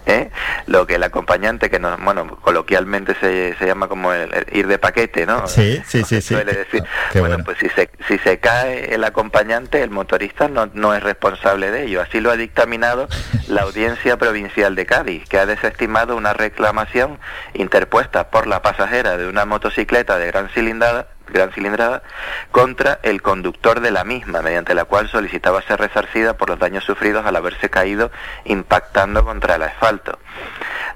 ¿Eh? 0.06 0.30
lo 0.68 0.85
que 0.88 0.95
el 0.95 1.03
acompañante, 1.03 1.69
que 1.69 1.80
no, 1.80 1.98
bueno, 1.98 2.38
coloquialmente 2.42 3.16
se, 3.16 3.56
se 3.58 3.66
llama 3.66 3.88
como 3.88 4.14
el, 4.14 4.30
ir 4.52 4.68
de 4.68 4.77
paquete, 4.77 5.26
¿no? 5.26 5.48
Sí, 5.48 5.82
sí, 5.85 6.03
sí, 6.03 6.22
sí. 6.22 6.35
decir, 6.35 6.84
ah, 6.85 7.19
bueno, 7.19 7.38
pues 7.43 7.58
si 7.60 7.69
se, 7.69 7.90
si 8.08 8.18
se 8.19 8.40
cae 8.40 8.93
el 8.93 9.03
acompañante, 9.03 9.82
el 9.82 9.90
motorista 9.90 10.48
no, 10.48 10.69
no 10.74 10.93
es 10.93 11.03
responsable 11.03 11.72
de 11.72 11.85
ello. 11.85 12.02
Así 12.02 12.19
lo 12.19 12.32
ha 12.32 12.38
dictaminado 12.38 13.08
la 13.48 13.64
Audiencia 13.64 14.18
Provincial 14.18 14.76
de 14.76 14.85
Cádiz, 14.85 15.27
que 15.27 15.38
ha 15.38 15.45
desestimado 15.45 16.16
una 16.16 16.34
reclamación 16.34 17.19
interpuesta 17.53 18.30
por 18.30 18.48
la 18.48 18.61
pasajera 18.61 19.18
de 19.18 19.27
una 19.27 19.45
motocicleta 19.45 20.18
de 20.18 20.27
gran 20.27 20.50
cilindrada, 20.50 21.08
gran 21.27 21.52
cilindrada 21.52 22.03
contra 22.52 23.00
el 23.03 23.22
conductor 23.22 23.80
de 23.80 23.92
la 23.92 24.03
misma, 24.03 24.42
mediante 24.42 24.76
la 24.76 24.85
cual 24.85 25.10
solicitaba 25.10 25.61
ser 25.61 25.80
resarcida 25.80 26.38
por 26.38 26.50
los 26.50 26.60
daños 26.60 26.84
sufridos 26.84 27.26
al 27.26 27.35
haberse 27.35 27.69
caído 27.69 28.11
impactando 28.45 29.24
contra 29.26 29.56
el 29.56 29.64
asfalto. 29.64 30.19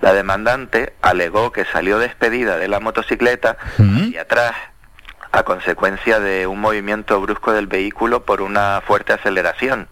La 0.01 0.13
demandante 0.13 0.93
alegó 1.01 1.51
que 1.51 1.65
salió 1.65 1.99
despedida 1.99 2.57
de 2.57 2.67
la 2.67 2.79
motocicleta 2.79 3.57
y 3.79 4.17
atrás 4.17 4.53
a 5.31 5.43
consecuencia 5.43 6.19
de 6.19 6.47
un 6.47 6.59
movimiento 6.59 7.19
brusco 7.19 7.51
del 7.51 7.67
vehículo 7.67 8.23
por 8.23 8.41
una 8.41 8.81
fuerte 8.85 9.13
aceleración. 9.13 9.87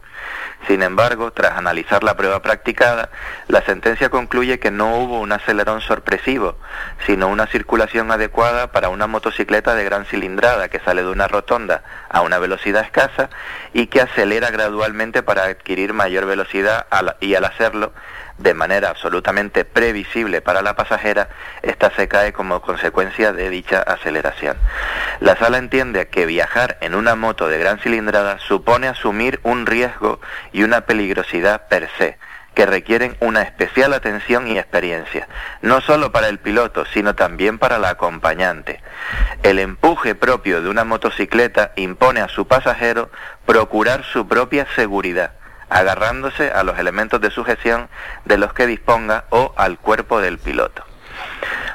Sin 0.67 0.81
embargo, 0.81 1.31
tras 1.31 1.57
analizar 1.57 2.03
la 2.03 2.17
prueba 2.17 2.41
practicada, 2.41 3.09
la 3.47 3.61
sentencia 3.61 4.09
concluye 4.09 4.59
que 4.59 4.71
no 4.71 4.95
hubo 4.95 5.19
un 5.19 5.31
acelerón 5.31 5.81
sorpresivo, 5.81 6.57
sino 7.05 7.27
una 7.27 7.45
circulación 7.47 8.11
adecuada 8.11 8.71
para 8.71 8.89
una 8.89 9.05
motocicleta 9.07 9.75
de 9.75 9.83
gran 9.83 10.05
cilindrada 10.05 10.69
que 10.69 10.79
sale 10.79 11.03
de 11.03 11.09
una 11.09 11.27
rotonda 11.27 11.83
a 12.09 12.21
una 12.21 12.39
velocidad 12.39 12.83
escasa 12.83 13.29
y 13.73 13.87
que 13.87 14.01
acelera 14.01 14.49
gradualmente 14.49 15.21
para 15.21 15.43
adquirir 15.43 15.93
mayor 15.93 16.25
velocidad 16.25 16.87
y 17.19 17.35
al 17.35 17.45
hacerlo 17.45 17.91
de 18.37 18.53
manera 18.53 18.89
absolutamente 18.89 19.65
previsible 19.65 20.41
para 20.41 20.61
la 20.61 20.75
pasajera, 20.75 21.29
esta 21.61 21.91
se 21.91 22.07
cae 22.07 22.33
como 22.33 22.61
consecuencia 22.61 23.31
de 23.31 23.49
dicha 23.49 23.81
aceleración. 23.81 24.57
La 25.19 25.35
sala 25.37 25.57
entiende 25.57 26.07
que 26.07 26.25
viajar 26.25 26.77
en 26.81 26.95
una 26.95 27.15
moto 27.15 27.47
de 27.47 27.59
gran 27.59 27.79
cilindrada 27.79 28.39
supone 28.39 28.87
asumir 28.87 29.39
un 29.43 29.65
riesgo 29.65 30.19
y 30.51 30.63
una 30.63 30.81
peligrosidad 30.81 31.67
per 31.67 31.89
se 31.97 32.17
que 32.53 32.65
requieren 32.65 33.17
una 33.19 33.41
especial 33.41 33.93
atención 33.93 34.47
y 34.47 34.57
experiencia, 34.57 35.27
no 35.61 35.81
solo 35.81 36.13
para 36.13 36.29
el 36.29 36.39
piloto, 36.39 36.85
sino 36.85 37.13
también 37.13 37.59
para 37.59 37.79
la 37.79 37.89
acompañante. 37.89 38.81
El 39.43 39.59
empuje 39.59 40.15
propio 40.15 40.61
de 40.61 40.69
una 40.69 40.85
motocicleta 40.85 41.73
impone 41.75 42.21
a 42.21 42.29
su 42.29 42.47
pasajero 42.47 43.11
procurar 43.45 44.05
su 44.05 44.25
propia 44.27 44.65
seguridad 44.73 45.33
agarrándose 45.69 46.51
a 46.51 46.63
los 46.63 46.77
elementos 46.77 47.21
de 47.21 47.31
sujeción 47.31 47.87
de 48.25 48.37
los 48.37 48.53
que 48.53 48.67
disponga 48.67 49.25
o 49.29 49.53
al 49.57 49.77
cuerpo 49.77 50.21
del 50.21 50.37
piloto. 50.37 50.83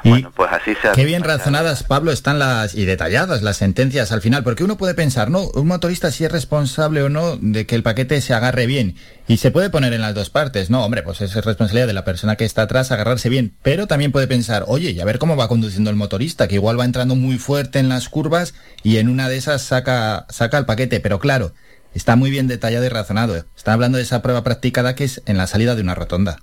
bueno, 0.03 0.31
pues 0.35 0.51
así 0.51 0.73
se 0.81 0.91
Qué 0.93 1.05
bien 1.05 1.23
razonadas, 1.23 1.83
Pablo, 1.83 2.11
están 2.11 2.39
las 2.39 2.73
y 2.75 2.85
detalladas 2.85 3.41
las 3.41 3.57
sentencias 3.57 4.11
al 4.11 4.21
final, 4.21 4.43
porque 4.43 4.63
uno 4.63 4.77
puede 4.77 4.93
pensar, 4.93 5.29
¿no? 5.29 5.43
Un 5.53 5.67
motorista 5.67 6.11
si 6.11 6.25
es 6.25 6.31
responsable 6.31 7.03
o 7.03 7.09
no 7.09 7.37
de 7.37 7.65
que 7.65 7.75
el 7.75 7.83
paquete 7.83 8.21
se 8.21 8.33
agarre 8.33 8.65
bien. 8.65 8.95
Y 9.27 9.37
se 9.37 9.51
puede 9.51 9.69
poner 9.69 9.93
en 9.93 10.01
las 10.01 10.15
dos 10.15 10.29
partes, 10.29 10.69
¿no? 10.69 10.83
Hombre, 10.83 11.03
pues 11.03 11.21
es 11.21 11.33
responsabilidad 11.33 11.87
de 11.87 11.93
la 11.93 12.03
persona 12.03 12.35
que 12.35 12.45
está 12.45 12.63
atrás 12.63 12.91
agarrarse 12.91 13.29
bien. 13.29 13.55
Pero 13.61 13.87
también 13.87 14.11
puede 14.11 14.27
pensar, 14.27 14.65
oye, 14.67 14.91
y 14.91 14.99
a 14.99 15.05
ver 15.05 15.19
cómo 15.19 15.37
va 15.37 15.47
conduciendo 15.47 15.89
el 15.89 15.95
motorista, 15.95 16.47
que 16.47 16.55
igual 16.55 16.79
va 16.79 16.85
entrando 16.85 17.15
muy 17.15 17.37
fuerte 17.37 17.79
en 17.79 17.87
las 17.87 18.09
curvas 18.09 18.53
y 18.83 18.97
en 18.97 19.07
una 19.07 19.29
de 19.29 19.37
esas 19.37 19.61
saca, 19.61 20.25
saca 20.29 20.57
el 20.57 20.65
paquete. 20.65 20.99
Pero 20.99 21.19
claro, 21.19 21.53
está 21.93 22.15
muy 22.15 22.29
bien 22.31 22.47
detallado 22.47 22.85
y 22.85 22.89
razonado. 22.89 23.35
Está 23.55 23.73
hablando 23.73 23.97
de 23.97 24.03
esa 24.03 24.21
prueba 24.21 24.43
practicada 24.43 24.95
que 24.95 25.03
es 25.03 25.21
en 25.25 25.37
la 25.37 25.47
salida 25.47 25.75
de 25.75 25.81
una 25.81 25.95
rotonda. 25.95 26.37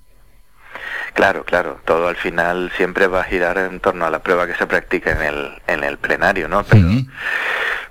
Claro, 1.15 1.45
claro, 1.45 1.81
todo 1.85 2.09
al 2.09 2.17
final 2.17 2.71
siempre 2.77 3.07
va 3.07 3.23
a 3.23 3.25
girar 3.25 3.59
en 3.59 3.81
torno 3.81 4.07
a 4.07 4.11
la 4.11 4.21
prueba 4.21 4.47
que 4.47 4.55
se 4.55 4.67
practica 4.67 5.11
en 5.13 5.23
el, 5.23 5.63
en 5.67 5.83
el 5.83 5.99
plenario, 5.99 6.49
¿no? 6.49 6.63
Pero, 6.65 6.87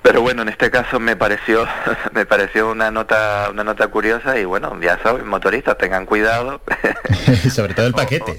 pero 0.02 0.22
bueno, 0.22 0.44
en 0.44 0.50
este 0.50 0.72
caso 0.72 1.00
me 1.00 1.16
pareció, 1.16 1.68
me 2.14 2.26
pareció 2.26 2.72
una 2.72 2.90
nota, 2.92 3.50
una 3.52 3.64
nota 3.64 3.88
curiosa 3.88 4.40
y 4.40 4.45
bueno, 4.45 4.80
ya 4.82 4.98
saben, 5.03 5.27
motoristas, 5.27 5.77
tengan 5.77 6.06
cuidado. 6.06 6.61
Sobre 7.53 7.74
todo 7.74 7.88
el 7.88 7.94
paquete 7.95 8.38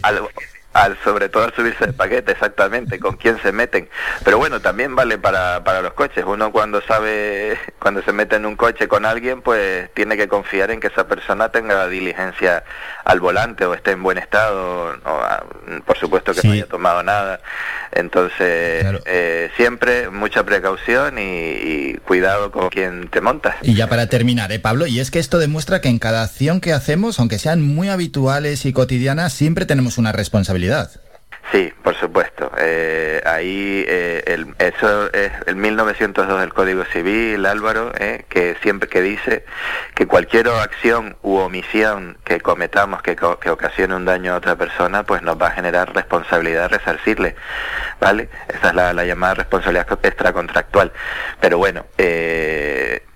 sobre 1.05 1.29
todo 1.29 1.45
al 1.45 1.55
subirse 1.55 1.85
el 1.85 1.95
paquete, 1.95 2.33
exactamente, 2.33 2.99
con 2.99 3.17
quién 3.17 3.41
se 3.43 3.53
meten. 3.53 3.89
Pero 4.25 4.39
bueno, 4.39 4.61
también 4.61 4.95
vale 4.95 5.19
para, 5.19 5.63
para 5.65 5.83
los 5.83 5.93
coches. 5.93 6.25
Uno 6.27 6.53
cuando 6.53 6.81
sabe, 6.83 7.59
cuando 7.79 8.03
se 8.03 8.13
mete 8.13 8.37
en 8.37 8.47
un 8.47 8.57
coche 8.57 8.89
con 8.89 9.05
alguien, 9.05 9.43
pues 9.43 9.93
tiene 9.95 10.17
que 10.17 10.29
confiar 10.29 10.71
en 10.71 10.81
que 10.81 10.89
esa 10.89 11.07
persona 11.07 11.51
tenga 11.51 11.87
diligencia 11.89 12.65
al 13.05 13.21
volante 13.21 13.65
o 13.65 13.75
esté 13.75 13.93
en 13.93 14.03
buen 14.03 14.19
estado, 14.19 14.97
o, 15.05 15.11
ah, 15.11 15.45
por 15.85 15.99
supuesto 15.99 16.35
que 16.35 16.47
no 16.47 16.53
haya 16.53 16.67
tomado 16.67 17.03
nada. 17.03 17.41
Entonces, 17.93 18.85
eh, 19.07 19.51
siempre 19.57 20.11
mucha 20.11 20.45
precaución 20.45 21.17
y, 21.19 21.97
cuidado 22.05 22.51
con 22.51 22.69
quien 22.71 23.09
te 23.09 23.21
montas. 23.21 23.57
Y 23.63 23.75
ya 23.75 23.87
para 23.87 24.07
terminar, 24.07 24.51
¿eh, 24.53 24.59
Pablo? 24.59 24.87
Y 24.87 25.01
es 25.01 25.11
que 25.11 25.19
esto 25.19 25.39
demuestra 25.39 25.81
que 25.81 25.89
en 25.89 25.99
cada 25.99 26.23
acción 26.23 26.61
que 26.61 26.73
hacemos, 26.73 27.19
aunque 27.19 27.39
sean 27.39 27.61
muy 27.63 27.89
habituales 27.89 28.65
y 28.65 28.73
cotidianas, 28.73 29.33
siempre 29.33 29.67
tenemos 29.67 29.99
una 29.99 30.13
responsabilidad. 30.13 30.68
Sí, 31.51 31.73
por 31.83 31.95
supuesto. 31.95 32.53
Eh, 32.59 33.23
ahí 33.25 33.85
eh, 33.89 34.45
eso 34.59 35.11
es 35.15 35.33
el 35.47 35.57
1902 35.57 36.41
del 36.41 36.53
Código 36.53 36.85
Civil, 36.85 37.47
Álvaro, 37.47 37.91
eh, 37.99 38.27
que 38.29 38.55
siempre 38.63 38.87
que 38.87 39.01
dice 39.01 39.47
que 39.95 40.07
cualquier 40.07 40.49
acción 40.49 41.17
u 41.23 41.37
omisión 41.37 42.19
que 42.25 42.41
cometamos 42.41 43.01
que, 43.01 43.17
que, 43.17 43.51
ocasione 43.51 43.95
un 43.95 44.05
daño 44.05 44.35
a 44.35 44.37
otra 44.37 44.57
persona, 44.57 45.05
pues 45.05 45.23
nos 45.23 45.41
va 45.41 45.47
a 45.47 45.53
generar 45.53 45.95
responsabilidad 45.95 46.69
resarcirle, 46.69 47.35
¿vale? 47.99 48.29
Esa 48.49 48.69
es 48.69 48.75
la, 48.75 48.93
la 48.93 49.05
llamada 49.07 49.35
responsabilidad 49.35 49.87
extracontractual. 50.03 50.93
Pero 51.41 51.57
bueno, 51.57 51.87
eh, 51.97 53.08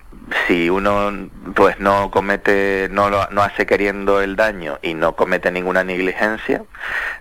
si 0.47 0.69
uno 0.69 1.29
pues 1.55 1.79
no 1.79 2.11
comete, 2.11 2.89
no 2.91 3.09
lo 3.09 3.27
no 3.31 3.43
hace 3.43 3.65
queriendo 3.65 4.21
el 4.21 4.35
daño 4.35 4.79
y 4.81 4.93
no 4.93 5.15
comete 5.15 5.51
ninguna 5.51 5.83
negligencia, 5.83 6.63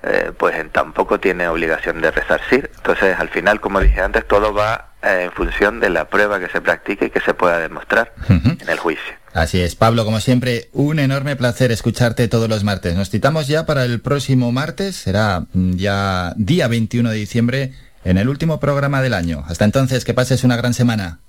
eh, 0.02 0.32
pues 0.36 0.54
tampoco 0.72 1.20
tiene 1.20 1.48
obligación 1.48 2.00
de 2.00 2.10
resarcir. 2.10 2.70
Entonces, 2.76 3.18
al 3.18 3.28
final, 3.28 3.60
como 3.60 3.80
dije 3.80 4.00
antes, 4.00 4.26
todo 4.26 4.52
va 4.54 4.92
eh, 5.02 5.24
en 5.24 5.32
función 5.32 5.80
de 5.80 5.90
la 5.90 6.06
prueba 6.06 6.38
que 6.40 6.48
se 6.48 6.60
practique 6.60 7.06
y 7.06 7.10
que 7.10 7.20
se 7.20 7.34
pueda 7.34 7.58
demostrar 7.58 8.12
en 8.28 8.68
el 8.68 8.78
juicio. 8.78 9.14
Así 9.32 9.60
es, 9.60 9.76
Pablo, 9.76 10.04
como 10.04 10.20
siempre, 10.20 10.68
un 10.72 10.98
enorme 10.98 11.36
placer 11.36 11.72
escucharte 11.72 12.28
todos 12.28 12.48
los 12.48 12.64
martes. 12.64 12.94
Nos 12.94 13.08
citamos 13.08 13.48
ya 13.48 13.64
para 13.64 13.84
el 13.84 14.00
próximo 14.00 14.52
martes, 14.52 14.94
será 14.96 15.46
mm, 15.54 15.72
ya 15.76 16.34
día 16.36 16.68
21 16.68 17.10
de 17.10 17.16
diciembre, 17.16 17.72
en 18.04 18.18
el 18.18 18.28
último 18.28 18.60
programa 18.60 19.00
del 19.00 19.14
año. 19.14 19.42
Hasta 19.46 19.64
entonces, 19.64 20.04
que 20.04 20.12
pases 20.12 20.44
una 20.44 20.56
gran 20.56 20.74
semana. 20.74 21.20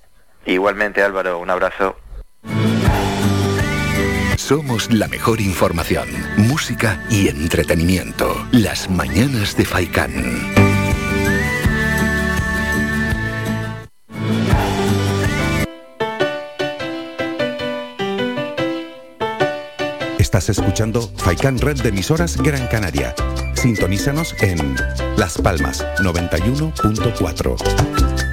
Igualmente 0.45 1.01
Álvaro, 1.01 1.39
un 1.39 1.49
abrazo. 1.49 1.95
Somos 4.37 4.91
la 4.91 5.07
mejor 5.07 5.39
información, 5.39 6.09
música 6.37 7.01
y 7.09 7.29
entretenimiento. 7.29 8.45
Las 8.51 8.89
mañanas 8.89 9.55
de 9.55 9.63
Faikán. 9.63 10.11
Estás 20.19 20.49
escuchando 20.49 21.09
Faikan 21.17 21.59
Red 21.59 21.83
de 21.83 21.89
emisoras 21.89 22.41
Gran 22.41 22.67
Canaria. 22.67 23.13
Sintonízanos 23.53 24.35
en 24.41 24.75
Las 25.15 25.37
Palmas 25.37 25.85
91.4. 25.99 28.32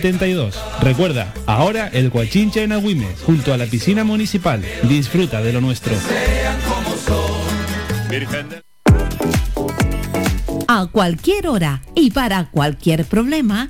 72. 0.01 0.55
Recuerda, 0.81 1.33
ahora 1.45 1.87
el 1.87 2.09
Guachinche 2.09 2.63
en 2.63 2.71
Agüimes, 2.71 3.21
junto 3.23 3.53
a 3.53 3.57
la 3.57 3.67
piscina 3.67 4.03
municipal. 4.03 4.63
Disfruta 4.83 5.41
de 5.41 5.53
lo 5.53 5.61
nuestro. 5.61 5.93
A 10.67 10.87
cualquier 10.87 11.47
hora 11.47 11.81
y 11.93 12.11
para 12.11 12.49
cualquier 12.49 13.05
problema, 13.05 13.69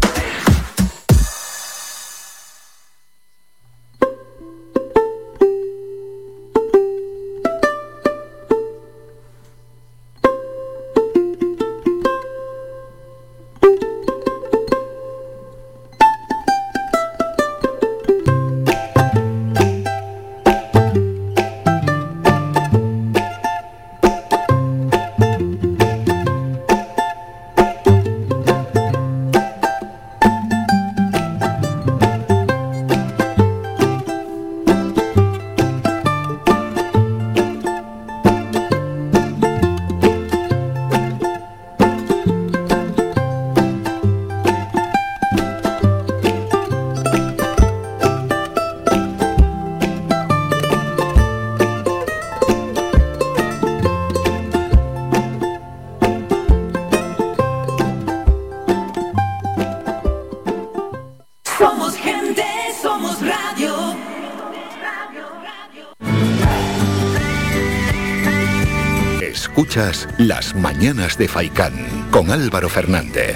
Las 70.17 70.55
Mañanas 70.55 71.17
de 71.17 71.27
Faicán 71.27 71.73
con 72.11 72.31
Álvaro 72.31 72.69
Fernández. 72.69 73.35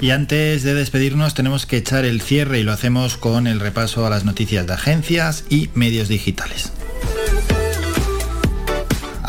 Y 0.00 0.10
antes 0.10 0.62
de 0.62 0.72
despedirnos 0.72 1.34
tenemos 1.34 1.66
que 1.66 1.76
echar 1.76 2.06
el 2.06 2.22
cierre 2.22 2.60
y 2.60 2.62
lo 2.62 2.72
hacemos 2.72 3.18
con 3.18 3.46
el 3.46 3.60
repaso 3.60 4.06
a 4.06 4.10
las 4.10 4.24
noticias 4.24 4.66
de 4.66 4.72
agencias 4.72 5.44
y 5.50 5.68
medios 5.74 6.08
digitales. 6.08 6.69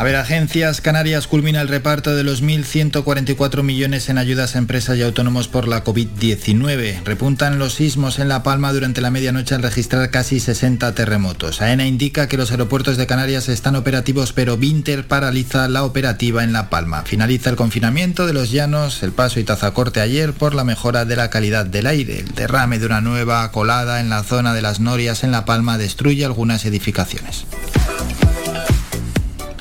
A 0.02 0.04
ver, 0.04 0.16
Agencias 0.16 0.80
Canarias 0.80 1.28
culmina 1.28 1.60
el 1.60 1.68
reparto 1.68 2.16
de 2.16 2.24
los 2.24 2.42
1.144 2.42 3.62
millones 3.62 4.08
en 4.08 4.18
ayudas 4.18 4.56
a 4.56 4.58
empresas 4.58 4.98
y 4.98 5.02
autónomos 5.02 5.46
por 5.46 5.68
la 5.68 5.84
COVID-19. 5.84 7.04
Repuntan 7.04 7.60
los 7.60 7.74
sismos 7.74 8.18
en 8.18 8.26
La 8.26 8.42
Palma 8.42 8.72
durante 8.72 9.00
la 9.00 9.12
medianoche 9.12 9.54
al 9.54 9.62
registrar 9.62 10.10
casi 10.10 10.40
60 10.40 10.92
terremotos. 10.96 11.62
AENA 11.62 11.86
indica 11.86 12.26
que 12.26 12.36
los 12.36 12.50
aeropuertos 12.50 12.96
de 12.96 13.06
Canarias 13.06 13.48
están 13.48 13.76
operativos, 13.76 14.32
pero 14.32 14.56
Vinter 14.56 15.06
paraliza 15.06 15.68
la 15.68 15.84
operativa 15.84 16.42
en 16.42 16.52
La 16.52 16.68
Palma. 16.68 17.04
Finaliza 17.04 17.50
el 17.50 17.56
confinamiento 17.56 18.26
de 18.26 18.32
los 18.32 18.50
llanos, 18.50 19.04
el 19.04 19.12
paso 19.12 19.38
y 19.38 19.44
tazacorte 19.44 20.00
ayer 20.00 20.32
por 20.32 20.56
la 20.56 20.64
mejora 20.64 21.04
de 21.04 21.14
la 21.14 21.30
calidad 21.30 21.64
del 21.64 21.86
aire. 21.86 22.18
El 22.18 22.34
derrame 22.34 22.80
de 22.80 22.86
una 22.86 23.02
nueva 23.02 23.48
colada 23.52 24.00
en 24.00 24.08
la 24.08 24.24
zona 24.24 24.52
de 24.52 24.62
las 24.62 24.80
Norias 24.80 25.22
en 25.22 25.30
La 25.30 25.44
Palma 25.44 25.78
destruye 25.78 26.24
algunas 26.24 26.64
edificaciones. 26.64 27.46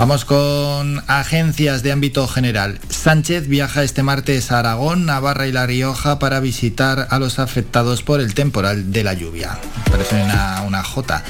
Vamos 0.01 0.25
con 0.25 1.03
agencias 1.05 1.83
de 1.83 1.91
ámbito 1.91 2.27
general. 2.27 2.80
Sánchez 2.89 3.47
viaja 3.47 3.83
este 3.83 4.01
martes 4.01 4.51
a 4.51 4.57
Aragón, 4.57 5.05
Navarra 5.05 5.45
y 5.45 5.51
La 5.51 5.67
Rioja 5.67 6.17
para 6.17 6.39
visitar 6.39 7.07
a 7.11 7.19
los 7.19 7.38
afectados 7.38 8.01
por 8.01 8.19
el 8.19 8.33
temporal 8.33 8.91
de 8.91 9.03
la 9.03 9.13
lluvia. 9.13 9.59
Parece 9.91 10.15
una, 10.23 10.63
una 10.63 10.83
J. 10.83 11.23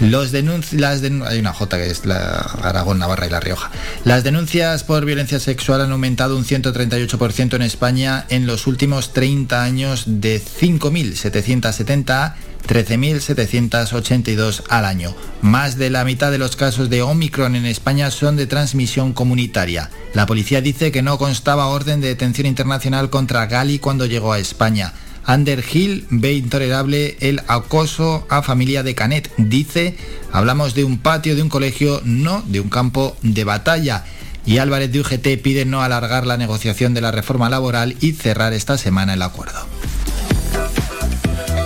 Los 0.00 0.32
las 0.72 1.02
hay 1.02 1.38
una 1.38 1.52
J 1.54 1.76
que 1.78 1.90
es 1.90 2.04
la 2.04 2.40
Aragón, 2.62 2.98
Navarra 2.98 3.26
y 3.26 3.30
La 3.30 3.40
Rioja. 3.40 3.70
Las 4.04 4.24
denuncias 4.24 4.84
por 4.84 5.06
violencia 5.06 5.40
sexual 5.40 5.80
han 5.80 5.90
aumentado 5.90 6.36
un 6.36 6.44
138% 6.44 7.54
en 7.54 7.62
España 7.62 8.26
en 8.28 8.46
los 8.46 8.66
últimos 8.66 9.14
30 9.14 9.62
años 9.62 10.04
de 10.06 10.40
5.770 10.40 12.10
a 12.10 12.36
13.782 12.66 14.64
al 14.68 14.84
año. 14.84 15.14
Más 15.40 15.78
de 15.78 15.88
la 15.88 16.04
mitad 16.04 16.30
de 16.30 16.38
los 16.38 16.56
casos 16.56 16.90
de 16.90 17.02
Omicron 17.02 17.56
en 17.56 17.64
España 17.64 18.10
son 18.10 18.36
de 18.36 18.46
transmisión 18.46 19.12
comunitaria. 19.12 19.90
La 20.12 20.26
policía 20.26 20.60
dice 20.60 20.92
que 20.92 21.02
no 21.02 21.16
constaba 21.16 21.68
orden 21.68 22.00
de 22.00 22.08
detención 22.08 22.46
internacional 22.46 23.08
contra 23.08 23.46
Gali 23.46 23.78
cuando 23.78 24.06
llegó 24.06 24.32
a 24.32 24.40
España. 24.40 24.92
Ander 25.26 25.64
Hill 25.70 26.06
ve 26.08 26.34
intolerable 26.34 27.16
el 27.20 27.42
acoso 27.48 28.26
a 28.30 28.42
familia 28.42 28.84
de 28.84 28.94
Canet. 28.94 29.30
Dice, 29.36 29.96
hablamos 30.32 30.74
de 30.74 30.84
un 30.84 30.98
patio 30.98 31.34
de 31.34 31.42
un 31.42 31.48
colegio, 31.48 32.00
no 32.04 32.42
de 32.46 32.60
un 32.60 32.68
campo 32.68 33.16
de 33.22 33.42
batalla. 33.42 34.04
Y 34.46 34.58
Álvarez 34.58 34.92
de 34.92 35.00
UGT 35.00 35.42
pide 35.42 35.64
no 35.64 35.82
alargar 35.82 36.24
la 36.24 36.36
negociación 36.36 36.94
de 36.94 37.00
la 37.00 37.10
reforma 37.10 37.50
laboral 37.50 37.96
y 38.00 38.12
cerrar 38.12 38.52
esta 38.52 38.78
semana 38.78 39.14
el 39.14 39.22
acuerdo. 39.22 39.66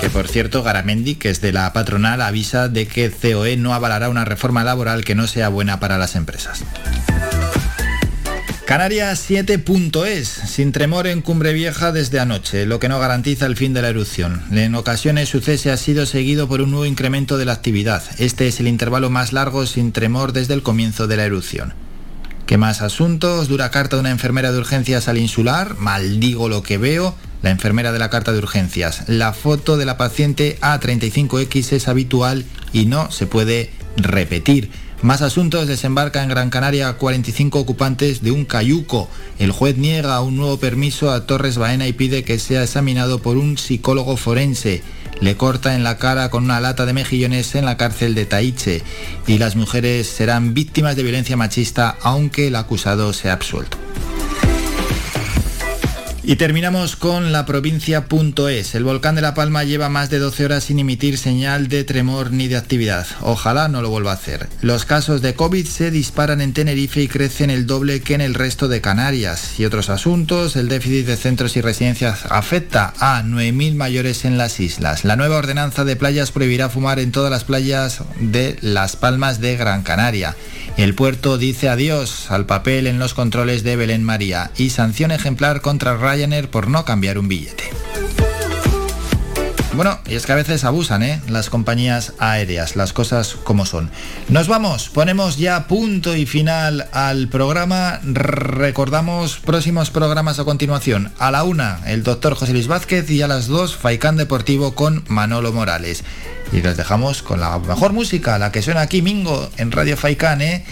Que 0.00 0.08
por 0.08 0.26
cierto, 0.28 0.62
Garamendi, 0.62 1.16
que 1.16 1.28
es 1.28 1.42
de 1.42 1.52
la 1.52 1.70
patronal, 1.74 2.22
avisa 2.22 2.68
de 2.68 2.86
que 2.86 3.10
COE 3.10 3.58
no 3.58 3.74
avalará 3.74 4.08
una 4.08 4.24
reforma 4.24 4.64
laboral 4.64 5.05
que 5.05 5.14
no 5.14 5.26
sea 5.26 5.50
buena 5.50 5.78
para 5.78 5.98
las 5.98 6.16
empresas. 6.16 6.64
Canarias 8.70 9.28
7.es, 9.28 10.28
sin 10.28 10.70
tremor 10.70 11.08
en 11.08 11.23
Cumbre 11.23 11.52
Vieja 11.52 11.90
desde 11.90 12.20
anoche, 12.20 12.66
lo 12.66 12.78
que 12.78 12.89
no 12.89 13.00
garantiza 13.00 13.47
el 13.47 13.57
fin 13.57 13.74
de 13.74 13.82
la 13.82 13.89
erupción. 13.89 14.44
En 14.52 14.76
ocasiones 14.76 15.28
su 15.28 15.40
cese 15.40 15.73
ha 15.73 15.76
sido 15.76 16.07
seguido 16.07 16.47
por 16.47 16.60
un 16.60 16.70
nuevo 16.70 16.86
incremento 16.86 17.36
de 17.36 17.47
la 17.47 17.52
actividad. 17.52 18.00
Este 18.18 18.47
es 18.47 18.60
el 18.60 18.68
intervalo 18.68 19.10
más 19.10 19.32
largo 19.32 19.66
sin 19.66 19.90
tremor 19.90 20.32
desde 20.32 20.55
el 20.55 20.62
comienzo 20.62 21.08
de 21.08 21.16
la 21.16 21.24
erupción. 21.24 21.74
¿Qué 22.47 22.58
más 22.58 22.81
asuntos? 22.81 23.49
Dura 23.49 23.73
carta 23.73 23.97
de 23.97 24.00
una 24.02 24.12
enfermera 24.12 24.52
de 24.52 24.58
urgencias 24.60 25.08
al 25.08 25.18
insular. 25.18 25.74
Maldigo 25.76 26.49
lo 26.49 26.62
que 26.62 26.78
veo. 26.78 27.16
La 27.42 27.50
enfermera 27.50 27.90
de 27.90 27.99
la 27.99 28.08
carta 28.08 28.31
de 28.31 28.39
urgencias. 28.39 29.02
La 29.08 29.32
foto 29.32 29.78
de 29.78 29.84
la 29.84 29.97
paciente 29.97 30.58
A35X 30.60 31.73
es 31.73 31.89
habitual 31.89 32.44
y 32.73 32.86
no 32.86 33.10
se 33.10 33.26
puede 33.26 33.73
repetir. 33.97 34.70
Más 35.02 35.22
asuntos, 35.22 35.66
desembarca 35.66 36.22
en 36.22 36.28
Gran 36.28 36.50
Canaria 36.50 36.92
45 36.92 37.58
ocupantes 37.58 38.22
de 38.22 38.32
un 38.32 38.44
cayuco. 38.44 39.08
El 39.38 39.50
juez 39.50 39.78
niega 39.78 40.20
un 40.20 40.36
nuevo 40.36 40.58
permiso 40.58 41.10
a 41.10 41.24
Torres 41.24 41.56
Baena 41.56 41.86
y 41.86 41.94
pide 41.94 42.22
que 42.22 42.38
sea 42.38 42.62
examinado 42.62 43.22
por 43.22 43.38
un 43.38 43.56
psicólogo 43.56 44.18
forense. 44.18 44.82
Le 45.22 45.38
corta 45.38 45.74
en 45.74 45.84
la 45.84 45.96
cara 45.96 46.28
con 46.28 46.44
una 46.44 46.60
lata 46.60 46.84
de 46.84 46.92
mejillones 46.92 47.54
en 47.54 47.64
la 47.64 47.78
cárcel 47.78 48.14
de 48.14 48.26
Taiche. 48.26 48.82
Y 49.26 49.38
las 49.38 49.56
mujeres 49.56 50.06
serán 50.06 50.52
víctimas 50.52 50.96
de 50.96 51.02
violencia 51.02 51.36
machista 51.36 51.96
aunque 52.02 52.48
el 52.48 52.56
acusado 52.56 53.14
sea 53.14 53.32
absuelto. 53.32 53.78
Y 56.31 56.36
terminamos 56.36 56.94
con 56.94 57.33
la 57.33 57.44
provincia.es. 57.44 58.75
El 58.76 58.84
volcán 58.84 59.17
de 59.17 59.20
La 59.20 59.34
Palma 59.34 59.65
lleva 59.65 59.89
más 59.89 60.10
de 60.10 60.20
12 60.20 60.44
horas 60.44 60.62
sin 60.62 60.78
emitir 60.78 61.18
señal 61.18 61.67
de 61.67 61.83
tremor 61.83 62.31
ni 62.31 62.47
de 62.47 62.57
actividad. 62.57 63.05
Ojalá 63.20 63.67
no 63.67 63.83
lo 63.83 63.91
vuelva 63.91 64.12
a 64.12 64.15
hacer. 64.15 64.49
Los 64.60 64.84
casos 64.84 65.23
de 65.23 65.34
COVID 65.34 65.67
se 65.67 65.91
disparan 65.91 66.41
en 66.41 66.52
Tenerife 66.52 67.02
y 67.02 67.09
crecen 67.09 67.50
el 67.50 67.67
doble 67.67 68.00
que 68.02 68.15
en 68.15 68.20
el 68.20 68.34
resto 68.34 68.68
de 68.68 68.81
Canarias. 68.81 69.59
Y 69.59 69.65
otros 69.65 69.91
asuntos, 69.91 70.55
el 70.55 70.68
déficit 70.68 71.05
de 71.07 71.17
centros 71.17 71.57
y 71.57 71.62
residencias 71.62 72.25
afecta 72.26 72.94
a 73.00 73.25
9.000 73.25 73.75
mayores 73.75 74.25
en 74.25 74.39
las 74.39 74.60
islas. 74.60 75.05
La 75.05 75.17
nueva 75.17 75.36
ordenanza 75.36 75.84
de 75.84 75.97
playas 75.97 76.31
prohibirá 76.31 76.68
fumar 76.68 77.00
en 77.00 77.10
todas 77.10 77.33
las 77.33 77.42
playas 77.42 78.05
de 78.20 78.57
Las 78.60 78.94
Palmas 78.94 79.41
de 79.41 79.57
Gran 79.57 79.83
Canaria. 79.83 80.36
El 80.76 80.94
puerto 80.94 81.39
dice 81.39 81.68
adiós 81.68 82.31
al 82.31 82.47
papel 82.47 82.86
en 82.86 83.00
los 83.00 83.15
controles 83.15 83.65
de 83.65 83.75
Belén 83.75 84.05
María 84.05 84.52
y 84.57 84.70
sanción 84.70 85.10
ejemplar 85.10 85.60
contra 85.60 85.94
Por 86.50 86.68
no 86.68 86.84
cambiar 86.84 87.18
un 87.18 87.28
billete. 87.28 87.65
Bueno, 89.73 89.99
y 90.07 90.16
es 90.16 90.26
que 90.26 90.32
a 90.32 90.34
veces 90.34 90.65
abusan, 90.65 91.02
¿eh? 91.02 91.23
Las 91.28 91.49
compañías 91.49 92.12
aéreas, 92.18 92.76
las 92.76 92.92
cosas 92.92 93.36
como 93.42 93.65
son. 93.65 93.90
Nos 94.28 94.47
vamos, 94.49 94.90
ponemos 94.90 95.39
ya 95.39 95.66
punto 95.66 96.15
y 96.15 96.26
final 96.26 96.89
al 96.92 97.28
programa. 97.28 98.00
Recordamos 98.05 99.39
próximos 99.39 99.89
programas 99.89 100.39
a 100.39 100.44
continuación. 100.44 101.10
A 101.18 101.31
la 101.31 101.44
una, 101.44 101.81
el 101.86 102.02
doctor 102.02 102.34
José 102.34 102.52
Luis 102.52 102.66
Vázquez 102.66 103.08
y 103.10 103.23
a 103.23 103.28
las 103.28 103.47
dos, 103.47 103.74
Faicán 103.74 104.18
Deportivo 104.18 104.74
con 104.74 105.05
Manolo 105.08 105.55
Morales. 105.55 106.05
Y 106.52 106.60
les 106.60 106.76
dejamos 106.76 107.23
con 107.23 107.40
la 107.40 107.58
mejor 107.60 107.94
música, 107.94 108.39
la 108.39 108.52
que 108.52 108.60
suena 108.60 108.82
aquí 108.82 109.00
Mingo 109.00 109.49
en 109.57 109.73
Radio 109.73 109.97
Faicán, 109.97 110.42
¿eh? 110.42 110.66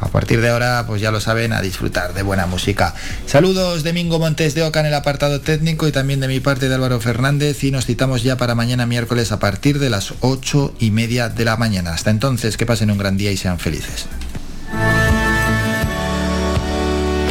A 0.00 0.08
partir 0.08 0.40
de 0.40 0.50
ahora, 0.50 0.84
pues 0.86 1.00
ya 1.00 1.10
lo 1.10 1.20
saben, 1.20 1.52
a 1.52 1.62
disfrutar 1.62 2.12
de 2.12 2.22
buena 2.22 2.46
música. 2.46 2.94
Saludos 3.26 3.82
de 3.82 3.92
Mingo 3.92 4.18
Montes 4.18 4.54
de 4.54 4.62
Oca 4.62 4.80
en 4.80 4.86
el 4.86 4.94
apartado 4.94 5.40
técnico 5.40 5.88
y 5.88 5.92
también 5.92 6.20
de 6.20 6.28
mi 6.28 6.40
parte 6.40 6.68
de 6.68 6.74
Álvaro 6.74 7.00
Fernández 7.00 7.64
y 7.64 7.70
nos 7.70 7.86
citamos 7.86 8.22
ya 8.22 8.36
para 8.36 8.54
mañana 8.54 8.86
miércoles 8.86 9.32
a 9.32 9.38
partir 9.38 9.78
de 9.78 9.90
las 9.90 10.14
ocho 10.20 10.74
y 10.78 10.90
media 10.90 11.28
de 11.28 11.44
la 11.44 11.56
mañana. 11.56 11.94
Hasta 11.94 12.10
entonces, 12.10 12.56
que 12.56 12.66
pasen 12.66 12.90
un 12.90 12.98
gran 12.98 13.16
día 13.16 13.32
y 13.32 13.36
sean 13.36 13.58
felices. 13.58 14.06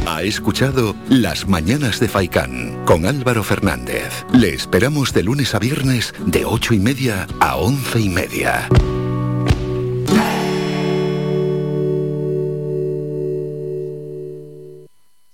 Ha 0.07 0.23
escuchado 0.23 0.95
Las 1.09 1.47
Mañanas 1.47 1.99
de 1.99 2.07
Faicán 2.07 2.83
con 2.85 3.05
Álvaro 3.05 3.43
Fernández. 3.43 4.25
Le 4.33 4.53
esperamos 4.53 5.13
de 5.13 5.23
lunes 5.23 5.53
a 5.53 5.59
viernes 5.59 6.13
de 6.25 6.45
ocho 6.45 6.73
y 6.73 6.79
media 6.79 7.27
a 7.39 7.57
once 7.57 7.99
y 7.99 8.09
media. 8.09 8.67